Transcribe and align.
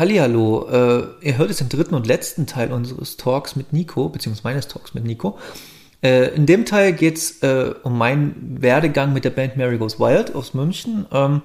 Hallihallo, 0.00 0.66
äh, 0.70 1.26
ihr 1.26 1.36
hört 1.36 1.50
jetzt 1.50 1.60
den 1.60 1.68
dritten 1.68 1.94
und 1.94 2.06
letzten 2.06 2.46
Teil 2.46 2.72
unseres 2.72 3.18
Talks 3.18 3.54
mit 3.54 3.74
Nico, 3.74 4.08
beziehungsweise 4.08 4.48
meines 4.48 4.66
Talks 4.66 4.94
mit 4.94 5.04
Nico. 5.04 5.38
Äh, 6.02 6.34
in 6.34 6.46
dem 6.46 6.64
Teil 6.64 6.94
geht's 6.94 7.42
äh, 7.42 7.74
um 7.82 7.98
meinen 7.98 8.62
Werdegang 8.62 9.12
mit 9.12 9.26
der 9.26 9.30
Band 9.30 9.58
Mary 9.58 9.76
Goes 9.76 10.00
Wild 10.00 10.34
aus 10.34 10.54
München. 10.54 11.04
Ähm, 11.12 11.42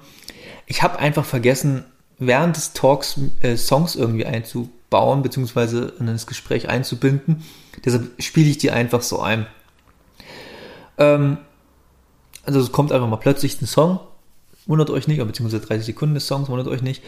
ich 0.64 0.82
habe 0.82 0.98
einfach 0.98 1.26
vergessen, 1.26 1.84
während 2.18 2.56
des 2.56 2.72
Talks 2.72 3.20
äh, 3.40 3.58
Songs 3.58 3.94
irgendwie 3.94 4.24
einzubauen, 4.24 5.20
beziehungsweise 5.20 5.92
in 6.00 6.06
das 6.06 6.26
Gespräch 6.26 6.66
einzubinden. 6.70 7.44
Deshalb 7.84 8.10
spiele 8.22 8.48
ich 8.48 8.56
die 8.56 8.70
einfach 8.70 9.02
so 9.02 9.20
ein. 9.20 9.46
Ähm, 10.96 11.36
also 12.42 12.58
es 12.58 12.72
kommt 12.72 12.90
einfach 12.90 13.08
mal 13.08 13.16
plötzlich 13.16 13.60
ein 13.60 13.66
Song, 13.66 14.00
wundert 14.64 14.88
euch 14.88 15.08
nicht, 15.08 15.18
beziehungsweise 15.18 15.62
30 15.62 15.84
Sekunden 15.84 16.14
des 16.14 16.26
Songs, 16.26 16.48
wundert 16.48 16.68
euch 16.68 16.80
nicht. 16.80 17.02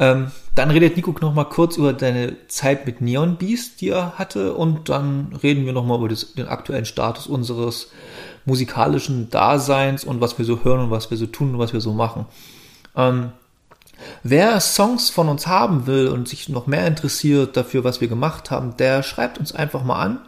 Ähm, 0.00 0.32
dann 0.54 0.70
redet 0.70 0.96
Nico 0.96 1.14
noch 1.20 1.34
mal 1.34 1.44
kurz 1.44 1.76
über 1.76 1.92
deine 1.92 2.34
Zeit 2.48 2.86
mit 2.86 3.02
Neon 3.02 3.36
Beast, 3.36 3.82
die 3.82 3.90
er 3.90 4.18
hatte, 4.18 4.54
und 4.54 4.88
dann 4.88 5.38
reden 5.42 5.66
wir 5.66 5.74
noch 5.74 5.84
mal 5.84 5.98
über 5.98 6.08
das, 6.08 6.32
den 6.32 6.48
aktuellen 6.48 6.86
Status 6.86 7.26
unseres 7.26 7.90
musikalischen 8.46 9.28
Daseins 9.28 10.02
und 10.04 10.22
was 10.22 10.38
wir 10.38 10.46
so 10.46 10.64
hören 10.64 10.80
und 10.80 10.90
was 10.90 11.10
wir 11.10 11.18
so 11.18 11.26
tun 11.26 11.52
und 11.52 11.58
was 11.58 11.74
wir 11.74 11.82
so 11.82 11.92
machen. 11.92 12.24
Ähm, 12.96 13.32
wer 14.22 14.58
Songs 14.60 15.10
von 15.10 15.28
uns 15.28 15.46
haben 15.46 15.86
will 15.86 16.08
und 16.08 16.26
sich 16.28 16.48
noch 16.48 16.66
mehr 16.66 16.86
interessiert 16.86 17.54
dafür, 17.58 17.84
was 17.84 18.00
wir 18.00 18.08
gemacht 18.08 18.50
haben, 18.50 18.78
der 18.78 19.02
schreibt 19.02 19.36
uns 19.36 19.54
einfach 19.54 19.84
mal 19.84 20.00
an, 20.00 20.18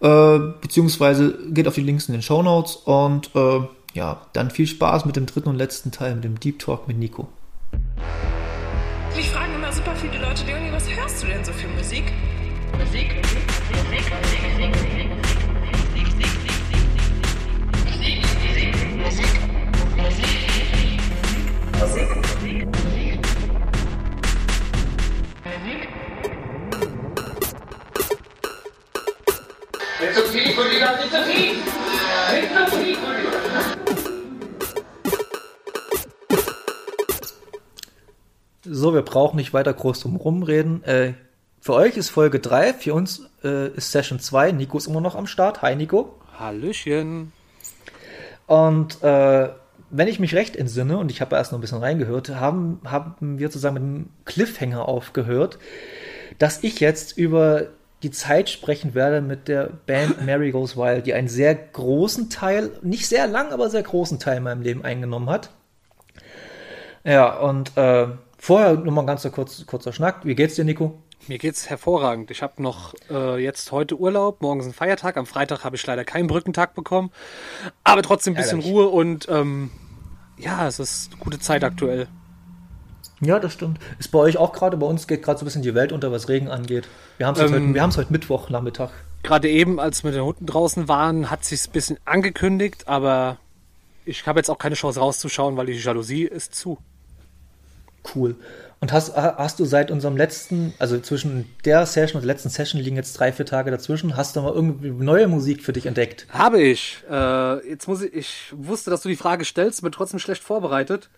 äh, 0.00 0.54
beziehungsweise 0.60 1.38
geht 1.50 1.68
auf 1.68 1.76
die 1.76 1.82
Links 1.82 2.08
in 2.08 2.14
den 2.14 2.22
Show 2.22 2.42
Notes 2.42 2.74
und 2.74 3.30
äh, 3.36 3.60
ja, 3.94 4.22
dann 4.32 4.50
viel 4.50 4.66
Spaß 4.66 5.04
mit 5.04 5.14
dem 5.14 5.26
dritten 5.26 5.50
und 5.50 5.56
letzten 5.56 5.92
Teil, 5.92 6.16
mit 6.16 6.24
dem 6.24 6.40
Deep 6.40 6.58
Talk 6.58 6.88
mit 6.88 6.98
Nico. 6.98 7.28
Mich 9.14 9.28
fragen 9.30 9.54
immer 9.54 9.70
super 9.70 9.94
viele 9.94 10.18
Leute, 10.18 10.44
Leonie, 10.46 10.72
was 10.72 10.88
hörst 10.88 11.22
du 11.22 11.26
denn 11.26 11.44
so 11.44 11.52
für 11.52 11.68
Musik? 11.68 12.04
Musik, 12.78 13.14
Musik, 13.14 13.42
Musik, 13.70 14.10
Musik, 14.40 14.72
Musik, 14.72 15.02
Musik, 19.02 19.46
Musik, 21.78 22.12
Nicht 30.00 30.14
so 30.14 30.22
viel, 30.22 30.54
Kollege, 30.54 30.88
nicht 31.00 31.12
so 31.12 31.22
viel! 31.22 31.54
Nicht 32.32 32.70
so 32.70 32.76
viel, 32.76 32.96
Kollege! 32.96 33.81
So, 38.64 38.94
wir 38.94 39.02
brauchen 39.02 39.36
nicht 39.36 39.52
weiter 39.52 39.72
groß 39.72 40.00
drum 40.00 40.14
rumreden. 40.14 40.84
Äh, 40.84 41.14
für 41.60 41.74
euch 41.74 41.96
ist 41.96 42.10
Folge 42.10 42.38
3, 42.38 42.74
für 42.74 42.94
uns 42.94 43.28
äh, 43.42 43.68
ist 43.70 43.90
Session 43.90 44.20
2. 44.20 44.52
Nico 44.52 44.78
ist 44.78 44.86
immer 44.86 45.00
noch 45.00 45.16
am 45.16 45.26
Start. 45.26 45.62
Hi, 45.62 45.74
Nico. 45.74 46.14
Hallöchen. 46.38 47.32
Und 48.46 49.02
äh, 49.02 49.48
wenn 49.90 50.08
ich 50.08 50.20
mich 50.20 50.36
recht 50.36 50.54
entsinne, 50.54 50.96
und 50.98 51.10
ich 51.10 51.20
habe 51.20 51.34
erst 51.34 51.50
noch 51.50 51.58
ein 51.58 51.60
bisschen 51.60 51.78
reingehört, 51.78 52.28
haben, 52.28 52.80
haben 52.84 53.40
wir 53.40 53.50
zusammen 53.50 53.74
mit 53.74 53.82
einem 53.82 54.10
Cliffhanger 54.26 54.86
aufgehört, 54.88 55.58
dass 56.38 56.62
ich 56.62 56.78
jetzt 56.78 57.18
über 57.18 57.66
die 58.04 58.12
Zeit 58.12 58.48
sprechen 58.48 58.94
werde 58.94 59.22
mit 59.22 59.48
der 59.48 59.70
Band 59.86 60.24
Mary 60.24 60.52
Goes 60.52 60.76
Wild, 60.76 61.06
die 61.06 61.14
einen 61.14 61.28
sehr 61.28 61.56
großen 61.56 62.30
Teil, 62.30 62.70
nicht 62.82 63.08
sehr 63.08 63.26
lang, 63.26 63.52
aber 63.52 63.70
sehr 63.70 63.82
großen 63.82 64.20
Teil 64.20 64.36
in 64.36 64.44
meinem 64.44 64.62
Leben 64.62 64.84
eingenommen 64.84 65.30
hat. 65.30 65.50
Ja, 67.04 67.34
und 67.38 67.76
äh, 67.76 68.06
vorher 68.42 68.74
nur 68.74 68.92
mal 68.92 69.02
ein 69.02 69.06
ganz 69.06 69.26
kurz, 69.30 69.64
kurzer 69.66 69.92
Schnack. 69.92 70.26
Wie 70.26 70.34
geht's 70.34 70.56
dir, 70.56 70.64
Nico? 70.64 71.00
Mir 71.28 71.38
geht's 71.38 71.70
hervorragend. 71.70 72.32
Ich 72.32 72.42
habe 72.42 72.60
noch 72.60 72.94
äh, 73.08 73.40
jetzt 73.40 73.70
heute 73.70 73.96
Urlaub, 73.96 74.42
morgen 74.42 74.58
ist 74.58 74.66
ein 74.66 74.72
Feiertag. 74.72 75.16
Am 75.16 75.26
Freitag 75.26 75.62
habe 75.62 75.76
ich 75.76 75.86
leider 75.86 76.04
keinen 76.04 76.26
Brückentag 76.26 76.74
bekommen, 76.74 77.12
aber 77.84 78.02
trotzdem 78.02 78.34
ein 78.34 78.36
bisschen 78.36 78.58
Ärgerlich. 78.58 78.74
Ruhe 78.74 78.88
und 78.88 79.28
ähm, 79.30 79.70
ja, 80.36 80.66
es 80.66 80.80
ist 80.80 81.12
eine 81.12 81.20
gute 81.22 81.38
Zeit 81.38 81.62
aktuell. 81.62 82.08
Ja, 83.20 83.38
das 83.38 83.52
stimmt. 83.52 83.78
Ist 84.00 84.10
bei 84.10 84.18
euch 84.18 84.36
auch 84.36 84.52
gerade, 84.52 84.76
bei 84.76 84.86
uns 84.86 85.06
geht 85.06 85.22
gerade 85.22 85.38
so 85.38 85.44
ein 85.44 85.46
bisschen 85.46 85.62
die 85.62 85.76
Welt 85.76 85.92
unter, 85.92 86.10
was 86.10 86.28
Regen 86.28 86.48
angeht. 86.48 86.88
Wir 87.18 87.28
haben 87.28 87.36
es 87.36 87.40
Ähm, 87.40 87.52
heute, 87.52 87.74
wir 87.74 87.96
heute 87.96 88.12
Mittwoch 88.12 88.50
Nachmittag. 88.50 88.90
Gerade 89.22 89.48
eben, 89.48 89.78
als 89.78 90.02
wir 90.02 90.10
mit 90.10 90.16
den 90.18 90.24
Hunden 90.24 90.46
draußen 90.46 90.88
waren, 90.88 91.30
hat 91.30 91.44
sich's 91.44 91.68
ein 91.68 91.72
bisschen 91.72 91.98
angekündigt, 92.04 92.88
aber 92.88 93.36
ich 94.04 94.26
habe 94.26 94.40
jetzt 94.40 94.50
auch 94.50 94.58
keine 94.58 94.74
Chance 94.74 94.98
rauszuschauen, 94.98 95.56
weil 95.56 95.66
die 95.66 95.74
Jalousie 95.74 96.24
ist 96.24 96.56
zu. 96.56 96.78
Cool. 98.14 98.36
Und 98.80 98.92
hast, 98.92 99.14
hast 99.16 99.60
du 99.60 99.64
seit 99.64 99.92
unserem 99.92 100.16
letzten, 100.16 100.74
also 100.80 100.98
zwischen 100.98 101.48
der 101.64 101.86
Session 101.86 102.16
und 102.20 102.26
der 102.26 102.34
letzten 102.34 102.48
Session 102.48 102.80
liegen 102.80 102.96
jetzt 102.96 103.12
drei, 103.12 103.32
vier 103.32 103.46
Tage 103.46 103.70
dazwischen, 103.70 104.16
hast 104.16 104.34
du 104.34 104.40
mal 104.42 104.52
irgendwie 104.52 104.90
neue 104.90 105.28
Musik 105.28 105.62
für 105.62 105.72
dich 105.72 105.86
entdeckt? 105.86 106.26
Habe 106.30 106.60
ich. 106.60 106.98
Äh, 107.08 107.68
jetzt 107.68 107.86
muss 107.86 108.02
ich. 108.02 108.12
Ich 108.12 108.52
wusste, 108.56 108.90
dass 108.90 109.02
du 109.02 109.08
die 109.08 109.14
Frage 109.16 109.44
stellst, 109.44 109.82
bin 109.82 109.92
trotzdem 109.92 110.18
schlecht 110.18 110.42
vorbereitet. 110.42 111.10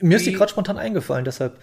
Mir 0.00 0.16
ist 0.16 0.24
die 0.26 0.30
Die- 0.30 0.36
gerade 0.36 0.50
spontan 0.50 0.78
eingefallen, 0.78 1.24
deshalb. 1.24 1.58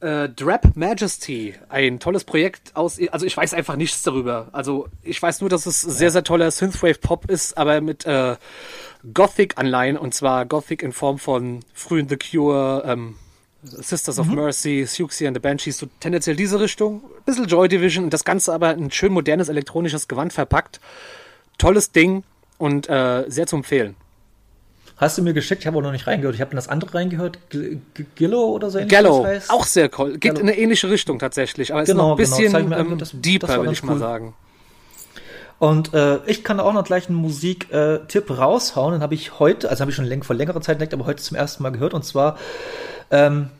Äh, 0.00 0.28
Drap 0.30 0.76
Majesty, 0.76 1.54
ein 1.68 2.00
tolles 2.00 2.24
Projekt 2.24 2.74
aus. 2.74 2.98
Also 3.10 3.26
ich 3.26 3.36
weiß 3.36 3.52
einfach 3.52 3.76
nichts 3.76 4.02
darüber. 4.02 4.48
Also 4.52 4.88
ich 5.02 5.20
weiß 5.20 5.40
nur, 5.42 5.50
dass 5.50 5.66
es 5.66 5.80
sehr, 5.80 6.10
sehr 6.10 6.24
toller 6.24 6.50
Synthwave 6.50 6.98
Pop 7.00 7.30
ist, 7.30 7.58
aber 7.58 7.80
mit 7.82 8.06
äh, 8.06 8.36
Gothic-Anleihen 9.14 9.96
und 9.96 10.14
zwar 10.14 10.46
Gothic 10.46 10.82
in 10.82 10.92
Form 10.92 11.18
von 11.18 11.60
frühen 11.74 12.08
The 12.08 12.16
Cure, 12.16 12.82
ähm, 12.86 13.16
Sisters 13.62 14.18
of 14.18 14.26
Mercy, 14.26 14.84
Siouxsie 14.86 15.26
and 15.26 15.36
the 15.36 15.40
Banshees, 15.40 15.78
so 15.78 15.86
tendenziell 16.00 16.36
diese 16.36 16.60
Richtung. 16.60 17.02
Bisschen 17.26 17.46
Joy 17.46 17.68
Division 17.68 18.04
und 18.04 18.12
das 18.12 18.24
Ganze 18.24 18.52
aber 18.54 18.72
in 18.74 18.90
schön 18.90 19.12
modernes 19.12 19.48
elektronisches 19.48 20.08
Gewand 20.08 20.32
verpackt. 20.32 20.80
Tolles 21.58 21.92
Ding 21.92 22.24
und 22.56 22.88
äh, 22.88 23.24
sehr 23.28 23.46
zu 23.46 23.56
empfehlen. 23.56 23.96
Hast 24.96 25.16
du 25.16 25.22
mir 25.22 25.32
geschickt? 25.32 25.62
Ich 25.62 25.66
habe 25.66 25.78
auch 25.78 25.82
noch 25.82 25.92
nicht 25.92 26.06
reingehört. 26.06 26.34
Ich 26.34 26.42
habe 26.42 26.50
in 26.50 26.56
das 26.56 26.68
andere 26.68 26.94
reingehört. 26.94 27.38
G 27.48 27.78
G 27.94 28.04
Gillo 28.16 28.44
oder 28.50 28.70
so 28.70 28.78
ähnlich. 28.78 28.92
Gallo, 28.92 29.26
auch 29.48 29.64
sehr 29.64 29.90
cool. 29.98 30.12
Geht 30.12 30.34
Gallo. 30.34 30.40
in 30.40 30.48
eine 30.48 30.58
ähnliche 30.58 30.90
Richtung 30.90 31.18
tatsächlich, 31.18 31.72
aber 31.72 31.82
ist 31.82 31.88
Genau, 31.88 32.10
noch 32.10 32.18
ein 32.18 32.24
genau. 32.24 32.36
bisschen 32.36 32.72
an, 32.72 32.72
ähm, 32.72 32.98
deeper, 33.14 33.62
ganz 33.62 33.78
ich 33.78 33.82
mal 33.82 33.94
cool. 33.94 33.98
sagen. 33.98 34.34
Und 35.60 35.92
äh, 35.92 36.20
ich 36.24 36.42
kann 36.42 36.58
auch 36.58 36.72
noch 36.72 36.84
gleich 36.84 37.10
einen 37.10 37.18
Musik-Tipp 37.18 38.30
raushauen. 38.30 38.94
Den 38.94 39.02
habe 39.02 39.14
ich 39.14 39.38
heute, 39.38 39.68
also 39.68 39.82
habe 39.82 39.90
ich 39.90 39.94
schon 39.94 40.06
läng 40.06 40.22
vor 40.22 40.34
längerer 40.34 40.62
Zeit 40.62 40.76
entdeckt, 40.76 40.94
aber 40.94 41.04
heute 41.04 41.22
zum 41.22 41.36
ersten 41.36 41.62
Mal 41.62 41.68
gehört. 41.68 41.92
Und 41.92 42.02
zwar 42.02 42.38
ähm, 43.10 43.50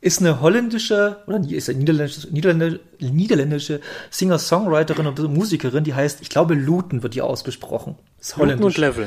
ist 0.00 0.20
eine 0.20 0.40
holländische 0.40 1.18
oder 1.28 1.38
ist 1.38 1.68
eine 1.68 1.78
niederländische, 1.78 2.26
niederländische, 2.32 2.80
niederländische 2.98 3.80
Singer-Songwriterin 4.10 5.06
und 5.06 5.16
Musikerin, 5.32 5.84
die 5.84 5.94
heißt, 5.94 6.22
ich 6.22 6.28
glaube, 6.28 6.54
Luton 6.54 7.04
wird 7.04 7.14
die 7.14 7.22
ausgesprochen. 7.22 7.94
Ist 8.20 8.36
Luten 8.36 8.42
und 8.42 8.58
holländisch. 8.58 8.76
Level. 8.78 9.06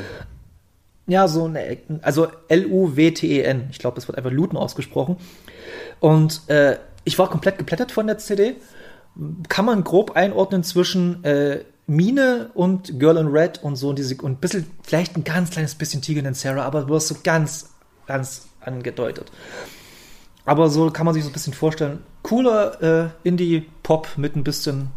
Ja, 1.06 1.28
so 1.28 1.44
eine, 1.44 1.76
also 2.00 2.28
L-U-W-T-E-N. 2.48 3.68
Ich 3.70 3.78
glaube, 3.78 3.96
das 3.96 4.08
wird 4.08 4.16
einfach 4.16 4.32
Luton 4.32 4.56
ausgesprochen. 4.56 5.18
Und 6.00 6.48
äh, 6.48 6.78
ich 7.04 7.18
war 7.18 7.28
komplett 7.28 7.58
geplättet 7.58 7.92
von 7.92 8.06
der 8.06 8.16
CD. 8.16 8.56
Kann 9.50 9.66
man 9.66 9.84
grob 9.84 10.12
einordnen 10.12 10.62
zwischen 10.62 11.22
äh, 11.24 11.60
Mine 11.88 12.50
und 12.54 13.00
Girl 13.00 13.16
in 13.16 13.26
Red 13.28 13.62
und 13.62 13.76
so 13.76 13.88
und 13.88 13.98
diese 13.98 14.14
und 14.16 14.32
ein 14.32 14.36
bisschen, 14.36 14.70
vielleicht 14.82 15.16
ein 15.16 15.24
ganz 15.24 15.50
kleines 15.50 15.74
bisschen 15.74 16.02
Tegan 16.02 16.26
and 16.26 16.36
Sarah, 16.36 16.62
aber 16.64 16.82
du 16.82 16.94
hast 16.94 17.08
so 17.08 17.16
ganz, 17.24 17.70
ganz 18.06 18.46
angedeutet. 18.60 19.32
Aber 20.44 20.68
so 20.70 20.90
kann 20.90 21.04
man 21.06 21.14
sich 21.14 21.24
so 21.24 21.30
ein 21.30 21.32
bisschen 21.32 21.52
vorstellen. 21.54 22.02
Cooler 22.22 22.82
äh, 22.82 23.08
Indie-Pop 23.28 24.08
mit 24.16 24.36
ein 24.36 24.44
bisschen 24.44 24.90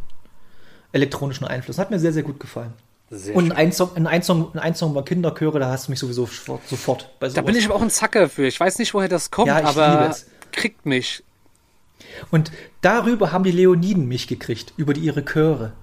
elektronischen 0.92 1.48
Einfluss. 1.48 1.78
Hat 1.78 1.92
mir 1.92 2.00
sehr, 2.00 2.14
sehr 2.14 2.24
gut 2.24 2.40
gefallen. 2.40 2.74
Sehr 3.10 3.36
Und 3.36 3.52
ein 3.52 3.72
Song, 3.74 3.90
ein, 3.96 4.08
ein 4.08 4.24
Song, 4.24 4.58
ein 4.58 4.76
Song 4.76 4.92
über 4.92 5.04
Kinderchöre, 5.04 5.60
da 5.60 5.70
hast 5.70 5.88
du 5.88 5.92
mich 5.92 6.00
sowieso 6.00 6.26
sofort, 6.26 7.10
bei 7.20 7.28
Da 7.28 7.32
sowas. 7.34 7.46
bin 7.46 7.56
ich 7.56 7.66
aber 7.66 7.76
auch 7.76 7.82
ein 7.82 7.90
Zacker 7.90 8.30
für. 8.30 8.48
Ich 8.48 8.60
weiß 8.60 8.80
nicht, 8.80 8.94
woher 8.94 9.10
das 9.10 9.32
kommt, 9.32 9.48
Ja, 9.48 9.64
aber 9.64 10.10
es. 10.10 10.26
kriegt 10.54 10.86
mich. 10.86 11.24
Und 12.32 12.52
darüber 12.82 13.32
haben 13.32 13.44
die 13.44 13.52
Leoniden 13.52 14.08
mich 14.08 14.28
gekriegt, 14.28 14.74
über 14.78 14.94
die 14.94 15.02
ihre 15.02 15.24
Chöre. 15.26 15.74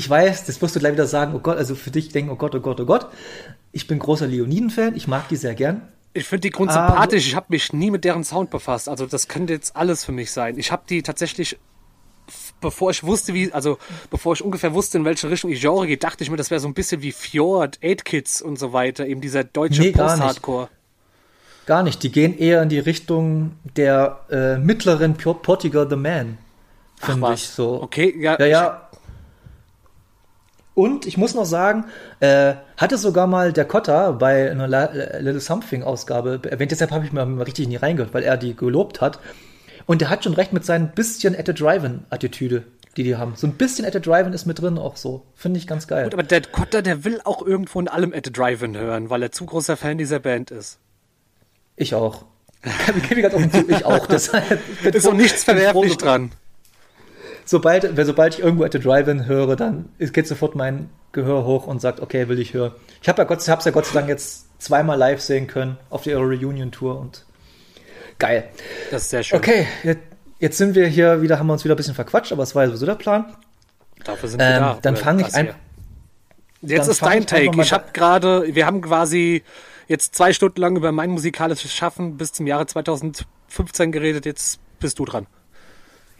Ich 0.00 0.08
weiß, 0.08 0.46
das 0.46 0.62
wirst 0.62 0.74
du 0.74 0.80
gleich 0.80 0.94
wieder 0.94 1.06
sagen, 1.06 1.34
oh 1.36 1.40
Gott, 1.40 1.58
also 1.58 1.74
für 1.74 1.90
dich 1.90 2.08
denken, 2.08 2.30
oh 2.30 2.36
Gott, 2.36 2.54
oh 2.54 2.60
Gott, 2.60 2.80
oh 2.80 2.86
Gott. 2.86 3.08
Ich 3.70 3.86
bin 3.86 3.98
großer 3.98 4.26
Leoniden-Fan, 4.26 4.96
ich 4.96 5.06
mag 5.08 5.28
die 5.28 5.36
sehr 5.36 5.54
gern. 5.54 5.82
Ich 6.14 6.26
finde 6.26 6.40
die 6.40 6.50
Grund 6.50 6.70
Ah, 6.70 6.88
sympathisch. 6.88 7.26
Ich 7.26 7.36
habe 7.36 7.46
mich 7.50 7.74
nie 7.74 7.90
mit 7.90 8.04
deren 8.04 8.24
Sound 8.24 8.48
befasst. 8.48 8.88
Also 8.88 9.04
das 9.04 9.28
könnte 9.28 9.52
jetzt 9.52 9.76
alles 9.76 10.02
für 10.06 10.12
mich 10.12 10.30
sein. 10.32 10.56
Ich 10.58 10.72
habe 10.72 10.84
die 10.88 11.02
tatsächlich, 11.02 11.58
bevor 12.62 12.90
ich 12.90 13.04
wusste, 13.04 13.34
wie, 13.34 13.52
also 13.52 13.76
bevor 14.10 14.32
ich 14.32 14.42
ungefähr 14.42 14.72
wusste, 14.72 14.96
in 14.96 15.04
welche 15.04 15.28
Richtung 15.28 15.50
ich 15.50 15.60
Genre 15.60 15.86
gehe, 15.86 15.98
dachte 15.98 16.24
ich 16.24 16.30
mir, 16.30 16.38
das 16.38 16.50
wäre 16.50 16.60
so 16.60 16.66
ein 16.68 16.72
bisschen 16.74 17.02
wie 17.02 17.12
Fjord, 17.12 17.78
Eight 17.82 18.06
Kids 18.06 18.40
und 18.40 18.58
so 18.58 18.72
weiter. 18.72 19.06
Eben 19.06 19.20
dieser 19.20 19.44
deutsche 19.44 19.82
Nee, 19.82 19.92
gar 19.92 20.06
nicht. 20.06 20.22
Post-Hardcore. 20.22 20.68
Gar 21.66 21.82
nicht, 21.82 22.02
die 22.02 22.10
gehen 22.10 22.36
eher 22.38 22.62
in 22.62 22.70
die 22.70 22.78
Richtung 22.78 23.52
der 23.76 24.20
äh, 24.30 24.56
mittleren 24.56 25.14
Port- 25.14 25.42
Portugal 25.42 25.86
The 25.90 25.96
Man, 25.96 26.38
finde 26.96 27.34
ich 27.34 27.46
so. 27.46 27.82
Okay, 27.82 28.14
ja, 28.18 28.38
Ja, 28.40 28.46
ja. 28.46 28.89
Und 30.74 31.06
ich 31.06 31.16
muss 31.16 31.34
noch 31.34 31.44
sagen, 31.44 31.86
äh, 32.20 32.54
hatte 32.76 32.96
sogar 32.96 33.26
mal 33.26 33.52
der 33.52 33.64
Cotta 33.64 34.12
bei 34.12 34.50
einer 34.50 34.68
La 34.68 34.90
Little 35.18 35.40
Something 35.40 35.82
Ausgabe 35.82 36.40
erwähnt, 36.48 36.70
deshalb 36.70 36.92
habe 36.92 37.04
ich 37.04 37.12
mal, 37.12 37.26
mal 37.26 37.42
richtig 37.42 37.68
nie 37.68 37.76
reingehört, 37.76 38.14
weil 38.14 38.22
er 38.22 38.36
die 38.36 38.54
gelobt 38.54 39.00
hat. 39.00 39.18
Und 39.86 40.00
er 40.02 40.10
hat 40.10 40.22
schon 40.24 40.34
recht 40.34 40.52
mit 40.52 40.64
seinen 40.64 40.92
bisschen 40.92 41.36
at 41.36 41.46
the 41.46 41.54
Drive-In 41.54 42.04
Attitüde, 42.10 42.64
die 42.96 43.02
die 43.02 43.16
haben. 43.16 43.34
So 43.34 43.46
ein 43.48 43.54
bisschen 43.54 43.84
at 43.84 43.92
the 43.92 44.00
Drive-In 44.00 44.32
ist 44.32 44.46
mit 44.46 44.60
drin 44.60 44.78
auch 44.78 44.96
so. 44.96 45.26
Finde 45.34 45.58
ich 45.58 45.66
ganz 45.66 45.88
geil. 45.88 46.04
Gut, 46.04 46.14
aber 46.14 46.22
der 46.22 46.42
Cotta, 46.42 46.82
der 46.82 47.04
will 47.04 47.20
auch 47.24 47.44
irgendwo 47.44 47.80
in 47.80 47.88
allem 47.88 48.12
at 48.14 48.26
the 48.26 48.32
Drive-In 48.32 48.76
hören, 48.76 49.10
weil 49.10 49.22
er 49.22 49.32
zu 49.32 49.46
großer 49.46 49.76
Fan 49.76 49.98
dieser 49.98 50.20
Band 50.20 50.52
ist. 50.52 50.78
Ich 51.74 51.94
auch. 51.94 52.26
ich 53.68 53.84
auch. 53.84 54.06
Deshalb 54.06 54.60
ist 54.94 55.08
auch 55.08 55.14
nichts 55.14 55.44
verwerflich 55.44 55.96
dran 55.96 56.30
sobald, 57.50 58.06
sobald 58.06 58.34
ich 58.34 58.40
irgendwo 58.40 58.64
at 58.64 58.72
the 58.72 58.78
Drive-In 58.78 59.26
höre, 59.26 59.56
dann 59.56 59.88
geht 59.98 60.28
sofort 60.28 60.54
mein 60.54 60.88
Gehör 61.12 61.44
hoch 61.44 61.66
und 61.66 61.80
sagt, 61.80 62.00
okay, 62.00 62.28
will 62.28 62.38
ich 62.38 62.54
hören. 62.54 62.72
Ich 63.02 63.08
habe 63.08 63.20
ja 63.20 63.24
Gott, 63.24 63.46
hab's 63.48 63.64
ja 63.64 63.72
Gott 63.72 63.86
sei 63.86 63.94
Dank 63.94 64.08
jetzt 64.08 64.46
zweimal 64.62 64.96
live 64.96 65.20
sehen 65.20 65.48
können 65.48 65.76
auf 65.90 66.04
der 66.04 66.18
Reunion-Tour 66.18 66.98
und 66.98 67.24
geil. 68.18 68.44
Das 68.92 69.02
ist 69.02 69.10
sehr 69.10 69.22
schön. 69.24 69.38
Okay, 69.38 69.66
jetzt, 69.82 70.00
jetzt, 70.38 70.58
sind 70.58 70.76
wir 70.76 70.86
hier 70.86 71.22
wieder, 71.22 71.40
haben 71.40 71.48
wir 71.48 71.52
uns 71.52 71.64
wieder 71.64 71.74
ein 71.74 71.76
bisschen 71.76 71.94
verquatscht, 71.94 72.30
aber 72.32 72.44
es 72.44 72.54
war 72.54 72.62
ja 72.62 72.68
sowieso 72.68 72.86
der 72.86 72.94
Plan. 72.94 73.34
Dafür 74.04 74.28
sind 74.28 74.38
wir 74.38 74.46
ähm, 74.46 74.60
da. 74.60 74.78
Dann 74.80 74.96
fange 74.96 75.26
ich 75.26 75.34
ein. 75.34 75.52
Jetzt 76.62 76.86
ist 76.86 77.02
dein 77.02 77.26
Take. 77.26 77.60
Ich 77.60 77.72
habe 77.72 77.86
gerade, 77.92 78.54
wir 78.54 78.66
haben 78.66 78.80
quasi 78.80 79.42
jetzt 79.88 80.14
zwei 80.14 80.32
Stunden 80.32 80.60
lang 80.60 80.76
über 80.76 80.92
mein 80.92 81.10
musikalisches 81.10 81.72
Schaffen 81.72 82.16
bis 82.16 82.32
zum 82.32 82.46
Jahre 82.46 82.66
2015 82.66 83.90
geredet. 83.90 84.24
Jetzt 84.24 84.60
bist 84.78 85.00
du 85.00 85.04
dran. 85.04 85.26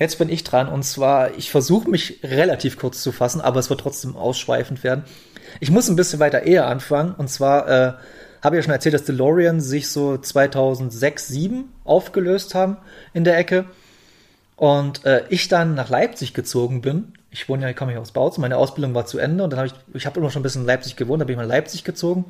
Jetzt 0.00 0.19
bin 0.19 0.31
ich 0.31 0.44
dran 0.44 0.67
und 0.67 0.82
zwar, 0.82 1.37
ich 1.37 1.50
versuche 1.50 1.91
mich 1.91 2.20
relativ 2.25 2.79
kurz 2.79 3.02
zu 3.02 3.12
fassen, 3.12 3.43
aber 3.43 3.61
es 3.61 3.69
wird 3.69 3.81
trotzdem 3.81 4.17
ausschweifend 4.17 4.82
werden. 4.82 5.05
Ich 5.61 5.70
muss 5.70 5.91
ein 5.91 5.97
bisschen 5.97 6.20
weiter 6.20 6.44
eher 6.44 6.67
anfangen 6.69 7.14
und 7.19 7.29
zwar 7.29 7.69
äh, 7.69 7.93
habe 8.41 8.56
ich 8.56 8.61
ja 8.61 8.62
schon 8.62 8.73
erzählt, 8.73 8.94
dass 8.94 9.05
DeLorean 9.05 9.61
sich 9.61 9.91
so 9.91 10.17
2006, 10.17 11.26
2007 11.26 11.64
aufgelöst 11.85 12.55
haben 12.55 12.79
in 13.12 13.25
der 13.25 13.37
Ecke 13.37 13.67
und 14.56 15.05
äh, 15.05 15.25
ich 15.29 15.49
dann 15.49 15.75
nach 15.75 15.91
Leipzig 15.91 16.32
gezogen 16.32 16.81
bin. 16.81 17.12
Ich 17.31 17.50
wohne 17.50 17.64
ja, 17.64 17.69
ich 17.69 17.76
komme 17.76 17.93
ja 17.93 17.99
aus 17.99 18.12
Bautzen, 18.12 18.41
meine 18.41 18.56
Ausbildung 18.56 18.94
war 18.94 19.05
zu 19.05 19.19
Ende 19.19 19.44
und 19.44 19.50
dann 19.50 19.58
habe 19.58 19.67
ich, 19.67 19.75
ich 19.93 20.06
habe 20.06 20.19
immer 20.19 20.31
schon 20.31 20.41
ein 20.41 20.44
bisschen 20.44 20.62
in 20.62 20.67
Leipzig 20.67 20.97
gewohnt, 20.97 21.20
da 21.20 21.26
bin 21.26 21.35
ich 21.35 21.37
mal 21.37 21.43
in 21.43 21.50
Leipzig 21.50 21.85
gezogen. 21.85 22.25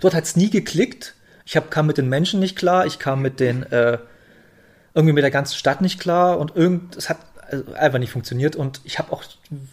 Dort 0.00 0.14
hat 0.14 0.24
es 0.24 0.36
nie 0.36 0.48
geklickt. 0.48 1.16
Ich 1.44 1.54
hab, 1.54 1.70
kam 1.70 1.86
mit 1.86 1.98
den 1.98 2.08
Menschen 2.08 2.40
nicht 2.40 2.56
klar, 2.56 2.86
ich 2.86 2.98
kam 2.98 3.20
mit 3.20 3.40
den 3.40 3.62
äh, 3.64 3.98
irgendwie 4.96 5.12
mit 5.12 5.22
der 5.22 5.30
ganzen 5.30 5.54
Stadt 5.54 5.82
nicht 5.82 6.00
klar 6.00 6.38
und 6.38 6.56
irgend, 6.56 6.96
es 6.96 7.10
hat 7.10 7.18
also 7.50 7.74
einfach 7.74 7.98
nicht 7.98 8.10
funktioniert 8.10 8.56
und 8.56 8.80
ich 8.84 8.98
habe 8.98 9.12
auch 9.12 9.22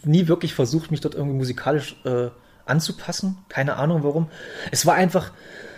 nie 0.04 0.28
wirklich 0.28 0.54
versucht, 0.54 0.92
mich 0.92 1.00
dort 1.00 1.16
irgendwie 1.16 1.38
musikalisch 1.38 1.96
äh, 2.04 2.28
anzupassen. 2.66 3.38
Keine 3.48 3.78
Ahnung 3.78 4.04
warum. 4.04 4.30
Es 4.72 4.86
war 4.86 4.96
einfach 4.96 5.32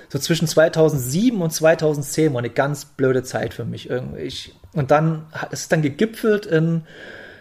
so 0.09 0.17
zwischen 0.17 0.47
2007 0.47 1.39
und 1.39 1.51
2010 1.51 2.33
war 2.33 2.39
eine 2.39 2.49
ganz 2.49 2.85
blöde 2.85 3.21
Zeit 3.21 3.53
für 3.53 3.65
mich 3.65 3.87
irgendwie. 3.87 4.21
Ich, 4.21 4.55
und 4.73 4.89
dann 4.89 5.27
es 5.51 5.61
ist 5.61 5.71
dann 5.71 5.83
gegipfelt 5.83 6.47
in 6.47 6.81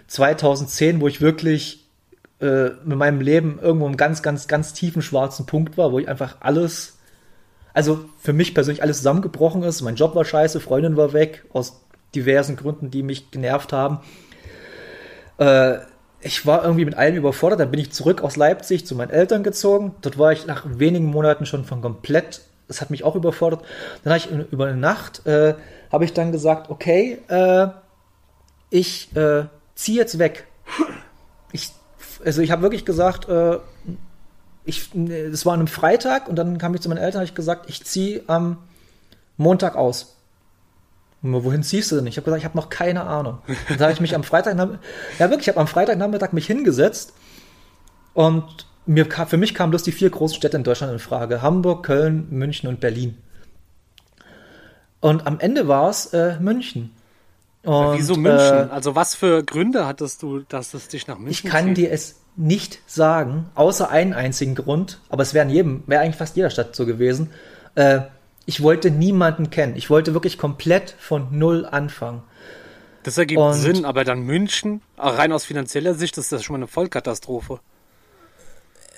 2010, 0.06 1.01
wo 1.01 1.09
ich 1.09 1.23
wirklich 1.23 1.89
äh, 2.41 2.69
mit 2.85 2.99
meinem 2.99 3.23
Leben 3.23 3.59
irgendwo 3.62 3.87
im 3.87 3.97
ganz, 3.97 4.23
ganz, 4.23 4.47
ganz 4.47 4.75
tiefen 4.75 5.01
schwarzen 5.01 5.47
Punkt 5.47 5.79
war, 5.79 5.91
wo 5.91 5.99
ich 5.99 6.09
einfach 6.09 6.37
alles, 6.41 6.99
also 7.73 8.05
für 8.19 8.35
mich 8.35 8.55
persönlich 8.55 8.83
alles 8.83 8.99
zusammengebrochen 8.99 9.62
ist. 9.62 9.81
Mein 9.81 9.97
Job 9.97 10.15
war 10.15 10.27
scheiße, 10.27 10.61
Freundin 10.61 10.99
war 10.99 11.15
weg, 11.15 11.47
aus 11.53 11.84
diversen 12.15 12.57
Gründen, 12.57 12.91
die 12.91 13.03
mich 13.03 13.31
genervt 13.31 13.73
haben. 13.73 14.01
Äh, 15.39 15.79
ich 16.21 16.47
war 16.47 16.65
irgendwie 16.65 16.87
mit 16.87 16.97
allem 16.97 17.17
überfordert. 17.17 17.61
Dann 17.61 17.71
bin 17.71 17.81
ich 17.81 17.93
zurück 17.93 18.23
aus 18.23 18.37
Leipzig 18.37 18.87
zu 18.87 18.95
meinen 18.95 19.11
Eltern 19.11 19.43
gezogen. 19.43 19.95
Dort 20.01 20.19
war 20.19 20.33
ich 20.33 20.47
nach 20.47 20.65
wenigen 20.67 21.07
Monaten 21.07 21.45
schon 21.45 21.65
von 21.65 21.83
komplett. 21.83 22.41
Das 22.67 22.81
hat 22.81 22.91
mich 22.91 23.05
auch 23.05 23.15
überfordert. 23.15 23.63
Dann 24.03 24.15
habe 24.15 24.19
ich 24.19 24.51
über 24.51 24.67
eine 24.67 24.77
Nacht 24.77 25.27
äh, 25.27 25.55
habe 25.95 26.05
ich 26.05 26.13
dann 26.13 26.33
gesagt, 26.33 26.71
okay, 26.71 27.21
äh, 27.29 27.69
ich 28.69 29.15
äh, 29.15 29.45
ziehe 29.77 29.99
jetzt 29.99 30.19
weg. 30.19 30.49
Ich, 31.53 31.71
also 32.25 32.43
ich 32.43 32.51
habe 32.51 32.63
wirklich 32.63 32.85
gesagt, 32.85 33.29
äh, 33.29 33.59
ich, 34.65 34.93
es 34.95 35.47
war 35.47 35.53
an 35.53 35.61
einem 35.61 35.69
Freitag 35.69 36.29
und 36.29 36.35
dann 36.35 36.59
kam 36.59 36.75
ich 36.75 36.81
zu 36.81 36.89
meinen 36.89 36.99
Eltern, 36.99 37.21
habe 37.21 37.27
ich 37.27 37.37
gesagt, 37.37 37.71
ich 37.71 37.85
ziehe 37.85 38.23
am 38.27 38.59
Montag 39.37 39.77
aus 39.77 40.17
wohin 41.32 41.62
ziehst 41.62 41.91
du 41.91 41.97
denn? 41.97 42.06
Ich 42.06 42.17
habe 42.17 42.25
gesagt, 42.25 42.41
ich 42.41 42.44
habe 42.44 42.56
noch 42.56 42.69
keine 42.69 43.05
Ahnung. 43.05 43.38
Dann 43.69 43.81
habe 43.81 43.93
ich 43.93 44.00
mich 44.00 44.15
am 44.15 44.25
Freitag, 44.25 44.56
ja 44.56 45.31
wirklich, 45.31 45.43
ich 45.43 45.49
habe 45.49 45.61
am 45.61 45.67
Freitagnachmittag 45.67 46.32
mich 46.32 46.47
hingesetzt 46.47 47.15
und 48.12 48.67
mir, 48.87 49.06
für 49.06 49.37
mich 49.37 49.55
kamen 49.55 49.71
bloß 49.71 49.82
die 49.82 49.93
vier 49.93 50.11
großen 50.11 50.37
Städte 50.37 50.56
in 50.56 50.65
Deutschland 50.65 50.93
in 50.93 50.99
Frage. 50.99 51.41
Hamburg, 51.41 51.85
Köln, 51.87 52.26
München 52.31 52.69
und 52.69 52.81
Berlin. 52.81 53.17
Und 55.00 55.26
am 55.26 55.41
Ende 55.41 55.69
war 55.69 55.91
es 55.91 56.12
äh, 56.12 56.38
München. 56.41 56.91
Und, 57.62 57.99
Wieso 57.99 58.17
München? 58.17 58.69
Äh, 58.69 58.69
also 58.70 58.94
was 58.94 59.15
für 59.15 59.43
Gründe 59.43 59.87
hattest 59.87 60.23
du, 60.23 60.41
dass 60.41 60.75
es 60.75 60.88
dich 60.88 61.06
nach 61.06 61.19
München 61.19 61.47
Ich 61.47 61.50
kann 61.50 61.69
zieht? 61.69 61.77
dir 61.79 61.93
es 61.93 62.17
nicht 62.37 62.81
sagen, 62.87 63.47
außer 63.55 63.91
einen 63.91 64.12
einzigen 64.12 64.55
Grund, 64.55 65.00
aber 65.09 65.23
es 65.23 65.35
wäre 65.35 65.47
in 65.47 65.50
jedem, 65.50 65.82
wäre 65.87 66.03
eigentlich 66.03 66.17
fast 66.17 66.37
jeder 66.37 66.50
Stadt 66.50 66.77
so 66.77 66.85
gewesen. 66.85 67.31
Äh, 67.75 68.00
ich 68.46 68.62
wollte 68.62 68.91
niemanden 68.91 69.50
kennen. 69.50 69.76
Ich 69.76 69.91
wollte 69.91 70.14
wirklich 70.14 70.38
komplett 70.38 70.94
von 70.99 71.38
Null 71.38 71.67
anfangen. 71.67 72.23
Das 73.05 73.19
ergibt 73.19 73.41
und 73.41 73.52
Sinn, 73.55 73.85
aber 73.85 74.05
dann 74.05 74.23
München, 74.23 74.81
rein 74.96 75.32
aus 75.32 75.44
finanzieller 75.44 75.94
Sicht, 75.94 76.17
ist 76.17 76.32
das 76.32 76.43
schon 76.43 76.55
mal 76.55 76.58
eine 76.58 76.67
Vollkatastrophe. 76.67 77.61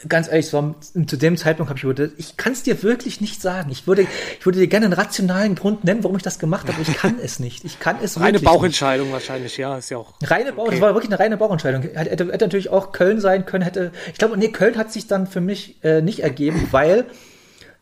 Ganz 0.09 0.29
ehrlich, 0.29 0.49
so, 0.49 0.75
zu 1.07 1.17
dem 1.17 1.37
Zeitpunkt 1.37 1.71
habe 1.71 1.79
ich 1.79 1.85
überlegt, 1.85 2.19
ich 2.19 2.37
kann 2.37 2.53
es 2.53 2.63
dir 2.63 2.83
wirklich 2.83 3.21
nicht 3.21 3.41
sagen. 3.41 3.71
Ich 3.73 3.87
würde, 3.87 4.07
ich 4.39 4.45
würde 4.47 4.59
dir 4.61 4.69
gerne 4.69 4.87
einen 4.87 4.93
rationalen 4.93 5.55
Grund 5.55 5.85
nennen, 5.85 6.05
warum 6.05 6.17
ich 6.17 6.23
das 6.23 6.39
gemacht 6.39 6.69
habe, 6.69 6.79
aber 6.79 6.89
ich 6.89 6.97
kann 6.97 7.19
es 7.23 7.41
nicht. 7.41 7.65
Ich 7.65 7.81
kann 7.81 7.97
es 8.01 8.21
Reine 8.21 8.39
Bauchentscheidung 8.39 9.07
nicht. 9.07 9.15
wahrscheinlich, 9.15 9.57
ja, 9.57 9.79
ist 9.79 9.91
ja 9.91 9.97
auch. 9.97 10.13
Reine 10.23 10.53
Bauch, 10.53 10.65
okay. 10.65 10.73
das 10.73 10.81
war 10.83 10.95
wirklich 10.95 11.11
eine 11.11 11.19
reine 11.19 11.37
Bauchentscheidung. 11.39 11.83
Hätte, 11.83 11.99
hätte, 11.99 12.27
hätte 12.27 12.45
natürlich 12.45 12.69
auch 12.69 12.93
Köln 12.93 13.21
sein 13.21 13.47
können, 13.47 13.65
hätte, 13.65 13.91
ich 14.13 14.19
glaube, 14.19 14.37
nee, 14.37 14.49
Köln 14.49 14.77
hat 14.77 14.93
sich 14.93 15.07
dann 15.09 15.27
für 15.27 15.41
mich 15.41 15.83
äh, 15.83 16.03
nicht 16.03 16.21
ergeben, 16.21 16.69
weil 16.71 17.07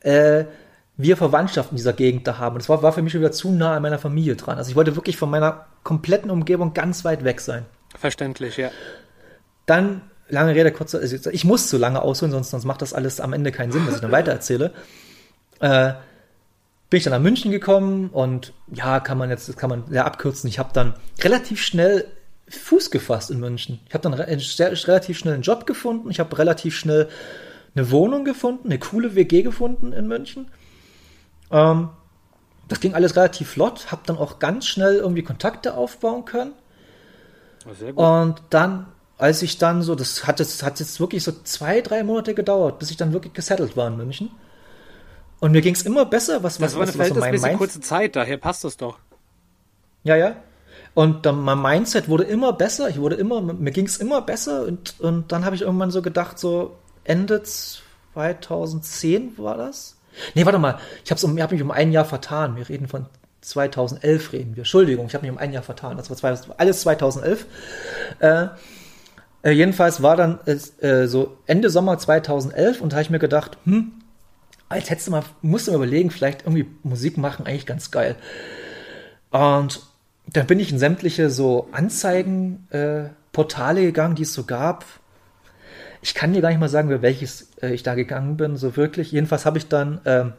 äh, 0.00 0.44
wir 0.96 1.16
Verwandtschaft 1.16 1.70
in 1.70 1.76
dieser 1.76 1.92
Gegend 1.92 2.26
da 2.26 2.38
haben. 2.38 2.54
Und 2.54 2.62
das 2.62 2.68
war, 2.68 2.82
war 2.82 2.92
für 2.92 3.02
mich 3.02 3.12
schon 3.12 3.20
wieder 3.20 3.32
zu 3.32 3.50
nah 3.50 3.76
an 3.76 3.82
meiner 3.82 3.98
Familie 3.98 4.36
dran. 4.36 4.58
Also 4.58 4.70
ich 4.70 4.76
wollte 4.76 4.96
wirklich 4.96 5.16
von 5.16 5.30
meiner 5.30 5.66
kompletten 5.82 6.30
Umgebung 6.30 6.72
ganz 6.72 7.04
weit 7.04 7.24
weg 7.24 7.40
sein. 7.40 7.64
Verständlich, 7.98 8.56
ja. 8.56 8.70
Dann, 9.66 10.02
lange 10.28 10.54
Rede, 10.54 10.70
kurze, 10.72 10.98
also 11.00 11.30
ich 11.30 11.44
muss 11.44 11.68
zu 11.68 11.78
lange 11.78 12.02
ausholen, 12.02 12.32
sonst, 12.32 12.50
sonst 12.50 12.64
macht 12.64 12.82
das 12.82 12.92
alles 12.92 13.20
am 13.20 13.32
Ende 13.32 13.50
keinen 13.50 13.72
Sinn, 13.72 13.86
dass 13.86 13.96
ich 13.96 14.00
dann 14.00 14.12
weitererzähle. 14.12 14.72
Äh, 15.60 15.94
bin 16.90 16.98
ich 16.98 17.04
dann 17.04 17.12
nach 17.12 17.20
München 17.20 17.50
gekommen 17.50 18.10
und 18.10 18.52
ja, 18.72 19.00
kann 19.00 19.18
man 19.18 19.30
jetzt, 19.30 19.56
kann 19.56 19.70
man 19.70 19.84
sehr 19.88 20.04
abkürzen. 20.04 20.48
Ich 20.48 20.58
habe 20.58 20.70
dann 20.72 20.94
relativ 21.22 21.60
schnell 21.60 22.06
Fuß 22.48 22.90
gefasst 22.90 23.30
in 23.30 23.40
München. 23.40 23.80
Ich 23.88 23.94
habe 23.94 24.02
dann 24.02 24.14
re 24.14 24.26
relativ 24.28 25.18
schnell 25.18 25.34
einen 25.34 25.42
Job 25.42 25.66
gefunden. 25.66 26.10
Ich 26.10 26.20
habe 26.20 26.38
relativ 26.38 26.76
schnell 26.76 27.08
eine 27.74 27.90
Wohnung 27.90 28.24
gefunden, 28.24 28.68
eine 28.68 28.78
coole 28.78 29.14
WG 29.14 29.42
gefunden 29.42 29.92
in 29.92 30.06
München. 30.06 30.48
Ähm, 31.54 31.90
das 32.68 32.80
ging 32.80 32.94
alles 32.94 33.14
relativ 33.14 33.50
flott, 33.50 33.92
habe 33.92 34.02
dann 34.06 34.18
auch 34.18 34.38
ganz 34.38 34.66
schnell 34.66 34.96
irgendwie 34.96 35.22
Kontakte 35.22 35.74
aufbauen 35.74 36.24
können. 36.24 36.52
Und 37.94 38.42
dann, 38.50 38.86
als 39.16 39.42
ich 39.42 39.58
dann 39.58 39.82
so, 39.82 39.94
das 39.94 40.26
hat 40.26 40.40
jetzt, 40.40 40.62
hat 40.62 40.80
jetzt 40.80 40.98
wirklich 40.98 41.22
so 41.22 41.32
zwei, 41.44 41.80
drei 41.80 42.02
Monate 42.02 42.34
gedauert, 42.34 42.78
bis 42.78 42.90
ich 42.90 42.96
dann 42.96 43.12
wirklich 43.12 43.32
gesettelt 43.32 43.76
war 43.76 43.86
in 43.88 43.96
München. 43.96 44.30
Und 45.40 45.52
mir 45.52 45.62
ging 45.62 45.74
es 45.74 45.82
immer 45.82 46.04
besser, 46.04 46.42
was 46.42 46.60
was 46.60 46.72
Das 46.72 46.74
war 46.74 46.82
eine 46.82 46.92
verhältnismäßig 46.92 47.58
kurze 47.58 47.80
Zeit, 47.80 48.16
daher 48.16 48.38
passt 48.38 48.64
das 48.64 48.76
doch. 48.76 48.98
Ja, 50.02 50.16
ja. 50.16 50.36
Und 50.94 51.26
dann 51.26 51.40
mein 51.40 51.60
Mindset 51.60 52.08
wurde 52.08 52.24
immer 52.24 52.52
besser, 52.52 52.88
ich 52.88 52.98
wurde 52.98 53.16
immer, 53.16 53.40
mir 53.40 53.70
ging 53.70 53.86
es 53.86 53.98
immer 53.98 54.22
besser 54.22 54.64
und, 54.64 54.94
und 55.00 55.32
dann 55.32 55.44
habe 55.44 55.54
ich 55.56 55.62
irgendwann 55.62 55.90
so 55.90 56.02
gedacht, 56.02 56.38
so 56.38 56.76
Ende 57.04 57.42
2010 57.42 59.38
war 59.38 59.56
das. 59.56 59.96
Nee, 60.34 60.44
warte 60.44 60.58
mal, 60.58 60.78
ich 61.04 61.10
habe 61.10 61.24
um, 61.24 61.40
hab 61.40 61.52
mich 61.52 61.62
um 61.62 61.70
ein 61.70 61.92
Jahr 61.92 62.04
vertan. 62.04 62.56
Wir 62.56 62.68
reden 62.68 62.88
von 62.88 63.06
2011 63.40 64.32
reden 64.32 64.56
wir. 64.56 64.62
Entschuldigung, 64.62 65.06
ich 65.06 65.14
habe 65.14 65.22
mich 65.22 65.32
um 65.32 65.38
ein 65.38 65.52
Jahr 65.52 65.62
vertan. 65.62 65.96
Das 65.96 66.10
war 66.10 66.16
zwei, 66.16 66.36
alles 66.56 66.80
2011. 66.80 67.46
Äh, 68.20 68.46
äh, 69.42 69.50
jedenfalls 69.50 70.02
war 70.02 70.16
dann 70.16 70.38
äh, 70.46 71.06
so 71.06 71.36
Ende 71.46 71.70
Sommer 71.70 71.98
2011 71.98 72.80
und 72.80 72.92
da 72.92 72.96
habe 72.96 73.02
ich 73.02 73.10
mir 73.10 73.18
gedacht, 73.18 73.58
hm, 73.64 73.92
als 74.68 74.88
hättest 74.88 75.08
du 75.08 75.12
mal, 75.12 75.24
musst 75.42 75.66
du 75.66 75.72
mal 75.72 75.76
überlegen, 75.76 76.10
vielleicht 76.10 76.42
irgendwie 76.42 76.66
Musik 76.82 77.18
machen, 77.18 77.46
eigentlich 77.46 77.66
ganz 77.66 77.90
geil. 77.90 78.16
Und 79.30 79.82
dann 80.26 80.46
bin 80.46 80.58
ich 80.58 80.72
in 80.72 80.78
sämtliche 80.78 81.28
so 81.28 81.68
Anzeigenportale 81.72 83.82
äh, 83.82 83.84
gegangen, 83.84 84.14
die 84.14 84.22
es 84.22 84.32
so 84.32 84.44
gab 84.44 84.86
ich 86.04 86.14
kann 86.14 86.34
dir 86.34 86.42
gar 86.42 86.50
nicht 86.50 86.60
mal 86.60 86.68
sagen, 86.68 86.90
welches 87.00 87.48
äh, 87.62 87.72
ich 87.72 87.82
da 87.82 87.94
gegangen 87.94 88.36
bin, 88.36 88.58
so 88.58 88.76
wirklich. 88.76 89.10
Jedenfalls 89.10 89.46
habe 89.46 89.56
ich 89.56 89.68
dann 89.68 90.02
ähm, 90.04 90.34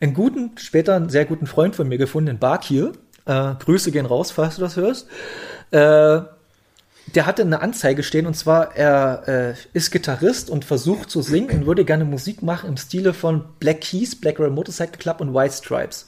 einen 0.00 0.14
guten, 0.14 0.52
später 0.58 0.94
einen 0.94 1.08
sehr 1.08 1.24
guten 1.24 1.48
Freund 1.48 1.74
von 1.74 1.88
mir 1.88 1.98
gefunden, 1.98 2.30
in 2.30 2.38
Bakir. 2.38 2.92
Äh, 3.26 3.54
Grüße 3.58 3.90
gehen 3.90 4.06
raus, 4.06 4.30
falls 4.30 4.56
du 4.56 4.60
das 4.60 4.76
hörst. 4.76 5.08
Äh, 5.72 6.20
der 7.16 7.26
hatte 7.26 7.42
eine 7.42 7.60
Anzeige 7.62 8.04
stehen 8.04 8.26
und 8.26 8.34
zwar, 8.34 8.76
er 8.76 9.24
äh, 9.26 9.54
ist 9.72 9.90
Gitarrist 9.90 10.50
und 10.50 10.64
versucht 10.64 11.10
zu 11.10 11.20
singen 11.20 11.50
und 11.50 11.66
würde 11.66 11.84
gerne 11.84 12.04
Musik 12.04 12.42
machen 12.42 12.70
im 12.70 12.76
Stile 12.76 13.14
von 13.14 13.44
Black 13.58 13.80
Keys, 13.80 14.14
Black 14.14 14.38
Red 14.38 14.52
Motorcycle 14.52 14.98
Club 14.98 15.20
und 15.20 15.34
White 15.34 15.54
Stripes. 15.54 16.06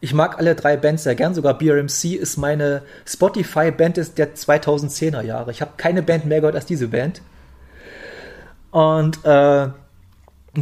Ich 0.00 0.14
mag 0.14 0.38
alle 0.38 0.54
drei 0.54 0.76
Bands 0.76 1.02
sehr 1.02 1.14
gern, 1.14 1.34
sogar 1.34 1.58
BRMC 1.58 2.14
ist 2.14 2.36
meine 2.38 2.82
Spotify-Band 3.06 4.18
der 4.18 4.34
2010er 4.34 5.20
Jahre. 5.22 5.50
Ich 5.50 5.60
habe 5.60 5.72
keine 5.76 6.02
Band 6.02 6.24
mehr 6.26 6.40
gehört 6.40 6.54
als 6.56 6.64
diese 6.66 6.88
Band. 6.88 7.20
Und 8.70 9.18
äh, 9.18 9.22
da 9.24 9.72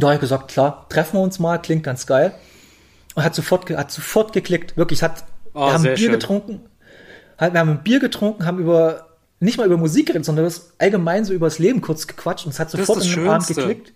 habe 0.01 0.13
ich 0.15 0.19
gesagt, 0.19 0.49
klar, 0.49 0.85
treffen 0.89 1.17
wir 1.17 1.21
uns 1.23 1.39
mal, 1.39 1.57
klingt 1.59 1.83
ganz 1.83 2.05
geil. 2.05 2.33
Und 3.15 3.23
hat 3.23 3.33
sofort, 3.35 3.69
hat 3.69 3.91
sofort 3.91 4.33
geklickt, 4.33 4.77
wirklich, 4.77 5.03
hat, 5.03 5.23
Oh, 5.53 5.65
wir 5.65 5.73
haben 5.73 5.83
Bier 5.83 5.97
schön. 5.97 6.11
getrunken, 6.11 6.61
halt, 7.37 7.53
wir 7.53 7.59
haben 7.59 7.69
ein 7.71 7.83
Bier 7.83 7.99
getrunken, 7.99 8.45
haben 8.45 8.59
über, 8.59 9.07
nicht 9.39 9.57
mal 9.57 9.65
über 9.65 9.77
Musik 9.77 10.07
geredet, 10.07 10.25
sondern 10.25 10.45
das 10.45 10.73
allgemein 10.77 11.25
so 11.25 11.33
über 11.33 11.47
das 11.47 11.57
Leben 11.59 11.81
kurz 11.81 12.05
gequatscht 12.07 12.45
und 12.45 12.51
es 12.51 12.59
hat 12.59 12.69
sofort 12.69 13.03
in 13.03 13.09
den 13.09 13.27
Abend 13.27 13.45
Schönste. 13.45 13.53
geklickt. 13.55 13.93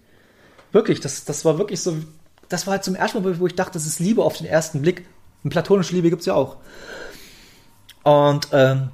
Wirklich, 0.71 0.99
das, 0.99 1.25
das 1.25 1.45
war 1.45 1.59
wirklich 1.59 1.81
so, 1.81 1.95
das 2.49 2.65
war 2.65 2.73
halt 2.73 2.83
zum 2.83 2.95
ersten 2.95 3.21
Mal, 3.21 3.39
wo 3.39 3.45
ich 3.45 3.55
dachte, 3.55 3.73
das 3.73 3.85
ist 3.85 3.99
Liebe 3.99 4.23
auf 4.23 4.37
den 4.37 4.47
ersten 4.47 4.81
Blick. 4.81 5.05
Eine 5.43 5.51
platonische 5.51 5.93
Liebe 5.93 6.09
gibt's 6.09 6.25
ja 6.25 6.35
auch. 6.35 6.57
Und 8.03 8.47
ähm, 8.51 8.89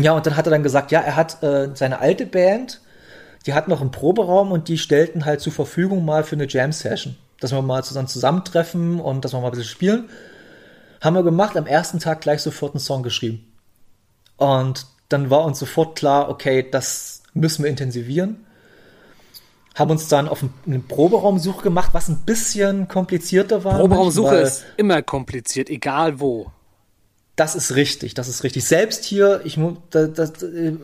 ja, 0.00 0.12
und 0.12 0.26
dann 0.26 0.36
hat 0.36 0.46
er 0.46 0.50
dann 0.50 0.62
gesagt, 0.62 0.90
ja, 0.90 1.00
er 1.00 1.16
hat 1.16 1.42
äh, 1.42 1.70
seine 1.74 2.00
alte 2.00 2.26
Band, 2.26 2.80
die 3.46 3.54
hat 3.54 3.68
noch 3.68 3.80
einen 3.80 3.90
Proberaum 3.90 4.52
und 4.52 4.68
die 4.68 4.78
stellten 4.78 5.24
halt 5.24 5.40
zur 5.40 5.52
Verfügung 5.52 6.04
mal 6.04 6.24
für 6.24 6.36
eine 6.36 6.48
Jam-Session. 6.48 7.16
Dass 7.40 7.52
wir 7.52 7.62
mal 7.62 7.84
zusammen 7.84 8.08
zusammentreffen 8.08 8.98
und 8.98 9.24
dass 9.24 9.32
wir 9.32 9.40
mal 9.40 9.48
ein 9.48 9.50
bisschen 9.50 9.66
spielen. 9.66 10.08
Haben 11.00 11.14
wir 11.14 11.22
gemacht, 11.22 11.56
am 11.56 11.66
ersten 11.66 11.98
Tag 11.98 12.22
gleich 12.22 12.40
sofort 12.42 12.74
einen 12.74 12.80
Song 12.80 13.02
geschrieben. 13.02 13.52
Und 14.36 14.86
dann 15.08 15.30
war 15.30 15.44
uns 15.44 15.58
sofort 15.58 15.96
klar, 15.96 16.28
okay, 16.28 16.66
das 16.68 17.22
müssen 17.34 17.62
wir 17.62 17.70
intensivieren. 17.70 18.45
Haben 19.76 19.90
uns 19.90 20.08
dann 20.08 20.26
auf 20.26 20.42
eine 20.66 20.78
Proberaumsuche 20.80 21.62
gemacht, 21.62 21.90
was 21.92 22.08
ein 22.08 22.22
bisschen 22.24 22.88
komplizierter 22.88 23.62
war. 23.62 23.78
Proberaumsuche 23.78 24.36
ist 24.36 24.64
immer 24.78 25.02
kompliziert, 25.02 25.68
egal 25.70 26.18
wo. 26.18 26.50
Das 27.36 27.54
ist 27.54 27.76
richtig, 27.76 28.14
das 28.14 28.26
ist 28.26 28.42
richtig. 28.42 28.64
Selbst 28.64 29.04
hier, 29.04 29.42
ich 29.44 29.60
das, 29.90 30.14
das 30.14 30.32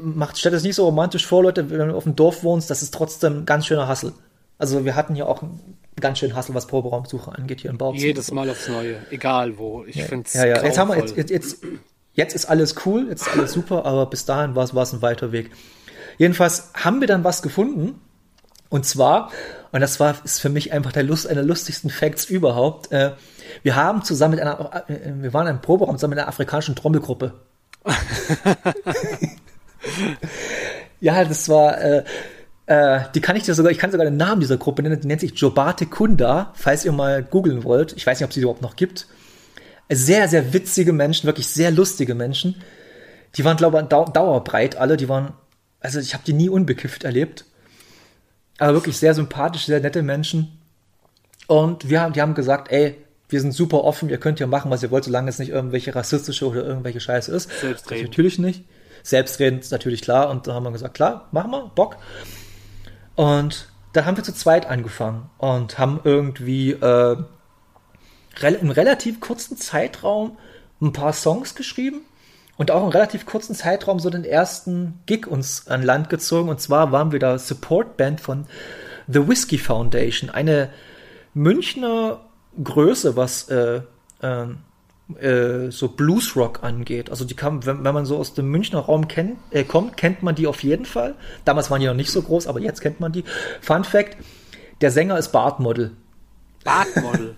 macht, 0.02 0.36
stellt 0.38 0.54
es 0.54 0.62
nicht 0.62 0.74
so 0.74 0.84
romantisch 0.84 1.26
vor, 1.26 1.42
Leute, 1.42 1.70
wenn 1.70 1.88
du 1.88 1.96
auf 1.96 2.04
dem 2.04 2.14
Dorf 2.14 2.44
wohnst, 2.44 2.68
das 2.68 2.82
ist 2.82 2.92
trotzdem 2.92 3.38
ein 3.38 3.46
ganz 3.46 3.64
schöner 3.66 3.88
Hassel. 3.88 4.12
Also 4.58 4.84
wir 4.84 4.94
hatten 4.94 5.14
hier 5.14 5.26
auch 5.26 5.40
einen 5.40 5.78
ganz 5.98 6.18
schönen 6.18 6.36
Hassel, 6.36 6.54
was 6.54 6.66
Proberaumsuche 6.66 7.32
angeht 7.34 7.62
hier 7.62 7.70
im 7.70 7.78
Bau. 7.78 7.94
Jedes 7.94 8.30
Mal 8.30 8.50
aufs 8.50 8.68
Neue, 8.68 8.96
egal 9.10 9.56
wo. 9.56 9.84
Ich 9.86 10.02
finde 10.04 10.26
es 10.26 10.34
Ja, 10.34 10.44
ja. 10.44 10.62
Jetzt 10.62 10.76
haben 10.76 10.88
wir, 10.88 10.98
jetzt, 10.98 11.30
jetzt, 11.30 11.56
jetzt, 12.12 12.34
ist 12.34 12.44
alles 12.44 12.74
cool, 12.84 13.06
jetzt 13.08 13.26
ist 13.26 13.34
alles 13.34 13.52
super, 13.52 13.86
aber 13.86 14.04
bis 14.04 14.26
dahin 14.26 14.54
war 14.54 14.64
es 14.64 14.92
ein 14.92 15.00
weiter 15.00 15.32
Weg. 15.32 15.50
Jedenfalls 16.18 16.70
haben 16.74 17.00
wir 17.00 17.08
dann 17.08 17.24
was 17.24 17.40
gefunden. 17.40 17.98
Und 18.72 18.84
zwar, 18.84 19.30
und 19.70 19.80
das 19.80 20.00
war, 20.00 20.16
ist 20.24 20.40
für 20.40 20.48
mich 20.48 20.72
einfach 20.72 20.92
der 20.92 21.02
Lust, 21.02 21.26
einer 21.26 21.42
der 21.42 21.44
lustigsten 21.44 21.90
Facts 21.90 22.24
überhaupt. 22.24 22.90
Äh, 22.90 23.12
wir 23.62 23.76
haben 23.76 24.02
zusammen 24.02 24.36
mit 24.36 24.40
einer, 24.40 24.84
äh, 24.88 25.12
wir 25.20 25.32
waren 25.32 25.46
im 25.46 25.60
Proberaum 25.60 25.96
zusammen 25.96 26.12
mit 26.12 26.18
einer 26.20 26.28
afrikanischen 26.28 26.74
Trommelgruppe. 26.74 27.34
ja, 31.00 31.24
das 31.24 31.48
war, 31.48 31.78
äh, 31.80 32.04
äh, 32.66 33.00
die 33.14 33.20
kann 33.20 33.36
ich 33.36 33.42
dir 33.44 33.54
sogar, 33.54 33.70
ich 33.70 33.78
kann 33.78 33.90
sogar 33.90 34.06
den 34.06 34.16
Namen 34.16 34.40
dieser 34.40 34.56
Gruppe 34.56 34.82
nennen, 34.82 35.00
die 35.00 35.06
nennt 35.06 35.20
sich 35.20 35.38
Jobate 35.38 35.86
Kunda, 35.86 36.52
falls 36.54 36.84
ihr 36.84 36.92
mal 36.92 37.22
googeln 37.22 37.64
wollt. 37.64 37.92
Ich 37.92 38.06
weiß 38.06 38.18
nicht, 38.18 38.26
ob 38.26 38.32
sie 38.32 38.40
überhaupt 38.40 38.62
noch 38.62 38.76
gibt 38.76 39.06
sehr, 39.94 40.28
sehr 40.28 40.52
witzige 40.52 40.92
Menschen, 40.92 41.26
wirklich 41.26 41.48
sehr 41.48 41.70
lustige 41.70 42.14
Menschen. 42.14 42.56
Die 43.36 43.44
waren, 43.44 43.56
glaube 43.56 43.80
ich, 43.80 43.86
dau 43.88 44.04
dauerbreit 44.04 44.76
alle. 44.76 44.96
Die 44.96 45.08
waren, 45.08 45.32
also 45.80 46.00
ich 46.00 46.14
habe 46.14 46.24
die 46.26 46.32
nie 46.32 46.48
unbekifft 46.48 47.04
erlebt. 47.04 47.44
Aber 48.62 48.74
wirklich 48.74 48.96
sehr 48.96 49.12
sympathisch, 49.12 49.66
sehr 49.66 49.80
nette 49.80 50.02
Menschen. 50.04 50.56
Und 51.48 51.90
wir 51.90 52.00
haben, 52.00 52.12
die 52.12 52.22
haben 52.22 52.34
gesagt, 52.34 52.70
ey, 52.70 52.96
wir 53.28 53.40
sind 53.40 53.50
super 53.50 53.82
offen, 53.82 54.08
ihr 54.08 54.18
könnt 54.18 54.38
ja 54.38 54.46
machen, 54.46 54.70
was 54.70 54.84
ihr 54.84 54.92
wollt, 54.92 55.02
solange 55.02 55.28
es 55.28 55.40
nicht 55.40 55.48
irgendwelche 55.48 55.92
rassistische 55.96 56.46
oder 56.46 56.64
irgendwelche 56.64 57.00
Scheiße 57.00 57.34
ist. 57.34 57.50
Selbstredend. 57.60 58.10
Natürlich 58.10 58.38
nicht. 58.38 58.64
Selbstredend 59.02 59.64
ist 59.64 59.72
natürlich 59.72 60.00
klar. 60.00 60.30
Und 60.30 60.46
da 60.46 60.54
haben 60.54 60.62
wir 60.62 60.70
gesagt, 60.70 60.94
klar, 60.94 61.26
machen 61.32 61.50
wir, 61.50 61.72
Bock. 61.74 61.96
Und 63.16 63.68
dann 63.94 64.06
haben 64.06 64.16
wir 64.16 64.22
zu 64.22 64.32
zweit 64.32 64.66
angefangen 64.66 65.28
und 65.38 65.80
haben 65.80 65.98
irgendwie 66.04 66.70
äh, 66.70 67.16
im 68.60 68.70
relativ 68.70 69.18
kurzen 69.18 69.56
Zeitraum 69.56 70.38
ein 70.80 70.92
paar 70.92 71.12
Songs 71.12 71.56
geschrieben 71.56 72.02
und 72.62 72.70
auch 72.70 72.84
im 72.84 72.90
relativ 72.90 73.26
kurzen 73.26 73.56
Zeitraum 73.56 73.98
so 73.98 74.08
den 74.08 74.22
ersten 74.22 75.00
Gig 75.06 75.26
uns 75.26 75.66
an 75.66 75.82
Land 75.82 76.08
gezogen. 76.08 76.48
Und 76.48 76.60
zwar 76.60 76.92
waren 76.92 77.10
wir 77.10 77.18
da 77.18 77.36
Supportband 77.36 78.20
von 78.20 78.46
The 79.08 79.26
Whiskey 79.26 79.58
Foundation, 79.58 80.30
eine 80.30 80.68
Münchner 81.34 82.20
Größe, 82.62 83.16
was 83.16 83.48
äh, 83.48 83.80
ähm, 84.22 84.58
äh, 85.18 85.72
so 85.72 85.88
Bluesrock 85.88 86.62
angeht. 86.62 87.10
Also 87.10 87.24
die 87.24 87.34
kam, 87.34 87.66
wenn, 87.66 87.82
wenn 87.82 87.94
man 87.94 88.06
so 88.06 88.16
aus 88.16 88.32
dem 88.32 88.48
Münchner 88.48 88.78
Raum 88.78 89.08
kennt, 89.08 89.38
äh, 89.50 89.64
kommt, 89.64 89.96
kennt 89.96 90.22
man 90.22 90.36
die 90.36 90.46
auf 90.46 90.62
jeden 90.62 90.84
Fall. 90.84 91.16
Damals 91.44 91.68
waren 91.68 91.80
die 91.80 91.88
noch 91.88 91.94
nicht 91.94 92.12
so 92.12 92.22
groß, 92.22 92.46
aber 92.46 92.60
jetzt 92.60 92.80
kennt 92.80 93.00
man 93.00 93.10
die. 93.10 93.24
Fun 93.60 93.82
Fact: 93.82 94.18
Der 94.80 94.92
Sänger 94.92 95.18
ist 95.18 95.32
Bartmodel. 95.32 95.96
Bartmodel. 96.62 97.34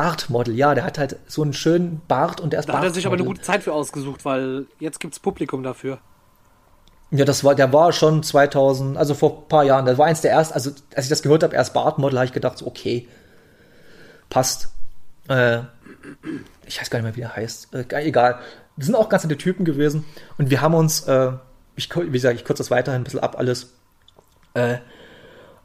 Bartmodel, 0.00 0.54
ja, 0.54 0.74
der 0.76 0.84
hat 0.84 0.96
halt 0.96 1.16
so 1.26 1.42
einen 1.42 1.52
schönen 1.52 2.00
Bart 2.06 2.40
und 2.40 2.52
der 2.52 2.60
ist 2.60 2.68
Da 2.68 2.74
hat 2.74 2.84
er 2.84 2.90
sich 2.90 3.04
aber 3.04 3.14
eine 3.14 3.24
Bartmodel. 3.24 3.38
gute 3.40 3.46
Zeit 3.46 3.64
für 3.64 3.72
ausgesucht, 3.72 4.24
weil 4.24 4.66
jetzt 4.78 5.00
gibt's 5.00 5.18
Publikum 5.18 5.64
dafür. 5.64 5.98
Ja, 7.10 7.24
das 7.24 7.42
war, 7.42 7.56
der 7.56 7.72
war 7.72 7.92
schon 7.92 8.22
2000, 8.22 8.96
also 8.96 9.14
vor 9.14 9.38
ein 9.38 9.48
paar 9.48 9.64
Jahren. 9.64 9.86
Das 9.86 9.98
war 9.98 10.06
eins 10.06 10.20
der 10.20 10.30
ersten, 10.30 10.54
also 10.54 10.70
als 10.94 11.06
ich 11.06 11.10
das 11.10 11.22
gehört 11.22 11.42
habe, 11.42 11.56
erst 11.56 11.74
Bartmodel, 11.74 12.18
habe 12.18 12.26
ich 12.26 12.32
gedacht, 12.32 12.58
so, 12.58 12.66
okay, 12.66 13.08
passt. 14.30 14.68
Äh, 15.28 15.60
ich 16.66 16.80
weiß 16.80 16.90
gar 16.90 17.00
nicht 17.00 17.04
mehr, 17.06 17.16
wie 17.16 17.22
er 17.22 17.34
heißt. 17.34 17.74
Äh, 17.74 17.84
egal. 18.06 18.38
Das 18.76 18.86
sind 18.86 18.94
auch 18.94 19.08
ganz 19.08 19.24
nette 19.24 19.36
Typen 19.38 19.64
gewesen. 19.64 20.04
Und 20.36 20.50
wir 20.50 20.60
haben 20.60 20.74
uns, 20.74 21.00
äh, 21.08 21.32
ich, 21.74 21.88
wie 21.96 22.10
gesagt, 22.10 22.36
ich 22.36 22.44
kürze 22.44 22.60
das 22.60 22.70
weiterhin 22.70 23.00
ein 23.00 23.04
bisschen 23.04 23.20
ab 23.20 23.36
alles. 23.36 23.72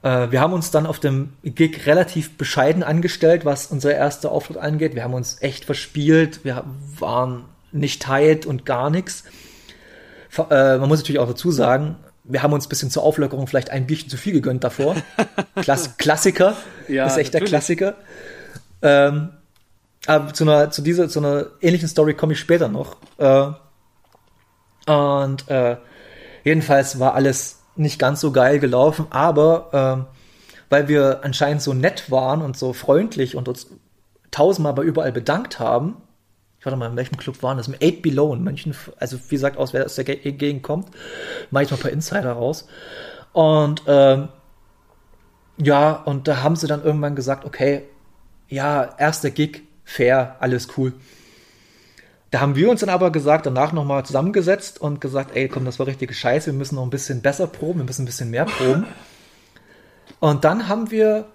Äh, 0.04 0.32
wir 0.32 0.42
haben 0.42 0.54
uns 0.54 0.70
dann 0.70 0.86
auf 0.86 1.00
dem 1.00 1.34
Gig 1.44 1.88
relativ 1.88 2.38
bescheiden 2.38 2.84
angestellt, 2.84 3.46
was 3.46 3.68
unser 3.68 3.96
erster 3.96 4.32
Auftritt 4.32 4.58
angeht. 4.58 4.94
Wir 4.94 5.04
haben 5.04 5.14
uns 5.14 5.42
echt 5.42 5.66
verspielt. 5.66 6.44
Wir 6.44 6.64
waren 7.00 7.46
nicht 7.72 8.04
tight 8.04 8.46
und 8.46 8.66
gar 8.66 8.90
nichts. 8.90 9.24
Äh, 10.38 10.78
man 10.78 10.90
muss 10.90 11.00
natürlich 11.00 11.20
auch 11.20 11.28
dazu 11.28 11.52
sagen, 11.52 11.96
wir 12.26 12.44
haben 12.44 12.54
uns 12.54 12.66
ein 12.68 12.70
bisschen 12.70 12.90
zur 12.90 13.04
Auflockerung 13.04 13.48
vielleicht 13.48 13.70
ein 13.70 13.88
Bierchen 13.88 14.10
zu 14.10 14.18
viel 14.18 14.34
gegönnt 14.34 14.64
davor. 14.64 14.96
Klass 15.56 15.98
Klassiker. 15.98 16.56
Ja, 16.88 17.06
ist 17.08 17.18
echt 17.18 17.34
der 17.34 17.42
natürlich. 17.42 17.52
Klassiker. 17.52 17.96
Ähm, 18.82 19.30
aber 20.06 20.34
zu 20.34 20.44
einer, 20.44 20.70
zu 20.70 20.82
dieser, 20.82 21.08
zu 21.08 21.20
einer 21.20 21.48
ähnlichen 21.62 21.88
Story 21.88 22.14
komme 22.14 22.34
ich 22.34 22.40
später 22.40 22.68
noch. 22.68 22.98
Äh, 23.18 23.52
und 24.92 25.50
äh, 25.50 25.78
jedenfalls 26.44 27.00
war 27.00 27.14
alles 27.14 27.63
nicht 27.76 28.00
ganz 28.00 28.22
so 28.22 28.32
geil 28.32 28.60
gelaufen, 28.60 29.08
aber 29.10 29.70
ähm, 29.74 30.06
weil 30.70 30.88
wir 30.88 31.22
anscheinend 31.24 31.62
so 31.62 31.74
nett 31.74 32.10
waren 32.12 32.42
und 32.42 32.58
so 32.58 32.74
freundlich 32.74 33.36
und 33.36 33.48
uns 33.48 33.68
tausendmal 34.32 34.74
bei 34.74 34.84
überall 34.84 35.12
bedankt 35.12 35.60
haben, 35.60 35.98
ich 36.60 36.66
warte 36.66 36.78
mal, 36.78 36.90
in 36.90 36.96
welchem 36.96 37.18
Club 37.18 37.44
waren 37.44 37.58
das? 37.58 37.68
Im 37.68 37.76
8 37.76 38.02
Below 38.02 38.34
in 38.34 38.42
München, 38.42 38.74
also 38.98 39.18
wie 39.28 39.36
gesagt, 39.36 39.58
aus 39.58 39.74
wer 39.74 39.86
aus 39.86 39.96
der 39.96 40.06
Ge- 40.06 40.32
Gegend 40.32 40.64
kommt, 40.64 40.88
mache 41.52 41.64
ich 41.66 41.72
mal 41.72 41.78
ein 41.78 41.82
paar 41.82 41.92
Insider 41.92 42.32
raus. 42.32 42.68
Und 43.34 43.82
ähm, 43.86 44.30
ja, 45.58 45.92
und 45.92 46.28
da 46.28 46.42
haben 46.42 46.56
sie 46.56 46.68
dann 46.68 46.84
irgendwann 46.84 47.16
gesagt, 47.16 47.46
okay, 47.46 47.84
ja, 48.48 48.96
erster 48.98 49.30
Gig, 49.30 49.64
fair, 49.84 50.38
alles 50.40 50.70
cool. 50.78 50.94
Da 52.34 52.40
haben 52.40 52.56
wir 52.56 52.68
uns 52.68 52.80
dann 52.80 52.90
aber 52.90 53.12
gesagt, 53.12 53.46
danach 53.46 53.74
nochmal 53.74 54.08
zusammengesetzt 54.08 54.82
und 54.82 55.00
gesagt, 55.00 55.36
ey, 55.36 55.48
komm, 55.48 55.66
das 55.66 55.78
war 55.78 55.86
richtige 55.86 56.16
Scheiße, 56.16 56.48
wir 56.48 56.58
müssen 56.58 56.74
noch 56.74 56.84
ein 56.84 56.90
bisschen 56.90 57.22
besser 57.22 57.46
proben, 57.46 57.82
wir 57.82 57.86
müssen 57.86 58.02
ein 58.02 58.06
bisschen 58.08 58.32
mehr 58.32 58.46
proben. 58.46 58.88
Und 60.20 60.44
dann 60.44 60.68
haben 60.68 60.90
wir 60.90 61.26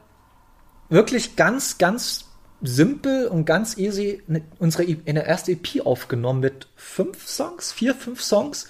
wirklich 0.89 1.37
ganz, 1.37 1.79
ganz 1.79 2.25
simpel 2.63 3.29
und 3.29 3.45
ganz 3.45 3.79
easy 3.79 4.23
unsere 4.59 4.83
E- 4.83 4.97
eine 5.07 5.25
erste 5.25 5.53
EP 5.53 5.87
aufgenommen 5.87 6.41
mit 6.41 6.67
fünf 6.75 7.29
Songs, 7.29 7.71
vier, 7.71 7.95
fünf 7.95 8.21
Songs. 8.21 8.67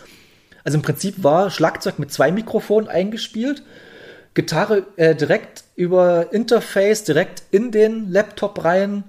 Also 0.64 0.76
im 0.76 0.82
Prinzip 0.82 1.25
war 1.25 1.50
Schlagzeug 1.50 1.99
mit 1.99 2.12
zwei 2.12 2.30
Mikrofonen 2.30 2.90
eingespielt, 2.90 3.62
Gitarre 4.35 4.87
äh, 4.97 5.14
direkt 5.14 5.64
über 5.76 6.30
Interface, 6.35 7.04
direkt 7.04 7.44
in 7.52 7.70
den 7.70 8.11
Laptop 8.12 8.64
rein. 8.64 9.04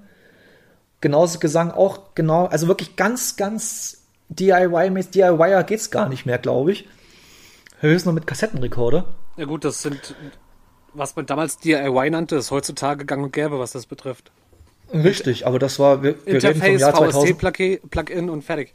Genauso 1.00 1.38
Gesang 1.38 1.70
auch 1.70 2.14
genau, 2.14 2.46
also 2.46 2.68
wirklich 2.68 2.96
ganz, 2.96 3.36
ganz 3.36 4.02
DIY-mäßig. 4.28 5.10
DIYer 5.10 5.64
geht's 5.64 5.90
gar 5.90 6.08
nicht 6.08 6.26
mehr, 6.26 6.38
glaube 6.38 6.72
ich. 6.72 6.88
Höchstens 7.80 8.06
noch 8.06 8.12
mit 8.12 8.26
Kassettenrekorder. 8.26 9.06
Ja 9.36 9.46
gut, 9.46 9.64
das 9.64 9.82
sind, 9.82 10.14
was 10.92 11.16
man 11.16 11.26
damals 11.26 11.58
DIY 11.58 12.10
nannte, 12.10 12.36
ist 12.36 12.50
heutzutage 12.50 13.06
gang 13.06 13.24
und 13.24 13.32
gäbe, 13.32 13.58
was 13.58 13.72
das 13.72 13.86
betrifft. 13.86 14.30
Richtig, 14.92 15.46
aber 15.46 15.58
das 15.58 15.78
war, 15.78 16.02
wir, 16.02 16.16
wir 16.26 16.34
reden 16.34 16.60
vom 16.60 16.68
Interface, 16.68 16.80
Jahr 16.80 16.94
2000. 16.94 17.40
VST-Plugin 17.40 18.28
und 18.28 18.42
fertig. 18.42 18.74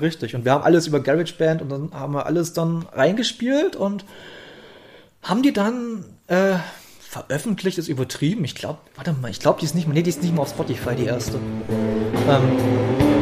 Richtig. 0.00 0.34
Und 0.34 0.44
wir 0.44 0.52
haben 0.52 0.62
alles 0.62 0.86
über 0.86 1.00
GarageBand 1.00 1.62
und 1.62 1.68
dann 1.68 1.90
haben 1.92 2.14
wir 2.14 2.26
alles 2.26 2.52
dann 2.52 2.86
reingespielt 2.92 3.76
und 3.76 4.04
haben 5.22 5.42
die 5.42 5.52
dann 5.52 6.04
äh, 6.28 6.56
veröffentlicht, 7.10 7.76
ist 7.76 7.88
übertrieben. 7.88 8.44
Ich 8.44 8.54
glaube, 8.54 8.78
warte 8.94 9.12
mal, 9.12 9.32
ich 9.32 9.40
glaube, 9.40 9.58
die 9.58 9.64
ist 9.64 9.74
nicht 9.74 9.88
mehr, 9.88 9.94
nee, 9.94 10.02
die 10.02 10.10
ist 10.10 10.22
nicht 10.22 10.32
mehr 10.32 10.42
auf 10.42 10.50
Spotify, 10.50 10.94
die 10.94 11.06
erste. 11.06 11.38
Ähm, 12.28 13.19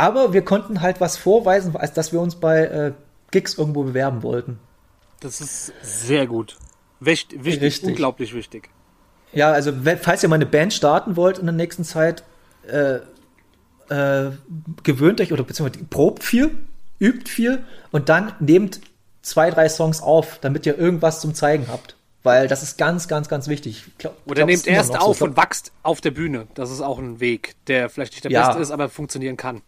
Aber 0.00 0.32
wir 0.32 0.42
konnten 0.42 0.80
halt 0.80 1.00
was 1.00 1.16
vorweisen, 1.18 1.76
als 1.76 1.92
dass 1.92 2.10
wir 2.12 2.20
uns 2.20 2.36
bei 2.36 2.64
äh, 2.64 2.92
Gigs 3.30 3.54
irgendwo 3.58 3.82
bewerben 3.84 4.22
wollten. 4.22 4.58
Das 5.20 5.40
ist 5.42 5.72
sehr 5.82 6.26
gut. 6.26 6.56
Wicht, 7.00 7.32
wichtig, 7.44 7.62
Richtig. 7.62 7.88
unglaublich 7.90 8.32
wichtig. 8.34 8.70
Ja, 9.32 9.52
also 9.52 9.72
falls 10.00 10.22
ihr 10.22 10.28
mal 10.30 10.36
eine 10.36 10.46
Band 10.46 10.72
starten 10.72 11.16
wollt 11.16 11.38
in 11.38 11.44
der 11.44 11.54
nächsten 11.54 11.84
Zeit, 11.84 12.24
äh, 12.66 13.00
äh, 13.94 14.30
gewöhnt 14.82 15.20
euch 15.20 15.32
oder 15.34 15.44
beziehungsweise 15.44 15.84
probt 15.84 16.24
viel, 16.24 16.50
übt 16.98 17.30
viel 17.30 17.62
und 17.90 18.08
dann 18.08 18.32
nehmt 18.40 18.80
zwei, 19.22 19.50
drei 19.50 19.68
Songs 19.68 20.00
auf, 20.02 20.38
damit 20.40 20.64
ihr 20.64 20.78
irgendwas 20.78 21.20
zum 21.20 21.34
Zeigen 21.34 21.66
habt. 21.68 21.96
Weil 22.22 22.48
das 22.48 22.62
ist 22.62 22.76
ganz, 22.78 23.06
ganz, 23.08 23.28
ganz 23.28 23.48
wichtig. 23.48 23.84
Ich 23.86 23.98
glaub, 23.98 24.14
Oder 24.26 24.44
nehmt 24.46 24.66
erst 24.66 24.92
noch 24.92 25.00
so. 25.02 25.06
auf 25.08 25.22
und 25.22 25.36
wachst 25.36 25.72
auf 25.82 26.00
der 26.00 26.10
Bühne. 26.10 26.46
Das 26.54 26.70
ist 26.70 26.80
auch 26.80 26.98
ein 26.98 27.18
Weg, 27.20 27.54
der 27.66 27.88
vielleicht 27.88 28.12
nicht 28.12 28.24
der 28.24 28.30
Ja. 28.30 28.46
beste 28.46 28.62
ist, 28.62 28.70
aber 28.70 28.88
funktionieren 28.90 29.36
kann. 29.38 29.62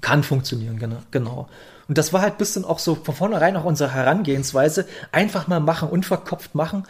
Kann 0.00 0.22
funktionieren, 0.22 0.78
genau. 0.78 0.96
genau. 1.10 1.48
Und 1.88 1.98
das 1.98 2.12
war 2.12 2.22
halt 2.22 2.34
ein 2.34 2.38
bisschen 2.38 2.64
auch 2.64 2.78
so 2.78 2.94
von 2.94 3.14
vornherein 3.14 3.56
auch 3.56 3.64
unsere 3.64 3.92
Herangehensweise. 3.92 4.86
Einfach 5.10 5.48
mal 5.48 5.60
machen, 5.60 5.88
unverkopft 5.88 6.54
machen. 6.54 6.84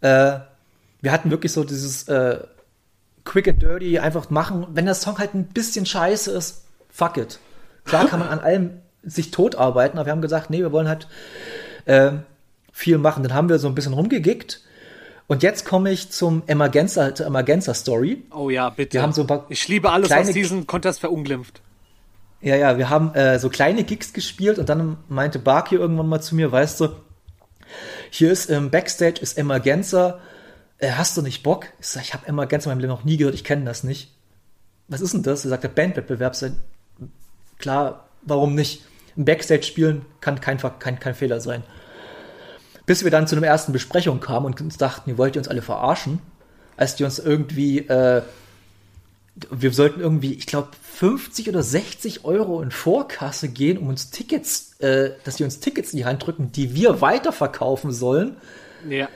Äh, 0.00 0.38
wir 1.00 1.12
hatten 1.12 1.30
wirklich 1.30 1.52
so 1.52 1.64
dieses 1.64 2.08
äh, 2.08 2.38
Quick 3.24 3.48
and 3.48 3.62
Dirty, 3.62 3.98
einfach 3.98 4.30
machen. 4.30 4.66
Wenn 4.72 4.84
der 4.84 4.94
Song 4.94 5.18
halt 5.18 5.34
ein 5.34 5.46
bisschen 5.46 5.86
scheiße 5.86 6.30
ist, 6.30 6.64
fuck 6.90 7.16
it. 7.16 7.38
Klar 7.84 8.06
kann 8.06 8.20
man 8.20 8.28
an 8.28 8.40
allem 8.40 8.70
sich 9.02 9.30
totarbeiten, 9.30 9.98
aber 9.98 10.06
wir 10.06 10.12
haben 10.12 10.22
gesagt, 10.22 10.50
nee, 10.50 10.60
wir 10.60 10.72
wollen 10.72 10.88
halt 10.88 11.08
äh, 11.86 12.12
viel 12.72 12.98
machen. 12.98 13.22
Dann 13.22 13.34
haben 13.34 13.48
wir 13.48 13.58
so 13.58 13.68
ein 13.68 13.74
bisschen 13.74 13.92
rumgegickt. 13.92 14.60
Und 15.26 15.42
jetzt 15.42 15.64
komme 15.64 15.90
ich 15.90 16.10
zum 16.10 16.42
Emergenza, 16.46 17.14
zur 17.14 17.26
Emergenza 17.26 17.72
Story. 17.72 18.22
Oh 18.30 18.50
ja, 18.50 18.68
bitte. 18.70 18.94
Wir 18.94 19.02
haben 19.02 19.12
so 19.12 19.22
ein 19.22 19.26
paar 19.26 19.46
ich 19.48 19.66
liebe 19.68 19.90
alles, 19.90 20.10
was 20.10 20.30
diesen 20.32 20.66
Contest 20.66 21.00
verunglimpft. 21.00 21.62
Ja, 22.44 22.56
ja, 22.56 22.76
wir 22.76 22.90
haben 22.90 23.14
äh, 23.14 23.38
so 23.38 23.48
kleine 23.48 23.84
Gigs 23.84 24.12
gespielt 24.12 24.58
und 24.58 24.68
dann 24.68 24.98
meinte 25.08 25.38
Barky 25.38 25.76
irgendwann 25.76 26.08
mal 26.08 26.20
zu 26.20 26.34
mir, 26.34 26.52
weißt 26.52 26.78
du, 26.78 26.88
hier 28.10 28.30
ist 28.30 28.50
im 28.50 28.70
Backstage 28.70 29.22
ist 29.22 29.38
Emergenza, 29.38 30.20
äh, 30.76 30.90
hast 30.90 31.16
du 31.16 31.22
nicht 31.22 31.42
Bock? 31.42 31.68
Ich 31.80 31.86
sag, 31.86 32.02
ich 32.02 32.12
habe 32.12 32.26
Emergenza 32.26 32.70
in 32.70 32.76
meinem 32.76 32.82
Leben 32.82 32.92
noch 32.92 33.04
nie 33.04 33.16
gehört, 33.16 33.34
ich 33.34 33.44
kenne 33.44 33.64
das 33.64 33.82
nicht. 33.82 34.14
Was 34.88 35.00
ist 35.00 35.14
denn 35.14 35.22
das? 35.22 35.46
Er 35.46 35.48
sagt, 35.48 35.64
der 35.64 35.70
Bandwettbewerb. 35.70 36.36
Sag, 36.36 36.52
Klar, 37.56 38.10
warum 38.20 38.54
nicht? 38.54 38.82
Im 39.16 39.24
Backstage 39.24 39.62
spielen 39.62 40.04
kann 40.20 40.38
kein, 40.42 40.58
kein, 40.58 41.00
kein 41.00 41.14
Fehler 41.14 41.40
sein. 41.40 41.62
Bis 42.84 43.04
wir 43.04 43.10
dann 43.10 43.26
zu 43.26 43.36
einer 43.36 43.46
ersten 43.46 43.72
Besprechung 43.72 44.20
kamen 44.20 44.44
und 44.44 44.60
uns 44.60 44.76
dachten, 44.76 45.08
ihr 45.08 45.16
wollt 45.16 45.34
ihr 45.34 45.40
uns 45.40 45.48
alle 45.48 45.62
verarschen, 45.62 46.18
als 46.76 46.96
die 46.96 47.04
uns 47.04 47.18
irgendwie 47.18 47.78
äh, 47.88 48.20
wir 49.50 49.72
sollten 49.72 50.00
irgendwie, 50.00 50.34
ich 50.34 50.46
glaube, 50.46 50.68
50 50.94 51.48
oder 51.48 51.62
60 51.62 52.24
Euro 52.24 52.62
in 52.62 52.70
Vorkasse 52.70 53.48
gehen, 53.48 53.78
um 53.78 53.88
uns 53.88 54.10
Tickets, 54.10 54.74
äh, 54.80 55.10
dass 55.24 55.36
die 55.36 55.44
uns 55.44 55.60
Tickets 55.60 55.92
in 55.92 55.98
die 55.98 56.04
Hand 56.04 56.24
drücken, 56.24 56.52
die 56.52 56.74
wir 56.74 57.00
weiterverkaufen 57.00 57.90
sollen, 57.92 58.36
Ja. 58.88 59.08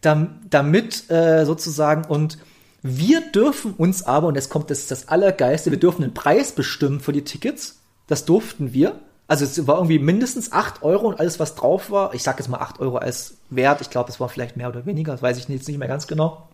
dam, 0.00 0.40
damit 0.48 1.10
äh, 1.10 1.44
sozusagen 1.44 2.04
und 2.04 2.38
wir 2.82 3.20
dürfen 3.32 3.72
uns 3.74 4.02
aber, 4.04 4.28
und 4.28 4.34
jetzt 4.34 4.50
kommt 4.50 4.70
das, 4.70 4.86
das 4.86 5.08
Allergeiste, 5.08 5.70
wir 5.70 5.80
dürfen 5.80 6.02
den 6.02 6.12
Preis 6.14 6.52
bestimmen 6.52 7.00
für 7.00 7.12
die 7.12 7.24
Tickets. 7.24 7.78
Das 8.08 8.26
durften 8.26 8.74
wir. 8.74 8.96
Also 9.26 9.46
es 9.46 9.66
war 9.66 9.76
irgendwie 9.76 9.98
mindestens 9.98 10.52
8 10.52 10.82
Euro 10.82 11.08
und 11.08 11.18
alles, 11.18 11.40
was 11.40 11.54
drauf 11.54 11.90
war. 11.90 12.12
Ich 12.12 12.22
sage 12.22 12.40
jetzt 12.40 12.48
mal 12.48 12.58
8 12.58 12.80
Euro 12.80 12.98
als 12.98 13.38
Wert. 13.48 13.80
Ich 13.80 13.88
glaube, 13.88 14.10
es 14.10 14.20
war 14.20 14.28
vielleicht 14.28 14.58
mehr 14.58 14.68
oder 14.68 14.84
weniger. 14.84 15.12
Das 15.12 15.22
weiß 15.22 15.38
ich 15.38 15.48
jetzt 15.48 15.66
nicht 15.66 15.78
mehr 15.78 15.88
ganz 15.88 16.06
genau. 16.06 16.46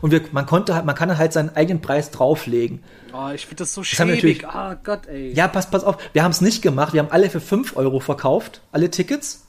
Und 0.00 0.10
wir, 0.12 0.22
man 0.32 0.46
konnte 0.46 0.74
halt, 0.74 0.84
man 0.86 0.94
kann 0.94 1.16
halt 1.18 1.32
seinen 1.32 1.54
eigenen 1.56 1.82
Preis 1.82 2.10
drauflegen. 2.10 2.82
Oh, 3.12 3.30
ich 3.34 3.42
finde 3.46 3.62
das 3.62 3.74
so 3.74 3.82
schäbig. 3.84 4.14
natürlich- 4.14 4.48
Ah 4.48 4.74
Gott, 4.82 5.06
ey. 5.08 5.32
Ja, 5.32 5.46
pass, 5.48 5.70
pass 5.70 5.84
auf, 5.84 5.96
wir 6.12 6.22
haben 6.22 6.30
es 6.30 6.40
nicht 6.40 6.62
gemacht. 6.62 6.92
Wir 6.94 7.00
haben 7.02 7.10
alle 7.10 7.28
für 7.30 7.40
5 7.40 7.76
Euro 7.76 8.00
verkauft, 8.00 8.62
alle 8.72 8.90
Tickets. 8.90 9.46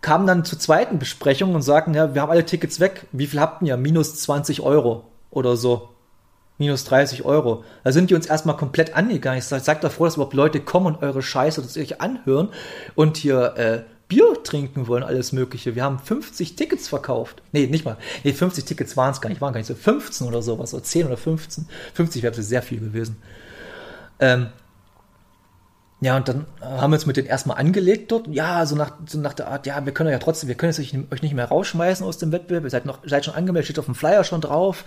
Kamen 0.00 0.26
dann 0.26 0.44
zur 0.44 0.58
zweiten 0.58 0.98
Besprechung 0.98 1.54
und 1.54 1.62
sagten, 1.62 1.94
ja, 1.94 2.14
wir 2.14 2.22
haben 2.22 2.30
alle 2.30 2.44
Tickets 2.44 2.78
weg. 2.80 3.06
Wie 3.12 3.26
viel 3.26 3.40
habt 3.40 3.62
ihr? 3.62 3.76
Minus 3.76 4.16
20 4.16 4.60
Euro 4.60 5.04
oder 5.30 5.56
so. 5.56 5.88
Minus 6.58 6.84
30 6.84 7.24
Euro. 7.24 7.64
Da 7.84 7.90
sind 7.92 8.10
die 8.10 8.14
uns 8.14 8.26
erstmal 8.26 8.56
komplett 8.56 8.94
angegangen. 8.96 9.38
Ich 9.38 9.44
sag, 9.46 9.80
doch 9.80 9.90
froh, 9.90 10.04
dass 10.04 10.16
überhaupt 10.16 10.34
Leute 10.34 10.60
kommen 10.60 10.86
und 10.86 11.02
eure 11.02 11.22
Scheiße 11.22 11.62
das 11.62 11.76
euch 11.76 12.00
anhören 12.00 12.50
und 12.94 13.16
hier 13.16 13.54
äh, 13.56 13.82
Bier 14.14 14.42
trinken 14.44 14.86
wollen, 14.86 15.02
alles 15.02 15.32
Mögliche. 15.32 15.74
Wir 15.74 15.82
haben 15.82 15.98
50 15.98 16.56
Tickets 16.56 16.88
verkauft. 16.88 17.42
Nee, 17.52 17.66
nicht 17.66 17.84
mal. 17.84 17.96
Nee, 18.22 18.32
50 18.32 18.64
Tickets 18.64 18.96
waren 18.96 19.10
es 19.10 19.20
gar 19.20 19.28
nicht. 19.28 19.40
Waren 19.40 19.52
gar 19.52 19.58
nicht 19.58 19.66
so 19.66 19.74
15 19.74 20.26
oder 20.26 20.42
sowas. 20.42 20.72
Oder 20.72 20.84
10 20.84 21.06
oder 21.06 21.16
15. 21.16 21.68
50 21.94 22.22
wäre 22.22 22.40
sehr 22.42 22.62
viel 22.62 22.80
gewesen. 22.80 23.16
Ähm, 24.20 24.48
ja, 26.00 26.16
und 26.16 26.28
dann 26.28 26.46
äh, 26.60 26.64
haben 26.64 26.92
wir 26.92 26.96
uns 26.96 27.06
mit 27.06 27.16
denen 27.16 27.26
erstmal 27.26 27.58
angelegt 27.58 28.12
dort. 28.12 28.28
Ja, 28.28 28.64
so 28.66 28.76
nach, 28.76 28.92
so 29.06 29.18
nach 29.18 29.34
der 29.34 29.48
Art, 29.48 29.66
ja, 29.66 29.84
wir 29.84 29.92
können 29.92 30.10
ja 30.10 30.18
trotzdem, 30.18 30.48
wir 30.48 30.54
können 30.54 30.72
jetzt 30.72 30.80
euch, 30.80 30.96
euch 31.10 31.22
nicht 31.22 31.34
mehr 31.34 31.46
rausschmeißen 31.46 32.06
aus 32.06 32.18
dem 32.18 32.30
Wettbewerb. 32.30 32.64
Ihr 32.64 32.70
seid, 32.70 32.86
noch, 32.86 33.00
seid 33.04 33.24
schon 33.24 33.34
angemeldet, 33.34 33.66
steht 33.66 33.78
auf 33.78 33.86
dem 33.86 33.94
Flyer 33.94 34.22
schon 34.22 34.40
drauf. 34.40 34.84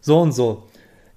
So 0.00 0.20
und 0.20 0.32
so. 0.32 0.68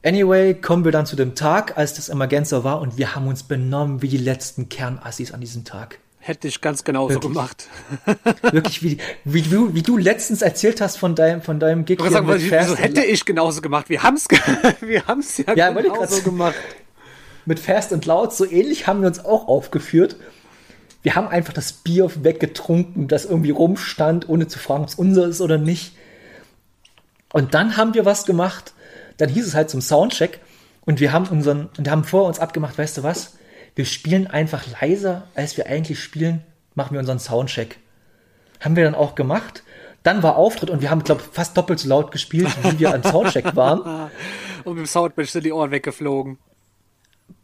Anyway, 0.04 0.54
kommen 0.54 0.86
wir 0.86 0.92
dann 0.92 1.08
zu 1.08 1.16
dem 1.16 1.34
Tag, 1.34 1.78
als 1.78 1.96
das 1.96 2.10
Emergenza 2.10 2.64
war 2.64 2.82
und 2.82 2.98
wir 2.98 3.16
haben 3.16 3.28
uns 3.28 3.44
benommen 3.44 4.04
wie 4.04 4.08
die 4.10 4.18
letzten 4.18 4.70
Kernassis 4.70 5.32
an 5.32 5.42
diesem 5.42 5.66
Tag. 5.66 6.00
Hätte 6.28 6.50
ich 6.50 6.60
ganz 6.60 6.84
genauso 6.84 7.14
Wirklich? 7.14 7.32
gemacht. 7.32 7.68
Wirklich, 8.52 8.84
wie, 8.84 8.98
wie, 9.24 9.44
du, 9.44 9.74
wie 9.74 9.82
du 9.82 9.96
letztens 9.96 10.42
erzählt 10.42 10.82
hast 10.82 10.98
von 10.98 11.16
deinem, 11.16 11.42
von 11.42 11.58
deinem 11.58 11.86
Gig 11.86 12.00
Ich 12.00 12.00
wollte 12.02 12.16
sagen, 12.16 12.28
mit 12.28 12.42
wieso 12.42 12.54
Fast 12.54 12.80
hätte 12.80 13.02
ich 13.06 13.24
genauso 13.24 13.62
gemacht? 13.62 13.88
Wir 13.88 14.04
haben's, 14.04 14.28
wir 14.82 15.08
haben's 15.08 15.38
ja, 15.38 15.54
Ja, 15.56 15.70
ich 15.70 15.84
genauso 15.86 16.22
gemacht. 16.24 16.56
mit 17.46 17.62
Fast 17.62 17.94
and 17.94 18.06
Loud, 18.06 18.34
so 18.34 18.44
ähnlich 18.44 18.88
haben 18.88 19.00
wir 19.00 19.08
uns 19.08 19.24
auch 19.24 19.48
aufgeführt. 19.48 20.18
Wir 21.02 21.16
haben 21.16 21.30
einfach 21.30 21.54
das 21.54 21.72
Bier 21.72 22.12
weggetrunken, 22.22 23.08
das 23.08 23.24
irgendwie 23.24 23.52
rumstand, 23.52 24.28
ohne 24.28 24.50
zu 24.50 24.60
fragen, 24.60 24.84
ob 24.84 24.90
es 24.90 24.96
unser 24.96 25.28
ist 25.30 25.40
oder 25.40 25.58
nicht. 25.58 25.96
Und 27.32 27.54
dann 27.54 27.78
haben 27.78 27.94
wir 27.94 28.04
was 28.04 28.26
gemacht. 28.26 28.74
Dann 29.16 29.30
hieß 29.30 29.48
es 29.48 29.56
halt 29.56 29.70
zum 29.70 29.80
Soundcheck 29.80 30.42
und 30.84 31.00
wir 31.00 31.14
haben 31.14 31.26
unseren 31.28 31.70
und 31.78 31.90
haben 31.90 32.04
vor 32.04 32.26
uns 32.26 32.40
abgemacht, 32.40 32.78
weißt 32.78 32.98
du 32.98 33.04
was? 33.04 33.38
Wir 33.78 33.86
spielen 33.86 34.26
einfach 34.26 34.64
leiser, 34.82 35.28
als 35.36 35.56
wir 35.56 35.68
eigentlich 35.68 36.02
spielen, 36.02 36.44
machen 36.74 36.94
wir 36.94 37.00
unseren 37.00 37.20
Soundcheck. 37.20 37.78
Haben 38.60 38.76
wir 38.76 38.84
dann 38.84 38.96
auch 38.96 39.14
gemacht. 39.14 39.62
Dann 40.02 40.24
war 40.24 40.36
Auftritt 40.36 40.72
und 40.72 40.82
wir 40.82 40.90
haben, 40.90 41.04
glaube 41.04 41.22
fast 41.32 41.56
doppelt 41.56 41.78
so 41.78 41.88
laut 41.88 42.12
gespielt, 42.12 42.50
wie 42.64 42.80
wir 42.80 42.92
am 42.92 43.04
Soundcheck 43.04 43.56
waren. 43.56 44.10
Und 44.64 44.74
mit 44.74 44.86
dem 44.86 44.88
Soundbench 44.88 45.32
sind 45.32 45.46
die 45.46 45.54
Ohren 45.54 45.70
weggeflogen. 45.70 46.40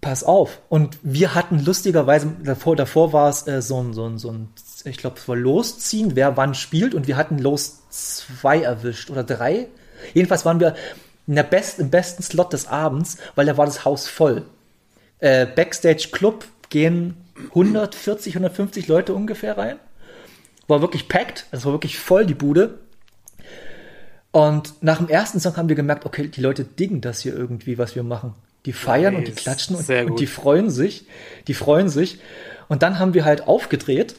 Pass 0.02 0.24
auf. 0.24 0.60
Und 0.70 0.98
wir 1.04 1.36
hatten 1.36 1.64
lustigerweise, 1.64 2.34
davor, 2.44 2.76
davor 2.76 3.14
war 3.14 3.30
es 3.30 3.48
äh, 3.48 3.62
so 3.62 3.82
ein, 3.82 3.94
so 3.94 4.08
ein, 4.08 4.18
so 4.18 4.32
ein, 4.32 4.50
ich 4.86 4.98
glaube, 4.98 5.18
es 5.20 5.28
war 5.28 5.36
Losziehen, 5.36 6.16
wer 6.16 6.36
wann 6.36 6.56
spielt. 6.56 6.96
Und 6.96 7.08
wir 7.08 7.16
hatten 7.16 7.38
Los 7.38 7.84
zwei 7.90 8.64
erwischt 8.64 9.12
oder 9.12 9.24
drei. 9.24 9.68
Jedenfalls 10.16 10.46
waren 10.46 10.60
wir 10.60 10.76
in 11.28 11.36
der 11.36 11.44
best, 11.44 11.80
im 11.80 11.92
besten 11.92 12.24
Slot 12.24 12.54
des 12.54 12.68
Abends, 12.68 13.18
weil 13.36 13.46
da 13.46 13.56
war 13.56 13.68
das 13.68 13.86
Haus 13.86 14.08
voll. 14.08 14.46
Äh, 15.24 15.46
Backstage 15.46 16.10
Club 16.12 16.46
gehen 16.70 17.16
140, 17.50 18.36
150 18.36 18.88
Leute 18.88 19.14
ungefähr 19.14 19.58
rein. 19.58 19.78
War 20.68 20.82
wirklich 20.82 21.08
packed, 21.08 21.46
es 21.52 21.64
war 21.66 21.72
wirklich 21.72 21.98
voll 21.98 22.26
die 22.26 22.34
Bude. 22.34 22.80
Und 24.32 24.82
nach 24.82 24.98
dem 24.98 25.08
ersten 25.10 25.40
Song 25.40 25.56
haben 25.58 25.70
wir 25.70 25.76
gemerkt, 25.76 26.06
okay, 26.06 26.28
die 26.28 26.42
Leute 26.42 26.64
diggen 26.64 27.02
das 27.02 27.22
hier 27.22 27.36
irgendwie, 27.36 27.78
was 27.78 27.96
wir 27.96 28.04
machen. 28.04 28.34
Die 28.66 28.74
feiern 28.74 29.16
und 29.16 29.28
die 29.28 29.32
Nice. 29.32 29.42
klatschen 29.44 29.76
und, 29.76 29.90
und 29.90 30.20
die 30.20 30.28
freuen 30.28 30.70
sich. 30.70 31.06
Die 31.48 31.54
freuen 31.54 31.90
sich. 31.90 32.20
Und 32.68 32.82
dann 32.82 32.98
haben 33.00 33.14
wir 33.14 33.26
halt 33.26 33.48
aufgedreht. 33.48 34.16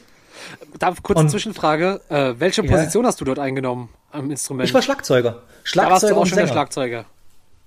Darf 0.79 1.03
kurz 1.03 1.19
Und- 1.19 1.29
Zwischenfrage. 1.29 2.01
Äh, 2.09 2.33
welche 2.39 2.63
Ja. 2.63 2.71
Position 2.71 3.05
hast 3.05 3.19
du 3.21 3.25
dort 3.25 3.39
eingenommen 3.39 3.89
am 4.11 4.29
Instrument? 4.31 4.67
Ich 4.67 4.73
war 4.73 4.81
Schlagzeuger. 4.81 5.31
da 5.31 5.35
warst 5.35 5.65
du 5.65 5.69
Schlagzeuger 5.69 6.17
auch 6.17 6.25
schon 6.25 6.37
der 6.37 6.45
Sänger. 6.47 6.53
Schlagzeuger. 6.53 7.05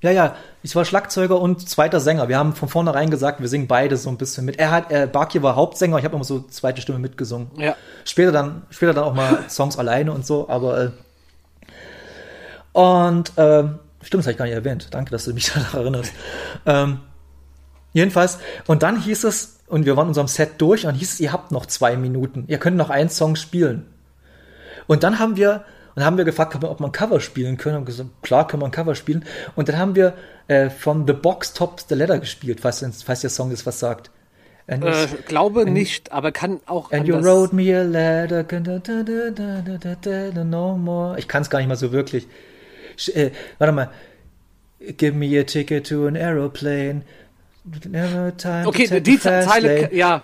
Ja, 0.00 0.12
ja, 0.12 0.36
ich 0.62 0.76
war 0.76 0.84
Schlagzeuger 0.84 1.40
und 1.40 1.68
zweiter 1.68 1.98
Sänger. 1.98 2.28
Wir 2.28 2.38
haben 2.38 2.54
von 2.54 2.68
vornherein 2.68 3.10
gesagt, 3.10 3.40
wir 3.40 3.48
singen 3.48 3.66
beide 3.66 3.96
so 3.96 4.08
ein 4.10 4.16
bisschen 4.16 4.44
mit. 4.44 4.58
Er 4.58 4.70
hat, 4.70 4.92
äh, 4.92 5.08
Barkir 5.10 5.42
war 5.42 5.56
Hauptsänger, 5.56 5.98
ich 5.98 6.04
habe 6.04 6.14
immer 6.14 6.24
so 6.24 6.40
zweite 6.40 6.80
Stimme 6.80 7.00
mitgesungen. 7.00 7.50
Ja. 7.56 7.74
Später 8.04 8.30
dann, 8.30 8.62
später 8.70 8.94
dann 8.94 9.04
auch 9.04 9.14
mal 9.14 9.44
Songs 9.48 9.76
alleine 9.76 10.12
und 10.12 10.24
so, 10.24 10.48
aber 10.48 10.84
äh, 10.84 10.90
und 12.72 13.32
ähm, 13.36 13.80
stimmt, 14.02 14.20
das 14.20 14.26
habe 14.26 14.32
ich 14.32 14.38
gar 14.38 14.44
nicht 14.44 14.54
erwähnt. 14.54 14.86
Danke, 14.92 15.10
dass 15.10 15.24
du 15.24 15.34
mich 15.34 15.52
daran 15.52 15.80
erinnerst. 15.80 16.12
ähm, 16.64 17.00
jedenfalls, 17.92 18.38
und 18.68 18.84
dann 18.84 19.00
hieß 19.00 19.24
es, 19.24 19.58
und 19.66 19.84
wir 19.84 19.96
waren 19.96 20.04
in 20.04 20.10
unserem 20.10 20.28
Set 20.28 20.52
durch, 20.58 20.84
und 20.84 20.92
dann 20.92 20.98
hieß 20.98 21.14
es, 21.14 21.20
ihr 21.20 21.32
habt 21.32 21.50
noch 21.50 21.66
zwei 21.66 21.96
Minuten, 21.96 22.44
ihr 22.46 22.58
könnt 22.58 22.76
noch 22.76 22.90
einen 22.90 23.10
Song 23.10 23.34
spielen. 23.34 23.86
Und 24.86 25.02
dann 25.02 25.18
haben 25.18 25.36
wir, 25.36 25.64
und 25.98 26.04
haben 26.04 26.16
wir 26.16 26.24
gefragt, 26.24 26.54
ob 26.62 26.78
man 26.78 26.92
Cover 26.92 27.18
spielen 27.18 27.56
können. 27.56 27.78
Und 27.78 27.84
gesagt, 27.84 28.10
klar 28.22 28.46
können 28.46 28.62
wir 28.62 28.66
ein 28.66 28.70
Cover 28.70 28.94
spielen. 28.94 29.24
Und 29.56 29.68
dann 29.68 29.78
haben 29.78 29.96
wir 29.96 30.14
äh, 30.46 30.70
von 30.70 31.08
The 31.08 31.12
Box 31.12 31.54
Top 31.54 31.80
the 31.88 31.96
Letter 31.96 32.20
gespielt, 32.20 32.60
falls, 32.60 33.02
falls 33.02 33.22
der 33.22 33.30
Song 33.30 33.50
das 33.50 33.66
was 33.66 33.80
sagt. 33.80 34.12
And 34.68 34.84
äh, 34.84 35.08
glaube 35.26 35.62
and, 35.62 35.72
nicht, 35.72 36.12
aber 36.12 36.30
kann 36.30 36.60
auch. 36.66 36.92
And 36.92 37.08
you 37.08 37.16
wrote 37.16 37.52
me 37.52 37.76
a 37.76 37.82
letter, 37.82 38.44
no 40.44 40.76
more. 40.76 41.18
Ich 41.18 41.26
kann 41.26 41.42
es 41.42 41.50
gar 41.50 41.58
nicht 41.58 41.66
mal 41.66 41.74
so 41.74 41.90
wirklich. 41.90 42.28
Äh, 43.12 43.30
warte 43.58 43.72
mal. 43.72 43.90
Give 44.98 45.16
me 45.16 45.36
a 45.36 45.42
ticket 45.42 45.88
to 45.88 46.06
an 46.06 46.14
aeroplane. 46.14 47.02
Never 47.88 48.36
time 48.36 48.68
okay, 48.68 48.86
to 48.86 49.00
die 49.00 49.18
Zeile, 49.18 49.92
ja. 49.92 50.22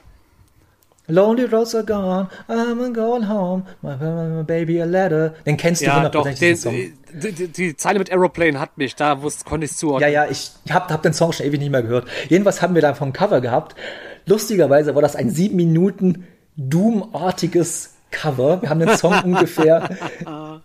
Lonely 1.07 1.45
roads 1.45 1.75
are 1.75 1.85
gone, 1.85 2.29
I'm 2.49 2.93
going 2.95 3.29
home, 3.29 3.65
my, 3.83 3.95
my 3.97 4.43
baby 4.43 4.81
a 4.81 4.87
letter. 4.87 5.35
Den 5.45 5.59
kennst 5.59 5.83
du 5.83 5.87
ja, 5.87 6.09
doch. 6.09 6.27
Den, 6.33 6.57
Song. 6.57 6.73
die, 6.73 7.33
die, 7.33 7.49
die 7.49 7.77
Zeile 7.77 7.99
mit 7.99 8.11
Aeroplane 8.11 8.59
hat 8.59 8.79
mich, 8.79 8.97
da 8.97 9.21
wusste, 9.21 9.45
konnte 9.45 9.67
ich 9.67 9.73
Ja, 9.73 9.77
zuordnen. 9.77 10.13
ja, 10.13 10.27
ich 10.31 10.53
hab, 10.71 10.91
hab 10.91 11.03
den 11.03 11.13
Song 11.13 11.33
schon 11.33 11.45
ewig 11.45 11.61
nicht 11.61 11.71
mehr 11.71 11.83
gehört. 11.83 12.09
Jedenfalls 12.31 12.63
haben 12.63 12.75
wir 12.75 12.81
da 12.81 12.95
vom 12.95 13.13
Cover 13.13 13.43
gehabt. 13.43 13.77
Lustigerweise 14.25 14.95
war 14.95 15.03
das 15.03 15.15
ein 15.15 15.29
sieben 15.29 15.57
Minuten 15.57 16.27
Doom-artiges 16.57 17.91
Cover. 18.11 18.63
Wir 18.63 18.71
haben 18.71 18.81
den 18.81 18.97
Song 18.97 19.21
ungefähr 19.25 19.91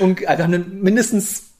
und 0.00 0.22
äh, 0.22 0.38
wir 0.38 0.44
haben 0.44 0.52
den 0.52 0.80
mindestens 0.82 1.50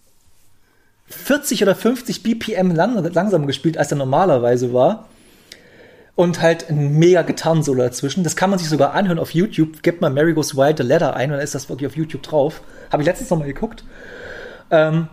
40 1.09 1.63
oder 1.63 1.75
50 1.75 2.23
BPM 2.23 2.71
lang, 2.71 2.97
langsam 3.13 3.47
gespielt, 3.47 3.77
als 3.77 3.91
er 3.93 3.99
normalerweise 3.99 4.73
war. 4.73 5.09
Und 6.17 6.41
halt 6.41 6.69
ein 6.69 6.99
mega 6.99 7.23
Gitarrensolo 7.23 7.83
dazwischen. 7.83 8.25
Das 8.25 8.35
kann 8.35 8.51
man 8.51 8.59
sich 8.59 8.69
sogar 8.69 8.95
anhören 8.95 9.19
auf 9.19 9.31
YouTube. 9.31 9.83
Gebt 9.83 10.01
mal 10.01 10.11
Mary 10.11 10.33
Goes 10.33 10.57
Wild, 10.57 10.79
The 10.79 10.83
Letter 10.83 11.15
ein, 11.15 11.31
und 11.31 11.37
dann 11.37 11.45
ist 11.45 11.55
das 11.55 11.69
wirklich 11.69 11.87
auf 11.87 11.97
YouTube 11.97 12.23
drauf. 12.23 12.63
Habe 12.91 13.03
ich 13.03 13.07
letztens 13.07 13.31
noch 13.31 13.39
mal 13.39 13.47
geguckt. 13.47 13.85
Ähm, 14.71 15.09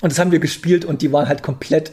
und 0.00 0.12
das 0.12 0.18
haben 0.18 0.32
wir 0.32 0.38
gespielt 0.38 0.84
und 0.84 1.02
die 1.02 1.12
waren 1.12 1.28
halt 1.28 1.42
komplett. 1.42 1.92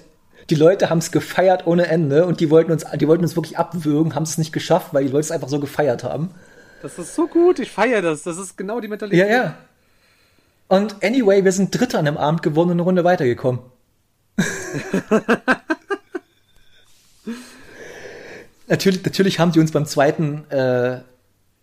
Die 0.50 0.56
Leute 0.56 0.90
haben 0.90 1.00
es 1.00 1.12
gefeiert 1.12 1.68
ohne 1.68 1.88
Ende 1.88 2.26
und 2.26 2.40
die 2.40 2.50
wollten 2.50 2.72
uns, 2.72 2.86
die 2.96 3.08
wollten 3.08 3.24
uns 3.24 3.36
wirklich 3.36 3.58
abwürgen, 3.58 4.16
haben 4.16 4.24
es 4.24 4.38
nicht 4.40 4.52
geschafft, 4.52 4.94
weil 4.94 5.04
die 5.04 5.12
Leute 5.12 5.22
es 5.22 5.32
einfach 5.32 5.50
so 5.50 5.60
gefeiert 5.60 6.04
haben. 6.04 6.32
Das 6.82 6.98
ist 6.98 7.14
so 7.14 7.28
gut, 7.28 7.60
ich 7.60 7.72
feiere 7.72 8.02
das. 8.02 8.24
Das 8.24 8.38
ist 8.38 8.58
genau 8.58 8.80
die 8.80 8.88
Mentalität. 8.88 9.28
Ja, 9.28 9.36
ja. 9.36 9.56
Und 10.68 11.04
anyway, 11.04 11.44
wir 11.44 11.52
sind 11.52 11.78
Dritter 11.78 12.00
an 12.00 12.06
dem 12.06 12.18
Abend 12.18 12.42
geworden 12.42 12.70
und 12.70 12.74
eine 12.74 12.84
Runde 12.84 13.04
weitergekommen. 13.04 13.62
natürlich, 18.70 19.04
natürlich 19.04 19.40
haben 19.40 19.52
sie 19.52 19.60
uns 19.60 19.72
beim 19.72 19.86
zweiten, 19.86 20.50
äh, 20.50 21.02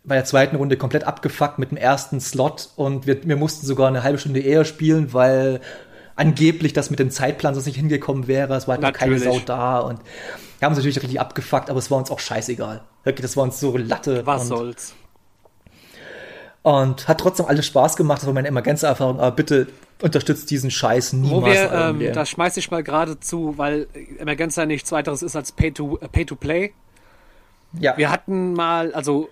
bei 0.04 0.14
der 0.14 0.24
zweiten 0.24 0.56
Runde 0.56 0.76
komplett 0.76 1.04
abgefuckt 1.04 1.58
mit 1.58 1.70
dem 1.70 1.78
ersten 1.78 2.20
Slot 2.20 2.70
und 2.76 3.06
wir, 3.06 3.24
wir 3.24 3.36
mussten 3.36 3.66
sogar 3.66 3.88
eine 3.88 4.02
halbe 4.02 4.18
Stunde 4.18 4.40
eher 4.40 4.64
spielen, 4.64 5.12
weil 5.12 5.60
angeblich 6.14 6.72
das 6.72 6.90
mit 6.90 6.98
dem 6.98 7.10
Zeitplan 7.10 7.54
sonst 7.54 7.66
nicht 7.66 7.76
hingekommen 7.76 8.26
wäre. 8.26 8.54
Es 8.54 8.68
war 8.68 8.74
halt 8.74 8.82
noch 8.82 8.92
keine 8.92 9.18
Sau 9.18 9.40
da 9.44 9.78
und 9.80 10.00
wir 10.58 10.66
haben 10.66 10.72
uns 10.72 10.78
natürlich 10.78 10.96
richtig 10.96 11.20
abgefuckt, 11.20 11.70
aber 11.70 11.78
es 11.78 11.90
war 11.90 11.98
uns 11.98 12.10
auch 12.10 12.20
scheißegal. 12.20 12.82
Wirklich, 13.04 13.22
das 13.22 13.36
war 13.36 13.44
uns 13.44 13.60
so 13.60 13.76
Latte. 13.76 14.24
Was 14.24 14.42
und, 14.42 14.48
soll's. 14.48 14.94
und 16.62 17.08
hat 17.08 17.20
trotzdem 17.20 17.46
alles 17.46 17.66
Spaß 17.66 17.96
gemacht. 17.96 18.20
Das 18.20 18.26
war 18.26 18.32
meine 18.32 18.48
Emergenz-Erfahrung. 18.48 19.20
Aber 19.20 19.32
bitte 19.32 19.66
unterstützt 20.00 20.50
diesen 20.50 20.70
Scheiß 20.70 21.12
niemals. 21.12 21.32
Wo 21.32 21.44
wir, 21.44 21.72
ähm, 21.72 22.12
da 22.14 22.24
schmeiß 22.24 22.56
ich 22.56 22.70
mal 22.70 22.82
gerade 22.82 23.20
zu, 23.20 23.58
weil 23.58 23.86
Emergenza 24.18 24.64
nichts 24.64 24.92
weiteres 24.92 25.22
ist 25.22 25.36
als 25.36 25.52
Pay 25.52 25.72
to, 25.72 25.98
äh, 26.00 26.08
Pay 26.08 26.24
to 26.24 26.36
Play. 26.36 26.72
Ja. 27.80 27.96
Wir 27.96 28.10
hatten 28.10 28.52
mal, 28.52 28.92
also 28.94 29.28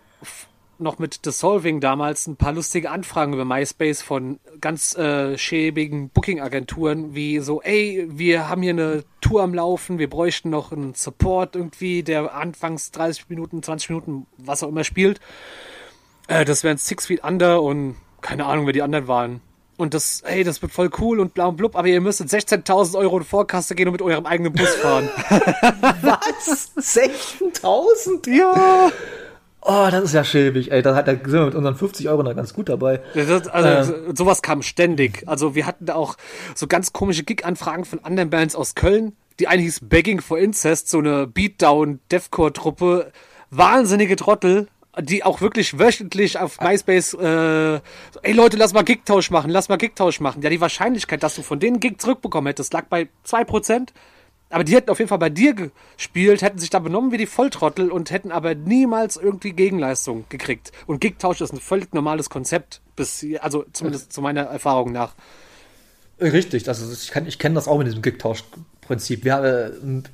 noch 0.79 0.99
mit 0.99 1.25
Dissolving 1.25 1.81
damals 1.81 2.27
ein 2.27 2.37
paar 2.37 2.53
lustige 2.53 2.91
Anfragen 2.91 3.33
über 3.33 3.45
MySpace 3.45 4.03
von 4.03 4.41
ganz 4.61 4.97
äh, 4.97 5.39
schäbigen 5.39 6.11
Booking-Agenturen, 6.11 7.15
wie 7.15 7.39
so, 7.39 7.63
ey, 7.63 8.07
wir 8.09 8.49
haben 8.49 8.63
hier 8.63 8.73
eine 8.73 9.05
Tour 9.21 9.43
am 9.43 9.55
Laufen, 9.55 9.99
wir 9.99 10.11
bräuchten 10.11 10.51
noch 10.51 10.73
einen 10.73 10.95
Support 10.95 11.57
irgendwie, 11.57 12.03
der 12.03 12.35
anfangs 12.35 12.91
30 12.91 13.29
Minuten, 13.29 13.63
20 13.63 13.91
Minuten, 13.91 14.27
was 14.37 14.63
auch 14.63 14.69
immer 14.69 14.85
spielt. 14.85 15.21
Äh, 16.29 16.45
das 16.45 16.65
wären 16.65 16.77
Six 16.77 17.07
Feet 17.07 17.23
Under 17.23 17.63
und 17.63 17.97
keine 18.21 18.47
Ahnung, 18.47 18.67
wer 18.67 18.73
die 18.73 18.83
anderen 18.83 19.09
waren. 19.09 19.41
Und 19.77 19.93
das, 19.95 20.21
ey, 20.25 20.45
das 20.45 20.63
wird 20.63 20.71
voll 20.73 20.89
cool 21.01 21.19
und 21.19 21.35
bla 21.35 21.47
und 21.47 21.57
blub, 21.57 21.75
aber 21.77 21.89
ihr 21.89 22.01
müsstet 22.01 22.29
16.000 22.29 22.97
Euro 22.97 23.19
in 23.19 23.25
Vorkasse 23.25 23.75
gehen 23.75 23.89
und 23.89 23.93
mit 23.93 24.03
eurem 24.03 24.25
eigenen 24.27 24.53
Bus 24.53 24.69
fahren. 24.77 25.09
Was? 26.03 26.71
16.000? 26.77 28.31
ja! 28.37 28.91
Oh, 29.67 29.89
das 29.91 30.05
ist 30.05 30.13
ja 30.13 30.25
schäbig, 30.25 30.71
ey. 30.73 30.83
Da, 30.83 30.95
hat, 30.95 31.09
da 31.09 31.13
sind 31.13 31.33
wir 31.33 31.47
mit 31.47 31.55
unseren 31.55 31.75
50 31.75 32.09
Euro 32.11 32.23
noch 32.23 32.37
ganz 32.37 32.53
gut 32.53 32.69
dabei. 32.69 33.01
Ja, 33.15 33.25
Das, 33.25 33.49
also 33.49 33.93
so- 34.09 34.15
sowas 34.15 34.43
kam 34.43 34.61
ständig. 34.63 35.23
Also 35.27 35.55
wir 35.55 35.65
hatten 35.67 35.87
da 35.87 35.95
auch 35.95 36.17
so 36.55 36.67
ganz 36.67 36.93
komische 36.93 37.25
Gig-Anfragen 37.25 37.87
von 37.87 38.05
anderen 38.05 38.29
Bands 38.29 38.55
aus 38.57 38.75
Köln. 38.75 39.17
Die 39.41 39.49
eine 39.49 39.63
hieß 39.63 39.81
Begging 39.89 40.21
for 40.21 40.39
Incest, 40.39 40.89
so 40.91 40.99
eine 40.99 41.27
Beatdown-Deathcore-Truppe. 41.27 43.11
Wahnsinnige 43.51 44.17
Trottel, 44.17 44.69
die 45.01 45.25
auch 45.25 45.41
wirklich 45.41 45.79
wöchentlich 45.79 46.39
auf 46.39 46.61
MySpace, 46.61 47.15
äh, 47.15 47.75
ey 48.23 48.33
Leute, 48.33 48.57
lass 48.57 48.73
mal 48.73 48.83
Gigtausch 48.85 49.31
machen, 49.31 49.51
lass 49.51 49.69
mal 49.69 49.77
Gigtausch 49.77 50.21
machen. 50.21 50.43
Ja, 50.43 50.51
die 50.51 50.61
Wahrscheinlichkeit, 50.61 51.23
dass 51.23 51.35
du 51.35 51.43
von 51.43 51.59
denen 51.61 51.81
Gig 51.81 52.01
zurückbekommen 52.01 52.47
hättest, 52.49 52.73
lag 52.73 52.85
bei 52.87 53.09
2%. 53.27 53.89
Aber 54.51 54.63
die 54.63 54.75
hätten 54.77 54.91
auf 54.91 54.99
jeden 54.99 55.09
Fall 55.09 55.19
bei 55.19 55.31
dir 55.31 55.55
gespielt, 55.97 56.43
hätten 56.43 56.59
sich 56.59 56.71
da 56.71 56.79
benommen 56.79 57.11
wie 57.11 57.17
die 57.17 57.27
Volltrottel 57.27 57.91
und 57.91 58.11
hätten 58.13 58.31
aber 58.31 58.55
niemals 58.55 59.17
irgendwie 59.17 59.53
Gegenleistung 59.53 60.27
gekriegt. 60.29 60.71
Und 60.87 61.01
Gigtausch 61.01 61.41
ist 61.41 61.53
ein 61.53 61.59
völlig 61.61 61.93
normales 61.93 62.31
Konzept, 62.31 62.81
bis, 62.95 63.19
hier- 63.21 63.43
also 63.43 63.65
zumindest 63.73 64.13
zu 64.13 64.21
meiner 64.23 64.43
Erfahrung 64.43 64.93
nach. 64.93 65.15
Richtig, 66.21 66.69
also 66.69 66.93
ich, 66.93 67.11
kann- 67.11 67.27
ich 67.27 67.39
kenne 67.39 67.55
das 67.57 67.67
auch 67.69 67.77
mit 67.79 67.87
diesem 67.89 68.01
Gig-Tausch-Prinzip. 68.03 69.25
Wir 69.25 69.35
haben 69.35 69.45
äh, 69.45 69.71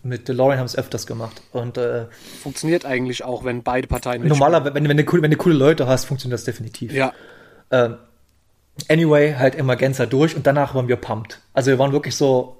mit 0.06 0.28
DeLorean 0.28 0.58
haben 0.58 0.66
es 0.66 0.76
öfters 0.76 1.06
gemacht. 1.06 1.42
Und 1.52 1.76
äh, 1.76 2.06
Funktioniert 2.42 2.84
eigentlich 2.86 3.22
auch, 3.24 3.44
wenn 3.44 3.62
beide 3.62 3.86
Parteien 3.86 4.26
normalerweise, 4.26 4.74
wenn, 4.74 4.88
wenn, 4.88 4.96
du 4.96 5.04
coole, 5.04 5.22
wenn 5.22 5.30
du 5.30 5.36
coole 5.36 5.54
Leute 5.54 5.86
hast, 5.86 6.06
funktioniert 6.06 6.38
das 6.38 6.44
definitiv. 6.44 6.92
Ja, 6.92 7.12
Ähm, 7.70 7.96
anyway, 8.88 9.34
halt 9.38 9.54
Emergenza 9.56 10.06
durch 10.06 10.34
und 10.34 10.46
danach 10.46 10.74
waren 10.74 10.88
wir 10.88 10.96
pumped. 10.96 11.40
Also 11.52 11.70
wir 11.70 11.78
waren 11.78 11.92
wirklich 11.92 12.16
so, 12.16 12.56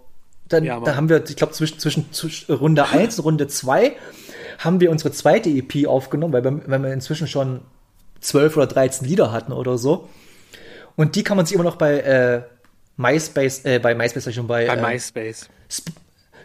dann, 0.49 0.65
Ja, 0.65 0.79
da 0.81 0.97
haben 0.97 1.09
wir, 1.09 1.25
ich 1.27 1.37
glaube, 1.37 1.53
zwischen, 1.55 1.79
zwischen, 1.79 2.13
zwischen 2.13 2.53
Runde 2.55 2.87
1 2.91 3.19
und 3.19 3.25
Runde 3.25 3.49
2 3.49 3.93
haben 4.59 4.81
wir 4.81 4.91
unsere 4.91 5.13
zweite 5.13 5.49
EP 5.49 5.87
aufgenommen, 5.87 6.35
weil 6.35 6.45
wir, 6.45 6.61
wenn 6.67 6.83
wir 6.83 6.93
inzwischen 6.93 7.27
schon 7.27 7.63
12 8.21 8.59
oder 8.59 8.67
13 8.67 9.09
Lieder 9.09 9.33
hatten 9.33 9.53
oder 9.53 9.79
so. 9.79 10.09
Und 10.97 11.17
die 11.17 11.25
kann 11.25 11.39
man 11.39 11.47
sich 11.47 11.55
immer 11.55 11.65
noch 11.65 11.77
bei 11.77 12.01
äh, 12.01 12.43
MySpace, 13.01 13.65
äh, 13.65 13.79
bei 13.79 13.95
MySpace 13.95 14.25
sag 14.25 14.31
ich 14.31 14.37
schon 14.37 14.47
bei, 14.47 14.67
bei 14.67 14.75
äh, 14.75 14.83
MySpace. 14.83 15.49
Sp 15.73 15.91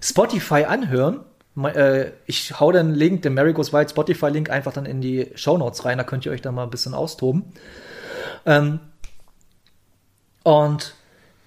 Spotify 0.01 0.63
anhören. 0.65 1.21
Äh, 1.63 2.11
Ich 2.27 2.59
hau 2.59 2.71
den 2.71 2.93
Link, 2.93 3.21
den 3.23 3.33
Mary 3.33 3.53
Goes 3.53 3.73
Wild 3.73 3.89
Spotify-Link 3.89 4.49
einfach 4.49 4.73
dann 4.73 4.85
in 4.85 5.01
die 5.01 5.31
Show 5.35 5.57
Notes 5.57 5.85
rein, 5.85 5.97
da 5.97 6.03
könnt 6.03 6.25
ihr 6.25 6.31
euch 6.31 6.41
da 6.41 6.51
mal 6.51 6.63
ein 6.63 6.69
bisschen 6.69 6.93
austoben. 6.93 7.43
Ähm, 8.45 8.79
und 10.43 10.93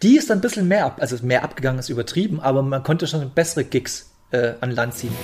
die 0.03 0.17
ist 0.17 0.31
dann 0.31 0.39
ein 0.39 0.41
bisschen 0.43 0.69
mehr 0.69 0.87
ab, 0.87 0.99
also 1.01 1.25
mehr 1.25 1.45
abgegangen 1.45 1.79
ist 1.79 1.89
übertrieben, 1.89 2.41
aber 2.41 2.63
man 2.63 2.83
konnte 2.83 3.07
schon 3.07 3.31
bessere 3.31 3.65
Gigs 3.65 4.11
äh, 4.31 4.55
an 4.61 4.73
Land 4.73 4.95
ziehen. 4.95 5.15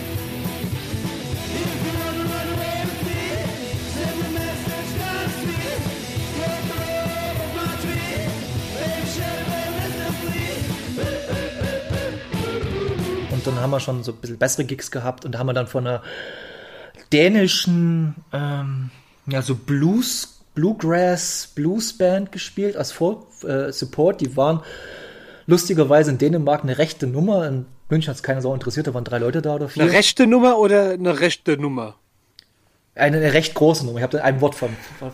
Dann 13.46 13.61
haben 13.61 13.70
wir 13.70 13.80
schon 13.80 14.02
so 14.02 14.12
ein 14.12 14.18
bisschen 14.18 14.38
bessere 14.38 14.64
Gigs 14.64 14.90
gehabt 14.90 15.24
und 15.24 15.33
da 15.33 15.38
haben 15.38 15.46
wir 15.46 15.52
dann 15.52 15.66
von 15.66 15.87
einer 15.87 16.02
dänischen, 17.12 18.16
ähm, 18.33 18.90
ja, 19.26 19.42
so 19.42 19.54
Blues, 19.54 20.40
Bluegrass, 20.54 21.50
Bluesband 21.54 22.33
gespielt 22.33 22.76
als 22.76 22.92
Vor 22.92 23.26
äh, 23.42 23.72
Support. 23.72 24.20
Die 24.20 24.37
waren 24.37 24.61
lustigerweise 25.46 26.11
in 26.11 26.18
Dänemark 26.18 26.62
eine 26.62 26.78
rechte 26.78 27.07
Nummer. 27.07 27.46
In 27.46 27.66
München 27.88 28.09
hat 28.09 28.16
es 28.16 28.22
keiner 28.22 28.40
so 28.40 28.54
interessiert, 28.54 28.87
da 28.87 28.94
waren 28.94 29.04
drei 29.04 29.18
Leute 29.18 29.42
da 29.42 29.54
oder 29.54 29.68
vier. 29.68 29.83
Eine 29.83 29.92
rechte 29.92 30.26
Nummer 30.26 30.59
oder 30.59 30.90
eine 30.90 31.20
rechte 31.20 31.57
Nummer? 31.57 31.96
Eine, 32.96 33.33
recht 33.33 33.54
große 33.54 33.85
Nummer. 33.85 33.98
Ich 33.98 34.04
habe 34.04 34.22
ein 34.22 34.40
Wort 34.40 34.54
von, 34.54 34.68
von, 35.00 35.11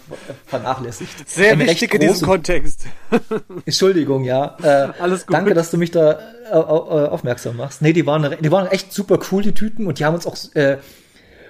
vernachlässigt. 0.46 1.26
Sehr 1.26 1.52
eine 1.52 1.66
wichtig 1.66 1.94
in 1.94 2.00
diesem 2.00 2.26
Kontext. 2.26 2.84
Entschuldigung, 3.64 4.24
ja. 4.24 4.56
Äh, 4.62 4.92
Alles 5.00 5.26
gut. 5.26 5.34
Danke, 5.34 5.54
dass 5.54 5.70
du 5.70 5.78
mich 5.78 5.90
da 5.90 6.18
äh, 6.50 6.52
aufmerksam 6.52 7.56
machst. 7.56 7.80
Nee, 7.80 7.94
die 7.94 8.04
waren, 8.04 8.36
die 8.38 8.52
waren 8.52 8.66
echt 8.66 8.92
super 8.92 9.18
cool, 9.30 9.42
die 9.42 9.52
Typen, 9.52 9.86
und 9.86 9.98
die 9.98 10.04
haben 10.04 10.14
uns 10.14 10.26
auch 10.26 10.36
äh, 10.54 10.76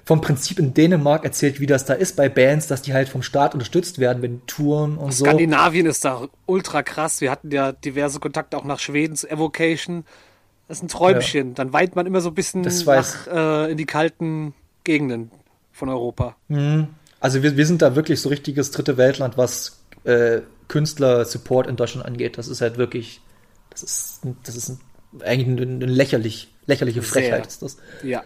vom 0.05 0.21
Prinzip 0.21 0.61
in 0.61 0.73
Dänemark 0.73 1.25
erzählt, 1.25 1.59
wie 1.59 1.67
das 1.67 1.85
da 1.85 1.95
ist 1.95 2.15
bei 2.15 2.29
Bands, 2.29 2.69
dass 2.69 2.83
die 2.83 2.95
halt 2.95 3.09
vom 3.09 3.23
Staat 3.25 3.55
unterstützt 3.55 3.99
werden, 3.99 4.23
wenn 4.23 4.47
Touren 4.47 4.99
und 4.99 5.13
so. 5.13 5.25
Skandinavien 5.25 5.87
ist 5.87 6.05
da 6.05 6.29
ultra 6.47 6.85
krass. 6.85 7.21
Wir 7.21 7.33
hatten 7.33 7.51
ja 7.51 7.73
diverse 7.73 8.21
Kontakte 8.21 8.57
auch 8.57 8.65
nach 8.65 8.79
Schweden 8.79 9.17
zu 9.17 9.29
Evocation. 9.29 10.05
Das 10.69 10.79
ist 10.79 10.85
ein 10.85 10.89
Träumchen. 10.89 11.49
Ja. 11.49 11.55
Dann 11.55 11.73
weint 11.73 11.97
man 11.97 12.07
immer 12.07 12.21
so 12.21 12.29
ein 12.29 12.35
bisschen 12.35 12.61
nach, 12.61 13.27
äh, 13.27 13.73
in 13.73 13.77
die 13.77 13.87
kalten 13.87 14.55
Gegenden 14.85 15.33
von 15.81 15.89
Europa. 15.89 16.37
Mhm. 16.47 16.89
Also 17.19 17.43
wir, 17.43 17.57
wir 17.57 17.67
sind 17.67 17.83
da 17.83 17.97
wirklich 17.97 18.21
so 18.21 18.29
richtiges 18.29 18.71
dritte 18.71 18.97
Weltland, 18.97 19.37
was 19.37 19.81
äh, 20.05 20.41
Künstler-Support 20.69 21.67
in 21.67 21.77
Deutschland 21.77 22.07
angeht. 22.07 22.39
Das 22.39 22.47
ist 22.47 22.61
halt 22.61 22.79
wirklich, 22.79 23.21
das 23.71 23.83
ist, 23.83 24.21
das 24.45 24.57
ist 24.57 24.69
ein, 24.69 24.81
eigentlich 25.23 25.49
eine, 25.49 25.75
eine 25.75 25.87
lächerlich, 25.87 26.49
lächerliche 26.67 27.03
Frechheit. 27.03 27.47
Ist 27.47 27.63
das. 27.63 27.79
Ja. 28.05 28.23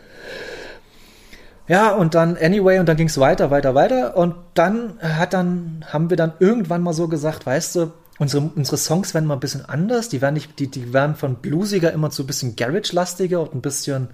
Ja, 1.67 1.93
und 1.93 2.15
dann 2.15 2.37
anyway, 2.37 2.79
und 2.79 2.87
dann 2.87 2.99
ging 2.99 3.07
es 3.07 3.19
weiter, 3.19 3.51
weiter, 3.51 3.75
weiter. 3.75 4.17
Und 4.19 4.35
dann 4.53 4.99
hat 5.01 5.33
dann, 5.33 5.85
haben 5.89 6.11
wir 6.11 6.19
dann 6.19 6.35
irgendwann 6.39 6.83
mal 6.83 6.93
so 6.93 7.09
gesagt, 7.09 7.47
weißt 7.47 7.77
du, 7.77 7.93
unsere, 8.19 8.51
unsere 8.55 8.77
Songs 8.77 9.15
werden 9.15 9.25
mal 9.25 9.35
ein 9.35 9.41
bisschen 9.41 9.65
anders. 9.65 10.11
Die 10.11 10.21
werden 10.21 10.35
nicht, 10.35 10.59
die, 10.59 10.71
die 10.71 10.93
werden 10.93 11.17
von 11.17 11.37
bluesiger 11.37 11.91
immer 11.93 12.11
zu 12.11 12.25
ein 12.25 12.27
bisschen 12.27 12.55
Garage-lastiger 12.55 13.41
und 13.41 13.55
ein 13.55 13.63
bisschen 13.63 14.09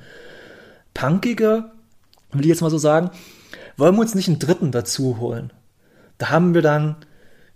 punkiger 0.95 1.73
will 2.33 2.43
ich 2.43 2.49
jetzt 2.49 2.63
mal 2.63 2.71
so 2.71 2.79
sagen, 2.79 3.11
wollen 3.77 3.95
wir 3.95 4.01
uns 4.01 4.15
nicht 4.15 4.29
einen 4.29 4.39
dritten 4.39 4.73
dazu 4.73 5.19
holen? 5.19 5.53
Da 6.19 6.31
haben 6.31 6.55
wir 6.55 6.63
dann 6.63 6.97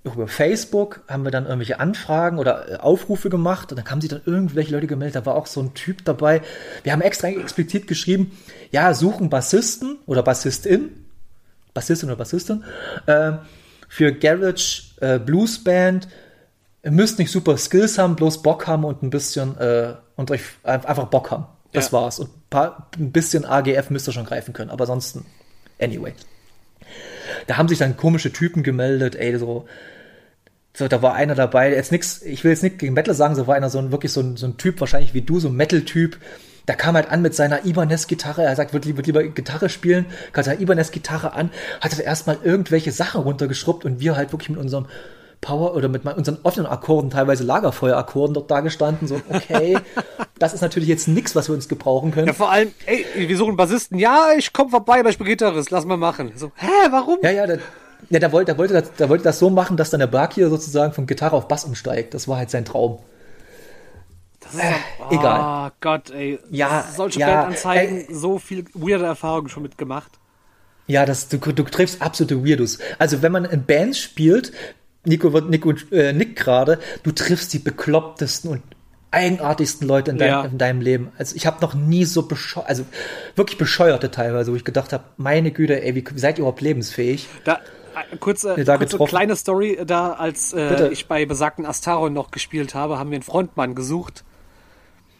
über 0.04 0.28
Facebook 0.28 1.00
haben 1.08 1.24
wir 1.24 1.30
dann 1.30 1.44
irgendwelche 1.44 1.80
Anfragen 1.80 2.38
oder 2.38 2.70
äh, 2.70 2.76
Aufrufe 2.76 3.30
gemacht 3.30 3.72
und 3.72 3.78
dann 3.78 3.90
haben 3.90 4.02
sich 4.02 4.10
dann 4.10 4.20
irgendwelche 4.26 4.72
Leute 4.72 4.86
gemeldet, 4.86 5.16
da 5.16 5.26
war 5.26 5.34
auch 5.34 5.46
so 5.46 5.62
ein 5.62 5.72
Typ 5.72 6.04
dabei. 6.04 6.42
Wir 6.82 6.92
haben 6.92 7.00
extra 7.00 7.28
explizit 7.28 7.86
geschrieben, 7.86 8.32
ja, 8.70 8.92
suchen 8.92 9.30
Bassisten 9.30 9.96
oder 10.06 10.22
Bassistin, 10.22 10.90
Bassistin 11.72 12.10
oder 12.10 12.16
Bassistin, 12.16 12.64
äh, 13.06 13.32
für 13.88 14.12
Garage 14.12 14.82
äh, 15.00 15.18
Blues 15.18 15.64
Band. 15.64 16.06
Ihr 16.82 16.90
müsst 16.90 17.18
nicht 17.18 17.30
super 17.30 17.56
Skills 17.56 17.96
haben, 17.96 18.14
bloß 18.14 18.42
Bock 18.42 18.66
haben 18.66 18.84
und 18.84 19.02
ein 19.02 19.08
bisschen 19.08 19.56
äh, 19.56 19.94
und 20.16 20.30
euch 20.30 20.42
einfach 20.62 21.06
Bock 21.06 21.30
haben. 21.30 21.46
Das 21.72 21.86
ja. 21.86 21.92
war's. 21.92 22.18
Und 22.18 22.28
paar, 22.54 22.88
ein 22.98 23.10
bisschen 23.10 23.44
AGF 23.44 23.90
müsste 23.90 24.12
schon 24.12 24.24
greifen 24.24 24.54
können, 24.54 24.70
aber 24.70 24.82
ansonsten, 24.82 25.26
anyway. 25.80 26.12
Da 27.46 27.56
haben 27.56 27.68
sich 27.68 27.78
dann 27.78 27.96
komische 27.96 28.32
Typen 28.32 28.62
gemeldet, 28.62 29.16
ey, 29.16 29.36
so, 29.38 29.66
so, 30.76 30.88
da 30.88 31.02
war 31.02 31.14
einer 31.14 31.34
dabei, 31.34 31.72
jetzt 31.72 31.92
nix, 31.92 32.22
ich 32.22 32.44
will 32.44 32.52
jetzt 32.52 32.62
nicht 32.62 32.78
gegen 32.78 32.94
Metal 32.94 33.14
sagen, 33.14 33.34
so 33.34 33.46
war 33.46 33.56
einer 33.56 33.70
so 33.70 33.78
ein, 33.78 33.92
wirklich 33.92 34.12
so 34.12 34.20
ein, 34.20 34.36
so 34.36 34.46
ein 34.46 34.56
Typ, 34.56 34.80
wahrscheinlich 34.80 35.14
wie 35.14 35.22
du, 35.22 35.40
so 35.40 35.48
ein 35.48 35.54
Metal-Typ, 35.54 36.18
da 36.66 36.74
kam 36.74 36.94
halt 36.94 37.10
an 37.10 37.22
mit 37.22 37.34
seiner 37.34 37.64
Ibanez-Gitarre, 37.66 38.42
er 38.42 38.56
sagt, 38.56 38.72
wird 38.72 38.84
lieber, 38.84 39.02
lieber 39.02 39.22
Gitarre 39.24 39.68
spielen, 39.68 40.06
kam 40.32 40.44
seine 40.44 40.60
Ibanez-Gitarre 40.60 41.32
an, 41.32 41.50
hat 41.80 41.98
er 41.98 42.04
erstmal 42.04 42.38
irgendwelche 42.42 42.92
Sachen 42.92 43.20
runtergeschrubbt 43.20 43.84
und 43.84 44.00
wir 44.00 44.16
halt 44.16 44.32
wirklich 44.32 44.50
mit 44.50 44.58
unserem 44.58 44.86
Power 45.44 45.76
oder 45.76 45.88
mit 45.88 46.06
unseren 46.06 46.38
offenen 46.42 46.66
Akkorden, 46.66 47.10
teilweise 47.10 47.44
Lagerfeuerakkorden 47.44 48.32
dort 48.32 48.50
da 48.50 48.60
gestanden. 48.60 49.06
So, 49.06 49.20
okay, 49.28 49.76
das 50.38 50.54
ist 50.54 50.62
natürlich 50.62 50.88
jetzt 50.88 51.06
nichts, 51.06 51.36
was 51.36 51.48
wir 51.48 51.54
uns 51.54 51.68
gebrauchen 51.68 52.12
können. 52.12 52.28
Ja, 52.28 52.32
vor 52.32 52.50
allem, 52.50 52.72
ey, 52.86 53.04
wir 53.14 53.36
suchen 53.36 53.54
Bassisten. 53.54 53.98
Ja, 53.98 54.28
ich 54.36 54.54
komm 54.54 54.70
vorbei, 54.70 55.00
aber 55.00 55.10
ich 55.10 55.18
bin 55.18 55.26
Gitarrist, 55.26 55.70
lass 55.70 55.84
mal 55.84 55.98
machen. 55.98 56.32
So, 56.34 56.50
hä, 56.56 56.88
warum? 56.90 57.18
Ja, 57.22 57.30
ja, 57.30 57.46
der, 57.46 57.58
ja, 58.08 58.18
der 58.18 58.32
wollte, 58.32 58.52
der 58.52 58.58
wollte, 58.58 58.72
das, 58.72 58.92
der 58.94 59.08
wollte 59.10 59.24
das 59.24 59.38
so 59.38 59.50
machen, 59.50 59.76
dass 59.76 59.90
dann 59.90 60.00
der 60.00 60.06
Bark 60.06 60.32
hier 60.32 60.48
sozusagen 60.48 60.94
von 60.94 61.06
Gitarre 61.06 61.36
auf 61.36 61.46
Bass 61.46 61.66
umsteigt. 61.66 62.14
Das 62.14 62.26
war 62.26 62.38
halt 62.38 62.48
sein 62.48 62.64
Traum. 62.64 62.98
Das 64.40 64.54
ist 64.54 64.60
äh, 64.60 64.72
oh, 64.98 65.14
egal. 65.14 65.72
Gott, 65.82 66.10
ey. 66.10 66.38
Ja, 66.50 66.86
solche 66.96 67.20
ja, 67.20 67.26
Bandanzeigen, 67.26 68.08
äh, 68.08 68.14
so 68.14 68.38
viel 68.38 68.64
weirde 68.72 69.04
Erfahrungen 69.04 69.50
schon 69.50 69.62
mitgemacht. 69.62 70.10
Ja, 70.86 71.04
das, 71.04 71.28
du, 71.28 71.36
du 71.36 71.62
triffst 71.64 72.00
absolute 72.00 72.46
Weirdos. 72.46 72.78
Also 72.98 73.20
wenn 73.20 73.32
man 73.32 73.44
in 73.44 73.64
Bands 73.64 73.98
spielt, 73.98 74.52
Nico 75.04 75.32
wird 75.32 75.50
Nico 75.50 75.72
äh, 75.90 76.12
Nick 76.12 76.36
gerade, 76.36 76.78
du 77.02 77.12
triffst 77.12 77.52
die 77.52 77.58
beklopptesten 77.58 78.50
und 78.50 78.62
eigenartigsten 79.10 79.86
Leute 79.86 80.10
in, 80.10 80.18
dein, 80.18 80.28
ja. 80.28 80.44
in 80.44 80.58
deinem 80.58 80.80
Leben. 80.80 81.12
Also 81.16 81.36
ich 81.36 81.46
habe 81.46 81.60
noch 81.60 81.74
nie 81.74 82.04
so 82.04 82.22
bescheuert, 82.22 82.68
also 82.68 82.84
wirklich 83.36 83.58
bescheuerte 83.58 84.10
teilweise, 84.10 84.52
wo 84.52 84.56
ich 84.56 84.64
gedacht 84.64 84.92
habe, 84.92 85.04
meine 85.16 85.52
Güte, 85.52 85.82
ey, 85.82 85.94
wie, 85.94 86.04
wie 86.10 86.18
seid 86.18 86.36
ihr 86.36 86.40
überhaupt 86.40 86.60
lebensfähig? 86.60 87.28
Da, 87.44 87.60
äh, 88.10 88.16
kurze, 88.16 88.62
da 88.64 88.76
kurze 88.76 88.98
kleine 88.98 89.36
Story 89.36 89.78
da, 89.86 90.12
als 90.12 90.52
äh, 90.52 90.88
ich 90.88 91.06
bei 91.06 91.24
besagten 91.26 91.64
Astaron 91.64 92.12
noch 92.12 92.32
gespielt 92.32 92.74
habe, 92.74 92.98
haben 92.98 93.10
wir 93.10 93.16
einen 93.16 93.22
Frontmann 93.22 93.74
gesucht, 93.74 94.24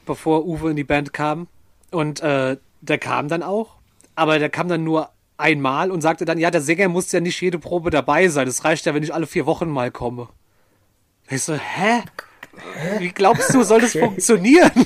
bevor 0.07 0.45
Uwe 0.45 0.71
in 0.71 0.77
die 0.77 0.85
Band 0.85 1.13
kam. 1.13 1.47
Und 1.91 2.21
äh, 2.21 2.57
der 2.81 2.99
kam 2.99 3.29
dann 3.29 3.45
auch, 3.45 3.77
aber 4.17 4.41
der 4.41 4.51
kam 4.51 4.69
dann 4.69 4.83
nur 4.83 5.11
einmal 5.37 5.91
und 5.91 6.01
sagte 6.01 6.25
dann, 6.25 6.39
ja, 6.39 6.51
der 6.51 6.61
Sänger 6.61 6.89
muss 6.89 7.13
ja 7.13 7.21
nicht 7.21 7.41
jede 7.41 7.59
Probe 7.59 7.91
dabei 7.91 8.29
sein. 8.29 8.49
Es 8.49 8.65
reicht 8.65 8.87
ja, 8.87 8.95
wenn 8.95 9.03
ich 9.03 9.15
alle 9.15 9.27
vier 9.27 9.47
Wochen 9.47 9.69
mal 9.69 9.91
komme. 9.91 10.29
Ich 11.29 11.43
so, 11.43 11.55
hä? 11.55 12.03
Wie 12.99 13.11
glaubst 13.11 13.53
du, 13.53 13.63
soll 13.63 13.81
das 13.81 13.95
okay. 13.95 14.05
funktionieren? 14.05 14.71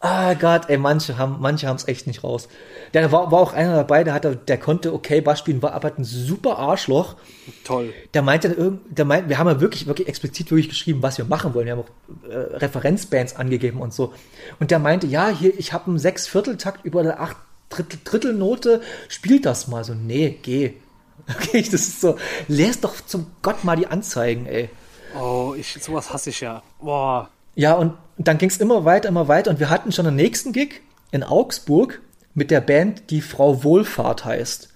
Ah 0.00 0.34
Gott, 0.34 0.68
ey, 0.68 0.78
manche 0.78 1.18
haben 1.18 1.38
manche 1.40 1.66
haben 1.66 1.74
es 1.74 1.88
echt 1.88 2.06
nicht 2.06 2.22
raus. 2.22 2.48
Der 2.94 3.10
war, 3.10 3.32
war 3.32 3.40
auch 3.40 3.52
einer 3.52 3.74
dabei, 3.74 4.04
der 4.04 4.14
hatte, 4.14 4.36
der 4.36 4.56
konnte 4.56 4.94
okay 4.94 5.20
Bass 5.20 5.40
spielen, 5.40 5.60
war 5.60 5.72
aber 5.72 5.92
ein 5.96 6.04
super 6.04 6.56
Arschloch. 6.58 7.16
Toll. 7.64 7.92
Der 8.14 8.22
meinte, 8.22 8.78
der 8.88 9.04
meinte, 9.04 9.28
wir 9.28 9.38
haben 9.38 9.48
ja 9.48 9.60
wirklich, 9.60 9.88
wirklich 9.88 10.06
explizit 10.06 10.52
wirklich 10.52 10.68
geschrieben, 10.68 11.02
was 11.02 11.18
wir 11.18 11.24
machen 11.24 11.52
wollen. 11.52 11.66
Wir 11.66 11.72
haben 11.72 11.80
auch 11.80 12.30
äh, 12.30 12.36
Referenzbands 12.58 13.34
angegeben 13.34 13.80
und 13.80 13.92
so. 13.92 14.14
Und 14.60 14.70
der 14.70 14.78
meinte, 14.78 15.08
ja, 15.08 15.30
hier, 15.30 15.58
ich 15.58 15.72
habe 15.72 15.88
einen 15.88 15.98
Sechsvierteltakt 15.98 16.84
über 16.84 17.02
der 17.02 17.20
acht 17.20 17.36
Drittel, 17.68 17.98
Drittelnote, 18.04 18.80
spielt 19.08 19.46
das 19.46 19.68
mal 19.68 19.84
so. 19.84 19.94
Nee, 19.94 20.38
geh. 20.42 20.74
Okay, 21.28 21.60
das 21.60 21.74
ist 21.74 22.00
so, 22.00 22.16
lest 22.46 22.84
doch 22.84 22.94
zum 23.04 23.26
Gott 23.42 23.62
mal 23.62 23.76
die 23.76 23.86
Anzeigen, 23.86 24.46
ey. 24.46 24.70
Oh, 25.14 25.54
ich, 25.58 25.76
sowas 25.78 26.10
hasse 26.10 26.30
ich 26.30 26.40
ja. 26.40 26.62
Boah. 26.80 27.28
Ja, 27.54 27.74
und 27.74 27.94
dann 28.16 28.38
ging 28.38 28.48
es 28.48 28.56
immer 28.58 28.86
weiter, 28.86 29.08
immer 29.10 29.28
weiter 29.28 29.50
und 29.50 29.60
wir 29.60 29.68
hatten 29.68 29.92
schon 29.92 30.06
den 30.06 30.16
nächsten 30.16 30.52
Gig 30.52 30.80
in 31.10 31.22
Augsburg 31.22 32.00
mit 32.34 32.50
der 32.50 32.62
Band, 32.62 33.10
die 33.10 33.20
Frau 33.20 33.62
Wohlfahrt 33.62 34.24
heißt. 34.24 34.70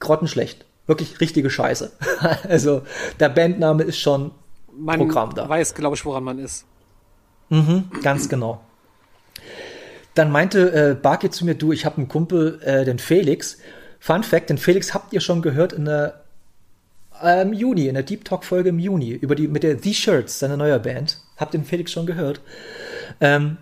Grottenschlecht. 0.00 0.64
Wirklich 0.86 1.20
richtige 1.20 1.50
Scheiße. 1.50 1.92
also, 2.48 2.82
der 3.20 3.28
Bandname 3.28 3.82
ist 3.82 3.98
schon 3.98 4.30
man 4.72 4.98
Programm 4.98 5.34
da. 5.34 5.42
Man 5.42 5.50
weiß, 5.50 5.74
glaube 5.74 5.96
ich, 5.96 6.04
woran 6.04 6.24
man 6.24 6.38
ist. 6.38 6.64
Mhm, 7.48 7.90
ganz 8.02 8.28
genau. 8.28 8.60
Dann 10.14 10.30
meinte 10.30 10.72
äh, 10.72 10.94
Barke 10.94 11.30
zu 11.30 11.44
mir, 11.44 11.54
du, 11.54 11.72
ich 11.72 11.86
habe 11.86 11.96
einen 11.96 12.08
Kumpel, 12.08 12.60
äh, 12.62 12.84
den 12.84 12.98
Felix. 12.98 13.58
Fun 13.98 14.22
Fact, 14.22 14.50
den 14.50 14.58
Felix 14.58 14.94
habt 14.94 15.12
ihr 15.12 15.20
schon 15.20 15.42
gehört 15.42 15.72
in 15.72 15.86
der 15.86 16.22
ähm, 17.22 17.52
Juni, 17.52 17.86
in 17.86 17.94
der 17.94 18.02
Deep 18.02 18.24
Talk 18.24 18.44
Folge 18.44 18.70
im 18.70 18.78
Juni, 18.78 19.10
über 19.10 19.34
die, 19.34 19.48
mit 19.48 19.62
der 19.62 19.78
The 19.78 19.94
Shirts, 19.94 20.38
seine 20.38 20.56
neue 20.56 20.78
Band. 20.80 21.18
Habt 21.36 21.54
den 21.54 21.64
Felix 21.64 21.92
schon 21.92 22.06
gehört. 22.06 22.40
Ähm, 23.20 23.56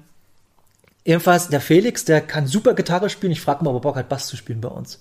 jedenfalls, 1.05 1.49
der 1.49 1.61
Felix, 1.61 2.05
der 2.05 2.21
kann 2.21 2.47
super 2.47 2.75
Gitarre 2.75 3.11
spielen. 3.11 3.33
Ich 3.33 3.41
frage 3.41 3.63
mal, 3.63 3.71
ob 3.71 3.77
er 3.77 3.81
Bock 3.81 3.97
hat, 3.97 4.09
Bass 4.09 4.27
zu 4.27 4.37
spielen 4.37 4.61
bei 4.61 4.69
uns. 4.69 5.01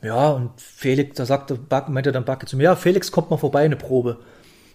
Ja, 0.00 0.30
und 0.30 0.50
Felix, 0.56 1.16
da 1.16 1.26
sagte, 1.26 1.58
meinte 1.88 2.10
dann 2.10 2.24
Barke 2.24 2.46
zu 2.46 2.56
mir, 2.56 2.64
ja, 2.64 2.76
Felix 2.76 3.12
kommt 3.12 3.30
mal 3.30 3.36
vorbei, 3.36 3.64
eine 3.64 3.76
Probe. 3.76 4.18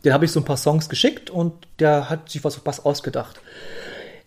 Den 0.05 0.13
habe 0.13 0.25
ich 0.25 0.31
so 0.31 0.39
ein 0.39 0.45
paar 0.45 0.57
Songs 0.57 0.87
geschickt 0.87 1.29
und 1.29 1.67
der 1.79 2.09
hat 2.09 2.29
sich 2.29 2.43
was 2.43 2.55
auf 2.55 2.63
Bass 2.63 2.85
ausgedacht 2.85 3.41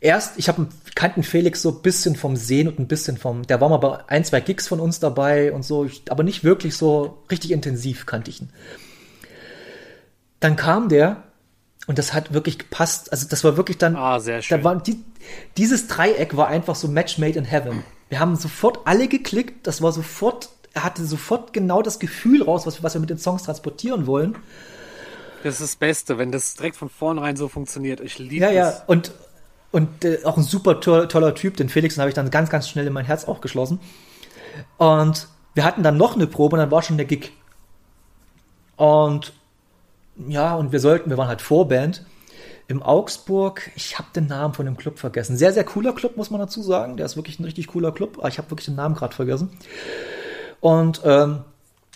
erst, 0.01 0.39
ich 0.39 0.49
habe 0.49 0.67
kannten 0.95 1.23
Felix 1.23 1.63
so 1.63 1.71
ein 1.71 1.83
bisschen 1.83 2.17
vom 2.17 2.37
Sehen 2.37 2.69
und 2.69 2.79
ein 2.79 2.89
bisschen 2.89 3.17
vom, 3.17 3.47
der 3.47 3.61
war 3.61 3.69
mal 3.69 3.77
bei 3.79 4.09
ein, 4.09 4.25
zwei 4.25 4.41
Gigs 4.41 4.69
von 4.69 4.81
uns 4.81 4.99
dabei 5.01 5.53
und 5.53 5.65
so, 5.65 5.89
aber 6.09 6.23
nicht 6.23 6.43
wirklich 6.43 6.77
so 6.77 7.23
richtig 7.31 7.53
intensiv 7.53 8.07
kannte 8.07 8.31
ich 8.31 8.41
ihn. 8.41 8.51
Dann 10.41 10.57
kam 10.57 10.89
der 10.89 11.23
und 11.87 11.99
das 11.99 12.13
hat 12.15 12.33
wirklich 12.33 12.59
gepasst. 12.59 13.13
Also 13.13 13.27
das 13.29 13.45
war 13.45 13.57
wirklich 13.57 13.79
dann, 13.79 13.97
ah, 13.97 14.21
sehr 14.21 14.43
schön. 14.43 14.59
Da 14.59 14.65
war 14.65 14.77
die, 14.77 15.03
dieses 15.57 15.87
Dreieck 15.87 16.37
war 16.37 16.49
einfach 16.49 16.75
so 16.75 16.89
Match 16.89 17.19
made 17.19 17.39
in 17.39 17.45
heaven. 17.45 17.85
Wir 18.09 18.21
haben 18.21 18.37
sofort 18.37 18.81
alle 18.87 19.07
geklickt, 19.07 19.67
das 19.67 19.83
war 19.83 19.93
sofort, 19.93 20.49
er 20.73 20.85
hatte 20.85 21.05
sofort 21.05 21.53
genau 21.53 21.83
das 21.83 21.99
Gefühl 21.99 22.43
raus, 22.43 22.67
was, 22.67 22.83
was 22.83 22.95
wir 22.95 23.01
mit 23.01 23.11
den 23.11 23.19
Songs 23.19 23.45
transportieren 23.45 24.07
wollen. 24.07 24.37
Das 25.43 25.55
ist 25.55 25.63
das 25.63 25.77
Beste, 25.77 26.19
wenn 26.19 26.33
das 26.33 26.55
direkt 26.55 26.77
von 26.77 26.91
vornherein 26.91 27.37
so 27.37 27.49
funktioniert. 27.49 28.01
Ich 28.01 28.19
liebe 28.19 28.45
ja, 28.47 28.53
das. 28.53 28.79
Ja, 28.79 28.85
und 28.87 29.13
und 29.73 30.05
äh, 30.05 30.21
auch 30.25 30.37
ein 30.37 30.43
super 30.43 30.81
to 30.81 31.07
toller 31.07 31.35
Typ, 31.35 31.57
den 31.57 31.69
Felix, 31.69 31.95
den 31.95 32.03
habe 32.03 32.11
ich 32.11 32.15
dann 32.15 32.31
ganz, 32.31 32.51
ganz 32.51 32.69
schnell 32.69 32.87
in 32.87 32.93
mein 32.93 33.05
Herz 33.05 33.25
auch 33.27 33.41
geschlossen. 33.41 33.81
Und 34.79 35.29
wir 35.55 35.65
hatten 35.65 35.83
dann 35.83 35.97
noch 35.97 36.15
eine 36.15 36.27
Probe 36.27 36.57
und 36.57 36.61
dann 36.61 36.71
war 36.71 36.83
schon 36.83 36.97
der 36.97 37.07
Gig. 37.07 37.33
Und 38.77 39.33
ja, 40.29 40.55
und 40.55 40.73
wir 40.73 40.81
sollten, 40.81 41.11
wir 41.11 41.19
waren 41.19 41.29
halt 41.29 41.43
Vorband. 41.43 42.05
im 42.69 42.83
Augsburg, 42.83 43.71
ich 43.75 43.99
habe 43.99 44.09
den 44.15 44.27
Namen 44.27 44.55
von 44.55 44.65
dem 44.65 44.77
Club 44.77 44.99
vergessen. 44.99 45.37
Sehr, 45.37 45.53
sehr 45.53 45.65
cooler 45.65 45.93
Club, 45.93 46.17
muss 46.17 46.31
man 46.31 46.41
dazu 46.41 46.63
sagen. 46.63 46.97
Der 46.97 47.07
ist 47.07 47.17
wirklich 47.17 47.41
ein 47.41 47.45
richtig 47.45 47.67
cooler 47.69 47.91
Club, 47.93 48.19
aber 48.19 48.29
ich 48.29 48.39
habe 48.39 48.51
wirklich 48.51 48.67
den 48.67 48.77
Namen 48.77 48.95
gerade 48.95 49.15
vergessen. 49.15 49.51
Und 50.61 51.01
ähm, 51.05 51.41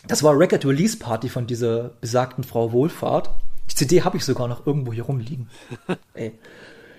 das 0.07 0.23
war 0.23 0.37
Record 0.39 0.65
Release 0.67 0.99
Party 0.99 1.29
von 1.29 1.47
dieser 1.47 1.91
besagten 2.01 2.45
Frau 2.45 2.73
Wohlfahrt. 2.73 3.31
Die 3.71 3.75
CD 3.75 4.03
habe 4.03 4.17
ich 4.17 4.25
sogar 4.25 4.49
noch 4.49 4.67
irgendwo 4.67 4.93
hier 4.93 5.05
rumliegen. 5.05 5.49
Ey. 6.15 6.33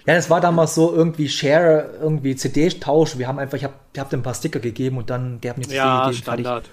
Ja, 0.05 0.13
das 0.13 0.29
war 0.29 0.39
damals 0.39 0.75
so 0.75 0.93
irgendwie 0.93 1.27
Share, 1.27 1.95
irgendwie 1.99 2.35
CD-Tausch. 2.35 3.17
Wir 3.17 3.27
haben 3.27 3.39
einfach, 3.39 3.57
ich 3.57 3.63
habe 3.63 3.73
hab 3.97 4.09
dem 4.11 4.19
ein 4.19 4.23
paar 4.23 4.35
Sticker 4.35 4.59
gegeben 4.59 4.97
und 4.97 5.09
dann 5.09 5.41
der 5.41 5.51
hat 5.51 5.57
mir 5.57 5.63
die 5.63 5.69
CD 5.69 5.77
Ja, 5.77 6.05
gegeben. 6.09 6.23
fertig. 6.23 6.71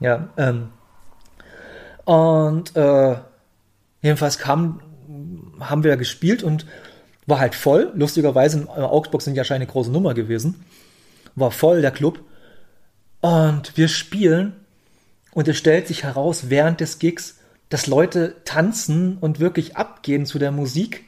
Ja, 0.00 0.28
ähm, 0.36 0.68
und 2.04 2.76
äh, 2.76 3.16
jedenfalls 4.02 4.38
kam, 4.38 4.80
haben 5.60 5.84
wir 5.84 5.96
gespielt 5.96 6.42
und 6.42 6.66
war 7.26 7.38
halt 7.38 7.54
voll. 7.54 7.92
Lustigerweise 7.94 8.58
in 8.60 8.68
Augsburg 8.68 9.22
sind 9.22 9.36
ja 9.36 9.44
schon 9.44 9.54
eine 9.56 9.66
große 9.66 9.90
Nummer 9.90 10.12
gewesen. 10.14 10.64
War 11.36 11.50
voll 11.50 11.80
der 11.80 11.90
Club. 11.90 12.20
Und 13.20 13.76
wir 13.76 13.88
spielen 13.88 14.54
und 15.32 15.48
es 15.48 15.56
stellt 15.56 15.86
sich 15.88 16.02
heraus 16.04 16.50
während 16.50 16.80
des 16.80 16.98
Gigs, 16.98 17.38
dass 17.70 17.86
Leute 17.86 18.36
tanzen 18.44 19.16
und 19.18 19.40
wirklich 19.40 19.76
abgehen 19.76 20.26
zu 20.26 20.38
der 20.38 20.52
Musik 20.52 21.04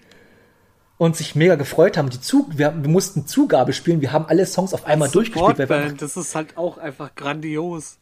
und 0.98 1.14
sich 1.16 1.34
mega 1.34 1.56
gefreut 1.56 1.96
haben. 1.98 2.08
Die 2.10 2.20
Zug, 2.20 2.56
wir, 2.58 2.74
wir 2.82 2.88
mussten 2.90 3.26
Zugabe 3.26 3.72
spielen, 3.72 4.00
wir 4.00 4.12
haben 4.12 4.26
alle 4.26 4.46
Songs 4.46 4.72
auf 4.74 4.86
einmal 4.86 5.08
durchgespielt. 5.10 5.58
weil 5.58 5.68
wir 5.68 5.76
einfach- 5.76 5.96
das 5.98 6.16
ist 6.16 6.34
halt 6.34 6.56
auch 6.56 6.78
einfach 6.78 7.14
grandios. 7.14 7.98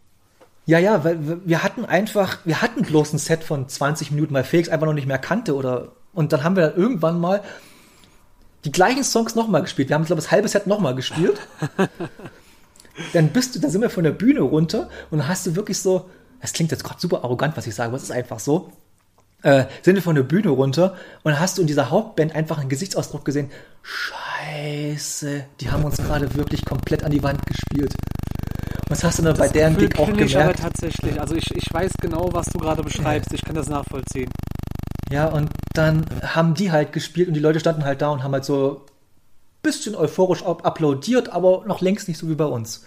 ja, 0.67 0.79
ja, 0.79 1.03
weil 1.05 1.19
wir- 1.45 1.63
hatten 1.63 1.85
einfach, 1.85 2.39
wir 2.45 2.63
hatten 2.63 2.83
bloß 2.83 3.13
ein 3.13 3.19
Set 3.19 3.43
von 3.45 3.69
20 3.69 4.11
Minuten, 4.13 4.33
weil 4.35 4.45
Felix 4.45 4.69
einfach 4.69 4.87
noch 4.87 4.95
nicht 4.95 5.07
mehr 5.09 5.19
kannte 5.19 5.55
oder 5.57 5.93
und 6.13 6.33
dann 6.33 6.45
haben 6.45 6.55
wir 6.57 6.69
dann 6.71 6.77
irgendwann 6.81 7.19
mal 7.21 7.43
die 8.65 8.71
gleichen 8.73 9.03
Songs 9.05 9.35
nochmal 9.35 9.63
gespielt. 9.63 9.89
Wir 9.89 9.95
haben, 9.97 10.05
glaube 10.05 10.21
ich, 10.21 10.27
das 10.27 10.33
halbe 10.33 10.47
Set 10.49 10.67
nochmal 10.69 10.95
gespielt. 10.95 11.39
dann 13.13 13.29
bist 13.31 13.55
du, 13.55 13.59
dann 13.61 13.71
sind 13.71 13.81
wir 13.83 13.91
von 13.91 14.05
der 14.05 14.13
Bühne 14.13 14.41
runter 14.41 14.89
und 15.11 15.19
dann 15.19 15.29
hast 15.29 15.47
du 15.47 15.57
wirklich 15.57 15.79
so, 15.81 16.09
das 16.41 16.53
klingt 16.53 16.71
jetzt 16.71 16.85
gerade 16.85 17.01
super 17.01 17.25
arrogant, 17.25 17.57
was 17.57 17.67
ich 17.67 17.75
sage, 17.75 17.89
aber 17.89 17.97
es 17.97 18.05
ist 18.05 18.13
einfach 18.13 18.39
so. 18.39 18.71
Äh, 19.45 19.67
sind 19.83 19.95
wir 19.95 20.03
von 20.03 20.17
der 20.17 20.23
Bühne 20.23 20.49
runter 20.49 20.97
und 21.23 21.39
hast 21.39 21.59
du 21.59 21.61
in 21.61 21.67
dieser 21.67 21.91
Hauptband 21.91 22.35
einfach 22.35 22.59
einen 22.59 22.71
Gesichtsausdruck 22.71 23.27
gesehen. 23.27 23.51
Scheiße, 23.83 25.45
die 25.61 25.71
haben 25.71 25.85
uns 25.85 25.99
gerade 25.99 26.35
wirklich 26.35 26.65
komplett 26.65 27.05
an 27.05 27.11
die 27.11 27.23
Wand 27.23 27.45
gespielt. 27.45 27.95
Und 28.81 28.91
das 28.91 29.05
hast 29.05 29.19
du 29.19 29.23
dann 29.23 29.37
bei 29.37 29.49
deren 29.49 29.77
Gefühl 29.77 30.03
auch 30.03 30.07
kenn 30.07 30.27
ich 30.27 30.35
aber 30.37 30.53
gemerkt. 30.53 30.61
tatsächlich. 30.61 31.21
Also 31.21 31.35
ich, 31.35 31.55
ich 31.55 31.71
weiß 31.71 31.93
genau, 32.01 32.31
was 32.33 32.47
du 32.47 32.59
gerade 32.59 32.83
beschreibst. 32.83 33.35
Ich 33.35 33.45
kann 33.45 33.55
das 33.55 33.69
nachvollziehen. 33.69 34.31
Ja, 35.11 35.27
und 35.27 35.51
dann 35.75 36.07
haben 36.23 36.55
die 36.55 36.73
halt 36.73 36.95
gespielt 36.95 37.29
und 37.29 37.35
die 37.35 37.41
Leute 37.41 37.61
standen 37.61 37.85
halt 37.85 38.01
da 38.01 38.09
und 38.09 38.23
haben 38.23 38.33
halt 38.33 38.47
so 38.47 38.87
bisschen 39.63 39.95
euphorisch 39.95 40.43
applaudiert, 40.43 41.31
aber 41.31 41.65
noch 41.67 41.83
längst 41.83 42.09
nicht 42.09 42.19
so 42.19 42.31
wie 42.31 42.35
bei 42.35 42.47
uns. 42.47 42.87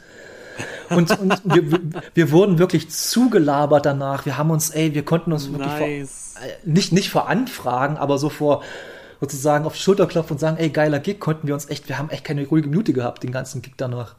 Und, 0.89 1.19
und 1.19 1.41
wir, 1.43 1.79
wir, 2.13 2.31
wurden 2.31 2.59
wirklich 2.59 2.89
zugelabert 2.89 3.85
danach. 3.85 4.25
Wir 4.25 4.37
haben 4.37 4.51
uns, 4.51 4.69
ey, 4.69 4.93
wir 4.93 5.03
konnten 5.03 5.31
uns 5.33 5.51
wirklich 5.51 5.67
Nice. 5.67 6.35
vor, 6.37 6.47
äh, 6.47 6.51
nicht, 6.63 6.91
nicht 6.93 7.09
vor 7.09 7.27
Anfragen, 7.27 7.97
aber 7.97 8.17
so 8.17 8.29
vor 8.29 8.63
sozusagen 9.19 9.65
auf 9.65 9.73
die 9.73 9.79
Schulter 9.79 10.07
klopfen 10.07 10.33
und 10.33 10.39
sagen, 10.39 10.57
ey, 10.57 10.69
geiler 10.69 10.99
Gig, 10.99 11.19
konnten 11.19 11.47
wir 11.47 11.53
uns 11.53 11.69
echt, 11.69 11.89
wir 11.89 11.97
haben 11.97 12.09
echt 12.09 12.23
keine 12.23 12.45
ruhige 12.45 12.69
Minute 12.69 12.93
gehabt, 12.93 13.23
den 13.23 13.31
ganzen 13.31 13.61
Gig 13.61 13.73
danach. 13.77 14.15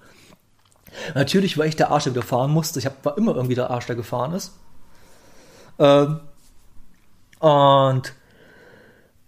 Natürlich 1.15 1.59
war 1.59 1.67
ich 1.67 1.77
der 1.77 1.91
Arsch, 1.91 2.05
der 2.05 2.15
wieder 2.15 2.25
fahren 2.25 2.51
musste. 2.51 2.79
Ich 2.79 2.87
hab, 2.87 3.05
war 3.05 3.17
immer 3.17 3.35
irgendwie 3.35 3.55
der 3.55 3.71
Arsch, 3.71 3.87
der 3.87 3.97
gefahren 3.97 4.33
ist. 4.35 4.53
Ähm, 5.79 6.21
und 7.39 8.13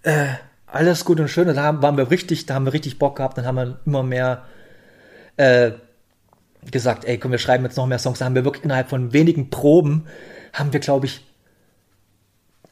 äh, 0.02 0.26
alles 0.66 1.04
gut 1.04 1.20
und 1.20 1.28
schön. 1.28 1.48
Und 1.48 1.56
Da 1.56 1.62
haben, 1.64 1.82
waren 1.82 1.96
wir 1.96 2.10
richtig, 2.10 2.46
da 2.46 2.54
haben 2.54 2.64
wir 2.64 2.72
richtig 2.72 2.98
Bock 2.98 3.16
gehabt. 3.16 3.38
Dann 3.38 3.46
haben 3.46 3.56
wir 3.56 3.78
immer 3.86 4.02
mehr 4.02 4.44
äh, 5.36 5.72
gesagt, 6.70 7.04
ey, 7.04 7.18
komm, 7.18 7.30
wir 7.30 7.38
schreiben 7.38 7.64
jetzt 7.64 7.76
noch 7.76 7.86
mehr 7.86 7.98
Songs. 7.98 8.18
Da 8.18 8.24
haben 8.24 8.34
wir 8.34 8.44
wirklich 8.44 8.64
innerhalb 8.64 8.88
von 8.88 9.12
wenigen 9.12 9.50
Proben 9.50 10.06
haben 10.52 10.72
wir, 10.72 10.80
glaube 10.80 11.06
ich, 11.06 11.24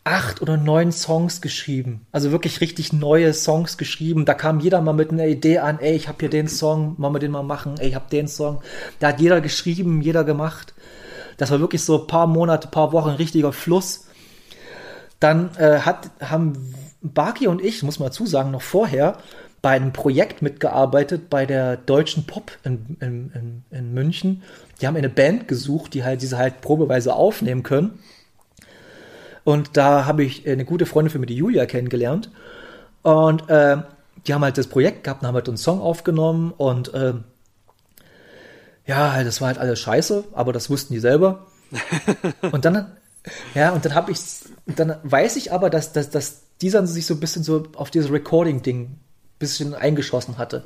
acht 0.05 0.40
oder 0.40 0.57
neun 0.57 0.90
Songs 0.90 1.40
geschrieben. 1.40 2.07
Also 2.12 2.33
wirklich 2.33 2.61
richtig 2.61 2.92
neue 2.92 3.35
Songs 3.35 3.77
geschrieben. 3.77 4.24
Da 4.24 4.35
kam 4.35 4.61
jeder 4.61 4.81
mal 4.81 4.94
mit 4.94 5.11
einer 5.11 5.27
Idee 5.27 5.59
an, 5.59 5.79
ey, 5.81 5.94
ich 5.94 6.09
habe 6.09 6.18
hier 6.20 6.31
den 6.31 6.48
Song, 6.48 6.94
wollen 6.98 7.14
wir 7.14 7.18
den 7.18 7.31
mal 7.31 7.42
machen, 7.42 7.74
ey, 7.79 7.88
ich 7.88 7.94
habe 7.94 8.09
den 8.11 8.27
Song. 8.27 8.62
Da 9.01 9.09
hat 9.09 9.20
jeder 9.20 9.40
geschrieben, 9.40 10.01
jeder 10.01 10.24
gemacht. 10.24 10.74
Das 11.37 11.51
war 11.51 11.61
wirklich 11.61 11.85
so 11.85 12.01
ein 12.01 12.07
paar 12.07 12.27
Monate, 12.27 12.68
paar 12.68 12.92
Wochen 12.92 13.11
richtiger 13.11 13.53
Fluss. 13.53 14.07
Dann 15.20 15.55
äh, 15.57 15.81
hat, 15.81 16.11
haben 16.20 16.74
Baki 17.03 17.46
und 17.46 17.62
ich, 17.62 17.83
muss 17.83 17.98
man 17.98 18.09
dazu 18.09 18.27
sagen, 18.27 18.51
noch 18.51 18.62
vorher 18.62 19.18
bei 19.61 19.71
einem 19.71 19.92
Projekt 19.92 20.42
mitgearbeitet 20.42 21.31
bei 21.31 21.44
der 21.47 21.77
Deutschen 21.77 22.27
Pop 22.27 22.53
in, 22.62 22.97
in, 23.01 23.33
in, 23.33 23.62
in 23.71 23.94
München. 23.94 24.42
Die 24.81 24.87
haben 24.87 24.97
eine 24.97 25.09
Band 25.09 25.49
gesucht, 25.49 25.94
die 25.94 26.05
halt 26.05 26.23
diese 26.23 26.38
halt 26.38 26.61
probeweise 26.61 27.14
aufnehmen 27.14 27.62
können. 27.62 27.99
Und 29.44 29.77
da 29.77 30.05
habe 30.05 30.25
ich 30.25 30.49
eine 30.49 30.64
gute 30.64 30.87
Freundin 30.87 31.11
für 31.11 31.18
mich, 31.18 31.29
die 31.29 31.37
Julia, 31.37 31.66
kennengelernt. 31.66 32.31
Und 33.03 33.49
äh, 33.49 33.79
die 34.27 34.35
haben 34.35 34.44
halt 34.44 34.59
das 34.59 34.66
Projekt 34.66 35.05
gehabt 35.05 35.23
und 35.23 35.29
haben 35.29 35.35
halt 35.35 35.49
einen 35.49 35.57
Song 35.57 35.81
aufgenommen. 35.81 36.53
Und 36.57 36.92
äh, 36.94 37.14
ja, 38.87 39.25
das 39.25 39.40
war 39.40 39.49
halt 39.49 39.59
alles 39.59 39.81
scheiße, 39.81 40.25
aber 40.33 40.53
das 40.53 40.71
wussten 40.71 40.92
die 40.92 41.01
selber. 41.01 41.47
und 42.53 42.64
dann, 42.64 42.92
ja, 43.55 43.73
und 43.73 43.85
dann 43.85 43.94
habe 43.94 44.12
ich, 44.12 44.18
dann 44.66 44.97
weiß 45.03 45.37
ich 45.37 45.53
aber, 45.53 45.71
dass, 45.71 45.92
dass, 45.92 46.11
dass 46.11 46.42
dieser 46.61 46.87
sich 46.87 47.07
so 47.07 47.14
ein 47.14 47.21
bisschen 47.21 47.42
so 47.42 47.64
auf 47.77 47.90
dieses 47.90 48.11
Recording-Ding 48.11 48.99
bisschen 49.38 49.74
eingeschossen 49.74 50.38
hatte. 50.38 50.64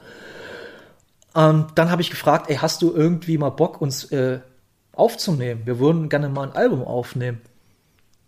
Und 1.35 1.69
dann 1.77 1.91
habe 1.91 2.03
ich 2.03 2.11
gefragt, 2.11 2.51
ey, 2.51 2.57
hast 2.57 2.83
du 2.83 2.93
irgendwie 2.93 3.39
mal 3.39 3.51
Bock, 3.51 3.81
uns 3.81 4.05
äh, 4.13 4.41
aufzunehmen? 4.93 5.63
Wir 5.65 5.79
würden 5.79 6.09
gerne 6.09 6.29
mal 6.29 6.49
ein 6.49 6.57
Album 6.57 6.85
aufnehmen. 6.85 7.41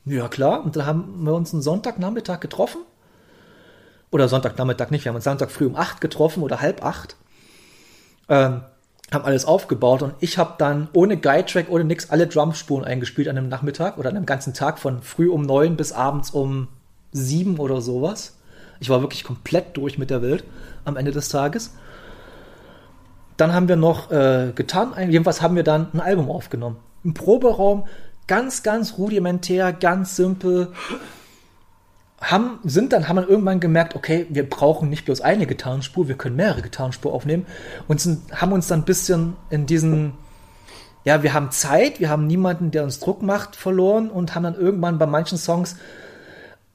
Ja, 0.07 0.28
klar. 0.28 0.64
Und 0.64 0.76
dann 0.76 0.87
haben 0.87 1.24
wir 1.24 1.35
uns 1.35 1.52
einen 1.52 1.62
Sonntagnachmittag 1.62 2.40
getroffen. 2.40 2.83
Oder 4.11 4.28
Sonntagnachmittag 4.28 4.90
nicht, 4.90 5.04
wir 5.04 5.11
haben 5.11 5.16
uns 5.16 5.24
Sonntag 5.24 5.50
früh 5.50 5.66
um 5.66 5.76
acht 5.76 6.00
getroffen 6.00 6.42
oder 6.42 6.61
halb 6.61 6.85
acht. 6.85 7.16
Ähm, 8.28 8.62
haben 9.12 9.24
alles 9.24 9.44
aufgebaut 9.44 10.02
und 10.02 10.14
ich 10.20 10.38
habe 10.38 10.54
dann 10.59 10.88
ohne 10.92 11.16
Guide-Track, 11.16 11.66
ohne 11.68 11.85
nix, 11.85 12.11
alle 12.11 12.26
Drumspuren 12.26 12.85
eingespielt 12.85 13.28
an 13.28 13.37
einem 13.37 13.48
Nachmittag 13.48 13.98
oder 13.98 14.11
an 14.11 14.16
einem 14.16 14.26
ganzen 14.26 14.54
Tag 14.54 14.78
von 14.78 15.02
früh 15.02 15.28
um 15.28 15.42
neun 15.42 15.76
bis 15.76 15.92
abends 15.92 16.30
um 16.30 16.68
sieben 17.12 17.59
oder 17.59 17.80
sowas. 17.80 18.38
Ich 18.80 18.90
war 18.90 19.00
wirklich 19.00 19.24
komplett 19.24 19.76
durch 19.76 19.98
mit 19.98 20.10
der 20.10 20.22
Welt 20.22 20.44
am 20.84 20.96
Ende 20.96 21.12
des 21.12 21.28
Tages. 21.28 21.72
Dann 23.37 23.52
haben 23.52 23.68
wir 23.68 23.76
noch 23.76 24.10
äh, 24.10 24.52
getan, 24.54 24.92
jedenfalls 25.10 25.42
haben 25.42 25.56
wir 25.56 25.64
dann 25.64 25.88
ein 25.92 26.00
Album 26.00 26.30
aufgenommen. 26.30 26.76
Im 27.02 27.14
Proberaum, 27.14 27.84
ganz, 28.26 28.62
ganz 28.62 28.96
rudimentär, 28.96 29.72
ganz 29.72 30.16
simpel. 30.16 30.72
Haben, 32.20 32.60
sind 32.62 32.92
dann, 32.92 33.08
haben 33.08 33.16
dann 33.16 33.28
irgendwann 33.28 33.60
gemerkt, 33.60 33.96
okay, 33.96 34.26
wir 34.30 34.48
brauchen 34.48 34.88
nicht 34.88 35.04
bloß 35.04 35.20
eine 35.20 35.46
Gitarrenspur, 35.46 36.08
wir 36.08 36.16
können 36.16 36.37
mehrere 36.37 36.62
Gitarrenspuren 36.62 37.14
aufnehmen 37.14 37.46
und 37.88 38.00
sind, 38.00 38.40
haben 38.40 38.52
uns 38.52 38.68
dann 38.68 38.80
ein 38.80 38.84
bisschen 38.84 39.37
in 39.50 39.66
diesen, 39.66 40.14
ja, 41.04 41.22
wir 41.22 41.34
haben 41.34 41.50
Zeit, 41.50 42.00
wir 42.00 42.08
haben 42.08 42.26
niemanden, 42.26 42.70
der 42.70 42.84
uns 42.84 43.00
Druck 43.00 43.20
macht, 43.20 43.56
verloren 43.56 44.10
und 44.10 44.34
haben 44.34 44.44
dann 44.44 44.54
irgendwann 44.54 44.96
bei 44.96 45.06
manchen 45.06 45.37
Songs 45.37 45.76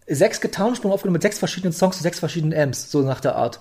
sechs 0.10 0.42
Gitarrenspuren 0.42 0.94
aufgenommen 0.94 1.14
mit 1.14 1.22
sechs 1.22 1.40
verschiedenen 1.40 1.74
Songs 1.74 1.98
und 1.98 2.04
sechs 2.04 2.20
verschiedenen 2.20 2.58
Amps, 2.60 2.92
so 2.92 3.02
nach 3.02 3.20
der 3.22 3.36
Art. 3.36 3.60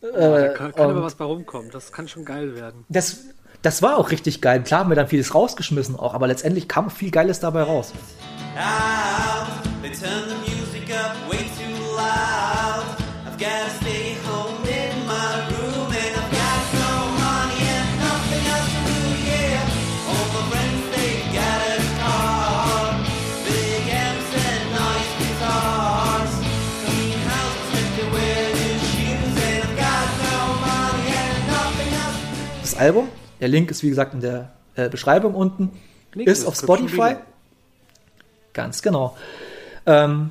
da 0.00 0.48
kann, 0.48 0.72
kann 0.74 0.86
und- 0.86 0.92
aber 0.92 1.02
was 1.02 1.14
bei 1.14 1.24
rumkommen. 1.24 1.70
Das 1.70 1.92
kann 1.92 2.08
schon 2.08 2.24
geil 2.24 2.54
werden. 2.54 2.84
Das, 2.88 3.18
das 3.62 3.82
war 3.82 3.98
auch 3.98 4.10
richtig 4.10 4.40
geil. 4.40 4.62
Klar 4.62 4.80
haben 4.80 4.90
wir 4.90 4.96
dann 4.96 5.08
vieles 5.08 5.34
rausgeschmissen 5.34 5.96
auch, 5.96 6.14
aber 6.14 6.26
letztendlich 6.26 6.68
kam 6.68 6.90
viel 6.90 7.10
Geiles 7.10 7.40
dabei 7.40 7.62
raus. 7.62 7.92
out. 8.56 9.46
They 9.82 9.90
turn 9.92 10.28
the 10.28 10.50
music 10.50 10.94
up 10.94 11.16
way 11.30 11.38
too 11.38 11.96
loud. 11.96 12.84
I've 13.26 13.38
stay 13.80 13.99
Album, 32.80 33.08
der 33.40 33.48
Link 33.48 33.70
ist 33.70 33.82
wie 33.82 33.90
gesagt 33.90 34.14
in 34.14 34.20
der 34.20 34.52
äh, 34.74 34.88
Beschreibung 34.88 35.34
unten, 35.34 35.70
Link 36.14 36.26
ist 36.28 36.46
auf 36.46 36.56
Spotify. 36.56 37.16
Ganz 38.54 38.80
genau. 38.80 39.16
Ähm, 39.84 40.30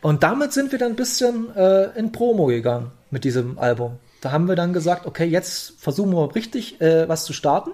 und 0.00 0.22
damit 0.22 0.52
sind 0.52 0.70
wir 0.70 0.78
dann 0.78 0.92
ein 0.92 0.96
bisschen 0.96 1.54
äh, 1.56 1.98
in 1.98 2.12
Promo 2.12 2.46
gegangen 2.46 2.92
mit 3.10 3.24
diesem 3.24 3.58
Album. 3.58 3.98
Da 4.20 4.30
haben 4.30 4.46
wir 4.46 4.54
dann 4.54 4.72
gesagt, 4.72 5.04
okay, 5.04 5.24
jetzt 5.24 5.80
versuchen 5.80 6.12
wir 6.12 6.34
richtig 6.36 6.80
äh, 6.80 7.08
was 7.08 7.24
zu 7.24 7.32
starten. 7.32 7.72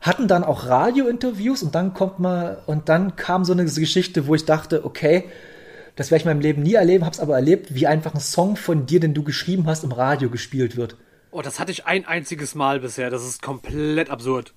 Hatten 0.00 0.28
dann 0.28 0.44
auch 0.44 0.66
Radiointerviews 0.66 1.64
und 1.64 1.74
dann 1.74 1.94
kommt 1.94 2.20
mal, 2.20 2.62
und 2.66 2.88
dann 2.88 3.16
kam 3.16 3.44
so 3.44 3.54
eine 3.54 3.64
Geschichte, 3.64 4.28
wo 4.28 4.36
ich 4.36 4.44
dachte, 4.44 4.84
okay, 4.84 5.24
das 5.96 6.12
werde 6.12 6.22
ich 6.22 6.26
in 6.26 6.30
meinem 6.30 6.42
Leben 6.42 6.62
nie 6.62 6.74
erleben, 6.74 7.04
hab's 7.04 7.18
aber 7.18 7.34
erlebt, 7.34 7.74
wie 7.74 7.88
einfach 7.88 8.14
ein 8.14 8.20
Song 8.20 8.54
von 8.54 8.86
dir, 8.86 9.00
den 9.00 9.14
du 9.14 9.24
geschrieben 9.24 9.66
hast, 9.66 9.82
im 9.82 9.90
Radio 9.90 10.30
gespielt 10.30 10.76
wird. 10.76 10.96
Oh, 11.30 11.42
das 11.42 11.60
hatte 11.60 11.72
ich 11.72 11.86
ein 11.86 12.06
einziges 12.06 12.54
Mal 12.54 12.80
bisher. 12.80 13.10
Das 13.10 13.24
ist 13.24 13.42
komplett 13.42 14.10
absurd. 14.10 14.54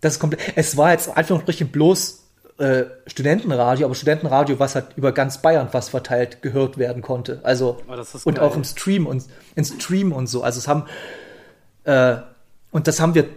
Das 0.00 0.14
ist 0.14 0.20
komplett. 0.20 0.52
Es 0.56 0.76
war 0.76 0.92
jetzt 0.92 1.08
in 1.08 1.14
Anführungsstrichen 1.14 1.68
bloß 1.68 2.24
äh, 2.58 2.84
Studentenradio, 3.06 3.86
aber 3.86 3.94
Studentenradio, 3.94 4.58
was 4.58 4.74
halt 4.74 4.96
über 4.96 5.12
ganz 5.12 5.40
Bayern 5.40 5.68
fast 5.70 5.90
verteilt 5.90 6.42
gehört 6.42 6.76
werden 6.78 7.02
konnte. 7.02 7.40
Also 7.44 7.80
Oh, 7.88 7.94
und 8.24 8.40
auch 8.40 8.56
im 8.56 8.64
Stream 8.64 9.06
und 9.06 9.24
im 9.54 9.64
Stream 9.64 10.12
und 10.12 10.26
so. 10.26 10.42
Also 10.42 10.58
es 10.58 10.68
haben 10.68 10.84
äh, 11.84 12.16
und 12.70 12.86
das 12.86 13.00
haben 13.00 13.14
wir 13.14 13.28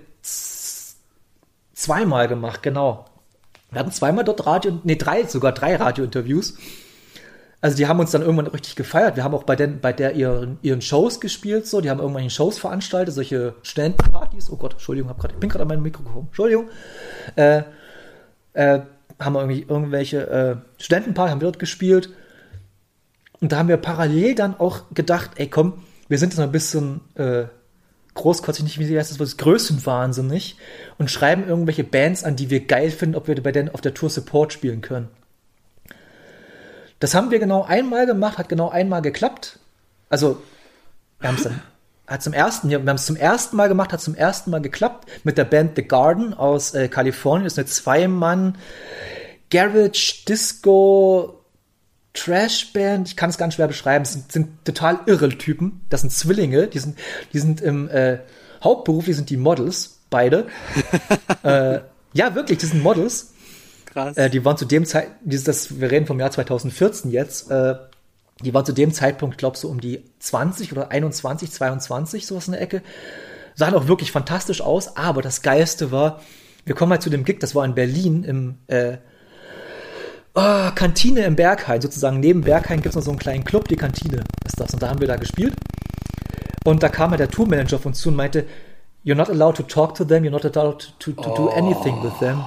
zweimal 1.74 2.28
gemacht, 2.28 2.64
genau. 2.64 3.06
Wir 3.72 3.80
hatten 3.80 3.92
zweimal 3.92 4.26
dort 4.26 4.46
Radio, 4.46 4.80
nee, 4.84 4.98
drei, 4.98 5.24
sogar 5.24 5.54
drei 5.54 5.78
Radiointerviews. 5.78 6.58
Also 7.62 7.78
die 7.78 7.88
haben 7.88 8.00
uns 8.00 8.10
dann 8.10 8.24
irgendwann 8.24 8.48
richtig 8.48 8.76
gefeiert. 8.76 9.16
Wir 9.16 9.24
haben 9.24 9.36
auch 9.36 9.44
bei, 9.44 9.56
den, 9.56 9.80
bei 9.80 9.94
der 9.94 10.16
ihren, 10.16 10.58
ihren 10.64 10.82
Shows 10.82 11.22
gespielt, 11.22 11.68
so. 11.68 11.80
Die 11.80 11.92
haben 11.92 12.00
irgendwann 12.00 12.28
Shows 12.30 12.58
veranstaltet, 12.58 13.14
solche 13.14 13.54
Studentenpartys. 13.62 14.50
Oh 14.50 14.56
Gott, 14.56 14.74
Entschuldigung, 14.74 15.10
hab 15.10 15.20
grad, 15.20 15.32
ich 15.32 15.38
bin 15.38 15.50
gerade 15.50 15.62
an 15.62 15.68
meinem 15.68 15.84
Mikro 15.84 16.02
gekommen. 16.02 16.28
Entschuldigung. 16.28 16.70
Äh, 17.36 17.64
äh, 18.54 18.80
haben 19.20 19.34
wir 19.34 19.42
irgendwie 19.42 19.62
irgendwelche 19.62 20.28
äh, 20.28 20.82
Studentenpartys, 20.82 21.32
haben 21.32 21.42
wir 21.42 21.46
dort 21.46 21.60
gespielt. 21.60 22.10
Und 23.40 23.52
da 23.52 23.58
haben 23.58 23.70
wir 23.70 23.78
parallel 23.78 24.34
dann 24.34 24.60
auch 24.60 24.84
gedacht, 24.94 25.32
ey 25.36 25.48
komm, 25.48 25.84
wir 26.08 26.18
sind 26.18 26.30
jetzt 26.30 26.40
noch 26.40 26.46
ein 26.46 26.52
bisschen 26.52 27.02
äh, 27.16 27.46
großkotzig, 28.16 28.64
nicht 28.64 28.80
wie 28.80 28.98
heißt 28.98 29.12
das, 29.12 29.20
was 29.20 29.38
größenwahnsinnig 29.38 30.58
und 30.98 31.10
schreiben 31.10 31.48
irgendwelche 31.48 31.84
Bands 31.84 32.24
an, 32.24 32.36
die 32.36 32.50
wir 32.50 32.66
geil 32.66 32.92
finden, 32.92 33.16
ob 33.16 33.28
wir 33.28 33.42
bei 33.42 33.52
denen 33.52 33.70
auf 33.70 33.82
der 33.82 33.94
Tour 33.94 34.10
Support 34.10 34.52
spielen 34.52 34.82
können. 34.82 35.10
Das 37.02 37.16
haben 37.16 37.32
wir 37.32 37.40
genau 37.40 37.64
einmal 37.64 38.06
gemacht, 38.06 38.38
hat 38.38 38.48
genau 38.48 38.70
einmal 38.70 39.02
geklappt. 39.02 39.58
Also, 40.10 40.42
wir 41.20 41.30
haben 41.30 41.36
es 41.36 41.44
dann, 41.44 41.62
hat 42.06 42.22
zum 42.22 42.32
ersten, 42.32 42.70
wir 42.70 42.78
haben 42.78 42.88
es 42.90 43.08
zum 43.08 43.16
ersten 43.16 43.56
Mal 43.56 43.68
gemacht, 43.68 43.92
hat 43.92 44.02
zum 44.02 44.14
ersten 44.14 44.52
Mal 44.52 44.62
geklappt 44.62 45.10
mit 45.24 45.38
der 45.38 45.46
Band 45.46 45.76
The 45.76 45.82
Garden 45.82 46.36
aus 46.36 46.76
äh, 46.76 46.88
Kalifornien. 46.88 47.46
Das 47.46 47.54
ist 47.54 47.60
eine 47.60 47.66
Zwei-Mann 47.66 48.58
Garage 49.50 50.26
Disco 50.28 51.42
Trashband. 52.14 53.08
Ich 53.08 53.16
kann 53.16 53.32
es 53.32 53.38
ganz 53.40 53.56
schwer 53.56 53.68
beschreiben. 53.68 54.04
Es 54.04 54.14
sind, 54.14 54.32
sind 54.32 54.64
total 54.64 55.00
irre 55.08 55.30
Typen. 55.30 55.82
Das 55.90 56.02
sind 56.02 56.12
Zwillinge. 56.12 56.68
Die 56.68 56.80
sind, 56.80 57.00
die 57.34 57.40
sind 57.40 57.62
im 57.62 57.90
äh, 57.90 58.20
Hauptberuf, 58.64 59.06
die 59.06 59.14
sind 59.14 59.32
die 59.32 59.38
Models, 59.38 60.02
beide. 60.12 60.46
äh, 61.44 61.80
ja, 62.14 62.36
wirklich, 62.36 62.60
die 62.60 62.68
sind 62.68 62.84
Models. 62.84 63.34
Krass. 63.92 64.16
Äh, 64.18 64.30
die 64.30 64.44
waren 64.46 64.58
zu 64.58 64.66
dem 64.66 64.86
Zeit, 64.86 65.10
dieses, 65.22 65.44
das, 65.44 65.80
wir 65.80 65.92
reden 65.92 66.08
vom 66.08 66.20
Jahr 66.20 66.32
2014 66.32 67.12
jetzt, 67.12 67.52
äh, 67.52 67.76
die 68.42 68.54
waren 68.54 68.66
zu 68.66 68.72
dem 68.72 68.94
Zeitpunkt, 68.94 69.38
glaube 69.38 69.58
so 69.58 69.68
um 69.68 69.82
die 69.82 70.04
20 70.20 70.72
oder 70.72 70.92
21, 70.92 71.52
22, 71.52 72.26
sowas 72.26 72.48
in 72.48 72.54
der 72.54 72.62
Ecke. 72.62 72.82
Sahen 73.54 73.76
auch 73.76 73.88
wirklich 73.88 74.12
fantastisch 74.12 74.62
aus, 74.62 74.96
aber 74.96 75.22
das 75.22 75.42
Geilste 75.42 75.92
war, 75.92 76.22
wir 76.66 76.74
kommen 76.74 76.94
halt 76.94 77.02
zu 77.02 77.10
dem 77.10 77.26
Gig, 77.26 77.40
das 77.40 77.54
war 77.54 77.66
in 77.66 77.76
Berlin 77.76 78.24
im 78.24 78.58
äh, 78.68 78.98
oh, 80.36 80.72
Kantine 80.74 81.26
im 81.26 81.36
Berghain, 81.36 81.82
sozusagen 81.82 82.22
neben 82.22 82.42
Berghain 82.42 82.82
gibt 82.82 82.90
es 82.90 82.96
noch 82.96 83.04
so 83.04 83.12
einen 83.12 83.20
kleinen 83.20 83.44
Club, 83.44 83.68
die 83.68 83.76
Kantine 83.76 84.24
ist 84.46 84.60
das. 84.60 84.74
Und 84.74 84.82
da 84.82 84.90
haben 84.90 85.02
wir 85.02 85.08
da 85.08 85.18
gespielt. 85.18 85.54
Und 86.64 86.82
da 86.82 86.90
kam 86.90 87.10
halt 87.10 87.20
der 87.20 87.30
Tourmanager 87.30 87.76
auf 87.76 87.86
uns 87.86 88.00
zu 88.00 88.10
und 88.10 88.16
meinte, 88.16 88.46
You're 89.04 89.16
not 89.16 89.30
allowed 89.30 89.58
to 89.58 89.64
talk 89.64 89.96
to 89.96 90.06
them, 90.06 90.24
you're 90.24 90.30
not 90.30 90.46
allowed 90.46 90.94
to, 91.00 91.12
to 91.12 91.36
do 91.36 91.50
anything 91.50 92.04
with 92.04 92.14
them. 92.20 92.44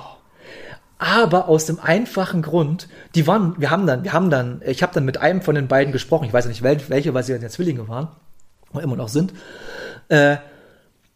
Aber 1.07 1.49
aus 1.49 1.67
dem 1.67 1.79
einfachen 1.81 2.41
Grund, 2.41 2.89
die 3.15 3.27
waren, 3.27 3.55
wir 3.59 3.71
haben 3.71 3.87
dann, 3.87 4.05
wir 4.05 4.15
haben 4.15 4.31
dann, 4.31 4.63
ich 4.65 4.83
habe 4.83 4.95
dann 4.95 5.05
mit 5.05 5.19
einem 5.19 5.43
von 5.43 5.55
den 5.55 5.69
beiden 5.69 5.93
gesprochen, 5.93 6.25
ich 6.25 6.33
weiß 6.33 6.47
nicht 6.47 6.63
wel- 6.65 6.81
welche, 6.89 7.13
weil 7.13 7.23
sie 7.23 7.33
ja 7.35 7.49
Zwillinge 7.51 7.87
waren, 7.89 8.09
oder 8.73 8.83
immer 8.85 8.97
noch 8.97 9.09
sind. 9.09 9.35
Äh, 10.09 10.37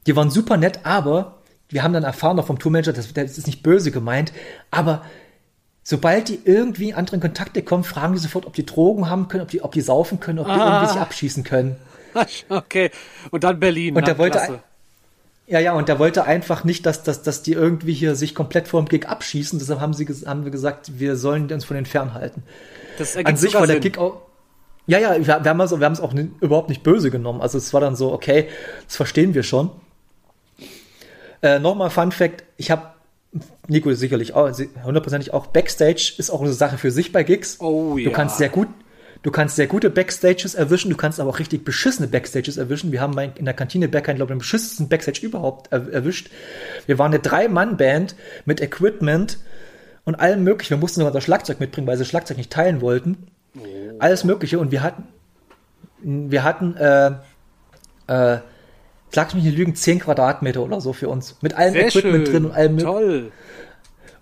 die 0.07 0.15
waren 0.15 0.29
super 0.31 0.59
nett, 0.59 0.81
aber 0.85 1.39
wir 1.71 1.83
haben 1.83 1.95
dann 1.95 2.05
erfahren 2.05 2.37
noch 2.37 2.47
vom 2.47 2.59
Tourmanager, 2.59 2.93
das, 2.93 3.11
das 3.15 3.39
ist 3.39 3.47
nicht 3.47 3.63
böse 3.63 3.91
gemeint, 3.91 4.35
aber 4.71 5.07
sobald 5.83 6.29
die 6.29 6.39
irgendwie 6.45 6.91
in 6.91 6.95
andere 6.95 7.19
Kontakte 7.19 7.63
kommen, 7.63 7.83
fragen 7.83 8.13
die 8.13 8.19
sofort, 8.19 8.45
ob 8.45 8.53
die 8.53 8.67
Drogen 8.67 9.09
haben 9.09 9.29
können, 9.29 9.43
ob 9.43 9.49
die, 9.49 9.63
ob 9.63 9.73
die 9.73 9.81
saufen 9.81 10.21
können, 10.21 10.41
ob 10.41 10.47
die 10.49 10.53
Ah. 10.53 10.67
irgendwie 10.75 10.93
sich 10.93 11.01
abschießen 11.01 11.45
können. 11.45 11.77
okay. 12.51 12.91
Und 13.31 13.43
dann 13.43 13.59
Berlin. 13.59 13.97
Und 13.97 14.07
der 14.07 14.19
wollte 14.19 14.39
ein- 14.43 14.59
Ja, 15.49 15.61
ja, 15.61 15.73
und 15.73 15.89
der 15.89 15.99
wollte 15.99 16.25
einfach 16.25 16.63
nicht, 16.65 16.85
dass, 16.85 17.03
dass, 17.03 17.23
dass 17.23 17.43
die 17.43 17.55
irgendwie 17.55 17.95
hier 17.95 18.15
sich 18.15 18.35
komplett 18.35 18.69
vor 18.69 18.83
dem 18.83 18.89
Gig 18.89 19.09
abschießen. 19.09 19.59
Deshalb 19.59 19.81
haben, 19.81 19.95
sie, 19.95 20.05
haben 20.27 20.45
wir 20.45 20.51
gesagt, 20.51 20.99
wir 20.99 21.17
sollen 21.17 21.51
uns 21.51 21.65
von 21.65 21.75
den 21.75 21.87
fernhalten. 21.87 22.43
das 22.99 23.17
An 23.17 23.25
ergibt 23.25 23.39
sich 23.39 23.51
sogar 23.51 23.63
war 23.63 23.67
der 23.67 23.77
Sinn. 23.77 23.83
Gig 23.83 23.99
auch. 23.99 24.21
Ja, 24.87 24.99
ja, 24.99 25.17
wir, 25.17 25.27
wir 25.27 25.51
haben 25.51 25.61
also, 25.61 25.77
es 25.79 26.01
auch 26.01 26.13
ni- 26.13 26.31
überhaupt 26.41 26.69
nicht 26.69 26.83
böse 26.83 27.11
genommen. 27.11 27.41
Also 27.41 27.57
es 27.57 27.73
war 27.73 27.81
dann 27.81 27.97
so, 27.97 28.13
okay, 28.13 28.49
das 28.87 28.97
verstehen 28.97 29.33
wir 29.35 29.43
schon. 29.43 29.71
Äh, 31.43 31.59
Nochmal 31.61 31.91
Fun 31.91 32.13
Fact, 32.13 32.45
ich 32.57 32.71
habe 32.71 32.83
Nico 33.69 33.93
sicherlich 33.93 34.35
auch, 34.35 34.51
hundertprozentig 34.85 35.33
auch 35.33 35.47
Backstage 35.47 36.15
ist 36.19 36.31
auch 36.31 36.41
eine 36.43 36.53
Sache 36.53 36.79
für 36.79 36.91
sich 36.91 37.13
bei 37.13 37.23
Gigs. 37.23 37.59
Oh 37.61 37.93
Du 37.95 37.99
ja. 37.99 38.11
kannst 38.11 38.39
sehr 38.39 38.49
gut, 38.49 38.69
du 39.23 39.31
kannst 39.31 39.57
sehr 39.57 39.67
gute 39.67 39.91
Backstages 39.91 40.55
erwischen, 40.55 40.91
du 40.91 40.97
kannst 40.97 41.21
aber 41.21 41.31
auch 41.31 41.39
richtig 41.39 41.65
beschissene 41.65 42.09
Backstages 42.09 42.57
erwischen. 42.57 42.93
Wir 42.93 43.01
haben 43.01 43.19
in 43.19 43.45
der 43.45 43.55
Kantine 43.55 43.89
Berghain, 43.89 44.17
glaube 44.17 44.33
ich, 44.33 44.37
den 44.37 44.39
beschissensten 44.39 44.89
Backstage 44.89 45.21
überhaupt 45.23 45.73
er, 45.73 45.93
erwischt. 45.93 46.31
Wir 46.87 46.99
waren 46.99 47.13
eine 47.13 47.21
Drei-Mann-Band 47.21 48.15
mit 48.45 48.61
Equipment 48.61 49.39
und 50.05 50.15
allem 50.15 50.45
möglichen. 50.45 50.71
Wir 50.71 50.79
mussten 50.79 51.01
sogar 51.01 51.13
das 51.13 51.25
Schlagzeug 51.25 51.61
mitbringen, 51.61 51.87
weil 51.87 51.97
sie 51.97 52.03
das 52.03 52.09
Schlagzeug 52.09 52.37
nicht 52.37 52.53
teilen 52.53 52.81
wollten. 52.81 53.29
Alles 53.99 54.25
Mögliche 54.25 54.59
und 54.59 54.71
wir 54.71 54.83
hatten, 54.83 55.05
wir 56.03 56.45
hatten, 56.45 56.77
äh, 56.77 57.11
äh, 58.07 58.39
sag 59.11 59.35
mich 59.35 59.45
nicht 59.45 59.57
lügen, 59.57 59.75
10 59.75 60.01
Quadratmeter 60.01 60.63
oder 60.63 60.81
so 60.81 60.93
für 60.93 61.09
uns. 61.09 61.37
Mit 61.41 61.55
allem 61.55 61.73
Sehr 61.73 61.87
Equipment 61.89 62.27
schön. 62.27 62.33
drin 62.33 62.45
und 62.47 62.53
allem 62.53 62.77
möglichen. 62.77 62.93
Toll. 62.93 63.33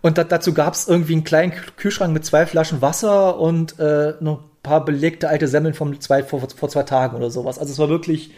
Und 0.00 0.18
da, 0.18 0.24
dazu 0.24 0.54
gab 0.54 0.74
es 0.74 0.88
irgendwie 0.88 1.14
einen 1.14 1.24
kleinen 1.24 1.52
Kühlschrank 1.76 2.12
mit 2.14 2.24
zwei 2.24 2.46
Flaschen 2.46 2.80
Wasser 2.80 3.38
und 3.38 3.78
äh, 3.78 4.14
noch 4.20 4.44
paar 4.66 4.84
belegte 4.84 5.28
alte 5.28 5.48
Semmeln 5.48 5.74
vom 5.74 6.00
zwei, 6.00 6.22
vor, 6.22 6.40
vor 6.48 6.68
zwei 6.68 6.82
Tagen 6.82 7.16
oder 7.16 7.30
sowas. 7.30 7.58
Also 7.58 7.72
es 7.72 7.78
war 7.78 7.88
wirklich 7.88 8.32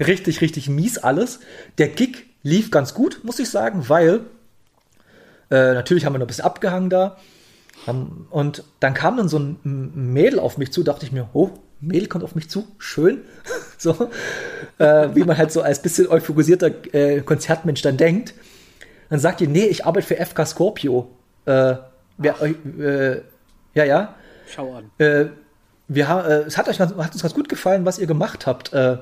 richtig, 0.00 0.40
richtig 0.40 0.68
mies 0.68 0.98
alles. 0.98 1.40
Der 1.78 1.88
Gig 1.88 2.26
lief 2.42 2.70
ganz 2.70 2.94
gut, 2.94 3.20
muss 3.24 3.38
ich 3.38 3.50
sagen, 3.50 3.88
weil 3.88 4.20
äh, 5.50 5.74
natürlich 5.74 6.04
haben 6.04 6.14
wir 6.14 6.18
noch 6.18 6.26
ein 6.26 6.28
bisschen 6.28 6.44
abgehangen 6.44 6.90
da. 6.90 7.16
Haben, 7.86 8.26
und 8.30 8.64
dann 8.80 8.94
kam 8.94 9.16
dann 9.16 9.28
so 9.28 9.38
ein 9.38 9.90
Mädel 9.94 10.38
auf 10.38 10.58
mich 10.58 10.72
zu, 10.72 10.82
dachte 10.82 11.04
ich 11.04 11.12
mir, 11.12 11.28
oh, 11.32 11.50
Mädel 11.80 12.08
kommt 12.08 12.24
auf 12.24 12.34
mich 12.34 12.48
zu, 12.48 12.66
schön. 12.78 13.22
so, 13.78 14.10
äh, 14.78 15.08
wie 15.14 15.24
man 15.24 15.36
halt 15.36 15.52
so 15.52 15.60
als 15.60 15.82
bisschen 15.82 16.08
euphorisierter 16.08 16.70
äh, 16.94 17.20
Konzertmensch 17.20 17.82
dann 17.82 17.96
denkt. 17.96 18.34
Dann 19.10 19.18
sagt 19.18 19.40
die, 19.40 19.46
nee, 19.46 19.66
ich 19.66 19.84
arbeite 19.84 20.06
für 20.06 20.16
FK 20.16 20.46
Scorpio. 20.46 21.10
Äh, 21.44 21.76
wer, 22.16 22.40
euch, 22.40 22.54
äh, 22.78 23.20
ja, 23.74 23.84
ja. 23.84 24.14
Schau 24.46 24.74
an. 24.74 24.90
Äh, 24.98 25.26
wir 25.88 26.08
haben, 26.08 26.28
äh, 26.28 26.40
es 26.42 26.58
hat, 26.58 26.68
euch 26.68 26.80
hat 26.80 26.92
uns 26.92 27.22
ganz 27.22 27.34
gut 27.34 27.48
gefallen, 27.48 27.84
was 27.84 27.98
ihr 27.98 28.06
gemacht 28.06 28.46
habt. 28.46 28.72
Äh, 28.72 28.98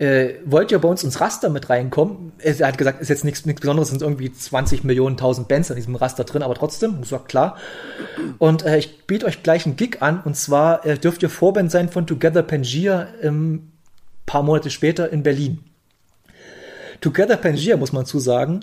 äh, 0.00 0.36
wollt 0.46 0.72
ihr 0.72 0.78
bei 0.78 0.88
uns 0.88 1.04
ins 1.04 1.20
Raster 1.20 1.50
mit 1.50 1.68
reinkommen? 1.68 2.32
Er 2.38 2.66
hat 2.66 2.78
gesagt, 2.78 3.02
ist 3.02 3.10
jetzt 3.10 3.22
nichts, 3.22 3.44
nichts 3.44 3.60
Besonderes, 3.60 3.88
es 3.88 3.90
sind 3.90 4.02
irgendwie 4.02 4.32
20 4.32 4.82
Millionen, 4.82 5.16
1000 5.16 5.46
Bands 5.46 5.68
in 5.68 5.76
diesem 5.76 5.94
Raster 5.94 6.24
drin, 6.24 6.42
aber 6.42 6.54
trotzdem, 6.54 6.98
war 7.10 7.24
klar. 7.24 7.58
Und 8.38 8.64
äh, 8.64 8.78
ich 8.78 9.06
biete 9.06 9.26
euch 9.26 9.42
gleich 9.42 9.66
einen 9.66 9.76
Gig 9.76 10.00
an, 10.00 10.22
und 10.24 10.36
zwar 10.36 10.86
äh, 10.86 10.96
dürft 10.96 11.22
ihr 11.22 11.28
Vorband 11.28 11.70
sein 11.70 11.90
von 11.90 12.06
Together 12.06 12.42
Pangaea 12.42 13.08
ähm, 13.20 13.72
paar 14.24 14.42
Monate 14.42 14.70
später 14.70 15.12
in 15.12 15.22
Berlin. 15.22 15.64
Together 17.02 17.36
Pangaea, 17.36 17.76
muss 17.76 17.92
man 17.92 18.06
zu 18.06 18.20
sagen, 18.20 18.60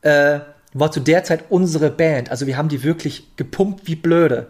äh, 0.00 0.40
war 0.72 0.90
zu 0.90 1.00
der 1.00 1.22
Zeit 1.22 1.44
unsere 1.50 1.90
Band. 1.90 2.30
Also 2.30 2.46
wir 2.46 2.56
haben 2.56 2.70
die 2.70 2.82
wirklich 2.82 3.36
gepumpt 3.36 3.86
wie 3.86 3.96
blöde. 3.96 4.46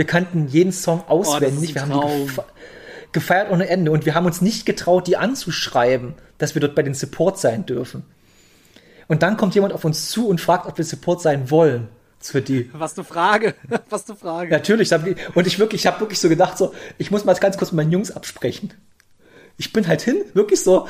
Wir 0.00 0.06
kannten 0.06 0.48
jeden 0.48 0.72
Song 0.72 1.04
auswendig. 1.08 1.76
ein 1.76 1.90
wir 1.90 1.96
haben 1.98 2.08
die 2.08 2.24
gefe 2.24 2.44
gefeiert 3.12 3.50
ohne 3.50 3.68
Ende. 3.68 3.90
Und 3.90 4.06
wir 4.06 4.14
haben 4.14 4.24
uns 4.24 4.40
nicht 4.40 4.64
getraut, 4.64 5.06
die 5.06 5.18
anzuschreiben, 5.18 6.14
dass 6.38 6.54
wir 6.54 6.60
dort 6.62 6.74
bei 6.74 6.82
den 6.82 6.94
Support 6.94 7.38
sein 7.38 7.66
dürfen. 7.66 8.04
Und 9.08 9.22
dann 9.22 9.36
kommt 9.36 9.54
jemand 9.54 9.74
auf 9.74 9.84
uns 9.84 10.08
zu 10.08 10.26
und 10.26 10.40
fragt, 10.40 10.64
ob 10.64 10.78
wir 10.78 10.86
Support 10.86 11.20
sein 11.20 11.50
wollen. 11.50 11.88
Für 12.18 12.40
die. 12.40 12.70
Was 12.72 12.96
eine 12.96 13.04
Frage. 13.04 13.54
Was 13.90 14.08
eine 14.08 14.16
Frage. 14.16 14.50
Natürlich. 14.50 14.90
Und 15.34 15.46
ich 15.46 15.58
wirklich, 15.58 15.82
ich 15.82 15.86
habe 15.86 16.00
wirklich 16.00 16.18
so 16.18 16.30
gedacht, 16.30 16.56
so, 16.56 16.72
ich 16.96 17.10
muss 17.10 17.26
mal 17.26 17.34
ganz 17.34 17.58
kurz 17.58 17.70
mit 17.70 17.76
meinen 17.76 17.92
Jungs 17.92 18.10
absprechen. 18.10 18.72
Ich 19.58 19.70
bin 19.70 19.86
halt 19.86 20.00
hin, 20.00 20.22
wirklich 20.32 20.62
so, 20.62 20.88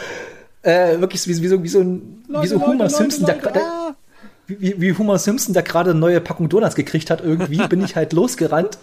äh, 0.63 1.01
wirklich 1.01 1.27
wie, 1.27 1.37
wie 1.43 1.49
so, 1.49 1.65
wie 1.65 1.69
so 1.69 1.81
ein, 1.81 2.23
wie 2.29 2.47
so 2.47 2.55
Leute, 2.55 2.65
Homer 2.65 2.85
Leute, 2.85 2.95
Simpson, 2.95 3.27
der, 3.27 3.35
Leute, 3.39 3.53
der, 3.55 3.63
ah. 3.65 3.97
wie, 4.47 4.81
wie 4.81 4.97
Homer 4.97 5.19
Simpson, 5.19 5.53
der 5.53 5.65
gerade 5.65 5.91
eine 5.91 5.99
neue 5.99 6.21
Packung 6.21 6.49
Donuts 6.49 6.77
gekriegt 6.77 7.11
hat, 7.11 7.23
irgendwie, 7.23 7.67
bin 7.67 7.83
ich 7.83 7.97
halt 7.97 8.13
losgerannt 8.13 8.79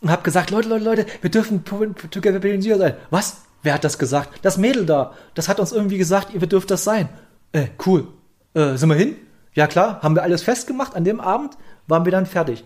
und 0.00 0.10
habe 0.10 0.22
gesagt, 0.22 0.50
Leute, 0.50 0.68
Leute, 0.68 0.84
Leute, 0.84 1.06
wir 1.20 1.30
dürfen 1.30 1.64
Together 1.64 2.38
Berlin 2.38 2.62
sein. 2.62 2.94
Was? 3.10 3.42
Wer 3.62 3.74
hat 3.74 3.84
das 3.84 3.98
gesagt? 3.98 4.40
Das 4.42 4.56
Mädel 4.56 4.86
da. 4.86 5.14
Das 5.34 5.48
hat 5.48 5.60
uns 5.60 5.72
irgendwie 5.72 5.98
gesagt, 5.98 6.32
ihr 6.32 6.40
dürft 6.40 6.70
das 6.70 6.84
sein. 6.84 7.08
Äh, 7.52 7.66
cool. 7.86 8.08
Äh, 8.54 8.76
sind 8.76 8.88
wir 8.88 8.96
hin? 8.96 9.16
Ja 9.54 9.66
klar, 9.66 10.00
haben 10.02 10.14
wir 10.14 10.22
alles 10.22 10.42
festgemacht. 10.42 10.94
An 10.94 11.04
dem 11.04 11.20
Abend 11.20 11.56
waren 11.86 12.04
wir 12.04 12.12
dann 12.12 12.26
fertig. 12.26 12.64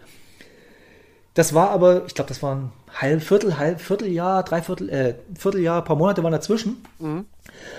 Das 1.33 1.53
war 1.53 1.71
aber, 1.71 2.07
ich 2.07 2.15
glaube, 2.15 2.29
das 2.29 2.43
war 2.43 2.55
ein 2.55 2.73
halb, 2.93 3.23
Viertel, 3.23 3.59
halb, 3.59 3.81
Vierteljahr, 3.81 4.45
Dreiviertel, 4.45 4.89
äh, 4.89 5.15
Vierteljahr, 5.37 5.83
paar 5.83 5.97
Monate 5.97 6.23
waren 6.23 6.31
dazwischen. 6.31 6.85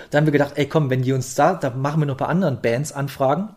Da 0.10 0.18
haben 0.18 0.26
wir 0.26 0.34
gedacht, 0.34 0.54
ey 0.56 0.68
komm, 0.68 0.90
wenn 0.90 1.04
die 1.04 1.14
uns 1.14 1.36
da, 1.36 1.54
da 1.54 1.70
machen 1.70 2.02
wir 2.02 2.06
noch 2.06 2.18
bei 2.18 2.26
anderen 2.26 2.62
Bands 2.62 2.92
Anfragen. 2.92 3.50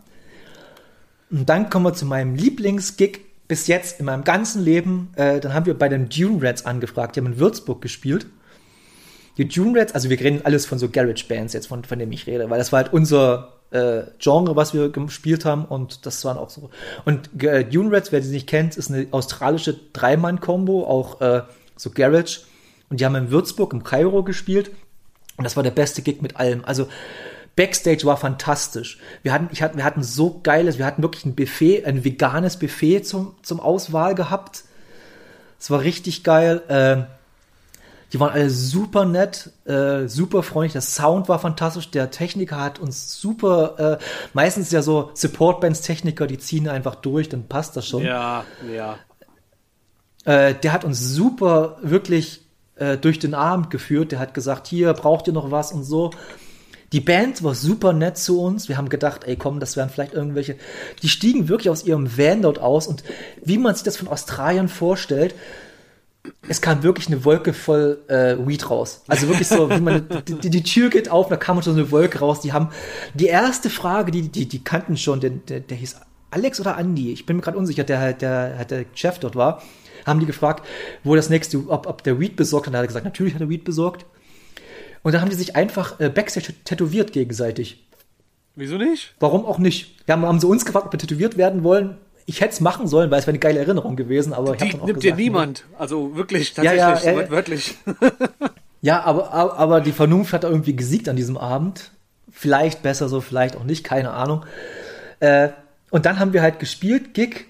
Und 1.30 1.48
dann 1.48 1.68
kommen 1.68 1.84
wir 1.86 1.94
zu 1.94 2.06
meinem 2.06 2.36
Lieblingsgig 2.36 3.27
bis 3.48 3.66
jetzt 3.66 3.98
in 3.98 4.06
meinem 4.06 4.24
ganzen 4.24 4.62
Leben. 4.62 5.10
Äh, 5.16 5.40
dann 5.40 5.54
haben 5.54 5.66
wir 5.66 5.76
bei 5.76 5.88
den 5.88 6.08
Dune 6.08 6.42
Rats 6.42 6.64
angefragt. 6.64 7.16
Die 7.16 7.20
haben 7.20 7.32
in 7.32 7.38
Würzburg 7.38 7.80
gespielt. 7.80 8.26
Die 9.38 9.48
Dune 9.48 9.80
Rats, 9.80 9.94
also 9.94 10.10
wir 10.10 10.20
reden 10.20 10.42
alles 10.44 10.66
von 10.66 10.78
so 10.78 10.88
Garage 10.88 11.24
Bands 11.28 11.54
jetzt, 11.54 11.68
von, 11.68 11.84
von 11.84 11.98
dem 11.98 12.12
ich 12.12 12.26
rede, 12.26 12.50
weil 12.50 12.58
das 12.58 12.72
war 12.72 12.82
halt 12.82 12.92
unser 12.92 13.54
äh, 13.70 14.02
Genre, 14.18 14.56
was 14.56 14.74
wir 14.74 14.90
gespielt 14.90 15.44
haben 15.44 15.64
und 15.64 16.06
das 16.06 16.24
waren 16.24 16.36
auch 16.36 16.50
so. 16.50 16.70
Und 17.04 17.42
äh, 17.42 17.64
Dune 17.64 17.94
Rats, 17.94 18.12
wer 18.12 18.20
sie 18.22 18.32
nicht 18.32 18.48
kennt, 18.48 18.76
ist 18.76 18.90
eine 18.90 19.06
australische 19.12 19.78
Dreimann-Kombo, 19.92 20.84
auch 20.84 21.20
äh, 21.20 21.42
so 21.76 21.90
Garage. 21.90 22.40
Und 22.90 23.00
die 23.00 23.04
haben 23.04 23.14
in 23.14 23.30
Würzburg 23.30 23.72
im 23.72 23.84
Kairo 23.84 24.22
gespielt 24.22 24.70
und 25.36 25.44
das 25.44 25.56
war 25.56 25.62
der 25.62 25.70
beste 25.70 26.02
Gig 26.02 26.20
mit 26.20 26.36
allem. 26.36 26.64
Also 26.64 26.88
Backstage 27.58 28.04
war 28.04 28.16
fantastisch. 28.16 29.00
Wir 29.24 29.32
hatten, 29.32 29.48
ich 29.50 29.62
hatten, 29.62 29.78
wir 29.78 29.84
hatten 29.84 30.04
so 30.04 30.38
geiles, 30.44 30.78
wir 30.78 30.86
hatten 30.86 31.02
wirklich 31.02 31.24
ein 31.24 31.34
Buffet, 31.34 31.84
ein 31.84 32.04
veganes 32.04 32.56
Buffet 32.56 33.02
zum, 33.02 33.34
zum 33.42 33.58
Auswahl 33.58 34.14
gehabt. 34.14 34.62
Es 35.58 35.68
war 35.68 35.80
richtig 35.80 36.22
geil. 36.22 36.62
Ähm, 36.68 37.06
die 38.12 38.20
waren 38.20 38.30
alle 38.30 38.48
super 38.48 39.06
nett, 39.06 39.50
äh, 39.64 40.06
super 40.06 40.44
freundlich. 40.44 40.74
Der 40.74 40.82
Sound 40.82 41.28
war 41.28 41.40
fantastisch. 41.40 41.90
Der 41.90 42.12
Techniker 42.12 42.60
hat 42.60 42.78
uns 42.78 43.20
super, 43.20 43.98
äh, 43.98 44.04
meistens 44.34 44.70
ja 44.70 44.80
so 44.80 45.10
Support-Bands 45.14 45.80
Techniker, 45.80 46.28
die 46.28 46.38
ziehen 46.38 46.68
einfach 46.68 46.94
durch, 46.94 47.28
dann 47.28 47.48
passt 47.48 47.76
das 47.76 47.88
schon. 47.88 48.04
Ja, 48.04 48.44
ja. 48.72 48.98
Äh, 50.24 50.54
der 50.54 50.72
hat 50.72 50.84
uns 50.84 51.00
super 51.00 51.78
wirklich 51.82 52.46
äh, 52.76 52.96
durch 52.96 53.18
den 53.18 53.34
Abend 53.34 53.68
geführt. 53.70 54.12
Der 54.12 54.20
hat 54.20 54.32
gesagt, 54.32 54.68
hier 54.68 54.92
braucht 54.92 55.26
ihr 55.26 55.32
noch 55.32 55.50
was 55.50 55.72
und 55.72 55.82
so. 55.82 56.12
Die 56.92 57.00
Band 57.00 57.42
war 57.42 57.54
super 57.54 57.92
nett 57.92 58.16
zu 58.16 58.40
uns. 58.40 58.68
Wir 58.68 58.78
haben 58.78 58.88
gedacht, 58.88 59.24
ey, 59.24 59.36
komm, 59.36 59.60
das 59.60 59.76
wären 59.76 59.90
vielleicht 59.90 60.14
irgendwelche. 60.14 60.56
Die 61.02 61.08
stiegen 61.08 61.48
wirklich 61.48 61.70
aus 61.70 61.84
ihrem 61.84 62.16
Van 62.16 62.42
dort 62.42 62.58
aus 62.58 62.86
und 62.86 63.04
wie 63.44 63.58
man 63.58 63.74
sich 63.74 63.84
das 63.84 63.96
von 63.96 64.08
Australien 64.08 64.68
vorstellt, 64.68 65.34
es 66.48 66.60
kam 66.60 66.82
wirklich 66.82 67.08
eine 67.08 67.24
Wolke 67.24 67.52
voll 67.52 67.98
äh, 68.08 68.36
Weed 68.46 68.70
raus. 68.70 69.02
Also 69.06 69.28
wirklich 69.28 69.48
so, 69.48 69.70
wie 69.70 69.80
man 69.80 70.06
die, 70.26 70.50
die, 70.50 70.62
Tür 70.62 70.90
geht 70.90 71.10
auf, 71.10 71.28
da 71.28 71.36
kam 71.36 71.62
schon 71.62 71.74
so 71.74 71.80
eine 71.80 71.90
Wolke 71.90 72.18
raus. 72.18 72.40
Die 72.40 72.52
haben 72.52 72.70
die 73.14 73.26
erste 73.26 73.70
Frage, 73.70 74.10
die 74.10 74.28
die, 74.28 74.46
die 74.46 74.62
kannten 74.62 74.96
schon, 74.96 75.20
der, 75.20 75.30
der, 75.30 75.60
der 75.60 75.76
hieß 75.76 75.96
Alex 76.30 76.60
oder 76.60 76.76
Andy. 76.78 77.12
Ich 77.12 77.26
bin 77.26 77.36
mir 77.36 77.42
gerade 77.42 77.56
unsicher, 77.56 77.84
der 77.84 78.00
halt 78.00 78.22
der, 78.22 78.64
der 78.64 78.84
Chef 78.94 79.18
dort 79.18 79.36
war. 79.36 79.62
Haben 80.06 80.20
die 80.20 80.26
gefragt, 80.26 80.66
wo 81.04 81.14
das 81.14 81.30
nächste, 81.30 81.58
ob, 81.68 81.86
ob 81.86 82.02
der 82.02 82.18
Weed 82.20 82.36
besorgt 82.36 82.66
hat. 82.66 82.72
Und 82.72 82.74
er 82.74 82.80
hat 82.80 82.88
gesagt, 82.88 83.04
natürlich 83.04 83.34
hat 83.34 83.40
er 83.40 83.48
Weed 83.48 83.64
besorgt. 83.64 84.04
Und 85.02 85.12
dann 85.12 85.20
haben 85.20 85.30
die 85.30 85.36
sich 85.36 85.56
einfach 85.56 86.00
äh, 86.00 86.08
Backstage 86.08 86.52
tätowiert 86.64 87.12
gegenseitig. 87.12 87.84
Wieso 88.56 88.76
nicht? 88.76 89.14
Warum 89.20 89.44
auch 89.44 89.58
nicht? 89.58 89.94
Wir 90.06 90.14
haben, 90.14 90.26
haben 90.26 90.40
sie 90.40 90.46
uns 90.46 90.64
gefragt, 90.64 90.86
ob 90.86 90.92
wir 90.92 90.98
tätowiert 90.98 91.36
werden 91.36 91.62
wollen. 91.62 91.96
Ich 92.26 92.40
hätte 92.40 92.52
es 92.52 92.60
machen 92.60 92.88
sollen, 92.88 93.10
weil 93.10 93.20
es 93.20 93.26
wäre 93.26 93.32
eine 93.32 93.38
geile 93.38 93.60
Erinnerung 93.60 93.96
gewesen, 93.96 94.32
aber 94.32 94.54
ich 94.54 94.60
habe 94.60 94.70
Die 94.72 94.80
auch 94.80 94.86
nimmt 94.86 95.02
dir 95.02 95.14
niemand. 95.14 95.64
Also 95.78 96.14
wirklich, 96.16 96.54
Ja, 96.56 96.64
tatsächlich, 96.64 97.04
ja, 97.04 97.12
äh, 97.12 97.16
wortwörtlich. 97.16 97.74
Ja, 98.80 99.02
aber, 99.02 99.32
aber, 99.32 99.58
aber 99.58 99.80
die 99.80 99.90
Vernunft 99.90 100.32
hat 100.32 100.44
irgendwie 100.44 100.76
gesiegt 100.76 101.08
an 101.08 101.16
diesem 101.16 101.36
Abend. 101.36 101.90
Vielleicht 102.30 102.82
besser 102.82 103.08
so, 103.08 103.20
vielleicht 103.20 103.56
auch 103.56 103.64
nicht, 103.64 103.82
keine 103.82 104.12
Ahnung. 104.12 104.44
Äh, 105.18 105.48
und 105.90 106.06
dann 106.06 106.20
haben 106.20 106.32
wir 106.32 106.42
halt 106.42 106.60
gespielt, 106.60 107.12
Gig. 107.12 107.46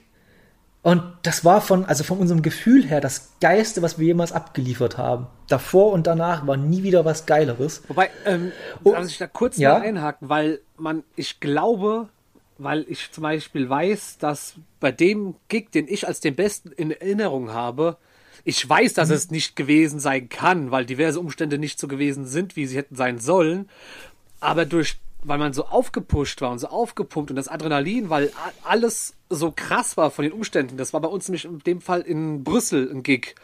Und 0.83 1.03
das 1.23 1.45
war 1.45 1.61
von, 1.61 1.85
also 1.85 2.05
von 2.05 2.19
unserem 2.19 2.41
Gefühl 2.43 2.87
her 2.87 3.01
das 3.01 3.33
Geiste, 3.41 3.83
was 3.83 3.99
wir 3.99 4.07
jemals 4.07 4.33
abgeliefert 4.33 4.97
haben. 4.97 5.27
Davor 5.49 5.93
und 5.93 6.07
danach 6.07 6.47
war 6.47 6.57
nie 6.57 6.83
wieder 6.83 7.05
was 7.05 7.27
Geileres. 7.27 7.83
Wobei, 7.89 8.11
ähm, 8.25 8.53
Oh, 8.85 8.93
darf 8.93 9.07
ich 9.07 9.19
da 9.19 9.27
kurz 9.27 9.57
ja? 9.59 9.75
mal 9.79 9.83
einhaken, 9.83 10.29
weil 10.29 10.61
man, 10.77 11.03
ich 11.17 11.41
glaube, 11.41 12.09
weil 12.59 12.87
ich 12.89 13.11
zum 13.11 13.23
Beispiel 13.23 13.69
weiß, 13.69 14.19
dass 14.19 14.55
bei 14.81 14.93
dem 14.93 15.35
Gig, 15.49 15.71
den 15.73 15.89
ich 15.89 16.07
als 16.07 16.21
den 16.21 16.37
besten 16.37 16.71
in 16.71 16.91
Erinnerung 16.93 17.53
habe, 17.53 17.97
ich 18.45 18.67
weiß, 18.67 18.93
Mhm. 18.93 18.97
dass 18.97 19.11
es 19.11 19.31
nicht 19.31 19.57
gewesen 19.57 19.99
sein 20.01 20.29
kann, 20.29 20.71
weil 20.71 20.87
diverse 20.87 21.19
Umstände 21.21 21.59
nicht 21.59 21.79
so 21.81 21.89
gewesen 21.89 22.25
sind, 22.25 22.55
wie 22.57 22.67
sie 22.67 22.77
hätten 22.77 22.95
sein 22.95 23.19
sollen. 23.19 23.69
Aber 24.41 24.65
durch, 24.65 24.99
weil 25.23 25.39
man 25.39 25.53
so 25.53 25.67
aufgepusht 25.67 26.41
war 26.41 26.51
und 26.51 26.59
so 26.59 26.69
aufgepumpt 26.69 27.31
und 27.31 27.37
das 27.37 27.49
Adrenalin, 27.49 28.09
weil 28.11 28.31
alles 28.65 29.15
so 29.29 29.53
krass 29.55 29.97
war 29.97 30.11
von 30.11 30.23
den 30.23 30.33
Umständen. 30.33 30.77
Das 30.77 30.93
war 30.93 31.01
bei 31.01 31.09
uns 31.09 31.29
nämlich 31.29 31.45
in 31.45 31.59
dem 31.61 31.81
Fall 31.81 32.01
in 32.03 32.45
Brüssel 32.45 32.91
ein 32.91 33.03
Gig. 33.03 33.35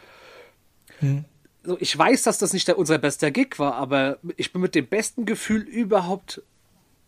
So, 1.63 1.77
ich 1.79 1.97
weiß, 1.97 2.23
dass 2.23 2.37
das 2.37 2.53
nicht 2.53 2.67
der, 2.67 2.77
unser 2.77 2.97
bester 2.97 3.31
Gig 3.31 3.59
war, 3.59 3.75
aber 3.75 4.17
ich 4.37 4.53
bin 4.53 4.61
mit 4.61 4.75
dem 4.75 4.87
besten 4.87 5.25
Gefühl 5.25 5.61
überhaupt 5.61 6.41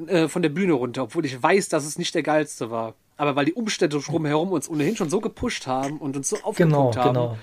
äh, 0.06 0.28
von 0.28 0.42
der 0.42 0.50
Bühne 0.50 0.74
runter, 0.74 1.04
obwohl 1.04 1.26
ich 1.26 1.42
weiß, 1.42 1.70
dass 1.70 1.86
es 1.86 1.98
nicht 1.98 2.14
der 2.14 2.24
geilste 2.24 2.70
war. 2.70 2.96
Aber 3.16 3.36
weil 3.36 3.46
die 3.46 3.54
Umstände 3.54 4.00
drumherum 4.00 4.52
uns 4.52 4.70
ohnehin 4.70 4.96
schon 4.96 5.10
so 5.10 5.22
gepusht 5.22 5.66
haben 5.66 5.98
und 5.98 6.18
uns 6.18 6.30
so 6.30 6.38
aufgepumpt 6.44 6.96
Genau, 6.96 6.96
haben, 6.96 7.14
genau. 7.14 7.38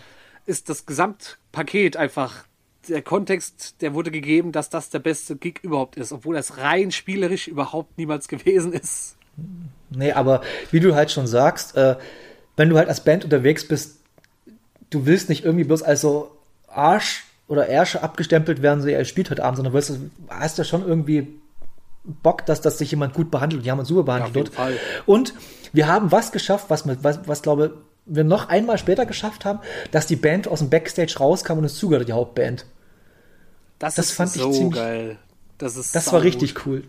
ist 0.47 0.69
das 0.69 0.87
Gesamtpaket 0.87 1.97
einfach 1.97 2.45
der 2.89 3.03
Kontext, 3.03 3.77
der 3.81 3.95
wurde 3.95 4.11
gegeben, 4.11 4.53
dass 4.53 4.71
das 4.71 4.91
der 4.91 4.99
beste 4.99 5.37
Gig 5.37 5.61
überhaupt 5.63 5.97
ist, 5.97 6.13
obwohl 6.13 6.35
das 6.35 6.59
rein 6.59 6.91
spielerisch 6.91 7.49
überhaupt 7.49 7.97
niemals 7.99 8.29
gewesen 8.29 8.73
ist. 8.73 9.17
Nee, 9.91 10.13
aber 10.13 10.43
wie 10.71 10.81
du 10.81 10.95
halt 10.95 11.11
schon 11.11 11.27
sagst, 11.27 11.77
äh, 11.77 11.97
wenn 12.57 12.69
du 12.71 12.77
halt 12.77 12.89
als 12.89 13.03
Band 13.03 13.25
unterwegs 13.25 13.67
bist, 13.67 13.99
du 14.91 15.07
willst 15.07 15.29
nicht 15.29 15.45
irgendwie 15.45 15.65
bloß 15.65 15.83
als 15.83 16.01
so 16.01 16.31
Arsch 16.69 17.25
oder 17.49 17.67
Ärsche 17.69 18.03
abgestempelt 18.03 18.63
werden, 18.63 18.81
so, 18.81 18.89
er 18.89 19.05
spielt 19.05 19.31
heute 19.31 19.45
Abend, 19.45 19.57
sondern 19.57 19.75
willst, 19.75 19.91
du- 19.91 20.11
hast 20.29 20.59
ja 20.59 20.65
schon 20.65 20.87
irgendwie 20.87 21.29
Bock, 22.05 22.45
dass, 22.47 22.61
dass 22.61 22.79
sich 22.79 22.91
jemand 22.91 23.15
gut 23.15 23.31
behandelt. 23.31 23.61
Und 23.61 23.65
die 23.67 23.71
haben 23.71 23.79
uns 23.79 23.89
super 23.89 24.03
behandelt 24.05 24.35
Ja, 24.35 24.43
dort. 24.43 24.55
Fall. 24.55 24.77
Und 25.07 25.35
wir 25.73 25.89
haben 25.89 26.13
was 26.13 26.33
geschafft, 26.33 26.67
was, 26.69 26.85
was, 27.03 27.21
was 27.27 27.43
glaube 27.43 27.75
wir 28.07 28.25
noch 28.25 28.51
einmal 28.51 28.77
später 28.77 29.07
geschafft 29.07 29.47
haben, 29.47 29.61
dass 29.91 30.07
die 30.07 30.17
Band 30.17 30.47
aus 30.47 30.59
dem 30.59 30.69
Backstage 30.69 31.17
rauskam 31.19 31.55
und 31.55 31.61
uns 31.65 31.77
zugehört, 31.77 32.07
die 32.07 32.13
Hauptband. 32.13 32.67
Das, 33.79 33.95
Das 33.97 34.07
ist 34.07 34.13
fand 34.13 34.35
ich 34.37 34.43
so 34.43 34.53
ziemlich- 34.53 34.75
geil. 34.75 35.17
Das 35.59 35.77
ist 35.77 35.95
Das 35.95 36.13
war 36.13 36.23
richtig 36.23 36.67
cool. 36.67 36.83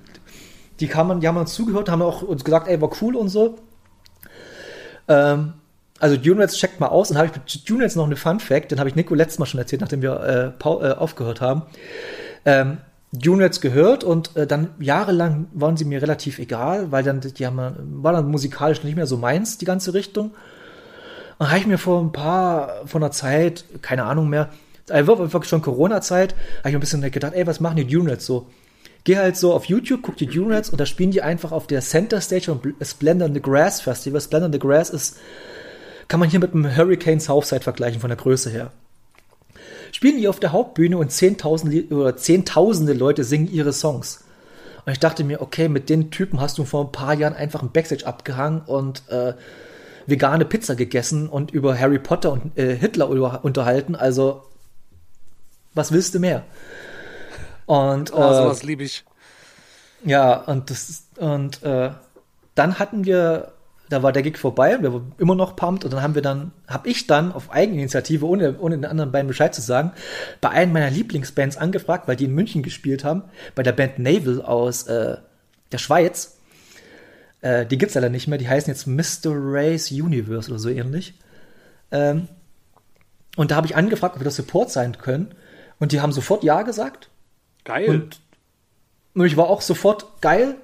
Die, 0.80 0.88
kamen, 0.88 1.20
die 1.22 1.28
haben 1.28 1.38
uns 1.38 1.54
zugehört, 1.54 1.90
haben 1.90 2.02
auch 2.02 2.22
uns 2.22 2.44
gesagt, 2.44 2.68
ey, 2.68 2.82
war 2.82 2.90
cool 3.02 3.16
und 3.16 3.30
so. 3.30 3.58
Ähm, 5.08 5.54
also 6.00 6.18
Dunets 6.18 6.58
checkt 6.58 6.80
mal 6.80 6.88
aus 6.88 7.12
und 7.12 7.18
habe 7.18 7.28
ich 7.28 7.34
mit 7.34 7.70
Dunets 7.70 7.96
noch 7.96 8.06
eine 8.06 8.16
Fun 8.18 8.40
Fact, 8.40 8.72
den 8.72 8.80
habe 8.80 8.90
ich 8.90 8.96
Nico 8.96 9.16
letztes 9.16 9.40
Mal 9.40 9.46
schon 9.46 9.60
erzählt, 9.60 9.82
nachdem 9.82 10.02
wir 10.02 10.54
äh, 10.62 10.68
äh, 10.68 10.94
aufgehört 10.94 11.42
haben. 11.42 11.64
Ähm, 12.44 12.80
Dunets 13.14 13.62
gehört 13.62 14.04
und 14.04 14.36
äh, 14.36 14.46
dann 14.46 14.72
jahrelang 14.80 15.48
waren 15.54 15.78
sie 15.78 15.86
mir 15.86 16.02
relativ 16.02 16.38
egal, 16.40 16.92
weil 16.92 17.04
dann 17.04 17.22
die 17.22 17.46
haben 17.46 18.02
war 18.04 18.12
dann 18.12 18.30
musikalisch 18.30 18.84
nicht 18.84 18.96
mehr 18.98 19.08
so 19.08 19.16
meins 19.18 19.58
die 19.58 19.66
ganze 19.66 19.94
Richtung. 19.94 20.32
Und 21.38 21.48
habe 21.50 21.60
ich 21.60 21.68
mir 21.68 21.78
vor 21.78 22.02
ein 22.02 22.12
paar, 22.12 22.86
vor 22.86 23.00
einer 23.00 23.12
Zeit, 23.12 23.64
keine 23.82 24.04
Ahnung 24.04 24.28
mehr, 24.30 24.50
äh, 24.90 25.08
war 25.08 25.18
wirklich 25.20 25.50
schon 25.50 25.62
Corona-Zeit, 25.62 26.36
habe 26.60 26.70
ich 26.70 26.76
ein 26.76 26.80
bisschen 26.80 27.02
gedacht, 27.12 27.34
ey, 27.34 27.48
was 27.48 27.60
machen 27.60 27.78
die 27.78 27.88
Dunets 27.88 28.26
so? 28.26 28.48
Geh 29.04 29.18
halt 29.18 29.38
so 29.38 29.54
auf 29.54 29.66
YouTube, 29.66 30.02
guck 30.02 30.18
die 30.18 30.26
Dunets 30.26 30.70
und 30.70 30.82
da 30.82 30.86
spielen 30.86 31.12
die 31.12 31.22
einfach 31.22 31.52
auf 31.52 31.68
der 31.68 31.82
Center 31.82 32.22
Stage 32.22 32.52
Bl- 32.52 32.84
Splendor 32.84 33.28
in 33.28 33.36
the 33.36 33.42
Grass 33.42 33.82
Festival. 33.82 34.20
Splendor 34.20 34.48
in 34.48 34.54
the 34.54 34.60
Grass 34.60 34.90
ist, 34.90 35.18
kann 36.08 36.20
man 36.20 36.30
hier 36.30 36.40
mit 36.40 36.54
dem 36.54 36.76
Hurricane 36.76 37.20
Southside 37.20 37.62
vergleichen 37.62 38.02
von 38.02 38.10
der 38.10 38.18
Größe 38.18 38.50
her. 38.50 38.72
Spielen 39.92 40.18
die 40.18 40.28
auf 40.28 40.40
der 40.40 40.52
Hauptbühne 40.52 40.98
und 40.98 41.12
Zehntausende 41.12 41.96
oder 41.96 42.18
Zehntausende 42.18 42.94
Leute 42.94 43.24
singen 43.24 43.52
ihre 43.52 43.74
Songs. 43.74 44.24
Und 44.86 44.92
ich 44.92 45.00
dachte 45.00 45.24
mir, 45.24 45.42
okay, 45.42 45.70
mit 45.70 45.90
den 45.90 46.12
Typen 46.12 46.42
hast 46.42 46.58
du 46.58 46.66
vor 46.66 46.86
ein 46.86 46.92
paar 46.92 47.14
Jahren 47.14 47.34
einfach 47.34 47.62
ein 47.62 47.72
Backstage 47.72 48.06
abgehangen 48.06 48.62
und 48.66 49.04
äh, 49.10 49.34
vegane 50.06 50.46
Pizza 50.46 50.76
gegessen 50.76 51.30
und 51.30 51.52
über 51.52 51.80
Harry 51.80 51.98
Potter 51.98 52.34
und 52.34 52.58
äh, 52.58 52.76
Hitler 52.76 53.10
unterhalten. 53.10 53.96
Also, 53.96 54.44
was 55.76 55.92
willst 55.92 56.16
du 56.16 56.20
mehr? 56.20 56.44
Und 57.66 58.14
Oh, 58.14 58.18
äh, 58.18 58.36
sowas 58.36 58.64
liebe 58.64 58.84
ich. 58.84 59.06
ja, 60.04 60.36
und 60.36 60.70
das 60.70 61.04
und 61.18 61.64
äh, 61.64 61.92
dann 62.56 62.80
hatten 62.80 63.06
wir, 63.06 63.52
da 63.90 64.02
war 64.04 64.12
der 64.12 64.22
Gig 64.24 64.38
vorbei, 64.38 64.78
wir 64.82 64.94
waren 64.94 65.14
immer 65.18 65.36
noch 65.36 65.56
pumped 65.56 65.84
und 65.86 65.92
dann 65.94 66.02
haben 66.02 66.16
wir 66.16 66.22
dann, 66.22 66.52
habe 66.68 66.88
ich 66.90 67.08
dann 67.08 67.32
auf 67.32 67.52
Eigeninitiative, 67.52 68.26
ohne, 68.26 68.58
ohne 68.60 68.76
den 68.78 68.86
anderen 68.86 69.12
beiden 69.12 69.28
Bescheid 69.28 69.54
zu 69.54 69.62
sagen, 69.62 69.92
bei 70.42 70.50
einem 70.50 70.74
meiner 70.74 70.90
Lieblingsbands 70.90 71.58
angefragt, 71.58 72.08
weil 72.08 72.16
die 72.16 72.26
in 72.26 72.34
München 72.34 72.64
gespielt 72.64 73.04
haben, 73.04 73.24
bei 73.56 73.64
der 73.64 73.74
Band 73.74 74.00
Naval 74.00 74.42
aus 74.42 74.84
äh, 74.84 75.18
der 75.72 75.78
Schweiz. 75.78 76.38
Äh, 77.42 77.66
die 77.66 77.78
gibt's 77.78 77.96
leider 77.96 78.10
nicht 78.10 78.28
mehr, 78.28 78.38
die 78.38 78.48
heißen 78.50 78.72
jetzt 78.72 78.88
Mr. 78.88 79.32
Race 79.36 79.92
Universe 79.92 80.50
oder 80.50 80.60
so 80.60 80.70
ähnlich. 80.70 81.16
Ähm, 81.92 82.28
und 83.36 83.52
da 83.52 83.56
habe 83.56 83.68
ich 83.68 83.76
angefragt, 83.76 84.16
ob 84.16 84.22
wir 84.22 84.26
das 84.26 84.38
Support 84.38 84.72
sein 84.72 84.98
können. 84.98 85.34
Und 85.80 85.92
die 85.92 86.02
haben 86.02 86.12
sofort 86.12 86.44
Ja 86.44 86.62
gesagt. 86.62 87.10
Geil. 87.64 87.90
Und 87.90 88.20
und 89.16 89.26
ich 89.26 89.38
war 89.38 89.50
auch 89.50 89.62
sofort 89.62 90.22
geil. 90.22 90.58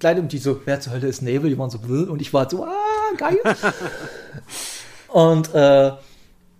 Leider, 0.00 0.20
und 0.20 0.32
die 0.32 0.38
so, 0.38 0.62
wer 0.64 0.80
zur 0.80 0.94
Hölle 0.94 1.06
ist 1.06 1.22
Nebel? 1.22 1.50
Die 1.50 1.58
waren 1.58 1.70
so, 1.70 1.78
"Bäh?" 1.78 2.10
und 2.10 2.20
ich 2.20 2.32
war 2.32 2.50
so, 2.50 2.64
ah, 2.64 2.72
geil. 3.16 3.38
und 5.08 5.54
äh, 5.54 5.92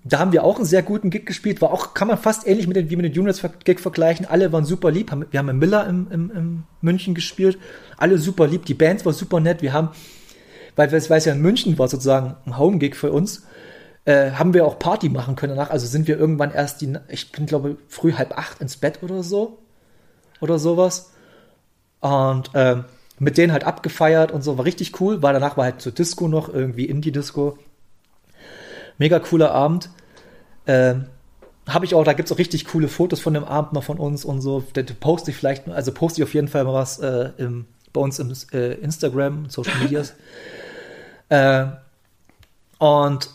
da 0.04 0.18
haben 0.18 0.32
wir 0.32 0.44
auch 0.44 0.56
einen 0.56 0.66
sehr 0.66 0.82
guten 0.82 1.10
Gig 1.10 1.26
gespielt. 1.26 1.60
War 1.60 1.72
auch, 1.72 1.94
kann 1.94 2.06
man 2.06 2.18
fast 2.18 2.46
ähnlich 2.46 2.68
mit 2.68 2.76
den, 2.76 2.90
wie 2.90 2.96
mit 2.96 3.06
den 3.06 3.20
Units 3.20 3.42
Gig 3.64 3.80
vergleichen. 3.80 4.26
Alle 4.26 4.52
waren 4.52 4.64
super 4.64 4.92
lieb. 4.92 5.10
Wir 5.30 5.40
haben 5.40 5.48
in 5.48 5.58
Miller 5.58 5.88
im, 5.88 6.06
im, 6.12 6.30
im 6.30 6.62
München 6.82 7.14
gespielt. 7.14 7.58
Alle 7.96 8.18
super 8.18 8.46
lieb. 8.46 8.66
Die 8.66 8.74
Bands 8.74 9.04
war 9.04 9.12
super 9.12 9.40
nett. 9.40 9.62
Wir 9.62 9.72
haben, 9.72 9.88
weil 10.76 10.92
es 10.94 11.10
weil 11.10 11.18
es 11.18 11.24
ja 11.24 11.32
in 11.32 11.40
München 11.40 11.76
war 11.78 11.88
sozusagen 11.88 12.36
ein 12.44 12.58
Home-Gig 12.58 12.94
für 12.94 13.10
uns, 13.10 13.46
äh, 14.06 14.30
haben 14.32 14.54
wir 14.54 14.64
auch 14.64 14.78
Party 14.78 15.08
machen 15.08 15.36
können 15.36 15.56
danach. 15.56 15.70
Also 15.70 15.86
sind 15.86 16.08
wir 16.08 16.18
irgendwann 16.18 16.52
erst 16.52 16.80
die, 16.80 16.94
ich 17.08 17.32
bin 17.32 17.44
glaube 17.44 17.76
früh 17.88 18.12
halb 18.14 18.38
acht 18.38 18.60
ins 18.60 18.76
Bett 18.76 19.02
oder 19.02 19.22
so. 19.22 19.58
Oder 20.40 20.58
sowas. 20.58 21.12
Und 22.00 22.50
ähm, 22.54 22.84
mit 23.18 23.36
denen 23.36 23.52
halt 23.52 23.64
abgefeiert 23.64 24.30
und 24.30 24.42
so. 24.42 24.58
War 24.58 24.64
richtig 24.64 25.00
cool. 25.00 25.22
War 25.22 25.32
danach 25.32 25.56
war 25.56 25.64
halt 25.64 25.82
so 25.82 25.90
Disco 25.90 26.28
noch, 26.28 26.48
irgendwie 26.48 26.84
Indie-Disco. 26.84 27.58
Mega 28.98 29.18
cooler 29.18 29.50
Abend. 29.52 29.90
Ähm, 30.66 31.06
habe 31.66 31.84
ich 31.84 31.94
auch, 31.94 32.04
da 32.04 32.12
gibt's 32.12 32.30
auch 32.30 32.38
richtig 32.38 32.66
coole 32.66 32.86
Fotos 32.86 33.20
von 33.20 33.34
dem 33.34 33.44
Abend 33.44 33.72
noch 33.72 33.82
von 33.82 33.98
uns 33.98 34.24
und 34.24 34.40
so. 34.40 34.62
Da 34.74 34.82
poste 35.00 35.32
ich 35.32 35.36
vielleicht, 35.36 35.68
also 35.68 35.92
poste 35.92 36.20
ich 36.20 36.24
auf 36.24 36.34
jeden 36.34 36.48
Fall 36.48 36.64
mal 36.64 36.74
was 36.74 37.00
äh, 37.00 37.30
im, 37.38 37.66
bei 37.92 38.00
uns 38.00 38.20
im 38.20 38.32
äh, 38.52 38.74
Instagram, 38.74 39.48
Social 39.50 39.76
Medias. 39.80 40.14
äh, 41.28 41.66
und 42.78 43.30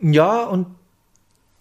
ja, 0.00 0.44
und 0.44 0.66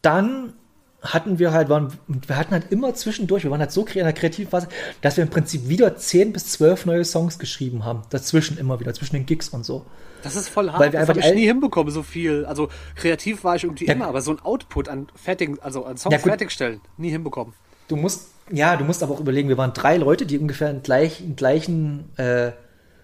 dann 0.01 0.53
hatten 1.01 1.39
wir 1.39 1.53
halt, 1.53 1.69
waren, 1.69 1.93
wir 2.07 2.35
hatten 2.37 2.51
halt 2.51 2.71
immer 2.71 2.93
zwischendurch, 2.93 3.43
wir 3.43 3.51
waren 3.51 3.61
halt 3.61 3.71
so 3.71 3.85
in 3.85 4.03
der 4.03 4.13
Kreativphase, 4.13 4.67
dass 5.01 5.17
wir 5.17 5.23
im 5.23 5.29
Prinzip 5.29 5.69
wieder 5.69 5.95
10 5.95 6.33
bis 6.33 6.47
12 6.51 6.85
neue 6.85 7.05
Songs 7.05 7.39
geschrieben 7.39 7.85
haben. 7.85 8.01
Dazwischen 8.09 8.57
immer 8.57 8.79
wieder, 8.79 8.93
zwischen 8.93 9.15
den 9.15 9.25
Gigs 9.25 9.49
und 9.49 9.65
so. 9.65 9.85
Das 10.23 10.35
ist 10.35 10.49
voll 10.49 10.69
hart. 10.69 10.79
Weil 10.79 10.91
wir 10.91 10.99
das 10.99 11.09
einfach 11.09 11.23
ich 11.23 11.33
nie 11.35 11.45
hinbekommen, 11.45 11.93
so 11.93 12.03
viel. 12.03 12.45
Also 12.45 12.67
kreativ 12.95 13.45
war 13.45 13.55
ich 13.55 13.63
irgendwie 13.63 13.85
Ja. 13.85 13.93
immer, 13.93 14.07
aber 14.07 14.21
so 14.21 14.31
ein 14.31 14.39
Output 14.41 14.89
an 14.89 15.07
fertigen, 15.15 15.59
also 15.61 15.85
an 15.85 15.95
Songs 15.97 16.13
Ja, 16.13 16.19
fertigstellen, 16.19 16.81
nie 16.97 17.09
hinbekommen. 17.09 17.53
Du 17.87 17.95
musst, 17.95 18.31
ja, 18.51 18.75
du 18.75 18.83
musst 18.83 19.01
aber 19.01 19.13
auch 19.13 19.19
überlegen, 19.21 19.47
wir 19.47 19.57
waren 19.57 19.73
drei 19.73 19.95
Leute, 19.97 20.25
die 20.25 20.37
ungefähr 20.37 20.69
im 20.69 20.83
gleichen, 20.83 21.27
im 21.27 21.35
gleichen 21.37 22.17
äh, 22.17 22.51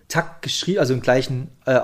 Takt 0.09 0.41
geschrieben, 0.41 0.79
also 0.79 0.93
im 0.93 1.01
gleichen 1.01 1.49
äh, 1.65 1.77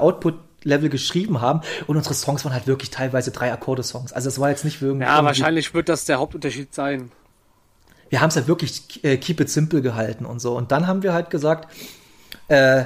Output-Level 0.62 0.90
geschrieben 0.90 1.42
haben. 1.42 1.62
Und 1.88 1.98
unsere 1.98 2.14
Songs 2.14 2.46
waren 2.46 2.54
halt 2.54 2.68
wirklich 2.68 2.90
teilweise 2.90 3.32
drei 3.32 3.52
Akkorde-Songs. 3.52 4.14
Also 4.14 4.30
es 4.30 4.40
war 4.40 4.50
jetzt 4.50 4.66
nicht 4.66 4.82
irgendwie. 4.82 5.06
Ja, 5.06 5.24
wahrscheinlich 5.24 5.74
wird 5.74 5.90
das 5.90 6.06
der 6.06 6.20
Hauptunterschied 6.20 6.74
sein. 6.74 7.12
wir 8.10 8.22
haben 8.22 8.30
es 8.30 8.36
halt 8.36 8.48
wirklich 8.48 9.04
äh, 9.04 9.18
keep 9.18 9.40
it 9.40 9.50
simple 9.50 9.82
gehalten 9.82 10.26
und 10.26 10.40
so. 10.40 10.56
Und 10.56 10.72
dann 10.72 10.88
haben 10.88 11.04
wir 11.04 11.14
halt 11.14 11.30
gesagt, 11.30 11.74
äh, 12.48 12.86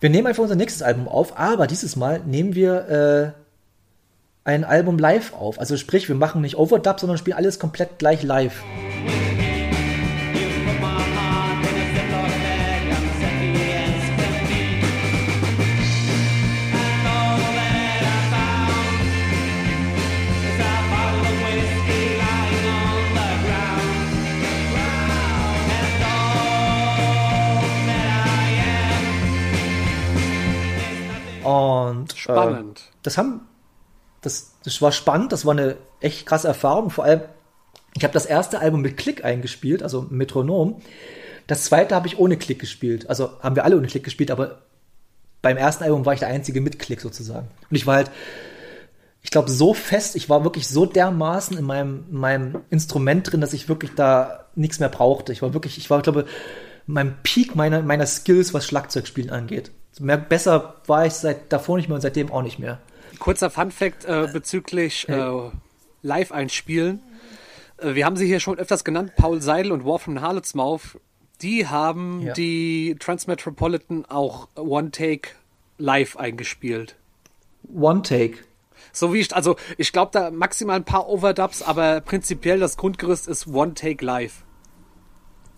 wir 0.00 0.10
nehmen 0.10 0.26
einfach 0.26 0.42
unser 0.42 0.54
nächstes 0.54 0.82
Album 0.82 1.08
auf, 1.08 1.38
aber 1.38 1.66
dieses 1.66 1.96
Mal 1.96 2.20
nehmen 2.24 2.54
wir 2.54 3.34
äh, 4.44 4.48
ein 4.48 4.64
Album 4.64 4.98
live 4.98 5.34
auf. 5.34 5.58
Also 5.58 5.76
sprich, 5.76 6.08
wir 6.08 6.16
machen 6.16 6.40
nicht 6.40 6.56
Overdub, 6.56 6.98
sondern 6.98 7.18
spielen 7.18 7.36
alles 7.36 7.58
komplett 7.58 7.98
gleich 7.98 8.22
live. 8.22 8.62
Spannend. 32.28 32.80
Äh, 32.80 32.96
das 33.02 33.18
haben, 33.18 33.48
das, 34.20 34.52
das 34.64 34.82
war 34.82 34.92
spannend, 34.92 35.32
das 35.32 35.46
war 35.46 35.52
eine 35.52 35.76
echt 36.00 36.26
krasse 36.26 36.48
Erfahrung. 36.48 36.90
Vor 36.90 37.04
allem, 37.04 37.22
ich 37.96 38.04
habe 38.04 38.12
das 38.12 38.26
erste 38.26 38.60
Album 38.60 38.82
mit 38.82 38.96
Klick 38.96 39.24
eingespielt, 39.24 39.82
also 39.82 40.06
Metronom. 40.10 40.80
Das 41.46 41.64
zweite 41.64 41.94
habe 41.94 42.06
ich 42.06 42.18
ohne 42.18 42.36
Klick 42.36 42.58
gespielt. 42.58 43.08
Also 43.08 43.30
haben 43.40 43.56
wir 43.56 43.64
alle 43.64 43.76
ohne 43.76 43.86
Klick 43.86 44.04
gespielt, 44.04 44.30
aber 44.30 44.62
beim 45.40 45.56
ersten 45.56 45.84
Album 45.84 46.04
war 46.04 46.12
ich 46.12 46.20
der 46.20 46.28
einzige 46.28 46.60
mit 46.60 46.78
Klick 46.78 47.00
sozusagen. 47.00 47.48
Und 47.70 47.76
ich 47.76 47.86
war 47.86 47.96
halt, 47.96 48.10
ich 49.22 49.30
glaube, 49.30 49.50
so 49.50 49.72
fest, 49.72 50.14
ich 50.16 50.28
war 50.28 50.44
wirklich 50.44 50.68
so 50.68 50.84
dermaßen 50.84 51.56
in 51.56 51.64
meinem, 51.64 52.04
in 52.10 52.16
meinem 52.18 52.60
Instrument 52.70 53.32
drin, 53.32 53.40
dass 53.40 53.54
ich 53.54 53.68
wirklich 53.68 53.92
da 53.94 54.46
nichts 54.54 54.80
mehr 54.80 54.88
brauchte. 54.90 55.32
Ich 55.32 55.40
war 55.40 55.54
wirklich, 55.54 55.78
ich 55.78 55.88
war, 55.88 56.02
glaube 56.02 56.26
mein 56.86 57.22
Peak 57.22 57.54
meiner, 57.54 57.82
meiner 57.82 58.06
Skills, 58.06 58.54
was 58.54 58.66
Schlagzeugspielen 58.66 59.30
angeht. 59.30 59.70
Mehr, 60.00 60.16
besser 60.18 60.76
war 60.86 61.06
ich 61.06 61.14
seit 61.14 61.52
davor 61.52 61.76
nicht 61.76 61.88
mehr 61.88 61.96
und 61.96 62.00
seitdem 62.02 62.30
auch 62.30 62.42
nicht 62.42 62.58
mehr. 62.58 62.78
Kurzer 63.18 63.50
Fun-Fact 63.50 64.04
äh, 64.04 64.28
bezüglich 64.32 65.08
äh, 65.08 65.50
Live-Einspielen. 66.02 67.00
Äh, 67.78 67.94
wir 67.94 68.04
haben 68.06 68.16
sie 68.16 68.26
hier 68.26 68.40
schon 68.40 68.58
öfters 68.58 68.84
genannt, 68.84 69.12
Paul 69.16 69.40
Seidel 69.42 69.72
und 69.72 69.84
War 69.84 69.98
from 69.98 70.20
Harlotsmouth. 70.20 70.98
Die 71.42 71.66
haben 71.68 72.22
Ja. 72.22 72.32
die 72.32 72.96
Transmetropolitan 72.98 74.04
auch 74.06 74.48
One-Take 74.56 75.30
live 75.78 76.16
eingespielt. 76.16 76.96
One 77.72 78.02
Take. 78.02 78.38
So 78.92 79.12
wie 79.12 79.18
ich, 79.20 79.34
also 79.34 79.56
ich 79.76 79.92
glaube 79.92 80.10
da 80.12 80.30
maximal 80.30 80.76
ein 80.76 80.84
paar 80.84 81.08
Overdubs, 81.08 81.62
aber 81.62 82.00
prinzipiell 82.00 82.58
das 82.58 82.76
Grundgerüst 82.76 83.28
ist 83.28 83.46
One-Take 83.48 84.04
live. 84.04 84.44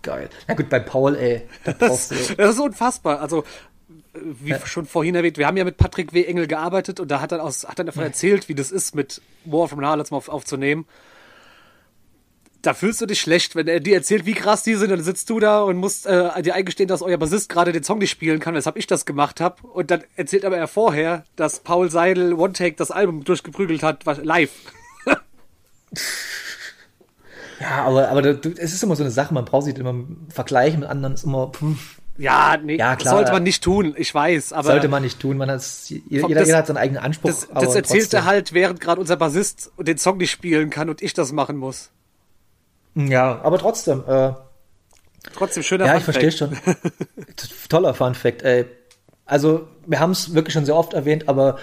Geil. 0.03 0.31
Na 0.49 0.55
gut, 0.55 0.71
bei 0.71 0.81
Paul, 0.81 1.15
ey. 1.17 1.43
Da 1.65 1.73
brauchst 1.79 2.11
du. 2.11 2.15
Das 2.37 2.51
ist 2.55 2.59
unfassbar. 2.61 3.21
Also, 3.21 3.45
äh, 4.15 4.19
wie 4.41 4.55
schon 4.65 4.87
vorhin 4.87 5.15
erwähnt, 5.15 5.39
wir 5.39 5.47
haben 5.47 5.57
ja 5.57 5.65
mit 5.65 5.77
Patrick 5.77 6.13
W. 6.13 6.25
Engel 6.25 6.47
gearbeitet 6.47 7.01
und 7.01 7.11
da 7.11 7.21
hat 7.21 7.33
er, 7.33 7.43
aus, 7.43 7.67
hat 7.67 7.79
er 7.79 7.85
davon 7.85 8.03
erzählt, 8.05 8.49
wie 8.49 8.55
das 8.55 8.71
ist, 8.71 8.95
mit 8.95 9.21
War 9.45 9.69
from 9.69 9.85
Harlots 9.85 10.13
auf, 10.13 10.29
aufzunehmen. 10.29 10.87
Da 12.63 12.75
fühlst 12.75 13.01
du 13.01 13.07
dich 13.07 13.21
schlecht, 13.23 13.57
wenn 13.57 13.69
er 13.69 13.81
dir 13.81 13.95
erzählt, 13.95 14.27
wie 14.27 14.35
krass 14.35 14.63
die 14.63 14.75
sind, 14.75 14.91
dann 14.91 15.03
sitzt 15.03 15.31
du 15.31 15.41
da 15.41 15.63
und 15.63 15.77
musst 15.79 16.05
äh, 16.07 16.43
dir 16.43 16.55
eingestehen, 16.55 16.89
dass 16.89 17.01
euer 17.01 17.17
Bassist 17.17 17.49
gerade 17.49 17.73
den 17.73 17.83
Song 17.85 17.99
nicht 17.99 18.11
spielen 18.11 18.39
kann, 18.39 18.55
weshalb 18.55 18.77
ich 18.77 18.87
das 18.87 19.07
gemacht 19.07 19.41
habe. 19.41 19.67
Und 19.67 19.91
dann 19.91 20.05
erzählt 20.17 20.45
aber 20.45 20.59
er 20.59 20.69
vorher, 20.69 21.25
dass 21.37 21.61
Paul 21.61 21.91
Seidel 21.91 22.35
One 22.35 22.53
Take 22.53 22.77
das 22.77 22.91
Album 22.91 23.25
durchgeprügelt 23.25 23.83
hat, 23.83 24.05
was- 24.05 24.23
live. 24.23 24.51
Ja, 27.61 27.85
aber, 27.85 28.09
aber 28.09 28.25
es 28.25 28.73
ist 28.73 28.83
immer 28.83 28.97
so 28.97 29.03
eine 29.03 29.11
Sache, 29.11 29.35
man 29.35 29.45
braucht 29.45 29.67
sich 29.67 29.77
immer 29.77 29.95
vergleichen 30.31 30.81
mit 30.81 30.89
anderen, 30.89 31.13
ist 31.15 31.25
immer, 31.25 31.49
pff, 31.53 32.00
Ja, 32.21 32.57
nee, 32.63 32.77
Ja, 32.77 32.97
klar. 32.97 33.15
sollte 33.15 33.33
man 33.33 33.43
nicht 33.43 33.65
tun, 33.65 33.95
ich 33.97 34.15
weiß, 34.15 34.53
aber. 34.53 34.65
sollte 34.73 34.89
man 34.89 35.03
nicht 35.03 35.19
tun. 35.21 35.39
Man 35.39 35.51
hat, 35.51 35.63
jeder, 35.89 36.29
das- 36.29 36.47
jeder 36.47 36.59
hat 36.59 36.67
seinen 36.67 36.77
eigenen 36.77 37.03
Anspruch. 37.03 37.31
Das, 37.31 37.49
das 37.49 37.75
erzählt 37.75 38.03
trotzdem. 38.03 38.19
er 38.21 38.25
halt, 38.27 38.53
während 38.53 38.81
gerade 38.81 39.01
unser 39.01 39.17
Bassist 39.17 39.71
den 39.79 39.97
Song 39.97 40.19
nicht 40.19 40.31
spielen 40.31 40.69
kann 40.71 40.91
und 40.91 41.01
ich 41.03 41.15
das 41.15 41.33
machen 41.33 41.57
muss. 41.57 41.91
Ja, 42.95 43.41
aber 43.43 43.59
trotzdem, 43.59 44.05
äh, 44.07 44.33
Trotzdem 45.35 45.63
schöner 45.63 45.87
ja, 45.87 45.97
ich 45.99 46.05
verstehe 46.05 46.33
schon. 46.33 46.57
Toller 47.69 47.93
Fun 47.95 48.15
Fact, 48.15 48.43
ey. 48.43 48.65
Also, 49.27 49.69
wir 49.87 50.01
haben 50.01 50.11
es 50.13 50.35
wirklich 50.35 50.55
schon 50.55 50.65
sehr 50.65 50.75
oft 50.77 50.93
erwähnt, 50.95 51.29
aber 51.29 51.59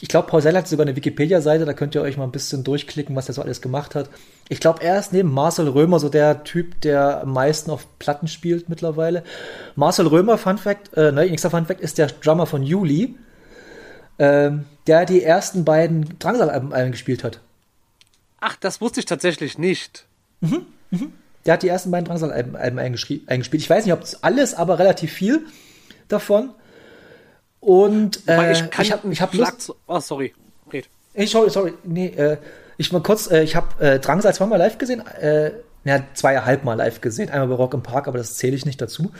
ich 0.00 0.08
glaube, 0.08 0.28
Paul 0.28 0.42
Sell 0.42 0.56
hat 0.56 0.68
sogar 0.68 0.86
eine 0.86 0.96
Wikipedia-Seite, 0.96 1.64
da 1.64 1.72
könnt 1.72 1.94
ihr 1.94 2.02
euch 2.02 2.16
mal 2.16 2.24
ein 2.24 2.32
bisschen 2.32 2.64
durchklicken, 2.64 3.14
was 3.14 3.28
er 3.28 3.34
so 3.34 3.42
alles 3.42 3.62
gemacht 3.62 3.94
hat. 3.94 4.10
Ich 4.48 4.60
glaube, 4.60 4.82
er 4.82 4.98
ist 4.98 5.12
neben 5.12 5.30
Marcel 5.32 5.68
Römer 5.68 6.00
so 6.00 6.08
der 6.08 6.44
Typ, 6.44 6.80
der 6.80 7.22
am 7.22 7.32
meisten 7.32 7.70
auf 7.70 7.86
Platten 7.98 8.28
spielt 8.28 8.68
mittlerweile. 8.68 9.22
Marcel 9.76 10.06
Römer, 10.06 10.36
Fun 10.36 10.58
Fact, 10.58 10.94
äh, 10.96 11.12
ne, 11.12 11.26
nächster 11.26 11.50
Fun 11.50 11.66
Fact, 11.66 11.80
ist 11.80 11.98
der 11.98 12.08
Drummer 12.08 12.46
von 12.46 12.62
Juli, 12.62 13.16
ähm, 14.18 14.64
der 14.86 15.06
die 15.06 15.22
ersten 15.22 15.64
beiden 15.64 16.18
Drangsal-Alben 16.18 16.72
alben 16.72 16.92
gespielt 16.92 17.24
hat. 17.24 17.40
Ach, 18.40 18.56
das 18.56 18.80
wusste 18.80 19.00
ich 19.00 19.06
tatsächlich 19.06 19.58
nicht. 19.58 20.06
Der 21.46 21.54
hat 21.54 21.62
die 21.62 21.68
ersten 21.68 21.90
beiden 21.90 22.06
Drangsal-Alben 22.06 22.78
eingespielt. 22.78 23.22
Ich 23.62 23.70
weiß 23.70 23.84
nicht, 23.84 23.94
ob 23.94 24.02
es 24.02 24.22
alles, 24.22 24.54
aber 24.54 24.78
relativ 24.78 25.12
viel 25.12 25.46
davon. 26.08 26.50
Und 27.64 28.28
äh, 28.28 28.52
ich 28.52 28.70
kann 28.70 28.84
ich 28.84 28.92
habe 28.92 29.10
ich 29.12 29.22
hab 29.22 29.32
Lust, 29.32 29.72
Oh, 29.86 29.98
sorry. 30.00 30.34
Red. 30.70 30.86
Ich 31.14 31.30
sorry, 31.30 31.48
sorry, 31.48 31.72
nee, 31.84 32.08
äh, 32.08 32.36
ich 32.76 32.92
mal 32.92 33.02
kurz, 33.02 33.30
äh, 33.30 33.42
ich 33.42 33.56
habe 33.56 33.82
äh, 33.82 33.98
Drangsal 34.00 34.34
zweimal 34.34 34.58
live 34.58 34.76
gesehen, 34.76 35.00
äh, 35.06 35.52
ja, 35.84 36.02
zweieinhalb 36.12 36.64
Mal 36.64 36.74
live 36.74 37.00
gesehen, 37.00 37.30
einmal 37.30 37.48
bei 37.48 37.54
Rock 37.54 37.72
im 37.74 37.82
Park, 37.82 38.06
aber 38.08 38.18
das 38.18 38.36
zähle 38.36 38.54
ich 38.56 38.66
nicht 38.66 38.82
dazu. 38.82 39.12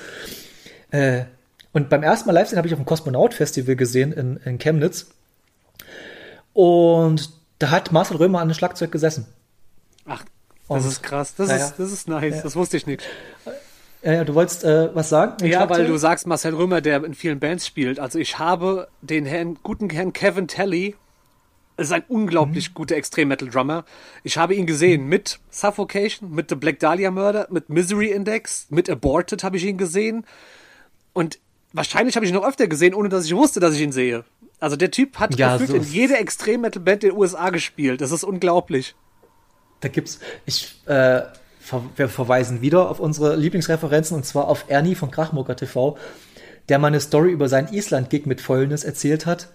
Äh, 0.91 1.25
und 1.73 1.89
beim 1.89 2.03
ersten 2.03 2.27
Mal 2.27 2.33
live 2.35 2.49
sehen 2.49 2.59
habe 2.59 2.69
ich 2.69 2.75
auf 2.75 2.81
dem 2.81 2.85
Kosmonaut 2.87 3.33
Festival 3.33 3.77
gesehen 3.77 4.13
in, 4.13 4.37
in 4.45 4.59
Chemnitz. 4.59 5.07
Und 6.53 7.31
da 7.59 7.71
hat 7.71 7.93
Marcel 7.93 8.17
Römer 8.19 8.41
an 8.41 8.49
dem 8.49 8.55
Schlagzeug 8.55 8.93
gesessen. 8.93 9.27
Ach, 10.07 10.23
das 10.69 10.85
Und- 10.85 10.91
ist 10.91 11.03
krass. 11.03 11.35
Das, 11.35 11.49
Ja, 11.49 11.57
ist, 11.57 11.63
ja. 11.71 11.75
das 11.79 11.93
ist 11.93 12.09
nice. 12.09 12.43
Das 12.43 12.57
wusste 12.57 12.77
ich 12.77 12.87
nicht. 12.87 13.03
Ja, 14.05 14.13
ja, 14.13 14.25
du 14.25 14.35
wolltest 14.35 14.65
äh, 14.65 14.95
was 14.95 15.09
sagen? 15.09 15.45
Ja, 15.47 15.61
weil 15.61 15.67
Schlagzeug? 15.67 15.87
du 15.89 15.97
sagst 15.97 16.27
Marcel 16.27 16.55
Römer, 16.55 16.81
der 16.81 17.03
in 17.05 17.15
vielen 17.15 17.41
Bands 17.41 17.67
spielt. 17.67 17.99
Also 17.99 18.19
ich 18.19 18.39
habe 18.39 18.89
den 19.01 19.25
Herrn, 19.25 19.59
guten 19.63 19.89
Herrn 19.91 20.13
Kevin 20.13 20.47
Telly, 20.47 20.95
ist 21.77 21.91
ein 21.93 22.05
unglaublich 22.09 22.71
Mhm. 22.71 22.75
guter 22.75 22.97
Extrem-Metal-Drummer. 22.97 23.85
Ich 24.23 24.37
habe 24.39 24.55
ihn 24.55 24.67
gesehen 24.67 25.07
mit 25.09 25.41
Suffocation, 25.51 26.33
mit 26.33 26.49
The 26.51 26.55
Black 26.55 26.79
Dahlia 26.79 27.11
Murder, 27.11 27.49
mit 27.51 27.69
Misery 27.71 28.11
Index, 28.13 28.67
mit 28.71 28.89
Aborted 28.91 29.43
habe 29.43 29.57
ich 29.57 29.65
ihn 29.65 29.79
gesehen. 29.79 30.25
Und 31.15 31.39
wahrscheinlich 31.73 32.15
habe 32.15 32.27
ich 32.27 32.31
ihn 32.33 32.37
noch 32.37 32.47
öfter 32.47 32.69
gesehen, 32.69 32.95
ohne 32.95 33.09
dass 33.09 33.25
ich 33.25 33.35
wusste, 33.35 33.59
dass 33.59 33.75
ich 33.75 33.81
ihn 33.81 33.91
sehe. 33.93 34.25
Also 34.61 34.77
der 34.77 34.91
Typ 34.93 35.19
hat 35.19 35.37
Ja, 35.37 35.55
gefühlt 35.57 35.71
so 35.71 35.77
in 35.77 35.83
jeder 35.83 36.21
Extrem-Metal-Band 36.21 37.03
der 37.03 37.17
USA 37.17 37.51
gespielt. 37.51 38.01
Das 38.01 38.13
ist 38.13 38.23
unglaublich. 38.23 38.95
Da 39.81 39.89
gibt's, 39.89 40.21
ich, 40.47 40.75
äh, 40.87 41.23
ver 41.65 41.83
wir 41.97 42.09
verweisen 42.09 42.61
wieder 42.61 42.91
auf 42.91 43.01
unsere 43.01 43.37
Lieblingsreferenzen 43.37 44.17
und 44.17 44.25
zwar 44.27 44.49
auf 44.49 44.67
Ernie 44.69 44.95
von 44.95 45.11
Krachmucker 45.11 45.57
TV, 45.57 45.97
der 46.69 46.79
mal 46.79 46.89
eine 46.89 47.01
Story 47.01 47.31
über 47.31 47.49
seinen 47.49 47.73
Island-Gig 47.73 48.27
mit 48.27 48.41
Fäulnis 48.43 48.85
erzählt 48.85 49.25
hat. 49.27 49.49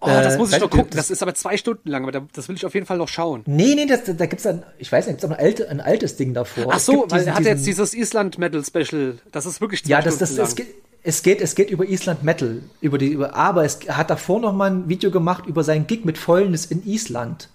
Oh, 0.00 0.08
das 0.08 0.34
Äh, 0.34 0.38
muss 0.38 0.52
ich 0.52 0.60
noch 0.60 0.68
gucken. 0.68 0.88
das- 0.90 1.06
Das 1.06 1.10
ist 1.10 1.22
aber 1.22 1.34
zwei 1.34 1.56
Stunden 1.56 1.88
lang, 1.88 2.02
aber 2.02 2.12
da- 2.12 2.26
das 2.34 2.48
will 2.48 2.56
ich 2.56 2.66
auf 2.66 2.74
jeden 2.74 2.84
Fall 2.84 2.98
noch 2.98 3.08
schauen. 3.08 3.42
Nee, 3.46 3.74
nee, 3.76 3.86
das, 3.86 4.00
da 4.04 4.26
gibt's 4.26 4.42
dann, 4.42 4.62
ich 4.78 4.90
weiß 4.92 5.06
nicht, 5.06 5.14
gibt's 5.20 5.24
auch 5.24 5.30
ein, 5.38 5.42
alte, 5.44 5.70
ein 5.70 5.80
altes 5.80 6.16
Ding 6.16 6.34
davor. 6.34 6.66
Ach 6.70 6.76
Es 6.76 6.84
so, 6.86 7.06
weil 7.08 7.20
diesen- 7.20 7.28
er 7.28 7.34
hat 7.36 7.44
jetzt 7.44 7.64
dieses 7.66 7.94
Island-Metal-Special. 7.94 9.18
Das 9.32 9.46
ist 9.46 9.60
wirklich 9.60 9.84
zwei 9.84 9.90
Ja, 9.92 10.02
das, 10.02 10.16
Stunden 10.16 10.36
das, 10.36 10.50
es 10.50 10.58
lang. 10.58 10.66
geht, 10.66 10.74
es 11.02 11.22
geht, 11.22 11.40
es 11.40 11.54
geht 11.54 11.70
über 11.70 11.84
Island 11.88 12.24
Metal, 12.24 12.62
über 12.80 12.98
die, 12.98 13.08
über, 13.08 13.34
aber 13.36 13.64
es 13.64 13.76
er 13.86 13.96
hat 13.96 14.10
davor 14.10 14.40
noch 14.40 14.52
mal 14.52 14.70
ein 14.70 14.88
Video 14.88 15.10
gemacht 15.10 15.46
über 15.46 15.62
seinen 15.64 15.86
Gig 15.86 16.04
mit 16.04 16.18
Fäulnis 16.18 16.66
in 16.66 16.84
Island. 16.86 17.48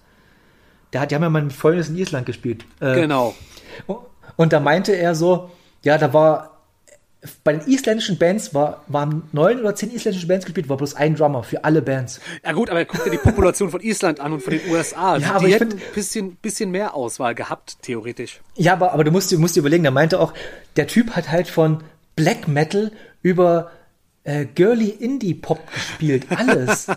Der 0.93 1.01
hat, 1.01 1.11
die 1.11 1.15
haben 1.15 1.23
ja 1.23 1.29
mal 1.29 1.43
mit 1.43 1.53
Fäulnis 1.53 1.89
in 1.89 1.97
Island 1.97 2.25
gespielt. 2.25 2.65
Äh, 2.79 2.95
Genau. 2.95 3.35
Und 4.37 4.53
da 4.53 4.59
meinte 4.59 4.93
er 4.93 5.15
so, 5.15 5.49
ja, 5.83 5.97
da 5.97 6.13
war 6.13 6.47
bei 7.43 7.53
den 7.53 7.67
isländischen 7.71 8.17
Bands 8.17 8.55
war, 8.55 8.83
waren 8.87 9.21
neun 9.31 9.59
oder 9.59 9.75
zehn 9.75 9.91
isländische 9.93 10.25
Bands 10.25 10.43
gespielt, 10.45 10.69
war 10.69 10.77
bloß 10.77 10.95
ein 10.95 11.13
Drummer 11.15 11.43
für 11.43 11.63
alle 11.63 11.83
Bands. 11.83 12.19
Ja 12.43 12.51
gut, 12.51 12.71
aber 12.71 12.83
guck 12.85 13.03
dir 13.03 13.11
die 13.11 13.17
Population 13.19 13.69
von 13.69 13.79
Island 13.81 14.19
an 14.19 14.33
und 14.33 14.41
von 14.41 14.53
den 14.53 14.71
USA. 14.71 15.17
Ja, 15.17 15.33
aber 15.33 15.41
die 15.45 15.53
ich 15.53 15.59
hätten 15.59 15.73
ein 15.73 15.81
bisschen, 15.93 16.35
bisschen 16.37 16.71
mehr 16.71 16.95
Auswahl 16.95 17.35
gehabt, 17.35 17.77
theoretisch. 17.83 18.41
Ja, 18.55 18.73
aber, 18.73 18.91
aber 18.93 19.03
du 19.03 19.11
musst, 19.11 19.29
dir- 19.29 19.37
musst 19.37 19.55
dir 19.55 19.59
überlegen, 19.59 19.83
der 19.83 19.91
meinte 19.91 20.19
auch, 20.19 20.33
der 20.77 20.87
Typ 20.87 21.11
hat 21.11 21.29
halt 21.29 21.47
von 21.47 21.83
Black 22.15 22.47
Metal 22.47 22.91
über 23.21 23.69
äh, 24.23 24.45
girly 24.45 24.89
Indie 24.89 25.35
Pop 25.35 25.59
gespielt, 25.71 26.25
alles. 26.35 26.87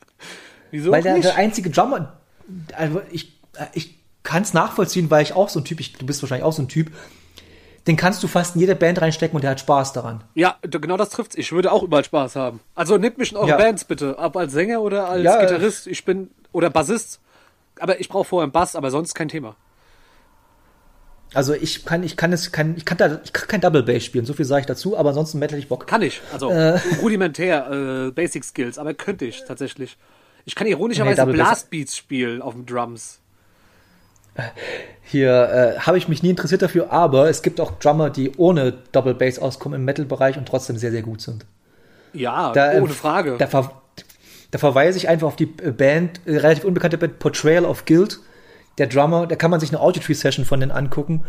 Wieso 0.70 0.90
weil 0.92 1.02
der, 1.02 1.18
der 1.18 1.36
einzige 1.36 1.68
Drummer, 1.68 2.18
also 2.74 3.02
ich, 3.10 3.38
ich 3.74 3.97
kann 4.28 4.42
es 4.42 4.52
nachvollziehen, 4.52 5.10
weil 5.10 5.22
ich 5.22 5.32
auch 5.32 5.48
so 5.48 5.58
ein 5.60 5.64
Typ, 5.64 5.80
ich, 5.80 5.94
du 5.94 6.04
bist 6.06 6.22
wahrscheinlich 6.22 6.44
auch 6.44 6.52
so 6.52 6.60
ein 6.62 6.68
Typ, 6.68 6.92
den 7.86 7.96
kannst 7.96 8.22
du 8.22 8.28
fast 8.28 8.54
in 8.54 8.60
jede 8.60 8.76
Band 8.76 9.00
reinstecken 9.00 9.34
und 9.34 9.42
der 9.42 9.52
hat 9.52 9.60
Spaß 9.60 9.94
daran. 9.94 10.22
Ja, 10.34 10.56
genau 10.62 10.98
das 10.98 11.08
trifft's. 11.08 11.34
Ich 11.36 11.50
würde 11.52 11.72
auch 11.72 11.82
überall 11.82 12.04
Spaß 12.04 12.36
haben. 12.36 12.60
Also 12.74 12.98
nehmt 12.98 13.16
mich 13.16 13.32
in 13.32 13.38
eure 13.38 13.48
Ja. 13.48 13.56
Bands 13.56 13.84
bitte. 13.86 14.18
Ob 14.18 14.36
als 14.36 14.52
Sänger 14.52 14.82
oder 14.82 15.08
als 15.08 15.24
Ja, 15.24 15.40
Gitarrist. 15.40 15.86
Ich 15.86 16.04
bin, 16.04 16.30
oder 16.52 16.68
Bassist. 16.68 17.20
Aber 17.80 17.98
ich 18.00 18.10
brauche 18.10 18.24
vorher 18.24 18.42
einen 18.44 18.52
Bass, 18.52 18.76
aber 18.76 18.90
sonst 18.90 19.14
kein 19.14 19.28
Thema. 19.28 19.56
Also 21.34 21.54
ich 21.54 21.84
kann, 21.84 22.02
ich 22.02 22.16
kann 22.16 22.32
es, 22.32 22.52
kann, 22.52 22.74
ich 22.76 22.84
kann 22.84 22.96
da, 22.98 23.20
ich 23.22 23.32
kann 23.32 23.48
kein 23.48 23.60
Double 23.60 23.82
Bass 23.82 24.04
spielen, 24.04 24.24
so 24.26 24.32
viel 24.32 24.44
sage 24.46 24.60
ich 24.60 24.66
dazu, 24.66 24.96
aber 24.96 25.10
ansonsten 25.10 25.38
Metal 25.38 25.58
ich 25.58 25.68
Bock. 25.68 25.86
Kann 25.86 26.02
ich. 26.02 26.20
Also 26.32 26.50
rudimentär, 27.02 27.70
äh, 27.70 28.10
Basic 28.10 28.44
Skills, 28.44 28.78
aber 28.78 28.94
könnte 28.94 29.24
ich 29.26 29.44
tatsächlich. 29.46 29.96
Ich 30.46 30.54
kann 30.54 30.66
Nee, 30.66 30.72
ironischerweise 30.72 31.16
Double 31.16 31.36
Bass- 31.36 31.46
Blastbeats 31.48 31.96
spielen 31.96 32.40
auf 32.42 32.54
dem 32.54 32.64
Drums. 32.64 33.20
Hier 35.02 35.76
äh, 35.76 35.80
habe 35.80 35.96
ich 35.96 36.06
mich 36.08 36.22
nie 36.22 36.30
interessiert 36.30 36.60
dafür, 36.60 36.92
aber 36.92 37.30
es 37.30 37.42
gibt 37.42 37.60
auch 37.60 37.78
Drummer, 37.78 38.10
die 38.10 38.32
ohne 38.36 38.74
Double 38.92 39.14
Bass 39.14 39.38
auskommen 39.38 39.80
im 39.80 39.84
Metal-Bereich 39.86 40.36
und 40.36 40.46
trotzdem 40.46 40.76
sehr, 40.76 40.90
sehr 40.90 41.02
gut 41.02 41.22
sind. 41.22 41.46
Ja, 42.12 42.52
Da, 42.52 42.74
äh, 42.74 42.80
ohne 42.80 42.92
Frage. 42.92 43.36
Da, 43.38 43.46
ver 43.46 43.72
da 44.50 44.58
verweise 44.58 44.98
ich 44.98 45.08
einfach 45.08 45.26
auf 45.26 45.36
die 45.36 45.50
äh, 45.62 45.70
Band, 45.70 46.20
äh, 46.26 46.36
relativ 46.36 46.64
unbekannte 46.64 46.98
Band 46.98 47.18
Portrayal 47.18 47.64
of 47.64 47.84
Guild. 47.86 48.18
Der 48.76 48.86
Drummer, 48.86 49.26
da 49.26 49.34
kann 49.34 49.50
man 49.50 49.60
sich 49.60 49.70
eine 49.70 49.80
Audiotree-Session 49.80 50.44
von 50.44 50.60
denen 50.60 50.72
angucken. 50.72 51.24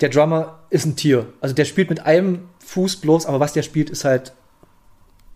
Der 0.00 0.08
Drummer 0.08 0.60
ist 0.70 0.86
ein 0.86 0.96
Tier. 0.96 1.26
Also 1.42 1.54
der 1.54 1.66
spielt 1.66 1.90
mit 1.90 2.00
einem 2.06 2.48
Fuß 2.64 2.96
bloß, 2.96 3.26
aber 3.26 3.38
was 3.38 3.52
der 3.52 3.62
spielt, 3.62 3.90
ist 3.90 4.04
halt 4.04 4.32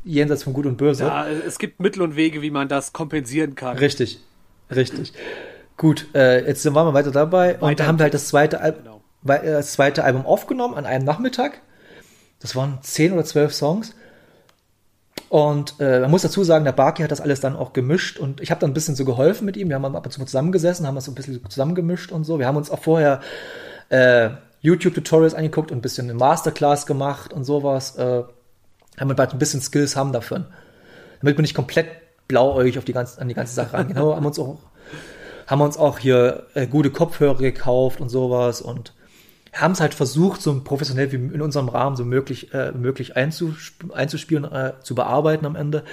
jenseits 0.04 0.42
von 0.42 0.52
Gut 0.54 0.66
und 0.66 0.76
Böse. 0.76 1.04
ja, 1.04 1.26
es 1.28 1.58
gibt 1.58 1.80
Mittel 1.80 2.02
und 2.02 2.16
Wege, 2.16 2.40
wie 2.42 2.50
man 2.50 2.68
das 2.68 2.92
kompensieren 2.92 3.54
kann. 3.54 3.76
Richtig, 3.76 4.20
richtig. 4.74 5.12
Gut, 5.76 6.06
äh, 6.14 6.46
jetzt 6.46 6.62
sind 6.62 6.74
wir 6.74 6.84
mal 6.84 6.94
weiter 6.94 7.10
dabei 7.10 7.54
und 7.54 7.62
Weiter 7.62 7.82
da 7.82 7.86
haben 7.88 7.98
wir 7.98 8.04
halt 8.04 8.14
das 8.14 8.28
zweite, 8.28 8.60
Al 8.60 8.72
Genau. 8.72 9.00
äh, 9.26 9.52
das 9.52 9.72
zweite 9.72 10.04
Album 10.04 10.24
aufgenommen 10.26 10.74
an 10.74 10.86
einem 10.86 11.04
Nachmittag. 11.04 11.60
Das 12.40 12.54
waren 12.54 12.78
zehn 12.82 13.12
oder 13.12 13.24
zwölf 13.24 13.54
Songs. 13.54 13.94
Und 15.28 15.74
äh, 15.80 16.00
man 16.00 16.10
muss 16.10 16.22
dazu 16.22 16.44
sagen, 16.44 16.64
der 16.64 16.72
Barkey 16.72 17.02
hat 17.02 17.10
das 17.10 17.20
alles 17.20 17.40
dann 17.40 17.56
auch 17.56 17.72
gemischt 17.72 18.18
und 18.18 18.40
ich 18.40 18.50
habe 18.50 18.60
dann 18.60 18.70
ein 18.70 18.74
bisschen 18.74 18.94
so 18.94 19.04
geholfen 19.04 19.44
mit 19.46 19.56
ihm. 19.56 19.68
Wir 19.68 19.74
haben 19.76 19.96
ab 19.96 20.04
und 20.04 20.12
zu 20.12 20.20
mal 20.20 20.26
zusammengesessen, 20.26 20.86
haben 20.86 20.94
das 20.94 21.06
so 21.06 21.10
ein 21.10 21.16
bisschen 21.16 21.40
zusammengemischt 21.48 22.12
und 22.12 22.24
so. 22.24 22.38
Wir 22.38 22.46
haben 22.46 22.56
uns 22.56 22.70
auch 22.70 22.78
vorher 22.80 23.20
äh, 23.88 24.30
YouTube-Tutorials 24.60 25.34
angeguckt 25.34 25.72
und 25.72 25.78
ein 25.78 25.82
bisschen 25.82 26.08
eine 26.08 26.14
Masterclass 26.14 26.86
gemacht 26.86 27.32
und 27.32 27.44
sowas. 27.44 27.96
Äh, 27.96 28.22
haben 28.96 29.08
wir 29.08 29.14
bald 29.14 29.32
ein 29.32 29.38
bisschen 29.38 29.60
Skills 29.60 29.96
haben 29.96 30.12
dafür. 30.12 30.46
Damit 31.20 31.36
wir 31.36 31.42
nicht 31.42 31.54
komplett 31.54 31.88
blauäugig 32.28 32.78
auf 32.78 32.84
die 32.84 32.92
ganze, 32.92 33.20
an 33.20 33.28
die 33.28 33.34
ganze 33.34 33.54
Sache 33.54 33.72
rangehen. 33.74 33.94
Genau, 33.94 34.14
haben 34.14 34.26
uns 34.26 34.38
auch 34.38 34.58
haben 35.46 35.58
wir 35.58 35.64
uns 35.64 35.76
auch 35.76 35.98
hier 35.98 36.46
äh, 36.54 36.66
gute 36.66 36.90
Kopfhörer 36.90 37.38
gekauft 37.38 38.00
und 38.00 38.08
sowas 38.08 38.60
und 38.60 38.94
haben 39.52 39.72
es 39.72 39.80
halt 39.80 39.94
versucht, 39.94 40.42
so 40.42 40.60
professionell 40.60 41.12
wie 41.12 41.16
in 41.16 41.40
unserem 41.40 41.68
Rahmen 41.68 41.96
so 41.96 42.04
möglich, 42.04 42.52
äh, 42.52 42.72
möglich 42.72 43.16
einzusp 43.16 43.84
einzuspielen, 43.92 44.44
äh, 44.44 44.72
zu 44.82 44.94
bearbeiten 44.94 45.46
am 45.46 45.56
Ende. 45.56 45.84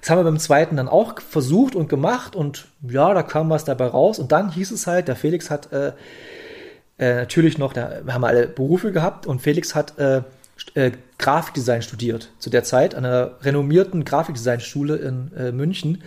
Das 0.00 0.10
haben 0.10 0.18
wir 0.18 0.24
beim 0.24 0.38
zweiten 0.38 0.76
dann 0.76 0.88
auch 0.88 1.20
versucht 1.20 1.74
und 1.74 1.88
gemacht 1.88 2.34
und 2.34 2.66
ja, 2.82 3.12
da 3.12 3.22
kam 3.22 3.50
was 3.50 3.64
dabei 3.64 3.86
raus 3.86 4.18
und 4.18 4.32
dann 4.32 4.50
hieß 4.50 4.70
es 4.70 4.86
halt, 4.86 5.08
der 5.08 5.16
Felix 5.16 5.50
hat 5.50 5.72
äh, 5.72 5.92
äh, 6.98 7.16
natürlich 7.16 7.58
noch, 7.58 7.72
da 7.72 8.00
wir 8.04 8.14
haben 8.14 8.24
alle 8.24 8.46
Berufe 8.46 8.92
gehabt 8.92 9.26
und 9.26 9.42
Felix 9.42 9.74
hat 9.74 9.98
äh, 9.98 10.22
äh, 10.74 10.92
Grafikdesign 11.18 11.82
studiert 11.82 12.30
zu 12.38 12.50
der 12.50 12.64
Zeit 12.64 12.94
an 12.94 13.04
einer 13.04 13.32
renommierten 13.42 14.04
Grafikdesignschule 14.04 14.96
in 14.96 15.32
äh, 15.36 15.52
München 15.52 16.02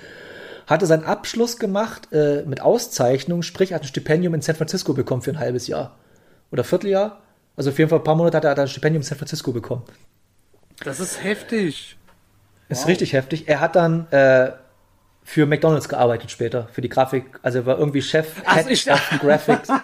hatte 0.67 0.85
seinen 0.85 1.03
Abschluss 1.05 1.57
gemacht 1.57 2.09
äh, 2.11 2.43
mit 2.45 2.61
Auszeichnung, 2.61 3.41
sprich 3.43 3.73
hat 3.73 3.81
ein 3.83 3.87
Stipendium 3.87 4.33
in 4.33 4.41
San 4.41 4.55
Francisco 4.55 4.93
bekommen 4.93 5.21
für 5.21 5.31
ein 5.31 5.39
halbes 5.39 5.67
Jahr 5.67 5.97
oder 6.51 6.63
Vierteljahr. 6.63 7.21
Also 7.55 7.69
auf 7.69 7.77
jeden 7.77 7.89
Fall 7.89 7.99
ein 7.99 8.03
paar 8.03 8.15
Monate 8.15 8.37
hat 8.37 8.57
er 8.57 8.63
ein 8.63 8.67
Stipendium 8.67 9.01
in 9.01 9.05
San 9.05 9.17
Francisco 9.17 9.51
bekommen. 9.51 9.83
Das 10.83 10.99
ist 10.99 11.23
heftig. 11.23 11.97
Ist 12.69 12.87
richtig 12.87 13.13
heftig. 13.13 13.47
Er 13.47 13.59
hat 13.59 13.75
dann 13.75 14.07
äh, 14.11 14.51
für 15.23 15.45
McDonald's 15.45 15.87
gearbeitet 15.89 16.31
später, 16.31 16.67
für 16.71 16.81
die 16.81 16.89
Grafik. 16.89 17.25
Also 17.41 17.59
er 17.59 17.65
war 17.65 17.77
irgendwie 17.77 18.01
Chef 18.01 18.27
Head 18.45 18.69
ich- 18.69 18.89
of 18.91 19.01
Graphics. 19.19 19.69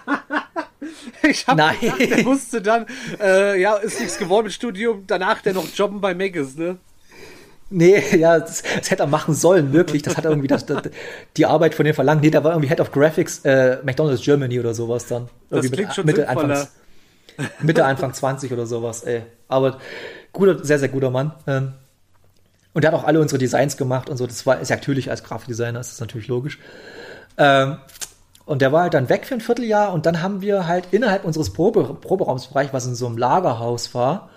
Ich 1.22 1.46
hab 1.46 1.56
Nein. 1.56 1.76
gedacht, 1.78 2.00
der 2.10 2.22
musste 2.24 2.62
dann, 2.62 2.86
äh, 3.20 3.60
ja, 3.60 3.76
ist 3.76 4.00
nichts 4.00 4.16
geworden 4.18 4.44
mit 4.44 4.52
Studium, 4.54 5.04
danach 5.06 5.42
der 5.42 5.52
noch 5.52 5.66
jobben 5.74 6.00
bei 6.00 6.14
Maggis, 6.14 6.56
ne? 6.56 6.78
Nee, 7.70 8.02
ja, 8.18 8.38
das, 8.38 8.62
das 8.62 8.90
hätte 8.90 9.04
er 9.04 9.06
machen 9.06 9.34
sollen, 9.34 9.72
wirklich. 9.72 10.02
Das 10.02 10.16
hat 10.16 10.24
irgendwie 10.24 10.48
das, 10.48 10.66
das, 10.66 10.82
die 11.36 11.46
Arbeit 11.46 11.74
von 11.74 11.84
dem 11.84 11.94
verlangt. 11.94 12.22
Nee, 12.22 12.30
da 12.30 12.44
war 12.44 12.52
irgendwie 12.52 12.68
Head 12.68 12.80
of 12.80 12.90
Graphics 12.90 13.44
äh, 13.44 13.78
McDonald's 13.84 14.22
Germany 14.22 14.58
oder 14.58 14.74
sowas 14.74 15.06
dann. 15.06 15.28
Das 15.48 15.64
Irgendwie 15.64 15.76
klingt 15.76 15.94
schon 15.94 16.04
Mitte. 16.04 16.28
Anfang, 16.28 16.66
Mitte, 17.62 17.84
Anfang 17.84 18.12
20 18.12 18.52
oder 18.52 18.66
sowas, 18.66 19.04
ey. 19.04 19.22
Aber 19.48 19.78
guter, 20.32 20.62
sehr, 20.64 20.78
sehr 20.78 20.88
guter 20.88 21.10
Mann. 21.10 21.32
Ähm, 21.46 21.72
und 22.72 22.84
der 22.84 22.92
hat 22.92 22.98
auch 22.98 23.04
alle 23.04 23.20
unsere 23.20 23.38
Designs 23.38 23.76
gemacht 23.76 24.10
und 24.10 24.16
so. 24.16 24.26
Das 24.26 24.44
war, 24.46 24.60
ist 24.60 24.68
ja 24.68 24.76
natürlich 24.76 25.10
als 25.10 25.22
Grafikdesigner, 25.22 25.80
ist 25.80 25.92
das 25.92 26.00
natürlich 26.00 26.28
logisch. 26.28 26.58
Ähm, 27.38 27.78
und 28.46 28.62
der 28.62 28.72
war 28.72 28.82
halt 28.82 28.94
dann 28.94 29.08
weg 29.08 29.26
für 29.26 29.34
ein 29.34 29.40
Vierteljahr 29.40 29.92
und 29.92 30.06
dann 30.06 30.22
haben 30.22 30.40
wir 30.40 30.66
halt 30.66 30.88
innerhalb 30.90 31.24
unseres 31.24 31.52
Probe, 31.52 31.96
Proberaumsbereichs, 32.00 32.72
was 32.72 32.86
in 32.86 32.96
so 32.96 33.06
einem 33.06 33.16
Lagerhaus 33.16 33.94
war, 33.94 34.30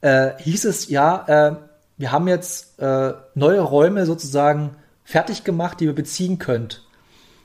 äh, 0.00 0.32
hieß 0.38 0.64
es 0.64 0.88
ja, 0.88 1.24
äh, 1.28 1.56
wir 2.02 2.10
haben 2.10 2.26
jetzt 2.26 2.80
äh, 2.80 3.12
neue 3.36 3.60
Räume 3.60 4.06
sozusagen 4.06 4.74
fertig 5.04 5.44
gemacht, 5.44 5.78
die 5.78 5.84
ihr 5.84 5.94
beziehen 5.94 6.40
könnt. 6.40 6.84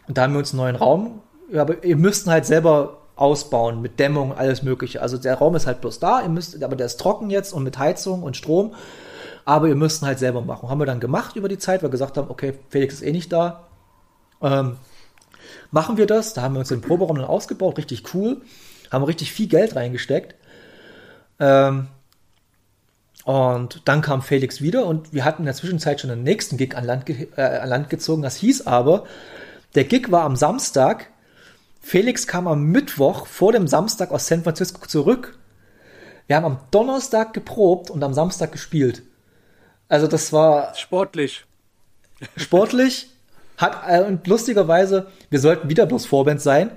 Und 0.08 0.18
da 0.18 0.24
haben 0.24 0.34
wir 0.34 0.40
uns 0.40 0.52
einen 0.52 0.62
neuen 0.62 0.76
Raum, 0.76 1.22
aber 1.56 1.84
ihr 1.84 1.96
müsst 1.96 2.26
halt 2.26 2.48
selber 2.48 2.98
ausbauen 3.16 3.84
mit 3.84 4.00
Dämmung, 4.00 4.36
alles 4.36 4.64
Mögliche. 4.64 5.04
Also 5.04 5.20
der 5.20 5.36
Raum 5.36 5.56
ist 5.56 5.68
halt 5.68 5.82
bloß 5.82 6.00
da, 6.00 6.24
ihr 6.24 6.30
müsst, 6.30 6.64
aber 6.64 6.76
der 6.76 6.88
ist 6.88 7.00
trocken 7.00 7.30
jetzt 7.30 7.54
und 7.54 7.62
mit 7.66 7.78
Heizung 7.78 8.24
und 8.24 8.36
Strom. 8.36 8.74
Aber 9.46 9.68
ihr 9.68 9.76
müsst 9.76 10.02
ihn 10.02 10.08
halt 10.08 10.18
selber 10.18 10.42
machen. 10.42 10.70
Haben 10.70 10.80
wir 10.80 10.88
dann 10.88 11.00
gemacht 11.00 11.36
über 11.36 11.50
die 11.50 11.60
Zeit, 11.60 11.84
weil 11.84 11.90
wir 11.90 11.92
gesagt 11.92 12.18
haben, 12.18 12.32
okay, 12.32 12.56
Felix 12.70 12.96
ist 12.96 13.04
eh 13.04 13.12
nicht 13.12 13.32
da. 13.32 13.68
Ähm, 14.42 14.78
machen 15.70 15.98
wir 15.98 16.08
das. 16.08 16.34
Da 16.34 16.42
haben 16.42 16.56
wir 16.56 16.62
uns 16.62 16.70
den 16.70 16.82
Proberaum 16.82 17.18
dann 17.18 17.26
ausgebaut, 17.26 17.78
richtig 17.78 18.12
cool. 18.16 18.42
Haben 18.92 19.04
richtig 19.04 19.32
viel 19.32 19.50
Geld 19.50 19.76
reingesteckt. 19.76 20.34
Ähm, 21.40 21.90
und 23.28 23.82
dann 23.84 24.02
kam 24.02 24.22
Felix 24.22 24.62
wieder 24.62 24.86
und 24.86 25.12
wir 25.12 25.26
hatten 25.26 25.42
in 25.42 25.48
der 25.48 25.54
Zwischenzeit 25.54 26.00
schon 26.00 26.10
den 26.10 26.24
nächsten 26.24 26.56
Gig 26.56 26.78
an 26.78 26.86
Land, 26.86 27.10
äh, 27.10 27.42
an 27.42 27.68
Land 27.68 27.90
gezogen. 27.90 28.22
Das 28.22 28.38
hieß 28.38 28.68
aber, 28.68 29.04
der 29.76 29.84
Gig 29.84 30.10
war 30.12 30.24
am 30.24 30.38
Samstag. 30.38 31.08
Felix 31.82 32.26
kam 32.26 32.48
am 32.48 32.64
Mittwoch 32.64 33.28
vor 33.28 33.52
dem 33.52 33.68
Samstag 33.68 34.12
aus 34.12 34.28
San 34.28 34.44
Francisco 34.44 34.86
zurück. 34.88 35.38
Wir 36.28 36.38
haben 36.38 36.46
am 36.46 36.60
Donnerstag 36.72 37.34
geprobt 37.34 37.90
und 37.90 38.02
am 38.02 38.14
Samstag 38.14 38.54
gespielt. 38.54 39.04
Also 39.90 40.08
das 40.08 40.32
war 40.32 40.74
Sportlich. 40.76 41.44
sportlich. 42.38 43.10
Hat, 43.58 43.78
äh, 43.90 44.04
und 44.06 44.26
lustigerweise, 44.28 45.08
wir 45.30 45.42
sollten 45.42 45.68
wieder 45.68 45.86
bloß 45.86 46.06
Vorband 46.06 46.42
sein. 46.42 46.72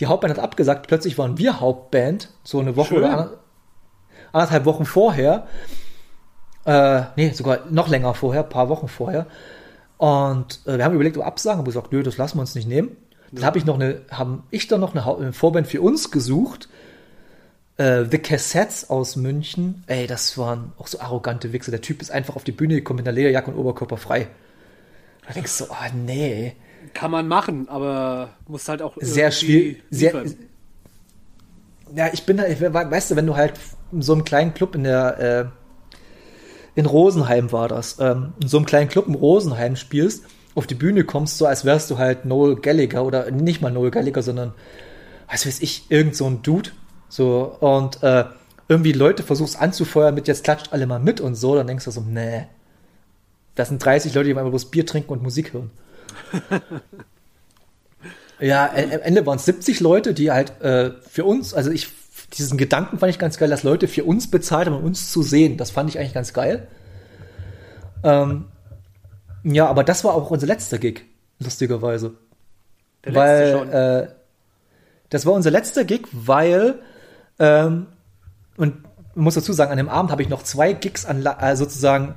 Die 0.00 0.06
Hauptband 0.06 0.36
hat 0.38 0.42
abgesagt, 0.42 0.88
plötzlich 0.88 1.18
waren 1.18 1.38
wir 1.38 1.60
Hauptband, 1.60 2.30
so 2.42 2.58
eine 2.58 2.74
Woche 2.74 2.88
Schön. 2.88 2.98
oder 2.98 3.10
ander- 3.10 3.38
anderthalb 4.32 4.64
Wochen 4.64 4.86
vorher. 4.86 5.46
Äh, 6.66 7.02
nee, 7.16 7.30
sogar 7.30 7.60
noch 7.70 7.88
länger 7.88 8.14
vorher, 8.14 8.42
paar 8.42 8.68
Wochen 8.68 8.88
vorher. 8.88 9.26
Und 9.98 10.60
äh, 10.66 10.78
wir 10.78 10.84
haben 10.84 10.94
überlegt, 10.94 11.16
ob 11.16 11.22
wir 11.22 11.26
absagen, 11.26 11.60
aber 11.60 11.66
gesagt, 11.66 11.92
nö, 11.92 12.02
das 12.02 12.16
lassen 12.16 12.36
wir 12.38 12.40
uns 12.42 12.54
nicht 12.54 12.68
nehmen. 12.68 12.96
Dann 13.32 13.44
habe 13.44 13.58
ich 13.58 13.64
noch 13.64 13.74
eine, 13.74 14.00
haben 14.10 14.44
ich 14.50 14.68
dann 14.68 14.80
noch 14.80 14.94
eine, 14.94 15.04
eine 15.16 15.32
Vorband 15.32 15.66
für 15.66 15.80
uns 15.82 16.10
gesucht. 16.10 16.68
Äh, 17.76 18.04
The 18.10 18.18
Cassettes 18.18 18.88
aus 18.90 19.16
München. 19.16 19.82
Ey, 19.88 20.06
das 20.06 20.38
waren 20.38 20.72
auch 20.78 20.86
so 20.86 21.00
arrogante 21.00 21.52
Wichser. 21.52 21.70
Der 21.72 21.80
Typ 21.80 22.00
ist 22.00 22.10
einfach 22.12 22.36
auf 22.36 22.44
die 22.44 22.52
Bühne 22.52 22.74
gekommen 22.76 22.98
mit 22.98 23.08
einer 23.08 23.14
Lederjacke 23.14 23.50
und 23.50 23.56
Oberkörper 23.58 23.96
frei. 23.96 24.28
Da 25.26 25.32
denkst 25.34 25.58
du, 25.58 25.64
ah 25.70 25.88
nee. 25.94 26.54
Kann 26.92 27.10
man 27.10 27.26
machen, 27.26 27.68
aber 27.68 28.28
muss 28.46 28.68
halt 28.68 28.82
auch 28.82 28.96
Sehr 29.00 29.30
schwierig. 29.32 29.82
Sehr, 29.90 30.24
ja, 31.94 32.08
ich 32.12 32.24
bin, 32.24 32.40
halt- 32.40 32.60
weißt 32.60 33.10
du, 33.10 33.16
wenn 33.16 33.26
du 33.26 33.36
halt 33.36 33.54
in 33.90 34.02
so 34.02 34.12
einem 34.12 34.24
kleinen 34.24 34.54
Club 34.54 34.74
in 34.74 34.84
der, 34.84 35.18
äh, 35.18 35.44
in 36.74 36.86
Rosenheim 36.86 37.52
war 37.52 37.68
das, 37.68 37.98
ähm, 38.00 38.32
in 38.40 38.48
so 38.48 38.56
einem 38.56 38.66
kleinen 38.66 38.88
Club 38.88 39.06
in 39.06 39.14
Rosenheim 39.14 39.76
spielst, 39.76 40.24
auf 40.54 40.66
die 40.66 40.74
Bühne 40.74 41.04
kommst, 41.04 41.38
so 41.38 41.46
als 41.46 41.64
wärst 41.64 41.90
du 41.90 41.98
halt 41.98 42.24
Noel 42.24 42.56
Gallagher 42.56 43.04
oder 43.04 43.30
nicht 43.30 43.60
mal 43.60 43.72
Noel 43.72 43.90
Gallagher, 43.90 44.22
sondern, 44.22 44.52
was 45.30 45.46
weiß 45.46 45.60
ich, 45.60 45.86
irgend 45.88 46.16
so 46.16 46.26
ein 46.26 46.42
Dude, 46.42 46.70
so, 47.08 47.56
und 47.60 48.02
äh, 48.02 48.24
irgendwie 48.68 48.92
Leute 48.92 49.22
versuchst 49.22 49.60
anzufeuern 49.60 50.14
mit, 50.14 50.28
jetzt 50.28 50.44
klatscht 50.44 50.72
alle 50.72 50.86
mal 50.86 51.00
mit 51.00 51.20
und 51.20 51.34
so, 51.34 51.54
dann 51.54 51.66
denkst 51.66 51.84
du 51.84 51.90
so, 51.90 52.00
nee, 52.00 52.46
das 53.54 53.68
sind 53.68 53.84
30 53.84 54.14
Leute, 54.14 54.28
die 54.28 54.34
einfach 54.36 54.50
bloß 54.50 54.70
Bier 54.70 54.86
trinken 54.86 55.12
und 55.12 55.22
Musik 55.22 55.52
hören. 55.52 55.70
Ja, 58.40 58.70
am 58.72 59.00
Ende 59.02 59.24
waren 59.26 59.36
es 59.36 59.44
70 59.44 59.80
Leute, 59.80 60.12
die 60.12 60.30
halt 60.30 60.60
äh, 60.60 60.90
für 61.08 61.24
uns, 61.24 61.54
also 61.54 61.70
ich, 61.70 61.88
diesen 62.36 62.58
Gedanken 62.58 62.98
fand 62.98 63.10
ich 63.10 63.18
ganz 63.18 63.38
geil, 63.38 63.48
dass 63.48 63.62
Leute 63.62 63.88
für 63.88 64.04
uns 64.04 64.30
bezahlt 64.30 64.66
haben, 64.66 64.76
um 64.76 64.84
uns 64.84 65.10
zu 65.10 65.22
sehen. 65.22 65.56
Das 65.56 65.70
fand 65.70 65.90
ich 65.90 65.98
eigentlich 65.98 66.14
ganz 66.14 66.32
geil. 66.32 66.66
Ähm, 68.02 68.46
ja, 69.44 69.66
aber 69.66 69.84
das 69.84 70.04
war 70.04 70.14
auch 70.14 70.30
unser 70.30 70.46
letzter 70.46 70.78
Gig, 70.78 71.02
lustigerweise. 71.38 72.12
Der 73.04 73.12
letzte 73.12 73.18
weil, 73.18 73.52
schon. 73.52 73.70
Äh, 73.70 74.08
das 75.10 75.26
war 75.26 75.32
unser 75.34 75.50
letzter 75.50 75.84
Gig, 75.84 76.06
weil, 76.12 76.80
ähm, 77.38 77.86
und 78.56 78.76
muss 79.14 79.34
dazu 79.34 79.52
sagen, 79.52 79.70
an 79.70 79.78
dem 79.78 79.88
Abend 79.88 80.10
habe 80.10 80.22
ich 80.22 80.28
noch 80.28 80.42
zwei 80.42 80.72
Gigs 80.72 81.06
an, 81.06 81.24
äh, 81.24 81.56
sozusagen 81.56 82.14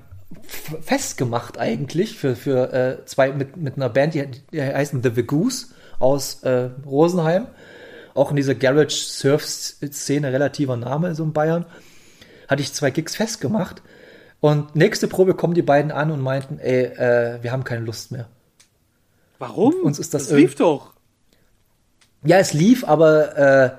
festgemacht 0.82 1.58
eigentlich 1.58 2.18
für, 2.18 2.36
für 2.36 2.74
äh, 2.74 3.06
zwei 3.06 3.32
mit, 3.32 3.58
mit 3.58 3.76
einer 3.76 3.90
Band, 3.90 4.14
die, 4.14 4.26
die 4.52 4.62
heißen 4.62 5.04
The 5.04 5.16
Vegoose 5.16 5.68
aus 6.00 6.44
äh, 6.44 6.70
Rosenheim. 6.86 7.48
Auch 8.18 8.32
in 8.32 8.36
dieser 8.36 8.56
Garage 8.56 8.90
Surf 8.96 9.46
Szene 9.46 10.34
relativer 10.34 10.76
Name 10.76 11.14
so 11.16 11.24
in 11.24 11.34
Bayern. 11.34 11.66
Hatte 12.48 12.62
ich 12.62 12.74
zwei 12.74 12.92
Gigs 12.92 13.16
festgemacht. 13.16 13.82
Und 14.40 14.76
nächste 14.76 15.08
Probe 15.08 15.34
kommen 15.34 15.54
die 15.54 15.62
beiden 15.62 15.92
an 15.92 16.12
und 16.12 16.22
meinten, 16.22 16.60
ey, 16.60 16.84
äh, 16.86 17.42
wir 17.42 17.52
haben 17.52 17.64
keine 17.64 17.86
Lust 17.86 18.12
mehr. 18.12 18.28
Warum? 19.40 19.74
uns 19.84 20.00
ist 20.00 20.14
das 20.14 20.28
das 20.30 20.38
lief 20.38 20.56
doch. 20.56 20.94
Ja, 22.24 22.38
es 22.38 22.54
lief, 22.54 22.84
aber 22.84 23.38
äh, 23.38 23.72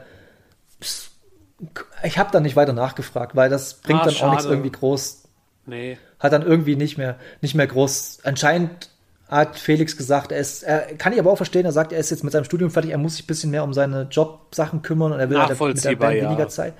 ich 2.05 2.19
habe 2.19 2.31
dann 2.33 2.43
nicht 2.45 2.57
weiter 2.57 2.73
nachgefragt, 2.73 3.35
weil 3.35 3.51
das 3.51 3.75
bringt 3.75 4.01
Ah, 4.03 4.05
dann 4.07 4.15
auch 4.17 4.31
nichts 4.31 4.45
schade. 4.45 4.55
irgendwie 4.55 4.71
groß. 4.73 5.25
Nee. 5.67 5.99
Hat 6.19 6.33
dann 6.33 6.43
irgendwie 6.43 6.77
nicht 6.77 6.97
mehr, 6.99 7.17
nicht 7.41 7.55
mehr 7.55 7.67
groß. 7.67 8.21
Anscheinend 8.25 8.91
hat 9.29 9.59
Felix 9.59 9.97
gesagt, 9.97 10.33
er 10.33 10.39
ist, 10.39 10.63
er 10.63 10.95
kann 10.97 11.13
ich 11.13 11.19
aber 11.19 11.31
auch 11.31 11.37
verstehen, 11.37 11.67
er 11.67 11.73
sagt, 11.73 11.93
er 11.93 11.99
ist 11.99 12.11
jetzt 12.11 12.25
mit 12.25 12.33
seinem 12.33 12.45
Studium 12.45 12.71
fertig, 12.71 12.93
er 12.93 12.99
muss 12.99 13.17
sich 13.17 13.25
ein 13.25 13.27
bisschen 13.27 13.51
mehr 13.51 13.63
um 13.63 13.75
seine 13.75 14.09
Jobsachen 14.11 14.83
kümmern 14.83 15.13
und 15.13 15.21
er 15.21 15.29
will 15.29 15.39
halt 15.39 15.61
mit 15.61 15.85
der 15.85 15.97
Band 15.97 16.17
ja. 16.17 16.31
weniger 16.31 16.49
Zeit, 16.49 16.75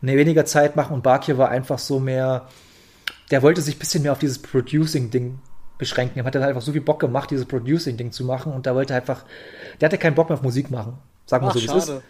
nee, 0.00 0.16
weniger 0.16 0.44
Zeit 0.44 0.74
machen 0.74 0.94
und 0.94 1.02
Bakir 1.02 1.38
war 1.38 1.48
einfach 1.48 1.78
so 1.78 2.00
mehr, 2.00 2.48
der 3.30 3.42
wollte 3.42 3.60
sich 3.62 3.76
ein 3.76 3.78
bisschen 3.78 4.02
mehr 4.02 4.12
auf 4.12 4.18
dieses 4.18 4.42
Producing-Ding 4.42 5.38
beschränken. 5.78 6.18
Er 6.18 6.24
hat 6.24 6.34
dann 6.34 6.42
einfach 6.42 6.60
so 6.60 6.72
viel 6.72 6.80
Bock 6.80 7.00
gemacht, 7.00 7.30
dieses 7.30 7.46
Producing-Ding 7.46 8.10
zu 8.10 8.24
machen 8.24 8.52
und 8.52 8.66
da 8.66 8.74
wollte 8.74 8.92
er 8.92 8.98
einfach, 8.98 9.24
der 9.80 9.86
hatte 9.86 9.98
keinen 9.98 10.16
Bock 10.16 10.28
mehr 10.28 10.36
auf 10.36 10.42
Musik 10.42 10.70
machen. 10.70 10.98
Sagen 11.26 11.46
wir 11.46 11.52
so, 11.52 11.60
wie 11.60 11.66
es 11.66 11.88
ist. 11.88 12.02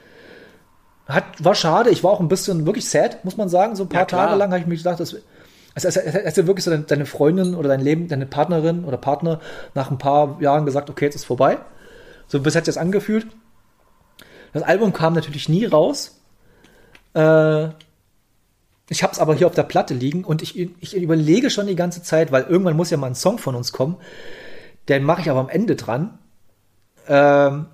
Hat, 1.07 1.25
war 1.39 1.55
schade, 1.55 1.91
ich 1.91 2.03
war 2.03 2.13
auch 2.13 2.21
ein 2.21 2.29
bisschen 2.29 2.65
wirklich 2.67 2.89
sad, 2.89 3.25
muss 3.25 3.37
man 3.37 3.49
sagen. 3.49 3.77
So 3.77 3.85
ein 3.85 3.89
paar 3.89 4.03
Ja. 4.03 4.07
Tage 4.07 4.37
lang 4.37 4.51
habe 4.51 4.61
ich 4.61 4.67
mir 4.67 4.77
gedacht, 4.77 5.01
dass, 5.01 5.17
also, 5.75 5.89
also, 5.89 6.01
hast 6.25 6.37
du 6.37 6.47
wirklich 6.47 6.65
so 6.65 6.71
deine, 6.71 6.85
deine 6.85 7.07
Freundin 7.07 7.55
oder 7.55 7.69
dein 7.69 7.81
Leben, 7.81 8.09
deine 8.09 8.27
Partnerin 8.27 8.85
oder 8.85 8.97
Partner 8.97 9.41
nach 9.75 9.91
ein 9.91 9.99
paar 9.99 10.41
Jahren 10.41 10.67
gesagt, 10.67 10.91
okay, 10.91 11.05
jetzt 11.07 11.15
ist 11.15 11.25
vorbei. 11.25 11.59
So 12.27 12.41
bis 12.41 12.55
hat 12.55 12.65
sich 12.65 12.75
das 12.75 12.83
angefühlt. 12.83 13.27
Das 14.53 14.63
Album 14.63 14.93
kam 14.93 15.15
natürlich 15.15 15.49
nie 15.49 15.65
raus. 15.65 16.21
Äh, 17.15 17.69
ich 18.89 19.05
habe 19.05 19.13
es 19.13 19.21
aber 19.21 19.35
hier 19.35 19.47
auf 19.47 19.55
der 19.55 19.63
Platte 19.63 19.95
liegen 19.95 20.25
und 20.25 20.43
ich, 20.43 20.59
ich 20.59 20.97
überlege 20.97 21.51
schon 21.51 21.69
die 21.69 21.77
ganze 21.77 22.03
Zeit, 22.03 22.33
weil 22.33 22.43
irgendwann 22.43 22.77
muss 22.77 22.91
ja 22.91 22.97
mal 22.97 23.07
ein 23.07 23.15
Song 23.15 23.39
von 23.39 23.55
uns 23.55 23.73
kommen. 23.73 23.97
Den 24.89 25.05
mache 25.05 25.21
ich 25.21 25.31
aber 25.31 25.39
am 25.39 25.49
Ende 25.49 25.77
dran. 25.77 26.19
Ähm, 27.07 27.67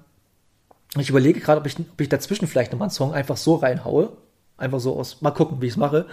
ich 0.98 1.08
überlege 1.08 1.40
gerade, 1.40 1.60
ob 1.60 1.66
ich, 1.66 1.78
ob 1.78 2.00
ich 2.00 2.10
dazwischen 2.10 2.46
vielleicht 2.46 2.72
nochmal 2.72 2.86
einen 2.86 2.94
Song 2.94 3.14
einfach 3.14 3.38
so 3.38 3.54
reinhaue. 3.54 4.12
Einfach 4.58 4.80
so 4.80 4.98
aus, 4.98 5.22
mal 5.22 5.30
gucken, 5.30 5.60
wie 5.60 5.66
ich 5.66 5.72
es 5.72 5.76
mache. 5.78 6.06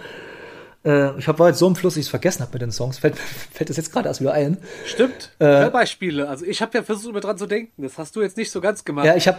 Äh, 0.84 1.18
ich 1.18 1.28
hab, 1.28 1.38
war 1.38 1.48
jetzt 1.48 1.58
so 1.58 1.66
im 1.66 1.76
Fluss, 1.76 1.96
ich 1.96 2.06
es 2.06 2.08
vergessen 2.08 2.42
habe 2.42 2.52
mit 2.52 2.62
den 2.62 2.72
Songs. 2.72 2.98
Fällt, 2.98 3.16
fällt 3.52 3.70
das 3.70 3.76
jetzt 3.76 3.92
gerade 3.92 4.08
erst 4.08 4.20
wieder 4.20 4.32
ein. 4.32 4.58
Stimmt. 4.84 5.32
Äh, 5.38 5.46
Heurbeispiele. 5.46 6.28
Also 6.28 6.44
ich 6.44 6.60
habe 6.62 6.76
ja 6.76 6.82
versucht, 6.82 7.10
immer 7.10 7.20
dran 7.20 7.38
zu 7.38 7.46
denken. 7.46 7.82
Das 7.82 7.98
hast 7.98 8.14
du 8.16 8.22
jetzt 8.22 8.36
nicht 8.36 8.50
so 8.50 8.60
ganz 8.60 8.84
gemacht. 8.84 9.06
Ja, 9.06 9.16
ich 9.16 9.28
habe 9.28 9.38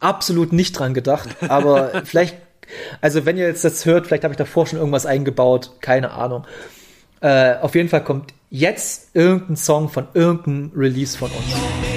absolut 0.00 0.52
nicht 0.52 0.78
dran 0.78 0.94
gedacht, 0.94 1.28
aber 1.48 2.02
vielleicht, 2.04 2.36
also 3.00 3.24
wenn 3.24 3.36
ihr 3.36 3.46
jetzt 3.46 3.64
das 3.64 3.86
hört, 3.86 4.06
vielleicht 4.06 4.24
habe 4.24 4.32
ich 4.32 4.38
davor 4.38 4.66
schon 4.66 4.78
irgendwas 4.78 5.06
eingebaut, 5.06 5.72
keine 5.80 6.10
Ahnung. 6.12 6.44
Äh, 7.20 7.56
auf 7.56 7.74
jeden 7.74 7.88
Fall 7.88 8.04
kommt 8.04 8.34
jetzt 8.50 9.10
irgendein 9.14 9.56
Song 9.56 9.88
von 9.88 10.08
irgendeinem 10.14 10.72
Release 10.76 11.16
von 11.16 11.30
uns. 11.30 11.95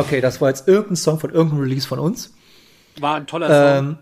Okay, 0.00 0.20
das 0.20 0.40
war 0.40 0.48
jetzt 0.48 0.66
irgendein 0.68 0.96
Song 0.96 1.18
von 1.18 1.30
irgendeinem 1.30 1.62
Release 1.62 1.86
von 1.86 1.98
uns. 1.98 2.32
War 2.98 3.16
ein 3.16 3.26
toller 3.26 3.46
Song. 3.48 3.88
Ähm, 3.88 3.98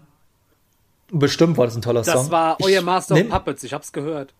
bestimmt 1.19 1.57
war 1.57 1.67
das 1.67 1.77
ein 1.77 1.83
toller 1.83 2.05
Song. 2.05 2.15
das 2.15 2.31
war 2.31 2.57
euer 2.63 2.79
Ich 2.79 2.83
Master 2.83 3.15
of 3.17 3.29
Puppets. 3.29 3.63
Ich 3.65 3.73
hab's 3.73 3.93
gehört. 3.93 4.35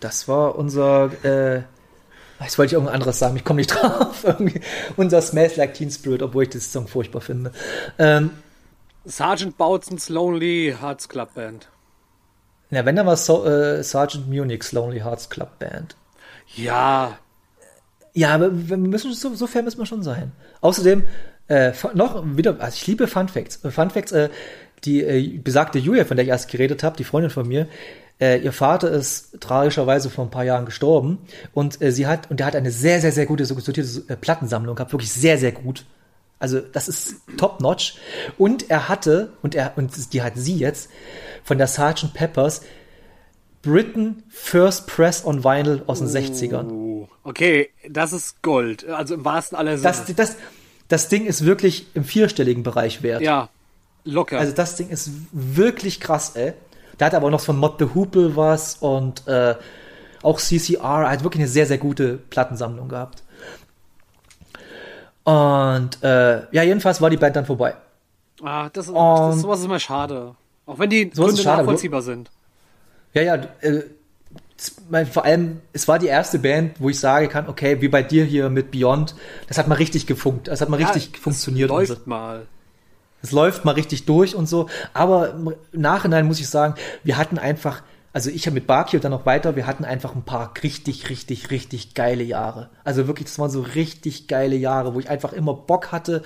Das 0.00 0.28
war 0.28 0.56
unser, 0.56 1.10
äh, 1.24 1.62
jetzt 2.42 2.58
wollte 2.58 2.68
ich 2.68 2.72
irgendwas 2.74 2.94
anderes 2.94 3.18
sagen, 3.18 3.36
ich 3.36 3.44
komme 3.44 3.58
nicht 3.58 3.68
drauf. 3.74 4.24
Unser 4.96 5.22
Smells 5.22 5.56
Like 5.56 5.74
Teen 5.74 5.90
Spirit, 5.90 6.22
obwohl 6.22 6.42
ich 6.44 6.50
das 6.50 6.70
Song 6.72 6.86
furchtbar 6.86 7.22
finde. 7.22 7.52
Ähm, 7.98 8.30
Sergeant 9.06 9.56
Boutson's 9.56 10.08
Lonely 10.08 10.76
Hearts 10.80 11.08
Club 11.08 11.34
Band. 11.34 11.68
na, 12.70 12.84
wenn 12.84 12.96
dann 12.96 13.06
war 13.06 13.16
so, 13.16 13.44
äh, 13.46 13.82
Sergeant 13.82 14.28
Munich's 14.28 14.72
Lonely 14.72 15.00
Hearts 15.00 15.30
Club 15.30 15.58
Band. 15.58 15.96
Ja, 16.54 17.18
Ja, 18.14 18.30
aber 18.30 18.50
wir 18.52 18.76
müssen 18.76 19.12
so, 19.12 19.34
so 19.34 19.46
fair 19.46 19.62
müssen 19.62 19.78
wir 19.78 19.86
schon 19.86 20.04
sein. 20.04 20.32
Außerdem 20.60 21.02
äh, 21.48 21.72
noch 21.94 22.24
wieder, 22.36 22.60
also 22.60 22.76
ich 22.76 22.86
liebe 22.86 23.06
Fun 23.06 23.28
Facts. 23.28 23.64
Äh, 23.64 23.70
Fun 23.70 23.90
Facts, 23.90 24.12
äh, 24.12 24.30
die 24.84 25.02
äh, 25.02 25.38
besagte 25.38 25.78
Julia, 25.78 26.04
von 26.04 26.16
der 26.16 26.24
ich 26.24 26.30
erst 26.30 26.50
geredet 26.50 26.82
habe, 26.82 26.96
die 26.96 27.04
Freundin 27.04 27.30
von 27.30 27.46
mir, 27.46 27.66
äh, 28.20 28.38
ihr 28.38 28.52
Vater 28.52 28.90
ist 28.90 29.40
tragischerweise 29.40 30.08
vor 30.10 30.24
ein 30.24 30.30
paar 30.30 30.44
Jahren 30.44 30.64
gestorben 30.64 31.18
und 31.52 31.82
äh, 31.82 31.90
sie 31.90 32.06
hat 32.06 32.30
und 32.30 32.38
der 32.38 32.46
hat 32.46 32.54
eine 32.54 32.70
sehr 32.70 33.00
sehr 33.00 33.10
sehr 33.10 33.26
gute 33.26 33.44
so 33.44 33.58
sortierte 33.58 34.04
äh, 34.08 34.16
Plattensammlung 34.16 34.76
gehabt, 34.76 34.92
wirklich 34.92 35.12
sehr 35.12 35.36
sehr 35.36 35.52
gut. 35.52 35.84
Also 36.38 36.60
das 36.60 36.88
ist 36.88 37.16
top 37.36 37.60
notch 37.60 37.96
und 38.38 38.70
er 38.70 38.88
hatte 38.88 39.32
und 39.42 39.54
er 39.54 39.72
und 39.76 40.12
die 40.12 40.22
hat 40.22 40.34
sie 40.36 40.56
jetzt 40.56 40.90
von 41.42 41.58
der 41.58 41.66
Sgt. 41.66 42.14
Peppers 42.14 42.62
Britain 43.62 44.22
First 44.28 44.86
Press 44.86 45.24
on 45.24 45.42
Vinyl 45.42 45.82
aus 45.86 45.98
den 45.98 46.08
60ern. 46.08 46.83
Okay, 47.22 47.70
das 47.88 48.12
ist 48.12 48.42
Gold. 48.42 48.86
Also 48.88 49.14
im 49.14 49.24
wahrsten 49.24 49.56
aller 49.58 49.76
Sinne. 49.78 49.88
Das, 49.92 50.14
das, 50.14 50.36
das 50.88 51.08
Ding 51.08 51.26
ist 51.26 51.44
wirklich 51.44 51.86
im 51.94 52.04
vierstelligen 52.04 52.62
Bereich 52.62 53.02
wert. 53.02 53.22
ja, 53.22 53.48
locker. 54.04 54.38
Also 54.38 54.52
das 54.54 54.76
Ding 54.76 54.88
ist 54.90 55.10
wirklich 55.32 56.00
krass, 56.00 56.36
ey. 56.36 56.52
Da 56.98 57.06
hat 57.06 57.14
aber 57.14 57.30
noch 57.30 57.40
von 57.40 57.56
Mod 57.56 57.78
the 57.78 57.86
Hoople 57.94 58.36
was 58.36 58.76
und 58.76 59.26
äh, 59.26 59.54
auch 60.22 60.38
CCR. 60.40 61.02
Er 61.04 61.10
hat 61.10 61.24
wirklich 61.24 61.40
eine 61.42 61.48
sehr, 61.50 61.66
sehr 61.66 61.78
gute 61.78 62.18
Plattensammlung 62.30 62.88
gehabt. 62.88 63.22
Und 65.24 66.02
äh, 66.02 66.42
ja, 66.54 66.62
jedenfalls 66.62 67.00
war 67.00 67.10
die 67.10 67.16
Band 67.16 67.36
dann 67.36 67.46
vorbei. 67.46 67.74
ah, 68.42 68.68
das, 68.72 68.88
Und- 68.88 68.94
das, 68.96 69.40
sowas 69.40 69.60
ist 69.60 69.64
immer 69.64 69.80
schade. 69.80 70.34
Auch 70.66 70.78
wenn 70.78 70.90
die 70.90 71.02
ist 71.08 71.16
Gründe 71.16 71.42
schade, 71.42 71.58
nachvollziehbar 71.62 72.02
sind. 72.02 72.30
Ja, 73.12 73.22
ja, 73.22 73.34
äh, 73.60 73.82
mein, 74.88 75.06
vor 75.06 75.24
allem, 75.24 75.60
es 75.72 75.88
war 75.88 75.98
die 75.98 76.06
erste 76.06 76.38
Band, 76.38 76.80
wo 76.80 76.88
ich 76.88 77.00
sagen 77.00 77.28
kann, 77.28 77.48
okay, 77.48 77.80
wie 77.80 77.88
bei 77.88 78.02
dir 78.02 78.24
hier 78.24 78.48
mit 78.50 78.70
Beyond, 78.70 79.14
das 79.48 79.58
hat 79.58 79.68
mal 79.68 79.74
richtig 79.74 80.06
gefunkt, 80.06 80.48
das 80.48 80.60
hat 80.60 80.68
mal 80.68 80.76
richtig 80.76 81.10
Ja, 81.12 81.18
funktioniert. 81.20 81.70
Es 81.70 81.76
und 81.76 81.86
so. 81.86 81.92
läuft 81.94 82.06
mal. 82.06 82.46
Es 83.22 83.32
läuft 83.32 83.64
mal 83.64 83.72
richtig 83.72 84.04
durch 84.04 84.34
und 84.34 84.48
so. 84.48 84.68
Aber 84.92 85.30
im 85.34 85.54
Nachhinein 85.72 86.26
muss 86.26 86.40
ich 86.40 86.48
sagen, 86.48 86.74
wir 87.02 87.16
hatten 87.16 87.38
einfach, 87.38 87.82
also 88.12 88.30
ich 88.30 88.46
habe 88.46 88.54
mit 88.54 88.68
und 88.68 89.04
dann 89.04 89.10
noch 89.10 89.26
weiter, 89.26 89.56
wir 89.56 89.66
hatten 89.66 89.84
einfach 89.84 90.14
ein 90.14 90.22
paar 90.22 90.52
richtig, 90.62 91.08
richtig, 91.08 91.50
richtig 91.50 91.94
geile 91.94 92.22
Jahre. 92.22 92.68
Also 92.84 93.06
wirklich, 93.06 93.26
das 93.28 93.38
waren 93.38 93.50
so 93.50 93.62
richtig 93.62 94.28
geile 94.28 94.56
Jahre, 94.56 94.94
wo 94.94 95.00
ich 95.00 95.08
einfach 95.10 95.32
immer 95.32 95.54
Bock 95.54 95.90
hatte. 95.90 96.22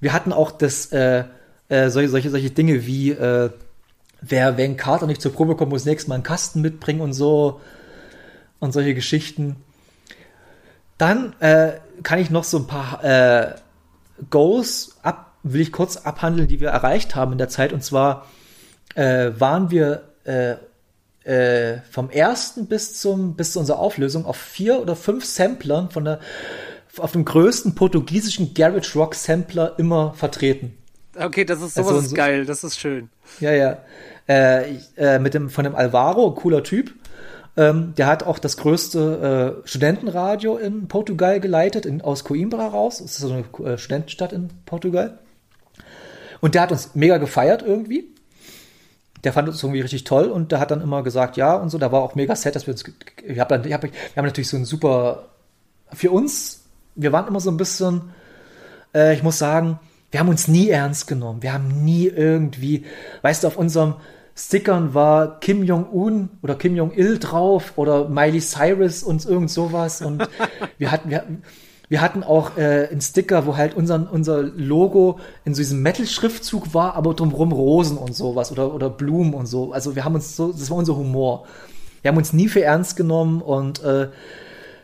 Wir 0.00 0.12
hatten 0.12 0.32
auch 0.32 0.50
das, 0.50 0.86
äh, 0.92 1.24
äh, 1.68 1.88
solche, 1.88 2.10
solche, 2.10 2.30
solche 2.30 2.50
Dinge 2.50 2.86
wie, 2.86 3.12
äh, 3.12 3.50
wer, 4.26 4.56
wenn 4.56 4.76
Carter 4.76 5.06
nicht 5.06 5.20
zur 5.22 5.32
Probe 5.32 5.56
kommt, 5.56 5.70
muss 5.70 5.84
nächstes 5.84 6.08
Mal 6.08 6.16
einen 6.16 6.24
Kasten 6.24 6.60
mitbringen 6.60 7.00
und 7.00 7.12
so. 7.12 7.60
Und 8.60 8.72
solche 8.72 8.94
Geschichten. 8.94 9.56
Dann 10.98 11.34
äh, 11.40 11.72
kann 12.02 12.18
ich 12.18 12.30
noch 12.30 12.44
so 12.44 12.58
ein 12.58 12.66
paar 12.66 13.02
äh, 13.04 13.54
Goals 14.30 14.96
ab, 15.02 15.32
will 15.42 15.60
ich 15.60 15.72
kurz 15.72 15.96
abhandeln, 15.98 16.48
die 16.48 16.60
wir 16.60 16.68
erreicht 16.70 17.14
haben 17.14 17.32
in 17.32 17.38
der 17.38 17.48
Zeit. 17.48 17.72
Und 17.72 17.82
zwar 17.82 18.26
äh, 18.94 19.32
waren 19.38 19.70
wir 19.70 20.04
äh, 20.24 20.54
äh, 21.24 21.80
vom 21.90 22.10
ersten 22.10 22.66
bis 22.66 23.00
zum 23.00 23.34
bis 23.34 23.52
zu 23.52 23.58
unserer 23.60 23.78
Auflösung 23.80 24.24
auf 24.24 24.36
vier 24.36 24.80
oder 24.80 24.94
fünf 24.94 25.24
Samplern 25.24 25.90
von 25.90 26.04
der 26.04 26.20
auf 26.98 27.12
dem 27.12 27.24
größten 27.24 27.74
portugiesischen 27.74 28.54
Garage 28.54 28.96
Rock 28.96 29.14
Sampler 29.16 29.74
immer 29.78 30.14
vertreten. 30.14 30.78
Okay, 31.18 31.44
das 31.44 31.60
ist 31.60 31.76
Also 31.76 31.90
sowas 31.90 32.04
ist 32.04 32.10
so- 32.10 32.16
geil, 32.16 32.46
das 32.46 32.62
ist 32.62 32.78
schön. 32.78 33.08
Ja, 33.40 33.52
ja. 33.52 33.78
Äh, 34.26 34.76
äh, 34.96 35.18
mit 35.18 35.34
dem 35.34 35.50
von 35.50 35.64
dem 35.64 35.74
Alvaro, 35.74 36.30
cooler 36.32 36.62
Typ. 36.62 36.94
Ähm, 37.56 37.94
der 37.96 38.06
hat 38.06 38.24
auch 38.24 38.38
das 38.38 38.56
größte 38.56 39.60
äh, 39.64 39.68
Studentenradio 39.68 40.56
in 40.56 40.88
Portugal 40.88 41.40
geleitet, 41.40 41.86
in, 41.86 42.00
aus 42.00 42.24
Coimbra 42.24 42.68
raus. 42.68 42.98
Das 42.98 43.12
ist 43.12 43.18
so 43.18 43.32
eine 43.32 43.72
äh, 43.72 43.78
Studentenstadt 43.78 44.32
in 44.32 44.48
Portugal. 44.66 45.18
Und 46.40 46.54
der 46.54 46.62
hat 46.62 46.72
uns 46.72 46.94
mega 46.94 47.18
gefeiert 47.18 47.62
irgendwie. 47.62 48.08
Der 49.22 49.32
fand 49.32 49.48
uns 49.48 49.62
irgendwie 49.62 49.80
richtig 49.82 50.04
toll 50.04 50.26
und 50.26 50.52
der 50.52 50.60
hat 50.60 50.70
dann 50.70 50.82
immer 50.82 51.02
gesagt, 51.02 51.36
ja 51.36 51.54
und 51.54 51.70
so. 51.70 51.78
Da 51.78 51.92
war 51.92 52.02
auch 52.02 52.14
mega 52.14 52.34
sad, 52.34 52.56
dass 52.56 52.66
wir 52.66 52.72
uns. 52.72 52.84
Ich 53.26 53.38
hab 53.38 53.48
dann, 53.48 53.64
ich 53.64 53.72
hab, 53.72 53.82
wir 53.82 53.90
haben 54.16 54.26
natürlich 54.26 54.48
so 54.48 54.56
ein 54.56 54.64
super. 54.64 55.28
Für 55.92 56.10
uns, 56.10 56.64
wir 56.94 57.12
waren 57.12 57.28
immer 57.28 57.40
so 57.40 57.50
ein 57.50 57.56
bisschen. 57.56 58.10
Äh, 58.94 59.14
ich 59.14 59.22
muss 59.22 59.38
sagen, 59.38 59.78
wir 60.10 60.20
haben 60.20 60.28
uns 60.28 60.48
nie 60.48 60.68
ernst 60.70 61.06
genommen. 61.06 61.42
Wir 61.42 61.52
haben 61.52 61.84
nie 61.84 62.06
irgendwie, 62.06 62.84
weißt 63.22 63.44
du, 63.44 63.48
auf 63.48 63.56
unserem 63.56 63.94
Stickern 64.36 64.94
war 64.94 65.38
Kim 65.40 65.62
Jong-un 65.62 66.28
oder 66.42 66.56
Kim 66.56 66.74
Jong-il 66.76 67.18
drauf 67.18 67.72
oder 67.76 68.08
Miley 68.08 68.40
Cyrus 68.40 69.02
und 69.02 69.24
irgend 69.24 69.50
sowas. 69.50 70.02
Und 70.02 70.28
wir 70.78 70.90
hatten, 70.90 71.10
wir, 71.10 71.18
hatten- 71.18 71.42
wir 71.88 72.00
hatten 72.00 72.24
auch 72.24 72.56
äh, 72.56 72.88
einen 72.90 73.00
Sticker, 73.00 73.46
wo 73.46 73.56
halt 73.56 73.74
unser, 73.74 74.08
unser 74.10 74.42
Logo 74.42 75.20
in 75.44 75.54
so 75.54 75.60
diesem 75.60 75.82
Metal-Schriftzug 75.82 76.74
war, 76.74 76.94
aber 76.94 77.14
drumherum 77.14 77.52
Rosen 77.52 77.98
und 77.98 78.14
sowas 78.16 78.50
oder, 78.50 78.74
oder 78.74 78.90
Blumen 78.90 79.34
und 79.34 79.46
so. 79.46 79.72
Also 79.72 79.94
wir 79.94 80.04
haben 80.04 80.14
uns 80.14 80.34
so, 80.34 80.50
das 80.50 80.70
war 80.70 80.78
unser 80.78 80.96
Humor. 80.96 81.44
Wir 82.02 82.08
haben 82.10 82.16
uns 82.16 82.32
nie 82.32 82.48
für 82.48 82.62
ernst 82.62 82.96
genommen 82.96 83.40
und 83.42 83.82
äh, 83.84 84.08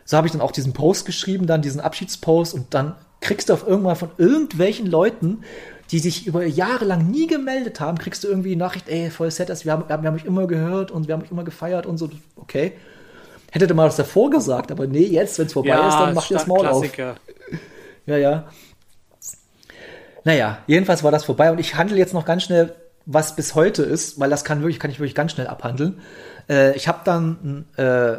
so 0.05 0.15
habe 0.17 0.27
ich 0.27 0.31
dann 0.31 0.41
auch 0.41 0.51
diesen 0.51 0.73
Post 0.73 1.05
geschrieben, 1.05 1.47
dann 1.47 1.61
diesen 1.61 1.81
Abschiedspost 1.81 2.53
und 2.53 2.73
dann 2.73 2.95
kriegst 3.19 3.49
du 3.49 3.53
auf 3.53 3.67
irgendwann 3.67 3.95
von 3.95 4.09
irgendwelchen 4.17 4.87
Leuten, 4.87 5.43
die 5.91 5.99
sich 5.99 6.25
über 6.25 6.45
Jahre 6.45 6.85
lang 6.85 7.11
nie 7.11 7.27
gemeldet 7.27 7.79
haben, 7.79 7.97
kriegst 7.97 8.23
du 8.23 8.29
irgendwie 8.29 8.49
die 8.49 8.55
Nachricht, 8.55 8.87
ey, 8.87 9.09
voll 9.09 9.29
sad, 9.29 9.49
wir 9.65 9.71
haben, 9.73 9.89
wir 9.89 9.95
haben 9.95 10.13
mich 10.13 10.25
immer 10.25 10.47
gehört 10.47 10.89
und 10.89 11.07
wir 11.07 11.13
haben 11.13 11.21
mich 11.21 11.31
immer 11.31 11.43
gefeiert 11.43 11.85
und 11.85 11.97
so. 11.97 12.09
Okay. 12.37 12.73
Hättet 13.51 13.69
ihr 13.69 13.73
mal 13.73 13.85
das 13.85 13.97
davor 13.97 14.29
gesagt, 14.29 14.71
aber 14.71 14.87
nee, 14.87 15.03
jetzt, 15.03 15.37
wenn 15.37 15.47
es 15.47 15.53
vorbei 15.53 15.71
ist, 15.71 15.95
dann 15.95 16.13
macht 16.13 16.31
ihr 16.31 16.37
das 16.37 16.47
Maul 16.47 16.65
auf. 16.65 16.85
Ja, 18.05 18.17
ja. 18.17 18.45
Naja, 20.23 20.59
jedenfalls 20.67 21.03
war 21.03 21.11
das 21.11 21.25
vorbei 21.25 21.51
und 21.51 21.59
ich 21.59 21.75
handle 21.75 21.97
jetzt 21.97 22.13
noch 22.13 22.25
ganz 22.25 22.43
schnell, 22.43 22.73
was 23.05 23.35
bis 23.35 23.55
heute 23.55 23.83
ist, 23.83 24.19
weil 24.19 24.29
das 24.29 24.45
kann 24.45 24.61
wirklich, 24.61 24.79
kann 24.79 24.91
ich 24.91 24.99
wirklich 24.99 25.15
ganz 25.15 25.33
schnell 25.33 25.47
abhandeln. 25.47 25.99
Äh, 26.47 26.75
ich 26.77 26.87
habe 26.87 26.99
dann 27.03 27.65
äh, 27.75 28.17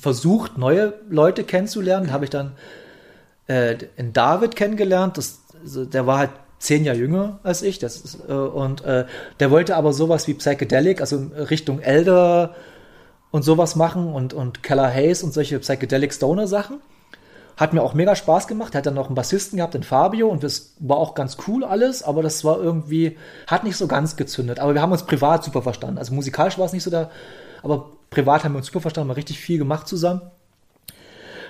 versucht, 0.00 0.56
neue 0.56 0.94
Leute 1.10 1.44
kennenzulernen. 1.44 2.06
Da 2.06 2.12
habe 2.12 2.24
ich 2.24 2.30
dann 2.30 2.52
äh, 3.48 3.76
in 3.96 4.12
David 4.12 4.56
kennengelernt. 4.56 5.18
Das, 5.18 5.40
also, 5.62 5.84
der 5.84 6.06
war 6.06 6.18
halt 6.18 6.30
zehn 6.62 6.84
Jahre 6.84 6.98
jünger 6.98 7.40
als 7.42 7.62
ich. 7.62 7.78
Das 7.78 7.96
ist, 7.96 8.18
äh, 8.28 8.32
und 8.32 8.84
äh, 8.84 9.04
der 9.40 9.50
wollte 9.50 9.76
aber 9.76 9.92
sowas 9.92 10.28
wie 10.28 10.34
Psychedelic, 10.34 11.00
also 11.00 11.26
Richtung 11.50 11.80
Elder 11.80 12.54
und 13.32 13.42
sowas 13.42 13.74
machen 13.74 14.12
und, 14.12 14.32
und 14.32 14.62
Keller 14.62 14.88
Hayes 14.88 15.22
und 15.22 15.34
solche 15.34 15.58
Psychedelic 15.58 16.14
Stoner 16.14 16.46
Sachen. 16.46 16.80
Hat 17.56 17.74
mir 17.74 17.82
auch 17.82 17.94
mega 17.94 18.14
Spaß 18.14 18.46
gemacht. 18.46 18.74
Er 18.74 18.78
hat 18.78 18.86
dann 18.86 18.94
noch 18.94 19.06
einen 19.06 19.14
Bassisten 19.14 19.56
gehabt, 19.56 19.74
den 19.74 19.82
Fabio, 19.82 20.28
und 20.28 20.42
das 20.42 20.74
war 20.78 20.96
auch 20.96 21.14
ganz 21.14 21.36
cool 21.46 21.64
alles, 21.64 22.02
aber 22.02 22.22
das 22.22 22.44
war 22.44 22.58
irgendwie, 22.58 23.18
hat 23.46 23.64
nicht 23.64 23.76
so 23.76 23.86
ganz 23.86 24.16
gezündet. 24.16 24.58
Aber 24.60 24.72
wir 24.74 24.80
haben 24.80 24.92
uns 24.92 25.04
privat 25.04 25.44
super 25.44 25.62
verstanden. 25.62 25.98
Also 25.98 26.14
musikalisch 26.14 26.58
war 26.58 26.66
es 26.66 26.72
nicht 26.72 26.84
so 26.84 26.90
da, 26.90 27.10
aber 27.62 27.90
privat 28.08 28.44
haben 28.44 28.52
wir 28.52 28.58
uns 28.58 28.68
super 28.68 28.80
verstanden, 28.80 29.10
haben 29.10 29.16
richtig 29.16 29.38
viel 29.38 29.58
gemacht 29.58 29.88
zusammen. 29.88 30.22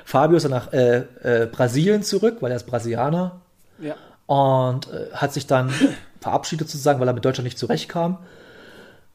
Fabio 0.04 0.38
ist 0.38 0.44
dann 0.44 0.50
nach 0.50 0.72
äh, 0.72 1.04
äh, 1.22 1.46
Brasilien 1.46 2.02
zurück, 2.02 2.38
weil 2.40 2.50
er 2.50 2.56
ist 2.56 2.66
Brasilianer 2.66 3.40
Ja. 3.78 3.94
Und 4.26 4.88
äh, 4.88 5.12
hat 5.12 5.32
sich 5.32 5.46
dann 5.46 5.72
verabschiedet 6.20 6.68
sozusagen, 6.68 7.00
weil 7.00 7.08
er 7.08 7.14
mit 7.14 7.24
Deutschland 7.24 7.44
nicht 7.44 7.58
zurechtkam. 7.58 8.18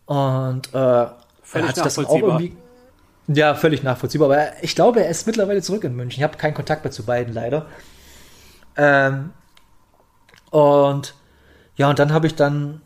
Und 0.06 0.74
äh, 0.74 0.78
er 0.78 1.14
hat 1.54 1.78
das 1.78 1.98
auch 2.00 2.16
irgendwie. 2.16 2.56
Ja, 3.28 3.56
völlig 3.56 3.84
nachvollziehbar. 3.84 4.32
Aber 4.32 4.48
ich 4.62 4.74
glaube, 4.74 5.04
er 5.04 5.10
ist 5.10 5.28
mittlerweile 5.28 5.62
zurück 5.62 5.84
in 5.84 5.96
München. 5.96 6.20
Ich 6.20 6.24
habe 6.24 6.38
keinen 6.38 6.54
Kontakt 6.54 6.86
mehr 6.86 6.92
zu 6.92 7.04
beiden 7.04 7.34
leider. 7.34 7.66
Ähm, 8.78 9.32
und 10.50 11.14
ja, 11.76 11.90
und 11.90 12.00
dann 12.00 12.14
habe 12.14 12.28
ich 12.28 12.36
dann 12.36 12.82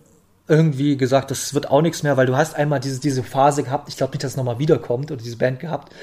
irgendwie 0.47 0.97
gesagt, 0.97 1.31
das 1.31 1.53
wird 1.53 1.69
auch 1.69 1.81
nichts 1.81 2.03
mehr, 2.03 2.17
weil 2.17 2.25
du 2.25 2.35
hast 2.35 2.55
einmal 2.55 2.79
diese, 2.79 2.99
diese 2.99 3.23
Phase 3.23 3.63
gehabt, 3.63 3.87
ich 3.87 3.97
glaube 3.97 4.11
nicht, 4.13 4.23
dass 4.23 4.31
es 4.31 4.37
nochmal 4.37 4.59
wiederkommt 4.59 5.11
oder 5.11 5.21
diese 5.21 5.37
Band 5.37 5.59
gehabt. 5.59 5.93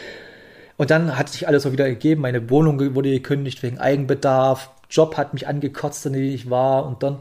Und 0.77 0.91
dann 0.91 1.19
hat 1.19 1.29
sich 1.29 1.49
alles 1.49 1.67
auch 1.67 1.73
wieder 1.73 1.89
gegeben. 1.89 2.23
Meine 2.23 2.49
Wohnung 2.49 2.79
wurde 2.95 3.11
gekündigt 3.11 3.63
wegen 3.65 3.79
Eigenbedarf. 3.79 4.71
Job 4.91 5.17
hat 5.17 5.35
mich 5.35 5.47
angekotzt, 5.47 6.05
in 6.07 6.15
dem 6.15 6.23
ich 6.23 6.51
war. 6.51 6.87
Und 6.87 7.03
dann 7.03 7.21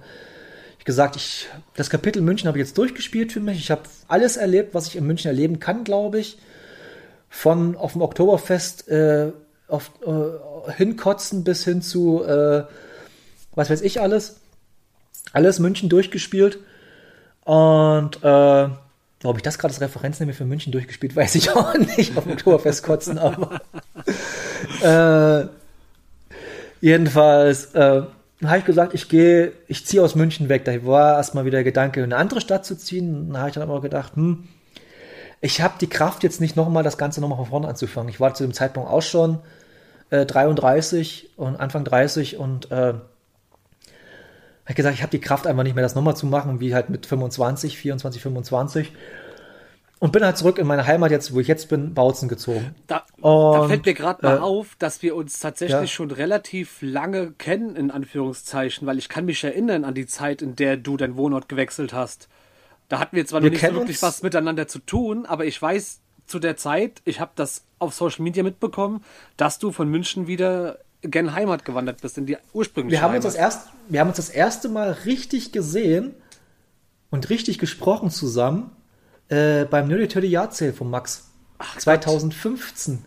ich 0.79 0.85
gesagt, 0.85 1.15
ich, 1.15 1.47
das 1.75 1.89
Kapitel 1.89 2.21
München 2.21 2.47
habe 2.47 2.57
ich 2.57 2.65
jetzt 2.65 2.77
durchgespielt 2.77 3.31
für 3.31 3.39
mich. 3.39 3.57
Ich 3.59 3.71
habe 3.71 3.83
alles 4.07 4.37
erlebt, 4.37 4.73
was 4.73 4.87
ich 4.87 4.95
in 4.95 5.05
München 5.05 5.27
erleben 5.27 5.59
kann, 5.59 5.83
glaube 5.83 6.19
ich. 6.19 6.37
Von 7.29 7.75
auf 7.75 7.93
dem 7.93 8.01
Oktoberfest 8.01 8.87
äh, 8.87 9.31
auf, 9.67 9.91
äh, 10.05 10.71
hinkotzen 10.71 11.43
bis 11.43 11.65
hin 11.65 11.81
zu, 11.81 12.23
äh, 12.23 12.63
was 13.53 13.69
weiß 13.69 13.81
ich 13.81 13.99
alles. 14.01 14.37
Alles 15.33 15.59
München 15.59 15.89
durchgespielt. 15.89 16.59
Und 17.43 18.23
äh, 18.23 18.69
ob 19.23 19.37
ich 19.37 19.43
das 19.43 19.57
gerade 19.57 19.73
als 19.73 19.81
Referenz 19.81 20.19
nehme 20.19 20.33
für 20.33 20.45
München 20.45 20.71
durchgespielt, 20.71 21.15
weiß 21.17 21.35
ich 21.35 21.51
auch 21.51 21.73
nicht. 21.75 22.17
Auf 22.17 22.23
dem 22.23 22.33
Oktoberfest 22.33 22.83
kotzen, 22.83 23.17
aber. 23.17 23.61
äh, 24.81 25.47
jedenfalls 26.81 27.73
äh, 27.73 28.03
habe 28.43 28.57
ich 28.59 28.65
gesagt, 28.65 28.93
ich 28.93 29.09
gehe, 29.09 29.53
ich 29.67 29.85
ziehe 29.85 30.03
aus 30.03 30.15
München 30.15 30.49
weg. 30.49 30.65
Da 30.65 30.85
war 30.85 31.17
erstmal 31.17 31.45
wieder 31.45 31.57
der 31.57 31.63
Gedanke, 31.63 32.01
in 32.01 32.05
eine 32.05 32.17
andere 32.17 32.41
Stadt 32.41 32.65
zu 32.65 32.77
ziehen. 32.77 33.31
Da 33.31 33.39
habe 33.39 33.49
ich 33.49 33.55
dann 33.55 33.63
aber 33.63 33.81
gedacht, 33.81 34.15
hm, 34.15 34.47
ich 35.41 35.61
habe 35.61 35.75
die 35.79 35.87
Kraft 35.87 36.23
jetzt 36.23 36.41
nicht 36.41 36.55
nochmal 36.55 36.83
das 36.83 36.97
Ganze 36.97 37.21
nochmal 37.21 37.37
von 37.37 37.47
vorne 37.47 37.67
anzufangen. 37.67 38.09
Ich 38.09 38.19
war 38.19 38.33
zu 38.33 38.43
dem 38.43 38.53
Zeitpunkt 38.53 38.89
auch 38.89 39.01
schon 39.01 39.39
äh, 40.09 40.25
33 40.25 41.31
und 41.37 41.55
Anfang 41.55 41.83
30 41.83 42.37
und 42.37 42.71
äh, 42.71 42.93
habe 44.65 44.73
gesagt, 44.75 44.95
ich 44.95 45.01
habe 45.01 45.11
die 45.11 45.21
Kraft 45.21 45.47
einfach 45.47 45.63
nicht 45.63 45.75
mehr, 45.75 45.83
das 45.83 45.95
nochmal 45.95 46.17
zu 46.17 46.25
machen, 46.25 46.59
wie 46.59 46.75
halt 46.75 46.89
mit 46.89 47.05
25, 47.05 47.77
24, 47.77 48.21
25. 48.21 48.91
Und 49.99 50.11
bin 50.11 50.23
halt 50.23 50.37
zurück 50.37 50.59
in 50.59 50.67
meine 50.67 50.85
Heimat 50.85 51.09
jetzt, 51.09 51.33
wo 51.33 51.39
ich 51.39 51.47
jetzt 51.47 51.69
bin, 51.69 51.93
Bautzen 51.95 52.29
gezogen. 52.29 52.75
Da, 52.85 53.03
da 53.19 53.27
Und, 53.27 53.67
fällt 53.69 53.85
mir 53.85 53.95
gerade 53.95 54.23
mal 54.23 54.37
äh, 54.37 54.39
auf, 54.41 54.75
dass 54.77 55.01
wir 55.01 55.15
uns 55.15 55.39
tatsächlich 55.39 55.71
ja. 55.79 55.87
schon 55.87 56.11
relativ 56.11 56.77
lange 56.81 57.31
kennen, 57.31 57.75
in 57.75 57.89
Anführungszeichen, 57.89 58.85
weil 58.85 58.99
ich 58.99 59.09
kann 59.09 59.25
mich 59.25 59.43
erinnern 59.43 59.83
an 59.85 59.95
die 59.95 60.05
Zeit, 60.05 60.41
in 60.43 60.55
der 60.55 60.77
du 60.77 60.97
deinen 60.97 61.17
Wohnort 61.17 61.49
gewechselt 61.49 61.93
hast. 61.93 62.27
Da 62.89 62.99
hatten 62.99 63.15
wir 63.15 63.25
zwar 63.25 63.41
Wir 63.41 63.49
noch 63.49 63.53
nicht 63.53 63.61
so 63.65 63.73
wirklich 63.73 63.97
uns- 63.97 64.03
was 64.03 64.21
miteinander 64.23 64.67
zu 64.67 64.79
tun, 64.79 65.25
aber 65.25 65.45
ich 65.45 65.59
weiß 65.59 65.99
zu 66.27 66.39
der 66.39 66.57
Zeit, 66.57 67.01
ich 67.05 67.19
habe 67.19 67.31
das 67.35 67.63
auf 67.79 67.93
Social 67.95 68.21
Media 68.23 68.43
mitbekommen, 68.43 69.03
dass 69.35 69.57
du 69.59 69.71
von 69.71 69.89
München 69.89 70.27
wieder 70.27 70.77
gen 71.01 71.33
Heimat 71.33 71.65
gewandert 71.65 72.01
bist, 72.01 72.17
in 72.17 72.25
die 72.27 72.37
ursprüngliche 72.53 72.99
Wir 72.99 73.01
haben, 73.01 73.15
uns 73.15 73.23
Heimat. 73.25 73.35
das 73.35 73.55
erst, 73.55 73.69
wir 73.89 73.99
haben 73.99 74.07
uns 74.09 74.17
das 74.17 74.29
erste 74.29 74.69
Mal 74.69 74.91
richtig 75.05 75.51
gesehen 75.51 76.13
und 77.09 77.29
richtig 77.29 77.57
gesprochen 77.59 78.09
zusammen 78.11 78.71
äh, 79.29 79.65
beim 79.65 79.87
Nerdy 79.87 80.07
Turdy 80.07 80.27
Yard 80.27 80.55
Sale 80.55 80.73
von 80.73 80.89
Max. 80.89 81.31
2015. 81.79 83.05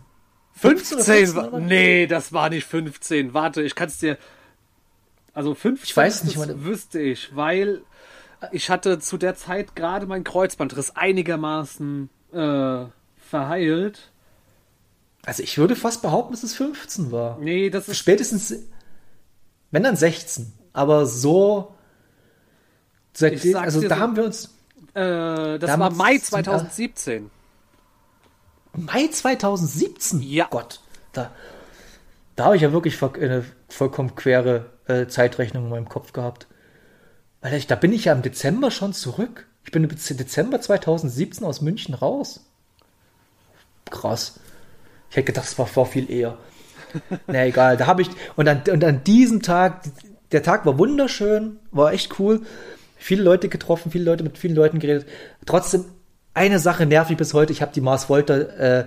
15 0.55 0.97
oder 0.97 1.05
15 1.05 1.27
14 1.35 1.53
war? 1.53 1.61
Nee, 1.61 2.07
das 2.07 2.33
war 2.33 2.51
nicht 2.51 2.67
15. 2.67 3.33
Warte, 3.33 3.63
ich 3.63 3.75
kann 3.75 3.89
es 3.89 3.99
dir. 3.99 4.19
Also 5.33 5.55
15 5.55 5.85
Ich 5.85 5.97
weiß 5.97 6.25
nicht 6.25 6.37
das 6.37 6.65
wüsste 6.65 6.99
ich, 7.01 7.35
weil 7.37 7.83
ich 8.53 8.69
hatte 8.69 8.99
zu 8.99 9.17
der 9.17 9.37
Zeit 9.37 9.77
gerade 9.77 10.07
meinen 10.07 10.25
Kreuzbandriss 10.25 10.91
einigermaßen 10.97 12.11
äh, 12.33 12.85
verheilt. 13.17 14.11
Also 15.25 15.43
ich 15.43 15.57
würde 15.59 15.77
fast 15.77 16.03
behaupten, 16.03 16.33
dass 16.33 16.43
es 16.43 16.55
15 16.55 17.13
war. 17.13 17.39
Nee, 17.39 17.71
das 17.71 17.89
ist 17.89 17.97
Spätestens, 17.99 18.55
wenn 19.71 19.83
dann 19.83 19.97
16. 19.97 20.53
Aber 20.73 21.07
so, 21.07 21.75
seitdem, 23.13 23.57
also 23.57 23.81
da 23.83 23.97
so- 23.97 24.01
haben 24.01 24.17
wir 24.17 24.25
uns, 24.25 24.55
Äh, 24.95 25.59
das 25.59 25.71
Damals 25.71 25.99
war 25.99 26.05
Mai 26.07 26.13
sind- 26.15 26.25
2017. 26.27 27.31
Mai 28.77 29.09
2017? 29.09 30.23
Ja. 30.23 30.47
Gott, 30.51 30.81
da, 31.13 31.31
da 32.37 32.45
habe 32.47 32.57
ich 32.57 32.63
ja 32.63 32.73
wirklich 32.73 33.03
eine 33.03 33.45
vollkommen 33.69 34.15
quere 34.15 34.67
äh, 34.87 35.07
Zeitrechnung 35.07 35.65
in 35.65 35.71
meinem 35.71 35.89
Kopf 35.89 36.13
gehabt. 36.13 36.47
Weil 37.41 37.55
ich, 37.55 37.67
da 37.67 37.75
bin 37.75 37.93
ich 37.93 38.05
ja 38.07 38.13
im 38.13 38.23
Dezember 38.23 38.71
schon 38.71 38.93
zurück. 38.93 39.47
Ich 39.65 39.73
bin 39.73 39.83
im 39.85 39.91
Dezember 39.91 40.61
2017 40.61 41.45
aus 41.47 41.61
München 41.61 41.95
raus. 41.95 42.41
Krass. 43.91 44.39
Ich 45.11 45.17
hätte 45.17 45.27
gedacht, 45.27 45.47
es 45.47 45.59
war 45.59 45.67
vor 45.67 45.87
viel 45.87 46.11
eher. 46.11 46.37
Na 47.27 47.45
egal, 47.47 47.77
da 47.77 47.87
habe 47.87 48.03
ich 48.03 48.11
und 48.37 48.49
an, 48.49 48.63
und 48.71 48.85
an 48.85 49.03
diesem 49.05 49.43
Tag, 49.43 49.83
der 50.33 50.43
Tag 50.43 50.67
war 50.67 50.79
wunderschön, 50.79 51.59
war 51.71 51.93
echt 51.93 52.19
cool. 52.19 52.43
Viele 53.03 53.23
Leute 53.23 53.49
getroffen, 53.49 53.91
viele 53.91 54.05
Leute 54.05 54.23
mit 54.23 54.37
vielen 54.37 54.55
Leuten 54.55 54.79
geredet. 54.79 55.07
Trotzdem 55.47 55.87
eine 56.35 56.59
Sache 56.59 56.85
nervt 56.85 57.09
mich 57.09 57.19
bis 57.19 57.33
heute. 57.33 57.51
Ich 57.53 57.63
habe 57.63 57.73
die 57.73 57.81
Mars 57.81 58.11
Volta 58.11 58.35
äh, 58.37 58.85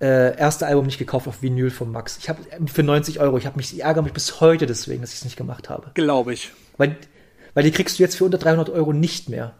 äh, 0.00 0.36
erste 0.36 0.66
Album 0.66 0.84
nicht 0.86 0.98
gekauft 0.98 1.26
auf 1.26 1.42
Vinyl 1.42 1.70
von 1.70 1.90
Max. 1.90 2.18
Ich 2.18 2.28
habe 2.28 2.40
für 2.66 2.82
90 2.82 3.18
Euro. 3.18 3.38
Ich 3.38 3.46
habe 3.46 3.56
mich, 3.56 3.72
ich 3.72 3.82
ärgere 3.82 4.02
mich 4.02 4.12
bis 4.12 4.40
heute 4.40 4.66
deswegen, 4.66 5.00
dass 5.00 5.12
ich 5.12 5.18
es 5.20 5.24
nicht 5.24 5.38
gemacht 5.38 5.70
habe. 5.70 5.90
Glaube 5.94 6.34
ich. 6.34 6.52
Weil, 6.76 6.96
weil 7.54 7.64
die 7.64 7.70
kriegst 7.70 7.98
du 7.98 8.02
jetzt 8.02 8.16
für 8.16 8.24
unter 8.24 8.38
300 8.38 8.68
Euro 8.68 8.92
nicht 8.92 9.30
mehr. 9.30 9.54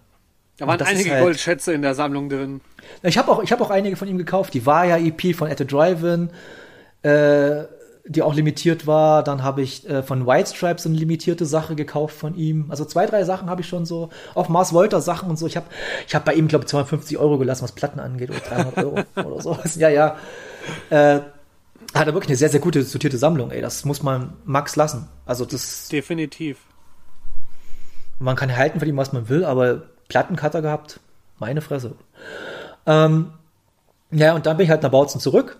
Da 0.58 0.66
waren 0.66 0.80
einige 0.82 1.12
halt- 1.12 1.22
Goldschätze 1.22 1.72
in 1.72 1.80
der 1.80 1.94
Sammlung 1.94 2.28
drin. 2.28 2.60
Ich 3.02 3.16
habe 3.16 3.32
auch, 3.32 3.42
ich 3.42 3.52
habe 3.52 3.64
auch 3.64 3.70
einige 3.70 3.96
von 3.96 4.06
ihm 4.06 4.18
gekauft. 4.18 4.52
Die 4.52 4.66
Vaya 4.66 4.98
EP 4.98 5.34
von 5.34 5.50
At 5.50 5.56
the 5.56 5.66
Drive-In, 5.66 6.28
äh, 7.02 7.64
die 8.10 8.22
auch 8.22 8.34
limitiert 8.34 8.88
war. 8.88 9.22
Dann 9.22 9.44
habe 9.44 9.62
ich 9.62 9.88
äh, 9.88 10.02
von 10.02 10.26
White 10.26 10.50
Stripes 10.54 10.84
eine 10.84 10.96
limitierte 10.96 11.46
Sache 11.46 11.76
gekauft 11.76 12.16
von 12.16 12.34
ihm. 12.34 12.66
Also 12.68 12.84
zwei, 12.84 13.06
drei 13.06 13.22
Sachen 13.22 13.48
habe 13.48 13.60
ich 13.60 13.68
schon 13.68 13.86
so. 13.86 14.10
Auch 14.34 14.48
Mars 14.48 14.72
Volta 14.72 15.00
Sachen 15.00 15.30
und 15.30 15.38
so. 15.38 15.46
Ich 15.46 15.56
habe, 15.56 15.66
ich 16.08 16.14
habe 16.14 16.24
bei 16.24 16.34
ihm 16.34 16.48
glaube 16.48 16.64
ich 16.64 16.68
250 16.70 17.18
Euro 17.18 17.38
gelassen, 17.38 17.62
was 17.62 17.72
Platten 17.72 18.00
angeht 18.00 18.30
oder 18.30 18.40
300 18.40 18.78
Euro 18.78 18.98
oder 19.14 19.40
sowas. 19.40 19.76
Ja, 19.76 19.88
ja. 19.88 20.16
Äh, 20.90 21.20
hat 21.94 22.06
er 22.06 22.14
wirklich 22.14 22.30
eine 22.30 22.36
sehr, 22.36 22.48
sehr 22.48 22.60
gute 22.60 22.82
sortierte 22.82 23.16
Sammlung. 23.16 23.52
Ey, 23.52 23.60
das 23.60 23.84
muss 23.84 24.02
man 24.02 24.32
Max 24.44 24.74
lassen. 24.74 25.08
Also 25.24 25.44
das 25.44 25.88
Definitiv. 25.88 26.58
man 28.18 28.34
kann 28.34 28.56
halten 28.56 28.80
von 28.80 28.88
ihm, 28.88 28.96
was 28.96 29.12
man 29.12 29.28
will, 29.28 29.44
aber 29.44 29.82
Plattencutter 30.08 30.62
gehabt, 30.62 30.98
meine 31.38 31.60
Fresse. 31.60 31.94
Ähm, 32.86 33.30
ja, 34.10 34.34
und 34.34 34.46
dann 34.46 34.56
bin 34.56 34.64
ich 34.64 34.70
halt 34.70 34.82
nach 34.82 34.90
Bautzen 34.90 35.20
zurück. 35.20 35.58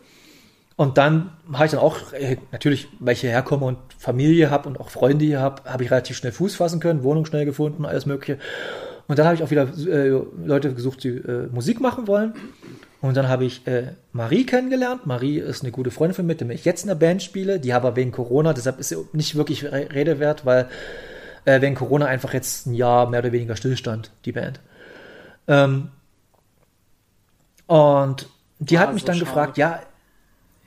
Und 0.81 0.97
dann 0.97 1.31
habe 1.53 1.67
ich 1.67 1.73
dann 1.73 1.81
auch, 1.81 2.15
äh, 2.15 2.39
natürlich, 2.53 2.89
weil 3.01 3.13
ich 3.13 3.21
hierher 3.21 3.43
komme 3.43 3.67
und 3.67 3.77
Familie 3.99 4.49
habe 4.51 4.67
und 4.67 4.81
auch 4.81 4.89
Freunde 4.89 5.27
hier 5.27 5.39
habe, 5.39 5.71
habe 5.71 5.85
ich 5.85 5.91
relativ 5.91 6.17
schnell 6.17 6.33
Fuß 6.33 6.55
fassen 6.55 6.81
können, 6.81 7.03
Wohnung 7.03 7.27
schnell 7.27 7.45
gefunden, 7.45 7.85
alles 7.85 8.07
Mögliche. 8.07 8.39
Und 9.07 9.19
dann 9.19 9.27
habe 9.27 9.35
ich 9.37 9.43
auch 9.43 9.51
wieder 9.51 9.65
äh, 9.65 10.09
Leute 10.43 10.73
gesucht, 10.73 11.05
die 11.05 11.11
äh, 11.11 11.49
Musik 11.53 11.83
machen 11.83 12.07
wollen. 12.07 12.33
Und 13.03 13.15
dann 13.15 13.29
habe 13.29 13.45
ich 13.45 13.67
äh, 13.67 13.89
Marie 14.15 14.47
kennengelernt. 14.47 15.05
Marie 15.05 15.39
ist 15.39 15.63
eine 15.63 15.71
gute 15.71 15.91
Freundin 15.91 16.15
von 16.15 16.25
mir, 16.25 16.33
mit 16.33 16.41
der 16.41 16.49
ich 16.49 16.65
jetzt 16.65 16.81
in 16.85 16.89
der 16.89 16.95
Band 16.95 17.23
spiele. 17.23 17.61
Die 17.61 17.75
aber 17.75 17.95
wegen 17.95 18.11
Corona, 18.11 18.55
deshalb 18.55 18.81
ist 18.81 18.89
sie 18.89 18.97
nicht 19.13 19.37
wirklich 19.37 19.67
re- 19.67 19.89
Rede 19.93 20.19
wert, 20.19 20.47
weil 20.47 20.67
äh, 21.45 21.61
wegen 21.61 21.75
Corona 21.75 22.07
einfach 22.07 22.33
jetzt 22.33 22.67
ein 22.67 22.73
Jahr 22.73 23.07
mehr 23.11 23.21
oder 23.21 23.33
weniger 23.33 23.55
stillstand, 23.55 24.13
die 24.25 24.33
Band. 24.33 24.61
Ähm, 25.47 25.89
und 27.67 28.31
die 28.61 28.79
Ah, 28.79 28.81
hat 28.81 28.95
mich 28.95 29.03
so 29.03 29.09
dann 29.09 29.17
schade. 29.17 29.27
gefragt, 29.27 29.59
ja, 29.59 29.81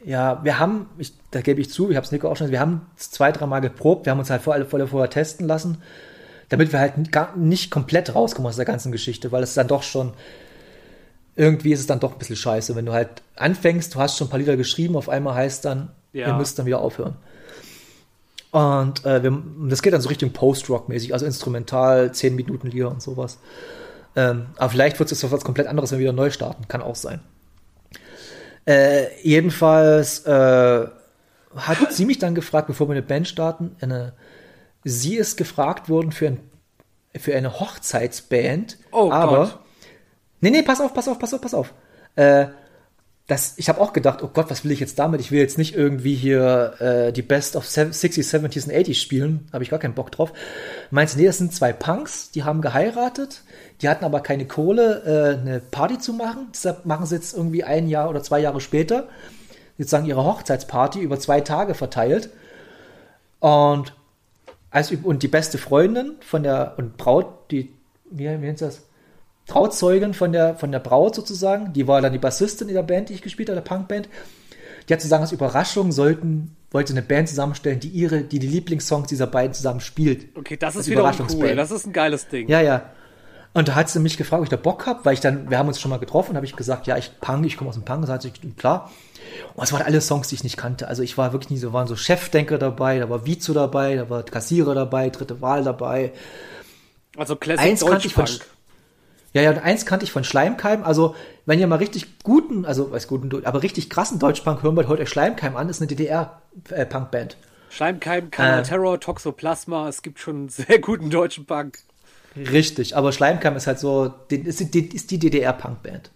ja, 0.05 0.43
wir 0.43 0.59
haben, 0.59 0.87
ich, 0.97 1.13
da 1.31 1.41
gebe 1.41 1.61
ich 1.61 1.69
zu, 1.69 1.89
ich 1.89 1.95
habe 1.95 2.05
es 2.05 2.11
Nico 2.11 2.29
auch 2.29 2.35
schon, 2.37 2.51
wir 2.51 2.59
haben 2.59 2.81
zwei, 2.95 3.31
dreimal 3.31 3.61
geprobt, 3.61 4.05
wir 4.05 4.11
haben 4.11 4.19
uns 4.19 4.29
halt 4.29 4.41
vor 4.41 4.53
alle 4.53 4.65
vorher, 4.65 4.87
vorher 4.87 5.09
testen 5.09 5.47
lassen, 5.47 5.77
damit 6.49 6.71
wir 6.71 6.79
halt 6.79 7.11
gar 7.11 7.35
nicht 7.37 7.71
komplett 7.71 8.13
rauskommen 8.13 8.47
aus 8.49 8.57
der 8.57 8.65
ganzen 8.65 8.91
Geschichte, 8.91 9.31
weil 9.31 9.43
es 9.43 9.53
dann 9.53 9.67
doch 9.67 9.83
schon, 9.83 10.13
irgendwie 11.35 11.71
ist 11.73 11.79
es 11.79 11.87
dann 11.87 11.99
doch 11.99 12.13
ein 12.13 12.19
bisschen 12.19 12.35
scheiße, 12.35 12.75
wenn 12.75 12.85
du 12.85 12.93
halt 12.93 13.09
anfängst, 13.35 13.95
du 13.95 13.99
hast 13.99 14.17
schon 14.17 14.27
ein 14.27 14.29
paar 14.29 14.39
Lieder 14.39 14.57
geschrieben, 14.57 14.95
auf 14.95 15.09
einmal 15.09 15.35
heißt 15.35 15.65
dann, 15.65 15.89
Ja. 16.11 16.27
ihr 16.27 16.33
müsst 16.33 16.59
dann 16.59 16.65
wieder 16.65 16.79
aufhören. 16.79 17.15
Und 18.51 19.03
äh, 19.03 19.23
wir, 19.23 19.41
das 19.67 19.81
geht 19.81 19.93
dann 19.93 20.01
so 20.01 20.09
Richtung 20.09 20.31
Post-Rock-mäßig, 20.31 21.11
also 21.13 21.25
instrumental, 21.25 22.11
10 22.11 22.35
Minuten 22.35 22.67
Lieder 22.67 22.91
und 22.91 23.01
sowas. 23.01 23.39
Ähm, 24.15 24.45
aber 24.57 24.69
vielleicht 24.69 24.99
wird 24.99 25.11
es 25.11 25.31
was 25.31 25.43
komplett 25.43 25.65
anderes, 25.65 25.91
wenn 25.91 25.97
wir 25.97 26.03
wieder 26.03 26.13
neu 26.13 26.29
starten. 26.29 26.67
Kann 26.67 26.83
auch 26.83 26.95
sein. 26.95 27.19
Äh, 28.65 29.21
jedenfalls 29.21 30.25
äh, 30.25 30.87
hat 31.55 31.93
sie 31.93 32.05
mich 32.05 32.19
dann 32.19 32.35
gefragt, 32.35 32.67
bevor 32.67 32.87
wir 32.87 32.93
eine 32.93 33.01
Band 33.01 33.27
starten, 33.27 33.75
eine, 33.81 34.13
sie 34.83 35.15
ist 35.15 35.37
gefragt 35.37 35.89
worden 35.89 36.11
für, 36.11 36.27
ein, 36.27 36.39
für 37.15 37.35
eine 37.35 37.59
Hochzeitsband. 37.59 38.77
Oh 38.91 39.11
aber, 39.11 39.37
Gott. 39.37 39.59
Nee, 40.41 40.49
nee, 40.49 40.61
pass 40.61 40.81
auf, 40.81 40.93
pass 40.93 41.07
auf, 41.07 41.19
pass 41.19 41.33
auf, 41.33 41.41
pass 41.41 41.53
auf. 41.53 41.73
Äh, 42.15 42.47
das, 43.27 43.53
ich 43.57 43.69
habe 43.69 43.79
auch 43.79 43.93
gedacht, 43.93 44.21
oh 44.21 44.27
Gott, 44.27 44.49
was 44.49 44.65
will 44.65 44.71
ich 44.71 44.81
jetzt 44.81 44.99
damit? 44.99 45.21
Ich 45.21 45.31
will 45.31 45.39
jetzt 45.39 45.57
nicht 45.57 45.75
irgendwie 45.75 46.13
hier 46.13 46.75
äh, 46.79 47.13
die 47.13 47.21
Best 47.21 47.55
of 47.55 47.65
60s, 47.65 47.93
70s 47.93 48.65
und 48.65 48.73
80s 48.73 48.95
spielen. 48.95 49.47
Habe 49.53 49.63
ich 49.63 49.69
gar 49.69 49.79
keinen 49.79 49.93
Bock 49.93 50.11
drauf. 50.11 50.33
Meinst 50.91 51.15
du, 51.15 51.19
nee, 51.19 51.25
das 51.25 51.37
sind 51.37 51.53
zwei 51.53 51.71
Punks, 51.71 52.31
die 52.31 52.43
haben 52.43 52.61
geheiratet, 52.61 53.43
die 53.81 53.87
hatten 53.87 54.03
aber 54.03 54.19
keine 54.19 54.45
Kohle, 54.45 55.03
äh, 55.05 55.39
eine 55.39 55.59
Party 55.61 55.99
zu 55.99 56.11
machen. 56.11 56.49
Deshalb 56.53 56.85
machen 56.85 57.05
sie 57.05 57.15
jetzt 57.15 57.33
irgendwie 57.33 57.63
ein 57.63 57.87
Jahr 57.87 58.09
oder 58.09 58.21
zwei 58.21 58.39
Jahre 58.39 58.59
später 58.59 59.07
sozusagen 59.77 60.05
ihre 60.05 60.23
Hochzeitsparty 60.23 60.99
über 60.99 61.19
zwei 61.19 61.41
Tage 61.41 61.75
verteilt. 61.75 62.29
Und, 63.39 63.93
als, 64.69 64.91
und 64.91 65.23
die 65.23 65.27
beste 65.27 65.57
Freundin 65.57 66.15
von 66.21 66.43
der 66.43 66.75
und 66.77 66.97
Braut, 66.97 67.51
die, 67.51 67.73
wie, 68.09 68.25
wie 68.25 68.37
nennt 68.37 68.59
sie 68.59 68.65
das? 68.65 68.83
Trauzeugin 69.47 70.13
von 70.13 70.31
der, 70.31 70.55
von 70.55 70.71
der 70.71 70.79
Braut 70.79 71.15
sozusagen, 71.15 71.73
die 71.73 71.87
war 71.87 72.01
dann 72.01 72.13
die 72.13 72.19
Bassistin 72.19 72.69
in 72.69 72.75
der 72.75 72.83
Band, 72.83 73.09
die 73.09 73.13
ich 73.13 73.21
gespielt 73.21 73.49
habe, 73.49 73.61
der 73.61 73.67
Punkband. 73.67 74.07
Die 74.87 74.93
hat 74.93 75.01
sozusagen 75.01 75.23
als 75.23 75.31
Überraschung 75.31 75.91
sollten, 75.91 76.55
wollte 76.71 76.93
eine 76.93 77.01
Band 77.01 77.29
zusammenstellen, 77.29 77.79
die 77.79 77.89
ihre, 77.89 78.23
die 78.23 78.39
die 78.39 78.47
Lieblingssongs 78.47 79.07
dieser 79.07 79.27
beiden 79.27 79.53
zusammen 79.53 79.79
spielt. 79.79 80.35
Okay, 80.35 80.57
das 80.57 80.75
ist 80.75 80.89
wiederum 80.89 81.27
cool. 81.33 81.55
Das 81.55 81.71
ist 81.71 81.85
ein 81.85 81.93
geiles 81.93 82.27
Ding. 82.27 82.47
Ja, 82.49 82.61
ja. 82.61 82.91
Und 83.53 83.67
da 83.67 83.75
hat 83.75 83.87
sie 83.89 83.99
mich 83.99 84.17
gefragt, 84.17 84.39
ob 84.39 84.45
ich 84.45 84.49
da 84.49 84.55
Bock 84.57 84.87
habe, 84.87 85.05
weil 85.05 85.13
ich 85.13 85.19
dann, 85.19 85.49
wir 85.49 85.59
haben 85.59 85.67
uns 85.67 85.79
schon 85.79 85.91
mal 85.91 85.99
getroffen, 85.99 86.35
habe 86.35 86.45
ich 86.45 86.55
gesagt, 86.55 86.87
ja, 86.87 86.97
ich 86.97 87.11
Punk, 87.21 87.45
ich 87.45 87.55
komme 87.55 87.69
aus 87.69 87.75
dem 87.75 87.85
Punk, 87.85 88.07
hat 88.07 88.23
sie 88.23 88.31
klar. 88.31 88.91
Und 89.53 89.63
es 89.63 89.71
waren 89.71 89.83
alle 89.83 90.01
Songs, 90.01 90.27
die 90.27 90.35
ich 90.35 90.43
nicht 90.43 90.57
kannte. 90.57 90.87
Also 90.87 91.03
ich 91.03 91.17
war 91.19 91.33
wirklich 91.33 91.51
nie 91.51 91.57
so, 91.57 91.71
waren 91.71 91.87
so 91.87 91.95
Chefdenker 91.95 92.57
dabei, 92.57 92.97
da 92.97 93.09
war 93.09 93.27
Vizo 93.27 93.53
dabei, 93.53 93.95
da 93.95 94.09
war 94.09 94.23
Kassierer 94.23 94.73
dabei, 94.73 95.09
dritte 95.09 95.39
Wahl 95.41 95.63
dabei. 95.63 96.13
Also 97.15 97.35
Classic 97.35 97.63
Eins 97.63 97.85
kannte 97.85 98.07
ich 98.07 98.13
von, 98.13 98.25
Deutschpunk. 98.25 98.52
Ja, 99.33 99.41
ja, 99.41 99.49
und 99.51 99.59
eins 99.59 99.85
kannte 99.85 100.05
ich 100.05 100.11
von 100.11 100.23
Schleimkeim. 100.23 100.83
Also, 100.83 101.15
wenn 101.45 101.59
ihr 101.59 101.67
mal 101.67 101.77
richtig 101.77 102.19
guten, 102.23 102.65
also, 102.65 102.91
weiß 102.91 103.07
guten, 103.07 103.45
aber 103.45 103.63
richtig 103.63 103.89
krassen 103.89 104.19
Deutschpunk 104.19 104.63
hören 104.63 104.75
wollt, 104.75 104.87
hört 104.87 104.99
euch 104.99 105.09
Schleimkeim 105.09 105.57
an, 105.57 105.69
ist 105.69 105.81
eine 105.81 105.87
DDR-Punkband. 105.87 107.37
Schleimkeim, 107.69 108.29
Kanal 108.31 108.59
Äh. 108.59 108.63
Terror, 108.63 108.99
Toxoplasma. 108.99 109.89
Es 109.89 110.01
gibt 110.03 110.19
schon 110.19 110.35
einen 110.35 110.49
sehr 110.49 110.79
guten 110.79 111.09
deutschen 111.09 111.45
Punk. 111.45 111.79
Richtig, 112.35 112.95
aber 112.95 113.11
Schleimkeim 113.11 113.55
ist 113.55 113.67
halt 113.67 113.79
so, 113.79 114.13
die- 114.31 114.37
ist 114.41 114.73
die, 114.73 114.87
ist 114.95 115.11
die 115.11 115.19
DDR-Punkband. 115.19 116.11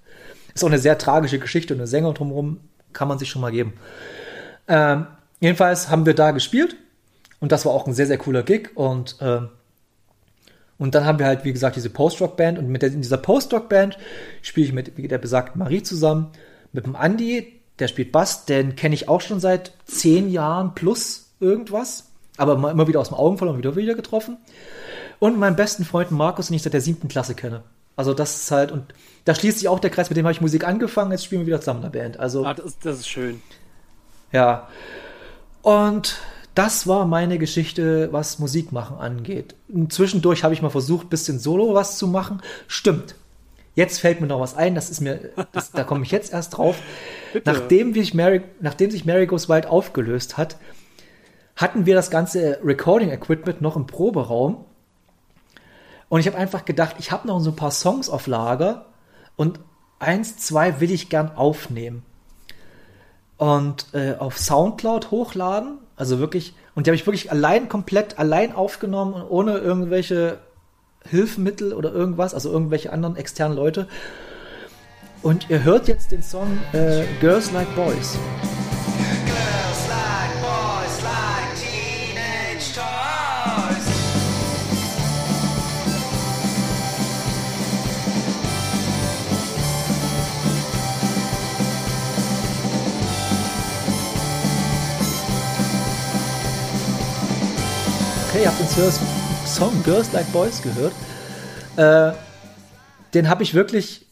Ist 0.54 0.64
auch 0.64 0.68
eine 0.70 0.80
sehr 0.80 0.98
tragische 0.98 1.38
Geschichte 1.40 1.74
und 1.74 1.80
eine 1.80 1.88
Sänger 1.88 2.14
drumherum 2.14 2.60
kann 2.94 3.08
man 3.08 3.20
sich 3.20 3.30
schon 3.30 3.42
mal 3.42 3.52
geben. 3.52 3.74
Ähm, 4.68 5.06
jedenfalls 5.40 5.90
haben 5.90 6.06
wir 6.08 6.16
da 6.16 6.32
gespielt 6.32 6.76
und 7.40 7.52
das 7.52 7.66
war 7.66 7.72
auch 7.74 7.86
ein 7.88 7.94
sehr, 7.94 8.08
sehr 8.08 8.18
cooler 8.18 8.42
Gig 8.44 8.70
und, 8.76 9.18
ähm, 9.22 9.50
und 10.80 10.94
dann 10.96 11.06
haben 11.06 11.20
wir 11.20 11.26
halt, 11.26 11.44
wie 11.44 11.54
gesagt, 11.54 11.76
diese 11.76 11.90
Post-Rock-Band 11.90 12.60
und 12.60 12.68
mit 12.70 12.82
der, 12.82 12.92
in 12.92 13.02
dieser 13.02 13.18
Post-Rock-Band 13.18 13.98
spiele 14.42 14.68
ich 14.68 14.74
mit 14.74 14.98
wie 14.98 15.08
der 15.08 15.18
besagten 15.18 15.60
Marie 15.60 15.84
zusammen, 15.84 16.28
mit 16.74 16.86
dem 16.86 16.96
Andi, 16.96 17.54
der 17.80 17.88
spielt 17.88 18.12
Bass, 18.12 18.46
den 18.46 18.76
kenne 18.76 18.96
ich 18.96 19.08
auch 19.10 19.22
schon 19.22 19.40
seit 19.40 19.72
zehn 19.86 20.30
Jahren 20.30 20.74
plus 20.76 21.30
irgendwas, 21.40 22.10
aber 22.38 22.54
immer 22.72 22.88
wieder 22.88 23.00
aus 23.00 23.10
dem 23.10 23.18
Augen 23.18 23.38
verloren 23.38 23.56
und 23.58 23.64
wieder 23.64 23.76
wieder 23.76 23.96
getroffen. 23.96 24.38
Und 25.20 25.40
meinen 25.40 25.56
besten 25.56 25.86
Freund 25.86 26.12
Markus, 26.12 26.48
den 26.48 26.56
ich 26.56 26.62
seit 26.64 26.74
der 26.74 26.82
siebten 26.82 27.08
Klasse 27.08 27.34
kenne. 27.34 27.64
Also 27.96 28.14
das 28.14 28.36
ist 28.36 28.52
halt, 28.52 28.72
und 28.72 28.94
da 29.26 29.34
schließt 29.34 29.58
sich 29.58 29.68
auch 29.68 29.80
der 29.80 29.90
Kreis, 29.90 30.10
mit 30.10 30.18
dem 30.18 30.26
habe 30.26 30.32
ich 30.34 30.42
Musik 30.42 30.68
angefangen, 30.68 31.12
jetzt 31.12 31.26
spielen 31.26 31.42
wir 31.42 31.48
wieder 31.48 31.60
zusammen 31.60 31.84
in 31.84 31.92
der 31.92 32.00
Band. 32.00 32.20
Also, 32.20 32.46
Ah, 32.46 32.54
das, 32.54 32.66
ist, 32.68 32.86
das 32.86 32.98
ist 33.00 33.08
schön. 33.10 33.42
ja. 34.32 34.68
Und 35.64 36.18
das 36.58 36.88
war 36.88 37.06
meine 37.06 37.38
Geschichte, 37.38 38.12
was 38.12 38.40
Musik 38.40 38.72
machen 38.72 38.98
angeht. 38.98 39.56
Zwischendurch 39.90 40.44
habe 40.44 40.56
ich 40.56 40.64
mal 40.64 40.72
versucht, 40.72 41.10
bisschen 41.10 41.38
solo 41.38 41.76
was 41.76 42.00
zu 42.00 42.08
machen. 42.08 42.42
Stimmt. 42.68 43.16
Jetzt 43.76 44.00
fällt 44.00 44.22
mir 44.22 44.28
noch 44.28 44.40
was 44.40 44.56
ein, 44.56 44.74
das 44.74 44.90
ist 44.90 45.02
mir, 45.02 45.30
das, 45.52 45.72
da 45.72 45.84
komme 45.84 46.04
ich 46.04 46.10
jetzt 46.10 46.34
erst 46.34 46.58
drauf. 46.58 46.78
Nachdem, 47.46 47.94
sich 47.94 48.16
Mary, 48.16 48.42
nachdem 48.60 48.90
sich 48.90 49.06
Mary 49.06 49.28
Goes 49.28 49.50
Wild 49.50 49.68
aufgelöst 49.68 50.38
hat, 50.38 50.58
hatten 51.56 51.86
wir 51.86 51.94
das 51.94 52.10
ganze 52.10 52.60
Recording-Equipment 52.64 53.62
noch 53.62 53.76
im 53.76 53.86
Proberaum. 53.86 54.66
Und 56.10 56.22
ich 56.22 56.28
habe 56.28 56.38
einfach 56.38 56.66
gedacht, 56.66 56.96
ich 56.98 57.12
habe 57.12 57.28
noch 57.28 57.40
so 57.40 57.52
ein 57.52 57.56
paar 57.56 57.70
Songs 57.70 58.10
auf 58.10 58.26
Lager 58.26 58.88
und 59.36 59.60
eins, 60.00 60.38
zwei 60.38 60.80
will 60.80 60.90
ich 60.90 61.10
gern 61.10 61.36
aufnehmen. 61.36 62.04
Und 63.38 63.86
äh, 63.94 64.16
auf 64.18 64.40
Soundcloud 64.40 65.12
hochladen. 65.12 65.78
Also 65.98 66.20
wirklich, 66.20 66.54
und 66.76 66.86
die 66.86 66.92
habe 66.92 66.96
ich 66.96 67.06
wirklich 67.06 67.32
allein 67.32 67.68
komplett 67.68 68.20
allein 68.20 68.54
aufgenommen 68.54 69.14
und 69.16 69.24
ohne 69.30 69.58
irgendwelche 69.58 70.38
Hilfsmittel 71.04 71.74
oder 71.74 71.92
irgendwas, 71.92 72.34
also 72.34 72.52
irgendwelche 72.52 72.94
anderen 72.94 73.16
externen 73.16 73.58
Leute. 73.58 73.88
Und 75.24 75.50
ihr 75.50 75.64
hört 75.64 75.88
jetzt 75.88 76.12
den 76.12 76.22
Song 76.22 76.60
äh, 76.74 77.04
Girls 77.20 77.52
Like 77.52 77.74
Boys. 77.76 78.18
Ihr 98.40 98.48
habt 98.48 98.60
den 98.60 98.92
Song 99.48 99.84
Girls 99.84 100.14
Like 100.14 100.32
Boys 100.32 100.62
gehört. 100.62 100.94
Äh, 101.76 102.16
den 103.14 103.30
habe 103.30 103.42
ich 103.42 103.56
wirklich. 103.56 104.06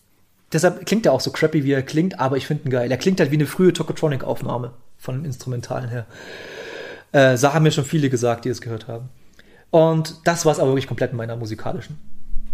Deshalb 0.52 0.85
klingt 0.85 1.06
er 1.06 1.14
auch 1.14 1.22
so 1.22 1.31
crappy, 1.31 1.64
wie 1.64 1.73
er 1.73 1.84
klingt, 1.84 2.19
aber 2.19 2.38
ich 2.38 2.47
finde 2.47 2.64
ihn 2.64 2.72
geil. 2.72 2.89
Er 2.89 2.97
klingt 2.97 3.19
halt 3.19 3.30
wie 3.30 3.35
eine 3.35 3.45
frühe 3.45 3.72
Tokotronic-Aufnahme 3.72 4.72
von 4.97 5.15
dem 5.15 5.26
Instrumentalen 5.26 5.89
her. 5.89 6.06
Äh, 7.11 7.38
so 7.38 7.53
haben 7.53 7.64
mir 7.64 7.72
schon 7.72 7.85
viele 7.85 8.10
gesagt, 8.10 8.45
die 8.45 8.49
es 8.49 8.61
gehört 8.61 8.88
haben. 8.88 9.10
Und 9.69 10.15
das 10.23 10.45
war 10.45 10.53
es 10.53 10.60
aber 10.60 10.72
wirklich 10.72 10.88
komplett 10.88 11.11
in 11.11 11.18
meiner 11.18 11.35
musikalischen 11.35 11.99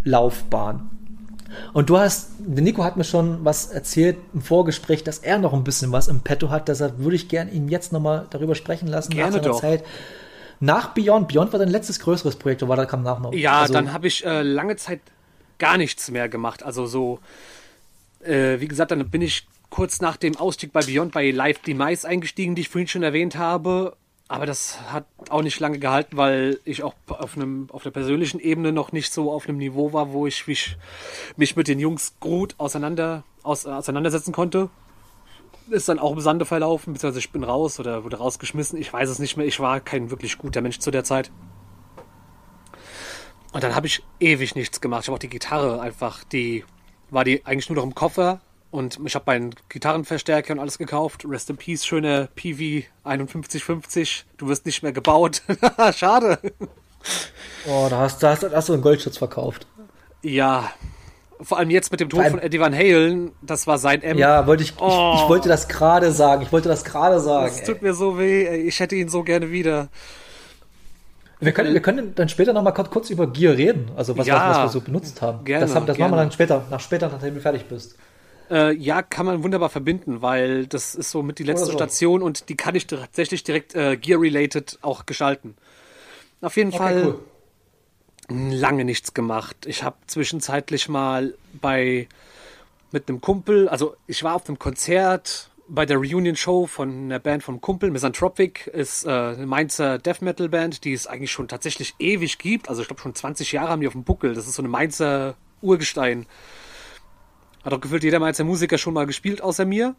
Laufbahn. 0.04 0.90
Und 1.74 1.90
du 1.90 1.98
hast, 1.98 2.32
der 2.40 2.64
Nico 2.64 2.84
hat 2.84 2.98
mir 2.98 3.04
schon 3.04 3.46
was 3.46 3.68
erzählt 3.68 4.18
im 4.34 4.42
Vorgespräch, 4.42 5.04
dass 5.04 5.20
er 5.20 5.38
noch 5.38 5.54
ein 5.54 5.64
bisschen 5.64 5.92
was 5.92 6.10
im 6.10 6.22
Petto 6.22 6.50
hat. 6.50 6.68
Deshalb 6.68 7.00
würde 7.00 7.16
ich 7.16 7.30
gerne 7.30 7.52
ihn 7.52 7.70
jetzt 7.70 7.94
nochmal 7.94 8.28
darüber 8.30 8.56
sprechen 8.56 8.88
lassen. 8.88 9.12
Gerne 9.12 9.38
nach 9.38 9.44
seiner 9.44 9.54
doch. 9.54 9.62
Zeit. 9.62 9.84
Nach 10.62 10.94
Beyond. 10.94 11.28
Beyond 11.28 11.52
war 11.52 11.60
dein 11.60 11.70
letztes 11.70 12.00
größeres 12.00 12.38
Projekt, 12.38 12.62
oder 12.62 12.70
war 12.70 12.78
da 12.78 12.86
kam 12.86 13.02
nach 13.02 13.20
noch? 13.20 13.34
Ja, 13.34 13.62
Also, 13.62 13.74
dann 13.74 13.92
habe 13.92 14.08
ich 14.08 14.24
äh, 14.26 14.44
lange 14.44 14.78
Zeit 14.78 15.02
gar 15.58 15.78
nichts 15.78 16.10
mehr 16.12 16.30
gemacht. 16.30 16.64
Also 16.64 16.86
so, 16.86 17.20
äh, 18.22 18.60
wie 18.60 18.68
gesagt, 18.68 18.92
dann 18.92 19.10
bin 19.10 19.22
ich 19.22 19.48
kurz 19.72 20.02
nach 20.02 20.18
dem 20.18 20.38
Ausstieg 20.38 20.72
bei 20.72 20.82
Beyond 20.82 21.14
bei 21.14 21.32
Live 21.32 21.60
Demise 21.60 22.08
eingestiegen, 22.08 22.54
die 22.54 22.62
ich 22.62 22.70
vorhin 22.70 22.88
schon 22.88 23.04
erwähnt 23.04 23.38
habe. 23.38 23.98
Aber 24.28 24.46
das 24.46 24.80
hat 24.92 25.06
auch 25.30 25.42
nicht 25.42 25.60
lange 25.60 25.80
gehalten, 25.80 26.16
weil 26.16 26.60
ich 26.64 26.84
auch 26.84 26.94
auf, 27.08 27.36
einem, 27.36 27.68
auf 27.72 27.84
der 27.84 27.92
persönlichen 27.92 28.40
Ebene 28.40 28.72
noch 28.72 28.92
nicht 28.92 29.12
so 29.12 29.32
auf 29.32 29.50
einem 29.50 29.58
Niveau 29.58 29.92
war, 29.94 30.14
wo 30.14 30.28
ich 30.28 30.48
mich, 30.48 30.78
mich 31.38 31.56
mit 31.56 31.68
den 31.68 31.80
Jungs 31.80 32.14
gut 32.20 32.56
auseinander, 32.58 33.24
aus, 33.44 33.66
auseinandersetzen 33.66 34.32
konnte. 34.32 34.70
Ist 35.70 35.88
dann 35.88 36.00
auch 36.00 36.14
im 36.14 36.20
Sande 36.20 36.46
verlaufen, 36.46 36.94
beziehungsweise 36.94 37.20
ich 37.20 37.32
bin 37.32 37.44
raus 37.44 37.80
oder 37.80 38.04
wurde 38.04 38.18
rausgeschmissen. 38.18 38.80
Ich 38.80 38.92
weiß 38.92 39.10
es 39.10 39.20
nicht 39.20 39.38
mehr. 39.38 39.46
Ich 39.46 39.60
war 39.60 39.80
kein 39.80 40.12
wirklich 40.12 40.38
guter 40.38 40.62
Mensch 40.62 40.80
zu 40.80 40.92
der 40.92 41.04
Zeit. 41.04 41.32
Und 43.54 43.64
dann 43.64 43.76
habe 43.76 43.88
ich 43.88 44.04
ewig 44.20 44.56
nichts 44.56 44.82
gemacht. 44.82 45.04
Ich 45.04 45.08
habe 45.08 45.16
auch 45.16 45.20
die 45.20 45.30
Gitarre 45.30 45.82
einfach, 45.82 46.24
die 46.24 46.64
war 47.10 47.24
die 47.24 47.46
eigentlich 47.46 47.70
nur 47.70 47.78
noch 47.78 47.84
im 47.84 47.96
Koffer. 47.96 48.42
Und 48.72 49.00
ich 49.06 49.16
habe 49.16 49.26
meinen 49.28 49.54
Gitarrenverstärker 49.68 50.54
und 50.54 50.60
alles 50.60 50.78
gekauft. 50.78 51.26
Rest 51.28 51.50
in 51.50 51.58
Peace, 51.58 51.86
schöne 51.86 52.30
PV 52.36 52.88
5150. 53.04 54.26
Du 54.38 54.48
wirst 54.48 54.66
nicht 54.66 54.82
mehr 54.82 54.94
gebaut. 54.94 55.42
Schade. 55.96 56.40
Oh, 57.68 57.88
da 57.90 58.00
hast, 58.00 58.24
da 58.24 58.30
hast, 58.30 58.44
da 58.44 58.52
hast 58.52 58.70
du 58.70 58.74
einen 58.74 58.82
Goldschutz 58.82 59.18
verkauft. 59.18 59.68
Ja. 60.22 60.72
Vor 61.42 61.58
allem 61.58 61.70
jetzt 61.70 61.92
mit 61.92 62.00
dem 62.00 62.10
Tod 62.10 62.26
von 62.28 62.40
Eddie 62.40 62.60
Van 62.60 62.74
Halen. 62.76 63.32
Das 63.42 63.66
war 63.68 63.78
sein 63.78 64.02
M. 64.04 64.18
Ja, 64.18 64.46
wollte 64.48 64.64
ich, 64.64 64.74
Oh. 64.80 65.14
ich, 65.16 65.22
ich 65.24 65.30
wollte 65.30 65.50
das 65.50 65.68
gerade 65.68 66.12
sagen. 66.12 66.42
Ich 66.44 66.52
wollte 66.52 66.70
das 66.70 66.84
gerade 66.84 67.20
sagen. 67.20 67.54
Ey. 67.58 67.66
tut 67.66 67.82
mir 67.82 67.94
so 67.94 68.20
weh. 68.20 68.46
ey. 68.46 68.62
Ich 68.68 68.80
hätte 68.80 68.96
ihn 68.96 69.10
so 69.10 69.24
gerne 69.24 69.52
wieder. 69.52 69.90
Wir 71.40 71.54
können, 71.54 71.74
wir 71.74 71.82
können 71.82 72.14
dann 72.14 72.30
später 72.30 72.54
noch 72.54 72.62
mal 72.62 72.72
kurz, 72.72 73.10
über 73.10 73.26
Gear 73.26 73.58
reden, 73.58 73.90
also 73.98 74.16
was, 74.16 74.28
Ja. 74.28 74.36
was, 74.36 74.58
was 74.58 74.64
wir 74.66 74.70
so 74.70 74.82
benutzt 74.82 75.22
haben. 75.24 75.44
Gerne, 75.44 75.66
das 75.66 75.74
haben, 75.74 75.88
das 75.88 75.98
machen 75.98 76.12
wir 76.12 76.18
gerne. 76.18 76.22
dann 76.24 76.32
später, 76.32 76.64
nach 76.70 76.80
später, 76.80 77.10
nachdem 77.10 77.34
du 77.34 77.42
fertig 77.42 77.66
bist. 77.66 77.98
Äh, 78.52 78.74
ja, 78.76 79.02
kann 79.02 79.26
man 79.26 79.42
wunderbar 79.44 79.70
verbinden, 79.70 80.22
weil 80.22 80.68
das 80.68 80.94
ist 80.94 81.10
so 81.10 81.24
mit 81.24 81.40
die 81.40 81.44
letzte 81.44 81.66
so. 81.68 81.72
Station 81.72 82.22
und 82.22 82.50
die 82.50 82.56
kann 82.56 82.76
ich 82.76 82.86
tatsächlich 82.86 83.44
direkt 83.44 83.74
äh, 83.74 83.98
Gear-related 83.98 84.78
auch 84.84 85.08
gestalten. 85.08 85.56
Auf 86.42 86.58
jeden 86.58 86.72
Fall 86.72 87.16
lange 88.52 88.86
nichts 88.86 89.14
gemacht. 89.14 89.66
Ich 89.66 89.84
habe 89.84 89.98
zwischenzeitlich 90.08 90.90
mal 90.90 91.34
bei 91.54 92.08
mit 92.92 93.08
einem 93.08 93.22
Kumpel, 93.22 93.70
also 93.70 93.96
ich 94.08 94.24
war 94.24 94.36
auf 94.36 94.48
einem 94.48 94.60
Konzert 94.60 95.50
bei 95.68 95.86
der 95.86 95.98
Reunion-Show 95.98 96.68
von 96.68 97.06
einer 97.06 97.20
Band 97.20 97.44
vom 97.44 97.62
Kumpel, 97.62 97.92
Misanthropic, 97.92 98.70
ist 98.70 99.06
äh, 99.06 99.10
eine 99.10 99.46
Mainzer 99.46 99.98
Death 99.98 100.22
Metal 100.22 100.50
Band, 100.50 100.84
die 100.84 100.92
es 100.92 101.08
eigentlich 101.08 101.32
schon 101.32 101.48
tatsächlich 101.48 101.96
ewig 102.00 102.38
gibt. 102.38 102.68
Also 102.68 102.82
ich 102.82 102.90
glaube 102.90 103.02
schon 103.02 103.16
20 103.16 103.54
Jahre 103.54 103.70
haben 103.70 103.80
die 103.80 103.88
auf 103.88 103.94
dem 103.94 104.04
Buckel. 104.04 104.34
Das 104.34 104.48
ist 104.48 104.56
so 104.56 104.62
eine 104.62 104.68
Mainzer 104.68 105.36
Urgestein. 105.62 106.26
Hat 107.64 107.74
auch 107.74 107.80
gefühlt 107.80 108.04
jeder 108.04 108.20
Mainzer 108.20 108.44
Musiker 108.44 108.78
schon 108.78 108.94
mal 108.94 109.06
gespielt, 109.06 109.42
außer 109.42 109.64
mir. 109.64 109.96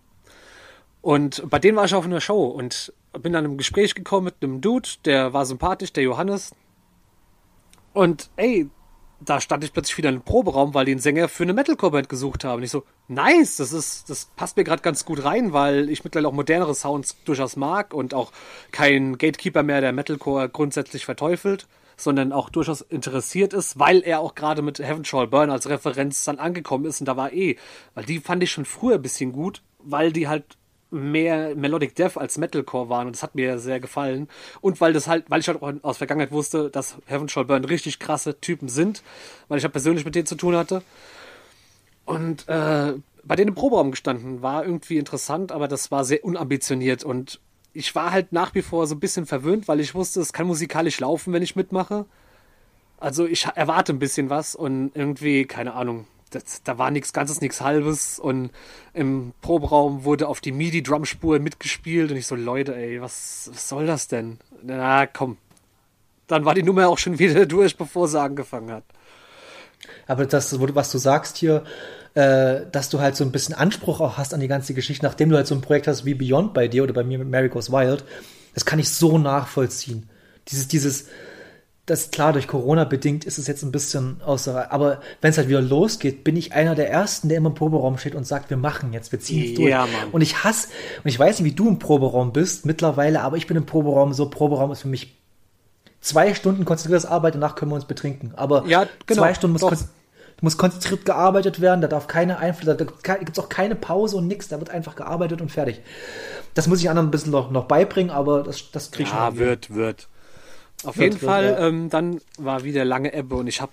Und 1.00 1.48
bei 1.48 1.58
denen 1.58 1.76
war 1.76 1.86
ich 1.86 1.94
auf 1.94 2.04
einer 2.04 2.20
Show 2.20 2.44
und 2.44 2.92
bin 3.20 3.32
dann 3.32 3.44
im 3.44 3.56
Gespräch 3.56 3.94
gekommen 3.94 4.26
mit 4.26 4.34
einem 4.42 4.60
Dude, 4.60 4.88
der 5.04 5.32
war 5.32 5.46
sympathisch, 5.46 5.92
der 5.92 6.04
Johannes. 6.04 6.54
Und 7.92 8.30
ey, 8.36 8.68
da 9.24 9.40
stand 9.40 9.64
ich 9.64 9.72
plötzlich 9.72 9.98
wieder 9.98 10.08
in 10.08 10.16
einem 10.16 10.24
Proberaum, 10.24 10.74
weil 10.74 10.84
die 10.84 10.92
einen 10.92 11.00
Sänger 11.00 11.28
für 11.28 11.44
eine 11.44 11.52
Metalcore-Band 11.52 12.08
gesucht 12.08 12.44
haben. 12.44 12.58
Und 12.58 12.64
ich 12.64 12.70
so, 12.70 12.84
nice, 13.08 13.56
das 13.56 13.72
ist, 13.72 14.10
das 14.10 14.26
passt 14.36 14.56
mir 14.56 14.64
gerade 14.64 14.82
ganz 14.82 15.04
gut 15.04 15.24
rein, 15.24 15.52
weil 15.52 15.88
ich 15.90 16.02
mittlerweile 16.04 16.28
auch 16.28 16.32
modernere 16.32 16.74
Sounds 16.74 17.16
durchaus 17.24 17.56
mag 17.56 17.94
und 17.94 18.14
auch 18.14 18.32
kein 18.72 19.18
Gatekeeper 19.18 19.62
mehr, 19.62 19.80
der 19.80 19.92
Metalcore 19.92 20.48
grundsätzlich 20.48 21.04
verteufelt, 21.04 21.68
sondern 21.96 22.32
auch 22.32 22.50
durchaus 22.50 22.80
interessiert 22.80 23.52
ist, 23.52 23.78
weil 23.78 24.02
er 24.02 24.20
auch 24.20 24.34
gerade 24.34 24.62
mit 24.62 24.78
Heaven 24.78 25.04
Shall 25.04 25.28
Burn 25.28 25.50
als 25.50 25.68
Referenz 25.68 26.24
dann 26.24 26.38
angekommen 26.38 26.86
ist 26.86 27.00
und 27.00 27.06
da 27.06 27.16
war 27.16 27.32
eh, 27.32 27.56
weil 27.94 28.04
die 28.04 28.18
fand 28.18 28.42
ich 28.42 28.50
schon 28.50 28.64
früher 28.64 28.96
ein 28.96 29.02
bisschen 29.02 29.32
gut, 29.32 29.62
weil 29.78 30.12
die 30.12 30.26
halt 30.26 30.56
mehr 30.92 31.54
Melodic 31.56 31.94
Death 31.94 32.16
als 32.16 32.38
Metalcore 32.38 32.88
waren 32.88 33.06
und 33.06 33.16
das 33.16 33.22
hat 33.22 33.34
mir 33.34 33.58
sehr 33.58 33.80
gefallen. 33.80 34.28
Und 34.60 34.80
weil 34.80 34.92
das 34.92 35.08
halt, 35.08 35.24
weil 35.28 35.40
ich 35.40 35.48
halt 35.48 35.62
auch 35.62 35.72
aus 35.82 35.98
Vergangenheit 35.98 36.32
wusste, 36.32 36.70
dass 36.70 36.96
Heaven 37.06 37.28
Shall 37.28 37.44
Burn 37.44 37.64
richtig 37.64 37.98
krasse 37.98 38.38
Typen 38.40 38.68
sind, 38.68 39.02
weil 39.48 39.58
ich 39.58 39.64
halt 39.64 39.72
persönlich 39.72 40.04
mit 40.04 40.14
denen 40.14 40.26
zu 40.26 40.36
tun 40.36 40.54
hatte. 40.54 40.82
Und 42.04 42.48
äh, 42.48 42.94
bei 43.24 43.36
denen 43.36 43.48
im 43.48 43.54
Proberaum 43.54 43.90
gestanden 43.90 44.42
war 44.42 44.64
irgendwie 44.64 44.98
interessant, 44.98 45.52
aber 45.52 45.68
das 45.68 45.90
war 45.90 46.04
sehr 46.04 46.24
unambitioniert. 46.24 47.04
Und 47.04 47.40
ich 47.72 47.94
war 47.94 48.12
halt 48.12 48.32
nach 48.32 48.54
wie 48.54 48.62
vor 48.62 48.86
so 48.86 48.94
ein 48.94 49.00
bisschen 49.00 49.26
verwöhnt, 49.26 49.68
weil 49.68 49.80
ich 49.80 49.94
wusste, 49.94 50.20
es 50.20 50.32
kann 50.32 50.46
musikalisch 50.46 51.00
laufen, 51.00 51.32
wenn 51.32 51.42
ich 51.42 51.56
mitmache. 51.56 52.06
Also 52.98 53.26
ich 53.26 53.46
erwarte 53.54 53.92
ein 53.92 53.98
bisschen 53.98 54.30
was 54.30 54.54
und 54.54 54.92
irgendwie, 54.94 55.44
keine 55.44 55.74
Ahnung, 55.74 56.06
das, 56.34 56.62
da 56.62 56.78
war 56.78 56.90
nichts 56.90 57.12
Ganzes, 57.12 57.40
nichts 57.40 57.60
Halbes 57.60 58.18
und 58.18 58.50
im 58.92 59.32
Proberaum 59.40 60.04
wurde 60.04 60.28
auf 60.28 60.40
die 60.40 60.52
MIDI-Drumspur 60.52 61.38
mitgespielt 61.38 62.10
und 62.10 62.16
ich 62.16 62.26
so, 62.26 62.34
Leute, 62.34 62.74
ey, 62.74 63.00
was, 63.00 63.50
was 63.52 63.68
soll 63.68 63.86
das 63.86 64.08
denn? 64.08 64.38
Na, 64.62 65.06
komm. 65.06 65.36
Dann 66.26 66.44
war 66.44 66.54
die 66.54 66.62
Nummer 66.62 66.88
auch 66.88 66.98
schon 66.98 67.18
wieder 67.18 67.46
durch, 67.46 67.76
bevor 67.76 68.08
sie 68.08 68.20
angefangen 68.20 68.70
hat. 68.70 68.84
Aber 70.06 70.26
das, 70.26 70.56
was 70.58 70.90
du 70.90 70.98
sagst 70.98 71.36
hier, 71.36 71.64
äh, 72.14 72.60
dass 72.70 72.88
du 72.88 73.00
halt 73.00 73.16
so 73.16 73.24
ein 73.24 73.32
bisschen 73.32 73.54
Anspruch 73.54 74.00
auch 74.00 74.16
hast 74.16 74.34
an 74.34 74.40
die 74.40 74.48
ganze 74.48 74.74
Geschichte, 74.74 75.04
nachdem 75.04 75.30
du 75.30 75.36
halt 75.36 75.46
so 75.46 75.54
ein 75.54 75.60
Projekt 75.60 75.88
hast 75.88 76.04
wie 76.04 76.14
Beyond 76.14 76.54
bei 76.54 76.68
dir 76.68 76.82
oder 76.82 76.92
bei 76.92 77.04
mir 77.04 77.18
mit 77.18 77.28
Mary 77.28 77.48
Goes 77.48 77.70
Wild, 77.70 78.04
das 78.54 78.64
kann 78.64 78.78
ich 78.78 78.90
so 78.90 79.18
nachvollziehen. 79.18 80.08
Dieses, 80.48 80.68
dieses, 80.68 81.06
das 81.86 82.12
klar, 82.12 82.32
durch 82.32 82.46
Corona 82.46 82.84
bedingt 82.84 83.24
ist 83.24 83.38
es 83.38 83.48
jetzt 83.48 83.62
ein 83.64 83.72
bisschen 83.72 84.20
außer, 84.24 84.70
aber 84.70 85.00
wenn 85.20 85.30
es 85.30 85.38
halt 85.38 85.48
wieder 85.48 85.60
losgeht, 85.60 86.22
bin 86.22 86.36
ich 86.36 86.52
einer 86.52 86.76
der 86.76 86.88
Ersten, 86.90 87.28
der 87.28 87.38
immer 87.38 87.48
im 87.48 87.54
Proberaum 87.56 87.98
steht 87.98 88.14
und 88.14 88.24
sagt, 88.24 88.50
wir 88.50 88.56
machen 88.56 88.92
jetzt, 88.92 89.10
wir 89.10 89.18
ziehen 89.18 89.50
es 89.50 89.54
durch. 89.54 89.70
Ja, 89.70 89.80
Mann. 89.86 90.10
Und 90.12 90.20
ich 90.20 90.44
hasse, 90.44 90.68
und 91.02 91.08
ich 91.08 91.18
weiß 91.18 91.40
nicht, 91.40 91.50
wie 91.52 91.56
du 91.56 91.66
im 91.68 91.80
Proberaum 91.80 92.32
bist 92.32 92.66
mittlerweile, 92.66 93.22
aber 93.22 93.36
ich 93.36 93.48
bin 93.48 93.56
im 93.56 93.66
Proberaum 93.66 94.12
so, 94.12 94.30
Proberaum 94.30 94.70
ist 94.70 94.82
für 94.82 94.88
mich 94.88 95.16
zwei 96.00 96.34
Stunden 96.34 96.64
konzentriertes 96.64 97.04
Arbeit, 97.04 97.34
danach 97.34 97.56
können 97.56 97.72
wir 97.72 97.76
uns 97.76 97.84
betrinken. 97.86 98.32
Aber 98.36 98.64
Ja, 98.66 98.86
genau, 99.06 99.22
zwei 99.22 99.34
Stunden 99.34 99.52
muss, 99.54 99.62
kon 99.62 99.78
muss 100.40 100.56
konzentriert 100.56 101.04
gearbeitet 101.04 101.60
werden, 101.60 101.80
da 101.80 101.88
darf 101.88 102.06
keine 102.06 102.38
Einfluss, 102.38 102.76
da 102.76 103.14
gibt 103.16 103.30
es 103.32 103.38
auch 103.38 103.48
keine 103.48 103.74
Pause 103.74 104.16
und 104.18 104.28
nichts, 104.28 104.48
da 104.48 104.58
wird 104.60 104.70
einfach 104.70 104.94
gearbeitet 104.96 105.40
und 105.40 105.50
fertig. 105.50 105.80
Das 106.54 106.68
muss 106.68 106.80
ich 106.80 106.90
anderen 106.90 107.08
ein 107.08 107.10
bisschen 107.12 107.32
noch, 107.32 107.50
noch 107.50 107.64
beibringen, 107.64 108.10
aber 108.10 108.42
das, 108.44 108.70
das 108.70 108.90
krieg 108.92 109.06
ich 109.06 109.12
Ja, 109.12 109.26
schon. 109.26 109.36
hin. 109.38 109.46
wird, 109.46 109.74
wird. 109.74 110.08
Auf 110.84 110.96
jeden 110.96 111.20
wird, 111.20 111.22
Fall, 111.22 111.44
ja. 111.44 111.68
ähm, 111.68 111.90
dann 111.90 112.20
war 112.38 112.64
wieder 112.64 112.84
lange 112.84 113.12
Ebbe 113.12 113.36
und 113.36 113.46
ich 113.46 113.60
habe 113.60 113.72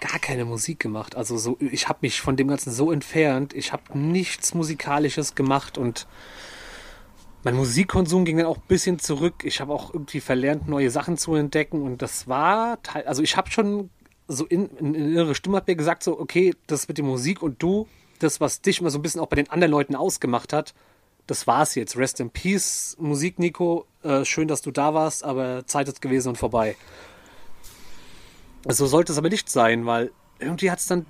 gar 0.00 0.18
keine 0.18 0.44
Musik 0.44 0.80
gemacht. 0.80 1.16
Also 1.16 1.38
so, 1.38 1.56
ich 1.58 1.88
habe 1.88 2.00
mich 2.02 2.20
von 2.20 2.36
dem 2.36 2.48
Ganzen 2.48 2.70
so 2.70 2.92
entfernt. 2.92 3.54
Ich 3.54 3.72
habe 3.72 3.98
nichts 3.98 4.54
Musikalisches 4.54 5.34
gemacht 5.34 5.78
und 5.78 6.06
mein 7.44 7.56
Musikkonsum 7.56 8.24
ging 8.24 8.36
dann 8.36 8.46
auch 8.46 8.58
ein 8.58 8.68
bisschen 8.68 8.98
zurück. 8.98 9.44
Ich 9.44 9.60
habe 9.60 9.72
auch 9.72 9.94
irgendwie 9.94 10.20
verlernt, 10.20 10.68
neue 10.68 10.90
Sachen 10.90 11.16
zu 11.16 11.34
entdecken 11.34 11.82
und 11.82 12.02
das 12.02 12.28
war, 12.28 12.82
teil- 12.82 13.06
also 13.06 13.22
ich 13.22 13.36
habe 13.36 13.50
schon 13.50 13.90
so 14.28 14.44
in, 14.44 14.68
in, 14.78 14.94
in 14.94 15.12
innere 15.12 15.34
Stimme 15.34 15.56
hat 15.56 15.68
mir 15.68 15.76
gesagt 15.76 16.02
so, 16.02 16.18
okay, 16.18 16.54
das 16.66 16.88
mit 16.88 16.98
der 16.98 17.04
Musik 17.04 17.42
und 17.42 17.62
du 17.62 17.86
das, 18.18 18.40
was 18.40 18.60
dich 18.60 18.80
immer 18.80 18.90
so 18.90 18.98
ein 18.98 19.02
bisschen 19.02 19.20
auch 19.20 19.28
bei 19.28 19.36
den 19.36 19.50
anderen 19.50 19.70
Leuten 19.70 19.94
ausgemacht 19.94 20.52
hat, 20.52 20.74
das 21.26 21.46
war's 21.46 21.74
jetzt. 21.74 21.96
Rest 21.96 22.20
in 22.20 22.30
Peace, 22.30 22.96
Musik, 22.98 23.38
Nico. 23.38 23.86
Äh, 24.06 24.24
schön, 24.24 24.46
dass 24.46 24.62
du 24.62 24.70
da 24.70 24.94
warst, 24.94 25.24
aber 25.24 25.66
Zeit 25.66 25.88
ist 25.88 26.00
gewesen 26.00 26.28
und 26.28 26.38
vorbei. 26.38 26.76
So 28.68 28.86
sollte 28.86 29.10
es 29.12 29.18
aber 29.18 29.30
nicht 29.30 29.50
sein, 29.50 29.84
weil 29.84 30.12
irgendwie 30.38 30.70
hat 30.70 30.78
es 30.78 30.86
dann, 30.86 31.06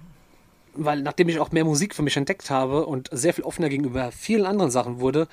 weil 0.74 1.02
nachdem 1.02 1.28
ich 1.28 1.38
auch 1.38 1.52
mehr 1.52 1.64
Musik 1.64 1.94
für 1.94 2.02
mich 2.02 2.16
entdeckt 2.16 2.48
habe 2.48 2.86
und 2.86 3.10
sehr 3.12 3.34
viel 3.34 3.44
offener 3.44 3.68
gegenüber 3.68 4.12
vielen 4.12 4.46
anderen 4.46 4.70
Sachen 4.70 5.00
wurde, 5.00 5.28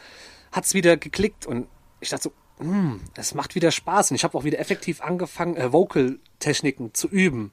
hat 0.52 0.65
es 0.65 0.73
wieder 0.73 0.98
geklickt 0.98 1.45
und 1.45 1.68
ich 2.02 2.10
dachte 2.10 2.23
so, 2.23 2.34
hm, 2.64 2.99
es 3.15 3.34
macht 3.34 3.56
wieder 3.56 3.72
Spaß 3.72 4.11
und 4.11 4.15
ich 4.15 4.26
habe 4.26 4.38
auch 4.38 4.44
wieder 4.44 4.60
effektiv 4.60 5.02
angefangen, 5.02 5.56
äh, 5.56 5.72
Vocal-Techniken 5.72 6.94
zu 6.94 7.07
üben. 7.07 7.52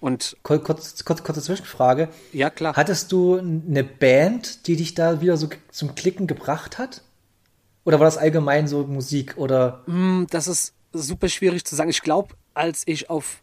Und 0.00 0.36
kurz, 0.42 1.04
kurz, 1.04 1.22
kurze 1.22 1.42
Zwischenfrage. 1.42 2.08
ja, 2.32 2.50
klar. 2.50 2.74
Hattest 2.74 3.12
du 3.12 3.36
eine 3.36 3.84
Band, 3.84 4.66
die 4.66 4.76
dich 4.76 4.94
da 4.94 5.20
wieder 5.20 5.36
so 5.36 5.48
zum 5.70 5.94
Klicken 5.94 6.26
gebracht 6.26 6.78
hat? 6.78 7.02
Oder 7.84 7.98
war 7.98 8.04
das 8.04 8.18
allgemein 8.18 8.68
so 8.68 8.84
Musik? 8.84 9.36
Oder 9.36 9.82
Hm, 9.86 10.26
das 10.30 10.46
ist 10.48 10.74
super 10.92 11.28
schwierig 11.28 11.64
zu 11.64 11.74
sagen. 11.74 11.90
Ich 11.90 12.02
glaube, 12.02 12.34
als 12.54 12.82
ich 12.86 13.10
auf 13.10 13.42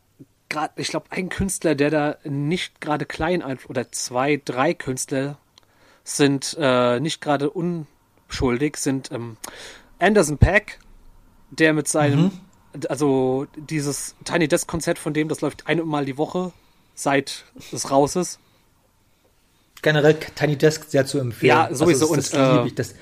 gerade, 0.49 0.73
ich 0.77 0.87
glaube, 0.89 1.07
ein 1.11 1.29
Künstler, 1.29 1.75
der 1.75 1.89
da 1.89 2.17
nicht 2.23 2.81
gerade 2.81 3.05
klein 3.05 3.41
ein- 3.41 3.59
oder 3.67 3.91
zwei, 3.91 4.41
drei 4.43 4.73
Künstler 4.73 5.37
sind 6.03 6.57
äh, 6.59 6.99
nicht 6.99 7.21
gerade 7.21 7.49
unschuldig, 7.51 8.77
sind 8.77 9.11
ähm, 9.11 9.37
Anderson 9.99 10.37
Pack, 10.37 10.79
der 11.51 11.73
mit 11.73 11.87
seinem, 11.87 12.31
also 12.87 13.45
dieses 13.55 14.15
Tiny 14.23 14.47
Desk 14.47 14.67
Konzert 14.67 14.97
von 14.97 15.13
dem, 15.13 15.27
das 15.27 15.41
läuft 15.41 15.67
einmal 15.67 16.05
die 16.05 16.17
Woche, 16.17 16.51
seit 16.95 17.45
es 17.71 17.91
raus 17.91 18.15
ist. 18.15 18.39
generell 19.81 20.15
Tiny 20.15 20.55
Desk 20.57 20.85
sehr 20.89 21.05
zu 21.05 21.19
empfehlen. 21.19 21.49
Ja, 21.49 21.69
sowieso. 21.71 22.05
Also 22.05 22.15
das, 22.15 22.31
das 22.31 22.39
Und, 22.39 22.45
äh, 22.45 22.53
liebe 22.55 22.67
ich. 22.69 22.75
Das, 22.75 22.95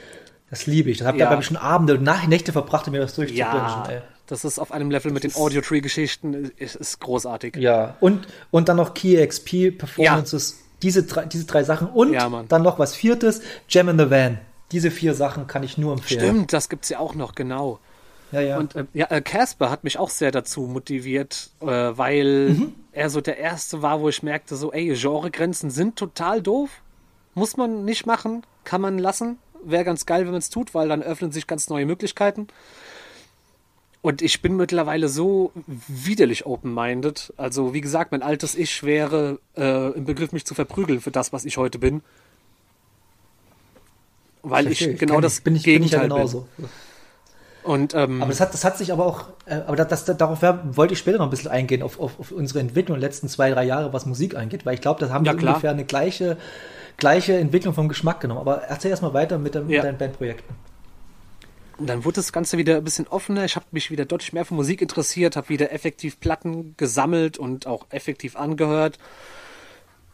das 0.49 0.65
liebe 0.67 0.89
ich. 0.89 0.99
Das 0.99 1.07
habe 1.07 1.17
ja. 1.17 1.25
da 1.25 1.31
habe 1.31 1.41
ich 1.41 1.47
schon 1.47 1.57
Abende 1.57 1.95
und 1.95 2.03
Nach 2.03 2.25
Nächte 2.27 2.51
verbracht, 2.51 2.87
um 2.87 2.91
mir 2.93 2.99
das 2.99 3.15
Ja, 3.17 3.25
durchzubingen. 3.25 3.89
ey. 3.89 4.01
das 4.27 4.45
ist 4.45 4.59
auf 4.59 4.71
einem 4.71 4.91
Level 4.91 5.11
mit 5.11 5.23
den 5.23 5.35
Audio-Tree-Geschichten, 5.35 6.51
ist, 6.57 6.75
ist 6.75 6.99
großartig. 6.99 7.55
Ja, 7.57 7.95
und, 7.99 8.27
und 8.51 8.69
dann 8.69 8.77
noch 8.77 8.93
Key 8.93 9.25
XP 9.25 9.77
Performances. 9.77 10.59
Diese, 10.83 11.03
drei, 11.03 11.25
diese 11.25 11.45
drei 11.45 11.63
Sachen. 11.63 11.87
Und 11.89 12.13
Ja, 12.13 12.29
dann 12.47 12.61
noch 12.61 12.77
was 12.77 12.95
viertes, 12.95 13.41
Jam 13.67 13.89
in 13.89 13.97
the 13.97 14.09
Van. 14.11 14.37
Diese 14.71 14.91
vier 14.91 15.13
Sachen 15.15 15.47
kann 15.47 15.63
ich 15.63 15.77
nur 15.77 15.93
empfehlen. 15.93 16.19
Stimmt, 16.21 16.53
das 16.53 16.69
gibt's 16.69 16.89
ja 16.89 16.99
auch 16.99 17.15
noch, 17.15 17.33
genau. 17.35 17.79
Ja, 18.31 18.41
ja. 18.41 18.57
Und 18.57 18.75
äh, 18.75 18.85
ja, 18.93 19.05
Casper 19.21 19.69
hat 19.71 19.83
mich 19.85 19.97
auch 19.97 20.09
sehr 20.09 20.31
dazu 20.31 20.61
motiviert, 20.61 21.49
äh, 21.61 21.65
weil 21.65 22.49
Mhm. 22.49 22.75
er 22.91 23.09
so 23.09 23.21
der 23.21 23.37
erste 23.37 23.81
war, 23.81 24.01
wo 24.01 24.09
ich 24.09 24.21
merkte, 24.23 24.55
so, 24.57 24.71
ey, 24.73 24.93
Genregrenzen 24.93 25.69
sind 25.71 25.95
total 25.95 26.41
doof. 26.41 26.69
Muss 27.33 27.55
man 27.55 27.85
nicht 27.85 28.05
machen, 28.05 28.43
kann 28.65 28.81
man 28.81 28.99
lassen. 28.99 29.37
Wäre 29.63 29.83
ganz 29.83 30.05
geil, 30.05 30.23
wenn 30.23 30.31
man 30.31 30.39
es 30.39 30.49
tut, 30.49 30.73
weil 30.73 30.89
dann 30.89 31.01
öffnen 31.03 31.31
sich 31.31 31.47
ganz 31.47 31.69
neue 31.69 31.85
Möglichkeiten. 31.85 32.47
Und 34.01 34.21
ich 34.21 34.41
bin 34.41 34.55
mittlerweile 34.55 35.09
so 35.09 35.51
widerlich 35.87 36.45
open-minded. 36.45 37.33
Also, 37.35 37.73
wie 37.73 37.81
gesagt, 37.81 38.11
mein 38.11 38.21
altes 38.23 38.55
Ich 38.55 38.83
wäre 38.83 39.39
äh, 39.57 39.91
im 39.93 40.05
Begriff, 40.05 40.31
mich 40.31 40.45
zu 40.45 40.53
verprügeln 40.55 41.01
für 41.01 41.11
das, 41.11 41.33
was 41.33 41.45
ich 41.45 41.57
heute 41.57 41.79
bin. 41.79 42.01
Weil 44.43 44.65
Verstehe, 44.65 44.93
ich 44.93 44.99
genau 44.99 45.15
kenn 45.15 45.21
das 45.23 45.41
bin 45.41 45.55
ich, 45.55 45.63
bin 45.63 45.83
ich 45.83 45.91
ja 45.91 45.99
Gegenteil 45.99 46.09
genauso. 46.09 46.47
bin. 46.57 46.69
Und 47.63 47.93
ähm, 47.95 48.21
Aber 48.21 48.31
das 48.31 48.39
hat, 48.39 48.53
das 48.53 48.63
hat 48.63 48.77
sich 48.77 48.93
aber 48.93 49.05
auch, 49.05 49.25
äh, 49.45 49.55
aber 49.55 49.75
das, 49.75 50.05
das, 50.05 50.17
darauf 50.17 50.41
wollte 50.41 50.93
ich 50.93 50.99
später 50.99 51.17
noch 51.17 51.25
ein 51.25 51.29
bisschen 51.31 51.51
eingehen, 51.51 51.81
auf, 51.81 51.99
auf, 51.99 52.17
auf 52.17 52.31
unsere 52.31 52.61
Entwicklung 52.61 52.97
der 52.97 53.09
letzten 53.09 53.27
zwei, 53.27 53.51
drei 53.51 53.65
Jahre, 53.65 53.91
was 53.91 54.05
Musik 54.05 54.37
angeht, 54.37 54.65
weil 54.65 54.75
ich 54.75 54.81
glaube, 54.81 55.01
das 55.01 55.09
haben 55.09 55.25
Ja, 55.25 55.33
wir 55.33 55.49
ungefähr 55.49 55.71
eine 55.71 55.83
gleiche, 55.83 56.37
gleiche 56.97 57.37
Entwicklung 57.37 57.73
vom 57.73 57.87
Geschmack 57.87 58.19
genommen. 58.21 58.41
Aber 58.41 58.63
erzähl 58.63 58.91
erstmal 58.91 59.13
weiter 59.13 59.37
mit, 59.37 59.55
dem, 59.55 59.69
Ja. 59.69 59.77
mit 59.77 59.85
deinen 59.85 59.97
Bandprojekten. 59.97 60.55
Und 61.77 61.87
dann 61.87 62.03
wurde 62.05 62.15
das 62.15 62.31
Ganze 62.33 62.57
wieder 62.57 62.77
ein 62.77 62.83
bisschen 62.83 63.07
offener. 63.07 63.45
Ich 63.45 63.55
habe 63.55 63.67
mich 63.71 63.91
wieder 63.91 64.05
deutlich 64.05 64.33
mehr 64.33 64.45
für 64.45 64.55
Musik 64.55 64.81
interessiert, 64.81 65.35
habe 65.35 65.49
wieder 65.49 65.71
effektiv 65.71 66.19
Platten 66.19 66.73
gesammelt 66.75 67.37
und 67.37 67.67
auch 67.67 67.85
effektiv 67.91 68.35
angehört. 68.35 68.97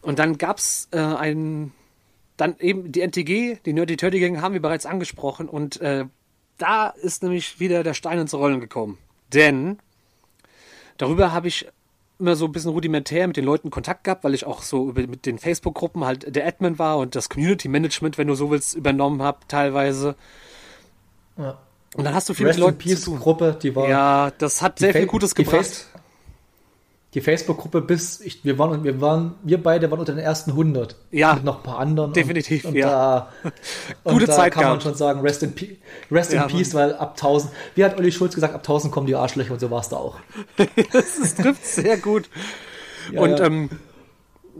Und 0.01 0.19
dann 0.19 0.37
gab's 0.37 0.89
äh, 0.91 0.99
ein, 0.99 1.71
dann 2.35 2.57
eben 2.59 2.91
die 2.91 2.99
NTG, 2.99 3.59
die 3.65 3.71
Nerdy 3.73 3.95
Turdy 3.95 4.19
Gang, 4.19 4.41
haben 4.41 4.53
wir 4.53 4.61
bereits 4.61 4.85
angesprochen. 4.85 5.47
Und 5.47 5.79
äh, 5.79 6.03
da 6.57 6.89
ist 6.89 7.23
nämlich 7.23 7.61
wieder 7.61 7.83
der 7.83 7.93
Stein 7.93 8.19
ins 8.19 8.33
Rollen 8.33 8.59
gekommen. 8.59 8.97
Denn 9.33 9.79
darüber 10.97 11.31
habe 11.31 11.47
ich 11.47 11.67
immer 12.19 12.35
so 12.35 12.45
ein 12.45 12.51
bisschen 12.51 12.71
rudimentär 12.71 13.27
mit 13.27 13.37
den 13.37 13.45
Leuten 13.45 13.69
Kontakt 13.69 14.03
gehabt, 14.03 14.23
weil 14.23 14.33
ich 14.33 14.45
auch 14.45 14.61
so 14.61 14.85
mit 14.95 15.25
den 15.25 15.39
Facebook-Gruppen 15.39 16.05
halt 16.05 16.35
der 16.35 16.47
Admin 16.47 16.79
war 16.79 16.97
und 16.97 17.15
das 17.15 17.29
Community 17.29 17.67
Management, 17.67 18.17
wenn 18.17 18.27
du 18.27 18.35
so 18.35 18.51
willst, 18.51 18.75
übernommen 18.75 19.21
habe 19.21 19.39
teilweise. 19.47 20.15
Ja. 21.37 21.57
Und 21.95 22.05
dann 22.05 22.13
hast 22.15 22.27
du 22.29 22.33
viel 22.33 22.47
Rest 22.47 22.59
mit 22.59 22.65
Leuten 22.65 23.03
tun. 23.03 23.19
Gruppe, 23.19 23.57
die 23.61 23.75
war 23.75 23.87
Ja, 23.87 24.31
das 24.37 24.61
hat 24.61 24.79
sehr 24.79 24.93
Fa- 24.93 24.99
viel 24.99 25.07
Gutes 25.07 25.33
die 25.35 25.43
gebracht. 25.43 25.87
Die 27.13 27.21
Facebook-Gruppe 27.21 27.81
bis, 27.81 28.21
ich, 28.21 28.43
wir 28.43 28.57
waren, 28.57 28.83
wir 28.83 28.99
waren, 28.99 29.35
wir 29.43 29.61
beide 29.61 29.91
waren 29.91 29.99
unter 29.99 30.13
den 30.13 30.23
ersten 30.23 30.51
100. 30.51 30.95
Ja, 31.11 31.35
Mit 31.35 31.43
noch 31.43 31.57
ein 31.57 31.63
paar 31.63 31.77
anderen. 31.77 32.11
definitiv, 32.13 32.65
und, 32.65 32.71
und 32.71 32.77
ja. 32.77 32.89
Da, 32.89 33.51
und 34.03 34.13
Gute 34.13 34.25
da 34.25 34.33
Zeit 34.33 34.53
kann 34.53 34.63
man 34.63 34.81
schon 34.81 34.95
sagen, 34.95 35.21
Rest 35.21 35.43
in, 35.43 35.53
Pe 35.53 35.77
Rest 36.11 36.33
Ja, 36.33 36.43
in 36.43 36.47
Peace, 36.49 36.73
weil 36.73 36.95
ab 36.95 37.11
1000, 37.11 37.51
wie 37.75 37.85
hat 37.85 37.97
Olli 37.97 38.11
Schulz 38.11 38.33
gesagt, 38.33 38.55
ab 38.55 38.61
1000 38.61 38.91
kommen 38.91 39.05
die 39.05 39.15
Arschlöcher 39.15 39.53
und 39.53 39.59
so 39.59 39.69
war 39.69 39.81
es 39.81 39.89
da 39.89 39.97
auch. 39.97 40.17
Das 40.91 41.35
trifft 41.35 41.65
sehr 41.65 41.97
gut. 41.97 42.29
Ja, 43.11 43.21
und 43.21 43.39
ja. 43.39 43.45
Ähm, 43.45 43.69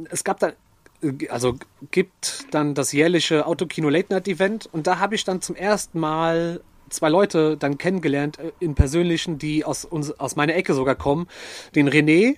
es 0.10 0.24
gab 0.24 0.40
dann, 0.40 0.54
äh, 1.02 1.28
also 1.30 1.56
gibt 1.92 2.46
dann 2.52 2.76
das 2.76 2.92
jährliche 2.92 3.48
Autokino 3.48 3.90
Late 3.90 4.14
Night 4.14 4.28
Event 4.28 4.70
und 4.72 4.86
da 4.86 5.00
habe 5.00 5.16
ich 5.16 5.24
dann 5.24 5.42
zum 5.42 5.56
ersten 5.56 6.00
Mal 6.00 6.62
zwei 6.94 7.10
Leute 7.10 7.58
dann 7.58 7.78
kennengelernt 7.78 8.40
äh, 8.40 8.52
in 8.60 8.76
persönlichen, 8.76 9.38
die 9.38 9.66
aus, 9.66 9.86
uns, 9.86 10.12
aus 10.20 10.36
meiner 10.36 10.56
Ecke 10.56 10.74
sogar 10.74 10.96
kommen. 10.96 11.28
Den 11.76 11.90
René, 11.90 12.38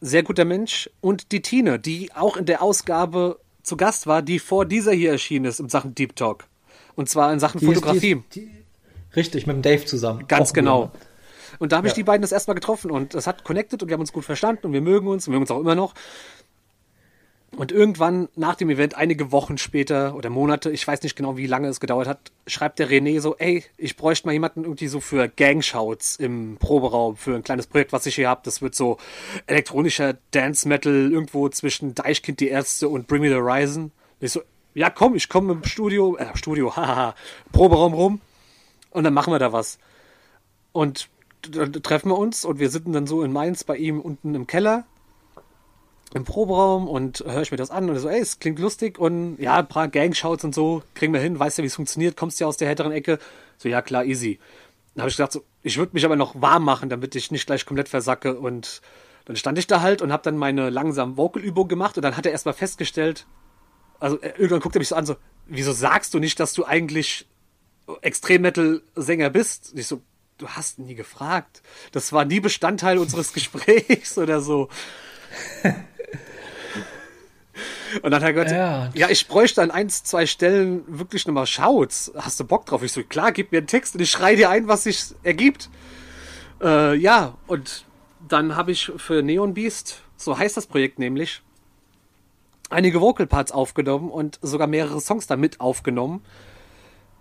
sehr 0.00 0.22
guter 0.22 0.44
Mensch, 0.44 0.90
und 1.00 1.32
die 1.32 1.40
Tine, 1.42 1.78
die 1.78 2.12
auch 2.14 2.36
in 2.36 2.44
der 2.46 2.62
Ausgabe 2.62 3.38
zu 3.62 3.76
Gast 3.76 4.06
war, 4.06 4.20
die 4.22 4.38
vor 4.38 4.66
dieser 4.66 4.92
hier 4.92 5.10
erschienen 5.12 5.46
ist 5.46 5.58
in 5.60 5.68
Sachen 5.68 5.94
Deep 5.94 6.14
Talk. 6.16 6.44
Und 6.94 7.08
zwar 7.08 7.32
in 7.32 7.40
Sachen 7.40 7.58
Die 7.60 7.66
ist- 7.66 7.74
Fotografie. 7.74 8.22
Die, 8.34 8.40
die, 8.46 8.50
richtig, 9.16 9.46
mit 9.46 9.56
dem 9.56 9.62
Dave 9.62 9.84
zusammen. 9.84 10.26
Ganz 10.28 10.50
Auch 10.50 10.54
genau. 10.54 10.82
gut. 10.88 11.00
Und 11.60 11.72
da 11.72 11.76
habe 11.76 11.86
ich 11.86 11.92
Ja. 11.92 11.96
die 11.96 12.02
beiden 12.02 12.22
das 12.22 12.32
erstmal 12.32 12.56
getroffen 12.56 12.90
und 12.90 13.14
es 13.14 13.26
hat 13.26 13.44
connected 13.44 13.80
und 13.82 13.88
wir 13.88 13.94
haben 13.94 14.00
uns 14.00 14.12
gut 14.12 14.24
verstanden 14.24 14.66
und 14.66 14.72
wir 14.72 14.80
mögen 14.80 15.06
uns 15.06 15.26
und 15.26 15.32
wir 15.32 15.38
mögen 15.38 15.44
uns 15.44 15.50
auch 15.52 15.60
immer 15.60 15.74
noch. 15.76 15.94
Und 17.56 17.70
irgendwann 17.70 18.28
nach 18.34 18.56
dem 18.56 18.68
Event, 18.68 18.96
einige 18.96 19.30
Wochen 19.30 19.58
später 19.58 20.14
oder 20.16 20.28
Monate, 20.28 20.70
ich 20.70 20.86
weiß 20.86 21.02
nicht 21.02 21.14
genau, 21.14 21.36
wie 21.36 21.46
lange 21.46 21.68
es 21.68 21.78
gedauert 21.78 22.08
hat, 22.08 22.32
schreibt 22.46 22.78
der 22.80 22.88
René 22.88 23.20
so, 23.20 23.36
ey, 23.36 23.64
ich 23.76 23.96
bräuchte 23.96 24.26
mal 24.26 24.32
jemanden 24.32 24.64
irgendwie 24.64 24.88
so 24.88 25.00
für 25.00 25.28
Gangshouts 25.28 26.16
im 26.16 26.56
Proberaum, 26.58 27.16
für 27.16 27.34
ein 27.34 27.44
kleines 27.44 27.68
Projekt, 27.68 27.92
was 27.92 28.06
ich 28.06 28.16
hier 28.16 28.28
habe. 28.28 28.40
Das 28.44 28.60
wird 28.60 28.74
so 28.74 28.98
elektronischer 29.46 30.16
Dance 30.32 30.66
Metal 30.68 31.12
irgendwo 31.12 31.48
zwischen 31.48 31.94
Deichkind 31.94 32.40
die 32.40 32.48
Ärzte 32.48 32.88
und 32.88 33.06
Bring 33.06 33.22
Me 33.22 33.28
the 33.28 33.36
Horizon. 33.36 33.84
Und 33.84 33.92
ich 34.20 34.32
so, 34.32 34.42
ja 34.74 34.90
komm, 34.90 35.14
ich 35.14 35.28
komme 35.28 35.52
im 35.52 35.64
Studio, 35.64 36.16
äh, 36.16 36.36
Studio, 36.36 36.74
haha, 36.76 37.14
Proberaum 37.52 37.94
rum 37.94 38.20
und 38.90 39.04
dann 39.04 39.14
machen 39.14 39.32
wir 39.32 39.38
da 39.38 39.52
was. 39.52 39.78
Und 40.72 41.08
dann 41.52 41.72
treffen 41.72 42.08
wir 42.08 42.18
uns 42.18 42.44
und 42.44 42.58
wir 42.58 42.70
sitzen 42.70 42.92
dann 42.92 43.06
so 43.06 43.22
in 43.22 43.32
Mainz 43.32 43.62
bei 43.62 43.76
ihm 43.76 44.00
unten 44.00 44.34
im 44.34 44.46
Keller 44.46 44.84
im 46.12 46.24
Proberaum 46.24 46.86
und 46.88 47.20
höre 47.26 47.42
ich 47.42 47.50
mir 47.50 47.56
das 47.56 47.70
an 47.70 47.88
und 47.90 47.98
so, 47.98 48.08
ey, 48.08 48.20
es 48.20 48.38
klingt 48.38 48.58
lustig 48.58 48.98
und 48.98 49.36
ja, 49.40 49.56
ein 49.58 49.66
paar 49.68 49.88
Gangshouts 49.88 50.44
und 50.44 50.54
so, 50.54 50.82
kriegen 50.94 51.12
wir 51.12 51.20
hin, 51.20 51.38
weißt 51.38 51.58
ja, 51.58 51.62
wie 51.62 51.66
es 51.68 51.74
funktioniert, 51.74 52.16
kommst 52.16 52.38
ja 52.40 52.46
aus 52.46 52.56
der 52.56 52.68
härteren 52.68 52.92
Ecke. 52.92 53.18
So, 53.58 53.68
ja, 53.68 53.82
klar, 53.82 54.04
easy. 54.04 54.38
Dann 54.94 55.02
habe 55.02 55.10
ich 55.10 55.16
gedacht, 55.16 55.32
so, 55.32 55.42
ich 55.62 55.76
würde 55.76 55.90
mich 55.94 56.04
aber 56.04 56.14
noch 56.16 56.40
warm 56.40 56.64
machen, 56.64 56.88
damit 56.88 57.16
ich 57.16 57.30
nicht 57.32 57.46
gleich 57.46 57.66
komplett 57.66 57.88
versacke 57.88 58.38
und 58.38 58.80
dann 59.24 59.36
stand 59.36 59.58
ich 59.58 59.66
da 59.66 59.80
halt 59.80 60.02
und 60.02 60.12
habe 60.12 60.22
dann 60.22 60.36
meine 60.36 60.70
langsam 60.70 61.16
Vocalübung 61.16 61.66
gemacht 61.66 61.96
und 61.96 62.02
dann 62.02 62.16
hat 62.16 62.26
er 62.26 62.32
erstmal 62.32 62.54
festgestellt, 62.54 63.26
also 63.98 64.18
er- 64.20 64.38
irgendwann 64.38 64.60
guckt 64.60 64.76
er 64.76 64.80
mich 64.80 64.88
so 64.88 64.94
an, 64.96 65.06
so, 65.06 65.16
wieso 65.46 65.72
sagst 65.72 66.14
du 66.14 66.18
nicht, 66.20 66.38
dass 66.38 66.52
du 66.52 66.64
eigentlich 66.64 67.26
Extrem-Metal-Sänger 68.02 69.30
bist? 69.30 69.72
Und 69.72 69.78
ich 69.80 69.86
so, 69.86 70.00
du 70.38 70.48
hast 70.48 70.78
nie 70.78 70.94
gefragt. 70.94 71.62
Das 71.92 72.12
war 72.12 72.24
nie 72.24 72.40
Bestandteil 72.40 72.98
unseres 72.98 73.32
Gesprächs 73.34 74.16
oder 74.18 74.40
so. 74.40 74.68
Und 78.02 78.10
dann 78.10 78.22
hat 78.22 78.22
er 78.22 78.32
gesagt, 78.32 78.50
Ja. 78.52 78.90
ja. 78.94 79.10
ich 79.10 79.28
bräuchte 79.28 79.62
an 79.62 79.70
ein, 79.70 79.88
zwei 79.88 80.26
Stellen 80.26 80.82
wirklich 80.86 81.26
nochmal 81.26 81.46
Shouts. 81.46 82.12
Hast 82.16 82.40
du 82.40 82.44
Bock 82.44 82.66
drauf? 82.66 82.82
Ich 82.82 82.92
so, 82.92 83.02
klar, 83.02 83.32
gib 83.32 83.52
mir 83.52 83.58
einen 83.58 83.66
Text 83.66 83.94
und 83.94 84.00
ich 84.00 84.10
schreie 84.10 84.36
dir 84.36 84.50
ein, 84.50 84.68
was 84.68 84.84
sich 84.84 85.02
ergibt. 85.22 85.70
Äh, 86.62 86.94
ja, 86.96 87.34
und 87.46 87.84
dann 88.28 88.56
habe 88.56 88.72
ich 88.72 88.90
für 88.96 89.22
Neon 89.22 89.54
Beast, 89.54 90.00
so 90.16 90.38
heißt 90.38 90.56
das 90.56 90.66
Projekt 90.66 90.98
nämlich, 90.98 91.42
einige 92.70 93.00
Vocal 93.00 93.26
Parts 93.26 93.52
aufgenommen 93.52 94.10
und 94.10 94.38
sogar 94.42 94.66
mehrere 94.66 95.00
Songs 95.00 95.26
damit 95.26 95.60
aufgenommen. 95.60 96.22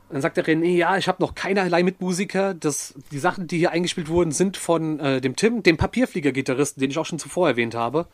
Dann 0.09 0.21
sagt 0.21 0.37
der 0.37 0.45
René, 0.45 0.75
ja, 0.75 0.95
ich 0.97 1.07
habe 1.07 1.21
noch 1.23 1.33
keinerlei 1.33 1.81
Mitmusiker. 1.81 2.53
Das, 2.53 2.93
die 3.11 3.17
Sachen, 3.17 3.47
die 3.47 3.57
hier 3.57 3.71
eingespielt 3.71 4.09
wurden, 4.09 4.31
sind 4.31 4.57
von 4.57 4.99
äh, 4.99 5.21
dem 5.21 5.35
Tim, 5.35 5.63
dem 5.63 5.75
Papierflieger-Gitarristen, 5.77 6.79
den 6.79 6.91
ich 6.91 6.97
auch 6.99 7.05
schon 7.05 7.17
zuvor 7.17 7.47
erwähnt 7.47 7.73
habe. 7.73 8.05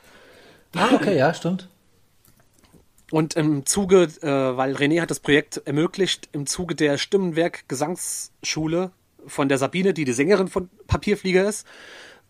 Ah, 0.76 0.90
okay, 0.94 1.18
ja, 1.18 1.34
stimmt. 1.34 1.68
Und 3.12 3.36
im 3.36 3.66
Zuge, 3.66 4.04
äh, 4.22 4.28
weil 4.58 4.76
René 4.76 5.02
hat 5.02 5.10
das 5.10 5.20
Projekt 5.20 5.62
ermöglicht, 5.66 6.30
im 6.32 6.46
Zuge 6.46 6.76
der 6.76 6.98
Stimmenwerk 6.98 7.68
Gesangsschule 7.68 8.92
von 9.26 9.50
der 9.50 9.58
Sabine, 9.58 9.94
die 9.94 10.06
die 10.06 10.14
Sängerin 10.14 10.48
von 10.48 10.70
Papierflieger 10.88 11.48
ist, 11.48 11.66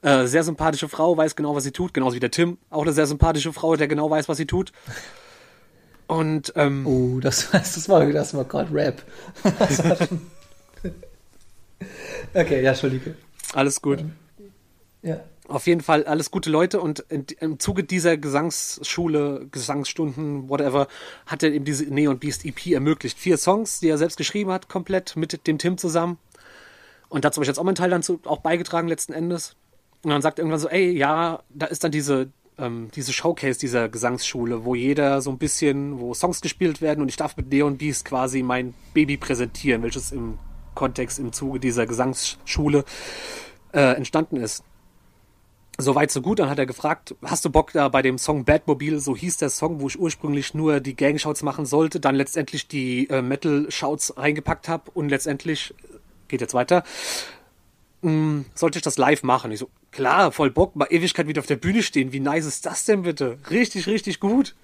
äh, 0.02 0.26
sehr 0.26 0.44
sympathische 0.44 0.88
Frau, 0.88 1.18
weiß 1.18 1.36
genau, 1.36 1.56
was 1.56 1.64
sie 1.64 1.72
tut, 1.72 1.94
genauso 1.94 2.16
wie 2.16 2.22
der 2.22 2.32
Tim, 2.32 2.58
auch 2.70 2.84
eine 2.84 2.94
sehr 2.94 3.08
sympathische 3.08 3.52
Frau, 3.52 3.76
der 3.76 3.88
genau 3.88 4.10
weiß, 4.10 4.30
was 4.30 4.38
sie 4.38 4.46
tut. 4.48 4.72
Und 6.08 6.54
ähm, 6.56 6.88
Oh, 6.88 7.20
das, 7.20 7.50
das 7.52 7.90
war, 7.90 8.06
das 8.06 8.34
war 8.34 8.46
gerade 8.46 8.74
Rap. 8.74 9.04
Okay, 12.34 12.62
ja, 12.62 12.72
Entschuldige. 12.72 13.16
alles 13.54 13.82
gut. 13.82 14.04
Ja. 15.02 15.20
Auf 15.50 15.66
jeden 15.66 15.82
Fall 15.82 16.04
alles 16.04 16.30
gute 16.30 16.52
Leute 16.52 16.80
und 16.80 17.04
im 17.10 17.58
Zuge 17.58 17.84
dieser 17.84 18.18
Gesangsschule, 18.18 19.48
Gesangsstunden, 19.52 20.48
whatever, 20.48 20.88
hat 21.26 21.42
er 21.42 21.52
eben 21.52 21.66
diese 21.66 21.86
Neon 21.86 22.20
Beast 22.20 22.46
EP 22.46 22.68
ermöglicht. 22.68 23.18
Vier 23.18 23.36
Songs, 23.36 23.80
die 23.80 23.90
er 23.90 23.98
selbst 23.98 24.18
geschrieben 24.18 24.52
hat, 24.52 24.70
komplett 24.70 25.16
mit 25.16 25.48
dem 25.48 25.58
Tim 25.58 25.80
zusammen. 25.80 26.20
Und 27.10 27.26
dazu 27.26 27.38
habe 27.38 27.46
ich 27.46 27.48
jetzt 27.48 27.58
auch 27.58 27.64
meinen 27.64 27.74
Teil 27.74 27.90
dann 27.90 28.04
zu, 28.04 28.20
auch 28.26 28.42
beigetragen 28.42 28.88
letzten 28.88 29.12
Endes. 29.12 29.56
Und 30.04 30.12
dann 30.12 30.22
sagt 30.22 30.38
er 30.38 30.44
irgendwann 30.44 30.60
so, 30.60 30.70
ey, 30.70 30.92
ja, 30.96 31.42
da 31.50 31.66
ist 31.66 31.84
dann 31.84 31.92
diese, 31.92 32.30
ähm, 32.60 32.90
diese 32.94 33.12
Showcase 33.12 33.60
dieser 33.60 33.90
Gesangsschule, 33.90 34.66
wo 34.66 34.76
jeder 34.76 35.20
so 35.24 35.32
ein 35.32 35.40
bisschen, 35.40 36.00
wo 36.00 36.14
Songs 36.14 36.42
gespielt 36.42 36.80
werden 36.80 37.02
und 37.02 37.10
ich 37.10 37.18
darf 37.18 37.36
mit 37.36 37.50
Neon 37.50 37.78
Beast 37.78 38.06
quasi 38.06 38.44
mein 38.44 38.76
Baby 38.94 39.18
präsentieren, 39.18 39.82
welches 39.82 40.12
im 40.12 40.38
Kontext, 40.76 41.18
im 41.18 41.34
Zuge 41.34 41.60
dieser 41.60 41.88
Gesangsschule 41.88 42.86
äh, 43.74 43.96
entstanden 43.96 44.38
ist. 44.38 44.64
Soweit 45.82 46.12
so 46.12 46.22
gut, 46.22 46.40
dann 46.40 46.50
hat 46.50 46.60
er 46.60 46.66
gefragt, 46.66 47.16
hast 47.24 47.46
du 47.46 47.50
Bock 47.50 47.72
da 47.72 47.88
bei 47.88 48.02
dem 48.02 48.18
Song 48.18 48.44
Batmobile, 48.44 49.00
so 49.00 49.16
hieß 49.16 49.38
der 49.38 49.50
Song, 49.50 49.80
wo 49.80 49.88
ich 49.88 49.98
ursprünglich 49.98 50.54
nur 50.54 50.82
die 50.82 50.94
Gang-Shouts 50.94 51.42
machen 51.42 51.66
sollte, 51.66 52.02
dann 52.02 52.16
letztendlich 52.16 52.68
die 52.68 53.10
äh, 53.10 53.22
Metal-Shouts 53.22 54.18
reingepackt 54.18 54.68
habe 54.68 54.92
und 54.94 55.08
letztendlich, 55.08 55.74
geht 56.28 56.42
jetzt 56.42 56.54
weiter, 56.54 56.84
mh, 58.02 58.44
sollte 58.56 58.78
ich 58.78 58.84
das 58.84 58.98
live 58.98 59.24
machen? 59.24 59.52
Ich 59.54 59.60
so, 59.60 59.70
klar, 59.92 60.34
voll 60.34 60.52
Bock, 60.52 60.76
mal 60.76 60.88
Ewigkeit 60.90 61.28
wieder 61.30 61.40
auf 61.40 61.48
der 61.48 61.56
Bühne 61.56 61.82
stehen, 61.82 62.12
wie 62.12 62.20
nice 62.20 62.46
ist 62.46 62.66
das 62.66 62.84
denn 62.84 63.04
bitte? 63.04 63.38
Richtig, 63.50 63.88
richtig 63.88 64.20
gut. 64.20 64.56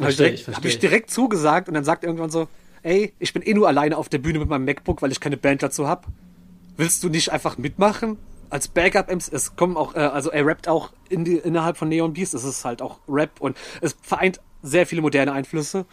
Habe 0.00 0.10
ich, 0.10 0.16
Versteh 0.16 0.24
ich, 0.24 0.30
direkt- 0.30 0.44
versteh 0.44 0.56
hab 0.56 0.64
ich 0.64 0.78
direkt 0.80 1.10
zugesagt 1.12 1.68
und 1.68 1.74
dann 1.74 1.84
sagt 1.84 2.02
er 2.02 2.08
irgendwann 2.08 2.30
so, 2.30 2.48
ey, 2.82 3.12
ich 3.20 3.32
bin 3.32 3.42
eh 3.42 3.54
nur 3.54 3.68
alleine 3.68 3.96
auf 3.96 4.08
der 4.08 4.18
Bühne 4.18 4.40
mit 4.40 4.48
meinem 4.48 4.64
MacBook, 4.64 5.00
weil 5.00 5.12
ich 5.12 5.20
keine 5.20 5.36
Band 5.36 5.62
dazu 5.62 5.86
hab. 5.86 6.08
Willst 6.76 7.04
du 7.04 7.08
nicht 7.08 7.30
einfach 7.30 7.56
mitmachen? 7.56 8.16
Als 8.52 8.68
Backup 8.68 9.10
MC, 9.10 9.32
es 9.32 9.56
kommen 9.56 9.78
auch, 9.78 9.94
äh, 9.94 10.00
also 10.00 10.30
er 10.30 10.44
rappt 10.44 10.68
auch 10.68 10.92
in 11.08 11.24
die, 11.24 11.38
innerhalb 11.38 11.78
von 11.78 11.88
Neon 11.88 12.12
Beast, 12.12 12.34
es 12.34 12.44
ist 12.44 12.66
halt 12.66 12.82
auch 12.82 12.98
Rap 13.08 13.40
und 13.40 13.56
es 13.80 13.96
vereint 14.02 14.42
sehr 14.62 14.86
viele 14.86 15.00
moderne 15.00 15.32
Einflüsse. 15.32 15.86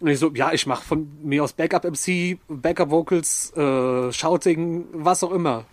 Und 0.00 0.08
ich 0.08 0.18
so, 0.18 0.30
ja, 0.32 0.54
ich 0.54 0.66
mache 0.66 0.82
von 0.82 1.10
mir 1.22 1.44
aus 1.44 1.52
Backup 1.52 1.84
MC, 1.84 2.38
Backup 2.48 2.88
Vocals, 2.88 3.52
äh, 3.58 4.10
Shouting, 4.10 4.86
was 4.94 5.22
auch 5.22 5.32
immer. 5.32 5.66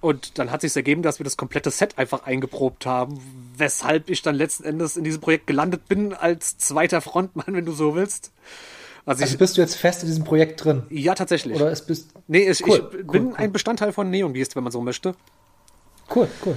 Und 0.00 0.36
dann 0.40 0.50
hat 0.50 0.62
sich 0.62 0.74
ergeben, 0.74 1.02
dass 1.02 1.20
wir 1.20 1.24
das 1.24 1.36
komplette 1.36 1.70
Set 1.70 1.96
einfach 1.96 2.24
eingeprobt 2.24 2.84
haben, 2.84 3.20
weshalb 3.56 4.10
ich 4.10 4.22
dann 4.22 4.34
letzten 4.34 4.64
Endes 4.64 4.96
in 4.96 5.04
diesem 5.04 5.20
Projekt 5.20 5.46
gelandet 5.46 5.86
bin 5.86 6.12
als 6.12 6.58
zweiter 6.58 7.00
Frontmann, 7.00 7.46
wenn 7.54 7.66
du 7.66 7.72
so 7.72 7.94
willst. 7.94 8.32
Also, 9.06 9.22
Also 9.22 9.32
ich, 9.34 9.38
bist 9.38 9.56
du 9.56 9.60
jetzt 9.62 9.76
fest 9.76 10.02
in 10.02 10.08
diesem 10.08 10.24
Projekt 10.24 10.64
drin? 10.64 10.82
ja, 10.90 11.14
tatsächlich. 11.14 11.54
Oder 11.56 11.70
es 11.72 11.84
bist. 11.84 12.10
nee, 12.28 12.48
ich, 12.48 12.64
Cool, 12.66 12.76
ich 12.76 12.82
cool, 12.82 13.04
bin 13.04 13.26
cool. 13.28 13.34
ein 13.36 13.52
Bestandteil 13.52 13.92
von 13.92 14.10
Neon 14.10 14.32
Beast, 14.32 14.56
wenn 14.56 14.62
man 14.62 14.72
so 14.72 14.80
möchte. 14.80 15.14
Cool, 16.14 16.28
cool. 16.44 16.56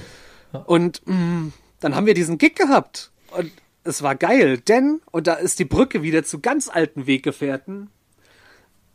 Und 0.66 1.02
mh, 1.06 1.52
dann 1.80 1.94
haben 1.96 2.06
wir 2.06 2.14
diesen 2.14 2.38
Gig 2.38 2.54
gehabt. 2.54 3.10
Und 3.36 3.50
es 3.82 4.02
war 4.02 4.14
geil, 4.14 4.58
denn, 4.58 5.00
und 5.10 5.26
da 5.26 5.34
ist 5.34 5.58
die 5.58 5.64
Brücke 5.64 6.02
wieder 6.02 6.22
zu 6.24 6.38
ganz 6.40 6.68
alten 6.68 7.06
Weggefährten. 7.06 7.90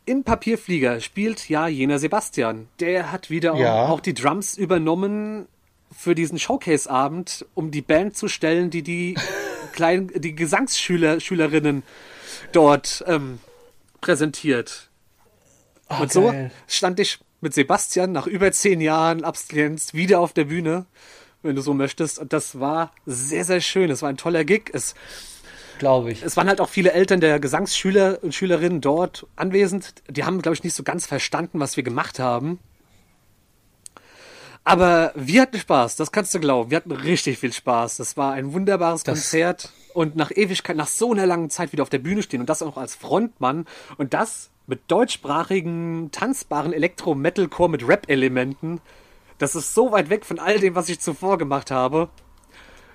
In 0.06 0.24
Papierflieger 0.24 1.00
spielt 1.00 1.48
ja 1.48 1.68
jener 1.68 1.98
Sebastian. 1.98 2.68
Der 2.80 3.12
hat 3.12 3.30
wieder 3.30 3.54
Ja. 3.56 3.84
auch, 3.84 3.88
auch 3.90 4.00
die 4.00 4.14
Drums 4.14 4.56
übernommen 4.56 5.46
für 5.96 6.14
diesen 6.14 6.38
Showcase-Abend, 6.38 7.46
um 7.54 7.70
die 7.70 7.82
Band 7.82 8.16
zu 8.16 8.26
stellen, 8.28 8.70
die 8.70 8.82
die 8.82 9.14
kleinen, 9.72 10.08
die 10.20 10.34
Gesangsschüler, 10.34 11.20
Schülerinnen 11.20 11.82
dort 12.52 13.04
ähm, 13.06 13.38
präsentiert. 14.00 14.88
Ah, 15.88 16.00
Und 16.02 16.12
so 16.12 16.26
geil. 16.30 16.50
stand 16.68 17.00
ich 17.00 17.18
mit 17.40 17.54
Sebastian 17.54 18.12
nach 18.12 18.26
über 18.26 18.52
zehn 18.52 18.80
Jahren 18.80 19.24
Abstinenz 19.24 19.94
wieder 19.94 20.20
auf 20.20 20.32
der 20.32 20.44
Bühne, 20.44 20.86
wenn 21.42 21.56
du 21.56 21.62
so 21.62 21.74
möchtest. 21.74 22.18
Und 22.18 22.32
das 22.32 22.60
war 22.60 22.92
sehr, 23.06 23.44
sehr 23.44 23.60
schön. 23.60 23.90
Es 23.90 24.02
war 24.02 24.08
ein 24.08 24.16
toller 24.16 24.44
Gig. 24.44 24.70
Es, 24.72 24.94
Glaube 25.78 26.12
ich. 26.12 26.22
es 26.22 26.36
waren 26.36 26.48
halt 26.48 26.60
auch 26.60 26.68
viele 26.68 26.92
Eltern 26.92 27.20
der 27.20 27.40
Gesangsschüler 27.40 28.18
und 28.22 28.34
Schülerinnen 28.34 28.80
dort 28.80 29.26
anwesend. 29.36 29.94
Die 30.08 30.24
haben, 30.24 30.42
glaube 30.42 30.54
ich, 30.54 30.62
nicht 30.64 30.74
so 30.74 30.82
ganz 30.82 31.06
verstanden, 31.06 31.58
was 31.60 31.76
wir 31.76 31.82
gemacht 31.82 32.18
haben. 32.18 32.58
Aber 34.70 35.10
wir 35.16 35.42
hatten 35.42 35.58
Spaß, 35.58 35.96
das 35.96 36.12
kannst 36.12 36.32
du 36.32 36.38
glauben. 36.38 36.70
Wir 36.70 36.76
hatten 36.76 36.92
richtig 36.92 37.38
viel 37.38 37.52
Spaß. 37.52 37.96
Das 37.96 38.16
war 38.16 38.34
ein 38.34 38.52
wunderbares 38.52 39.04
Konzert. 39.04 39.72
Und 39.94 40.14
nach 40.14 40.30
Ewigkeit, 40.30 40.76
nach 40.76 40.86
so 40.86 41.10
einer 41.10 41.26
langen 41.26 41.50
Zeit 41.50 41.72
wieder 41.72 41.82
auf 41.82 41.90
der 41.90 41.98
Bühne 41.98 42.22
stehen 42.22 42.38
und 42.38 42.48
das 42.48 42.62
auch 42.62 42.76
als 42.76 42.94
Frontmann 42.94 43.66
und 43.98 44.14
das 44.14 44.50
mit 44.68 44.82
deutschsprachigen, 44.86 46.10
tanzbaren 46.12 46.72
Elektro-Metalcore 46.72 47.68
mit 47.68 47.88
Rap-Elementen. 47.88 48.80
Das 49.38 49.56
ist 49.56 49.74
so 49.74 49.90
weit 49.90 50.08
weg 50.08 50.24
von 50.24 50.38
all 50.38 50.60
dem, 50.60 50.76
was 50.76 50.88
ich 50.88 51.00
zuvor 51.00 51.36
gemacht 51.36 51.72
habe. 51.72 52.08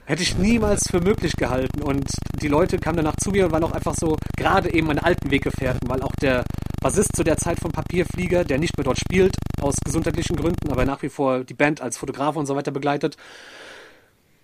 Hätte 0.06 0.22
ich 0.22 0.38
niemals 0.38 0.90
für 0.90 1.02
möglich 1.02 1.36
gehalten. 1.36 1.82
Und 1.82 2.07
die 2.41 2.48
Leute 2.48 2.77
kamen 2.77 2.98
danach 2.98 3.15
zu 3.18 3.32
mir 3.32 3.45
und 3.45 3.52
waren 3.52 3.64
auch 3.64 3.72
einfach 3.72 3.95
so, 3.95 4.18
gerade 4.38 4.72
eben 4.73 4.88
meine 4.88 5.03
alten 5.03 5.32
Weggefährten, 5.32 5.90
weil 5.90 6.02
auch 6.03 6.15
der 6.22 6.45
Bassist 6.80 7.15
zu 7.15 7.23
der 7.23 7.38
Zeit 7.38 7.60
von 7.60 7.72
Papierflieger, 7.72 8.44
der 8.44 8.60
nicht 8.60 8.77
mehr 8.77 8.84
dort 8.84 8.99
spielt, 8.99 9.36
aus 9.60 9.76
gesundheitlichen 9.84 10.36
Gründen, 10.36 10.72
aber 10.72 10.86
nach 10.86 11.02
wie 11.02 11.10
vor 11.10 11.44
die 11.44 11.56
Band 11.56 11.82
als 11.82 11.98
Fotograf 11.98 12.36
und 12.36 12.45
so 12.45 12.56
weiter 12.56 12.72
begleitet, 12.72 13.18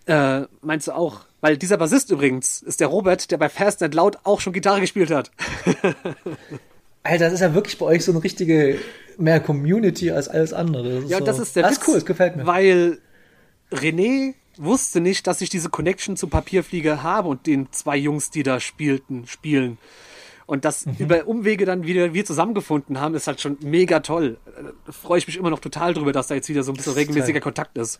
äh, 0.07 0.41
meinst 0.61 0.87
du 0.87 0.93
auch? 0.93 1.21
Weil 1.41 1.57
dieser 1.57 1.77
Bassist 1.77 2.09
übrigens 2.09 2.63
ist 2.63 2.79
der 2.79 2.87
Robert, 2.87 3.29
der 3.29 3.37
bei 3.37 3.49
Fast 3.49 3.83
and 3.83 3.93
Loud 3.93 4.17
auch 4.23 4.39
schon 4.39 4.53
Gitarre 4.53 4.81
gespielt 4.81 5.11
hat. 5.11 5.31
Alter, 7.03 7.25
das 7.25 7.33
ist 7.33 7.39
ja 7.41 7.53
wirklich 7.53 7.77
bei 7.77 7.85
euch 7.85 8.03
so 8.03 8.11
eine 8.11 8.23
richtige 8.23 8.79
mehr 9.17 9.39
Community 9.39 10.11
als 10.11 10.27
alles 10.27 10.53
andere. 10.53 11.03
Ja, 11.07 11.19
so, 11.19 11.25
das 11.25 11.39
ist 11.39 11.55
der 11.55 11.63
Das 11.63 11.73
Witz, 11.73 11.81
ist 11.81 11.87
cool, 11.87 11.93
das 11.95 12.05
gefällt 12.05 12.35
mir. 12.35 12.45
Weil 12.45 12.99
René 13.71 14.33
wusste 14.57 15.01
nicht, 15.01 15.27
dass 15.27 15.41
ich 15.41 15.49
diese 15.49 15.69
Connection 15.69 16.17
zu 16.17 16.27
Papierflieger 16.27 17.03
habe 17.03 17.29
und 17.29 17.47
den 17.47 17.71
zwei 17.71 17.97
Jungs, 17.97 18.29
die 18.29 18.43
da 18.43 18.59
spielten, 18.59 19.27
spielen. 19.27 19.77
Und 20.45 20.65
das 20.65 20.85
Mhm. 20.85 20.95
über 20.99 21.27
Umwege 21.27 21.65
dann 21.65 21.83
wieder 21.85 22.13
wir 22.13 22.25
zusammengefunden 22.25 22.99
haben, 22.99 23.15
ist 23.15 23.27
halt 23.27 23.39
schon 23.39 23.57
mega 23.61 24.01
toll. 24.01 24.37
Da 24.85 24.91
freue 24.91 25.17
ich 25.19 25.27
mich 25.27 25.37
immer 25.37 25.49
noch 25.49 25.59
total 25.59 25.93
drüber, 25.93 26.11
dass 26.11 26.27
da 26.27 26.35
jetzt 26.35 26.49
wieder 26.49 26.63
so 26.63 26.73
ein 26.73 26.75
bisschen 26.75 26.93
regelmäßiger 26.93 27.39
toll. 27.39 27.43
Kontakt 27.43 27.77
ist. 27.77 27.99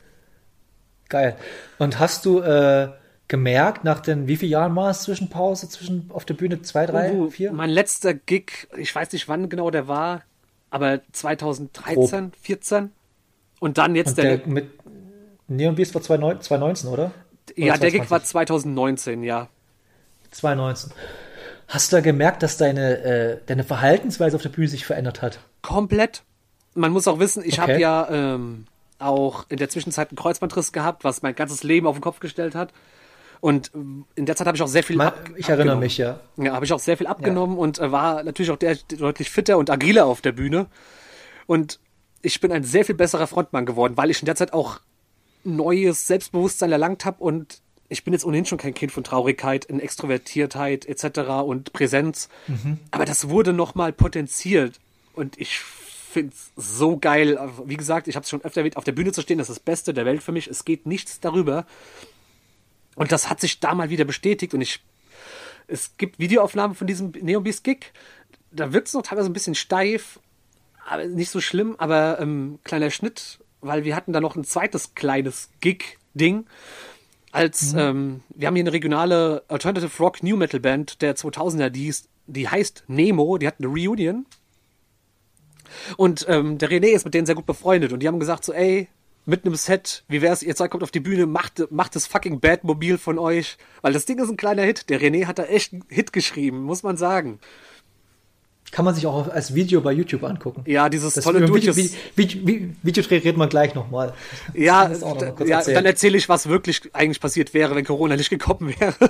Geil. 1.08 1.38
Und 1.78 2.00
hast 2.00 2.26
du 2.26 2.40
äh, 2.40 2.90
gemerkt, 3.28 3.84
nach 3.86 4.02
den, 4.02 4.28
wie 4.28 4.36
vielen 4.36 4.52
Jahren 4.52 4.76
war 4.76 4.90
es 4.90 5.04
zwischen 5.04 5.30
Pause, 5.30 5.70
zwischen 5.70 6.10
auf 6.10 6.26
der 6.26 6.34
Bühne? 6.34 6.62
Zwei, 6.62 6.86
drei, 6.86 7.14
Uh, 7.14 7.30
vier? 7.30 7.54
Mein 7.54 7.70
letzter 7.70 8.14
Gig, 8.14 8.68
ich 8.78 8.94
weiß 8.94 9.12
nicht 9.14 9.30
wann 9.30 9.48
genau 9.48 9.72
der 9.72 9.88
war, 9.88 10.24
aber 10.70 11.00
2013, 11.14 12.34
14. 12.42 12.92
Und 13.60 13.78
dann 13.78 13.96
jetzt 13.96 14.10
Und 14.10 14.18
der, 14.18 14.38
der 14.40 14.48
mit 14.48 14.70
Neon 15.56 15.76
Beast 15.76 15.94
war 15.96 16.02
2019, 16.02 16.44
2019, 16.48 16.90
oder? 16.90 17.12
ja, 17.56 17.74
Oder 17.74 17.80
der 17.82 17.92
Gig 17.92 18.00
war 18.10 18.24
2020? 18.24 18.32
2019, 18.32 19.24
ja. 19.24 19.48
2019. 20.32 20.92
Hast 21.68 21.92
du 21.92 21.98
da 21.98 22.02
gemerkt, 22.02 22.44
dass 22.44 22.58
deine, 22.58 22.98
äh, 23.04 23.38
deine 23.46 23.64
Verhaltensweise 23.64 24.36
auf 24.36 24.42
der 24.42 24.50
Bühne 24.50 24.68
sich 24.68 24.86
verändert 24.86 25.22
hat? 25.22 25.40
Komplett. 25.62 26.24
Man 26.74 26.92
muss 26.92 27.08
auch 27.08 27.20
wissen, 27.20 27.44
ich 27.46 27.54
Okay. 27.62 27.62
habe 27.74 27.80
ja 27.80 28.08
ähm, 28.10 28.66
auch 29.00 29.46
in 29.50 29.58
der 29.58 29.70
Zwischenzeit 29.70 30.10
einen 30.10 30.18
Kreuzbandriss 30.18 30.72
gehabt, 30.72 31.04
was 31.04 31.22
mein 31.22 31.36
ganzes 31.36 31.64
Leben 31.64 31.88
auf 31.88 31.96
den 31.96 32.02
Kopf 32.02 32.20
gestellt 32.20 32.56
hat. 32.56 32.72
Und 33.40 33.72
ähm, 33.74 34.06
in 34.16 34.26
der 34.26 34.36
Zeit 34.36 34.48
habe 34.48 34.56
ich 34.56 34.62
auch 34.62 34.68
sehr 34.68 34.84
viel 34.84 34.98
Ma- 34.98 35.08
ab- 35.08 35.30
ich 35.36 35.48
erinnere 35.50 35.54
abgenommen. 35.64 35.80
mich, 35.80 35.98
ja. 35.98 36.20
Ja, 36.38 36.54
habe 36.54 36.66
ich 36.66 36.74
auch 36.74 36.80
sehr 36.80 36.98
viel 36.98 37.08
abgenommen 37.08 37.58
und 37.58 37.80
äh, 37.80 37.92
war 37.92 38.24
natürlich 38.24 38.52
auch 38.52 38.58
der, 38.58 38.76
deutlich 38.98 39.30
fitter 39.32 39.58
und 39.58 39.70
agiler 39.70 40.06
auf 40.06 40.22
der 40.22 40.32
Bühne. 40.34 40.68
Und 41.48 41.80
ich 42.22 42.40
bin 42.40 42.52
ein 42.52 42.64
sehr 42.64 42.86
viel 42.86 42.96
besserer 42.96 43.28
Frontmann 43.28 43.66
geworden, 43.66 43.94
weil 43.98 44.12
ich 44.12 44.22
in 44.22 44.26
der 44.28 44.36
Zeit 44.36 44.54
auch 44.54 44.80
neues 45.44 46.08
Selbstbewusstsein 46.08 46.72
erlangt 46.72 47.06
habe 47.06 47.24
und 47.24 47.62
ich 47.90 48.04
bin 48.06 48.14
jetzt 48.14 48.26
ohnehin 48.26 48.46
schon 48.46 48.58
kein 48.58 48.74
Kind 48.74 48.92
von 48.92 49.04
Traurigkeit, 49.04 49.66
in 49.66 49.80
Extrovertiertheit 49.80 50.86
etc. 50.86 51.44
und 51.46 51.74
Präsenz. 51.74 52.30
Aber 52.92 53.04
das 53.04 53.28
wurde 53.28 53.52
nochmal 53.52 53.92
potenziert 53.92 54.80
und 55.14 55.38
ich 55.40 55.60
finde 55.60 56.34
es 56.34 56.52
so 56.56 56.98
geil. 56.98 57.38
Wie 57.66 57.78
gesagt, 57.78 58.08
ich 58.08 58.16
habe 58.16 58.24
es 58.24 58.30
schon 58.30 58.44
öfter 58.44 58.62
erwähnt, 58.62 58.78
auf 58.78 58.86
der 58.86 58.94
Bühne 58.94 59.12
zu 59.12 59.22
stehen, 59.22 59.40
das 59.40 59.50
ist 59.50 59.58
das 59.58 59.64
Beste 59.64 59.94
der 59.94 60.06
Welt 60.06 60.24
für 60.24 60.32
mich. 60.32 60.48
Es 60.48 60.64
geht 60.64 60.86
nichts 60.86 61.20
darüber. 61.20 61.66
Und 62.96 63.12
das 63.12 63.30
hat 63.30 63.42
sich 63.42 63.60
da 63.60 63.74
mal 63.74 63.90
wieder 63.90 64.06
bestätigt 64.06 64.54
und 64.54 64.62
ich 64.62 64.82
es 65.68 65.96
gibt 65.98 66.20
Videoaufnahmen 66.20 66.76
von 66.76 66.88
diesem 66.88 67.12
Neon 67.22 67.44
Beast 67.44 67.64
Gig. 67.64 67.94
Da 68.52 68.74
wirkt 68.74 68.90
es 68.90 68.94
noch 68.94 69.04
teilweise 69.04 69.30
ein 69.30 69.34
bisschen 69.34 69.56
steif, 69.56 70.20
aber 70.86 71.06
nicht 71.06 71.30
so 71.30 71.40
schlimm, 71.40 71.76
aber 71.78 72.20
ähm, 72.20 72.60
kleiner 72.64 72.90
Schnitt, 72.90 73.40
weil 73.62 73.86
wir 73.86 73.96
hatten 73.96 74.14
da 74.14 74.20
noch 74.20 74.36
ein 74.36 74.44
zweites 74.44 74.96
kleines 74.96 75.50
Gig-Ding. 75.62 76.46
als 77.32 77.74
ähm, 77.74 78.22
wir 78.30 78.48
haben 78.48 78.56
hier 78.56 78.64
eine 78.64 78.74
regionale 78.74 79.44
Alternative 79.48 79.92
Rock 80.00 80.24
New 80.24 80.36
Metal 80.36 80.60
Band 80.60 81.02
der 81.02 81.16
2000er, 81.16 81.70
die, 81.70 81.88
ist, 81.88 82.10
die 82.28 82.50
heißt 82.50 82.86
Nemo, 82.88 83.38
die 83.38 83.48
hat 83.48 83.56
eine 83.60 83.68
Reunion. 83.68 84.26
Und 85.96 86.26
ähm, 86.28 86.58
der 86.58 86.70
René 86.70 86.88
ist 86.88 87.06
mit 87.06 87.14
denen 87.14 87.26
sehr 87.26 87.36
gut 87.36 87.46
befreundet 87.46 87.94
und 87.94 88.02
die 88.02 88.08
haben 88.08 88.20
gesagt 88.20 88.44
so, 88.44 88.52
ey, 88.52 88.90
mit 89.26 89.46
einem 89.46 89.56
Set, 89.56 90.04
wie 90.08 90.22
wär's, 90.22 90.44
ihr 90.44 90.56
zwei 90.56 90.68
kommt 90.68 90.84
auf 90.84 90.92
die 90.92 91.00
Bühne, 91.00 91.26
macht, 91.26 91.72
macht 91.72 91.96
das 91.96 92.08
fucking 92.08 92.40
Batmobil 92.40 92.98
von 92.98 93.20
euch, 93.20 93.58
weil 93.82 93.94
das 93.94 94.06
Ding 94.06 94.20
ist 94.20 94.30
ein 94.30 94.38
kleiner 94.38 94.64
Hit. 94.64 94.90
Der 94.90 95.00
René 95.00 95.28
hat 95.28 95.40
da 95.40 95.44
echt 95.44 95.74
einen 95.74 95.86
Hit 95.90 96.12
geschrieben, 96.12 96.64
muss 96.64 96.84
man 96.84 96.98
sagen. 96.98 97.40
Kann 98.72 98.86
man 98.86 98.96
sich 98.96 99.06
auch 99.06 99.28
als 99.30 99.54
Video 99.54 99.82
bei 99.82 99.92
YouTube 99.92 100.24
angucken. 100.24 100.64
Ja, 100.66 100.88
dieses 100.88 101.14
Das 101.14 101.24
tolle 101.26 101.42
Video, 101.42 101.76
Video, 101.76 101.94
Video, 102.16 102.70
Videodreh 102.82 103.18
reden 103.18 103.38
wir 103.38 103.48
gleich 103.48 103.76
nochmal. 103.76 104.14
Ja, 104.54 104.88
noch 104.88 105.02
mal 105.02 105.48
ja 105.48 105.58
erzählen. 105.58 105.76
dann 105.76 105.86
erzähle 105.86 106.18
ich, 106.18 106.30
was 106.30 106.48
wirklich 106.48 106.82
eigentlich 106.94 107.20
passiert 107.20 107.54
wäre, 107.54 107.76
wenn 107.76 107.84
Corona 107.86 108.16
nicht 108.16 108.30
gekommen 108.30 108.74
wäre. 108.80 108.96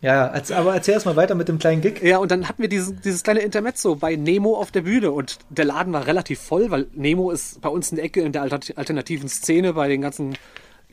Ja, 0.00 0.32
aber 0.54 0.74
erzähl 0.74 0.94
erst 0.94 1.06
mal 1.06 1.16
weiter 1.16 1.34
mit 1.34 1.48
dem 1.48 1.58
kleinen 1.58 1.80
Gig. 1.80 2.00
Ja, 2.04 2.18
und 2.18 2.30
dann 2.30 2.48
hatten 2.48 2.62
wir 2.62 2.68
diesen, 2.68 3.00
dieses 3.02 3.24
kleine 3.24 3.40
Intermezzo 3.40 3.96
bei 3.96 4.14
Nemo 4.14 4.54
auf 4.56 4.70
der 4.70 4.82
Bühne 4.82 5.10
und 5.10 5.38
der 5.50 5.64
Laden 5.64 5.92
war 5.92 6.06
relativ 6.06 6.38
voll, 6.38 6.70
weil 6.70 6.86
Nemo 6.94 7.32
ist 7.32 7.60
bei 7.60 7.68
uns 7.68 7.90
in 7.90 7.96
der 7.96 8.04
Ecke 8.04 8.20
in 8.20 8.30
der 8.30 8.42
alter- 8.42 8.60
alternativen 8.76 9.28
Szene 9.28 9.72
bei 9.72 9.88
den 9.88 10.00
ganzen 10.00 10.38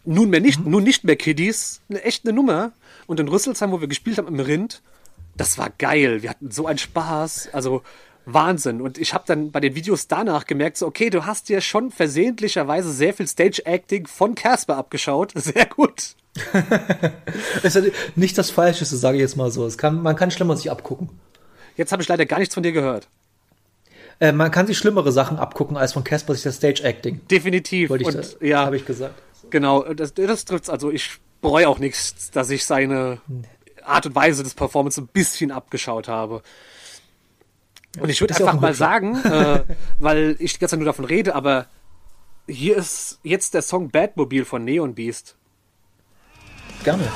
nunmehr 0.06 0.40
nicht, 0.40 0.66
nun 0.66 0.84
nicht 0.84 1.04
mehr 1.04 1.16
Kiddies, 1.18 1.82
eine 1.88 2.02
echt 2.04 2.26
eine 2.26 2.34
Nummer. 2.36 2.72
Und 3.06 3.20
in 3.20 3.28
Rüsselsheim, 3.28 3.72
wo 3.72 3.80
wir 3.80 3.88
gespielt 3.88 4.18
haben 4.18 4.28
im 4.28 4.40
Rind, 4.40 4.82
das 5.38 5.58
war 5.58 5.70
geil. 5.78 6.22
Wir 6.22 6.30
hatten 6.30 6.52
so 6.52 6.66
einen 6.68 6.78
Spaß, 6.78 7.50
also 7.52 7.84
Wahnsinn. 8.26 8.82
Und 8.82 8.98
ich 8.98 9.14
habe 9.14 9.24
dann 9.28 9.52
bei 9.52 9.60
den 9.60 9.76
Videos 9.76 10.08
danach 10.08 10.46
gemerkt, 10.46 10.78
so 10.78 10.88
okay, 10.88 11.10
du 11.10 11.26
hast 11.26 11.50
dir 11.50 11.62
schon 11.62 11.92
versehentlicherweise 11.92 12.92
sehr 12.92 13.14
viel 13.14 13.28
Stage-Acting 13.28 14.08
von 14.08 14.36
Casper 14.36 14.78
abgeschaut. 14.78 15.32
Sehr 15.36 15.66
gut. 15.66 16.16
Das 17.64 17.76
ist 17.76 17.94
nicht 18.16 18.38
das 18.38 18.50
Falscheste, 18.50 18.98
sage 18.98 19.18
ich 19.18 19.22
jetzt 19.22 19.38
mal 19.38 19.52
so. 19.52 19.66
Es 19.66 19.78
kann, 19.78 20.02
man 20.02 20.16
kann 20.16 20.32
schlimmer 20.32 20.58
sich 20.58 20.70
abgucken. 20.70 21.10
Jetzt 21.78 21.92
habe 21.92 22.02
ich 22.02 22.10
leider 22.10 22.26
gar 22.26 22.40
nichts 22.40 22.54
von 22.54 22.64
dir 22.64 22.74
gehört. 22.74 23.08
Äh, 24.20 24.32
man 24.32 24.52
kann 24.52 24.68
sich 24.68 24.78
schlimmere 24.78 25.12
Sachen 25.12 25.38
abgucken 25.38 25.78
als 25.78 25.94
von 25.94 26.04
Casper 26.04 26.34
sich 26.34 26.44
das 26.44 26.56
Stage 26.56 26.84
Acting. 26.84 27.22
Definitiv. 27.30 27.90
Wollte 27.90 28.04
ich 28.04 28.16
und 28.16 28.38
da, 28.42 28.46
ja, 28.46 28.66
habe 28.66 28.76
ich 28.76 28.86
gesagt. 28.86 29.14
Genau, 29.50 29.84
das, 29.94 30.14
das 30.14 30.46
trifft's. 30.46 30.70
Also 30.70 30.92
ich 30.92 31.20
bereue 31.42 31.70
auch 31.70 31.80
nichts, 31.80 32.32
dass 32.32 32.50
ich 32.50 32.66
seine 32.66 33.20
Art 33.88 34.06
und 34.06 34.16
Weise 34.16 34.44
des 34.44 34.54
Performance 34.54 35.00
ein 35.00 35.08
bisschen 35.08 35.52
abgeschaut 35.52 36.08
habe. 36.08 36.42
Und 38.00 38.10
ich 38.10 38.20
würde 38.22 38.36
einfach 38.36 38.54
ein 38.54 38.60
mal 38.60 38.70
Hübscher. 38.72 38.78
sagen, 38.78 39.16
äh, 39.24 39.64
weil 40.00 40.36
ich 40.40 40.54
die 40.54 40.60
ganze 40.60 40.72
Zeit 40.74 40.80
nur 40.80 40.86
davon 40.86 41.06
rede, 41.06 41.36
aber 41.36 41.68
hier 42.48 42.78
ist 42.78 43.20
jetzt 43.24 43.54
der 43.54 43.62
Song 43.62 43.90
Batmobile 43.90 44.46
von 44.46 44.64
Neon 44.64 44.94
Beast. 44.94 45.36
Gerne. 46.84 47.10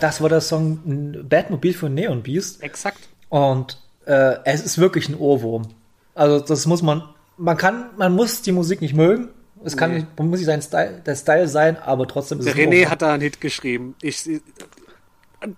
Das 0.00 0.20
war 0.20 0.28
der 0.28 0.40
Song 0.40 0.80
n, 0.86 1.28
Batmobile 1.28 1.74
von 1.74 1.94
Neon 1.94 2.22
Beast. 2.22 2.62
Exakt. 2.62 3.08
Und 3.28 3.78
äh, 4.06 4.36
es 4.44 4.62
ist 4.64 4.78
wirklich 4.78 5.08
ein 5.08 5.14
Ohrwurm. 5.16 5.68
Also 6.14 6.40
das 6.40 6.66
muss 6.66 6.82
man, 6.82 7.02
man 7.36 7.56
kann, 7.56 7.90
man 7.96 8.12
muss 8.14 8.42
die 8.42 8.52
Musik 8.52 8.80
nicht 8.80 8.94
mögen. 8.94 9.28
Es 9.64 9.76
kann 9.76 9.90
Nee. 9.90 9.96
nicht, 10.00 10.18
muss 10.20 10.38
nicht 10.38 10.46
sein 10.46 10.62
Style, 10.62 11.02
der 11.04 11.16
Style 11.16 11.48
sein, 11.48 11.76
aber 11.78 12.06
trotzdem 12.06 12.38
ist 12.38 12.44
Der 12.46 12.54
es 12.54 12.60
René 12.60 12.76
Ohrwurm. 12.80 12.90
hat 12.90 13.02
da 13.02 13.12
einen 13.14 13.22
Hit 13.22 13.40
geschrieben. 13.40 13.96
Ich, 14.02 14.28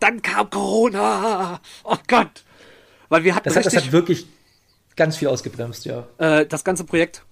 dann 0.01 0.23
kam 0.23 0.49
Corona. 0.51 1.61
Oh 1.85 1.97
Gott. 2.09 2.45
Weil 3.09 3.25
wir 3.25 3.35
hatten 3.35 3.49
das, 3.49 3.57
hat, 3.57 3.67
das 3.67 3.77
hat 3.77 3.93
wirklich 3.93 4.27
ganz 4.97 5.17
viel 5.17 5.29
ausgebremst, 5.29 5.85
ja. 5.85 6.07
äh, 6.19 6.47
das 6.47 6.65
ganze 6.65 6.85
Projekt. 6.85 7.25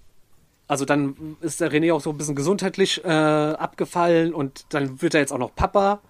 Also 0.67 0.85
dann 0.85 1.37
ist 1.41 1.61
der 1.61 1.71
René 1.71 1.93
auch 1.93 2.01
so 2.01 2.11
ein 2.11 2.17
bisschen 2.17 2.35
gesundheitlich 2.35 3.03
äh, 3.03 3.07
abgefallen 3.07 4.33
und 4.33 4.65
dann 4.69 5.01
wird 5.01 5.15
er 5.15 5.21
jetzt 5.21 5.31
auch 5.31 5.37
noch 5.39 5.55
Papa. 5.55 6.01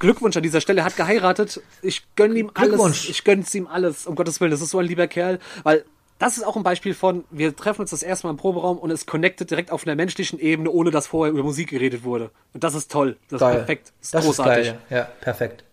Glückwunsch 0.00 0.36
an 0.36 0.42
dieser 0.42 0.60
Stelle, 0.60 0.80
er 0.80 0.84
hat 0.86 0.96
geheiratet. 0.96 1.60
Ich 1.82 2.02
gönne 2.16 2.36
ihm 2.38 2.50
alles. 2.54 3.08
Ich 3.08 3.22
gönne 3.22 3.44
ihm 3.52 3.68
alles, 3.68 4.06
um 4.06 4.16
Gottes 4.16 4.40
Willen. 4.40 4.50
Das 4.50 4.60
ist 4.60 4.70
so 4.70 4.78
ein 4.78 4.86
lieber 4.86 5.06
Kerl, 5.06 5.38
weil 5.62 5.84
das 6.18 6.36
ist 6.36 6.44
auch 6.44 6.56
ein 6.56 6.62
Beispiel 6.62 6.94
von, 6.94 7.24
wir 7.30 7.56
treffen 7.56 7.80
uns 7.82 7.90
das 7.90 8.02
erste 8.02 8.26
Mal 8.26 8.32
im 8.32 8.36
Proberaum 8.36 8.78
und 8.78 8.90
es 8.90 9.06
connectet 9.06 9.50
direkt 9.50 9.70
auf 9.70 9.86
einer 9.86 9.94
menschlichen 9.94 10.38
Ebene, 10.38 10.70
ohne 10.70 10.90
dass 10.90 11.06
vorher 11.06 11.32
über 11.32 11.42
Musik 11.42 11.70
geredet 11.70 12.02
wurde. 12.04 12.30
Und 12.52 12.64
das 12.64 12.74
ist 12.74 12.90
toll. 12.90 13.16
Das 13.28 13.40
ist 13.40 13.46
Geil. 13.46 13.56
perfekt. 13.56 13.92
Das 14.00 14.06
ist 14.06 14.14
das 14.14 14.24
großartig. 14.24 14.66
Ist 14.68 14.76
ja. 14.90 15.02
perfekt. 15.20 15.64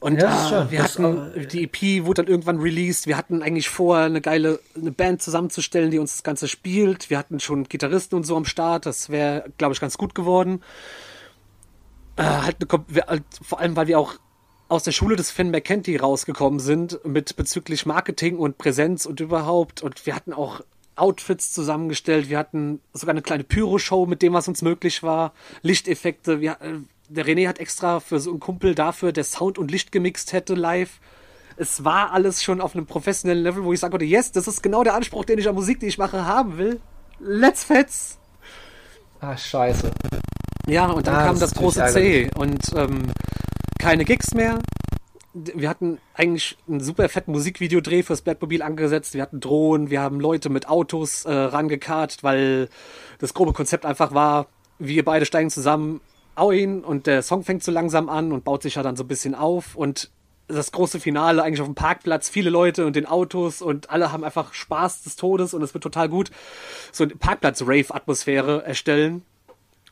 Und 0.00 0.20
Ja, 0.20 0.42
ist 0.42 0.48
schön. 0.48 0.70
wir 0.70 0.78
Das, 0.82 0.98
hatten, 0.98 1.48
die 1.48 1.64
EP 1.64 2.04
wurde 2.06 2.22
dann 2.22 2.30
irgendwann 2.30 2.58
released. 2.58 3.06
Wir 3.06 3.16
hatten 3.16 3.42
eigentlich 3.42 3.68
vor, 3.68 3.98
eine 3.98 4.20
geile 4.20 4.60
eine 4.74 4.92
Band 4.92 5.22
zusammenzustellen, 5.22 5.90
die 5.90 5.98
uns 5.98 6.12
das 6.12 6.22
Ganze 6.22 6.48
spielt. 6.48 7.10
Wir 7.10 7.18
hatten 7.18 7.38
schon 7.40 7.64
Gitarristen 7.64 8.16
und 8.16 8.24
so 8.24 8.36
am 8.36 8.46
Start. 8.46 8.86
Das 8.86 9.10
wäre, 9.10 9.44
glaube 9.58 9.74
ich, 9.74 9.80
ganz 9.80 9.98
gut 9.98 10.14
geworden. 10.14 10.62
Äh, 12.20 12.24
halt 12.24 12.56
eine, 12.60 13.06
halt, 13.06 13.22
vor 13.40 13.60
allem, 13.60 13.76
weil 13.76 13.86
wir 13.86 13.98
auch 13.98 14.14
aus 14.68 14.82
der 14.82 14.92
Schule 14.92 15.16
des 15.16 15.30
Finn 15.30 15.50
McKenty 15.50 15.96
rausgekommen 15.96 16.60
sind 16.60 17.00
mit 17.04 17.34
bezüglich 17.34 17.86
Marketing 17.86 18.36
und 18.36 18.58
Präsenz 18.58 19.06
und 19.06 19.20
überhaupt. 19.20 19.82
Und 19.82 20.04
wir 20.04 20.14
hatten 20.14 20.34
auch 20.34 20.60
Outfits 20.96 21.50
zusammengestellt. 21.52 22.28
Wir 22.28 22.38
hatten 22.38 22.80
sogar 22.92 23.14
eine 23.14 23.22
kleine 23.22 23.42
Pyro-Show 23.42 24.04
mit 24.04 24.20
dem, 24.20 24.34
was 24.34 24.48
uns 24.48 24.60
möglich 24.60 25.02
war. 25.02 25.32
Lichteffekte. 25.62 26.42
Wir, 26.42 26.58
äh, 26.60 26.80
der 27.08 27.24
René 27.24 27.48
hat 27.48 27.58
extra 27.58 28.00
für 28.00 28.20
so 28.20 28.30
einen 28.30 28.40
Kumpel 28.40 28.74
dafür, 28.74 29.12
der 29.12 29.24
Sound 29.24 29.56
und 29.56 29.70
Licht 29.70 29.90
gemixt 29.90 30.34
hätte 30.34 30.54
live. 30.54 31.00
Es 31.56 31.84
war 31.84 32.12
alles 32.12 32.42
schon 32.42 32.60
auf 32.60 32.74
einem 32.74 32.84
professionellen 32.84 33.42
Level, 33.42 33.64
wo 33.64 33.72
ich 33.72 33.80
sagen 33.80 33.92
konnte, 33.92 34.04
yes, 34.04 34.30
das 34.30 34.46
ist 34.46 34.62
genau 34.62 34.84
der 34.84 34.94
Anspruch, 34.94 35.24
den 35.24 35.38
ich 35.38 35.48
an 35.48 35.54
Musik, 35.54 35.80
die 35.80 35.86
ich 35.86 35.96
mache, 35.96 36.26
haben 36.26 36.58
will. 36.58 36.80
Let's 37.18 37.64
fetz! 37.64 38.18
Ah, 39.20 39.36
scheiße. 39.36 39.90
Ja, 40.68 40.86
und 40.86 41.06
dann 41.06 41.16
Ah, 41.16 41.24
kam 41.26 41.38
das 41.40 41.50
das 41.50 41.58
große 41.58 41.86
C 41.86 42.30
und 42.36 42.60
ähm, 42.74 43.12
keine 43.78 44.04
Gigs 44.04 44.34
mehr. 44.34 44.58
Wir 45.32 45.68
hatten 45.68 45.98
eigentlich 46.14 46.58
einen 46.68 46.80
super 46.80 47.08
fetten 47.08 47.32
Musikvideodreh 47.32 48.02
fürs 48.02 48.22
Batmobil 48.22 48.62
angesetzt. 48.62 49.14
Wir 49.14 49.22
hatten 49.22 49.40
Drohnen, 49.40 49.88
wir 49.90 50.00
haben 50.00 50.18
Leute 50.20 50.48
mit 50.50 50.68
Autos 50.68 51.24
äh, 51.24 51.32
rangekarrt, 51.32 52.22
weil 52.22 52.68
das 53.20 53.32
grobe 53.32 53.52
Konzept 53.52 53.86
einfach 53.86 54.12
war, 54.12 54.46
wir 54.78 55.04
beide 55.04 55.26
steigen 55.26 55.50
zusammen 55.50 56.00
Auin 56.34 56.82
und 56.84 57.06
der 57.06 57.22
Song 57.22 57.44
fängt 57.44 57.62
so 57.62 57.70
langsam 57.70 58.08
an 58.08 58.32
und 58.32 58.44
baut 58.44 58.62
sich 58.62 58.76
ja 58.76 58.82
dann 58.82 58.96
so 58.96 59.04
ein 59.04 59.08
bisschen 59.08 59.34
auf 59.34 59.76
und 59.76 60.10
das 60.48 60.72
große 60.72 60.98
Finale 60.98 61.42
eigentlich 61.42 61.60
auf 61.60 61.68
dem 61.68 61.74
Parkplatz, 61.76 62.28
viele 62.28 62.50
Leute 62.50 62.84
und 62.86 62.96
den 62.96 63.06
Autos 63.06 63.62
und 63.62 63.90
alle 63.90 64.10
haben 64.10 64.24
einfach 64.24 64.52
Spaß 64.52 65.02
des 65.02 65.16
Todes 65.16 65.54
und 65.54 65.62
es 65.62 65.74
wird 65.74 65.84
total 65.84 66.08
gut 66.08 66.30
so 66.92 67.04
eine 67.04 67.14
Parkplatz-Rave-Atmosphäre 67.14 68.64
erstellen. 68.64 69.22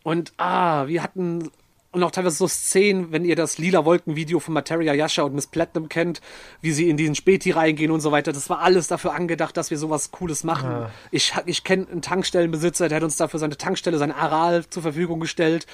Und 0.09 0.33
ah, 0.39 0.87
wir 0.87 1.03
hatten 1.03 1.51
und 1.91 2.03
auch 2.03 2.11
teilweise 2.11 2.37
so 2.37 2.49
Szenen, 2.49 3.13
wenn 3.13 3.27
ihr 3.27 3.37
das 3.37 3.59
lila 3.59 3.85
Wolken-Video 3.85 4.41
von 4.41 4.55
Materia 4.55 4.95
Yasha 4.95 5.23
und 5.23 5.35
Miss 5.35 5.49
Platinum 5.49 5.91
kennt, 5.91 6.23
wie 6.63 6.73
sie 6.73 6.89
in 6.89 6.97
diesen 6.97 7.15
Späti 7.15 7.51
reingehen 7.51 7.91
und 7.91 8.01
so 8.01 8.11
weiter. 8.11 8.33
Das 8.33 8.49
war 8.49 8.61
alles 8.61 8.89
dafür 8.89 9.13
angedacht, 9.13 9.55
dass 9.59 9.71
wir 9.71 9.77
sowas 9.77 10.11
Cooles 10.11 10.45
machen. 10.45 10.87
Ich, 11.11 11.35
ich 11.45 11.63
kenne 11.63 11.87
einen 11.91 12.01
Tankstellenbesitzer, 12.01 12.89
der 12.89 12.97
hat 12.97 13.03
uns 13.03 13.17
dafür 13.19 13.39
seine 13.39 13.59
Tankstelle, 13.59 13.99
sein 13.99 14.11
Aral 14.11 14.67
zur 14.71 14.83
Verfügung 14.83 15.21
gestellt. 15.21 15.67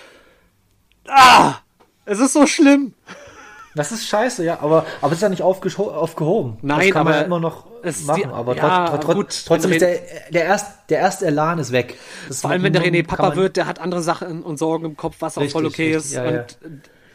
Ah! 1.06 1.60
Es 2.04 2.18
ist 2.18 2.32
so 2.32 2.44
schlimm. 2.48 2.92
Das 3.74 3.90
ist 3.92 4.06
scheiße, 4.06 4.44
ja, 4.44 4.60
aber, 4.60 4.86
aber 5.00 5.12
es 5.12 5.18
ist 5.18 5.22
ja 5.22 5.28
nicht 5.28 5.42
aufgehoben. 5.42 6.58
Nein, 6.62 6.78
das 6.80 6.90
kann 6.90 7.04
man 7.04 7.14
aber 7.14 7.24
immer 7.26 7.40
noch 7.40 7.66
machen, 8.06 8.22
die- 8.22 8.26
aber 8.26 8.56
ja, 8.56 8.88
trot, 8.88 9.02
trot, 9.02 9.14
gut, 9.16 9.42
trotzdem 9.46 9.72
ist 9.72 9.80
der, 9.80 9.98
der, 10.30 10.44
erst, 10.44 10.66
der 10.90 10.98
erste 11.00 11.26
Elan 11.26 11.58
ist 11.58 11.72
weg. 11.72 11.98
Das 12.28 12.40
Vor 12.42 12.50
allem, 12.50 12.62
wenn 12.62 12.72
der 12.72 12.82
René 12.84 13.04
Papa 13.06 13.34
wird, 13.36 13.56
der 13.56 13.66
hat 13.66 13.80
andere 13.80 14.02
Sachen 14.02 14.42
und 14.42 14.58
Sorgen 14.58 14.84
im 14.84 14.96
Kopf, 14.96 15.16
was 15.20 15.36
auch 15.38 15.44
voll 15.48 15.66
Richtig, 15.66 15.86
okay 15.86 15.94
richtig, 15.96 16.12
ist. 16.12 16.14
ja, 16.14 16.30
ja. 16.30 16.44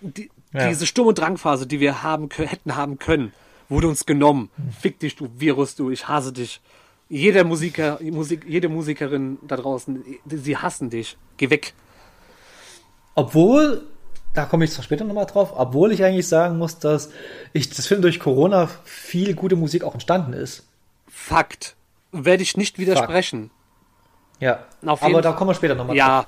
und 0.02 0.18
die, 0.18 0.30
Ja. 0.54 0.68
diese 0.68 0.86
Sturm- 0.86 1.08
und 1.08 1.18
Drangphase, 1.20 1.66
die 1.66 1.80
wir 1.80 2.04
haben, 2.04 2.30
hätten 2.36 2.76
haben 2.76 3.00
können, 3.00 3.32
wurde 3.70 3.88
uns 3.88 4.06
genommen. 4.06 4.50
Hm. 4.58 4.72
Fick 4.80 5.00
dich, 5.00 5.16
du 5.16 5.30
Virus, 5.38 5.76
du, 5.76 5.92
ich 5.92 6.08
hasse 6.08 6.34
dich. 6.34 6.60
Jeder 7.08 7.44
Musiker, 7.44 8.00
Musik, 8.02 8.46
jede 8.48 8.68
Musikerin 8.70 9.40
da 9.48 9.56
draußen, 9.58 10.04
sie 10.28 10.58
hassen 10.58 10.90
dich. 10.90 11.18
Geh 11.38 11.50
weg. 11.50 11.74
Obwohl, 13.16 13.88
da 14.40 14.46
komme 14.46 14.64
ich 14.66 14.72
zwar 14.72 14.84
später 14.84 15.04
nochmal 15.04 15.26
drauf, 15.26 15.52
obwohl 15.56 15.92
ich 15.92 16.04
eigentlich 16.04 16.28
sagen 16.28 16.58
muss, 16.58 16.80
dass 16.80 17.10
ich 17.54 17.70
das 17.70 17.86
finde, 17.88 18.04
durch 18.04 18.20
Corona 18.20 18.70
viel 18.86 19.34
gute 19.36 19.56
Musik 19.58 19.84
auch 19.84 19.94
entstanden 19.94 20.34
ist. 20.34 20.66
Fakt. 21.10 21.76
Werde 22.12 22.42
ich 22.42 22.56
nicht 22.56 22.80
widersprechen. 22.80 23.52
Ja, 24.40 24.64
Auf 24.86 25.04
aber 25.04 25.22
da 25.22 25.34
kommen 25.34 25.50
wir 25.50 25.56
später 25.56 25.76
nochmal 25.76 25.96
Ja. 25.98 26.26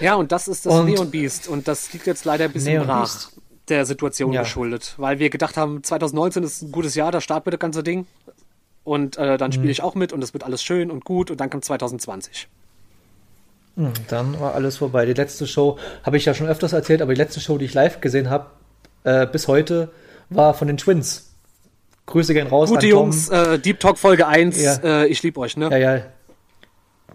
Ja, 0.00 0.14
und 0.16 0.32
das 0.32 0.48
ist 0.48 0.66
das 0.66 0.74
Und- 0.74 0.86
Neon 0.86 1.10
Beast. 1.10 1.46
Und 1.48 1.68
das 1.68 1.92
liegt 1.92 2.06
jetzt 2.06 2.24
leider 2.24 2.46
ein 2.46 2.52
bisschen 2.52 2.72
Neon 2.74 2.86
brach 2.86 3.00
Beast. 3.02 3.40
der 3.68 3.86
Situation 3.86 4.32
Ja. 4.32 4.42
geschuldet. 4.42 4.94
Weil 4.96 5.18
wir 5.20 5.30
gedacht 5.30 5.56
haben, 5.56 5.84
2019 5.84 6.42
ist 6.42 6.62
ein 6.62 6.72
gutes 6.72 6.94
Jahr, 6.96 7.12
da 7.12 7.20
starten 7.20 7.46
wir 7.46 7.52
das 7.52 7.60
ganze 7.60 7.82
Ding. 7.84 8.06
Und 8.84 9.16
äh, 9.16 9.38
dann 9.38 9.50
Mhm. 9.50 9.52
spiele 9.52 9.70
ich 9.70 9.82
auch 9.82 9.94
mit 9.94 10.12
und 10.12 10.22
es 10.24 10.32
wird 10.32 10.42
alles 10.42 10.62
schön 10.62 10.90
und 10.90 11.04
gut. 11.04 11.30
Und 11.30 11.40
dann 11.40 11.50
kommt 11.50 11.64
2020. 11.64 12.48
Hm, 13.76 13.92
Dann 14.08 14.38
war 14.40 14.54
alles 14.54 14.76
vorbei. 14.76 15.06
Die 15.06 15.14
letzte 15.14 15.46
Show 15.46 15.78
habe 16.04 16.16
ich 16.16 16.24
ja 16.24 16.34
schon 16.34 16.46
öfters 16.46 16.72
erzählt, 16.72 17.00
aber 17.02 17.14
die 17.14 17.18
letzte 17.20 17.40
Show, 17.40 17.56
die 17.58 17.64
ich 17.64 17.74
live 17.74 18.00
gesehen 18.00 18.28
habe, 18.30 18.46
äh, 19.04 19.26
bis 19.26 19.48
heute, 19.48 19.90
war 20.30 20.54
von 20.54 20.68
den 20.68 20.76
Twins. 20.76 21.30
Grüße 22.06 22.34
gehen 22.34 22.48
raus 22.48 22.68
Gute 22.68 22.86
an 22.86 22.90
Tom. 22.90 22.90
Jungs, 22.90 23.28
äh, 23.30 23.58
Deep 23.58 23.80
Talk 23.80 23.98
Folge 23.98 24.26
1, 24.26 24.60
Ja. 24.60 24.74
äh, 24.82 25.06
ich 25.06 25.22
liebe 25.22 25.40
euch, 25.40 25.56
ne? 25.56 25.70
Ja, 25.70 25.78
ja. 25.96 26.02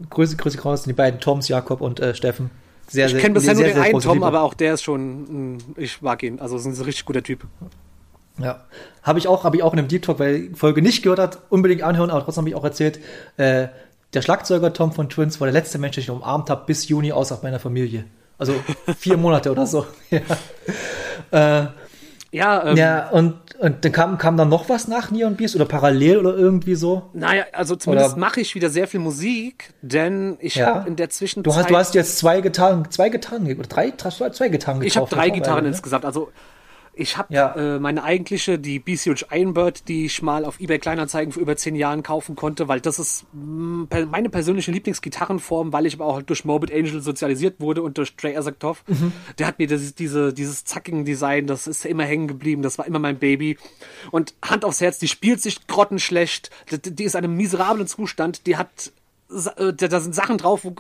Grüße, 0.10 0.36
Grüße 0.38 0.62
raus 0.62 0.84
an 0.84 0.90
die 0.90 0.94
beiden 0.94 1.20
Toms, 1.20 1.48
Jakob 1.48 1.82
und 1.82 2.00
äh, 2.00 2.14
Steffen. 2.16 2.50
Sehr, 2.88 3.08
ich 3.08 3.18
kenne 3.18 3.34
bisher 3.34 3.54
nur 3.54 3.64
den 3.66 3.78
einen 3.78 4.00
Tom, 4.00 4.14
Liebe. 4.14 4.26
aber 4.26 4.42
auch 4.44 4.54
der 4.54 4.74
ist 4.76 4.84
schon, 4.84 5.56
mh, 5.56 5.64
ich 5.76 6.02
mag 6.02 6.24
ihn. 6.24 6.40
Also 6.40 6.56
ist 6.58 6.66
ein 6.66 6.74
richtig 6.86 7.04
guter 7.06 7.22
Typ. 7.22 7.46
Ja, 8.40 8.66
habe 9.04 9.20
ich 9.20 9.28
auch, 9.28 9.44
habe 9.44 9.58
ich 9.58 9.64
auch 9.64 9.74
in 9.74 9.80
einem 9.80 9.88
Deep 9.88 10.04
Talk, 10.04 10.20
weil 10.20 10.50
die 10.50 10.56
Folge 10.56 10.82
nicht 10.82 11.02
gehört 11.02 11.20
hat, 11.20 11.40
unbedingt 11.50 11.82
anhören, 11.82 12.12
aber 12.12 12.24
trotzdem 12.24 12.44
habe 12.44 12.50
ich 12.50 12.56
auch 12.56 12.64
erzählt, 12.64 13.00
äh, 13.38 13.68
der 14.14 14.22
Schlagzeuger 14.22 14.74
Tom 14.74 14.92
von 14.92 15.10
Twins 15.10 15.40
war 15.40 15.48
der 15.48 15.54
letzte 15.54 15.78
Mensch, 15.78 15.96
den 15.96 16.04
ich 16.04 16.10
umarmt 16.10 16.50
habe 16.50 16.66
bis 16.66 16.88
Juni 16.88 17.12
außer 17.12 17.40
meiner 17.44 17.60
Familie. 17.60 18.06
Also 18.38 18.54
vier 18.98 19.18
Monate 19.18 19.52
oder 19.52 19.66
so. 19.66 19.86
Ja, 21.32 21.64
äh, 21.64 21.68
Ja, 22.32 22.66
ähm, 22.68 22.78
ja 22.78 23.10
und, 23.10 23.36
und 23.60 23.84
dann 23.84 23.92
kam, 23.92 24.18
kam 24.18 24.38
dann 24.38 24.50
noch 24.50 24.70
was 24.70 24.88
nach 24.88 25.12
Neon 25.12 25.36
Beast 25.36 25.56
oder 25.56 25.66
parallel 25.66 26.18
oder 26.20 26.36
irgendwie 26.36 26.76
so. 26.76 27.10
naja, 27.14 27.46
also 27.54 27.76
zumindest 27.76 28.18
mache 28.18 28.40
ich 28.40 28.54
wieder 28.54 28.70
sehr 28.70 28.88
viel 28.88 29.00
Musik, 29.00 29.74
denn 29.82 30.38
ich 30.40 30.56
Ja. 30.56 30.68
habe 30.68 30.88
in 30.88 30.96
der 30.96 31.10
Zwischenzeit... 31.10 31.52
Du 31.52 31.58
hast, 31.58 31.70
du 31.70 31.76
hast 31.76 31.96
jetzt 31.96 32.18
zwei 32.20 32.42
Gitarren, 32.42 32.90
zwei 32.92 33.10
Gitarren, 33.10 33.46
oder 33.52 33.68
drei, 33.68 33.92
zwei 33.92 34.50
Gitarren 34.50 34.80
gekauft. 34.82 34.86
Ich 34.86 34.98
habe 34.98 35.10
drei 35.10 35.30
Gitarren 35.32 35.66
insgesamt. 35.66 36.06
Also 36.06 36.32
ich 36.98 37.18
habe 37.18 37.34
Ja. 37.34 37.54
äh, 37.56 37.80
meine 37.80 38.04
eigentliche, 38.04 38.58
die 38.60 38.80
BCH 38.80 39.26
Ironbird, 39.32 39.88
die 39.88 40.06
ich 40.06 40.22
mal 40.22 40.46
auf 40.46 40.60
eBay 40.60 40.80
Kleinanzeigen 40.80 41.32
für 41.32 41.40
über 41.40 41.56
zehn 41.56 41.76
Jahren 41.76 42.04
kaufen 42.04 42.36
konnte, 42.36 42.68
weil 42.68 42.82
das 42.82 43.00
ist 43.00 43.26
per- 43.90 44.06
meine 44.08 44.30
persönliche 44.30 44.72
Lieblingsgitarrenform, 44.72 45.74
weil 45.74 45.86
ich 45.86 45.94
aber 45.96 46.06
auch 46.06 46.22
durch 46.22 46.46
Morbid 46.46 46.74
Angel 46.74 47.02
sozialisiert 47.02 47.60
wurde 47.60 47.82
und 47.82 47.98
durch 47.98 48.16
Trey 48.16 48.36
Asaktov. 48.36 48.84
Mhm. 48.88 49.12
Der 49.38 49.48
hat 49.48 49.60
mir 49.60 49.68
das, 49.68 49.96
diese, 49.96 50.34
dieses 50.34 50.66
zackigen 50.66 51.06
Design, 51.06 51.48
das 51.48 51.68
ist 51.68 51.86
immer 51.86 52.04
hängen 52.06 52.28
geblieben, 52.28 52.62
das 52.62 52.78
war 52.78 52.86
immer 52.86 53.00
mein 53.00 53.20
Baby. 53.20 53.58
Und 54.12 54.34
Hand 54.44 54.66
aufs 54.66 54.82
Herz, 54.82 55.00
die 55.00 55.08
spielt 55.08 55.42
sich 55.42 55.68
grottenschlecht, 55.68 56.50
die, 56.72 56.94
die 56.96 57.04
ist 57.04 57.16
in 57.16 57.24
einem 57.24 57.36
miserablen 57.38 57.88
Zustand, 57.88 58.48
die 58.48 58.58
hat, 58.58 58.92
äh, 59.58 59.74
da 59.74 59.88
da 59.88 60.00
sind 60.00 60.16
Sachen 60.16 60.38
drauf, 60.38 60.64
wo, 60.64 60.74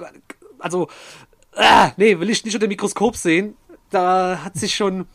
also, 0.60 0.88
ah, 1.56 1.91
nee, 1.98 2.19
will 2.19 2.30
ich 2.30 2.44
nicht 2.44 2.53
unter 2.56 2.68
dem 2.68 2.69
Mikroskop 2.69 3.15
sehen. 3.15 3.56
Da 3.89 4.41
hat 4.44 4.57
sich 4.57 4.76
schon 4.76 5.06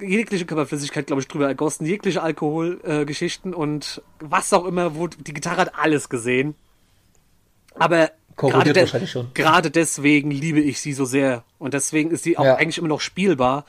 jegliche 0.00 0.44
Körperflüssigkeit, 0.46 1.06
glaube 1.06 1.22
ich, 1.22 1.28
drüber 1.28 1.46
ergossen, 1.46 1.86
jegliche 1.86 2.22
Alkoholgeschichten 2.22 3.52
äh, 3.52 3.56
und 3.56 4.02
was 4.20 4.52
auch 4.52 4.64
immer, 4.64 4.96
wo 4.96 5.06
die 5.08 5.34
Gitarre 5.34 5.60
hat 5.62 5.74
alles 5.78 6.08
gesehen. 6.08 6.54
Aber 7.74 8.10
gerade 8.36 8.72
de- 8.72 8.84
deswegen 9.70 10.30
liebe 10.30 10.60
ich 10.60 10.80
sie 10.80 10.92
so 10.92 11.04
sehr 11.04 11.44
und 11.58 11.74
deswegen 11.74 12.10
ist 12.10 12.24
sie 12.24 12.36
auch 12.38 12.44
Ja. 12.44 12.56
eigentlich 12.56 12.78
immer 12.78 12.88
noch 12.88 13.00
spielbar. 13.00 13.64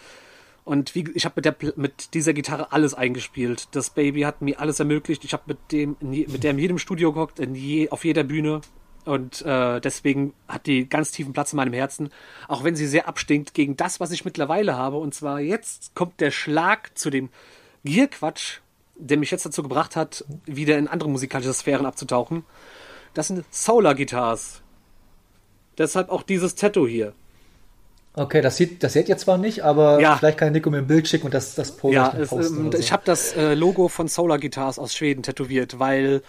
Und 0.64 0.95
wie, 0.95 1.06
ich 1.14 1.26
habe 1.26 1.34
mit, 1.35 1.45
der 1.45 1.56
mit 1.76 2.15
dieser 2.15 2.34
Gitarre 2.34 2.72
alles 2.72 2.95
eingespielt. 2.95 3.68
Das 3.73 3.91
Baby 3.91 4.22
hat 4.22 4.41
mir 4.41 4.60
alles 4.60 4.80
ermöglicht. 4.80 5.23
Ich 5.23 5.34
habe 5.34 5.43
mit 5.45 5.57
dem, 5.72 5.95
mit 6.02 6.43
der 6.43 6.52
in 6.52 6.57
jedem 6.60 6.80
Studio 6.80 7.14
gehockt, 7.14 7.39
in 7.39 7.53
je, 7.53 7.89
auf 7.89 8.03
jeder 8.03 8.23
Bühne. 8.23 8.61
Und 9.06 9.44
äh, 9.44 9.80
deswegen 9.82 10.34
hat 10.48 10.65
die 10.65 10.90
ganz 10.90 11.11
tiefen 11.11 11.32
Platz 11.34 11.53
in 11.53 11.57
meinem 11.57 11.73
Herzen, 11.73 12.10
auch 12.48 12.64
wenn 12.64 12.76
sie 12.76 12.88
sehr 12.88 13.07
abstinkt 13.07 13.53
gegen 13.53 13.77
das, 13.77 13.99
was 13.99 14.11
ich 14.11 14.26
mittlerweile 14.26 14.76
habe. 14.76 14.98
Und 14.98 15.14
zwar 15.14 15.40
jetzt 15.40 15.94
kommt 15.95 16.19
der 16.19 16.32
Schlag 16.32 16.98
zu 16.98 17.10
dem 17.11 17.30
Gear-Quatsch, 17.84 18.60
der 18.95 19.18
mich 19.18 19.30
jetzt 19.32 19.45
dazu 19.45 19.61
gebracht 19.61 19.95
hat, 19.95 20.26
wieder 20.45 20.77
in 20.77 20.88
andere 20.88 21.10
musikalische 21.10 21.53
Sphären 21.53 21.86
abzutauchen. 21.86 22.44
Das 23.14 23.27
sind 23.27 23.45
Solar-Guitars. 23.53 24.61
Deshalb 25.77 26.10
auch 26.10 26.23
dieses 26.23 26.56
Tattoo 26.56 26.88
hier. 26.88 27.14
Okay, 28.14 28.41
das 28.41 28.56
sieht, 28.56 28.82
das 28.82 28.94
seht 28.94 29.10
ihr 29.10 29.18
zwar 29.18 29.38
nicht, 29.38 29.64
aber 29.65 29.99
Ja. 29.99 30.15
vielleicht 30.15 30.38
kann 30.38 30.53
Nico 30.53 30.69
mir 30.69 30.77
ein 30.77 30.88
Bild 30.88 31.06
schicken 31.07 31.26
und 31.26 31.34
das, 31.34 31.53
das 31.53 31.76
Post 31.76 31.94
Ja, 31.94 32.14
es, 32.18 32.32
ähm, 32.32 32.72
so. 32.72 32.77
ich 32.77 32.94
habe 32.94 33.03
das 33.06 33.34
äh, 33.36 33.53
Logo 33.56 33.90
von 33.90 34.07
Solar 34.07 34.40
Guitars 34.40 34.80
aus 34.80 34.95
Schweden 34.95 35.22
tätowiert, 35.22 35.80
weil 35.80 36.22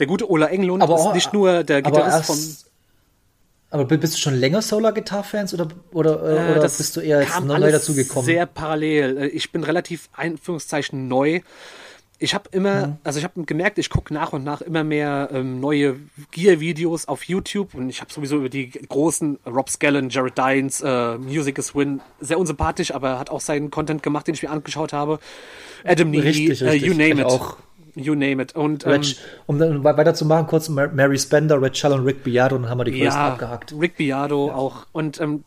der 0.00 0.06
gute 0.06 0.28
Ola 0.30 0.46
Englund 0.48 0.82
Aber 0.82 0.96
ist 0.96 1.00
auch- 1.02 1.14
nicht 1.14 1.32
nur 1.32 1.62
der 1.62 1.82
Gitarrist 1.82 2.16
erst- 2.16 2.26
von 2.62 2.70
Aber 3.72 3.84
bi- 3.84 3.98
bist 3.98 4.14
du 4.14 4.18
schon 4.18 4.34
länger 4.34 4.62
Solar 4.62 4.92
Guitar 4.92 5.22
Fans 5.22 5.54
oder, 5.54 5.68
oder, 5.92 6.14
äh, 6.48 6.50
oder 6.52 6.60
das 6.60 6.78
bist 6.78 6.96
du 6.96 7.00
eher 7.00 7.20
jetzt 7.22 7.40
neu 7.44 7.70
dazugekommen? 7.70 8.24
Sehr 8.24 8.46
parallel. 8.46 9.18
Äh, 9.18 9.26
Ich 9.28 9.52
bin 9.52 9.62
relativ 9.62 10.08
Einführungszeichen 10.12 11.06
neu. 11.06 11.40
Ich 12.22 12.34
habe 12.34 12.50
immer, 12.52 12.88
Mhm. 12.88 12.96
also 13.02 13.18
ich 13.18 13.24
habe 13.24 13.44
gemerkt, 13.44 13.78
ich 13.78 13.88
gucke 13.88 14.12
nach 14.12 14.34
und 14.34 14.44
nach 14.44 14.60
immer 14.60 14.84
mehr 14.84 15.30
ähm, 15.32 15.58
neue 15.60 15.96
Gear-Videos 16.32 17.08
auf 17.08 17.22
YouTube 17.24 17.74
und 17.74 17.88
ich 17.88 18.00
habe 18.02 18.12
sowieso 18.12 18.36
über 18.36 18.50
die 18.50 18.68
großen 18.70 19.38
Rob 19.46 19.70
Scallon, 19.70 20.10
Jared 20.10 20.36
Dines, 20.36 20.82
äh, 20.82 21.16
Music 21.16 21.56
is 21.56 21.74
Win, 21.74 22.00
sehr 22.20 22.38
unsympathisch, 22.38 22.92
aber 22.92 23.18
hat 23.18 23.30
auch 23.30 23.40
seinen 23.40 23.70
Content 23.70 24.02
gemacht, 24.02 24.26
den 24.26 24.34
ich 24.34 24.42
mir 24.42 24.50
angeschaut 24.50 24.92
habe. 24.92 25.18
Adam 25.82 26.10
Neely, 26.10 26.26
Richtig, 26.28 26.60
äh, 26.62 26.74
you 26.74 26.92
name 26.92 27.12
Ich 27.12 27.18
it. 27.20 27.24
auch. 27.24 27.56
You 27.94 28.14
name 28.14 28.42
it. 28.42 28.54
Und 28.54 28.84
ähm, 28.86 28.92
Red, 28.92 29.16
um 29.46 29.58
dann 29.58 29.82
we- 29.84 29.96
weiterzumachen, 29.96 30.46
kurz 30.46 30.68
Mar- 30.68 30.88
Mary 30.88 31.18
Spender, 31.18 31.60
Red 31.60 31.76
Shell 31.76 31.92
und 31.92 32.04
Rick 32.04 32.24
Beato, 32.24 32.56
dann 32.56 32.68
haben 32.68 32.78
wir 32.78 32.84
die 32.84 32.92
größten 32.92 33.06
ja, 33.20 33.28
abgehakt. 33.32 33.74
Rick 33.78 33.96
Beato 33.96 34.50
auch. 34.50 34.86
Und 34.92 35.20
ähm, 35.20 35.44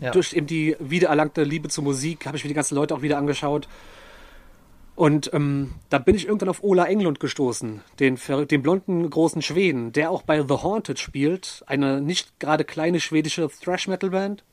Ja. 0.00 0.10
durch 0.12 0.32
eben 0.34 0.46
die 0.46 0.76
wiedererlangte 0.78 1.42
Liebe 1.44 1.68
zur 1.68 1.84
Musik 1.84 2.26
habe 2.26 2.36
ich 2.36 2.44
mir 2.44 2.48
die 2.48 2.54
ganzen 2.54 2.74
Leute 2.74 2.94
auch 2.94 3.02
wieder 3.02 3.18
angeschaut. 3.18 3.68
Und 4.96 5.32
ähm, 5.32 5.72
da 5.88 5.98
bin 5.98 6.14
ich 6.14 6.26
irgendwann 6.26 6.50
auf 6.50 6.62
Ola 6.62 6.84
Englund 6.84 7.20
gestoßen, 7.20 7.80
den, 8.00 8.18
den 8.50 8.62
blonden 8.62 9.08
großen 9.08 9.40
Schweden, 9.40 9.92
der 9.92 10.10
auch 10.10 10.22
bei 10.22 10.42
The 10.42 10.54
Haunted 10.62 10.98
spielt, 10.98 11.62
eine 11.66 12.02
nicht 12.02 12.38
gerade 12.38 12.64
kleine 12.64 13.00
schwedische 13.00 13.48
Thrash-Metal-Band. 13.48 14.44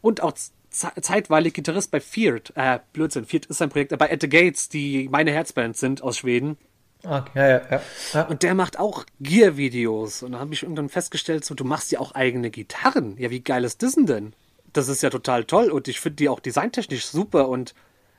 Und 0.00 0.22
auch 0.22 0.34
zeitweilig 0.72 1.54
Gitarrist 1.54 1.90
bei 1.90 2.00
Feared, 2.00 2.52
äh, 2.56 2.80
Blödsinn, 2.92 3.26
Feared 3.26 3.46
ist 3.46 3.58
sein 3.58 3.68
Projekt, 3.68 3.92
äh, 3.92 3.96
bei 3.96 4.10
At 4.12 4.22
the 4.22 4.28
Gates, 4.28 4.68
die 4.68 5.08
meine 5.10 5.30
Herzband 5.30 5.76
sind 5.76 6.02
aus 6.02 6.18
Schweden. 6.18 6.56
Ah, 7.04 7.24
ja, 7.34 7.48
ja, 7.48 7.80
ja. 8.12 8.22
Und 8.26 8.42
der 8.42 8.54
macht 8.54 8.78
auch 8.78 9.04
Gear-Videos. 9.20 10.22
Und 10.22 10.32
dann 10.32 10.40
habe 10.40 10.54
ich 10.54 10.62
irgendwann 10.62 10.88
festgestellt, 10.88 11.44
so, 11.44 11.54
du 11.54 11.64
machst 11.64 11.90
ja 11.90 11.98
auch 12.00 12.12
eigene 12.12 12.50
Gitarren. 12.50 13.16
Ja, 13.18 13.30
wie 13.30 13.40
geil 13.40 13.64
ist 13.64 13.82
das 13.82 13.94
denn 13.94 14.06
denn? 14.06 14.32
Das 14.72 14.88
ist 14.88 15.02
ja 15.02 15.10
total 15.10 15.44
toll 15.44 15.70
und 15.70 15.88
ich 15.88 16.00
finde 16.00 16.16
die 16.16 16.28
auch 16.28 16.40
designtechnisch 16.40 17.06
super 17.06 17.48
und 17.48 17.74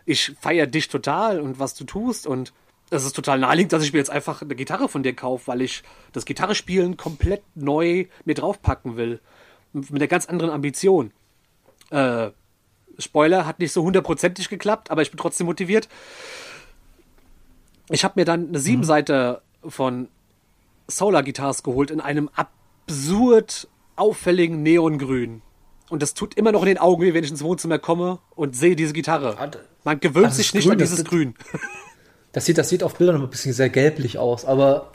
ich 0.06 0.34
feiere 0.40 0.68
dich 0.68 0.88
total 0.88 1.40
und 1.40 1.60
was 1.60 1.74
du 1.74 1.84
tust 1.86 2.28
und 2.28 2.54
es 2.90 3.06
ist 3.06 3.16
total 3.16 3.40
naheliegend, 3.40 3.74
dass 3.74 3.84
ich 3.84 3.94
mir 3.94 4.00
jetzt 4.00 4.12
einfach 4.12 4.42
eine 4.44 4.54
Gitarre 4.54 4.88
von 4.88 5.02
dir 5.02 5.16
kaufe, 5.16 5.48
weil 5.48 5.62
ich 5.62 5.82
das 6.12 6.26
Gitarrespielen 6.26 6.96
komplett 6.96 7.42
neu 7.56 8.06
mir 8.26 8.36
draufpacken 8.36 8.98
will. 8.98 9.20
Mit 9.72 9.90
einer 9.92 10.08
ganz 10.08 10.28
anderen 10.28 10.52
Ambition. 10.52 11.12
Äh, 11.90 12.30
Spoiler, 13.00 13.46
hat 13.46 13.60
nicht 13.60 13.72
so 13.72 13.84
hundertprozentig 13.84 14.50
geklappt, 14.50 14.92
aber 14.92 15.02
ich 15.02 15.10
bin 15.12 15.18
trotzdem 15.18 15.46
motiviert. 15.48 15.88
Ich 17.90 18.04
habe 18.04 18.20
mir 18.20 18.26
dann 18.26 18.48
eine 18.50 18.60
Siebenseite 18.60 19.42
von 19.68 20.08
Solar 20.88 21.24
Guitars 21.24 21.64
geholt 21.64 21.92
in 21.92 22.00
einem 22.02 22.30
absurd 22.36 23.68
auffälligen 23.96 24.64
Neongrün. 24.64 25.42
Und 25.90 26.02
das 26.02 26.14
tut 26.14 26.34
immer 26.36 26.52
noch 26.52 26.62
in 26.62 26.68
den 26.70 26.78
Augen 26.78 27.04
weh, 27.04 27.14
wenn 27.14 27.24
ich 27.24 27.30
ins 27.30 27.44
Wohnzimmer 27.44 27.78
komme 27.80 28.20
und 28.36 28.56
sehe 28.56 28.76
diese 28.76 28.94
Gitarre. 28.94 29.38
Man 29.84 30.00
gewöhnt 30.00 30.26
Also 30.28 30.38
sich 30.38 30.48
das 30.48 30.56
nicht 30.56 30.64
Grün, 30.66 30.72
an 30.74 30.78
das 30.80 30.90
dieses 30.90 31.00
ist- 31.04 31.10
Grün. 31.10 31.36
Das 32.32 32.46
sieht, 32.46 32.58
das 32.58 32.70
sieht 32.70 32.82
auf 32.84 32.96
Bildern 32.96 33.22
ein 33.22 33.30
bisschen 33.30 33.54
sehr 33.54 33.70
gelblich 33.70 34.18
aus, 34.18 34.44
aber 34.46 34.92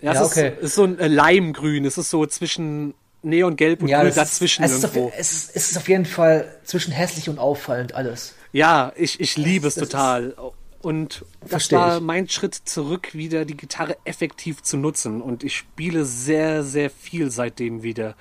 Ja, 0.00 0.12
Ja, 0.14 0.22
es 0.22 0.30
okay. 0.30 0.52
ist, 0.58 0.62
ist 0.62 0.74
so 0.76 0.84
ein 0.84 0.98
äh, 1.00 1.08
Leimgrün. 1.08 1.84
Es 1.84 1.98
ist 1.98 2.10
so 2.10 2.24
zwischen 2.26 2.94
Neongelb 3.22 3.82
und 3.82 3.88
ja, 3.88 4.02
Grün 4.02 4.14
dazwischen 4.14 4.64
ist, 4.64 4.70
es, 4.70 4.78
ist 4.78 4.84
auf, 4.84 4.96
irgendwo. 4.96 5.14
es, 5.16 5.32
ist, 5.32 5.56
es 5.56 5.70
ist 5.70 5.76
auf 5.76 5.88
jeden 5.88 6.04
Fall 6.04 6.56
zwischen 6.64 6.92
hässlich 6.92 7.28
und 7.28 7.38
auffallend 7.38 7.94
alles. 7.94 8.34
Ja, 8.52 8.92
ich, 8.96 9.20
ich 9.20 9.36
liebe 9.36 9.66
es 9.66 9.74
total. 9.74 10.34
Und 10.80 11.24
das 11.46 11.70
war 11.72 11.96
ich. 11.96 12.02
mein 12.02 12.28
Schritt 12.28 12.54
zurück, 12.54 13.14
wieder 13.14 13.44
die 13.44 13.56
Gitarre 13.56 13.96
effektiv 14.04 14.62
zu 14.62 14.76
nutzen. 14.76 15.20
Und 15.20 15.42
ich 15.42 15.56
spiele 15.56 16.04
sehr, 16.04 16.62
sehr 16.62 16.90
viel 16.90 17.30
seitdem 17.30 17.82
wieder. 17.82 18.14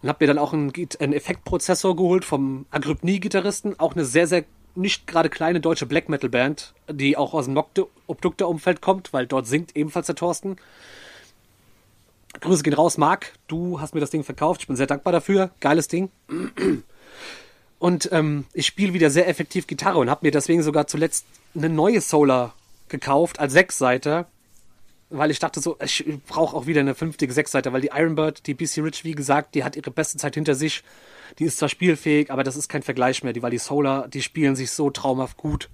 Und 0.00 0.08
habe 0.08 0.24
mir 0.24 0.28
dann 0.28 0.38
auch 0.38 0.52
einen, 0.52 0.72
einen 1.00 1.12
Effektprozessor 1.12 1.96
geholt 1.96 2.24
vom 2.24 2.66
Agrypnie-Gitarristen. 2.70 3.80
Auch 3.80 3.94
eine 3.94 4.04
sehr, 4.04 4.28
sehr 4.28 4.44
nicht 4.76 5.08
gerade 5.08 5.28
kleine 5.28 5.60
deutsche 5.60 5.86
Black 5.86 6.08
Metal 6.08 6.30
Band, 6.30 6.72
die 6.88 7.16
auch 7.16 7.34
aus 7.34 7.46
dem 7.46 7.60
Obdukter-Umfeld 8.06 8.80
kommt, 8.80 9.12
weil 9.12 9.26
dort 9.26 9.48
singt 9.48 9.76
ebenfalls 9.76 10.06
der 10.06 10.14
Thorsten. 10.14 10.56
Grüße 12.40 12.62
gehen 12.62 12.74
raus, 12.74 12.98
Marc. 12.98 13.32
Du 13.46 13.80
hast 13.80 13.94
mir 13.94 14.00
das 14.00 14.10
Ding 14.10 14.24
verkauft. 14.24 14.60
Ich 14.62 14.66
bin 14.66 14.76
sehr 14.76 14.86
dankbar 14.86 15.12
dafür. 15.12 15.50
Geiles 15.60 15.88
Ding. 15.88 16.10
Und 17.78 18.08
ähm, 18.12 18.44
ich 18.52 18.66
spiele 18.66 18.92
wieder 18.92 19.10
sehr 19.10 19.28
effektiv 19.28 19.66
Gitarre 19.66 19.98
und 19.98 20.10
habe 20.10 20.26
mir 20.26 20.32
deswegen 20.32 20.64
sogar 20.64 20.88
zuletzt 20.88 21.26
eine 21.54 21.68
neue 21.68 22.00
Solar 22.00 22.54
gekauft 22.88 23.38
als 23.38 23.52
Sechsseiter. 23.52 24.26
weil 25.10 25.30
ich 25.30 25.38
dachte 25.38 25.60
so, 25.60 25.76
ich 25.82 26.04
brauche 26.26 26.56
auch 26.56 26.66
wieder 26.66 26.80
eine 26.80 26.94
vernünftige 26.94 27.32
Sechsseite, 27.32 27.72
weil 27.72 27.80
die 27.80 27.90
Ironbird, 27.94 28.46
die 28.46 28.54
BC 28.54 28.78
Rich, 28.82 29.04
wie 29.04 29.12
gesagt, 29.12 29.54
die 29.54 29.64
hat 29.64 29.76
ihre 29.76 29.90
beste 29.90 30.18
Zeit 30.18 30.34
hinter 30.34 30.54
sich. 30.54 30.82
Die 31.38 31.44
ist 31.44 31.58
zwar 31.58 31.68
spielfähig, 31.68 32.30
aber 32.30 32.42
das 32.42 32.56
ist 32.56 32.68
kein 32.68 32.82
Vergleich 32.82 33.22
mehr. 33.22 33.34
Weil 33.40 33.52
die 33.52 33.58
Solar, 33.58 34.08
die 34.08 34.22
spielen 34.22 34.56
sich 34.56 34.72
so 34.72 34.90
traumhaft 34.90 35.36
gut. 35.36 35.70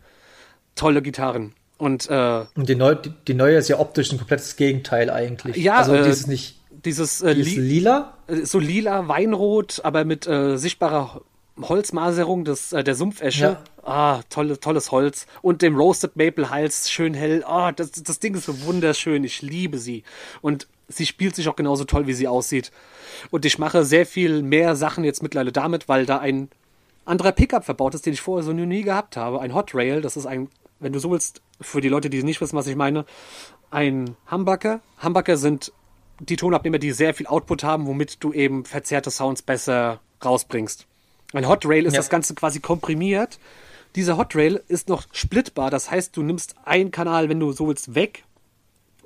Tolle 0.74 1.00
Gitarren. 1.00 1.54
Und 1.78 2.08
äh, 2.08 2.44
Und 2.54 2.68
die, 2.68 2.76
neu, 2.76 2.94
die, 2.94 3.12
die 3.26 3.34
neue 3.34 3.56
ist 3.56 3.68
ja 3.68 3.78
optisch 3.80 4.12
ein 4.12 4.18
komplettes 4.18 4.56
Gegenteil 4.56 5.10
eigentlich. 5.10 5.56
Ja, 5.56 5.76
also 5.78 5.94
äh, 5.94 6.02
die 6.04 6.10
ist 6.10 6.28
nicht 6.28 6.60
dieses 6.84 7.20
äh, 7.22 7.34
die 7.34 7.40
ist 7.40 7.56
Li- 7.56 7.60
lila. 7.60 8.14
äh, 8.28 8.44
so 8.44 8.58
lila 8.58 9.08
Weinrot, 9.08 9.80
aber 9.84 10.04
mit 10.04 10.26
äh, 10.26 10.56
sichtbarer 10.56 11.22
Holzmaserung 11.60 12.44
des, 12.44 12.72
äh, 12.72 12.84
der 12.84 12.94
Sumpfesche. 12.94 13.58
Ah, 13.82 14.22
tolle, 14.30 14.58
tolles 14.60 14.90
Holz. 14.92 15.26
Und 15.42 15.62
dem 15.62 15.76
Roasted 15.76 16.16
Maple 16.16 16.48
Hals 16.50 16.90
schön 16.90 17.12
hell. 17.14 17.44
Ah, 17.46 17.70
das, 17.72 17.90
das 17.92 18.18
Ding 18.18 18.34
ist 18.34 18.46
so 18.46 18.62
wunderschön. 18.64 19.24
Ich 19.24 19.42
liebe 19.42 19.78
sie. 19.78 20.04
Und 20.42 20.66
sie 20.88 21.06
spielt 21.06 21.34
sich 21.36 21.48
auch 21.48 21.56
genauso 21.56 21.84
toll, 21.84 22.06
wie 22.06 22.14
sie 22.14 22.26
aussieht. 22.28 22.70
Und 23.30 23.44
ich 23.44 23.58
mache 23.58 23.84
sehr 23.84 24.06
viel 24.06 24.42
mehr 24.42 24.74
Sachen 24.74 25.04
jetzt 25.04 25.22
mittlerweile 25.22 25.52
damit, 25.52 25.88
weil 25.88 26.06
da 26.06 26.18
ein 26.18 26.48
anderer 27.04 27.32
Pickup 27.32 27.64
verbaut 27.64 27.94
ist, 27.94 28.06
den 28.06 28.14
ich 28.14 28.20
vorher 28.20 28.42
so 28.44 28.52
nie 28.52 28.82
gehabt 28.82 29.16
habe. 29.16 29.40
Ein 29.40 29.54
Hot 29.54 29.74
Rail. 29.74 30.00
Das 30.00 30.16
ist 30.16 30.26
ein, 30.26 30.48
wenn 30.80 30.92
du 30.92 30.98
so 30.98 31.10
willst, 31.10 31.40
für 31.64 31.80
die 31.80 31.88
Leute, 31.88 32.10
die 32.10 32.22
nicht 32.22 32.40
wissen, 32.40 32.56
was 32.56 32.66
ich 32.66 32.76
meine, 32.76 33.04
ein 33.70 34.16
Humbucker. 34.30 34.80
Humbucker 35.02 35.36
sind 35.36 35.72
die 36.20 36.36
Tonabnehmer, 36.36 36.78
die 36.78 36.92
sehr 36.92 37.14
viel 37.14 37.26
Output 37.26 37.64
haben, 37.64 37.86
womit 37.86 38.22
du 38.22 38.32
eben 38.32 38.64
verzerrte 38.64 39.10
Sounds 39.10 39.42
besser 39.42 40.00
rausbringst. 40.24 40.86
Ein 41.32 41.48
Hot 41.48 41.66
Rail 41.66 41.86
ist 41.86 41.94
Ja. 41.94 41.98
das 41.98 42.10
Ganze 42.10 42.34
quasi 42.34 42.60
komprimiert. 42.60 43.38
Dieser 43.96 44.16
Hot 44.16 44.34
Rail 44.36 44.62
ist 44.68 44.88
noch 44.88 45.04
splittbar, 45.12 45.70
das 45.70 45.90
heißt, 45.90 46.16
du 46.16 46.22
nimmst 46.22 46.54
einen 46.64 46.90
Kanal, 46.90 47.28
wenn 47.28 47.40
du 47.40 47.52
so 47.52 47.68
willst, 47.68 47.94
weg 47.94 48.24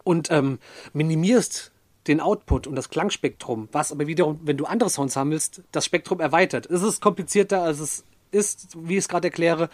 und 0.04 0.30
ähm, 0.30 0.58
minimierst 0.92 1.72
den 2.06 2.20
Output 2.20 2.66
und 2.66 2.74
das 2.74 2.88
Klangspektrum, 2.88 3.68
was 3.72 3.92
aber 3.92 4.06
wiederum, 4.06 4.40
wenn 4.44 4.56
du 4.56 4.64
andere 4.64 4.88
Sounds 4.88 5.16
haben 5.16 5.30
willst, 5.30 5.62
das 5.72 5.84
Spektrum 5.84 6.20
erweitert. 6.20 6.66
Es 6.66 6.82
ist 6.82 7.02
komplizierter, 7.02 7.62
als 7.62 7.80
es 7.80 8.04
ist, 8.30 8.76
wie 8.78 8.94
ich 8.94 9.00
es 9.00 9.08
gerade 9.08 9.28
erkläre. 9.28 9.68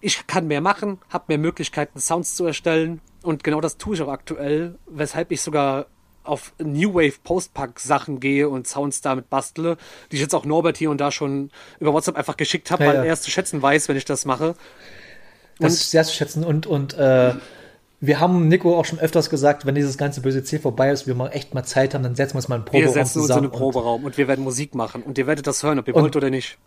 Ich 0.00 0.26
kann 0.26 0.46
mehr 0.46 0.60
machen, 0.60 0.98
habe 1.10 1.24
mehr 1.28 1.38
Möglichkeiten, 1.38 1.98
Sounds 1.98 2.34
zu 2.36 2.44
erstellen 2.46 3.00
und 3.22 3.42
genau 3.42 3.60
das 3.60 3.78
tue 3.78 3.94
ich 3.96 4.02
auch 4.02 4.08
aktuell, 4.08 4.76
weshalb 4.86 5.32
ich 5.32 5.40
sogar 5.42 5.86
auf 6.22 6.52
New 6.62 6.94
Wave 6.94 7.14
Post-Punk 7.24 7.80
Sachen 7.80 8.20
gehe 8.20 8.48
und 8.48 8.66
Sounds 8.68 9.00
damit 9.00 9.30
bastle, 9.30 9.76
die 10.12 10.16
ich 10.16 10.22
jetzt 10.22 10.34
auch 10.34 10.44
Norbert 10.44 10.76
hier 10.76 10.90
und 10.90 11.00
da 11.00 11.10
schon 11.10 11.50
über 11.80 11.92
WhatsApp 11.94 12.16
einfach 12.16 12.36
geschickt 12.36 12.70
habe, 12.70 12.84
Ja, 12.84 12.90
weil 12.90 12.96
ja. 12.98 13.04
er 13.04 13.12
es 13.14 13.22
zu 13.22 13.30
schätzen 13.30 13.60
weiß, 13.62 13.88
wenn 13.88 13.96
ich 13.96 14.04
das 14.04 14.24
mache. 14.24 14.54
Das 15.58 15.72
ist 15.72 15.90
sehr 15.90 16.04
zu 16.04 16.12
schätzen. 16.14 16.44
Und, 16.44 16.66
und 16.66 16.94
äh, 16.94 17.34
wir 18.00 18.20
haben 18.20 18.46
Nico 18.46 18.78
auch 18.78 18.84
schon 18.84 18.98
öfters 19.00 19.30
gesagt, 19.30 19.66
wenn 19.66 19.74
dieses 19.74 19.98
ganze 19.98 20.20
böse 20.20 20.44
C 20.44 20.58
vorbei 20.58 20.90
ist, 20.90 21.06
wir 21.08 21.14
mal 21.16 21.28
echt 21.30 21.54
mal 21.54 21.64
Zeit 21.64 21.94
haben, 21.94 22.02
dann 22.04 22.14
setzen 22.14 22.34
wir 22.34 22.38
uns 22.38 22.48
mal 22.48 22.56
einen 22.56 22.64
Wir 22.66 22.70
Proberaum 22.70 22.92
setzen 22.94 23.20
uns 23.22 23.30
in 23.30 23.36
einen 23.36 23.50
Proberaum 23.50 24.04
und 24.04 24.18
wir 24.18 24.28
werden 24.28 24.44
Musik 24.44 24.74
machen 24.74 25.02
und 25.02 25.18
ihr 25.18 25.26
werdet 25.26 25.46
das 25.46 25.62
hören, 25.62 25.78
ob 25.78 25.88
ihr 25.88 25.96
Und- 25.96 26.02
wollt 26.02 26.14
oder 26.16 26.30
nicht. 26.30 26.58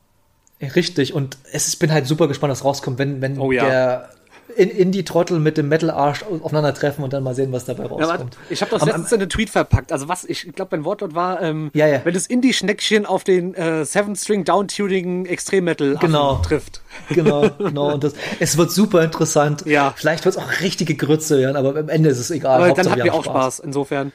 Richtig. 0.76 1.14
Und 1.14 1.38
es 1.52 1.68
ist, 1.68 1.78
bin 1.78 1.92
halt 1.92 2.06
super 2.08 2.28
gespannt, 2.28 2.52
was 2.52 2.64
rauskommt, 2.64 3.00
wenn, 3.00 3.22
wenn 3.22 3.40
Oh 3.40 3.52
ja. 3.52 3.66
der 3.66 4.10
in, 4.58 4.70
Indie-Trottel 4.70 5.40
mit 5.40 5.58
dem 5.58 5.70
Metal-Arsch 5.70 6.24
aufeinandertreffen 6.24 7.04
und 7.06 7.14
dann 7.14 7.24
mal 7.24 7.34
sehen, 7.34 7.54
was 7.54 7.64
dabei 7.66 7.84
Ja, 7.86 7.90
rauskommt. 7.90 8.38
ich 8.50 8.62
habe 8.62 8.70
das 8.72 8.84
letztens 8.84 9.12
in 9.14 9.22
einen 9.22 9.30
Tweet 9.30 9.50
verpackt. 9.50 9.94
Also 9.94 10.10
was, 10.10 10.26
ich 10.26 10.52
glaube, 10.54 10.76
mein 10.76 10.84
Wortlaut 10.86 11.16
war, 11.16 11.42
ähm, 11.42 11.72
Ja, 11.74 11.88
ja. 11.88 12.02
wenn 12.04 12.14
das 12.14 12.28
Indie-Schneckchen 12.28 13.06
auf 13.06 13.24
den 13.24 13.56
äh, 13.56 13.86
Seven-String 13.86 14.44
Down-Tuning 14.44 15.26
Extrem-Metal 15.26 15.96
Genau. 16.02 16.36
trifft. 16.46 16.82
genau, 17.10 17.50
genau. 17.60 17.94
Und 17.94 18.04
das, 18.04 18.14
es 18.40 18.58
wird 18.58 18.72
super 18.72 19.02
interessant. 19.04 19.64
Ja. 19.66 19.94
Vielleicht 19.96 20.26
wird 20.26 20.36
es 20.36 20.42
auch 20.42 20.52
richtige 20.62 20.96
Grütze 20.96 21.40
werden, 21.40 21.56
aber 21.56 21.76
am 21.80 21.88
Ende 21.90 22.10
ist 22.10 22.20
es 22.20 22.30
egal. 22.30 22.62
Aber 22.62 22.74
dann 22.74 22.92
habt 22.92 23.06
ihr 23.06 23.14
auch 23.14 23.24
Spaß. 23.24 23.60
Insofern. 23.60 24.12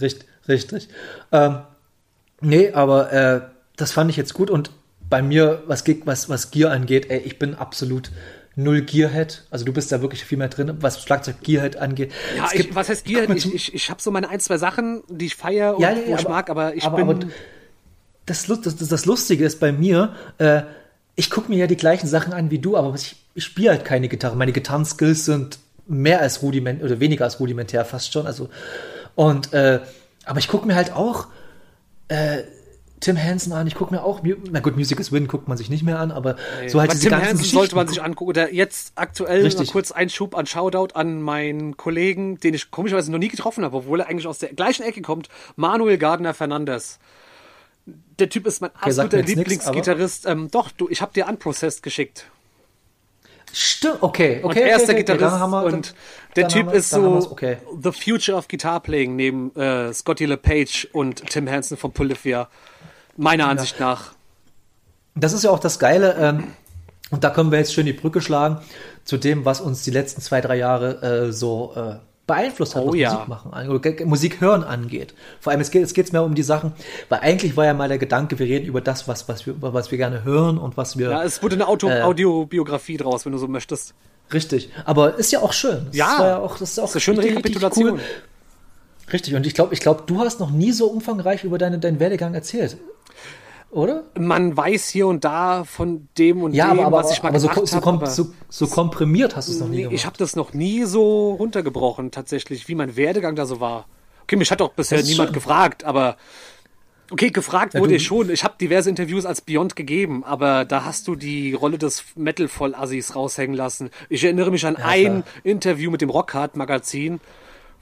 Richtig, 0.00 0.26
richtig. 0.48 0.88
Ähm, 1.32 1.58
nee, 2.40 2.70
aber 2.72 3.12
äh, 3.12 3.40
das 3.76 3.90
fand 3.90 4.10
ich 4.10 4.16
jetzt 4.16 4.32
gut 4.32 4.48
und 4.48 4.70
bei 5.12 5.20
mir, 5.22 5.62
was, 5.66 5.84
was, 6.06 6.28
was 6.30 6.50
Gear 6.50 6.70
angeht, 6.72 7.10
ey, 7.10 7.18
ich 7.20 7.38
bin 7.38 7.54
absolut 7.54 8.10
null 8.56 8.80
Gearhead. 8.82 9.44
Also 9.50 9.64
du 9.66 9.72
bist 9.72 9.92
da 9.92 10.00
wirklich 10.00 10.24
viel 10.24 10.38
mehr 10.38 10.48
drin, 10.48 10.78
was 10.80 11.02
Schlagzeug 11.02 11.36
Gearhead 11.42 11.76
angeht. 11.76 12.12
Ja, 12.36 12.46
ich, 12.46 12.62
gibt- 12.62 12.74
was 12.74 12.88
heißt 12.88 13.04
guck 13.04 13.14
Gear? 13.14 13.28
mal 13.28 13.36
Ich, 13.36 13.54
ich, 13.54 13.74
ich 13.74 13.90
habe 13.90 14.00
so 14.00 14.10
meine 14.10 14.30
ein, 14.30 14.40
zwei 14.40 14.56
Sachen, 14.56 15.02
die 15.08 15.26
ich 15.26 15.36
feiere 15.36 15.76
und 15.76 15.82
Ja, 15.82 15.90
ja, 15.90 15.96
wo 16.06 16.10
ja, 16.10 16.16
ich 16.16 16.24
aber- 16.24 16.30
mag, 16.34 16.48
aber 16.50 16.74
ich 16.74 16.82
aber- 16.84 16.96
bin... 16.96 17.08
aber 17.08 17.26
das, 18.26 18.46
das, 18.46 18.76
das, 18.76 19.04
Lustige 19.04 19.44
ist 19.44 19.60
bei 19.60 19.70
mir, 19.72 20.14
äh, 20.38 20.62
ich 21.14 21.28
gucke 21.28 21.50
mir 21.50 21.58
ja 21.58 21.66
die 21.66 21.76
gleichen 21.76 22.06
Sachen 22.06 22.32
an 22.32 22.50
wie 22.50 22.58
du, 22.58 22.76
aber 22.76 22.94
ich, 22.94 23.16
ich 23.34 23.44
spiele 23.44 23.70
halt 23.70 23.84
keine 23.84 24.08
Gitarre. 24.08 24.34
Meine 24.36 24.52
Gitarrenskills 24.52 25.26
sind 25.26 25.58
mehr 25.86 26.20
als 26.20 26.40
rudiment 26.40 26.82
oder 26.82 27.00
weniger 27.00 27.24
als 27.24 27.38
rudimentär 27.38 27.84
fast 27.84 28.12
schon. 28.12 28.26
Also 28.26 28.48
und 29.14 29.52
äh, 29.52 29.80
aber 30.24 30.38
ich 30.38 30.48
gucke 30.48 30.66
mir 30.66 30.74
halt 30.74 30.92
auch 30.92 31.26
äh, 32.08 32.38
Tim 33.02 33.16
Henson 33.16 33.52
an. 33.52 33.66
Ich 33.66 33.74
gucke 33.74 33.92
mir 33.92 34.02
auch, 34.04 34.20
na 34.50 34.60
gut, 34.60 34.76
Music 34.76 34.98
is 35.00 35.12
Win 35.12 35.26
guckt 35.26 35.48
man 35.48 35.58
sich 35.58 35.68
nicht 35.68 35.82
mehr 35.82 35.98
an, 35.98 36.10
aber 36.10 36.36
so 36.68 36.80
halt 36.80 36.90
aber 36.90 36.94
diese 36.94 37.02
Tim 37.02 37.10
ganzen 37.10 37.26
Hansen 37.26 37.38
Geschichten. 37.38 37.56
sollte 37.58 37.74
man 37.76 37.88
sich 37.88 38.02
angucken. 38.02 38.30
Oder 38.30 38.52
jetzt 38.54 38.92
aktuell 38.94 39.42
Richtig. 39.42 39.66
noch 39.66 39.72
kurz 39.72 39.90
Einschub 39.92 40.36
an 40.36 40.46
Shoutout 40.46 40.94
an 40.94 41.20
meinen 41.20 41.76
Kollegen, 41.76 42.38
den 42.38 42.54
ich 42.54 42.70
komischerweise 42.70 43.10
noch 43.12 43.18
nie 43.18 43.28
getroffen 43.28 43.64
habe, 43.64 43.76
obwohl 43.76 44.00
er 44.00 44.08
eigentlich 44.08 44.26
aus 44.26 44.38
der 44.38 44.50
gleichen 44.54 44.84
Ecke 44.84 45.02
kommt, 45.02 45.28
Manuel 45.56 45.98
Gardner 45.98 46.32
Fernandes. 46.32 46.98
Der 48.20 48.28
Typ 48.28 48.46
ist 48.46 48.60
mein 48.60 48.70
mir 48.70 48.82
absoluter 48.82 49.22
Lieblingsgitarrist. 49.22 50.26
ähm, 50.26 50.48
doch, 50.52 50.70
du, 50.70 50.88
ich 50.88 51.02
habe 51.02 51.12
dir 51.12 51.26
Unprocessed 51.26 51.82
geschickt. 51.82 52.26
Stimmt, 53.54 53.98
okay, 54.02 54.36
okay. 54.36 54.42
Und 54.44 54.50
okay, 54.52 54.60
er 54.62 54.76
ist 54.76 54.86
der 54.86 54.94
okay, 54.94 55.04
Gitarrist 55.04 55.36
wir- 55.40 55.62
und 55.64 55.72
dann- 55.88 55.94
der 56.36 56.48
Typ 56.48 56.66
wir- 56.68 56.72
ist 56.74 56.88
so 56.90 57.28
okay. 57.30 57.58
the 57.82 57.92
future 57.92 58.38
of 58.38 58.48
Guitar 58.48 58.80
Playing 58.80 59.14
neben 59.16 59.54
äh, 59.56 59.92
Scotty 59.92 60.24
LePage 60.24 60.88
und 60.92 61.26
Tim 61.28 61.50
Hansen 61.50 61.76
von 61.76 61.92
Polyphia. 61.92 62.48
Meiner 63.16 63.48
Ansicht 63.48 63.78
nach. 63.80 64.12
Das 65.14 65.32
ist 65.32 65.44
ja 65.44 65.50
auch 65.50 65.58
das 65.58 65.78
Geile. 65.78 66.16
Ähm, 66.18 66.44
und 67.10 67.24
da 67.24 67.30
können 67.30 67.50
wir 67.50 67.58
jetzt 67.58 67.74
schön 67.74 67.84
die 67.86 67.92
Brücke 67.92 68.20
schlagen 68.22 68.58
zu 69.04 69.18
dem, 69.18 69.44
was 69.44 69.60
uns 69.60 69.82
die 69.82 69.90
letzten 69.90 70.22
zwei, 70.22 70.40
drei 70.40 70.56
Jahre 70.56 71.02
äh, 71.26 71.32
so 71.32 71.74
äh, 71.76 71.96
beeinflusst 72.26 72.74
hat, 72.74 72.82
Oh 72.84 72.88
was 72.88 72.96
ja. 72.96 73.12
Musik 73.12 73.28
machen, 73.28 74.08
Musik 74.08 74.40
hören 74.40 74.64
angeht. 74.64 75.12
Vor 75.40 75.50
allem, 75.50 75.60
es 75.60 75.70
geht 75.70 75.82
es 75.82 75.92
geht's 75.92 76.12
mehr 76.12 76.22
um 76.22 76.34
die 76.34 76.42
Sachen, 76.42 76.72
weil 77.10 77.20
eigentlich 77.20 77.56
war 77.56 77.66
ja 77.66 77.74
mal 77.74 77.88
der 77.88 77.98
Gedanke, 77.98 78.38
wir 78.38 78.46
reden 78.46 78.64
über 78.64 78.80
das, 78.80 79.08
was, 79.08 79.28
was, 79.28 79.44
wir, 79.46 79.54
was 79.60 79.90
wir 79.90 79.98
gerne 79.98 80.24
hören 80.24 80.56
und 80.56 80.76
was 80.76 80.96
wir. 80.96 81.10
Ja, 81.10 81.22
es 81.22 81.42
wurde 81.42 81.56
eine 81.56 81.68
Auto 81.68 81.88
Äh. 81.88 82.00
Audiobiografie 82.02 82.96
draus, 82.96 83.26
wenn 83.26 83.32
du 83.32 83.38
so 83.38 83.48
möchtest. 83.48 83.92
richtig. 84.32 84.70
Aber 84.86 85.16
ist 85.18 85.32
ja 85.32 85.40
auch 85.40 85.52
schön. 85.52 85.86
Das 85.88 85.96
Ja. 85.96 86.26
ja 86.26 86.38
auch, 86.38 86.56
das 86.58 86.70
ist 86.70 86.78
auch 86.78 86.84
Das 86.84 86.90
ist 86.92 86.96
eine 86.96 87.00
schöne 87.02 87.18
richtig, 87.18 87.36
richtig 87.36 87.56
Rekapitulation. 87.56 88.00
Cool. 88.00 89.12
Richtig. 89.12 89.34
Und 89.34 89.46
ich 89.46 89.52
glaube, 89.54 89.74
ich 89.74 89.80
glaube, 89.80 90.04
du 90.06 90.20
hast 90.20 90.40
noch 90.40 90.50
nie 90.50 90.72
so 90.72 90.86
umfangreich 90.86 91.44
über 91.44 91.58
deine, 91.58 91.78
deinen 91.78 92.00
Werdegang 92.00 92.32
erzählt. 92.34 92.78
Oder? 93.70 94.04
Man 94.18 94.54
weiß 94.54 94.88
hier 94.90 95.06
und 95.06 95.24
da 95.24 95.64
von 95.64 96.08
dem 96.18 96.42
und 96.42 96.52
Ja, 96.52 96.66
dem, 96.70 96.80
aber, 96.80 96.86
aber, 96.88 96.96
was 96.98 97.12
ich 97.12 97.22
mal 97.22 97.30
aber 97.30 97.40
so, 97.40 97.48
gemacht 97.48 97.66
so, 97.68 97.76
habe. 97.76 97.82
kom 97.84 97.96
aber- 97.96 98.06
so, 98.06 98.26
so 98.50 98.66
komprimiert 98.66 99.34
hast 99.34 99.48
du 99.48 99.52
es 99.52 99.60
noch 99.60 99.68
nie 99.68 99.76
Nee, 99.76 99.82
gemacht. 99.84 99.94
ich 99.94 100.04
habe 100.06 100.18
das 100.18 100.36
noch 100.36 100.52
nie 100.52 100.84
so 100.84 101.32
runtergebrochen, 101.32 102.10
tatsächlich, 102.10 102.68
wie 102.68 102.74
mein 102.74 102.96
Werdegang 102.96 103.34
da 103.34 103.46
so 103.46 103.60
war. 103.60 103.86
Okay, 104.24 104.36
mich 104.36 104.50
hat 104.50 104.60
auch 104.60 104.72
bisher 104.74 105.02
niemand 105.02 105.28
schon- 105.28 105.32
gefragt, 105.34 105.84
aber 105.84 106.18
okay, 107.10 107.30
gefragt 107.30 107.74
wurde 107.74 107.94
ich 107.94 108.04
schon. 108.04 108.28
Ich 108.28 108.44
habe 108.44 108.54
diverse 108.60 108.90
Interviews 108.90 109.24
als 109.24 109.40
Beyond 109.40 109.74
gegeben, 109.74 110.22
aber 110.22 110.66
da 110.66 110.84
hast 110.84 111.08
du 111.08 111.16
die 111.16 111.54
Rolle 111.54 111.78
des 111.78 112.04
Metal-Vollassis 112.14 113.16
raushängen 113.16 113.56
lassen. 113.56 113.88
Ich 114.10 114.22
erinnere 114.22 114.50
mich 114.50 114.66
an 114.66 114.76
ein 114.76 115.24
Interview 115.44 115.90
mit 115.90 116.02
dem 116.02 116.10
Rockhard-Magazin, 116.10 117.20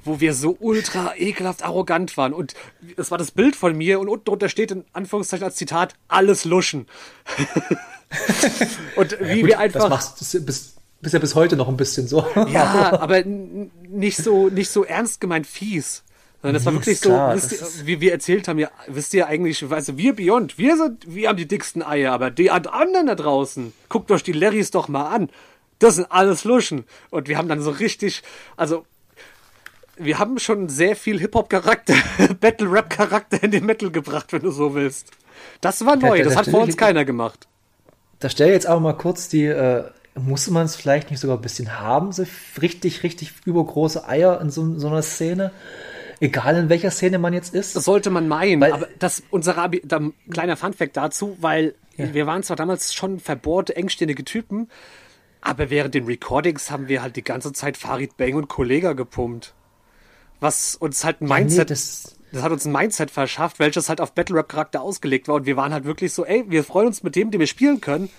wo 0.04 0.20
wir 0.20 0.34
so 0.34 0.56
ultra 0.60 1.14
ekelhaft 1.16 1.64
arrogant 1.64 2.16
waren. 2.16 2.32
Und 2.32 2.54
es 2.96 3.10
war 3.10 3.18
das 3.18 3.30
Bild 3.30 3.56
von 3.56 3.76
mir 3.76 4.00
und 4.00 4.08
unten 4.08 4.24
drunter 4.24 4.48
steht 4.48 4.70
in 4.70 4.84
Anführungszeichen 4.92 5.44
als 5.44 5.56
Zitat, 5.56 5.94
alles 6.08 6.44
luschen. 6.44 6.86
und 8.96 9.16
wie 9.20 9.40
Gut, 9.40 9.50
wir 9.50 9.58
einfach. 9.58 9.80
Das 9.80 9.90
machst 9.90 10.34
du 10.34 10.44
bis, 10.44 10.74
bis 11.00 11.12
ja 11.12 11.18
bis 11.18 11.34
heute 11.34 11.56
noch 11.56 11.68
ein 11.68 11.76
bisschen 11.76 12.06
so. 12.08 12.26
Ja, 12.52 12.92
aber 13.00 13.24
nicht 13.24 14.18
so, 14.18 14.48
nicht 14.48 14.70
so 14.70 14.84
ernst 14.84 15.20
gemeint 15.20 15.46
fies. 15.46 16.02
Sondern 16.42 16.54
das 16.54 16.64
war 16.64 16.72
Nee, 16.72 16.78
wirklich 16.78 16.94
ist 16.94 17.04
so, 17.04 17.10
klar, 17.10 17.34
wisst 17.34 17.52
das 17.52 17.80
ihr, 17.80 17.86
wie 17.86 18.00
wir 18.00 18.12
erzählt 18.12 18.48
haben, 18.48 18.58
ja, 18.58 18.70
wisst 18.86 19.12
ihr 19.12 19.26
eigentlich, 19.26 19.62
also 19.70 19.98
wir 19.98 20.16
Beyond, 20.16 20.56
wir 20.56 20.76
sind, 20.76 21.14
wir 21.14 21.28
haben 21.28 21.36
die 21.36 21.46
dicksten 21.46 21.82
Eier, 21.82 22.12
aber 22.12 22.30
die 22.30 22.50
anderen 22.50 23.06
da 23.06 23.14
draußen, 23.14 23.74
guckt 23.90 24.10
euch 24.10 24.22
die 24.22 24.32
Larrys 24.32 24.70
doch 24.70 24.88
mal 24.88 25.14
an. 25.14 25.28
Das 25.80 25.96
sind 25.96 26.10
alles 26.10 26.44
Luschen. 26.44 26.84
Und 27.10 27.28
wir 27.28 27.36
haben 27.36 27.48
dann 27.48 27.60
so 27.60 27.70
richtig, 27.70 28.22
also, 28.56 28.86
wir 30.04 30.18
haben 30.18 30.38
schon 30.38 30.68
sehr 30.68 30.96
viel 30.96 31.18
Hip-Hop-Charakter, 31.20 31.94
Battle-Rap-Charakter 32.40 33.42
in 33.42 33.50
den 33.50 33.66
Metal 33.66 33.90
gebracht, 33.90 34.32
wenn 34.32 34.42
du 34.42 34.50
so 34.50 34.74
willst. 34.74 35.10
Das 35.60 35.84
war 35.86 35.96
neu, 35.96 36.18
da- 36.18 36.24
das 36.24 36.32
da 36.34 36.38
hat 36.40 36.46
vor 36.48 36.60
ich- 36.60 36.66
uns 36.66 36.76
keiner 36.76 37.04
gemacht. 37.04 37.46
Da 38.18 38.28
stell 38.28 38.50
jetzt 38.50 38.66
aber 38.66 38.80
mal 38.80 38.92
kurz 38.92 39.28
die, 39.28 39.44
äh, 39.46 39.84
muss 40.14 40.50
man 40.50 40.66
es 40.66 40.76
vielleicht 40.76 41.10
nicht 41.10 41.20
sogar 41.20 41.38
ein 41.38 41.42
bisschen 41.42 41.78
haben, 41.78 42.12
so 42.12 42.24
richtig, 42.60 43.02
richtig 43.02 43.32
übergroße 43.46 44.06
Eier 44.06 44.40
in 44.40 44.50
so, 44.50 44.78
so 44.78 44.88
einer 44.88 45.02
Szene? 45.02 45.52
Egal 46.20 46.56
in 46.58 46.68
welcher 46.68 46.90
Szene 46.90 47.18
man 47.18 47.32
jetzt 47.32 47.54
ist. 47.54 47.74
Das 47.76 47.84
sollte 47.86 48.10
man 48.10 48.28
meinen, 48.28 48.60
Weil- 48.60 48.72
aber 48.74 48.88
das 48.98 49.22
unser 49.30 49.56
Abi, 49.56 49.80
da, 49.84 50.00
kleiner 50.30 50.56
Funfact 50.58 50.96
dazu, 50.96 51.36
weil 51.40 51.74
wir 51.96 52.26
waren 52.26 52.42
zwar 52.42 52.56
damals 52.56 52.94
schon 52.94 53.20
verbohrte, 53.20 53.76
engständige 53.76 54.24
Typen, 54.24 54.68
aber 55.42 55.68
während 55.70 55.94
den 55.94 56.04
Recordings 56.06 56.70
haben 56.70 56.88
wir 56.88 57.02
halt 57.02 57.16
die 57.16 57.24
ganze 57.24 57.52
Zeit 57.52 57.76
Farid 57.76 58.16
Bang 58.18 58.34
und 58.34 58.48
Kollega 58.48 58.92
gepumpt. 58.94 59.54
Was 60.40 60.74
uns 60.74 61.04
halt 61.04 61.20
ein 61.20 61.28
Ja, 61.28 61.34
nee, 61.34 61.40
Mindset, 61.42 61.70
das, 61.70 62.16
das 62.32 62.42
hat 62.42 62.52
uns 62.52 62.64
ein 62.64 62.72
Mindset 62.72 63.10
verschafft, 63.10 63.58
welches 63.58 63.88
halt 63.88 64.00
auf 64.00 64.12
Battle 64.12 64.36
Rap 64.36 64.48
Charakter 64.48 64.82
ausgelegt 64.82 65.28
war 65.28 65.36
und 65.36 65.46
wir 65.46 65.56
waren 65.56 65.72
halt 65.72 65.84
wirklich 65.84 66.12
so, 66.12 66.24
ey, 66.24 66.44
wir 66.48 66.64
freuen 66.64 66.88
uns 66.88 67.02
mit 67.02 67.16
dem, 67.16 67.30
den 67.30 67.40
wir 67.40 67.46
spielen 67.46 67.80
können, 67.80 68.10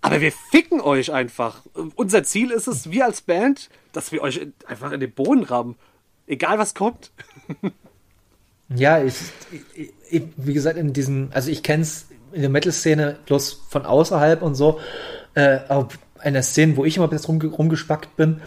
aber 0.00 0.20
wir 0.20 0.32
ficken 0.50 0.80
euch 0.80 1.12
einfach. 1.12 1.62
Unser 1.94 2.24
Ziel 2.24 2.50
ist 2.50 2.66
es, 2.66 2.90
wir 2.90 3.06
als 3.06 3.22
Band, 3.22 3.70
dass 3.92 4.12
wir 4.12 4.20
euch 4.20 4.46
einfach 4.66 4.92
in 4.92 5.00
den 5.00 5.12
Boden 5.12 5.44
rammen. 5.44 5.76
Egal 6.26 6.58
was 6.58 6.74
kommt. 6.74 7.10
Ja, 8.74 9.02
ich, 9.02 9.14
ich, 9.74 9.92
ich, 10.10 10.22
wie 10.36 10.54
gesagt, 10.54 10.78
in 10.78 10.92
diesem, 10.92 11.28
also 11.32 11.50
ich 11.50 11.62
kenne 11.62 11.82
es 11.82 12.06
in 12.32 12.40
der 12.40 12.50
Metal-Szene 12.50 13.18
bloß 13.26 13.64
von 13.68 13.84
außerhalb 13.84 14.42
und 14.42 14.54
so, 14.54 14.80
äh, 15.34 15.60
aber 15.68 15.88
in 16.24 16.32
der 16.32 16.42
Szene, 16.42 16.76
wo 16.76 16.84
ich 16.84 16.96
immer 16.96 17.08
bis 17.08 17.28
rumge 17.28 17.46
rumgespackt 17.46 18.16
bin, 18.16 18.40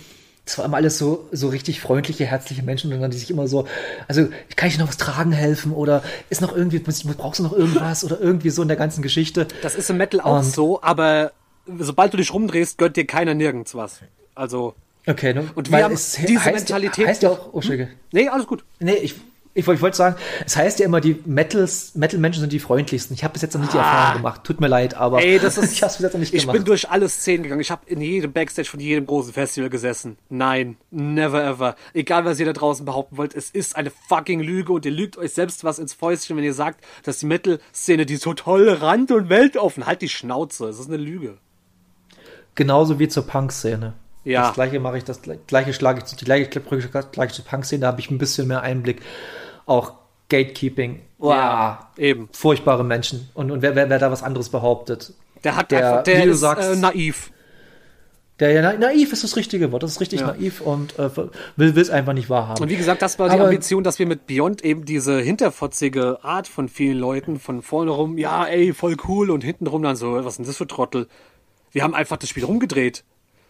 es 0.47 0.57
war 0.57 0.65
immer 0.65 0.77
alles 0.77 0.97
so, 0.97 1.27
so 1.31 1.49
richtig 1.49 1.81
freundliche, 1.81 2.25
herzliche 2.25 2.63
Menschen, 2.63 2.91
und 2.93 3.01
dann 3.01 3.11
die 3.11 3.17
sich 3.17 3.29
immer 3.29 3.47
so, 3.47 3.67
also 4.07 4.27
kann 4.55 4.69
ich 4.69 4.75
dir 4.75 4.81
noch 4.81 4.87
was 4.87 4.97
tragen 4.97 5.33
helfen 5.33 5.73
oder 5.73 6.01
ist 6.29 6.41
noch 6.41 6.55
irgendwie, 6.55 6.79
brauchst 6.79 7.39
du 7.39 7.43
noch 7.43 7.53
irgendwas 7.53 8.03
oder 8.05 8.19
irgendwie 8.19 8.49
so 8.49 8.61
in 8.61 8.67
der 8.69 8.77
ganzen 8.77 9.01
Geschichte. 9.01 9.47
Das 9.61 9.75
ist 9.75 9.89
im 9.89 9.97
Metal 9.97 10.21
auch 10.21 10.37
Und- 10.39 10.45
so, 10.45 10.81
aber 10.81 11.31
sobald 11.79 12.13
du 12.13 12.17
dich 12.17 12.33
rumdrehst, 12.33 12.77
gönnt 12.77 12.95
dir 12.95 13.05
keiner 13.05 13.33
nirgends 13.33 13.75
was. 13.75 13.99
Also, 14.35 14.73
Okay, 15.05 15.33
ne? 15.33 15.49
Und 15.55 15.71
wir 15.71 15.83
haben 15.83 15.93
es 15.93 16.13
diese 16.27 16.43
heißt, 16.43 16.55
Mentalität- 16.69 17.07
Heißt 17.07 17.23
ja 17.23 17.29
auch, 17.29 17.49
oh, 17.53 17.57
Entschuldige. 17.57 17.89
nee, 18.11 18.27
alles 18.27 18.45
gut. 18.47 18.63
Nee, 18.79 18.95
ich, 18.95 19.15
ich, 19.57 19.65
wollte- 19.67 19.77
ich 19.77 19.81
wollte 19.81 19.97
sagen, 19.97 20.15
es 20.45 20.55
heißt 20.55 20.79
ja 20.79 20.85
immer, 20.85 21.01
die 21.01 21.19
Metals, 21.25 21.95
Metal-Menschen 21.95 22.41
sind 22.41 22.53
die 22.53 22.59
freundlichsten. 22.59 23.13
Ich 23.15 23.23
habe 23.23 23.33
bis 23.33 23.41
jetzt 23.41 23.53
noch 23.53 23.61
nicht 23.61 23.73
die 23.73 23.77
Erfahrung 23.77 24.17
gemacht. 24.17 24.43
Tut 24.43 24.61
mir 24.61 24.67
leid, 24.67 24.93
aber 24.93 25.17
Ah. 25.17 25.21
Ey, 25.21 25.39
das 25.39 25.57
ist, 25.57 25.73
ich 25.73 25.81
habe 25.83 25.91
bis 25.93 26.01
jetzt 26.01 26.13
noch 26.13 26.19
nicht 26.19 26.33
ich 26.33 26.41
gemacht. 26.41 26.55
bin 26.55 26.65
durch 26.65 26.89
alle 26.89 27.09
Szenen 27.09 27.43
gegangen. 27.43 27.61
Ich 27.61 27.71
habe 27.71 27.81
in 27.87 27.99
jedem 28.01 28.31
Backstage 28.33 28.69
von 28.69 28.79
jedem 28.79 29.05
großen 29.05 29.33
Festival 29.33 29.69
gesessen. 29.69 30.17
Nein, 30.29 30.77
never 30.91 31.43
ever. 31.43 31.75
Egal, 31.93 32.23
was 32.25 32.39
ihr 32.39 32.45
da 32.45 32.53
draußen 32.53 32.85
behaupten 32.85 33.17
wollt, 33.17 33.33
es 33.35 33.49
ist 33.49 33.75
eine 33.75 33.91
fucking 34.09 34.39
Lüge 34.41 34.71
und 34.73 34.85
ihr 34.85 34.91
lügt 34.91 35.17
euch 35.17 35.33
selbst 35.33 35.63
was 35.63 35.79
ins 35.79 35.93
Fäustchen, 35.93 36.37
wenn 36.37 36.43
ihr 36.43 36.53
sagt, 36.53 36.83
dass 37.03 37.19
die 37.19 37.25
Metal-Szene 37.25 38.05
die 38.05 38.17
so 38.17 38.33
tolerant 38.33 39.11
und 39.11 39.29
weltoffen. 39.29 39.85
Halt 39.85 40.01
die 40.01 40.09
Schnauze, 40.09 40.67
es 40.67 40.79
ist 40.79 40.87
eine 40.87 40.97
Lüge. 40.97 41.37
Genauso 42.55 42.99
wie 42.99 43.07
zur 43.07 43.25
Punk-Szene. 43.27 43.93
Ja. 44.27 44.47
Das 44.47 44.53
gleiche 44.55 44.79
mache 44.79 44.97
ich, 44.97 45.03
das 45.03 45.21
gleiche 45.47 45.73
schlage 45.73 46.03
ich, 46.05 46.15
die 46.15 46.25
gleiche 46.25 46.59
Brücke 46.59 46.89
gleich 47.11 47.31
zur 47.33 47.45
Punk-Szene, 47.45 47.81
da 47.81 47.87
habe 47.87 47.99
ich 48.01 48.11
ein 48.11 48.17
bisschen 48.17 48.47
mehr 48.47 48.61
Einblick. 48.61 49.01
Auch 49.65 49.93
Gatekeeping. 50.29 51.01
Wow. 51.17 51.31
Ja, 51.33 51.89
eben. 51.97 52.29
Furchtbare 52.33 52.83
Menschen. 52.83 53.29
Und, 53.33 53.51
und 53.51 53.61
wer, 53.61 53.75
wer, 53.75 53.89
wer 53.89 53.99
da 53.99 54.11
was 54.11 54.23
anderes 54.23 54.49
behauptet. 54.49 55.13
Der 55.43 55.55
hat 55.55 55.71
Der, 55.71 55.87
einfach, 55.89 56.03
der 56.03 56.19
wie 56.19 56.25
du 56.25 56.31
ist 56.31 56.39
sagst- 56.41 56.69
äh, 56.69 56.75
naiv. 56.75 57.31
Der 58.39 58.51
ja, 58.51 58.61
na, 58.61 58.73
naiv 58.73 59.13
ist 59.13 59.23
das 59.23 59.35
richtige 59.35 59.71
Wort. 59.71 59.81
Das 59.81 59.91
ist 59.93 60.01
richtig 60.01 60.19
Ja. 60.19 60.27
naiv 60.27 60.61
und 60.61 60.99
äh, 60.99 61.09
will 61.55 61.75
es 61.77 61.89
einfach 61.89 62.13
nicht 62.13 62.29
wahrhaben. 62.29 62.61
Und 62.61 62.69
wie 62.69 62.75
gesagt, 62.75 63.01
das 63.01 63.17
war 63.17 63.29
die 63.29 63.35
Aber- 63.35 63.45
Ambition, 63.45 63.83
dass 63.83 63.97
wir 63.97 64.05
mit 64.05 64.27
Beyond 64.27 64.63
eben 64.63 64.85
diese 64.85 65.19
hinterfotzige 65.19 66.19
Art 66.23 66.47
von 66.47 66.69
vielen 66.69 66.99
Leuten 66.99 67.39
von 67.39 67.61
vorne 67.63 67.89
rum, 67.91 68.17
ja, 68.19 68.45
ey, 68.45 68.73
voll 68.73 68.95
cool 69.07 69.31
und 69.31 69.43
hinten 69.43 69.65
rum 69.65 69.81
dann 69.81 69.95
so, 69.95 70.23
was 70.23 70.35
sind 70.35 70.47
das 70.47 70.57
für 70.57 70.67
Trottel? 70.67 71.07
Wir 71.71 71.83
haben 71.83 71.95
einfach 71.95 72.17
das 72.17 72.29
Spiel 72.29 72.43
rumgedreht. 72.45 73.03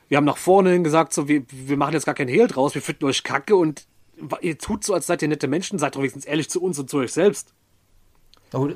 Wir 0.10 0.18
haben 0.18 0.26
nach 0.26 0.38
vorne 0.38 0.72
hin 0.72 0.84
gesagt, 0.84 1.14
so, 1.14 1.28
wir, 1.28 1.44
wir 1.50 1.78
machen 1.78 1.94
jetzt 1.94 2.06
gar 2.06 2.16
kein 2.16 2.28
Hehl 2.28 2.48
draus, 2.48 2.76
wir 2.76 2.82
finden 2.82 3.06
euch 3.06 3.24
kacke 3.24 3.56
und 3.56 3.86
ihr 4.42 4.58
tut 4.58 4.84
so, 4.84 4.94
als 4.94 5.08
seid 5.08 5.22
ihr 5.22 5.28
nette 5.28 5.48
Menschen, 5.48 5.80
seid 5.80 5.96
doch 5.96 6.00
wenigstens 6.00 6.26
ehrlich 6.26 6.50
zu 6.50 6.62
uns 6.62 6.80
und 6.80 6.90
zu 6.90 6.98
euch 6.98 7.14
selbst. 7.14 7.54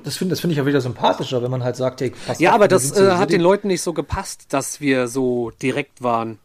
Das 0.04 0.18
finde 0.18 0.32
das 0.32 0.42
find 0.42 0.52
ich 0.52 0.58
ja 0.58 0.66
wieder 0.66 0.82
sympathischer, 0.82 1.42
wenn 1.42 1.52
man 1.52 1.64
halt 1.64 1.78
sagt, 1.78 2.02
hey, 2.02 2.12
pass 2.28 2.40
Ja, 2.40 2.50
auf, 2.50 2.56
aber 2.56 2.68
das 2.68 2.92
äh, 2.98 3.12
hat 3.14 3.32
den 3.32 3.40
Leuten 3.42 3.68
nicht 3.68 3.82
so 3.82 3.94
gepasst, 3.94 4.48
dass 4.50 4.82
wir 4.82 5.08
so 5.08 5.52
direkt 5.62 6.04
waren. 6.04 6.40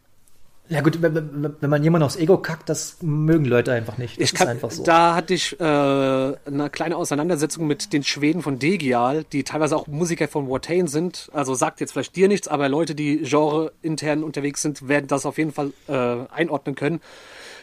Ja 0.69 0.81
gut, 0.81 1.01
wenn, 1.01 1.55
man 1.61 1.83
jemanden 1.83 2.05
aufs 2.05 2.17
Ego 2.17 2.37
kackt, 2.37 2.67
das 2.67 2.97
mögen 3.01 3.45
Leute 3.45 3.71
einfach 3.71 3.97
nicht. 3.97 4.17
Das 4.17 4.25
Ich 4.25 4.33
kann, 4.33 4.47
ist 4.47 4.51
einfach 4.51 4.71
so. 4.71 4.83
Da 4.83 5.15
hatte 5.15 5.33
ich 5.33 5.57
äh, 5.59 5.63
eine 5.63 6.69
kleine 6.71 6.97
Auseinandersetzung 6.97 7.67
mit 7.67 7.93
den 7.93 8.03
Schweden 8.03 8.41
von 8.41 8.59
Degial, 8.59 9.23
die 9.31 9.43
teilweise 9.43 9.77
auch 9.77 9.87
Musiker 9.87 10.27
von 10.27 10.49
Watain 10.49 10.87
sind. 10.87 11.29
Also 11.31 11.55
sagt 11.55 11.79
jetzt 11.79 11.93
vielleicht 11.93 12.15
dir 12.17 12.27
nichts, 12.27 12.49
aber 12.49 12.67
Leute, 12.67 12.95
die 12.95 13.19
Genre 13.23 13.71
intern 13.81 14.23
unterwegs 14.23 14.61
sind, 14.61 14.89
werden 14.89 15.07
das 15.07 15.25
auf 15.25 15.37
jeden 15.37 15.53
Fall 15.53 15.71
äh, 15.87 16.25
einordnen 16.33 16.75
können. 16.75 16.99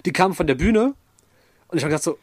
Die 0.07 0.13
kamen 0.13 0.35
von 0.35 0.47
der 0.47 0.55
Bühne 0.55 0.95
und 1.69 1.79
ich 1.79 1.85
habe 1.85 1.91
gedacht 1.91 2.05
so, 2.05 2.19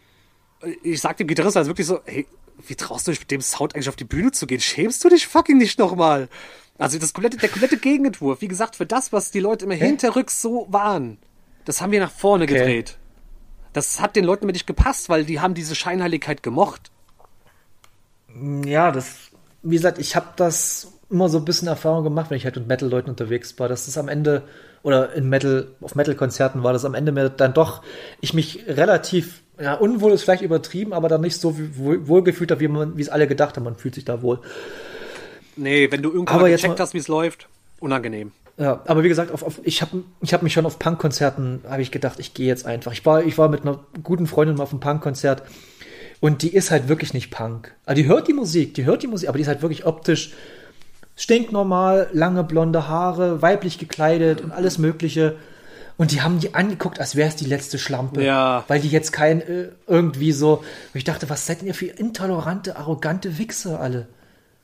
ich 0.84 1.00
sag 1.00 1.18
dem 1.18 1.28
Gitarristen 1.28 1.60
also 1.60 1.70
wirklich 1.70 1.88
so, 1.88 2.00
hey, 2.06 2.26
wie 2.68 2.76
traust 2.76 3.08
du 3.08 3.12
dich 3.12 3.20
mit 3.20 3.32
dem 3.32 3.42
Sound 3.42 3.76
eigentlich 3.76 3.90
auf 3.90 3.96
die 3.96 4.04
Bühne 4.04 4.32
zu 4.32 4.48
gehen? 4.48 4.60
Schämst 4.60 5.04
du 5.04 5.10
dich 5.10 5.28
fucking 5.28 5.58
nicht 5.58 5.80
nochmal? 5.80 6.30
Also 6.82 6.98
das 6.98 7.14
komplette, 7.14 7.38
der 7.38 7.50
komplette 7.50 7.78
Gegenentwurf, 7.78 8.42
wie 8.42 8.48
gesagt, 8.48 8.76
für 8.76 8.88
das, 8.88 9.14
was 9.14 9.30
die 9.30 9.40
Leute 9.40 9.66
immer 9.66 9.76
hinterrücks 9.76 10.42
so 10.42 10.66
waren, 10.70 11.20
das 11.66 11.80
haben 11.80 11.92
wir 11.92 12.00
nach 12.00 12.12
vorne 12.12 12.46
Okay. 12.46 12.56
gedreht. 12.58 12.98
Das 13.74 14.02
hat 14.02 14.16
den 14.16 14.26
Leuten 14.26 14.46
immer 14.46 14.52
nicht 14.52 14.66
gepasst, 14.66 15.08
weil 15.08 15.24
die 15.24 15.40
haben 15.40 15.54
diese 15.54 15.76
Scheinheiligkeit 15.76 16.42
gemocht. 16.44 16.92
Ja, 18.66 18.92
das, 18.92 19.30
wie 19.62 19.76
gesagt, 19.76 20.00
ich 20.00 20.16
habe 20.16 20.28
das 20.36 20.94
immer 21.10 21.30
so 21.30 21.38
ein 21.38 21.46
bisschen 21.46 21.68
Erfahrung 21.68 22.04
gemacht, 22.04 22.32
wenn 22.32 22.38
ich 22.38 22.46
halt 22.46 22.56
mit 22.56 22.68
Metal-Leuten 22.68 23.10
unterwegs 23.12 23.60
war, 23.60 23.68
dass 23.68 23.86
das 23.86 23.98
am 23.98 24.08
Ende, 24.08 24.44
oder 24.82 25.14
in 25.14 25.30
Metal, 25.30 25.68
auf 25.82 25.94
Metal-Konzerten 25.94 26.64
war 26.64 26.74
das 26.74 26.86
am 26.86 26.96
Ende 26.96 27.12
mir 27.12 27.30
dann 27.30 27.54
doch, 27.54 27.84
ich 28.22 28.34
mich 28.34 28.66
relativ, 28.68 29.44
ja, 29.60 29.76
unwohl 29.76 30.14
ist 30.14 30.24
vielleicht 30.24 30.42
übertrieben, 30.42 30.94
aber 30.94 31.10
dann 31.10 31.22
nicht 31.22 31.40
so 31.40 31.56
wohlgefühlt 31.58 32.50
habe, 32.50 32.62
wie 32.62 32.68
man, 32.70 32.98
wie 32.98 33.02
es 33.02 33.10
alle 33.10 33.28
gedacht 33.28 33.56
haben, 33.56 33.66
man 33.66 33.76
fühlt 33.76 33.94
sich 33.94 34.06
da 34.06 34.22
wohl. 34.24 34.40
Nee, 35.62 35.92
wenn 35.92 36.02
du 36.02 36.12
irgendwann 36.12 36.38
Aber 36.38 36.50
gecheckt 36.50 36.78
mal- 36.78 36.80
hast, 36.84 36.94
wie 36.94 36.98
es 36.98 37.08
läuft, 37.08 37.48
unangenehm. 37.80 38.32
Ja, 38.58 38.82
aber 38.86 39.04
wie 39.04 39.08
gesagt, 39.10 39.32
auf, 39.32 39.44
auf, 39.44 39.60
ich 39.64 39.82
habe 39.82 40.04
ich 40.22 40.34
hab 40.34 40.44
mich 40.44 40.54
schon 40.54 40.66
auf 40.66 40.78
Punkkonzerten, 40.78 41.62
habe 41.68 41.82
ich 41.82 41.90
gedacht, 41.90 42.20
ich 42.20 42.34
gehe 42.34 42.48
jetzt 42.48 42.66
einfach. 42.66 42.92
Ich 42.92 43.06
war, 43.06 43.24
ich 43.24 43.38
war 43.38 43.48
mit 43.50 43.62
einer 43.62 43.80
guten 44.04 44.28
Freundin 44.28 44.58
mal 44.58 44.64
auf 44.64 44.72
einem 44.72 44.82
Punkkonzert 44.82 45.44
und 46.20 46.42
die 46.44 46.54
ist 46.54 46.70
halt 46.70 46.88
wirklich 46.88 47.14
nicht 47.14 47.32
Punk. 47.32 47.74
Also 47.86 48.02
die 48.02 48.08
hört 48.08 48.28
die 48.28 48.34
Musik, 48.34 48.74
die 48.74 48.86
hört 48.86 49.02
die 49.04 49.08
Musik, 49.08 49.30
aber 49.30 49.38
die 49.38 49.44
ist 49.44 49.48
halt 49.48 49.62
wirklich 49.62 49.86
optisch 49.86 50.34
stinknormal, 51.16 52.10
lange 52.14 52.44
blonde 52.44 52.88
Haare, 52.88 53.42
weiblich 53.42 53.78
gekleidet 53.78 54.42
und 54.42 54.52
alles 54.52 54.78
Mögliche. 54.78 55.38
Und 55.98 56.12
die 56.12 56.22
haben 56.22 56.40
die 56.40 56.56
angeguckt, 56.56 57.00
als 57.00 57.16
wäre 57.16 57.30
es 57.30 57.36
die 57.36 57.46
letzte 57.46 57.78
Schlampe. 57.78 58.24
Ja. 58.24 58.64
Weil 58.68 58.80
die 58.80 58.90
jetzt 58.90 59.12
kein 59.12 59.42
äh, 59.42 59.68
irgendwie 59.88 60.32
so. 60.32 60.58
Und 60.58 60.64
ich 60.96 61.04
dachte, 61.04 61.30
was 61.30 61.46
seid 61.46 61.62
denn 61.62 61.68
ihr 61.68 61.76
für 61.76 61.86
intolerante, 61.88 62.76
arrogante 62.76 63.38
Wichse 63.38 63.80
alle? 63.80 64.08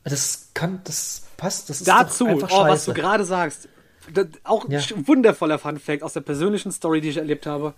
Das 0.10 0.50
kann, 0.54 0.82
das 0.84 1.24
passt, 1.38 1.70
das 1.70 1.82
ist 1.82 1.88
Dazu, 1.88 2.28
einfach 2.28 2.50
oh, 2.52 2.68
was 2.68 2.86
du 2.86 2.94
gerade 2.94 3.26
sagst, 3.26 3.70
das, 4.14 4.28
auch 4.44 4.68
Ja. 4.70 4.80
ein 4.80 5.08
wundervoller 5.08 5.60
Funfact 5.60 6.04
aus 6.04 6.14
der 6.14 6.22
persönlichen 6.22 6.72
Story, 6.72 7.02
die 7.02 7.10
ich 7.10 7.18
erlebt 7.18 7.46
habe. 7.46 7.74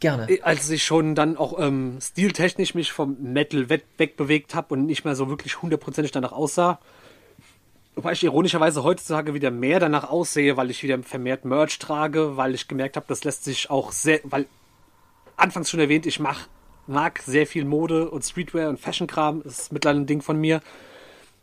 Gerne. 0.00 0.26
als 0.42 0.70
ich 0.70 0.82
schon 0.82 1.14
dann 1.14 1.36
auch 1.36 1.58
ähm, 1.58 1.98
stiltechnisch 2.00 2.74
mich 2.74 2.90
vom 2.90 3.18
Metal 3.20 3.68
weg, 3.68 3.84
wegbewegt 3.98 4.54
habe 4.54 4.72
und 4.72 4.86
nicht 4.86 5.04
mehr 5.04 5.14
so 5.14 5.28
wirklich 5.28 5.60
hundertprozentig 5.60 6.10
danach 6.10 6.32
aussah. 6.32 6.78
Wobei 7.96 8.12
ich 8.12 8.24
ironischerweise 8.24 8.82
heutzutage 8.82 9.34
wieder 9.34 9.50
mehr 9.50 9.78
danach 9.78 10.08
aussehe, 10.08 10.56
weil 10.56 10.70
ich 10.70 10.82
wieder 10.82 11.02
vermehrt 11.02 11.44
Merch 11.44 11.78
trage, 11.78 12.38
weil 12.38 12.54
ich 12.54 12.66
gemerkt 12.66 12.96
habe, 12.96 13.04
das 13.08 13.24
lässt 13.24 13.44
sich 13.44 13.68
auch 13.68 13.92
sehr, 13.92 14.20
weil 14.24 14.46
anfangs 15.36 15.68
schon 15.68 15.80
erwähnt, 15.80 16.06
ich 16.06 16.18
mach, 16.18 16.48
mag 16.86 17.18
sehr 17.18 17.46
viel 17.46 17.66
Mode 17.66 18.10
und 18.10 18.24
Streetwear 18.24 18.70
und 18.70 18.80
Fashion-Kram, 18.80 19.42
ist 19.42 19.70
mittlerweile 19.70 20.00
ein 20.00 20.06
Ding 20.06 20.22
von 20.22 20.40
mir. 20.40 20.62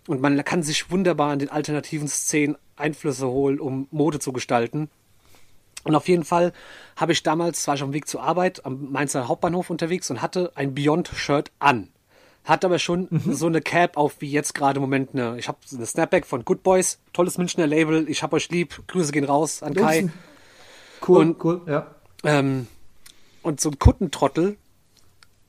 Und 0.08 0.22
man 0.22 0.44
kann 0.46 0.64
sich 0.64 0.90
wunderbar 0.90 1.34
in 1.34 1.40
den 1.40 1.50
alternativen 1.50 2.08
Szenen 2.08 2.58
Einflüsse 2.76 3.28
holen, 3.28 3.60
um 3.60 3.88
Mode 3.92 4.20
zu 4.20 4.32
gestalten. 4.32 4.90
Und 5.84 5.96
auf 5.96 6.08
jeden 6.08 6.24
Fall 6.24 6.54
habe 6.96 7.12
ich 7.12 7.24
damals, 7.24 7.68
war 7.68 7.76
ich 7.76 7.84
auf 7.84 7.90
dem 7.90 7.94
Weg 7.94 8.08
zur 8.08 8.24
Arbeit 8.24 8.66
am 8.66 8.92
Mainzer 8.92 9.28
Hauptbahnhof 9.28 9.70
unterwegs 9.70 10.10
und 10.10 10.22
hatte 10.22 10.52
ein 10.56 10.74
Beyond-Shirt 10.74 11.52
an. 11.60 11.90
Hatte 12.44 12.68
aber 12.68 12.80
schon 12.80 13.10
so 13.30 13.48
eine 13.48 13.62
Cap 13.62 13.98
auf, 13.98 14.16
wie 14.20 14.32
jetzt 14.32 14.54
gerade 14.54 14.78
im 14.78 14.82
Moment 14.82 15.10
eine. 15.14 15.38
Ich 15.38 15.48
habe 15.50 15.58
eine 15.74 15.86
Snapback 15.86 16.26
von 16.26 16.46
Good 16.46 16.64
Boys, 16.64 17.00
tolles 17.12 17.38
Münchner 17.38 17.68
Label. 17.68 18.10
Ich 18.10 18.24
hab 18.24 18.32
euch 18.34 18.50
lieb. 18.50 18.84
Grüße 18.88 19.12
gehen 19.12 19.26
raus 19.26 19.62
an 19.64 19.74
Kai. 19.74 20.10
Cool, 21.06 21.18
Und- 21.22 21.44
cool, 21.44 21.62
ja. 21.68 21.88
Ähm, 22.24 22.68
und 23.44 23.60
so 23.62 23.70
ein 23.70 23.78
Kuttentrottel 23.80 24.58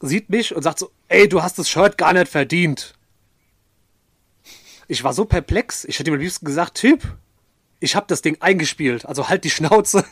sieht 0.01 0.28
mich 0.30 0.55
und 0.55 0.62
sagt 0.62 0.78
so, 0.80 0.90
ey, 1.09 1.28
du 1.28 1.43
hast 1.43 1.59
das 1.59 1.68
Shirt 1.68 1.97
gar 1.98 2.12
nicht 2.12 2.28
verdient. 2.28 2.94
Ich 4.89 5.05
war 5.05 5.12
so 5.12 5.24
perplex, 5.27 5.85
ich 5.85 5.98
hätte 5.98 6.10
ihm 6.10 6.15
am 6.15 6.20
liebsten 6.20 6.44
gesagt, 6.47 6.74
Typ, 6.74 7.02
ich 7.78 7.94
habe 7.94 8.06
das 8.09 8.23
Ding 8.23 8.39
eingespielt, 8.40 9.06
also 9.06 9.28
halt 9.28 9.44
die 9.44 9.51
Schnauze. 9.51 10.05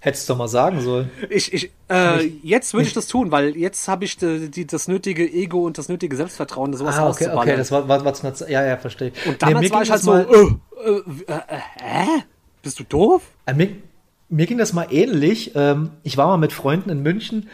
Hättest 0.00 0.28
du 0.28 0.34
doch 0.34 0.38
mal 0.38 0.48
sagen 0.48 0.82
sollen. 0.82 1.10
Ich, 1.30 1.54
ich, 1.54 1.70
äh, 1.88 2.26
jetzt 2.42 2.74
würde 2.74 2.86
ich 2.86 2.92
das 2.92 3.06
tun, 3.06 3.30
weil 3.30 3.56
jetzt 3.56 3.88
habe 3.88 4.04
ich 4.04 4.18
die, 4.18 4.50
die, 4.50 4.66
das 4.66 4.86
nötige 4.86 5.24
Ego 5.24 5.64
und 5.64 5.78
das 5.78 5.88
nötige 5.88 6.14
Selbstvertrauen, 6.14 6.74
sowas 6.74 6.98
Ah, 6.98 7.08
okay, 7.08 7.30
okay, 7.32 7.56
das 7.56 7.70
war, 7.70 7.88
war, 7.88 8.04
war 8.04 8.12
zu 8.12 8.26
einer 8.26 8.50
ja, 8.50 8.66
ja, 8.66 8.76
verstehe. 8.76 9.12
und 9.24 9.40
damals 9.40 9.60
Nee, 9.66 9.70
war 9.74 9.82
ich 9.82 9.90
halt 9.90 9.98
das 10.00 10.04
so, 10.04 10.10
mal- 10.12 10.26
äh, 10.28 10.90
äh, 11.32 11.36
äh, 11.36 11.58
hä? 11.82 12.06
Bist 12.60 12.78
du 12.80 12.84
doof? 12.84 13.22
Äh, 13.46 13.54
Mir, 13.54 13.68
mir 14.28 14.44
ging 14.46 14.58
das 14.58 14.74
mal 14.74 14.88
ähnlich. 14.90 15.52
Ähm, 15.54 15.92
ich 16.02 16.18
war 16.18 16.26
mal 16.26 16.36
mit 16.36 16.52
Freunden 16.52 16.90
in 16.90 17.00
München, 17.02 17.48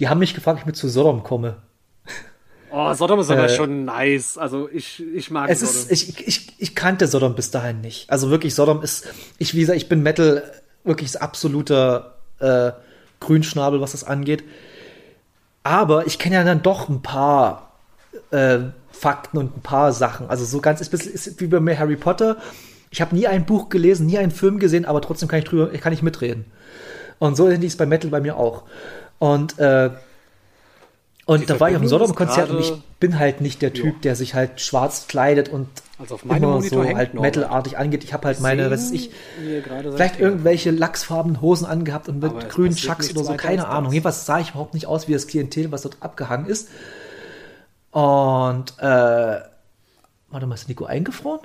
die 0.00 0.08
haben 0.08 0.18
mich 0.18 0.34
gefragt, 0.34 0.56
ob 0.56 0.62
ich 0.62 0.66
mit 0.66 0.76
zu 0.76 0.88
Sodom 0.88 1.22
komme. 1.22 1.58
Oh, 2.72 2.92
Sodom 2.94 3.20
ist 3.20 3.30
aber 3.30 3.44
Äh, 3.44 3.54
schon 3.56 3.84
nice. 3.84 4.38
Also 4.38 4.68
ich, 4.72 5.02
ich 5.14 5.30
mag 5.30 5.50
Es 5.50 5.60
Sodom. 5.60 5.74
ist, 5.74 5.90
ich, 5.90 6.26
ich, 6.26 6.52
ich 6.58 6.74
kannte 6.74 7.06
Sodom 7.06 7.34
bis 7.34 7.50
dahin 7.50 7.80
nicht. 7.80 8.08
Also 8.10 8.30
wirklich, 8.30 8.54
Sodom 8.54 8.82
ist, 8.82 9.06
ich, 9.38 9.54
wie 9.54 9.60
gesagt, 9.60 9.76
ich 9.76 9.88
bin 9.88 10.02
Metal 10.02 10.42
wirklich 10.84 11.12
das 11.12 11.20
absoluter 11.20 12.14
äh, 12.40 12.72
Grünschnabel, 13.20 13.80
was 13.80 13.92
das 13.92 14.04
angeht. 14.04 14.42
Aber 15.62 16.06
ich 16.06 16.18
kenne 16.18 16.36
ja 16.36 16.44
dann 16.44 16.62
doch 16.62 16.88
ein 16.88 17.02
paar 17.02 17.72
äh, 18.30 18.58
Fakten 18.90 19.38
und 19.38 19.56
ein 19.56 19.60
paar 19.62 19.92
Sachen. 19.92 20.28
Also 20.28 20.44
so 20.44 20.60
ganz, 20.60 20.80
ist, 20.80 20.92
ist 20.94 21.40
wie 21.40 21.46
bei 21.46 21.60
mir 21.60 21.78
Harry 21.78 21.96
Potter. 21.96 22.36
Ich 22.90 23.00
habe 23.00 23.14
nie 23.14 23.26
ein 23.26 23.46
Buch 23.46 23.68
gelesen, 23.68 24.06
nie 24.06 24.18
einen 24.18 24.32
Film 24.32 24.58
gesehen, 24.58 24.84
aber 24.84 25.00
trotzdem 25.00 25.28
kann 25.28 25.38
ich 25.38 25.44
drüber, 25.44 25.68
kann 25.78 25.92
ich 25.92 26.02
mitreden. 26.02 26.44
Und 27.18 27.36
so 27.36 27.48
ähnlich 27.48 27.68
ist 27.68 27.78
bei 27.78 27.86
Metal 27.86 28.10
bei 28.10 28.20
mir 28.20 28.36
auch. 28.36 28.64
Und 29.18 29.58
äh, 29.58 29.90
und 31.32 31.50
da 31.50 31.60
war 31.60 31.70
ich 31.70 31.76
auf 31.76 31.82
dem 31.82 31.88
Sodom-Konzert 31.88 32.50
und 32.50 32.60
ich 32.60 32.72
bin 33.00 33.18
halt 33.18 33.40
nicht 33.40 33.62
der 33.62 33.72
Typ, 33.72 34.02
der 34.02 34.16
sich 34.16 34.34
halt 34.34 34.60
schwarz 34.60 35.06
kleidet 35.08 35.48
und 35.48 35.68
Also 35.98 36.18
immer 36.24 36.62
so 36.62 36.84
halt. 36.84 37.14
Metalartig 37.14 37.78
angeht. 37.78 38.04
Ich 38.04 38.12
habe 38.12 38.26
halt 38.26 38.40
meine, 38.40 38.70
was 38.70 38.84
weiß 38.84 38.90
ich, 38.92 39.10
vielleicht 39.80 40.20
irgendwelche 40.20 40.70
lachsfarbenen 40.70 41.40
Hosen 41.40 41.66
angehabt 41.66 42.08
und 42.08 42.22
mit 42.22 42.48
grünen 42.48 42.74
Chucks 42.74 43.10
oder 43.10 43.24
so, 43.24 43.34
keine 43.34 43.68
Ahnung. 43.68 43.92
Jedenfalls 43.92 44.26
sah 44.26 44.40
ich 44.40 44.50
überhaupt 44.50 44.74
nicht 44.74 44.86
aus 44.86 45.08
wie 45.08 45.12
das 45.12 45.26
Klientel, 45.26 45.72
was 45.72 45.82
dort 45.82 45.96
abgehangen 46.00 46.46
ist. 46.46 46.68
Und, 47.90 48.78
äh, 48.78 49.40
warte 50.30 50.46
mal, 50.46 50.54
ist 50.54 50.68
Nico 50.68 50.86
eingefroren? 50.86 51.40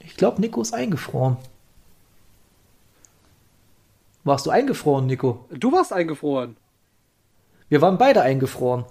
Ich 0.00 0.16
glaube, 0.16 0.40
Nico 0.40 0.60
ist 0.60 0.74
eingefroren. 0.74 1.36
Warst 4.24 4.46
du 4.46 4.50
eingefroren, 4.50 5.06
Nico? 5.06 5.44
Du 5.50 5.70
warst 5.72 5.92
eingefroren. 5.92 6.56
Wir 7.68 7.80
waren 7.80 7.98
beide 7.98 8.22
eingefroren. 8.22 8.84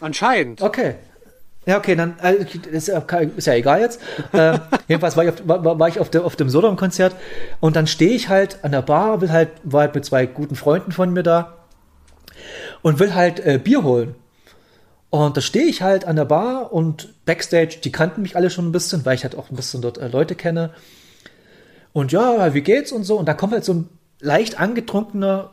Anscheinend. 0.00 0.62
Okay. 0.62 0.96
Ja, 1.66 1.78
okay, 1.78 1.96
dann 1.96 2.18
äh, 2.22 2.44
ist, 2.70 2.88
ist 2.88 3.46
ja 3.46 3.54
egal 3.54 3.80
jetzt. 3.80 4.00
äh, 4.32 4.58
jedenfalls 4.86 5.16
war 5.16 5.24
ich 5.24 5.30
auf, 5.30 5.36
war, 5.46 5.78
war 5.78 5.88
ich 5.88 5.98
auf, 5.98 6.10
der, 6.10 6.24
auf 6.24 6.36
dem 6.36 6.50
Sodom-Konzert 6.50 7.14
und 7.60 7.76
dann 7.76 7.86
stehe 7.86 8.12
ich 8.12 8.28
halt 8.28 8.62
an 8.64 8.72
der 8.72 8.82
Bar, 8.82 9.20
will 9.20 9.32
halt, 9.32 9.50
war 9.62 9.82
halt 9.82 9.94
mit 9.94 10.04
zwei 10.04 10.26
guten 10.26 10.56
Freunden 10.56 10.92
von 10.92 11.12
mir 11.12 11.22
da 11.22 11.54
und 12.82 12.98
will 12.98 13.14
halt 13.14 13.40
äh, 13.40 13.58
Bier 13.62 13.82
holen. 13.82 14.14
Und 15.08 15.36
da 15.36 15.40
stehe 15.40 15.66
ich 15.66 15.80
halt 15.80 16.04
an 16.04 16.16
der 16.16 16.24
Bar 16.24 16.72
und 16.72 17.14
Backstage, 17.24 17.78
die 17.82 17.92
kannten 17.92 18.22
mich 18.22 18.36
alle 18.36 18.50
schon 18.50 18.66
ein 18.66 18.72
bisschen, 18.72 19.06
weil 19.06 19.14
ich 19.14 19.22
halt 19.22 19.36
auch 19.36 19.48
ein 19.48 19.56
bisschen 19.56 19.80
dort 19.80 19.96
äh, 19.98 20.08
Leute 20.08 20.34
kenne. 20.34 20.70
Und 21.92 22.10
ja, 22.12 22.52
wie 22.52 22.62
geht's 22.62 22.90
und 22.90 23.04
so. 23.04 23.16
Und 23.16 23.26
da 23.26 23.34
kommt 23.34 23.52
halt 23.52 23.64
so 23.64 23.72
ein 23.72 23.88
leicht 24.18 24.58
angetrunkener 24.58 25.52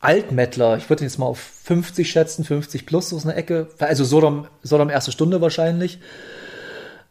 Altmettler, 0.00 0.78
ich 0.78 0.88
würde 0.88 1.04
ihn 1.04 1.08
jetzt 1.08 1.18
mal 1.18 1.26
auf 1.26 1.38
50 1.38 2.10
schätzen, 2.10 2.44
50 2.44 2.86
plus 2.86 3.12
aus 3.12 3.26
einer 3.26 3.36
Ecke, 3.36 3.68
also 3.78 4.04
Sodom, 4.04 4.46
Sodom 4.62 4.88
erste 4.88 5.12
Stunde 5.12 5.40
wahrscheinlich. 5.40 5.98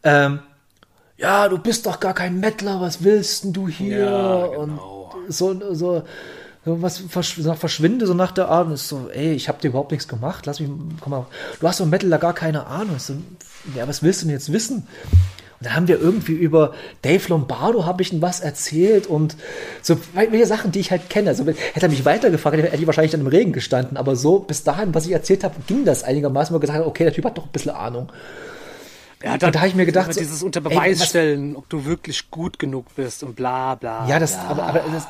Ähm, 0.03 0.39
ja, 1.17 1.47
du 1.49 1.59
bist 1.59 1.85
doch 1.85 1.99
gar 1.99 2.13
kein 2.13 2.39
Mettler, 2.39 2.81
was 2.81 3.03
willst 3.03 3.43
denn 3.43 3.53
du 3.53 3.67
hier? 3.67 3.99
Ja, 3.99 4.47
genau. 4.47 5.11
Und 5.23 5.33
so, 5.33 5.53
so, 5.75 6.03
so 6.65 6.81
was 6.81 6.97
versch 6.97 7.35
so 7.37 7.53
verschwinde 7.53 8.07
so 8.07 8.13
nach 8.13 8.31
der 8.31 8.47
Art 8.47 8.67
und 8.67 8.73
ist 8.73 8.87
so, 8.87 9.09
ey, 9.09 9.33
ich 9.33 9.49
habe 9.49 9.61
dir 9.61 9.67
überhaupt 9.67 9.91
nichts 9.91 10.07
gemacht, 10.07 10.45
lass 10.45 10.59
mich, 10.59 10.69
komm 10.99 11.11
mal, 11.11 11.27
du 11.59 11.67
hast 11.67 11.77
vom 11.77 11.89
Metal 11.89 12.09
da 12.09 12.17
gar 12.17 12.33
keine 12.33 12.65
Ahnung. 12.65 12.97
So, 12.97 13.13
ja, 13.75 13.87
was 13.87 14.01
willst 14.01 14.21
du 14.21 14.25
denn 14.25 14.33
jetzt 14.33 14.51
wissen? 14.51 14.87
Und 15.59 15.65
dann 15.65 15.75
haben 15.75 15.87
wir 15.89 15.99
irgendwie 15.99 16.31
über 16.33 16.73
Dave 17.01 17.27
Lombardo 17.27 17.85
habe 17.85 18.01
ich 18.01 18.13
ihm 18.13 18.21
was 18.21 18.39
erzählt 18.39 19.07
und 19.07 19.35
so 19.81 19.97
welche 20.13 20.45
Sachen, 20.45 20.71
die 20.71 20.79
ich 20.79 20.89
halt 20.91 21.09
kenne. 21.09 21.29
Also 21.29 21.45
hätte 21.45 21.85
er 21.85 21.89
mich 21.89 22.05
weitergefragt, 22.05 22.55
hätte 22.57 22.75
ich 22.77 22.87
wahrscheinlich 22.87 23.11
dann 23.11 23.21
im 23.21 23.27
Regen 23.27 23.51
gestanden. 23.51 23.97
Aber 23.97 24.15
so 24.15 24.39
bis 24.39 24.63
dahin, 24.63 24.95
was 24.95 25.05
ich 25.05 25.11
erzählt 25.11 25.43
habe, 25.43 25.55
ging 25.67 25.83
das 25.83 26.03
einigermaßen, 26.03 26.55
wo 26.55 26.59
gesagt 26.59 26.79
habe, 26.79 26.87
okay, 26.87 27.03
der 27.03 27.11
Typ 27.13 27.25
hat 27.25 27.37
doch 27.37 27.43
ein 27.45 27.51
bisschen 27.51 27.71
Ahnung. 27.71 28.09
Ja, 29.21 29.33
Und 29.33 29.43
da 29.43 29.51
hab 29.53 29.67
ich 29.67 29.75
mir 29.75 29.85
gedacht, 29.85 30.13
so, 30.13 30.19
dieses 30.21 30.43
unter 30.43 30.61
ey, 30.63 30.69
Beweis 30.69 31.01
was- 31.01 31.09
stellen, 31.09 31.57
ob 31.57 31.67
du 31.67 31.83
wirklich 31.83 32.31
gut 32.31 32.57
genug 32.57 32.85
bist 32.95 33.21
und 33.23 33.35
bla 33.35 33.75
bla. 33.75 34.07
Ja, 34.07 34.17
das, 34.17 34.31
bla. 34.35 34.47
aber, 34.47 34.63
aber 34.63 34.83
das, 34.93 35.07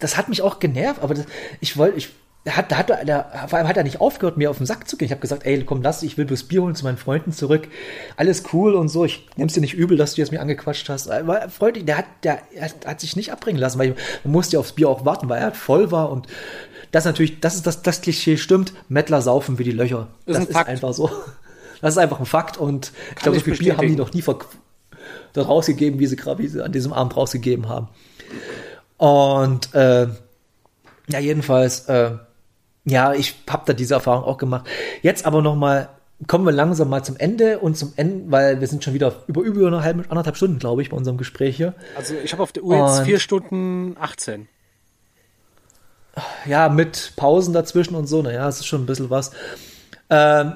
das 0.00 0.18
hat 0.18 0.28
mich 0.28 0.42
auch 0.42 0.58
genervt, 0.58 1.02
aber 1.02 1.14
das, 1.14 1.24
ich 1.60 1.78
wollte, 1.78 1.96
ich, 1.96 2.10
der 2.48 2.56
hat, 2.56 2.70
der 2.70 2.78
hat, 2.78 2.88
der, 2.88 3.30
vor 3.46 3.58
allem 3.58 3.68
hat 3.68 3.76
er 3.76 3.82
nicht 3.82 4.00
aufgehört, 4.00 4.38
mir 4.38 4.48
auf 4.48 4.56
den 4.56 4.64
Sack 4.64 4.88
zu 4.88 4.96
gehen. 4.96 5.06
Ich 5.06 5.12
habe 5.12 5.20
gesagt, 5.20 5.44
ey, 5.44 5.62
komm, 5.64 5.82
lass, 5.82 6.02
ich 6.02 6.16
will 6.16 6.24
bloß 6.24 6.44
Bier 6.44 6.62
holen 6.62 6.74
zu 6.74 6.84
meinen 6.84 6.96
Freunden 6.96 7.30
zurück. 7.30 7.68
Alles 8.16 8.42
cool 8.54 8.74
und 8.74 8.88
so. 8.88 9.04
Ich 9.04 9.28
nehm's 9.36 9.52
dir 9.52 9.60
nicht 9.60 9.74
übel, 9.74 9.98
dass 9.98 10.14
du 10.14 10.22
jetzt 10.22 10.32
mir 10.32 10.40
angequatscht 10.40 10.88
hast. 10.88 11.10
Aber 11.10 11.50
freundlich, 11.50 11.84
der 11.84 11.98
hat, 11.98 12.06
der, 12.22 12.40
hat, 12.58 12.86
hat 12.86 13.00
sich 13.00 13.16
nicht 13.16 13.32
abbringen 13.32 13.60
lassen, 13.60 13.78
weil 13.78 13.94
man 14.24 14.32
musste 14.32 14.54
ja 14.54 14.60
aufs 14.60 14.72
Bier 14.72 14.88
auch 14.88 15.04
warten, 15.04 15.28
weil 15.28 15.42
er 15.42 15.52
voll 15.52 15.90
war 15.92 16.10
und 16.10 16.26
das 16.90 17.04
natürlich, 17.04 17.40
das 17.40 17.54
ist 17.54 17.66
das, 17.66 17.82
das 17.82 18.00
Klischee 18.00 18.38
stimmt. 18.38 18.72
Mettler 18.88 19.20
saufen 19.20 19.58
wie 19.58 19.64
die 19.64 19.72
Löcher. 19.72 20.08
Ist 20.24 20.28
das 20.28 20.36
ein 20.36 20.42
ist 20.44 20.52
Fakt. 20.52 20.70
einfach 20.70 20.94
so. 20.94 21.10
Das 21.82 21.94
ist 21.94 21.98
einfach 21.98 22.18
ein 22.18 22.26
Fakt 22.26 22.56
und 22.56 22.92
ich 23.10 23.22
glaube, 23.22 23.38
so 23.38 23.44
viel 23.44 23.56
Bier 23.56 23.76
haben 23.76 23.88
die 23.88 23.94
noch 23.94 24.12
nie 24.12 24.22
dort 24.22 25.48
rausgegeben, 25.48 26.00
wie 26.00 26.06
sie 26.06 26.16
gerade 26.16 26.42
wie 26.42 26.48
sie 26.48 26.64
an 26.64 26.72
diesem 26.72 26.92
Abend 26.94 27.14
rausgegeben 27.14 27.68
haben. 27.68 27.88
Und 28.96 29.74
äh, 29.74 30.08
ja, 31.08 31.18
jedenfalls, 31.20 31.88
äh, 31.88 32.12
ja, 32.88 33.12
ich 33.14 33.34
habe 33.48 33.62
da 33.66 33.72
diese 33.72 33.94
Erfahrung 33.94 34.24
auch 34.24 34.38
gemacht. 34.38 34.66
Jetzt 35.02 35.24
aber 35.26 35.42
noch 35.42 35.54
mal 35.56 35.88
kommen 36.26 36.44
wir 36.44 36.52
langsam 36.52 36.88
mal 36.88 37.04
zum 37.04 37.16
Ende 37.16 37.60
und 37.60 37.76
zum 37.76 37.92
Ende, 37.94 38.24
weil 38.32 38.60
wir 38.60 38.66
sind 38.66 38.82
schon 38.82 38.92
wieder 38.92 39.14
über 39.28 39.42
über 39.42 39.66
eine 39.68 39.84
halbe, 39.84 40.02
anderthalb 40.08 40.36
Stunden, 40.36 40.58
glaube 40.58 40.82
ich, 40.82 40.90
bei 40.90 40.96
unserem 40.96 41.16
Gespräch 41.16 41.56
hier. 41.56 41.74
Also 41.96 42.14
ich 42.14 42.32
habe 42.32 42.42
auf 42.42 42.50
der 42.52 42.64
Uhr 42.64 42.76
jetzt 42.76 42.98
Und- 43.00 43.04
4 43.04 43.18
Stunden 43.20 43.96
18. 44.00 44.48
Ja, 46.46 46.68
mit 46.68 47.12
Pausen 47.14 47.54
dazwischen 47.54 47.94
und 47.94 48.08
so, 48.08 48.22
naja, 48.22 48.48
es 48.48 48.56
ist 48.58 48.66
schon 48.66 48.82
ein 48.82 48.86
bisschen 48.86 49.10
was. 49.10 49.30
Ähm, 50.10 50.54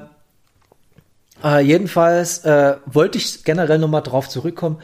äh, 1.44 1.60
jedenfalls 1.60 2.38
äh, 2.44 2.76
wollte 2.86 3.18
ich 3.18 3.44
generell 3.44 3.78
noch 3.78 3.88
mal 3.88 4.00
drauf 4.00 4.28
zurückkommen, 4.28 4.78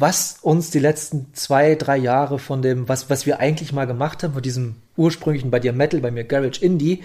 was 0.00 0.38
uns 0.40 0.70
die 0.70 0.78
letzten 0.78 1.32
zwei, 1.34 1.74
drei 1.74 1.98
Jahre 1.98 2.38
von 2.38 2.62
dem, 2.62 2.88
was, 2.88 3.10
was 3.10 3.26
wir 3.26 3.38
eigentlich 3.38 3.72
mal 3.72 3.86
gemacht 3.86 4.22
haben, 4.22 4.32
von 4.32 4.42
diesem 4.42 4.76
ursprünglichen 4.96 5.50
bei 5.50 5.60
dir 5.60 5.72
Metal, 5.74 6.00
bei 6.00 6.10
mir 6.10 6.24
Garage 6.24 6.64
Indie, 6.64 7.02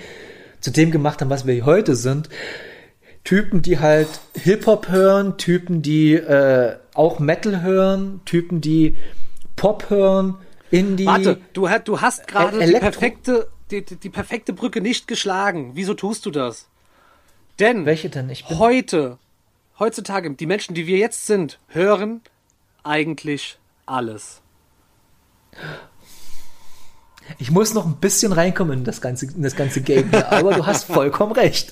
zu 0.62 0.72
dem 0.72 0.92
gemacht 0.92 1.22
haben, 1.22 1.30
was 1.30 1.46
wir 1.46 1.66
heute 1.66 1.96
sind. 1.96 2.30
Typen, 3.26 3.62
die 3.62 3.80
halt 3.80 4.08
Hip-Hop 4.36 4.90
hören, 4.90 5.38
Typen, 5.38 5.82
die 5.82 6.14
äh, 6.14 6.78
auch 6.94 7.20
Metal 7.20 7.62
hören, 7.62 8.22
Typen, 8.24 8.62
die 8.62 8.96
Pop 9.56 9.90
hören, 9.90 10.36
Indie. 10.72 11.06
Warte, 11.06 11.40
du, 11.54 11.68
du 11.84 12.02
hast 12.02 12.28
gerade 12.28 12.58
Äh, 12.58 12.60
die 12.60 12.76
Elektro- 12.76 12.80
perfekte, 12.80 13.48
die, 13.72 13.84
die, 13.84 13.96
die 13.98 14.10
perfekte 14.10 14.54
Brücke 14.54 14.80
nicht 14.80 15.08
geschlagen. 15.08 15.72
Wieso 15.74 15.96
tust 15.96 16.26
du 16.26 16.32
das? 16.32 16.68
Denn 17.60 17.86
Welche 17.86 18.10
denn? 18.10 18.30
Ich 18.30 18.46
bin 18.46 18.60
heute, 18.60 19.18
heutzutage, 19.80 20.32
die 20.32 20.46
Menschen, 20.46 20.76
die 20.76 20.88
wir 20.88 20.98
jetzt 20.98 21.26
sind, 21.26 21.60
hören 21.68 22.22
eigentlich 22.86 23.58
alles. 23.86 24.42
Ich 27.40 27.50
muss 27.50 27.74
noch 27.74 27.86
ein 27.86 27.96
bisschen 27.96 28.32
reinkommen 28.32 28.80
in 28.80 28.84
das 28.84 29.02
ganze, 29.02 29.26
in 29.26 29.42
das 29.42 29.56
ganze 29.56 29.82
Game 29.82 30.14
aber 30.14 30.54
du 30.54 30.66
hast 30.66 30.84
vollkommen 30.86 31.32
recht. 31.32 31.72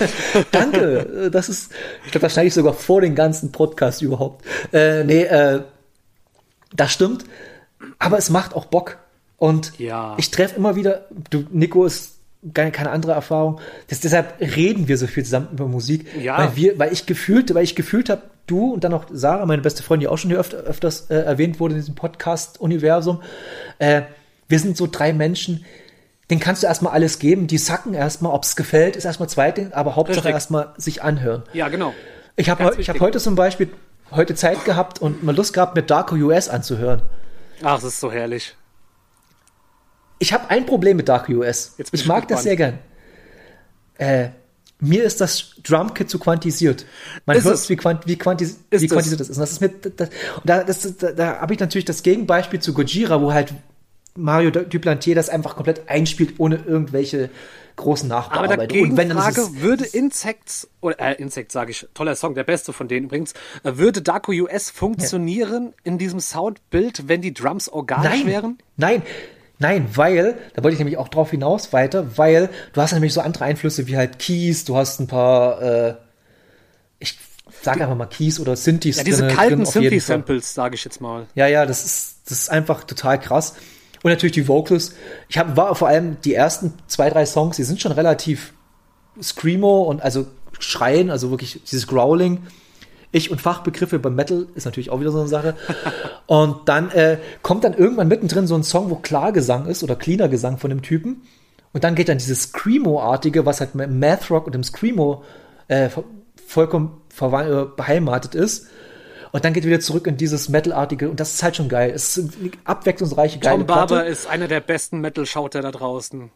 Danke. 0.50 1.30
Das 1.30 1.48
ist, 1.48 1.72
ich 2.06 2.10
glaube, 2.12 2.22
das 2.26 2.32
schneide 2.32 2.48
ich 2.48 2.54
sogar 2.54 2.72
vor 2.72 3.00
den 3.02 3.14
ganzen 3.14 3.52
Podcast 3.52 4.00
überhaupt. 4.02 4.44
Äh, 4.72 5.04
nee, 5.04 5.22
äh, 5.24 5.62
das 6.74 6.92
stimmt. 6.92 7.24
Aber 7.98 8.16
es 8.16 8.30
macht 8.30 8.54
auch 8.54 8.64
Bock. 8.64 8.96
Und 9.36 9.78
Ja. 9.78 10.14
ich 10.16 10.30
treffe 10.30 10.56
immer 10.56 10.74
wieder, 10.74 11.06
du, 11.28 11.44
Nico 11.50 11.84
ist 11.84 12.13
keine, 12.52 12.70
keine 12.72 12.90
andere 12.90 13.12
Erfahrung. 13.12 13.60
Das, 13.88 14.00
deshalb 14.00 14.40
reden 14.40 14.88
wir 14.88 14.98
so 14.98 15.06
viel 15.06 15.24
zusammen 15.24 15.48
über 15.52 15.66
Musik. 15.66 16.06
Ja. 16.20 16.38
Weil 16.38 16.56
wir, 16.56 16.78
weil 16.78 16.92
ich 16.92 17.06
gefühlt, 17.06 17.54
weil 17.54 17.64
ich 17.64 17.74
gefühlt 17.74 18.10
habe, 18.10 18.22
du 18.46 18.74
und 18.74 18.84
dann 18.84 18.92
auch 18.92 19.06
Sarah, 19.10 19.46
meine 19.46 19.62
beste 19.62 19.82
Freundin, 19.82 20.08
die 20.08 20.08
auch 20.08 20.18
schon 20.18 20.30
hier 20.30 20.38
öfter, 20.38 20.58
öfters 20.58 21.10
äh, 21.10 21.14
erwähnt 21.14 21.60
wurde 21.60 21.74
in 21.74 21.80
diesem 21.80 21.94
Podcast-Universum, 21.94 23.22
äh, 23.78 24.02
wir 24.48 24.58
sind 24.58 24.76
so 24.76 24.86
drei 24.90 25.12
Menschen, 25.14 25.64
den 26.30 26.40
kannst 26.40 26.62
du 26.62 26.66
erstmal 26.66 26.92
alles 26.92 27.18
geben, 27.18 27.46
die 27.46 27.58
sacken 27.58 27.94
erstmal, 27.94 28.32
ob 28.32 28.44
es 28.44 28.56
gefällt, 28.56 28.96
ist 28.96 29.04
erstmal 29.04 29.28
zweiting, 29.28 29.72
aber 29.72 29.96
Hauptsache 29.96 30.28
erstmal 30.30 30.72
sich 30.76 31.02
anhören. 31.02 31.42
Ja, 31.52 31.68
genau. 31.68 31.94
Ich 32.36 32.50
habe 32.50 32.64
Ganz 32.64 32.76
heu- 32.76 32.80
ich 32.80 32.88
hab 32.90 33.00
heute 33.00 33.18
zum 33.18 33.34
Beispiel 33.34 33.70
heute 34.10 34.34
Zeit 34.34 34.64
gehabt 34.64 35.00
und 35.00 35.22
mal 35.22 35.34
Lust 35.34 35.52
gehabt, 35.54 35.76
mit 35.76 35.90
Darko 35.90 36.14
US 36.16 36.48
anzuhören. 36.48 37.02
Ach, 37.62 37.76
das 37.76 37.84
ist 37.84 38.00
so 38.00 38.10
herrlich. 38.12 38.54
Ich 40.18 40.32
habe 40.32 40.50
ein 40.50 40.66
Problem 40.66 40.96
mit 40.96 41.08
Dark 41.08 41.28
US. 41.28 41.74
Jetzt 41.78 41.92
ich 41.92 42.06
mag 42.06 42.28
das 42.28 42.44
sehr 42.44 42.56
gern. 42.56 42.78
Äh, 43.98 44.28
mir 44.80 45.04
ist 45.04 45.20
das 45.20 45.54
Drumkit 45.62 46.10
zu 46.10 46.18
quantisiert. 46.18 46.84
Man 47.26 47.36
Ist 47.36 47.44
hört, 47.44 47.54
es. 47.54 47.68
wie, 47.68 47.76
quant 47.76 48.06
wie, 48.06 48.16
quantis 48.16 48.58
Ist 48.70 48.82
wie 48.82 48.88
quantisiert 48.88 49.20
das 49.20 49.28
ist. 49.28 49.36
Und 49.36 49.40
das 49.40 49.52
ist 49.52 49.60
mir, 49.60 49.68
das, 49.68 50.08
und 50.08 50.44
da, 50.44 50.64
das, 50.64 50.96
da, 50.96 51.12
da 51.12 51.40
habe 51.40 51.54
ich 51.54 51.60
natürlich 51.60 51.84
das 51.84 52.02
Gegenbeispiel 52.02 52.60
zu 52.60 52.74
Gojira, 52.74 53.20
wo 53.20 53.32
halt 53.32 53.54
Mario 54.16 54.50
Duplantier 54.50 55.14
das 55.14 55.28
einfach 55.28 55.56
komplett 55.56 55.88
einspielt, 55.88 56.34
ohne 56.38 56.56
irgendwelche 56.56 57.30
großen 57.76 58.10
Aber 58.10 58.22
Nachbearbeitungen. 58.22 58.90
Und 58.90 58.96
dagegen 58.96 59.16
dann 59.16 59.32
ist 59.32 59.36
Frage, 59.36 59.60
würde 59.60 59.84
Insects, 59.84 60.68
oder 60.80 61.00
äh, 61.00 61.14
Insects 61.14 61.52
sage 61.52 61.72
ich, 61.72 61.88
toller 61.94 62.14
Song, 62.14 62.34
der 62.34 62.44
beste 62.44 62.72
von 62.72 62.86
denen 62.86 63.06
übrigens, 63.06 63.32
äh, 63.64 63.76
würde 63.76 64.02
Darko 64.02 64.32
US 64.32 64.70
funktionieren 64.70 65.74
in 65.82 65.98
diesem 65.98 66.20
Soundbild, 66.20 67.08
wenn 67.08 67.22
die 67.22 67.34
Drums 67.34 67.68
organisch 67.68 68.20
Nein, 68.20 68.26
wären? 68.26 68.58
nein, 68.76 69.02
nein, 69.58 69.88
weil, 69.94 70.36
da 70.54 70.62
wollte 70.62 70.74
ich 70.74 70.78
nämlich 70.78 70.98
auch 70.98 71.08
drauf 71.08 71.30
hinaus 71.30 71.72
weiter, 71.72 72.16
weil 72.16 72.50
du 72.72 72.80
hast 72.80 72.92
nämlich 72.92 73.12
so 73.12 73.20
andere 73.20 73.44
Einflüsse 73.44 73.86
wie 73.86 73.96
halt 73.96 74.18
Keys, 74.18 74.64
du 74.64 74.76
hast 74.76 75.00
ein 75.00 75.06
paar, 75.06 75.62
äh, 75.62 75.94
ich 76.98 77.18
sag 77.62 77.80
einfach 77.80 77.96
mal 77.96 78.06
Keys 78.06 78.40
oder 78.40 78.56
Synthes 78.56 78.96
Ja, 78.96 79.04
diese 79.04 79.28
kalten 79.28 79.56
drin 79.56 79.66
Fall. 79.66 79.82
Synthi-Samples, 79.82 80.54
sage 80.54 80.74
ich 80.74 80.84
jetzt 80.84 81.00
mal. 81.00 81.26
Ja, 81.34 81.46
ja, 81.46 81.66
das 81.66 81.84
ist, 81.84 82.16
das 82.26 82.40
ist 82.40 82.50
einfach 82.50 82.84
total 82.84 83.18
krass. 83.20 83.54
Und 84.02 84.10
natürlich 84.10 84.32
die 84.32 84.48
Vocals. 84.48 84.94
Ich 85.28 85.38
hab, 85.38 85.56
war 85.56 85.74
vor 85.74 85.88
allem 85.88 86.18
die 86.22 86.34
ersten 86.34 86.74
zwei, 86.86 87.08
drei 87.08 87.24
Songs, 87.24 87.56
die 87.56 87.64
sind 87.64 87.80
schon 87.80 87.92
relativ 87.92 88.52
Screamo 89.20 89.82
und 89.84 90.02
also 90.02 90.26
Schreien, 90.58 91.10
also 91.10 91.30
wirklich 91.30 91.62
dieses 91.64 91.86
Growling. 91.86 92.46
Ich 93.14 93.30
und 93.30 93.40
Fachbegriffe 93.40 93.98
beim 94.00 94.16
Metal 94.16 94.46
ist 94.56 94.64
natürlich 94.64 94.90
auch 94.90 94.98
wieder 94.98 95.12
so 95.12 95.20
eine 95.20 95.28
Sache. 95.28 95.54
Und 96.26 96.68
dann 96.68 96.90
äh, 96.90 97.18
kommt 97.42 97.62
dann 97.62 97.72
irgendwann 97.74 98.08
mittendrin 98.08 98.46
so 98.48 98.56
ein 98.56 98.64
Song, 98.64 98.90
wo 98.90 98.96
Klargesang 98.96 99.66
ist 99.66 99.84
oder 99.84 99.94
cleaner 99.94 100.28
Gesang 100.28 100.58
von 100.58 100.68
dem 100.70 100.82
Typen. 100.82 101.22
Und 101.72 101.84
dann 101.84 101.94
geht 101.94 102.08
dann 102.08 102.18
dieses 102.18 102.42
Screamo-artige, 102.42 103.46
was 103.46 103.60
halt 103.60 103.74
mit 103.76 103.86
dem 103.86 104.00
Math 104.00 104.30
Rock 104.30 104.46
und 104.46 104.54
dem 104.54 104.64
Screamo 104.64 105.22
äh, 105.68 105.88
vo- 105.88 106.04
vollkommen 106.44 107.02
äh, 107.20 107.64
beheimatet 107.76 108.34
ist. 108.34 108.66
Und 109.30 109.44
dann 109.44 109.52
geht 109.52 109.64
wieder 109.64 109.80
zurück 109.80 110.06
in 110.08 110.16
dieses 110.16 110.48
Metal-artige 110.48 111.08
und 111.08 111.20
das 111.20 111.34
ist 111.34 111.42
halt 111.42 111.54
schon 111.56 111.68
geil. 111.68 111.92
Es 111.94 112.16
ist 112.16 112.36
eine 112.40 112.50
abwechslungsreiche, 112.64 113.38
geile 113.38 113.58
Tom 113.58 113.66
Barber 113.66 113.96
Platte. 113.96 114.08
ist 114.10 114.26
einer 114.28 114.48
der 114.48 114.60
besten 114.60 115.00
Metal-Schauter 115.00 115.60
da 115.62 115.70
draußen. 115.70 116.30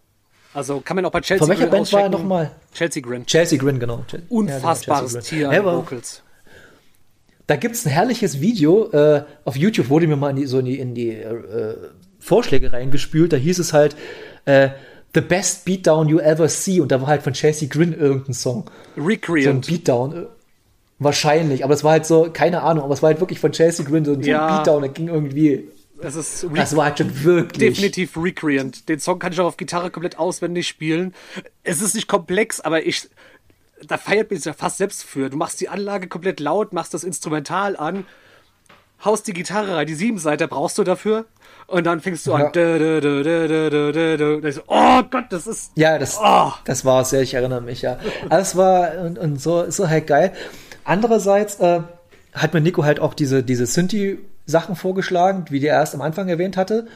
Also 0.54 0.80
kann 0.80 0.94
man 0.96 1.04
auch 1.04 1.10
bei 1.10 1.20
Chelsea 1.20 1.38
Von 1.44 1.48
welcher 1.48 1.68
Grin 1.68 1.78
Band 1.82 1.92
war 1.92 2.02
er 2.02 2.08
nochmal? 2.08 2.50
Chelsea 2.72 3.02
Grin. 3.02 3.26
Chelsea 3.26 3.58
Grin, 3.58 3.78
genau. 3.80 4.04
Unfassbares 4.28 5.12
ja, 5.14 5.20
genau, 5.20 5.50
Tier 5.50 5.50
an 5.50 5.64
Vocals. 5.64 6.22
Da 7.48 7.56
gibt's 7.56 7.84
ein 7.84 7.90
herrliches 7.90 8.40
Video, 8.40 8.90
äh, 8.92 9.24
auf 9.44 9.56
YouTube 9.56 9.88
wurde 9.88 10.06
mir 10.06 10.16
mal 10.16 10.30
in 10.30 10.36
die, 10.36 10.46
so 10.46 10.60
in 10.60 10.66
die, 10.66 10.78
in 10.78 10.94
die 10.94 11.10
äh, 11.10 11.74
Vorschläge 12.20 12.72
reingespült, 12.72 13.32
da 13.32 13.36
hieß 13.36 13.58
es 13.58 13.72
halt 13.72 13.96
äh, 14.44 14.68
The 15.14 15.22
Best 15.22 15.64
Beatdown 15.64 16.08
You 16.08 16.18
Ever 16.18 16.48
See 16.48 16.80
und 16.80 16.92
da 16.92 17.00
war 17.00 17.08
halt 17.08 17.22
von 17.22 17.32
Chelsea 17.32 17.66
Grin 17.68 17.92
irgendein 17.94 18.34
Song. 18.34 18.70
So 18.96 19.02
ein. 19.50 19.60
Beatdown. 19.62 20.12
äh, 20.16 20.26
Wahrscheinlich, 21.00 21.64
aber 21.64 21.74
es 21.74 21.84
war 21.84 21.92
halt 21.92 22.06
so, 22.06 22.28
keine 22.32 22.62
Ahnung, 22.62 22.84
aber 22.84 22.92
es 22.92 23.02
war 23.02 23.08
halt 23.10 23.20
wirklich 23.20 23.38
von 23.40 23.52
Chelsea 23.52 23.84
Grin 23.86 24.04
so 24.04 24.12
ein 24.12 24.22
so 24.22 24.28
ein 24.28 24.34
Ja. 24.34 24.56
Beatdown, 24.58 24.82
der 24.82 24.90
ging 24.90 25.08
irgendwie, 25.08 25.68
Es 26.02 26.16
ist 26.16 26.44
re 26.44 26.50
das 26.56 26.76
war 26.76 26.86
halt 26.86 26.98
schon 26.98 27.24
wirklich. 27.24 27.70
definitiv 27.70 28.16
Recreant. 28.16 28.88
Den 28.88 28.98
Song 28.98 29.18
kann 29.20 29.32
ich 29.32 29.40
auch 29.40 29.46
auf 29.46 29.56
Gitarre 29.56 29.90
komplett 29.90 30.18
auswendig 30.18 30.66
spielen. 30.68 31.14
Es 31.62 31.80
ist 31.80 31.94
nicht 31.94 32.08
komplex, 32.08 32.60
aber 32.60 32.84
ich, 32.84 33.08
da 33.86 33.96
feiert 33.96 34.30
mich 34.30 34.44
ja 34.44 34.52
fast 34.52 34.78
selbst 34.78 35.04
für. 35.04 35.30
Du 35.30 35.36
machst 35.36 35.60
die 35.60 35.68
Anlage 35.68 36.08
komplett 36.08 36.40
laut, 36.40 36.72
machst 36.72 36.94
das 36.94 37.04
Instrumental 37.04 37.76
an, 37.76 38.04
haust 39.04 39.26
die 39.26 39.32
Gitarre 39.32 39.76
rein, 39.76 39.86
die 39.86 39.94
Siebenseiter 39.94 40.48
brauchst 40.48 40.78
du 40.78 40.84
dafür. 40.84 41.24
Und 41.66 41.84
dann 41.84 42.00
fängst 42.00 42.26
du 42.26 42.30
Ja. 42.30 42.46
an. 42.46 42.52
dö, 42.52 42.78
dö, 42.78 43.00
dö, 44.40 44.52
so, 44.52 44.62
Oh 44.66 45.02
Gott, 45.10 45.26
das 45.30 45.46
ist. 45.46 45.72
Ja, 45.76 45.98
das, 45.98 46.18
Oh. 46.20 46.52
das 46.64 46.84
war 46.84 47.02
es 47.02 47.10
ja, 47.10 47.20
ich 47.20 47.34
erinnere 47.34 47.60
mich, 47.60 47.82
ja. 47.82 47.98
Es 48.30 48.56
war 48.56 48.98
und, 48.98 49.18
und 49.18 49.40
so, 49.40 49.70
so 49.70 49.88
halt 49.88 50.06
geil. 50.06 50.32
Andererseits 50.84 51.60
äh, 51.60 51.80
hat 52.32 52.54
mir 52.54 52.60
Nico 52.60 52.84
halt 52.84 53.00
auch 53.00 53.14
diese, 53.14 53.42
diese 53.42 53.66
Synthi-Sachen 53.66 54.76
vorgeschlagen, 54.76 55.44
wie 55.50 55.60
der 55.60 55.74
erst 55.74 55.94
am 55.94 56.00
Anfang 56.00 56.28
erwähnt 56.28 56.56
hatte. 56.56 56.86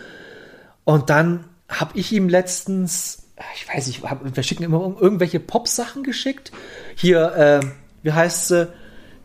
Und 0.85 1.11
dann 1.11 1.45
habe 1.69 1.93
ich 1.99 2.11
ihm 2.13 2.29
letztens, 2.29 3.22
ich 3.55 3.69
weiß 3.69 3.87
nicht, 3.87 4.03
wir 4.03 4.43
schicken 4.43 4.63
immer 4.65 4.95
irgendwelche 5.01 5.41
Pop-Sachen 5.41 6.03
geschickt. 6.03 6.53
Hier, 6.95 7.33
äh, 7.63 7.67
wie 8.03 8.13
heißt 8.13 8.49
sie? 8.49 8.69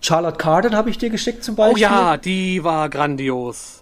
Charlotte 0.02 0.38
Carden 0.38 0.76
habe 0.76 0.90
ich 0.90 0.98
dir 0.98 1.10
geschickt 1.10 1.44
zum 1.44 1.56
Oh 1.56 1.58
Beispiel. 1.58 1.82
ja, 1.82 2.18
die 2.18 2.64
war 2.64 2.90
grandios. 2.90 3.82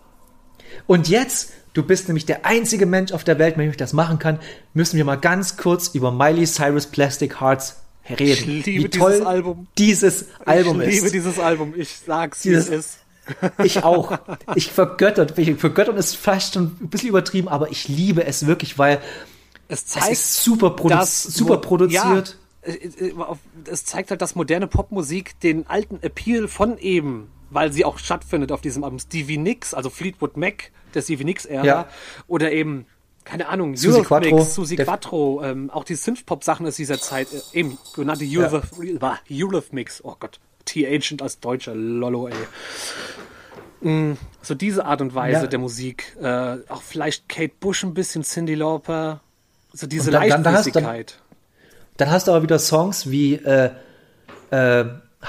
Und 0.87 1.09
jetzt, 1.09 1.51
du 1.73 1.83
bist 1.83 2.07
nämlich 2.07 2.25
der 2.25 2.45
einzige 2.45 2.85
Mensch 2.85 3.11
auf 3.11 3.23
der 3.23 3.37
Welt, 3.37 3.57
mit 3.57 3.65
dem 3.65 3.71
ich 3.71 3.77
das 3.77 3.93
machen 3.93 4.17
kann, 4.19 4.39
müssen 4.73 4.97
wir 4.97 5.05
mal 5.05 5.17
ganz 5.17 5.57
kurz 5.57 5.89
über 5.89 6.11
Miley 6.11 6.45
Cyrus 6.45 6.87
Plastic 6.87 7.41
Hearts 7.41 7.81
reden. 8.09 8.21
Ich 8.31 8.45
liebe 8.65 8.83
Wie 8.85 8.89
toll 8.89 9.11
dieses 9.13 9.25
Album. 9.27 9.67
dieses 9.77 10.25
Album 10.45 10.81
ich 10.81 10.87
liebe 10.87 11.05
ist. 11.07 11.13
dieses 11.15 11.39
Album. 11.39 11.73
Ich 11.75 11.89
sag's, 12.05 12.45
wie 12.45 12.53
es 12.53 12.67
ist. 12.69 12.99
Ich 13.63 13.83
auch. 13.83 14.19
Ich 14.53 14.71
vergöttert. 14.71 15.35
ich- 15.39 15.55
Vergöttern 15.59 15.97
ist 15.97 16.15
fast 16.15 16.53
schon 16.53 16.77
ein 16.79 16.89
bisschen 16.89 17.09
übertrieben, 17.09 17.47
aber 17.47 17.71
ich 17.71 17.87
liebe 17.87 18.23
es 18.23 18.45
wirklich, 18.45 18.77
weil 18.77 18.99
Es 19.67 19.79
es 19.79 19.85
zeigt, 19.87 20.11
ist 20.11 20.43
super, 20.43 20.69
produ 20.71 20.95
dass 20.95 21.23
super 21.23 21.57
produziert. 21.57 22.37
Ja, 22.61 23.37
es 23.71 23.85
zeigt 23.85 24.09
halt, 24.11 24.21
dass 24.21 24.35
moderne 24.35 24.67
Popmusik 24.67 25.39
den 25.41 25.67
alten 25.67 25.99
Appeal 26.01 26.47
von 26.47 26.77
eben, 26.77 27.29
weil 27.49 27.71
sie 27.71 27.85
auch 27.85 27.97
stattfindet 27.99 28.51
auf 28.51 28.61
diesem 28.61 28.83
Album, 28.83 28.99
Stevie 28.99 29.37
Nicks, 29.37 29.73
also 29.73 29.89
Fleetwood 29.89 30.35
Mac, 30.37 30.71
der 30.93 31.01
Stevie 31.01 31.25
Nicks-Ära, 31.25 31.63
Ja. 31.65 31.87
oder 32.27 32.51
eben, 32.51 32.85
keine 33.23 33.47
Ahnung, 33.49 33.75
Susi 33.75 33.99
Eurythmics, 33.99 34.07
Quattro. 34.07 34.41
Susi 34.43 34.75
Der- 34.75 34.85
Quattro, 34.85 35.43
ähm, 35.43 35.69
auch 35.69 35.83
die 35.83 35.95
Synth-Pop-Sachen 35.95 36.65
aus 36.67 36.75
dieser 36.75 36.99
Zeit, 36.99 37.27
äh, 37.33 37.41
eben, 37.59 37.77
genannte 37.95 38.25
Eurythmics, 38.25 40.03
oh 40.03 40.15
Gott, 40.19 40.39
T-Ancient 40.65 41.21
als 41.21 41.39
Deutscher, 41.39 41.75
lollo, 41.75 42.27
ey. 42.27 42.33
Mm, 43.81 44.17
So 44.41 44.55
diese 44.55 44.85
Art 44.85 45.01
und 45.01 45.13
Weise 45.15 45.41
Ja. 45.41 45.47
der 45.47 45.59
Musik, 45.59 46.15
äh, 46.21 46.57
auch 46.69 46.81
vielleicht 46.81 47.29
Kate 47.29 47.53
Bush 47.59 47.83
ein 47.83 47.93
bisschen, 47.93 48.23
Cindy 48.23 48.55
Lauper, 48.55 49.21
so 49.75 49.87
diese 49.87 50.11
dann- 50.11 50.27
dann- 50.29 50.43
dann 50.43 50.53
hast- 50.55 50.75
dann-. 50.75 51.03
Dann 51.97 52.09
hast 52.11 52.27
du 52.27 52.31
aber 52.31 52.43
wieder 52.43 52.59
Songs 52.59 53.09
wie 53.09 53.35
äh, 53.35 53.69
äh, 54.51 54.85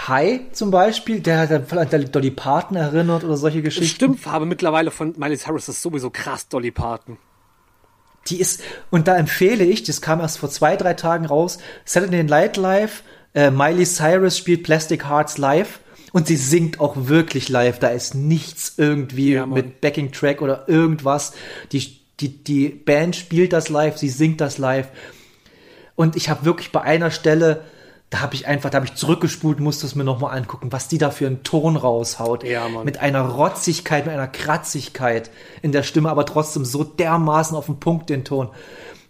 High 0.08 0.40
zum 0.52 0.70
Beispiel, 0.70 1.20
der 1.20 1.38
hat 1.38 1.50
dann 1.50 1.66
vielleicht 1.66 1.94
an 1.94 2.10
Dolly 2.12 2.30
Parton 2.30 2.76
erinnert 2.76 3.24
oder 3.24 3.36
solche 3.36 3.58
Die 3.58 3.62
Geschichten. 3.62 3.94
Stimmfarbe 3.94 4.44
mittlerweile 4.46 4.90
von 4.90 5.14
Miley 5.16 5.38
Cyrus 5.38 5.68
ist 5.68 5.80
sowieso 5.80 6.10
krass, 6.10 6.48
Dolly 6.48 6.70
Parton. 6.70 7.16
Die 8.28 8.40
ist, 8.40 8.60
und 8.90 9.06
da 9.08 9.16
empfehle 9.16 9.64
ich, 9.64 9.84
das 9.84 10.00
kam 10.00 10.20
erst 10.20 10.38
vor 10.38 10.50
zwei, 10.50 10.76
drei 10.76 10.94
Tagen 10.94 11.24
raus, 11.26 11.58
Saturday 11.84 12.24
Night 12.24 12.56
Live, 12.56 13.04
äh, 13.34 13.50
Miley 13.50 13.86
Cyrus 13.86 14.36
spielt 14.36 14.64
Plastic 14.64 15.08
Hearts 15.08 15.38
live 15.38 15.78
und 16.12 16.26
sie 16.26 16.36
singt 16.36 16.80
auch 16.80 16.94
wirklich 16.96 17.48
live. 17.48 17.78
Da 17.78 17.88
ist 17.88 18.14
nichts 18.16 18.74
irgendwie 18.78 19.34
Ja, 19.34 19.46
mit 19.46 19.80
Backing 19.80 20.10
Track 20.12 20.42
oder 20.42 20.68
irgendwas. 20.68 21.32
Die, 21.72 22.00
die, 22.20 22.28
die 22.42 22.68
Band 22.68 23.16
spielt 23.16 23.52
das 23.52 23.68
live, 23.68 23.96
sie 23.98 24.08
singt 24.08 24.40
das 24.40 24.58
live. 24.58 24.88
Und 25.94 26.16
ich 26.16 26.28
habe 26.28 26.44
wirklich 26.44 26.72
bei 26.72 26.82
einer 26.82 27.10
Stelle, 27.10 27.64
da 28.10 28.20
habe 28.20 28.34
ich 28.34 28.46
einfach, 28.46 28.70
da 28.70 28.76
habe 28.76 28.86
ich 28.86 28.94
zurückgespult, 28.94 29.60
musste 29.60 29.86
es 29.86 29.94
mir 29.94 30.04
nochmal 30.04 30.36
angucken, 30.36 30.70
was 30.72 30.88
die 30.88 30.98
da 30.98 31.10
für 31.10 31.26
einen 31.26 31.42
Ton 31.42 31.76
raushaut. 31.76 32.44
Ja, 32.44 32.68
Mann. 32.68 32.84
Mit 32.84 32.98
einer 32.98 33.22
Rotzigkeit, 33.22 34.06
mit 34.06 34.14
einer 34.14 34.28
Kratzigkeit 34.28 35.30
in 35.62 35.72
der 35.72 35.82
Stimme, 35.82 36.10
aber 36.10 36.24
trotzdem 36.26 36.64
so 36.64 36.84
dermaßen 36.84 37.56
auf 37.56 37.66
den 37.66 37.80
Punkt 37.80 38.08
den 38.10 38.24
Ton. 38.24 38.50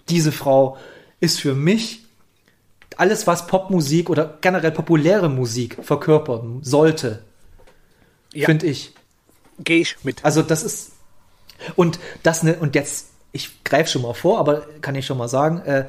Diese 0.08 0.32
Frau 0.32 0.76
ist 1.20 1.40
für 1.40 1.54
mich 1.54 2.04
alles, 2.96 3.26
was 3.26 3.46
Popmusik 3.46 4.08
oder 4.08 4.38
generell 4.40 4.70
populäre 4.70 5.28
Musik 5.28 5.76
verkörpern 5.82 6.60
sollte, 6.62 7.22
Ja. 8.32 8.46
finde 8.46 8.66
ich. 8.66 8.92
Gehe 9.58 9.80
ich 9.80 9.96
mit. 10.04 10.24
Also 10.24 10.42
das 10.42 10.62
ist 10.62 10.92
und 11.74 11.98
das 12.22 12.42
ne 12.42 12.56
und 12.58 12.74
jetzt 12.74 13.08
ich 13.32 13.64
greife 13.64 13.90
schon 13.90 14.02
mal 14.02 14.14
vor, 14.14 14.38
aber 14.38 14.66
kann 14.80 14.94
ich 14.94 15.06
schon 15.06 15.18
mal 15.18 15.28
sagen, 15.28 15.60
äh, 15.60 15.86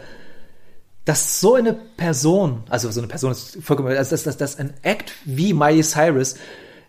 dass 1.06 1.40
so 1.40 1.56
eine 1.56 1.74
Person, 1.74 2.64
also 2.70 2.92
so 2.92 3.00
eine 3.00 3.08
Person 3.08 3.32
ist 3.32 3.60
vollkommen, 3.64 3.96
also 3.96 4.12
dass, 4.12 4.24
dass, 4.24 4.38
dass 4.38 4.60
ein 4.60 4.74
Act 4.82 5.14
wie 5.24 5.54
Miley 5.54 5.82
Cyrus 5.82 6.36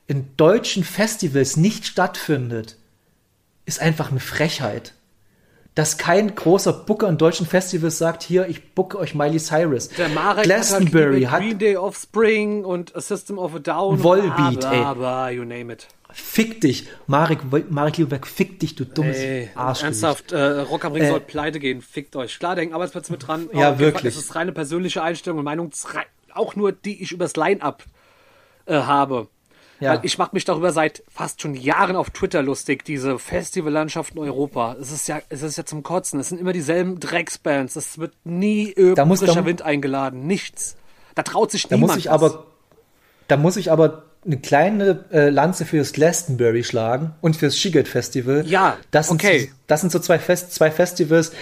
in 0.08 0.36
deutschen 0.36 0.82
Festivals 0.82 1.56
nicht 1.56 1.86
stattfindet, 1.86 2.76
ist 3.64 3.80
einfach 3.80 4.10
eine 4.10 4.20
Frechheit. 4.20 4.94
Dass 5.76 5.96
kein 5.96 6.34
großer 6.34 6.72
Booker 6.72 7.08
in 7.08 7.18
deutschen 7.18 7.46
Festivals 7.46 7.98
sagt, 7.98 8.24
hier, 8.24 8.48
ich 8.48 8.74
booke 8.74 8.98
euch 8.98 9.14
Miley 9.14 9.38
Cyrus. 9.38 9.90
Der 9.90 10.08
Marek 10.08 10.44
Glastonbury 10.44 11.22
hat, 11.22 11.32
halt 11.32 11.42
Green 11.44 11.58
Day 11.58 11.76
Offspring 11.76 12.64
und 12.64 12.96
A 12.96 13.00
System 13.00 13.38
of 13.38 13.54
a 13.54 13.60
Down. 13.60 14.02
Volbeat, 14.02 14.58
bla, 14.58 14.70
bla, 14.70 14.94
bla, 14.94 15.30
you 15.30 15.44
name 15.44 15.72
it. 15.72 15.86
Fick 16.12 16.60
dich, 16.60 16.86
Marek, 17.06 17.40
Marek 17.70 17.96
Lieberberg, 17.98 18.26
fick 18.26 18.60
dich, 18.60 18.74
du 18.74 18.84
dummes 18.84 19.16
Ey, 19.18 19.50
Arschgesicht. 19.54 20.02
ernsthaft, 20.04 20.32
äh, 20.32 20.60
Rock 20.60 20.84
am 20.84 20.92
Ring 20.92 21.02
Äh, 21.04 21.08
soll 21.10 21.20
pleite 21.20 21.60
gehen, 21.60 21.82
fickt 21.82 22.16
euch. 22.16 22.38
Klar, 22.38 22.54
da 22.56 22.62
hängen 22.62 22.74
Arbeitsplätze 22.74 23.12
mit 23.12 23.26
dran. 23.26 23.48
Ja, 23.52 23.68
aber 23.68 23.78
wirklich. 23.78 24.14
Das 24.14 24.22
ist 24.24 24.34
reine 24.34 24.52
persönliche 24.52 25.02
Einstellung 25.02 25.38
und 25.38 25.44
Meinung, 25.44 25.70
auch 26.34 26.56
nur 26.56 26.72
die 26.72 27.02
ich 27.02 27.12
übers 27.12 27.36
Line-Up 27.36 27.84
äh, 28.66 28.74
habe. 28.74 29.28
Ja. 29.80 29.92
Weil 29.92 30.00
ich 30.02 30.18
mache 30.18 30.30
mich 30.32 30.44
darüber 30.44 30.72
seit 30.72 31.04
fast 31.08 31.40
schon 31.40 31.54
Jahren 31.54 31.94
auf 31.94 32.10
Twitter 32.10 32.42
lustig, 32.42 32.84
diese 32.84 33.18
Festivallandschaft 33.20 34.14
in 34.14 34.18
Europa. 34.18 34.76
Es 34.80 34.90
ist 34.90 35.06
ja, 35.06 35.20
es 35.28 35.42
ist 35.42 35.56
ja 35.56 35.64
zum 35.64 35.84
Kotzen. 35.84 36.18
Es 36.18 36.30
sind 36.30 36.40
immer 36.40 36.52
dieselben 36.52 36.98
Drecksbands. 36.98 37.76
Es 37.76 37.98
wird 37.98 38.12
nie 38.24 38.72
Da 38.74 38.80
irgendein 38.80 39.08
da 39.10 39.16
frischer 39.16 39.44
Wind 39.44 39.62
eingeladen. 39.62 40.26
Nichts. 40.26 40.76
Da 41.14 41.22
traut 41.22 41.52
sich 41.52 41.68
Da 41.68 41.76
niemand. 41.76 41.92
muss 41.92 41.98
ich 41.98 42.06
was. 42.06 42.12
aber, 42.12 42.46
da 43.28 43.36
muss 43.36 43.56
ich 43.56 43.70
aber 43.70 44.04
eine 44.28 44.38
kleine 44.38 45.04
äh, 45.10 45.30
Lanze 45.30 45.64
fürs 45.64 45.92
Glastonbury 45.92 46.62
schlagen 46.62 47.14
und 47.22 47.34
fürs 47.34 47.58
Shigert 47.58 47.88
Festival. 47.88 48.44
Ja, 48.46 48.76
das 48.90 49.08
sind, 49.08 49.16
okay. 49.16 49.50
Das 49.66 49.80
sind 49.80 49.90
so 49.90 49.98
zwei, 49.98 50.18
Fest, 50.18 50.54
zwei 50.54 50.70
Festivals, 50.70 51.32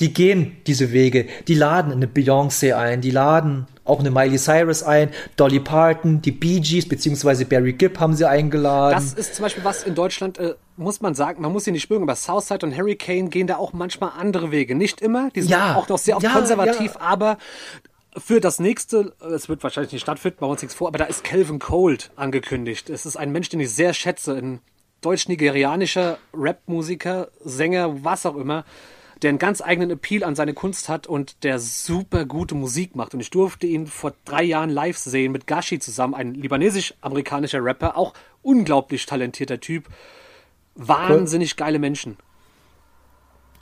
die 0.00 0.12
gehen 0.12 0.56
diese 0.66 0.92
Wege. 0.92 1.26
Die 1.46 1.54
laden 1.54 1.92
eine 1.92 2.06
Beyoncé 2.06 2.74
ein, 2.74 3.00
die 3.00 3.12
laden 3.12 3.68
auch 3.84 4.00
eine 4.00 4.10
Miley 4.10 4.38
Cyrus 4.38 4.82
ein, 4.82 5.10
Dolly 5.36 5.60
Parton, 5.60 6.20
die 6.20 6.32
Bee 6.32 6.60
Gees 6.60 6.88
beziehungsweise 6.88 7.44
Barry 7.44 7.72
Gibb 7.72 8.00
haben 8.00 8.14
sie 8.14 8.28
eingeladen. 8.28 8.94
Das 8.94 9.14
ist 9.14 9.36
zum 9.36 9.44
Beispiel 9.44 9.64
was 9.64 9.84
in 9.84 9.94
Deutschland, 9.94 10.38
äh, 10.38 10.54
muss 10.76 11.00
man 11.00 11.14
sagen, 11.14 11.42
man 11.42 11.52
muss 11.52 11.64
sie 11.64 11.72
nicht 11.72 11.82
spüren, 11.82 12.02
aber 12.02 12.16
Southside 12.16 12.66
und 12.66 12.76
Hurricane 12.76 13.30
gehen 13.30 13.46
da 13.46 13.56
auch 13.56 13.72
manchmal 13.72 14.10
andere 14.18 14.50
Wege. 14.50 14.74
Nicht 14.74 15.00
immer, 15.00 15.30
die 15.34 15.42
sind 15.42 15.50
Ja, 15.50 15.76
auch 15.76 15.88
noch 15.88 15.98
sehr 15.98 16.16
oft 16.16 16.24
ja, 16.24 16.32
konservativ, 16.32 16.94
ja. 16.94 17.00
aber 17.00 17.38
für 18.16 18.40
das 18.40 18.58
nächste, 18.58 19.14
es 19.20 19.48
wird 19.48 19.62
wahrscheinlich 19.62 19.92
nicht 19.92 20.02
stattfinden, 20.02 20.38
bei 20.40 20.46
uns 20.46 20.62
nichts 20.62 20.74
vor, 20.74 20.88
aber 20.88 20.98
da 20.98 21.04
ist 21.04 21.24
Calvin 21.24 21.58
Cold 21.58 22.10
angekündigt. 22.16 22.90
Es 22.90 23.06
ist 23.06 23.16
ein 23.16 23.32
Mensch, 23.32 23.48
den 23.48 23.60
ich 23.60 23.70
sehr 23.74 23.94
schätze, 23.94 24.34
ein 24.34 24.60
deutsch-nigerianischer 25.00 26.18
Rap-Musiker, 26.34 27.28
Sänger, 27.40 28.04
was 28.04 28.26
auch 28.26 28.36
immer, 28.36 28.64
der 29.22 29.30
einen 29.30 29.38
ganz 29.38 29.62
eigenen 29.62 29.90
Appeal 29.90 30.24
an 30.24 30.34
seine 30.34 30.52
Kunst 30.52 30.88
hat 30.88 31.06
und 31.06 31.44
der 31.44 31.58
super 31.58 32.24
gute 32.24 32.54
Musik 32.54 32.96
macht. 32.96 33.14
Und 33.14 33.20
ich 33.20 33.30
durfte 33.30 33.66
ihn 33.66 33.86
vor 33.86 34.14
drei 34.24 34.42
Jahren 34.42 34.70
live 34.70 34.98
sehen 34.98 35.32
mit 35.32 35.46
Gashi 35.46 35.78
zusammen, 35.78 36.14
ein 36.14 36.34
libanesisch-amerikanischer 36.34 37.64
Rapper, 37.64 37.96
auch 37.96 38.14
unglaublich 38.42 39.06
talentierter 39.06 39.60
Typ. 39.60 39.88
Wahnsinnig 40.74 41.56
geile 41.56 41.78
Menschen. 41.78 42.16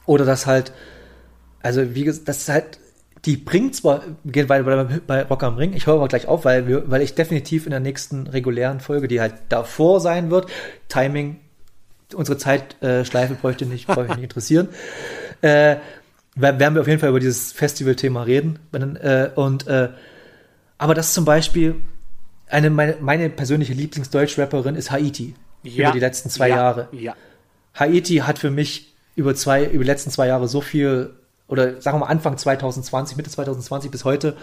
Oder 0.07 0.25
das 0.25 0.47
halt, 0.47 0.73
also 1.63 1.95
wie 1.95 2.05
gesagt, 2.05 2.29
das 2.29 2.39
ist 2.39 2.49
halt, 2.49 2.80
die 3.27 3.37
bringt 3.37 3.75
zwar, 3.77 4.03
geht 4.25 4.49
bei, 4.49 4.63
bei, 4.63 4.85
bei 5.07 5.23
Rock 5.23 5.43
am 5.43 5.57
Ring, 5.57 5.73
ich 5.75 5.87
höre 5.87 5.95
aber 5.95 6.09
gleich 6.09 6.27
auf, 6.27 6.45
weil, 6.45 6.67
wir, 6.67 6.91
weil 6.91 7.03
ich 7.03 7.15
definitiv 7.15 7.67
in 7.67 7.71
der 7.71 7.81
nächsten 7.81 8.27
regulären 8.27 8.81
Folge, 8.81 9.09
die 9.09 9.21
halt 9.21 9.35
davor 9.49 10.01
sein 10.01 10.31
wird, 10.31 10.47
Timing, 10.89 11.37
unsere 12.15 12.39
Zeitschleife 12.39 13.35
bräuchte 13.35 13.67
nicht, 13.67 13.87
bräuchte 13.87 14.15
nicht 14.15 14.23
interessieren, 14.25 14.69
äh, 15.43 15.77
wer- 16.35 16.59
werden 16.59 16.75
wir 16.75 16.81
auf 16.81 16.89
jeden 16.89 16.99
Fall 17.01 17.11
über 17.11 17.21
dieses 17.21 17.53
Festival-Thema 17.53 18.23
reden. 18.23 18.59
Wenn, 18.73 18.97
äh, 18.97 19.31
und, 19.35 19.67
äh, 19.67 19.91
aber 20.79 20.95
das 20.95 21.13
zum 21.13 21.25
Beispiel, 21.27 21.77
eine, 22.49 22.71
meine, 22.71 22.97
meine 23.01 23.29
persönliche 23.31 23.75
Lieblingsdeutsch-Rapperin 23.75 24.75
ist 24.77 24.91
Haiti. 24.91 25.35
über 25.63 25.93
die 25.93 26.01
letzten 26.01 26.31
zwei 26.31 26.49
ja, 26.49 26.57
Jahre. 26.57 26.89
Ja. 26.93 27.15
Haiti 27.75 28.17
hat 28.17 28.39
für 28.39 28.51
mich 28.51 28.95
über 29.15 29.35
zwei, 29.35 29.65
über 29.67 29.85
die 29.85 29.91
letzten 29.91 30.11
zwei 30.11 30.27
Jahre 30.27 30.49
so 30.49 30.61
viel, 30.63 31.11
oder 31.51 31.81
sagen 31.83 31.97
wir 31.97 32.07
mal 32.07 32.11
Anfang 32.11 32.39
2020, 32.39 33.17
Mitte 33.17 33.29
2020 33.29 33.91
bis 33.91 34.05
heute, 34.05 34.37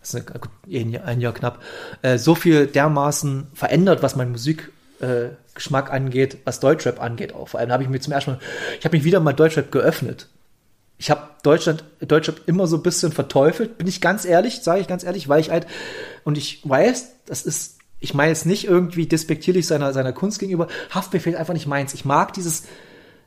das 0.00 0.14
ist 0.14 0.26
gut, 0.26 0.50
ein, 0.66 0.90
Jahr, 0.90 1.04
ein 1.04 1.20
Jahr 1.20 1.32
knapp, 1.32 1.62
äh, 2.02 2.18
so 2.18 2.34
viel 2.34 2.66
dermaßen 2.66 3.46
verändert, 3.54 4.02
was 4.02 4.16
mein 4.16 4.30
Musikgeschmack 4.30 5.88
äh, 5.88 5.92
angeht, 5.92 6.38
was 6.44 6.60
Deutschrap 6.60 7.00
angeht 7.00 7.34
auch. 7.34 7.48
Vor 7.48 7.60
allem 7.60 7.70
habe 7.72 7.84
ich 7.84 7.88
mir 7.88 8.00
zum 8.00 8.12
ersten 8.12 8.32
Mal, 8.32 8.40
ich 8.78 8.84
habe 8.84 8.96
mich 8.96 9.04
wieder 9.04 9.20
mal 9.20 9.32
Deutschrap 9.32 9.70
geöffnet. 9.70 10.28
Ich 10.98 11.12
habe 11.12 11.28
Deutschland, 11.44 11.84
Deutschrap 12.00 12.40
immer 12.46 12.66
so 12.66 12.76
ein 12.76 12.82
bisschen 12.82 13.12
verteufelt, 13.12 13.78
bin 13.78 13.86
ich 13.86 14.00
ganz 14.00 14.24
ehrlich, 14.24 14.60
sage 14.60 14.80
ich 14.80 14.88
ganz 14.88 15.04
ehrlich, 15.04 15.28
weil 15.28 15.40
ich 15.40 15.50
halt, 15.50 15.66
und 16.24 16.36
ich 16.36 16.68
weiß, 16.68 17.12
das 17.26 17.42
ist, 17.42 17.78
ich 18.00 18.14
meine 18.14 18.30
jetzt 18.30 18.46
nicht 18.46 18.66
irgendwie 18.66 19.06
despektierlich 19.06 19.66
seiner, 19.68 19.92
seiner 19.92 20.12
Kunst 20.12 20.40
gegenüber, 20.40 20.66
Haftbefehl 20.90 21.36
einfach 21.36 21.54
nicht 21.54 21.68
meins. 21.68 21.94
Ich 21.94 22.04
mag 22.04 22.32
dieses 22.32 22.64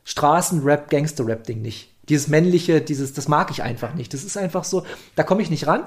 Straßenrap, 0.04 0.90
Gangster-Rap-Ding 0.90 1.62
nicht. 1.62 1.91
Dieses 2.08 2.28
männliche, 2.28 2.80
dieses, 2.80 3.12
das 3.12 3.28
mag 3.28 3.50
ich 3.50 3.62
einfach 3.62 3.94
nicht. 3.94 4.12
Das 4.12 4.24
ist 4.24 4.36
einfach 4.36 4.64
so, 4.64 4.84
da 5.14 5.22
komme 5.22 5.42
ich 5.42 5.50
nicht 5.50 5.66
ran. 5.66 5.86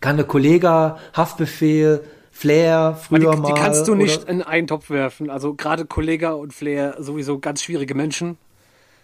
Kann 0.00 0.16
der 0.16 0.26
Kollege, 0.26 0.96
Haftbefehl, 1.14 2.04
Flair, 2.30 2.98
Die, 3.00 3.04
früher 3.06 3.30
die 3.34 3.40
mal. 3.40 3.54
kannst 3.54 3.86
du 3.88 3.94
nicht 3.94 4.22
oder- 4.22 4.28
in 4.30 4.42
einen 4.42 4.66
Topf 4.66 4.90
werfen. 4.90 5.30
Also 5.30 5.54
gerade 5.54 5.86
Kollega 5.86 6.32
und 6.32 6.52
Flair 6.52 6.96
sowieso 6.98 7.38
ganz 7.38 7.62
schwierige 7.62 7.94
Menschen. 7.94 8.36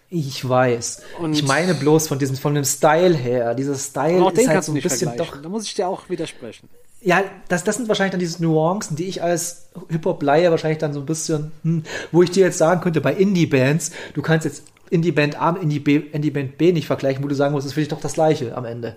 Ich 0.09 0.47
weiß. 0.47 1.01
Und- 1.19 1.33
ich 1.33 1.43
meine 1.47 1.73
bloß 1.73 2.07
von 2.09 2.19
diesem, 2.19 2.35
von 2.35 2.53
dem 2.53 2.65
Style 2.65 3.15
her. 3.15 3.55
Dieser 3.55 3.75
Style 3.75 4.27
ist 4.27 4.37
den 4.37 4.47
halt 4.47 4.55
kannst 4.55 4.67
so 4.67 4.73
ein 4.73 4.81
bisschen 4.81 5.15
doch. 5.17 5.41
Da 5.41 5.47
muss 5.49 5.63
ich 5.65 5.73
dir 5.73 5.87
auch 5.87 6.09
widersprechen. 6.09 6.67
Ja, 7.03 7.23
das, 7.47 7.63
das 7.63 7.77
sind 7.77 7.87
wahrscheinlich 7.87 8.11
dann 8.11 8.19
diese 8.19 8.43
Nuancen, 8.43 8.95
die 8.95 9.05
ich 9.05 9.23
als 9.23 9.69
Hip-Hop-Laie 9.89 10.51
wahrscheinlich 10.51 10.77
dann 10.77 10.93
so 10.93 10.99
ein 10.99 11.05
bisschen, 11.07 11.51
hm, 11.63 11.83
wo 12.11 12.21
ich 12.21 12.29
dir 12.29 12.45
jetzt 12.45 12.59
sagen 12.59 12.81
könnte, 12.81 13.01
bei 13.01 13.13
Indie-Bands, 13.13 13.91
du 14.13 14.21
kannst 14.21 14.45
jetzt 14.45 14.63
Indie-Band 14.91 15.39
A 15.41 15.53
mit 15.53 15.63
Indie-B- 15.63 16.09
Indie-Band 16.11 16.57
B 16.57 16.71
nicht 16.71 16.87
vergleichen, 16.87 17.23
wo 17.23 17.27
du 17.27 17.35
sagen 17.35 17.53
musst, 17.53 17.65
das 17.67 17.75
ist 17.75 17.91
doch 17.91 17.99
das 18.01 18.13
Gleiche 18.13 18.55
am 18.55 18.65
Ende. 18.65 18.95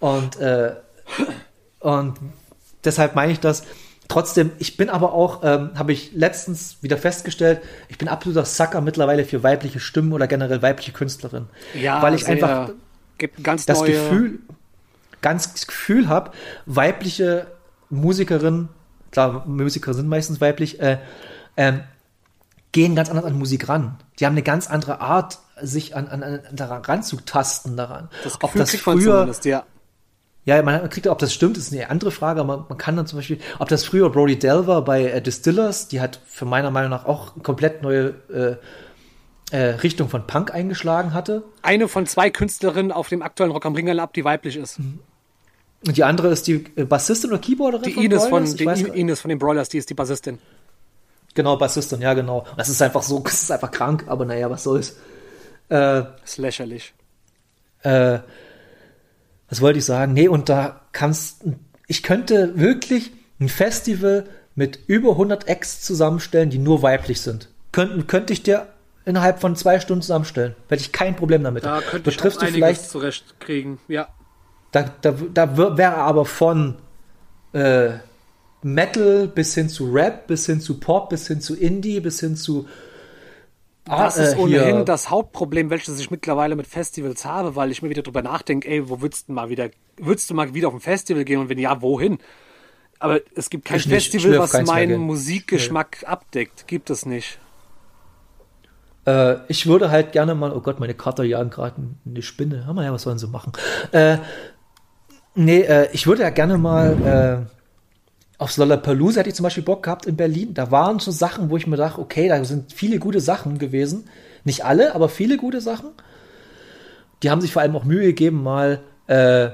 Und, 0.00 0.36
äh, 0.40 0.74
und 1.80 2.14
deshalb 2.84 3.14
meine 3.14 3.32
ich 3.32 3.40
das. 3.40 3.64
Trotzdem, 4.08 4.52
ich 4.58 4.76
bin 4.76 4.88
aber 4.88 5.12
auch, 5.12 5.40
ähm, 5.42 5.70
habe 5.74 5.92
ich 5.92 6.12
letztens 6.12 6.76
wieder 6.80 6.96
festgestellt, 6.96 7.60
ich 7.88 7.98
bin 7.98 8.06
absoluter 8.06 8.44
Sucker 8.44 8.80
mittlerweile 8.80 9.24
für 9.24 9.42
weibliche 9.42 9.80
Stimmen 9.80 10.12
oder 10.12 10.28
generell 10.28 10.62
weibliche 10.62 10.92
Künstlerinnen. 10.92 11.48
Ja, 11.74 12.00
weil 12.02 12.14
ich 12.14 12.24
sehr- 12.24 12.34
einfach 12.34 12.70
gibt 13.18 13.42
ganz 13.42 13.66
das 13.66 13.80
neue. 13.80 13.90
Gefühl, 13.92 14.38
ganz 15.22 15.52
das 15.52 15.66
Gefühl 15.66 16.08
habe, 16.08 16.30
weibliche 16.66 17.48
Musikerinnen, 17.90 18.68
klar, 19.10 19.44
Musiker 19.48 19.92
sind 19.94 20.08
meistens 20.08 20.40
weiblich, 20.40 20.78
äh, 20.80 20.98
ähm, 21.56 21.80
gehen 22.70 22.94
ganz 22.94 23.08
anders 23.08 23.24
an 23.24 23.36
Musik 23.36 23.68
ran. 23.68 23.96
Die 24.18 24.26
haben 24.26 24.32
eine 24.32 24.42
ganz 24.42 24.68
andere 24.68 25.00
Art, 25.00 25.38
sich 25.60 25.96
an, 25.96 26.08
an, 26.08 26.22
an 26.22 26.40
daran 26.52 26.82
ranzutasten 26.82 27.76
daran. 27.76 28.08
das 28.24 28.42
ob 28.42 28.52
das 28.54 28.74
früher, 28.74 29.30
ja. 29.44 29.64
ja, 30.44 30.62
man 30.62 30.88
kriegt, 30.90 31.06
ob 31.06 31.18
das 31.18 31.32
stimmt, 31.32 31.56
ist 31.56 31.72
eine 31.72 31.88
andere 31.90 32.10
Frage, 32.10 32.40
aber 32.40 32.56
man, 32.58 32.66
man 32.68 32.78
kann 32.78 32.96
dann 32.96 33.06
zum 33.06 33.18
Beispiel, 33.18 33.38
ob 33.58 33.68
das 33.68 33.84
früher 33.84 34.10
Brody 34.10 34.38
Delver 34.38 34.82
bei 34.82 35.04
äh, 35.04 35.22
Distillers, 35.22 35.88
die 35.88 36.00
hat 36.00 36.20
für 36.26 36.44
meiner 36.44 36.70
Meinung 36.70 36.90
nach 36.90 37.04
auch 37.06 37.34
eine 37.34 37.42
komplett 37.42 37.82
neue 37.82 38.14
äh, 38.32 38.56
äh, 39.56 39.74
Richtung 39.76 40.08
von 40.08 40.26
Punk 40.26 40.52
eingeschlagen 40.52 41.14
hatte. 41.14 41.44
Eine 41.62 41.88
von 41.88 42.06
zwei 42.06 42.30
Künstlerinnen 42.30 42.92
auf 42.92 43.08
dem 43.08 43.22
aktuellen 43.22 43.52
Rock 43.52 43.64
am 43.64 43.74
Ring 43.74 43.86
Lab, 43.88 44.12
die 44.12 44.24
weiblich 44.24 44.56
ist. 44.56 44.78
Und 45.86 45.96
die 45.96 46.04
andere 46.04 46.28
ist 46.28 46.46
die 46.46 46.64
äh, 46.76 46.84
Bassistin 46.84 47.30
oder 47.30 47.38
Keyboarderin 47.38 47.84
Die 47.84 48.04
Ines 48.04 48.26
von, 48.26 48.44
I- 48.44 48.88
Ines 49.00 49.20
von 49.20 49.28
den 49.28 49.38
Broilers, 49.38 49.68
die 49.68 49.78
ist 49.78 49.88
die 49.88 49.94
Bassistin. 49.94 50.38
Genau, 51.36 51.56
Bassistin, 51.56 52.00
ja, 52.00 52.14
genau. 52.14 52.40
Und 52.40 52.58
Das 52.58 52.68
ist 52.68 52.82
einfach 52.82 53.02
so, 53.04 53.20
das 53.24 53.42
ist 53.44 53.52
einfach 53.52 53.70
krank, 53.70 54.04
aber 54.08 54.24
naja, 54.24 54.50
was 54.50 54.64
soll's. 54.64 54.90
Äh, 55.68 55.76
Das 56.02 56.08
ist 56.24 56.38
lächerlich. 56.38 56.92
äh, 57.82 58.18
was 59.48 59.60
wollte 59.60 59.78
ich 59.78 59.84
sagen? 59.84 60.12
Nee, 60.12 60.26
und 60.26 60.48
da 60.48 60.80
kannst, 60.90 61.44
ich 61.86 62.02
könnte 62.02 62.58
wirklich 62.58 63.12
ein 63.38 63.48
Festival 63.48 64.24
mit 64.56 64.80
über 64.88 65.10
100 65.12 65.46
Acts 65.46 65.82
zusammenstellen, 65.82 66.50
die 66.50 66.58
nur 66.58 66.82
weiblich 66.82 67.20
sind. 67.20 67.48
Könnten, 67.70 68.06
könnte 68.08 68.32
ich 68.32 68.42
dir 68.42 68.66
innerhalb 69.04 69.40
von 69.40 69.54
zwei 69.54 69.78
Stunden 69.78 70.02
zusammenstellen. 70.02 70.56
Hätte 70.68 70.80
ich 70.80 70.90
kein 70.90 71.14
Problem 71.14 71.44
damit. 71.44 71.64
Da 71.64 71.80
könnte 71.80 72.10
ich 72.10 72.16
triffst 72.16 72.42
du 72.42 72.46
vielleicht, 72.46 72.88
zurechtkriegen. 72.90 73.78
Ja. 73.86 74.08
da, 74.72 74.90
da, 75.02 75.12
da 75.32 75.56
wär- 75.56 75.76
wäre 75.76 75.94
aber 75.96 76.24
von 76.24 76.76
äh, 77.52 77.90
Metal 78.62 79.28
bis 79.28 79.54
hin 79.54 79.68
zu 79.68 79.90
Rap, 79.92 80.26
bis 80.26 80.46
hin 80.46 80.60
zu 80.60 80.78
Pop, 80.80 81.10
bis 81.10 81.28
hin 81.28 81.40
zu 81.40 81.54
Indie, 81.56 82.00
bis 82.00 82.20
hin 82.20 82.36
zu 82.36 82.66
Das 83.84 84.18
Ah, 84.18 84.22
ist 84.24 84.34
äh, 84.34 84.36
ohnehin 84.36 84.76
hier- 84.76 84.84
das 84.84 85.10
Hauptproblem, 85.10 85.70
welches 85.70 86.00
ich 86.00 86.10
mittlerweile 86.10 86.56
mit 86.56 86.66
Festivals 86.66 87.24
habe, 87.24 87.54
weil 87.54 87.70
ich 87.70 87.82
mir 87.82 87.88
wieder 87.90 88.02
drüber 88.02 88.20
nachdenke, 88.22 88.68
ey, 88.68 88.88
wo 88.88 89.00
würdest 89.00 89.28
du 89.28 89.32
mal 89.32 89.48
wieder, 89.48 89.70
würdest 89.96 90.28
du 90.28 90.34
mal 90.34 90.54
wieder 90.54 90.68
auf 90.68 90.74
ein 90.74 90.80
Festival 90.80 91.24
gehen 91.24 91.38
und 91.40 91.48
wenn 91.48 91.58
ja, 91.58 91.80
wohin? 91.82 92.18
Aber 92.98 93.20
es 93.36 93.50
gibt 93.50 93.64
kein 93.66 93.78
Ich 93.78 93.86
Festival, 93.86 94.38
was 94.38 94.52
meinen. 94.62 95.00
Musikgeschmack 95.02 96.04
abdeckt. 96.06 96.66
Gibt 96.66 96.90
es 96.90 97.06
nicht. 97.06 97.38
Äh, 99.06 99.36
ich 99.48 99.66
würde 99.66 99.90
halt 99.90 100.12
gerne 100.12 100.34
mal, 100.34 100.52
oh 100.52 100.60
Gott, 100.60 100.80
meine 100.80 100.94
Kater 100.94 101.24
jagen 101.24 101.50
gerade 101.50 101.76
eine 102.04 102.22
Spinne. 102.22 102.64
Ja, 102.66 102.82
ja, 102.82 102.92
was 102.92 103.02
sollen 103.02 103.18
sie 103.18 103.28
machen? 103.28 103.52
Äh, 103.92 104.18
nee, 105.34 105.60
äh, 105.60 105.88
ich 105.92 106.06
würde 106.06 106.22
ja 106.22 106.30
gerne 106.30 106.58
mal 106.58 107.46
äh, 107.48 107.55
aufs 108.38 108.56
Lollapalooza 108.56 109.20
hätte 109.20 109.30
ich 109.30 109.34
zum 109.34 109.44
Beispiel 109.44 109.62
Bock 109.62 109.82
gehabt 109.82 110.06
in 110.06 110.16
Berlin. 110.16 110.52
Da 110.54 110.70
waren 110.70 110.98
so 110.98 111.10
Sachen, 111.10 111.50
wo 111.50 111.56
ich 111.56 111.66
mir 111.66 111.76
dachte, 111.76 112.00
okay, 112.00 112.28
da 112.28 112.42
sind 112.44 112.72
viele 112.72 112.98
gute 112.98 113.20
Sachen 113.20 113.58
gewesen. 113.58 114.08
Nicht 114.44 114.64
alle, 114.64 114.94
aber 114.94 115.08
viele 115.08 115.36
gute 115.38 115.60
Sachen. 115.60 115.90
Die 117.22 117.30
haben 117.30 117.40
sich 117.40 117.52
vor 117.52 117.62
allem 117.62 117.74
auch 117.76 117.84
Mühe 117.84 118.04
gegeben, 118.06 118.42
mal, 118.42 118.80
äh, 119.06 119.48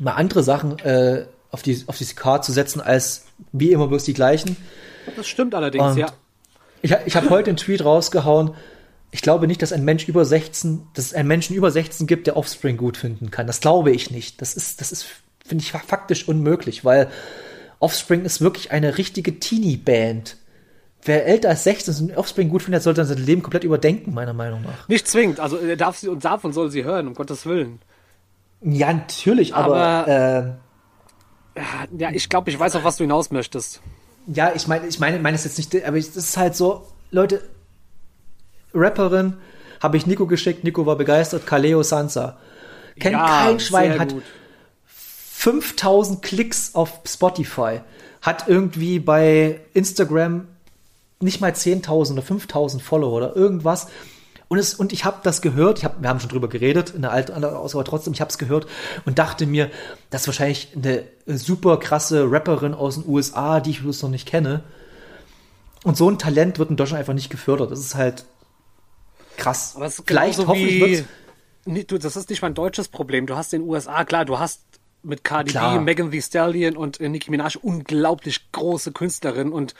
mal 0.00 0.12
andere 0.14 0.42
Sachen 0.42 0.78
äh, 0.80 1.26
auf 1.50 1.62
die, 1.62 1.82
auf 1.86 1.98
die 1.98 2.06
Card 2.06 2.44
zu 2.44 2.52
setzen, 2.52 2.80
als 2.80 3.26
wie 3.52 3.72
immer 3.72 3.88
bloß 3.88 4.04
die 4.04 4.14
gleichen. 4.14 4.56
Das 5.16 5.26
stimmt 5.26 5.54
allerdings, 5.54 5.84
Und- 5.92 5.98
ja. 5.98 6.06
Ich, 6.84 6.92
ich 7.06 7.14
habe 7.14 7.30
heute 7.30 7.50
einen 7.50 7.56
Tweet 7.58 7.84
rausgehauen. 7.84 8.54
Ich 9.12 9.22
glaube 9.22 9.46
nicht, 9.46 9.62
dass 9.62 9.72
ein 9.72 9.84
Mensch 9.84 10.08
über 10.08 10.24
16, 10.24 10.82
dass 10.94 11.06
es 11.06 11.14
einen 11.14 11.28
Menschen 11.28 11.54
über 11.54 11.70
16 11.70 12.08
gibt, 12.08 12.26
der 12.26 12.36
Offspring 12.36 12.76
gut 12.76 12.96
finden 12.96 13.30
kann. 13.30 13.46
Das 13.46 13.60
glaube 13.60 13.92
ich 13.92 14.10
nicht. 14.10 14.40
Das 14.40 14.54
ist, 14.54 14.80
das 14.80 14.90
ist, 14.90 15.06
finde 15.46 15.62
ich 15.64 15.72
faktisch 15.72 16.28
unmöglich, 16.28 16.84
weil 16.84 17.08
Offspring 17.78 18.24
ist 18.24 18.40
wirklich 18.40 18.70
eine 18.72 18.98
richtige 18.98 19.38
Teenie-Band. 19.40 20.36
Wer 21.04 21.26
älter 21.26 21.48
als 21.48 21.64
16 21.64 21.92
ist 21.94 22.00
und 22.00 22.16
Offspring 22.16 22.48
gut 22.48 22.62
findet, 22.62 22.82
sollte 22.84 23.04
sein 23.04 23.18
Leben 23.18 23.42
komplett 23.42 23.64
überdenken, 23.64 24.14
meiner 24.14 24.32
Meinung 24.34 24.62
nach. 24.62 24.86
Nicht 24.88 25.08
zwingend, 25.08 25.40
also 25.40 25.56
er 25.56 25.76
darf 25.76 25.98
sie 25.98 26.08
und 26.08 26.24
darf 26.24 26.44
und 26.44 26.52
soll 26.52 26.70
sie 26.70 26.84
hören, 26.84 27.08
um 27.08 27.14
Gottes 27.14 27.44
Willen. 27.44 27.80
Ja, 28.60 28.92
natürlich, 28.92 29.54
aber, 29.54 29.76
Aber- 29.76 30.56
äh, 31.56 31.60
Ja, 31.98 32.10
ich 32.12 32.28
glaube, 32.28 32.50
ich 32.50 32.58
weiß, 32.58 32.76
auf 32.76 32.84
was 32.84 32.96
du 32.96 33.04
hinaus 33.04 33.30
möchtest. 33.32 33.80
Ja, 34.28 34.52
ich 34.54 34.68
meine, 34.68 34.86
ich 34.86 35.00
meine, 35.00 35.18
meine 35.18 35.34
es 35.34 35.42
jetzt 35.44 35.58
nicht, 35.58 35.84
aber 35.84 35.96
es 35.98 36.16
ist 36.16 36.36
halt 36.36 36.54
so, 36.54 36.86
Leute, 37.10 37.42
Rapperin, 38.72 39.34
habe 39.80 39.96
ich 39.96 40.06
Nico 40.06 40.26
geschickt, 40.26 40.62
Nico 40.64 40.86
war 40.86 40.96
begeistert, 40.96 41.46
Kaleo 41.46 41.82
Sansa. 41.82 42.38
Kennt 42.98 43.14
Ja, 43.16 43.26
kein 43.46 43.58
Schwein, 43.60 43.98
hat 43.98 44.12
gut. 44.12 44.22
5000 45.42 46.22
Klicks 46.22 46.76
auf 46.76 47.00
Spotify, 47.04 47.80
hat 48.20 48.46
irgendwie 48.46 49.00
bei 49.00 49.58
Instagram 49.74 50.46
nicht 51.18 51.40
mal 51.40 51.50
10.000 51.50 52.12
oder 52.12 52.22
5.000 52.22 52.80
Follower 52.80 53.16
oder 53.16 53.34
irgendwas. 53.34 53.88
Und, 54.46 54.58
es, 54.58 54.74
und 54.74 54.92
ich 54.92 55.04
habe 55.04 55.18
das 55.24 55.42
gehört, 55.42 55.78
ich 55.78 55.84
hab, 55.84 56.00
wir 56.00 56.08
haben 56.08 56.20
schon 56.20 56.28
drüber 56.28 56.48
geredet 56.48 56.90
in 56.90 57.02
der 57.02 57.10
alten 57.10 57.32
Ausgabe, 57.44 57.80
aber 57.80 57.90
trotzdem, 57.90 58.12
ich 58.12 58.20
habe 58.20 58.30
es 58.30 58.38
gehört 58.38 58.68
und 59.04 59.18
dachte 59.18 59.46
mir, 59.46 59.68
das 60.10 60.20
ist 60.20 60.26
wahrscheinlich 60.28 60.68
eine 60.76 61.06
super 61.26 61.76
krasse 61.78 62.30
Rapperin 62.30 62.72
aus 62.72 62.94
den 62.94 63.08
USA, 63.08 63.58
die 63.58 63.70
ich 63.70 63.82
bloß 63.82 64.00
noch 64.02 64.10
nicht 64.10 64.28
kenne. 64.28 64.62
Und 65.82 65.96
so 65.96 66.08
ein 66.08 66.18
Talent 66.18 66.60
wird 66.60 66.70
in 66.70 66.76
Deutschland 66.76 67.00
einfach 67.00 67.14
nicht 67.14 67.30
gefördert. 67.30 67.72
Das 67.72 67.80
ist 67.80 67.96
halt 67.96 68.26
krass. 69.36 69.72
Aber 69.74 69.86
es 69.86 69.98
ist 69.98 70.06
Vielleicht 70.06 70.38
hoffentlich 70.38 70.74
wie, 70.74 70.80
wird's. 70.98 71.08
Nee, 71.64 71.82
du, 71.82 71.98
das 71.98 72.14
ist 72.14 72.30
nicht 72.30 72.42
mal 72.42 72.48
ein 72.48 72.54
deutsches 72.54 72.86
Problem. 72.86 73.26
Du 73.26 73.34
hast 73.34 73.52
in 73.52 73.62
den 73.62 73.68
USA, 73.68 74.04
klar, 74.04 74.24
du 74.24 74.38
hast 74.38 74.60
mit 75.02 75.24
Cardi. 75.24 75.52
B, 75.52 75.78
Megan 75.80 76.10
Thee 76.10 76.22
Stallion 76.22 76.76
und 76.76 77.00
äh, 77.00 77.08
Nicki 77.08 77.30
Minaj 77.30 77.56
unglaublich 77.60 78.52
große 78.52 78.92
Künstlerinnen 78.92 79.52
und 79.52 79.74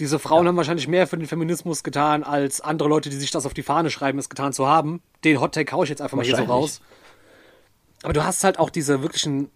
diese 0.00 0.20
Frauen 0.20 0.46
haben 0.46 0.56
wahrscheinlich 0.56 0.86
mehr 0.86 1.08
für 1.08 1.16
den 1.16 1.26
Feminismus 1.26 1.82
getan, 1.82 2.22
als 2.22 2.60
andere 2.60 2.88
Leute, 2.88 3.10
die 3.10 3.16
sich 3.16 3.32
das 3.32 3.46
auf 3.46 3.54
die 3.54 3.64
Fahne 3.64 3.90
schreiben, 3.90 4.18
es 4.18 4.28
getan 4.28 4.52
zu 4.52 4.66
haben. 4.68 5.02
Den 5.24 5.40
Hot 5.40 5.54
Take 5.54 5.72
hau 5.72 5.82
ich 5.82 5.90
jetzt 5.90 6.00
einfach 6.00 6.16
mal 6.16 6.24
hier 6.24 6.36
so 6.36 6.44
raus. 6.44 6.80
Aber 8.04 8.12
du 8.12 8.24
hast 8.24 8.44
halt 8.44 8.60
auch 8.60 8.70
diese 8.70 9.02
wirklichen 9.02 9.50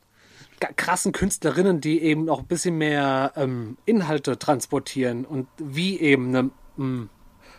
krassen 0.76 1.12
Künstlerinnen, 1.12 1.80
die 1.80 2.02
eben 2.02 2.28
auch 2.28 2.40
ein 2.40 2.46
bisschen 2.46 2.76
mehr 2.76 3.32
ähm, 3.36 3.76
Inhalte 3.84 4.38
transportieren 4.38 5.24
und 5.24 5.46
wie 5.58 5.98
eben 6.00 6.28
eine 6.28 6.50
ähm, 6.78 7.08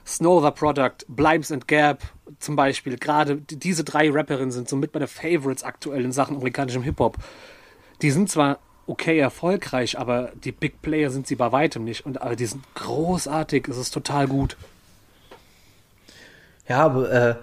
Snow 0.06 0.44
the 0.44 0.52
Product, 0.52 1.06
Blimes 1.08 1.52
and 1.52 1.68
Gap 1.68 2.02
zum 2.40 2.56
Beispiel, 2.56 2.98
gerade 2.98 3.38
die- 3.38 3.58
diese 3.58 3.84
drei 3.84 4.10
Rapperinnen 4.12 4.52
sind 4.52 4.68
somit 4.68 4.94
meine 4.94 5.08
Favorites 5.08 5.64
aktuell 5.64 6.04
in 6.04 6.12
Sachen 6.12 6.36
amerikanischem 6.36 6.84
Hip-Hop. 6.84 7.18
Die 8.02 8.12
sind 8.12 8.30
zwar 8.30 8.60
okay 8.86 9.18
erfolgreich, 9.18 9.98
aber 9.98 10.34
die 10.44 10.52
Big 10.52 10.82
Player 10.82 11.10
sind 11.10 11.26
sie 11.26 11.36
bei 11.36 11.52
weitem 11.54 11.86
nicht. 11.86 12.06
Und 12.06 12.22
aber 12.22 12.36
die 12.36 12.46
sind 12.46 12.64
großartig, 12.76 13.68
es 13.70 13.78
ist 13.78 13.92
total 13.92 14.28
gut. 14.28 14.58
Ja, 16.68 16.80
aber, 16.86 17.12
äh, 17.12 17.36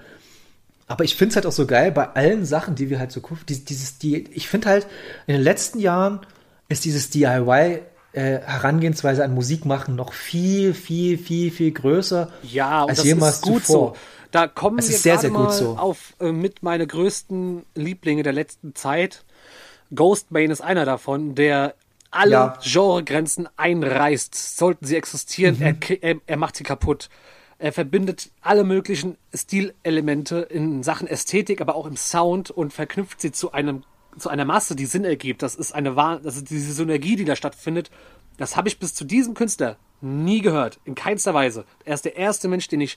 aber 0.86 1.04
ich 1.04 1.14
finde 1.16 1.30
es 1.30 1.36
halt 1.36 1.46
auch 1.46 1.52
so 1.52 1.66
geil 1.66 1.92
bei 1.92 2.08
allen 2.08 2.44
Sachen, 2.44 2.74
die 2.74 2.90
wir 2.90 2.98
halt 2.98 3.12
so 3.12 3.20
gucken. 3.20 3.44
Dieses, 3.48 3.98
die, 3.98 4.24
ich 4.32 4.48
finde 4.48 4.68
halt, 4.68 4.86
in 5.26 5.34
den 5.34 5.42
letzten 5.42 5.78
Jahren 5.78 6.20
ist 6.68 6.84
dieses 6.84 7.10
DIY 7.10 7.80
äh, 8.12 8.38
Herangehensweise 8.40 9.22
an 9.24 9.34
Musik 9.34 9.64
machen 9.64 9.94
noch 9.96 10.12
viel, 10.12 10.74
viel, 10.74 11.16
viel, 11.18 11.50
viel 11.50 11.70
größer 11.72 12.28
Ja, 12.42 12.82
und 12.82 12.90
als 12.90 12.98
das 12.98 13.06
jemals 13.06 13.40
gut 13.40 13.64
zuvor. 13.64 13.94
so. 13.94 13.96
Da 14.32 14.46
kommen 14.46 14.78
Es 14.78 14.88
wir 14.88 14.94
ist 14.96 15.02
sehr, 15.02 15.18
sehr 15.18 15.30
gut 15.30 15.38
mal 15.44 15.52
so. 15.52 15.76
auf 15.76 16.14
äh, 16.20 16.30
mit 16.32 16.62
meine 16.62 16.86
größten 16.86 17.64
Lieblinge 17.74 18.22
der 18.22 18.32
letzten 18.32 18.74
Zeit. 18.74 19.24
Ghostbane 19.94 20.52
ist 20.52 20.60
einer 20.60 20.84
davon, 20.84 21.34
der 21.34 21.74
alle 22.12 22.30
Ja. 22.32 22.58
Genregrenzen 22.62 23.48
einreißt. 23.56 24.56
Sollten 24.56 24.84
sie 24.86 24.96
existieren, 24.96 25.56
Mhm. 25.58 25.62
er, 25.62 26.02
er, 26.02 26.16
er 26.26 26.36
macht 26.36 26.56
sie 26.56 26.64
kaputt. 26.64 27.08
Er 27.58 27.72
verbindet 27.72 28.30
alle 28.40 28.64
möglichen 28.64 29.16
Stilelemente 29.34 30.38
in 30.40 30.82
Sachen 30.82 31.06
Ästhetik, 31.06 31.60
aber 31.60 31.74
auch 31.74 31.86
im 31.86 31.96
Sound 31.96 32.50
und 32.50 32.72
verknüpft 32.72 33.20
sie 33.20 33.32
zu 33.32 33.52
einem 33.52 33.82
zu 34.18 34.28
einer 34.28 34.44
Masse, 34.44 34.76
die 34.76 34.86
Sinn 34.86 35.04
ergibt. 35.04 35.42
Das 35.42 35.54
ist 35.54 35.72
eine 35.72 35.94
das 35.94 36.36
ist 36.36 36.50
diese 36.50 36.72
Synergie, 36.72 37.16
die 37.16 37.24
da 37.24 37.36
stattfindet. 37.36 37.90
Das 38.36 38.56
habe 38.56 38.68
ich 38.68 38.78
bis 38.78 38.94
zu 38.94 39.04
diesem 39.04 39.34
Künstler 39.34 39.76
nie 40.00 40.40
gehört, 40.40 40.80
in 40.84 40.94
keinster 40.94 41.34
Weise. 41.34 41.64
Er 41.84 41.94
ist 41.94 42.04
der 42.04 42.16
erste 42.16 42.48
Mensch, 42.48 42.68
den 42.68 42.80
ich 42.80 42.96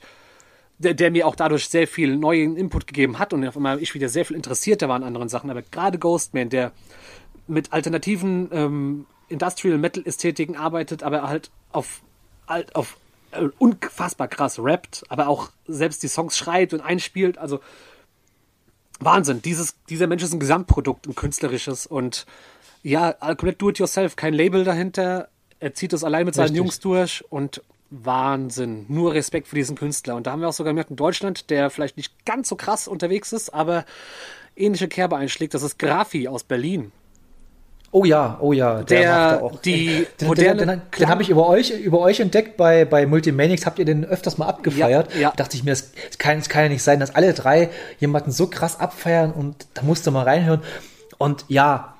der, 0.78 0.94
der 0.94 1.10
mir 1.10 1.26
auch 1.26 1.36
dadurch 1.36 1.68
sehr 1.68 1.86
viel 1.86 2.16
neuen 2.16 2.56
Input 2.56 2.86
gegeben 2.86 3.18
hat 3.18 3.32
und 3.32 3.46
auf 3.46 3.56
einmal 3.56 3.82
ich 3.82 3.94
wieder 3.94 4.08
sehr 4.08 4.24
viel 4.24 4.36
interessierter 4.36 4.88
war 4.88 4.96
an 4.96 5.04
anderen 5.04 5.28
Sachen. 5.28 5.50
Aber 5.50 5.62
gerade 5.62 5.98
Ghostman, 5.98 6.48
der 6.48 6.72
mit 7.46 7.72
alternativen 7.72 8.48
ähm, 8.52 9.06
Industrial 9.28 9.78
Metal 9.78 10.02
Ästhetiken 10.04 10.56
arbeitet, 10.56 11.02
aber 11.02 11.28
halt 11.28 11.50
auf, 11.72 12.02
halt 12.48 12.74
auf 12.74 12.96
äh, 13.32 13.48
unfassbar 13.58 14.28
krass 14.28 14.58
rappt, 14.58 15.04
aber 15.08 15.28
auch 15.28 15.50
selbst 15.66 16.02
die 16.02 16.08
Songs 16.08 16.36
schreibt 16.36 16.74
und 16.74 16.80
einspielt. 16.80 17.38
Also 17.38 17.60
Wahnsinn. 19.00 19.42
Dieses, 19.42 19.76
dieser 19.88 20.06
Mensch 20.06 20.22
ist 20.22 20.32
ein 20.32 20.40
Gesamtprodukt, 20.40 21.06
ein 21.06 21.14
künstlerisches 21.14 21.86
und 21.86 22.26
ja, 22.82 23.12
komplett 23.12 23.60
do 23.60 23.70
it 23.70 23.78
yourself, 23.78 24.16
kein 24.16 24.34
Label 24.34 24.64
dahinter. 24.64 25.28
Er 25.58 25.74
zieht 25.74 25.92
das 25.92 26.04
allein 26.04 26.26
mit 26.26 26.34
seinen 26.34 26.44
Richtig. 26.44 26.58
Jungs 26.58 26.80
durch 26.80 27.24
und 27.30 27.62
Wahnsinn. 27.90 28.86
Nur 28.88 29.14
Respekt 29.14 29.48
für 29.48 29.56
diesen 29.56 29.76
Künstler. 29.76 30.16
Und 30.16 30.26
da 30.26 30.32
haben 30.32 30.40
wir 30.40 30.48
auch 30.48 30.52
sogar 30.52 30.72
jemanden 30.72 30.94
in 30.94 30.96
Deutschland, 30.96 31.48
der 31.50 31.70
vielleicht 31.70 31.96
nicht 31.96 32.26
ganz 32.26 32.48
so 32.48 32.56
krass 32.56 32.88
unterwegs 32.88 33.32
ist, 33.32 33.54
aber 33.54 33.84
ähnliche 34.56 34.88
Kerbe 34.88 35.16
einschlägt. 35.16 35.54
Das 35.54 35.62
ist 35.62 35.78
Grafi 35.78 36.28
aus 36.28 36.44
Berlin. 36.44 36.92
Oh 37.96 38.04
ja, 38.04 38.38
oh 38.40 38.52
ja. 38.52 38.82
Der- 38.82 39.08
macht 39.08 39.40
da 39.40 39.40
auch, 39.46 39.60
die 39.60 40.04
den, 40.20 40.26
moderne 40.26 40.58
den, 40.66 40.68
den, 40.68 40.82
den 40.98 41.08
habe 41.08 41.22
ich 41.22 41.30
über 41.30 41.46
euch, 41.48 41.70
über 41.70 42.00
euch 42.00 42.18
entdeckt 42.18 42.56
bei, 42.56 42.84
bei 42.84 43.06
Multimaniacs. 43.06 43.66
Habt 43.66 43.78
ihr 43.78 43.84
den 43.84 44.04
öfters 44.04 44.36
mal 44.36 44.46
abgefeiert? 44.48 45.14
Ja, 45.14 45.20
ja. 45.20 45.30
Da 45.30 45.36
dachte 45.44 45.56
ich 45.56 45.62
mir, 45.62 45.70
es 45.70 45.92
kann, 46.18 46.38
es 46.38 46.48
kann 46.48 46.64
ja 46.64 46.68
nicht 46.70 46.82
sein, 46.82 46.98
dass 46.98 47.14
alle 47.14 47.32
drei 47.34 47.70
jemanden 48.00 48.32
so 48.32 48.48
krass 48.48 48.80
abfeiern 48.80 49.30
und 49.32 49.68
da 49.74 49.82
musst 49.82 50.06
du 50.08 50.10
mal 50.10 50.24
reinhören. 50.24 50.60
Und 51.18 51.44
ja, 51.46 51.94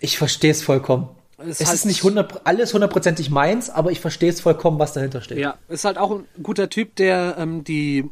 ich 0.00 0.18
verstehe 0.18 0.50
es 0.50 0.64
vollkommen. 0.64 1.10
Es 1.38 1.46
Es, 1.46 1.60
ist 1.60 1.66
halt- 1.68 1.74
ist 1.76 1.84
nicht 1.84 2.00
100, 2.02 2.40
alles 2.44 2.74
hundertprozentig 2.74 3.30
meins, 3.30 3.70
aber 3.70 3.92
ich 3.92 4.00
verstehe 4.00 4.30
es 4.30 4.40
vollkommen, 4.40 4.80
was 4.80 4.94
dahinter 4.94 5.20
steht. 5.20 5.38
Ja, 5.38 5.54
ist 5.68 5.84
halt 5.84 5.96
auch 5.96 6.10
ein 6.10 6.24
guter 6.42 6.68
Typ, 6.70 6.96
der 6.96 7.36
ähm, 7.38 7.62
die 7.62 8.10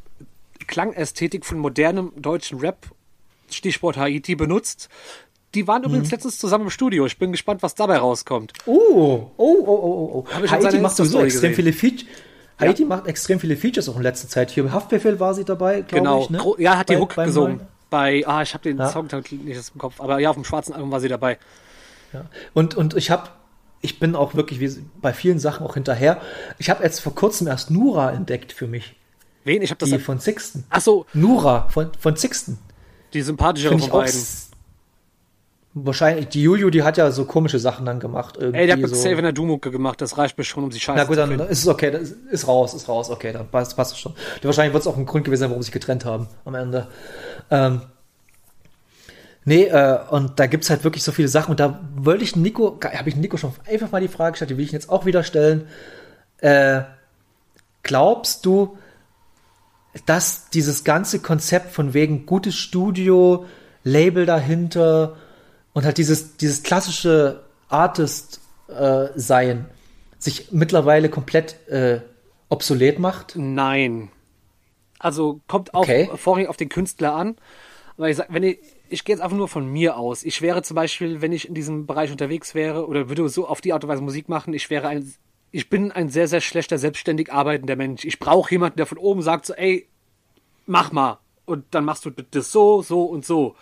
Klangästhetik 0.69 1.45
von 1.45 1.59
modernem 1.59 2.13
deutschen 2.17 2.61
Rap, 2.61 2.87
Stichwort 3.51 3.97
Haiti, 3.97 4.37
benutzt. 4.37 4.89
Die 5.55 5.67
waren 5.67 5.83
Mhm. 5.83 5.89
übrigens 5.89 6.11
letztens 6.11 6.39
zusammen 6.39 6.65
im 6.65 6.71
Studio. 6.71 7.07
Ich 7.07 7.19
bin 7.19 7.33
gespannt, 7.33 7.63
was 7.63 7.75
dabei 7.75 7.99
rauskommt. 7.99 8.53
Oh, 8.67 8.73
oh, 8.75 9.31
oh, 9.37 9.65
oh, 9.67 9.67
oh, 9.67 10.27
oh. 10.29 10.49
Haiti 10.51 10.63
seiner 10.65 10.81
macht 10.81 10.97
sowieso 10.97 11.21
extrem 11.23 11.55
viele 11.55 11.73
Features. 11.73 12.07
Haiti 12.59 12.85
macht 12.85 13.07
extrem 13.07 13.41
viele 13.41 13.57
Features 13.57 13.89
auch 13.89 13.97
in 13.97 14.03
letzter 14.03 14.29
Zeit. 14.29 14.51
Hier 14.51 14.71
Haftbefehl 14.73 15.19
war 15.21 15.35
sie 15.35 15.45
dabei, 15.45 15.81
glaube 15.83 15.97
Genau. 16.05 16.23
ich. 16.23 16.31
Ne? 16.31 16.39
Gro- 16.39 16.57
Ja, 16.59 16.77
hat 16.79 16.89
die 16.89 16.95
Bei- 16.95 17.01
Hook 17.01 17.15
beim 17.17 17.27
gesungen. 17.27 17.57
neuen. 17.59 17.67
Bei, 17.91 18.25
ah, 18.27 18.43
ich 18.43 18.55
habe 18.55 18.63
den 18.65 18.79
Ja. 18.79 18.89
Songtitel 18.91 19.37
nicht 19.37 19.71
im 19.73 19.79
Kopf, 19.79 20.01
aber 20.01 20.19
ja, 20.19 20.31
auf 20.31 20.37
dem 20.37 20.45
schwarzen 20.45 20.73
Album 20.73 20.91
war 20.91 21.01
sie 21.01 21.09
dabei. 21.09 21.39
Und, 22.53 22.75
und 22.77 22.97
ich 22.97 23.11
habe, 23.11 23.29
ich 23.81 23.99
bin 23.99 24.15
auch 24.15 24.35
wirklich 24.35 24.61
wie, 24.61 24.71
bei 25.01 25.13
vielen 25.13 25.39
Sachen 25.41 25.67
auch 25.67 25.75
hinterher. 25.75 26.21
Ich 26.59 26.71
habe 26.71 26.83
jetzt 26.85 27.01
vor 27.01 27.15
kurzem 27.15 27.47
erst 27.49 27.71
Nura 27.71 28.13
entdeckt 28.13 28.53
für 28.53 28.67
mich. 28.69 28.95
Wen? 29.45 29.63
Ich 29.63 29.71
habe 29.71 29.79
das. 29.81 29.91
Die 29.91 29.99
von 29.99 30.19
Sixten. 30.21 30.65
Ach 30.71 30.81
so, 30.81 31.07
Nura 31.13 31.69
von, 31.69 31.91
von 31.99 32.17
Sixten. 32.17 32.59
die 33.13 33.23
sympathischere 33.23 33.71
Finde 33.73 33.89
von 33.89 34.01
beiden. 34.01 34.13
Wahrscheinlich, 35.77 36.29
die 36.29 36.41
Juju, 36.41 36.71
die 36.71 36.85
hat 36.85 36.99
ja 36.99 37.11
so 37.11 37.25
komische 37.25 37.59
Sachen 37.59 37.85
dann 37.85 37.99
gemacht. 37.99 38.37
Irgendwie 38.39 38.61
Ey, 38.61 38.67
der 38.69 38.77
hat 38.77 38.89
so. 38.89 38.95
Safe 38.95 39.17
in 39.17 39.25
der 39.25 39.33
Dumucke 39.33 39.73
gemacht. 39.73 40.01
Das 40.01 40.17
reicht 40.17 40.39
mir 40.39 40.45
schon, 40.45 40.63
um 40.63 40.71
sie 40.71 40.79
scheiße 40.79 40.97
Na 40.97 41.05
gut, 41.05 41.19
dann 41.19 41.49
ist 41.49 41.63
es 41.63 41.67
okay, 41.67 41.91
das 41.91 42.11
ist 42.31 42.47
raus, 42.47 42.75
ist 42.75 42.89
raus, 42.89 43.11
okay, 43.11 43.33
dann 43.33 43.49
passt, 43.49 43.77
passt 43.77 43.95
es 43.95 43.99
schon. 43.99 44.15
Wahrscheinlich 44.43 44.73
wird 44.73 44.83
es 44.83 44.87
auch 44.87 44.97
ein 44.97 45.05
Grund 45.05 45.25
gewesen 45.25 45.41
sein, 45.41 45.51
warum 45.51 45.63
sie 45.63 45.67
sich 45.67 45.73
getrennt 45.73 46.05
haben 46.05 46.29
am 46.45 46.55
Ende. 46.55 46.87
Ähm, 47.51 47.83
nee, 49.45 49.65
äh, 49.65 49.99
und 50.11 50.39
da 50.39 50.47
gibt's 50.47 50.71
halt 50.71 50.85
wirklich 50.85 51.03
so 51.03 51.11
viele 51.11 51.27
Sachen 51.27 51.51
und 51.51 51.59
da 51.59 51.81
wollte 51.97 52.23
ich 52.23 52.37
Nico, 52.37 52.79
habe 52.81 53.09
ich 53.09 53.17
Nico 53.17 53.37
schon 53.37 53.53
einfach 53.69 53.91
mal 53.91 54.01
die 54.01 54.07
Frage 54.07 54.33
gestellt, 54.33 54.51
die 54.51 54.57
will 54.57 54.65
ich 54.65 54.71
jetzt 54.71 54.89
auch 54.89 55.07
wieder 55.07 55.25
stellen. 55.25 55.67
Äh, 56.39 56.83
glaubst 57.83 58.47
du, 58.47 58.79
dass 60.07 60.51
dieses 60.51 60.85
ganze 60.85 61.19
Konzept 61.19 61.73
von 61.73 61.95
wegen 61.95 62.27
gutes 62.27 62.55
Studio, 62.55 63.47
Label 63.83 64.25
dahinter 64.25 65.17
und 65.75 65.85
halt 65.85 65.99
dieses, 65.99 66.37
dieses 66.39 66.63
klassische 66.63 67.45
Artist-Sein 67.69 69.67
sich 70.19 70.53
mittlerweile 70.53 71.11
komplett 71.11 71.69
äh, 71.69 72.01
obsolet 72.49 72.99
macht? 72.99 73.35
Nein. 73.37 74.11
Also 74.99 75.41
kommt 75.47 75.75
auch 75.75 75.83
Okay. 75.83 76.09
vorrangig 76.17 76.49
auf 76.49 76.57
den 76.57 76.71
Künstler 76.71 77.15
an. 77.15 77.37
Weil 77.97 78.11
ich 78.11 78.17
sag, 78.17 78.33
wenn 78.33 78.43
ich, 78.43 78.59
ich 78.89 79.05
gehe 79.05 79.15
jetzt 79.15 79.23
einfach 79.23 79.37
nur 79.37 79.49
von 79.49 79.67
mir 79.71 79.97
aus. 79.97 80.25
Ich 80.25 80.41
wäre 80.43 80.63
zum 80.63 80.75
Beispiel, 80.75 81.21
wenn 81.21 81.33
ich 81.33 81.47
in 81.47 81.55
diesem 81.55 81.87
Bereich 81.87 82.11
unterwegs 82.11 82.55
wäre 82.55 82.87
oder 82.89 83.09
würde 83.09 83.29
so 83.29 83.47
auf 83.47 83.61
die 83.61 83.73
Art 83.73 83.85
und 83.85 83.91
Weise 83.91 84.03
Musik 84.03 84.29
machen, 84.29 84.55
ich 84.55 84.71
wäre 84.71 84.89
ein, 84.89 85.13
ich 85.53 85.69
bin 85.69 85.93
ein 85.93 86.09
sehr, 86.09 86.27
sehr 86.27 86.41
schlechter, 86.41 86.79
selbstständig 86.79 87.33
arbeitender 87.33 87.77
Mensch. 87.77 88.05
Ich 88.05 88.19
brauche 88.19 88.51
jemanden, 88.51 88.77
der 88.79 88.87
von 88.87 88.99
oben 88.99 89.23
sagt 89.23 89.47
so, 89.47 89.55
ey, 89.55 89.87
mach 90.67 90.91
mal. 90.91 91.19
Und 91.45 91.67
dann 91.73 91.85
machst 91.85 92.05
du 92.07 92.11
das 92.11 92.51
so, 92.51 92.83
so 92.83 93.05
und 93.05 93.25
so. 93.25 93.55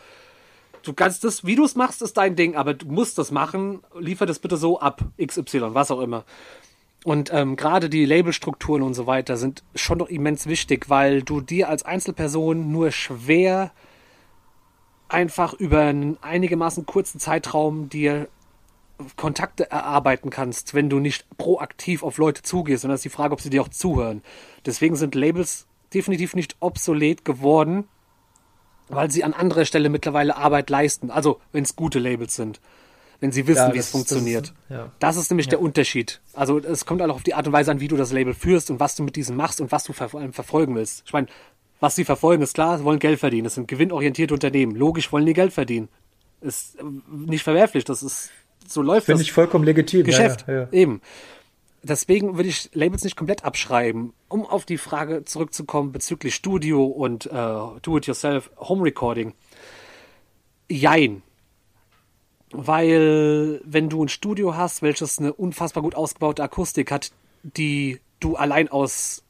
Du 0.82 0.92
kannst 0.92 1.24
das, 1.24 1.44
wie 1.44 1.54
du 1.54 1.64
es 1.64 1.76
machst, 1.76 2.02
ist 2.02 2.16
dein 2.16 2.36
Ding, 2.36 2.56
aber 2.56 2.74
du 2.74 2.86
musst 2.86 3.18
das 3.18 3.30
machen. 3.30 3.82
Liefer 3.98 4.26
das 4.26 4.38
bitte 4.38 4.56
so 4.56 4.80
ab, 4.80 5.04
XY, 5.24 5.74
was 5.74 5.90
auch 5.90 6.00
immer. 6.00 6.24
Und 7.04 7.32
ähm, 7.32 7.56
gerade 7.56 7.88
die 7.88 8.04
Labelstrukturen 8.04 8.82
und 8.82 8.94
so 8.94 9.06
weiter 9.06 9.36
sind 9.36 9.62
schon 9.74 9.98
noch 9.98 10.08
immens 10.08 10.46
wichtig, 10.46 10.88
weil 10.88 11.22
du 11.22 11.40
dir 11.40 11.68
als 11.68 11.84
Einzelperson 11.84 12.70
nur 12.70 12.92
schwer 12.92 13.72
einfach 15.08 15.52
über 15.54 15.80
einen 15.80 16.16
einigermaßen 16.22 16.86
kurzen 16.86 17.20
Zeitraum 17.20 17.88
dir 17.88 18.28
Kontakte 19.16 19.70
erarbeiten 19.70 20.30
kannst, 20.30 20.74
wenn 20.74 20.88
du 20.88 21.00
nicht 21.00 21.26
proaktiv 21.38 22.02
auf 22.02 22.18
Leute 22.18 22.42
zugehst. 22.42 22.84
Und 22.84 22.90
das 22.90 23.00
ist 23.00 23.04
die 23.04 23.08
Frage, 23.10 23.32
ob 23.32 23.40
sie 23.40 23.50
dir 23.50 23.62
auch 23.62 23.68
zuhören. 23.68 24.22
Deswegen 24.64 24.94
sind 24.94 25.14
Labels 25.14 25.66
definitiv 25.92 26.34
nicht 26.34 26.56
obsolet 26.60 27.24
geworden, 27.24 27.84
weil 28.88 29.10
sie 29.10 29.24
an 29.24 29.32
anderer 29.34 29.64
Stelle 29.64 29.88
mittlerweile 29.88 30.36
Arbeit 30.36 30.70
leisten. 30.70 31.10
Also, 31.10 31.40
wenn 31.52 31.64
es 31.64 31.76
gute 31.76 31.98
Labels 31.98 32.34
sind. 32.36 32.60
Wenn 33.20 33.30
sie 33.30 33.46
wissen, 33.46 33.58
Ja, 33.68 33.72
wie 33.72 33.76
das- 33.76 33.86
es 33.86 33.92
das 33.92 34.00
funktioniert. 34.00 34.46
ist- 34.46 34.54
ja. 34.68 34.90
Das 34.98 35.16
ist 35.16 35.30
nämlich 35.30 35.48
der 35.48 35.60
Unterschied. 35.60 36.20
Also 36.34 36.58
es 36.58 36.84
kommt 36.86 37.00
auch 37.02 37.08
auf 37.14 37.22
die 37.22 37.34
Art 37.34 37.46
und 37.46 37.52
Weise 37.52 37.70
an, 37.70 37.78
wie 37.80 37.86
du 37.88 37.96
das 37.96 38.10
Label 38.12 38.34
führst 38.34 38.68
und 38.70 38.80
was 38.80 38.96
du 38.96 39.04
mit 39.04 39.14
diesem 39.14 39.36
machst 39.36 39.60
und 39.60 39.70
was 39.70 39.84
du 39.84 39.92
ver 39.92 40.08
vor 40.08 40.20
allem 40.20 40.32
verfolgen 40.32 40.74
willst. 40.74 41.04
Ich 41.06 41.12
meine, 41.12 41.28
was 41.78 41.94
sie 41.94 42.04
verfolgen, 42.04 42.42
ist 42.42 42.54
klar, 42.54 42.78
sie 42.78 42.84
wollen 42.84 42.98
Geld 42.98 43.20
verdienen. 43.20 43.44
Das 43.44 43.54
sind 43.54 43.68
gewinnorientierte 43.68 44.34
Unternehmen. 44.34 44.74
Logisch 44.74 45.12
wollen 45.12 45.24
die 45.26 45.34
Geld 45.34 45.52
verdienen. 45.52 45.88
Ist 46.40 46.80
äh, 46.80 46.82
nicht 47.10 47.44
verwerflich. 47.44 47.84
Das 47.84 48.02
ist 48.02 48.30
so 48.66 48.82
läuft 48.82 49.06
Finde 49.06 49.20
das 49.20 49.26
ich 49.28 49.32
vollkommen 49.32 49.64
legitim. 49.64 50.02
Geschäft. 50.04 50.44
Ja, 50.48 50.54
ja, 50.54 50.60
ja. 50.62 50.68
Eben. 50.72 51.00
Deswegen 51.82 52.36
würde 52.36 52.48
ich 52.48 52.70
Labels 52.72 53.04
nicht 53.04 53.16
komplett 53.16 53.44
abschreiben. 53.44 54.12
Um 54.28 54.46
auf 54.46 54.64
die 54.64 54.78
Frage 54.78 55.24
zurückzukommen 55.24 55.92
bezüglich 55.92 56.34
Studio 56.34 56.84
und 56.84 57.26
äh, 57.26 57.30
Do-it-yourself 57.30 58.50
Home 58.58 58.84
Recording. 58.84 59.34
Jein. 60.68 61.22
Weil, 62.50 63.60
wenn 63.64 63.88
du 63.88 64.04
ein 64.04 64.08
Studio 64.08 64.56
hast, 64.56 64.82
welches 64.82 65.18
eine 65.18 65.32
unfassbar 65.32 65.82
gut 65.82 65.94
ausgebaute 65.94 66.42
Akustik 66.42 66.90
hat, 66.90 67.10
die 67.42 68.00
du 68.20 68.36
allein 68.36 68.68
aus 68.68 69.24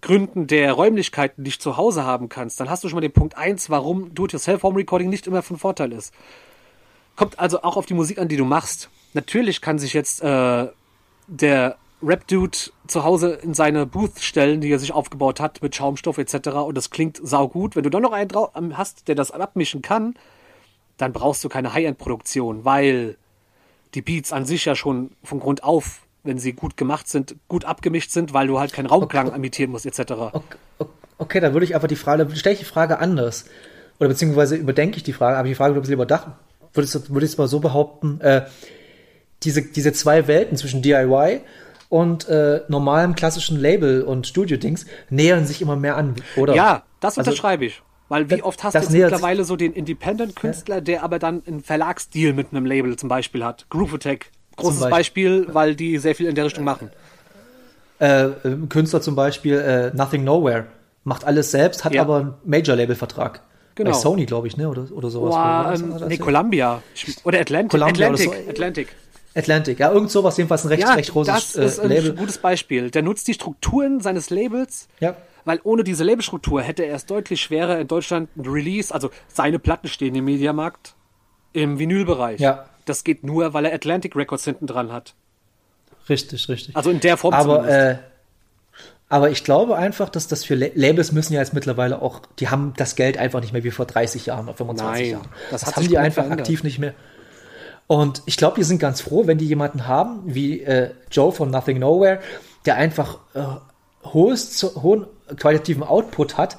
Gründen 0.00 0.46
der 0.46 0.72
Räumlichkeiten 0.72 1.42
nicht 1.42 1.62
zu 1.62 1.76
Hause 1.76 2.04
haben 2.04 2.28
kannst, 2.28 2.60
dann 2.60 2.68
hast 2.68 2.84
du 2.84 2.88
schon 2.88 2.96
mal 2.96 3.00
den 3.00 3.12
Punkt 3.12 3.36
1, 3.36 3.70
warum 3.70 4.14
Do-it-yourself 4.14 4.62
Home 4.62 4.78
Recording 4.78 5.08
nicht 5.08 5.26
immer 5.26 5.42
von 5.42 5.56
Vorteil 5.56 5.92
ist. 5.92 6.12
Kommt 7.16 7.38
also 7.38 7.62
auch 7.62 7.76
auf 7.76 7.86
die 7.86 7.94
Musik 7.94 8.18
an, 8.18 8.28
die 8.28 8.36
du 8.36 8.44
machst. 8.44 8.90
Natürlich 9.12 9.60
kann 9.60 9.78
sich 9.78 9.92
jetzt 9.92 10.20
äh, 10.22 10.68
der 11.26 11.76
Rap-Dude 12.02 12.56
zu 12.86 13.04
Hause 13.04 13.30
in 13.42 13.54
seine 13.54 13.86
Booth 13.86 14.20
stellen, 14.20 14.60
die 14.60 14.70
er 14.70 14.78
sich 14.78 14.92
aufgebaut 14.92 15.40
hat 15.40 15.62
mit 15.62 15.74
Schaumstoff 15.74 16.18
etc. 16.18 16.48
und 16.48 16.76
das 16.76 16.90
klingt 16.90 17.18
saugut. 17.22 17.76
Wenn 17.76 17.82
du 17.82 17.90
dann 17.90 18.02
noch 18.02 18.12
einen 18.12 18.28
drau- 18.28 18.52
ähm, 18.54 18.76
hast, 18.76 19.08
der 19.08 19.14
das 19.14 19.30
abmischen 19.30 19.80
kann, 19.80 20.14
dann 20.96 21.12
brauchst 21.12 21.42
du 21.42 21.48
keine 21.48 21.72
High-End-Produktion, 21.72 22.64
weil 22.64 23.16
die 23.94 24.02
Beats 24.02 24.32
an 24.32 24.44
sich 24.44 24.64
ja 24.64 24.74
schon 24.74 25.10
von 25.22 25.40
Grund 25.40 25.64
auf, 25.64 26.02
wenn 26.24 26.38
sie 26.38 26.52
gut 26.52 26.76
gemacht 26.76 27.08
sind, 27.08 27.36
gut 27.48 27.64
abgemischt 27.64 28.10
sind, 28.10 28.32
weil 28.32 28.46
du 28.46 28.58
halt 28.58 28.72
keinen 28.72 28.86
Raumklang 28.86 29.34
imitieren 29.34 29.70
musst 29.70 29.86
etc. 29.86 30.12
Okay, 30.32 30.58
okay, 31.18 31.40
dann 31.40 31.52
würde 31.52 31.64
ich 31.64 31.74
einfach 31.74 31.88
die 31.88 31.96
Frage, 31.96 32.26
dann 32.26 32.36
stelle 32.36 32.54
ich 32.54 32.60
die 32.60 32.64
Frage 32.66 32.98
anders. 32.98 33.46
Oder 33.98 34.08
beziehungsweise 34.08 34.56
überdenke 34.56 34.96
ich 34.96 35.04
die 35.04 35.12
Frage, 35.12 35.40
ich 35.48 35.52
die 35.52 35.54
Frage 35.54 35.74
ein 35.74 35.80
bisschen 35.80 35.94
überdacht. 35.94 36.28
Würde 36.72 36.88
ich 36.88 37.10
würde 37.10 37.24
ich 37.24 37.32
es 37.32 37.38
mal 37.38 37.46
so 37.46 37.60
behaupten, 37.60 38.20
äh, 38.20 38.42
diese, 39.44 39.62
diese 39.62 39.92
zwei 39.92 40.26
Welten 40.26 40.56
zwischen 40.56 40.82
DIY 40.82 41.40
und 41.88 42.28
äh, 42.28 42.62
normalem 42.68 43.14
klassischen 43.14 43.58
Label 43.60 44.02
und 44.02 44.26
Studio-Dings 44.26 44.86
nähern 45.10 45.46
sich 45.46 45.62
immer 45.62 45.76
mehr 45.76 45.96
an, 45.96 46.14
oder? 46.36 46.54
Ja, 46.54 46.82
das 47.00 47.18
Also, 47.18 47.30
unterschreibe 47.30 47.66
ich. 47.66 47.82
Weil 48.08 48.28
wie 48.30 48.42
oft 48.42 48.62
hast 48.62 48.74
du 48.74 48.78
jetzt 48.78 48.90
mittlerweile 48.90 49.44
so 49.44 49.56
den 49.56 49.72
Independent-Künstler, 49.72 50.80
der 50.80 51.02
aber 51.02 51.18
dann 51.18 51.42
einen 51.46 51.62
Verlagsdeal 51.62 52.32
mit 52.32 52.48
einem 52.52 52.66
Label 52.66 52.96
zum 52.96 53.08
Beispiel 53.08 53.44
hat. 53.44 53.66
Groove 53.70 53.94
Attack, 53.94 54.26
großes 54.56 54.80
Zum 54.80 54.90
Beispiel, 54.90 55.46
weil 55.52 55.74
die 55.74 55.96
sehr 55.98 56.14
viel 56.14 56.26
in 56.26 56.34
der 56.34 56.44
Richtung 56.44 56.64
machen. 56.64 56.90
Äh, 58.00 58.24
äh, 58.24 58.32
Künstler 58.68 59.00
zum 59.00 59.14
Beispiel, 59.14 59.54
äh, 59.58 59.96
Nothing 59.96 60.24
Nowhere, 60.24 60.66
macht 61.04 61.24
alles 61.24 61.50
selbst, 61.50 61.84
hat 61.84 61.94
Ja. 61.94 62.02
aber 62.02 62.16
einen 62.18 62.34
Major-Label-Vertrag. 62.44 63.40
Genau. 63.76 63.90
Bei 63.90 63.96
Sony, 63.96 64.26
glaube 64.26 64.46
ich, 64.48 64.56
ne? 64.56 64.68
Oder, 64.68 64.86
oder 64.92 65.10
sowas. 65.10 65.34
Oder 65.34 65.64
was 65.66 66.02
ähm, 66.02 66.08
nee? 66.08 66.18
Columbia. 66.18 66.82
Oder 67.24 67.40
Atlantic. 67.40 67.70
Columbia 67.70 68.08
oder 68.08 68.14
Atlantic. 68.14 68.44
so. 68.44 68.50
Atlantic. 68.50 68.88
Atlantic, 69.34 69.78
ja, 69.80 69.90
irgend 69.92 70.10
sowas, 70.10 70.36
jedenfalls 70.36 70.64
ein 70.64 70.68
recht, 70.68 70.82
Ja, 70.82 70.94
recht 70.94 71.10
großes 71.10 71.34
das 71.52 71.56
äh, 71.56 71.64
ist 71.64 71.80
ein 71.80 71.88
Label. 71.88 72.14
gutes 72.14 72.38
Beispiel. 72.38 72.90
Der 72.90 73.02
nutzt 73.02 73.26
die 73.28 73.34
Strukturen 73.34 74.00
seines 74.00 74.30
Labels, 74.30 74.88
Ja. 75.00 75.16
weil 75.44 75.60
ohne 75.64 75.82
diese 75.84 76.04
Labelstruktur 76.04 76.62
hätte 76.62 76.84
er 76.84 76.94
es 76.94 77.06
deutlich 77.06 77.40
schwerer 77.42 77.78
in 77.80 77.88
Deutschland 77.88 78.28
ein 78.36 78.46
Release, 78.46 78.94
also 78.94 79.10
seine 79.28 79.58
Platten 79.58 79.88
stehen 79.88 80.14
im 80.14 80.24
Mediamarkt 80.24 80.94
im 81.52 81.78
Vinylbereich. 81.78 82.40
Ja. 82.40 82.66
Das 82.84 83.02
geht 83.04 83.24
nur, 83.24 83.54
weil 83.54 83.64
er 83.64 83.72
Atlantic 83.74 84.14
Records 84.14 84.44
hinten 84.44 84.66
dran 84.66 84.92
hat. 84.92 85.14
Richtig, 86.08 86.48
richtig. 86.48 86.76
Also 86.76 86.90
in 86.90 87.00
der 87.00 87.16
Form 87.16 87.32
aber, 87.34 87.66
äh, 87.68 87.96
aber 89.08 89.30
ich 89.30 89.42
glaube 89.44 89.76
einfach, 89.76 90.08
dass 90.08 90.28
das 90.28 90.44
für 90.44 90.54
La- 90.54 90.66
Labels 90.74 91.12
müssen 91.12 91.32
ja 91.34 91.40
jetzt 91.40 91.54
mittlerweile 91.54 92.02
auch, 92.02 92.20
die 92.38 92.48
haben 92.48 92.74
das 92.76 92.94
Geld 92.96 93.16
einfach 93.16 93.40
nicht 93.40 93.52
mehr 93.52 93.64
wie 93.64 93.70
vor 93.70 93.86
30 93.86 94.26
Jahren 94.26 94.46
oder 94.48 94.56
25 94.56 95.02
Nein, 95.02 95.10
Jahren. 95.12 95.28
das 95.50 95.60
Das, 95.62 95.76
haben 95.76 95.88
die 95.88 95.98
einfach 95.98 96.22
verändert. 96.24 96.40
aktiv 96.40 96.62
nicht 96.64 96.78
mehr. 96.78 96.94
Und 97.86 98.22
ich 98.26 98.36
glaube, 98.36 98.56
die 98.56 98.64
sind 98.64 98.78
ganz 98.78 99.00
froh, 99.00 99.26
wenn 99.26 99.38
die 99.38 99.46
jemanden 99.46 99.86
haben, 99.86 100.20
wie 100.24 100.60
äh, 100.62 100.90
Joe 101.10 101.32
von 101.32 101.50
Nothing 101.50 101.78
Nowhere, 101.78 102.20
der 102.64 102.76
einfach 102.76 103.18
äh, 103.34 103.42
hohes, 104.06 104.62
hohen 104.82 105.06
qualitativen 105.36 105.82
Output 105.82 106.36
hat, 106.38 106.56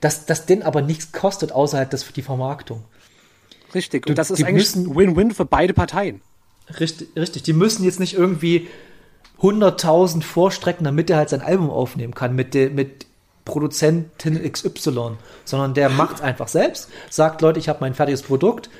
dass 0.00 0.26
das 0.26 0.46
den 0.46 0.62
aber 0.62 0.82
nichts 0.82 1.12
kostet, 1.12 1.52
außer 1.52 1.78
halt 1.78 1.92
das 1.92 2.02
für 2.02 2.12
die 2.12 2.22
Vermarktung. 2.22 2.84
Richtig. 3.74 4.06
Und 4.06 4.16
das 4.18 4.30
ist 4.30 4.42
eigentlich 4.42 4.74
müssen- 4.76 4.94
Win-Win 4.94 5.32
für 5.32 5.44
beide 5.44 5.74
Parteien. 5.74 6.20
Richtig, 6.80 7.08
richtig. 7.16 7.42
Die 7.44 7.52
müssen 7.52 7.84
jetzt 7.84 8.00
nicht 8.00 8.14
irgendwie 8.14 8.68
100.000 9.40 10.22
vorstrecken, 10.22 10.84
damit 10.84 11.10
er 11.10 11.18
halt 11.18 11.28
sein 11.28 11.42
Album 11.42 11.70
aufnehmen 11.70 12.14
kann 12.14 12.34
mit, 12.34 12.54
der 12.54 12.70
mit 12.70 13.06
Produzentin 13.44 14.50
XY, 14.50 15.12
sondern 15.44 15.74
der 15.74 15.88
macht 15.90 16.20
einfach 16.22 16.48
selbst, 16.48 16.88
sagt, 17.10 17.40
Leute, 17.42 17.58
ich 17.58 17.68
habe 17.68 17.78
mein 17.80 17.94
fertiges 17.94 18.22
Produkt, 18.22 18.70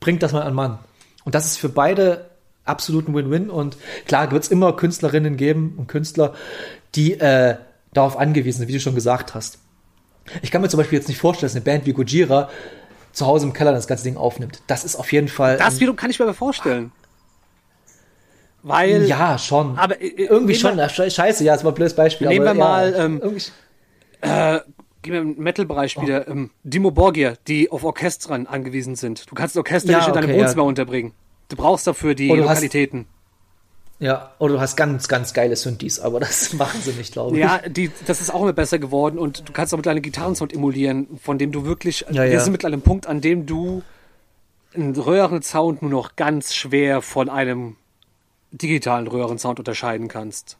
bringt 0.00 0.22
das 0.22 0.32
mal 0.32 0.42
an 0.42 0.54
Mann. 0.54 0.78
Und 1.24 1.34
das 1.34 1.46
ist 1.46 1.58
für 1.58 1.68
beide 1.68 2.30
absolut 2.64 3.08
ein 3.08 3.14
Win-Win. 3.14 3.50
Und 3.50 3.76
klar 4.06 4.30
wird 4.30 4.42
es 4.44 4.50
immer 4.50 4.74
Künstlerinnen 4.74 5.36
geben 5.36 5.74
und 5.76 5.86
Künstler, 5.88 6.34
die 6.94 7.14
äh, 7.18 7.56
darauf 7.92 8.16
angewiesen 8.18 8.58
sind, 8.60 8.68
wie 8.68 8.72
du 8.72 8.80
schon 8.80 8.94
gesagt 8.94 9.34
hast. 9.34 9.58
Ich 10.42 10.50
kann 10.50 10.62
mir 10.62 10.68
zum 10.68 10.78
Beispiel 10.78 10.98
jetzt 10.98 11.08
nicht 11.08 11.18
vorstellen, 11.18 11.48
dass 11.48 11.56
eine 11.56 11.64
Band 11.64 11.86
wie 11.86 11.92
Gojira 11.92 12.48
zu 13.12 13.26
Hause 13.26 13.46
im 13.46 13.52
Keller 13.52 13.72
das 13.72 13.86
ganze 13.86 14.04
Ding 14.04 14.16
aufnimmt. 14.16 14.60
Das 14.66 14.84
ist 14.84 14.96
auf 14.96 15.12
jeden 15.12 15.28
Fall. 15.28 15.56
Das 15.58 15.80
wiederum 15.80 15.96
kann 15.96 16.10
ich 16.10 16.18
mir 16.18 16.24
aber 16.24 16.34
vorstellen. 16.34 16.92
Weil, 18.62 19.04
Ja, 19.06 19.36
schon. 19.38 19.78
Aber, 19.78 20.00
äh, 20.00 20.06
irgendwie 20.08 20.54
nehmen 20.54 20.54
schon. 20.54 20.76
wir- 20.78 21.10
Scheiße, 21.10 21.44
ja, 21.44 21.54
es 21.54 21.64
war 21.64 21.72
ein 21.72 21.74
blödes 21.74 21.94
Beispiel. 21.94 22.28
Nehmen 22.28 22.46
aber 22.48 22.56
wir 22.56 22.64
mal, 22.64 22.92
ja, 22.92 23.04
ähm, 23.04 23.20
irgendwie- 23.22 23.44
gehen 25.04 25.12
wir 25.12 25.20
im 25.20 25.36
Metal-Bereich 25.38 26.00
wieder, 26.00 26.26
ähm, 26.26 26.50
Dimo 26.64 26.90
Borgir, 26.90 27.36
die 27.46 27.70
auf 27.70 27.84
Orchestern 27.84 28.46
angewiesen 28.48 28.96
sind. 28.96 29.30
Du 29.30 29.34
kannst 29.36 29.54
ein 29.54 29.60
Orchester 29.60 29.92
Ja, 29.92 29.98
nicht 29.98 30.08
in 30.08 30.14
deinem 30.14 30.24
okay, 30.30 30.36
ja. 30.38 30.42
Wohnzimmer 30.44 30.64
unterbringen. 30.64 31.12
Du 31.48 31.56
brauchst 31.56 31.86
dafür 31.86 32.14
die 32.16 32.26
du 32.28 32.34
hast- 32.34 32.40
Lokalitäten. 32.48 33.06
ja, 34.00 34.32
oder 34.40 34.54
du 34.54 34.60
hast 34.60 34.76
ganz, 34.76 35.06
ganz 35.08 35.32
geile 35.34 35.54
Synthes, 35.54 36.00
aber 36.00 36.18
das 36.20 36.52
machen 36.54 36.80
sie 36.82 36.92
nicht, 36.92 37.12
glaube 37.12 37.36
ich. 37.36 37.42
Ja, 37.42 37.60
die, 37.68 37.90
das 38.06 38.20
ist 38.20 38.32
auch 38.34 38.42
immer 38.42 38.52
besser 38.52 38.78
geworden 38.80 39.18
und 39.18 39.48
du 39.48 39.52
kannst 39.52 39.72
auch 39.72 39.78
mittlerweile 39.78 39.98
einen 39.98 40.02
Gitarrensound 40.02 40.52
emulieren, 40.52 41.06
von 41.22 41.38
dem 41.38 41.52
du 41.52 41.64
wirklich, 41.64 42.04
Ja, 42.10 42.24
wir 42.24 42.32
ja. 42.32 42.40
sind 42.40 42.52
mittlerweile 42.52 42.74
einem 42.74 42.82
Punkt, 42.82 43.06
an 43.06 43.20
dem 43.20 43.46
du 43.46 43.82
einen 44.74 44.96
Röhrensound 44.96 45.82
nur 45.82 45.90
noch 45.90 46.16
ganz 46.16 46.54
schwer 46.54 47.00
von 47.02 47.28
einem 47.28 47.76
digitalen 48.50 49.06
Röhrensound 49.06 49.58
unterscheiden 49.58 50.08
kannst. 50.08 50.56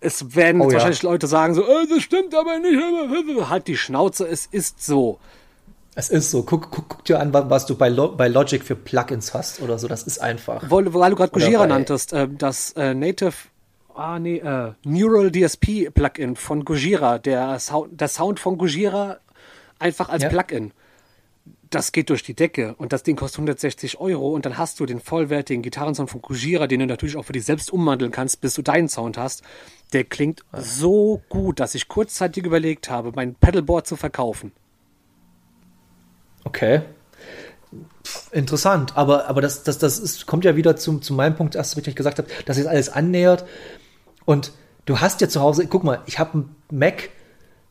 Es 0.00 0.34
werden 0.34 0.60
Oh, 0.60 0.64
jetzt 0.64 0.72
ja. 0.72 0.78
wahrscheinlich 0.78 1.02
Leute 1.02 1.26
sagen 1.26 1.54
so, 1.54 1.62
äh, 1.62 1.86
das 1.88 2.02
stimmt 2.02 2.34
aber 2.34 2.58
nicht, 2.58 3.48
halt 3.50 3.66
die 3.68 3.76
Schnauze, 3.76 4.26
es 4.26 4.46
ist 4.46 4.82
so. 4.84 5.18
Es 5.94 6.08
ist 6.08 6.30
so. 6.30 6.42
Guck, 6.44 6.70
guck, 6.70 6.88
guck 6.88 7.04
dir 7.04 7.20
an, 7.20 7.34
wa- 7.34 7.50
was 7.50 7.66
du 7.66 7.74
bei, 7.74 7.88
Lo 7.90 8.08
bei 8.12 8.28
Logic 8.28 8.62
für 8.64 8.76
Plugins 8.76 9.34
hast 9.34 9.60
oder 9.60 9.78
so. 9.78 9.88
Das 9.88 10.04
ist 10.04 10.18
einfach. 10.20 10.62
Weil, 10.70 10.94
weil 10.94 11.10
du 11.10 11.16
gerade 11.16 11.32
Gojira 11.32 11.66
nanntest, 11.66 12.12
äh, 12.12 12.28
das 12.30 12.72
äh, 12.72 12.94
Native, 12.94 13.32
ah 13.94 14.18
nee, 14.18 14.38
äh, 14.38 14.72
Neural 14.84 15.30
DSP 15.30 15.90
Plugin 15.92 16.36
von 16.36 16.64
Gojira, 16.64 17.18
der 17.18 17.58
Sound, 17.58 18.00
der 18.00 18.08
Sound 18.08 18.40
von 18.40 18.56
Gojira 18.56 19.18
einfach 19.78 20.08
als 20.08 20.22
Ja. 20.22 20.28
Plugin. 20.30 20.72
Das 21.70 21.92
geht 21.92 22.10
durch 22.10 22.24
die 22.24 22.34
Decke 22.34 22.74
und 22.78 22.92
das 22.92 23.04
Ding 23.04 23.14
kostet 23.14 23.38
160 23.38 24.00
Euro 24.00 24.30
und 24.30 24.44
dann 24.44 24.58
hast 24.58 24.80
du 24.80 24.86
den 24.86 25.00
vollwertigen 25.00 25.62
Gitarrensound 25.62 26.10
von 26.10 26.20
Gojira, 26.20 26.66
den 26.66 26.80
du 26.80 26.86
natürlich 26.86 27.16
auch 27.16 27.24
für 27.24 27.32
dich 27.32 27.44
selbst 27.44 27.72
umwandeln 27.72 28.10
kannst, 28.10 28.40
bis 28.40 28.54
du 28.54 28.62
deinen 28.62 28.88
Sound 28.88 29.16
hast. 29.16 29.42
Der 29.92 30.02
klingt 30.02 30.42
so 30.52 31.22
gut, 31.28 31.60
dass 31.60 31.76
ich 31.76 31.86
kurzzeitig 31.86 32.44
überlegt 32.44 32.90
habe, 32.90 33.12
mein 33.14 33.36
Pedalboard 33.36 33.86
zu 33.86 33.94
verkaufen. 33.94 34.50
Okay. 36.44 36.82
Interessant, 38.32 38.96
aber, 38.96 39.28
aber 39.28 39.40
das, 39.40 39.62
das, 39.62 39.78
das 39.78 40.00
ist, 40.00 40.26
kommt 40.26 40.44
ja 40.44 40.56
wieder 40.56 40.74
zum, 40.76 41.02
zu 41.02 41.14
meinem 41.14 41.36
Punkt, 41.36 41.54
erst, 41.54 41.76
was 41.76 41.86
ich 41.86 41.94
gesagt 41.94 42.18
habe, 42.18 42.28
dass 42.46 42.56
sich 42.56 42.68
alles 42.68 42.88
annähert. 42.88 43.44
Und 44.24 44.52
du 44.86 45.00
hast 45.00 45.20
ja 45.20 45.28
zu 45.28 45.40
Hause, 45.40 45.66
guck 45.68 45.84
mal, 45.84 46.02
ich 46.06 46.18
habe 46.18 46.32
einen 46.32 46.56
Mac 46.70 47.10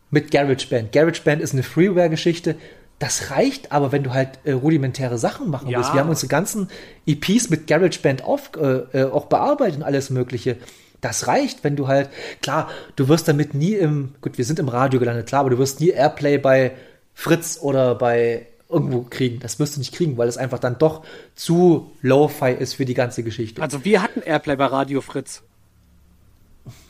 mit 0.09 0.31
GarageBand. 0.31 0.93
GarageBand 0.93 1.41
ist 1.41 1.53
eine 1.53 1.63
Freeware-Geschichte. 1.63 2.55
Das 2.99 3.31
reicht 3.31 3.71
aber, 3.71 3.91
wenn 3.93 4.03
du 4.03 4.13
halt 4.13 4.39
äh, 4.43 4.51
rudimentäre 4.51 5.17
Sachen 5.17 5.49
machen 5.49 5.69
Ja. 5.69 5.77
willst. 5.79 5.93
Wir 5.93 6.01
haben 6.01 6.09
unsere 6.09 6.27
ganzen 6.27 6.69
EPs 7.07 7.49
mit 7.49 7.65
GarageBand 7.67 8.23
auf, 8.23 8.51
äh, 8.57 8.99
äh, 8.99 9.03
auch 9.05 9.25
bearbeitet 9.27 9.77
und 9.77 9.83
alles 9.83 10.09
Mögliche. 10.09 10.57
Das 10.99 11.27
reicht, 11.27 11.63
wenn 11.63 11.77
du 11.77 11.87
halt, 11.87 12.09
klar, 12.41 12.69
du 12.97 13.07
wirst 13.07 13.29
damit 13.29 13.53
nie 13.53 13.73
im, 13.73 14.15
gut, 14.19 14.37
wir 14.37 14.43
sind 14.43 14.59
im 14.59 14.67
Radio 14.67 14.99
gelandet, 14.99 15.27
klar, 15.27 15.41
aber 15.41 15.49
du 15.49 15.57
wirst 15.57 15.79
nie 15.79 15.89
Airplay 15.89 16.37
bei 16.37 16.73
Fritz 17.13 17.57
oder 17.61 17.95
bei 17.95 18.47
irgendwo 18.67 19.01
kriegen. 19.03 19.39
Das 19.39 19.59
wirst 19.59 19.75
du 19.77 19.79
nicht 19.79 19.95
kriegen, 19.95 20.17
weil 20.17 20.27
es 20.27 20.37
einfach 20.37 20.59
dann 20.59 20.77
doch 20.77 21.03
zu 21.35 21.91
low-fi 22.01 22.51
ist 22.51 22.73
für 22.73 22.85
die 22.85 22.93
ganze 22.95 23.23
Geschichte. 23.23 23.61
Also 23.61 23.85
wir 23.85 24.01
hatten 24.03 24.21
Airplay 24.21 24.57
bei 24.57 24.65
Radio 24.65 24.99
Fritz. 24.99 25.41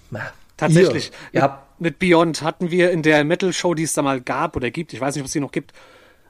Na, 0.10 0.22
Tatsächlich. 0.58 1.12
Ihr, 1.32 1.36
ihr 1.38 1.42
habt, 1.44 1.80
mit 1.80 2.00
Beyond 2.00 2.42
hatten 2.42 2.72
wir 2.72 2.92
in 2.92 3.02
der 3.04 3.24
Metal-Show, 3.24 3.76
die 3.76 3.84
es 3.84 3.94
da 3.94 4.02
mal 4.02 4.20
gab 4.20 4.56
oder 4.58 4.72
gibt, 4.72 4.92
ich 4.92 5.00
weiß 5.00 5.16
nicht, 5.16 5.22
ob 5.22 5.28
es 5.28 5.32
die 5.34 5.40
noch 5.40 5.52
gibt, 5.54 5.72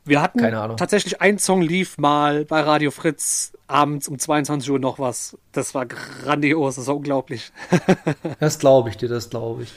wir 0.09 0.21
hatten 0.21 0.39
Keine 0.39 0.59
Ahnung. 0.59 0.77
tatsächlich 0.77 1.21
ein 1.21 1.37
Song 1.39 1.61
lief 1.61 1.97
mal 1.97 2.45
bei 2.45 2.61
Radio 2.61 2.91
Fritz 2.91 3.53
abends 3.67 4.07
um 4.07 4.17
22 4.19 4.69
Uhr 4.71 4.79
noch 4.79 4.99
was. 4.99 5.37
Das 5.51 5.73
war 5.75 5.85
grandios, 5.85 6.75
das 6.75 6.87
war 6.87 6.95
unglaublich. 6.95 7.51
Das 8.39 8.59
glaube 8.59 8.89
ich 8.89 8.97
dir, 8.97 9.07
das 9.09 9.29
glaube 9.29 9.63
ich. 9.63 9.73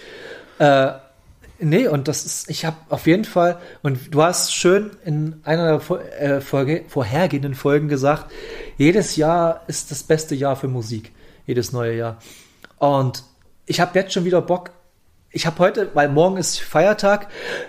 Äh, 0.59 0.93
nee, 1.59 1.87
und 1.89 2.09
das 2.09 2.25
ist, 2.25 2.51
ich 2.51 2.65
habe 2.65 2.77
auf 2.89 3.07
jeden 3.07 3.25
Fall, 3.25 3.59
und 3.83 4.15
du 4.15 4.23
hast 4.23 4.55
schön 4.55 4.91
in 5.05 5.41
einer 5.45 5.79
der 5.79 6.21
äh, 6.21 6.41
Folge, 6.41 6.85
vorhergehenden 6.89 7.55
Folgen 7.55 7.89
gesagt, 7.89 8.31
jedes 8.79 9.17
Jahr 9.17 9.63
ist 9.67 9.91
das 9.91 10.03
beste 10.03 10.35
Jahr 10.35 10.57
für 10.57 10.69
Musik. 10.69 11.13
Jedes 11.47 11.73
neue 11.73 11.97
Jahr. 11.97 12.17
Und 12.79 13.25
ich 13.67 13.81
habe 13.81 13.99
jetzt 13.99 14.13
schon 14.13 14.25
wieder 14.25 14.41
Bock. 14.41 14.71
Ich 15.33 15.47
habe 15.47 15.59
heute, 15.61 15.91
weil 15.95 16.09
morgen 16.11 16.37
ist 16.37 16.61
Feiertag, 16.61 17.29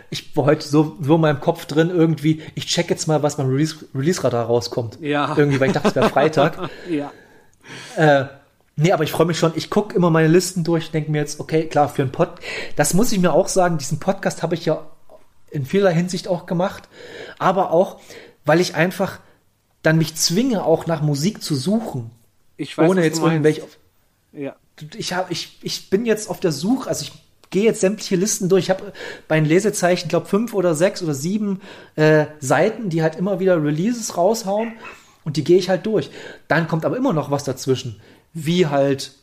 ich 0.10 0.36
war 0.36 0.46
heute 0.46 0.68
so, 0.68 0.98
so 1.02 1.16
in 1.16 1.22
meinem 1.22 1.40
Kopf 1.40 1.66
drin 1.66 1.90
irgendwie, 1.90 2.42
ich 2.56 2.66
check 2.66 2.90
jetzt 2.90 3.08
mal, 3.08 3.24
was 3.24 3.38
beim 3.38 3.48
Release- 3.48 3.86
Release-Radar 3.96 4.46
rauskommt. 4.46 4.98
Ja. 5.02 5.34
Irgendwie, 5.38 5.60
weil 5.62 5.68
ich 5.68 5.74
dachte, 5.74 5.88
es 5.90 5.96
wäre 5.96 6.10
Freitag. 6.10 6.70
Ja. 6.90 7.12
Äh, 7.96 8.26
nee, 8.76 8.92
aber 8.92 9.06
ich 9.06 9.12
freue 9.12 9.26
mich 9.26 9.40
schon. 9.40 9.54
Ich 9.56 9.70
gucke 9.70 9.96
immer 9.96 10.10
meine 10.10 10.28
Listen 10.28 10.66
durch, 10.66 10.92
denke 10.92 11.10
mir 11.12 11.20
jetzt, 11.20 11.40
okay, 11.40 11.66
klar, 11.68 11.88
für 11.88 12.02
einen 12.02 12.12
Pod, 12.12 12.30
das 12.76 12.94
muss 12.94 13.14
ich 13.14 13.20
mir 13.20 13.32
auch 13.32 13.48
sagen, 13.48 13.78
diesen 13.78 14.00
Podcast 14.02 14.44
habe 14.44 14.56
ich 14.56 14.66
ja 14.66 14.86
in 15.50 15.66
vieler 15.66 15.92
Hinsicht 15.92 16.28
auch 16.28 16.46
gemacht, 16.46 16.90
aber 17.40 17.72
auch, 17.72 18.02
weil 18.44 18.60
ich 18.60 18.76
einfach 18.76 19.20
dann 19.84 19.98
mich 19.98 20.16
zwinge, 20.16 20.66
auch 20.66 20.88
nach 20.88 21.02
Musik 21.02 21.42
zu 21.42 21.56
suchen. 21.56 22.12
Ich 22.58 22.78
weiß, 22.78 22.90
ohne 22.90 23.04
jetzt 23.06 23.22
irgendwelche. 23.22 23.64
Ja. 24.34 24.56
Ich, 24.98 25.14
hab, 25.14 25.32
ich, 25.32 25.60
ich 25.62 25.90
bin 25.90 26.06
jetzt 26.06 26.30
auf 26.30 26.40
der 26.42 26.52
Suche, 26.52 26.90
also 26.90 27.04
ich 27.04 27.14
gehe 27.54 27.64
jetzt 27.64 27.82
sämtliche 27.82 28.16
Listen 28.16 28.50
durch. 28.50 28.66
Ich 28.66 28.70
habe 28.70 28.92
bei 29.28 29.36
den 29.36 29.46
Lesezeichen, 29.46 30.10
glaube 30.10 30.26
fünf 30.26 30.54
oder 30.54 30.74
sechs 30.76 31.02
oder 31.02 31.14
sieben 31.14 31.62
äh, 31.96 32.26
Seiten, 32.40 32.90
die 32.90 33.02
halt 33.02 33.16
immer 33.16 33.40
wieder 33.40 33.64
Releases 33.64 34.18
raushauen 34.18 34.74
und 35.24 35.38
die 35.38 35.44
gehe 35.44 35.58
ich 35.60 35.70
halt 35.70 35.86
durch. 35.86 36.10
Dann 36.48 36.68
kommt 36.68 36.84
aber 36.84 36.98
immer 36.98 37.14
noch 37.14 37.32
was 37.32 37.44
dazwischen, 37.44 38.02
wie 38.34 38.68
halt 38.68 39.14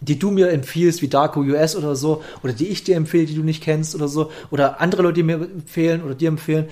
die 0.00 0.18
du 0.18 0.30
mir 0.30 0.50
empfiehlst, 0.50 1.00
wie 1.00 1.08
Darko 1.08 1.40
US 1.40 1.74
oder 1.74 1.96
so, 1.96 2.22
oder 2.42 2.52
die 2.52 2.66
ich 2.66 2.84
dir 2.84 2.96
empfehle, 2.96 3.24
die 3.24 3.34
du 3.34 3.42
nicht 3.42 3.62
kennst 3.62 3.94
oder 3.94 4.08
so, 4.08 4.30
oder 4.50 4.80
andere 4.82 5.00
Leute, 5.00 5.14
die 5.14 5.22
mir 5.22 5.36
empfehlen 5.36 6.02
oder 6.02 6.14
dir 6.14 6.28
empfehlen. 6.28 6.68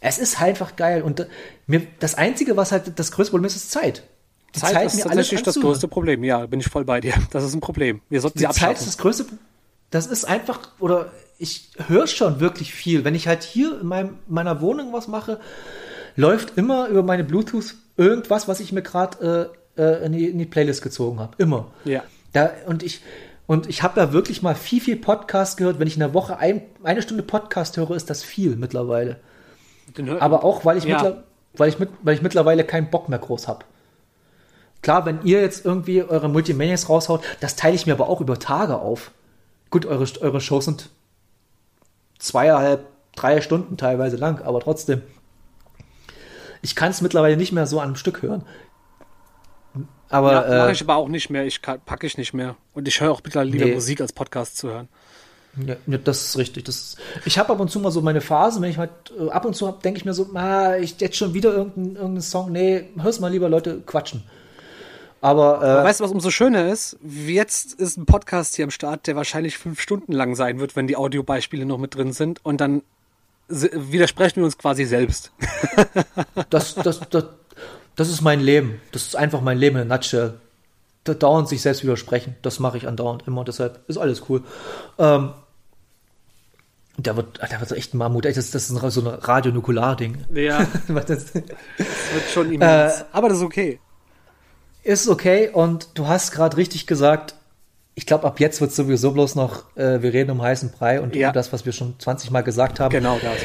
Es 0.00 0.16
ist 0.16 0.40
halt 0.40 0.50
einfach 0.50 0.76
geil 0.76 1.02
und 1.02 1.20
äh, 1.20 1.26
mir, 1.66 1.82
das 1.98 2.14
Einzige, 2.14 2.56
was 2.56 2.72
halt 2.72 2.98
das 2.98 3.12
größte 3.12 3.32
Problem 3.32 3.46
ist, 3.46 3.56
ist 3.56 3.72
Zeit. 3.72 4.04
Die 4.54 4.60
Zeit, 4.60 4.86
ist 4.86 4.96
mir 4.96 5.02
tatsächlich 5.02 5.42
das 5.42 5.58
größte 5.58 5.88
Problem. 5.88 6.24
Ja, 6.24 6.46
bin 6.46 6.60
ich 6.60 6.66
voll 6.66 6.84
bei 6.84 7.00
dir. 7.00 7.14
Das 7.30 7.42
ist 7.44 7.54
ein 7.54 7.60
Problem. 7.60 8.00
Wir 8.08 8.20
sollten 8.20 8.38
Die 8.38 8.44
sie 8.44 8.50
Zeit 8.50 8.54
ist 8.54 8.62
abschaffen. 8.62 8.86
das 8.86 8.98
größte. 8.98 9.26
Das 9.92 10.06
ist 10.06 10.24
einfach, 10.24 10.58
oder 10.80 11.12
ich 11.38 11.70
höre 11.86 12.06
schon 12.08 12.40
wirklich 12.40 12.74
viel. 12.74 13.04
Wenn 13.04 13.14
ich 13.14 13.28
halt 13.28 13.42
hier 13.44 13.80
in 13.80 13.86
meinem, 13.86 14.18
meiner 14.26 14.60
Wohnung 14.60 14.92
was 14.92 15.06
mache, 15.06 15.38
läuft 16.16 16.56
immer 16.58 16.88
über 16.88 17.02
meine 17.02 17.24
Bluetooth 17.24 17.74
irgendwas, 17.96 18.48
was 18.48 18.58
ich 18.60 18.72
mir 18.72 18.82
gerade 18.82 19.52
äh, 19.76 19.80
äh, 19.80 20.06
in, 20.06 20.12
die, 20.12 20.28
in 20.28 20.38
die 20.38 20.46
Playlist 20.46 20.82
gezogen 20.82 21.20
habe. 21.20 21.34
Immer. 21.38 21.66
Ja. 21.84 22.02
Da, 22.32 22.50
und 22.66 22.82
ich, 22.82 23.02
und 23.46 23.68
ich 23.68 23.82
habe 23.82 23.94
da 23.94 24.12
wirklich 24.12 24.42
mal 24.42 24.54
viel, 24.54 24.80
viel 24.80 24.96
Podcast 24.96 25.58
gehört. 25.58 25.78
Wenn 25.78 25.86
ich 25.88 25.94
in 25.94 26.00
der 26.00 26.14
Woche 26.14 26.38
ein, 26.38 26.62
eine 26.82 27.02
Stunde 27.02 27.22
Podcast 27.22 27.76
höre, 27.76 27.90
ist 27.92 28.08
das 28.08 28.22
viel 28.24 28.56
mittlerweile. 28.56 29.20
Aber 30.20 30.42
auch, 30.44 30.64
weil 30.64 30.78
ich, 30.78 30.84
Ja. 30.84 30.96
mittler, 31.02 31.24
weil 31.54 31.68
ich, 31.68 31.78
mit, 31.78 31.90
weil 32.02 32.14
ich 32.14 32.22
mittlerweile 32.22 32.64
keinen 32.64 32.90
Bock 32.90 33.08
mehr 33.10 33.18
groß 33.18 33.46
habe. 33.48 33.64
Klar, 34.80 35.04
wenn 35.06 35.20
ihr 35.24 35.40
jetzt 35.40 35.64
irgendwie 35.66 36.02
eure 36.02 36.28
Multimaniacs 36.28 36.88
raushaut, 36.88 37.22
das 37.40 37.56
teile 37.56 37.74
ich 37.74 37.86
mir 37.86 37.92
aber 37.92 38.08
auch 38.08 38.20
über 38.20 38.38
Tage 38.38 38.78
auf. 38.78 39.10
Gut, 39.72 39.86
eure, 39.86 40.06
eure 40.20 40.40
Shows 40.42 40.66
sind 40.66 40.90
zweieinhalb, 42.18 42.86
drei 43.16 43.40
Stunden 43.40 43.78
teilweise 43.78 44.16
lang, 44.16 44.42
aber 44.42 44.60
trotzdem. 44.60 45.00
Ich 46.60 46.76
kann 46.76 46.90
es 46.90 47.00
mittlerweile 47.00 47.38
nicht 47.38 47.52
mehr 47.52 47.66
so 47.66 47.80
an 47.80 47.86
einem 47.86 47.96
Stück 47.96 48.20
hören. 48.20 48.44
Aber 50.10 50.32
ja, 50.32 50.58
mache 50.58 50.68
äh, 50.68 50.72
ich 50.72 50.82
aber 50.82 50.96
auch 50.96 51.08
nicht 51.08 51.30
mehr. 51.30 51.46
Ich 51.46 51.62
kann, 51.62 51.80
packe 51.80 52.06
ich 52.06 52.18
nicht 52.18 52.34
mehr. 52.34 52.54
Und 52.74 52.86
ich 52.86 53.00
höre 53.00 53.10
auch 53.10 53.22
mittlerweile 53.24 53.50
lieber 53.50 53.64
Nee. 53.64 53.74
Musik 53.74 54.02
als 54.02 54.12
Podcast 54.12 54.58
zu 54.58 54.68
hören. 54.68 54.90
Ja, 55.66 55.76
ja, 55.86 55.96
das 55.96 56.26
ist 56.26 56.36
richtig. 56.36 56.64
Das 56.64 56.76
ist, 56.76 56.98
ich 57.24 57.38
habe 57.38 57.50
ab 57.54 57.58
und 57.58 57.70
zu 57.70 57.80
mal 57.80 57.90
so 57.90 58.02
meine 58.02 58.20
Phasen, 58.20 58.60
wenn 58.60 58.70
ich 58.70 58.76
halt 58.76 58.90
äh, 59.18 59.30
ab 59.30 59.46
und 59.46 59.54
zu 59.54 59.72
denke 59.72 59.98
ich 59.98 60.04
mir 60.04 60.12
so, 60.12 60.28
ah, 60.34 60.76
ich 60.76 61.00
jetzt 61.00 61.16
schon 61.16 61.32
wieder 61.32 61.50
irgendeinen 61.50 61.96
irgendeinen 61.96 62.20
Song. 62.20 62.52
Nee, 62.52 62.90
hör's 62.98 63.20
mal 63.20 63.32
lieber 63.32 63.48
Leute 63.48 63.80
quatschen. 63.80 64.22
Aber, 65.22 65.62
äh, 65.62 65.66
Aber 65.66 65.84
weißt 65.84 66.00
du, 66.00 66.04
was 66.04 66.10
umso 66.10 66.30
schöner 66.30 66.68
ist? 66.70 66.98
Jetzt 67.02 67.74
ist 67.74 67.96
ein 67.96 68.06
Podcast 68.06 68.56
hier 68.56 68.64
am 68.64 68.70
Start, 68.72 69.06
der 69.06 69.14
wahrscheinlich 69.16 69.56
fünf 69.56 69.80
Stunden 69.80 70.12
lang 70.12 70.34
sein 70.34 70.58
wird, 70.58 70.74
wenn 70.76 70.88
die 70.88 70.96
Audiobeispiele 70.96 71.64
noch 71.64 71.78
mit 71.78 71.94
drin 71.94 72.12
sind. 72.12 72.44
Und 72.44 72.60
dann 72.60 72.82
widersprechen 73.48 74.36
wir 74.36 74.44
uns 74.44 74.58
quasi 74.58 74.84
selbst. 74.84 75.32
das, 76.50 76.74
das, 76.74 77.00
das, 77.08 77.24
das 77.94 78.08
ist 78.08 78.20
mein 78.20 78.40
Leben. 78.40 78.80
Das 78.90 79.02
ist 79.02 79.14
einfach 79.16 79.40
mein 79.40 79.58
Leben 79.58 79.76
in 79.76 79.90
a 79.90 79.94
nutshell. 79.96 80.34
Da 81.04 81.14
dauernd 81.14 81.48
sich 81.48 81.62
selbst 81.62 81.84
widersprechen. 81.84 82.34
Das 82.42 82.58
mache 82.58 82.76
ich 82.76 82.88
andauernd 82.88 83.22
immer. 83.26 83.44
Deshalb 83.44 83.80
ist 83.88 83.98
alles 83.98 84.28
cool. 84.28 84.42
Ähm, 84.98 85.34
da 86.98 87.16
wird, 87.16 87.40
da 87.40 87.58
wird 87.60 87.68
so 87.68 87.74
echt 87.76 87.94
ein 87.94 87.98
Mammut. 87.98 88.24
Das, 88.24 88.34
das 88.34 88.54
ist 88.54 88.68
so 88.68 89.00
ein 89.00 89.06
Radionukular-Ding. 89.06 90.24
Ja, 90.34 90.66
das- 91.06 91.32
wird 91.34 91.44
schon 92.32 92.52
immens. 92.52 93.00
Äh, 93.00 93.04
aber 93.12 93.28
das 93.28 93.38
ist 93.38 93.44
okay. 93.44 93.78
Ist 94.82 95.08
okay 95.08 95.48
und 95.52 95.88
du 95.94 96.08
hast 96.08 96.32
gerade 96.32 96.56
richtig 96.56 96.86
gesagt, 96.86 97.34
ich 97.94 98.06
glaube, 98.06 98.26
ab 98.26 98.40
jetzt 98.40 98.60
wird 98.60 98.72
sowieso 98.72 99.12
bloß 99.12 99.34
noch, 99.34 99.64
äh, 99.76 100.00
wir 100.02 100.12
reden 100.12 100.30
um 100.30 100.42
heißen 100.42 100.70
Brei 100.72 101.00
und 101.00 101.14
Ja. 101.14 101.28
um 101.28 101.34
das, 101.34 101.52
was 101.52 101.66
wir 101.66 101.72
schon 101.72 101.98
20 101.98 102.30
Mal 102.30 102.40
gesagt 102.42 102.80
haben. 102.80 102.90
Genau 102.90 103.18
das. 103.22 103.36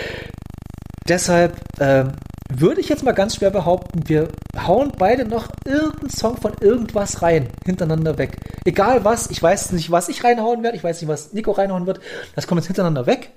Deshalb 1.08 1.60
ähm, 1.80 2.14
würde 2.50 2.80
ich 2.82 2.90
jetzt 2.90 3.04
mal 3.04 3.12
ganz 3.14 3.36
schwer 3.36 3.50
behaupten, 3.50 4.08
wir 4.08 4.30
hauen 4.66 4.92
beide 4.98 5.26
noch 5.26 5.48
irgendeinen 5.66 6.10
Song 6.10 6.38
von 6.38 6.54
irgendwas 6.62 7.22
rein, 7.22 7.50
hintereinander 7.66 8.18
weg. 8.18 8.38
Egal 8.66 9.04
was, 9.06 9.30
ich 9.30 9.42
weiß 9.44 9.74
nicht, 9.74 9.92
was 9.92 10.10
ich 10.10 10.24
reinhauen 10.24 10.64
werde, 10.64 10.78
ich 10.78 10.84
weiß 10.84 11.02
nicht, 11.02 11.10
was 11.10 11.34
Nico 11.34 11.52
reinhauen 11.52 11.86
wird, 11.86 12.00
das 12.36 12.48
kommt 12.48 12.60
jetzt 12.62 12.68
hintereinander 12.68 13.06
weg. 13.06 13.32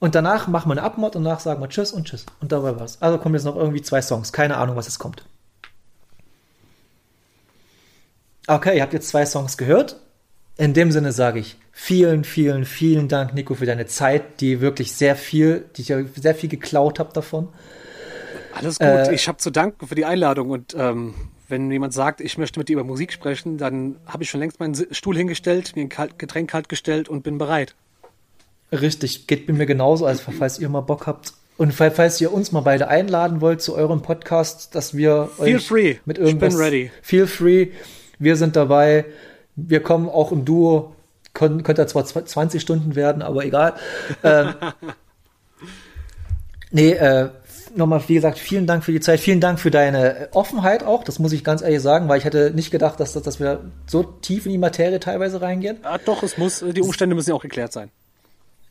Und 0.00 0.16
danach 0.16 0.48
machen 0.48 0.68
wir 0.68 0.72
eine 0.72 0.82
Abmod 0.82 1.14
und 1.14 1.22
danach 1.22 1.38
sagen 1.38 1.60
wir 1.60 1.68
Tschüss 1.68 1.92
und 1.92 2.08
Tschüss. 2.08 2.26
Und 2.40 2.50
dabei 2.50 2.78
war's. 2.78 2.98
Also 3.00 3.18
kommen 3.18 3.36
jetzt 3.36 3.44
noch 3.44 3.54
irgendwie 3.54 3.82
zwei 3.82 4.02
Songs. 4.02 4.32
Keine 4.32 4.56
Ahnung, 4.56 4.74
was 4.74 4.86
jetzt 4.86 4.98
kommt. 4.98 5.24
Okay, 8.46 8.76
ihr 8.76 8.82
habt 8.82 8.92
jetzt 8.92 9.08
zwei 9.08 9.24
Songs 9.26 9.56
gehört. 9.56 9.96
In 10.58 10.74
dem 10.74 10.92
Sinne 10.92 11.12
sage 11.12 11.38
ich 11.38 11.56
vielen, 11.72 12.24
vielen, 12.24 12.64
vielen 12.64 13.08
Dank, 13.08 13.34
Nico, 13.34 13.54
für 13.54 13.66
deine 13.66 13.86
Zeit, 13.86 14.40
die 14.40 14.60
wirklich 14.60 14.92
sehr 14.92 15.16
viel, 15.16 15.64
die 15.76 15.82
ich 15.82 15.94
sehr 16.20 16.34
viel 16.34 16.48
geklaut 16.48 16.98
habe 16.98 17.12
davon. 17.12 17.48
Alles 18.54 18.78
gut. 18.78 18.86
Äh, 18.86 19.14
ich 19.14 19.28
habe 19.28 19.38
zu 19.38 19.50
danken 19.50 19.86
für 19.86 19.94
die 19.94 20.04
Einladung. 20.04 20.50
Und 20.50 20.74
ähm, 20.78 21.14
wenn 21.48 21.70
jemand 21.70 21.94
sagt, 21.94 22.20
ich 22.20 22.36
möchte 22.36 22.58
mit 22.58 22.68
dir 22.68 22.74
über 22.74 22.84
Musik 22.84 23.12
sprechen, 23.12 23.56
dann 23.56 23.96
habe 24.06 24.24
ich 24.24 24.30
schon 24.30 24.40
längst 24.40 24.60
meinen 24.60 24.74
Stuhl 24.90 25.16
hingestellt, 25.16 25.74
mir 25.74 25.82
ein 25.82 25.88
kalt, 25.88 26.18
Getränk 26.18 26.50
kalt 26.50 26.68
gestellt 26.68 27.08
und 27.08 27.22
bin 27.22 27.38
bereit. 27.38 27.74
Richtig, 28.70 29.26
geht 29.26 29.48
mir 29.48 29.66
genauso, 29.66 30.06
also 30.06 30.30
falls 30.38 30.58
ihr 30.58 30.68
mal 30.68 30.80
Bock 30.80 31.06
habt. 31.06 31.34
Und 31.58 31.72
fall- 31.72 31.90
falls 31.90 32.20
ihr 32.20 32.32
uns 32.32 32.52
mal 32.52 32.60
beide 32.62 32.88
einladen 32.88 33.40
wollt 33.40 33.62
zu 33.62 33.74
eurem 33.74 34.02
Podcast, 34.02 34.74
dass 34.74 34.96
wir 34.96 35.30
Feel 35.38 35.56
euch 35.56 35.66
free. 35.66 35.96
mit 36.04 36.18
irgendwas... 36.18 36.54
Feel 37.02 37.26
free. 37.26 37.68
Wir 38.22 38.36
sind 38.36 38.56
dabei. 38.56 39.04
Wir 39.56 39.82
kommen 39.82 40.08
auch 40.08 40.32
im 40.32 40.44
Duo. 40.44 40.94
Kon 41.34 41.62
könnte 41.62 41.86
zwar 41.86 42.04
zw- 42.04 42.24
20 42.24 42.60
Stunden 42.60 42.94
werden, 42.94 43.22
aber 43.22 43.44
egal. 43.44 43.74
ähm, 44.22 44.54
nee, 46.70 46.92
äh, 46.92 47.30
nochmal, 47.74 48.02
wie 48.06 48.14
gesagt, 48.14 48.38
vielen 48.38 48.66
Dank 48.66 48.84
für 48.84 48.92
die 48.92 49.00
Zeit. 49.00 49.18
Vielen 49.18 49.40
Dank 49.40 49.58
für 49.58 49.70
deine 49.70 50.28
Offenheit 50.32 50.84
auch. 50.84 51.04
Das 51.04 51.18
muss 51.18 51.32
ich 51.32 51.42
ganz 51.42 51.62
ehrlich 51.62 51.80
sagen, 51.80 52.08
weil 52.08 52.18
ich 52.18 52.24
hätte 52.24 52.52
nicht 52.54 52.70
gedacht, 52.70 53.00
dass, 53.00 53.14
dass 53.14 53.40
wir 53.40 53.60
so 53.86 54.02
tief 54.02 54.46
in 54.46 54.52
die 54.52 54.58
Materie 54.58 55.00
teilweise 55.00 55.40
reingehen. 55.40 55.78
Ja, 55.82 55.98
doch, 55.98 56.22
es 56.22 56.36
muss, 56.38 56.60
die 56.60 56.82
Umstände 56.82 57.14
müssen 57.14 57.30
ja 57.30 57.34
auch 57.34 57.42
geklärt 57.42 57.72
sein. 57.72 57.90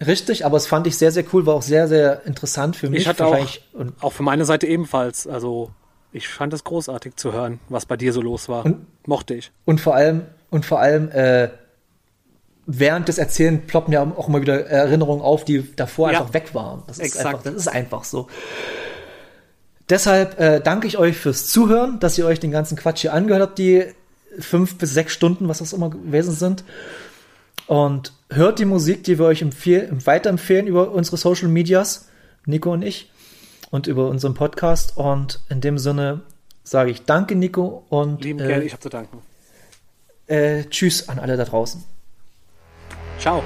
Richtig, 0.05 0.45
aber 0.45 0.57
es 0.57 0.65
fand 0.65 0.87
ich 0.87 0.97
sehr, 0.97 1.11
sehr 1.11 1.25
cool, 1.31 1.45
war 1.45 1.55
auch 1.55 1.61
sehr, 1.61 1.87
sehr 1.87 2.25
interessant 2.25 2.75
für 2.75 2.89
mich. 2.89 3.01
Ich 3.01 3.07
hatte 3.07 3.25
auch, 3.25 3.47
und, 3.73 3.93
auch 4.01 4.13
für 4.13 4.23
meine 4.23 4.45
Seite 4.45 4.65
ebenfalls. 4.65 5.27
Also 5.27 5.71
ich 6.13 6.27
fand 6.27 6.53
es 6.53 6.63
großartig 6.63 7.15
zu 7.15 7.31
hören, 7.33 7.59
was 7.69 7.85
bei 7.85 7.97
dir 7.97 8.13
so 8.13 8.21
los 8.21 8.49
war. 8.49 8.65
Und- 8.65 8.85
Mochte 9.07 9.33
ich. 9.33 9.51
und 9.65 9.81
vor 9.81 9.95
allem, 9.95 10.23
und 10.49 10.65
vor 10.65 10.79
allem, 10.79 11.09
äh, 11.11 11.49
während 12.67 13.07
des 13.07 13.17
Erzählen 13.17 13.65
ploppen 13.65 13.93
ja 13.93 14.03
auch 14.03 14.27
immer 14.27 14.41
wieder 14.41 14.65
Erinnerungen 14.67 15.21
auf, 15.23 15.43
die 15.45 15.75
davor 15.75 16.11
Ja. 16.11 16.19
einfach 16.19 16.33
weg 16.33 16.53
waren. 16.53 16.83
Das 16.87 16.99
ist 16.99 17.17
einfach, 17.17 17.41
das 17.43 17.55
ist 17.55 17.67
einfach 17.67 18.03
so. 18.03 18.27
Deshalb 19.89 20.39
äh, 20.39 20.61
danke 20.61 20.87
ich 20.87 20.97
euch 20.97 21.17
fürs 21.17 21.47
Zuhören, 21.47 21.99
dass 21.99 22.17
ihr 22.17 22.25
euch 22.25 22.39
den 22.39 22.51
ganzen 22.51 22.77
Quatsch 22.77 23.01
hier 23.01 23.13
angehört 23.13 23.41
habt, 23.41 23.57
die 23.57 23.85
fünf 24.39 24.77
bis 24.77 24.93
sechs 24.93 25.13
Stunden, 25.13 25.47
was 25.49 25.57
das 25.59 25.73
immer 25.73 25.89
gewesen 25.89 26.33
sind. 26.33 26.63
Und 27.67 28.13
hört 28.29 28.59
die 28.59 28.65
Musik, 28.65 29.03
die 29.03 29.19
wir 29.19 29.25
euch 29.25 29.41
empfehlen, 29.41 30.05
weiterempfehlen 30.05 30.67
über 30.67 30.91
unsere 30.91 31.17
Social 31.17 31.49
Medias, 31.49 32.07
Nico 32.45 32.71
und 32.71 32.81
ich, 32.83 33.11
und 33.71 33.87
über 33.87 34.07
unseren 34.09 34.35
Podcast. 34.35 34.97
Und 34.97 35.39
in 35.49 35.61
dem 35.61 35.77
Sinne 35.79 36.21
sage 36.63 36.91
ich 36.91 37.05
danke, 37.05 37.35
Nico, 37.35 37.85
und 37.89 38.23
Lieben 38.23 38.39
äh, 38.39 38.47
gerne, 38.47 38.63
ich 38.65 38.73
habe 38.73 38.81
zu 38.81 38.89
danken. 38.89 39.17
äh, 40.27 40.65
tschüss 40.65 41.09
an 41.09 41.17
alle 41.17 41.37
da 41.37 41.45
draußen. 41.45 41.83
Ciao. 43.17 43.41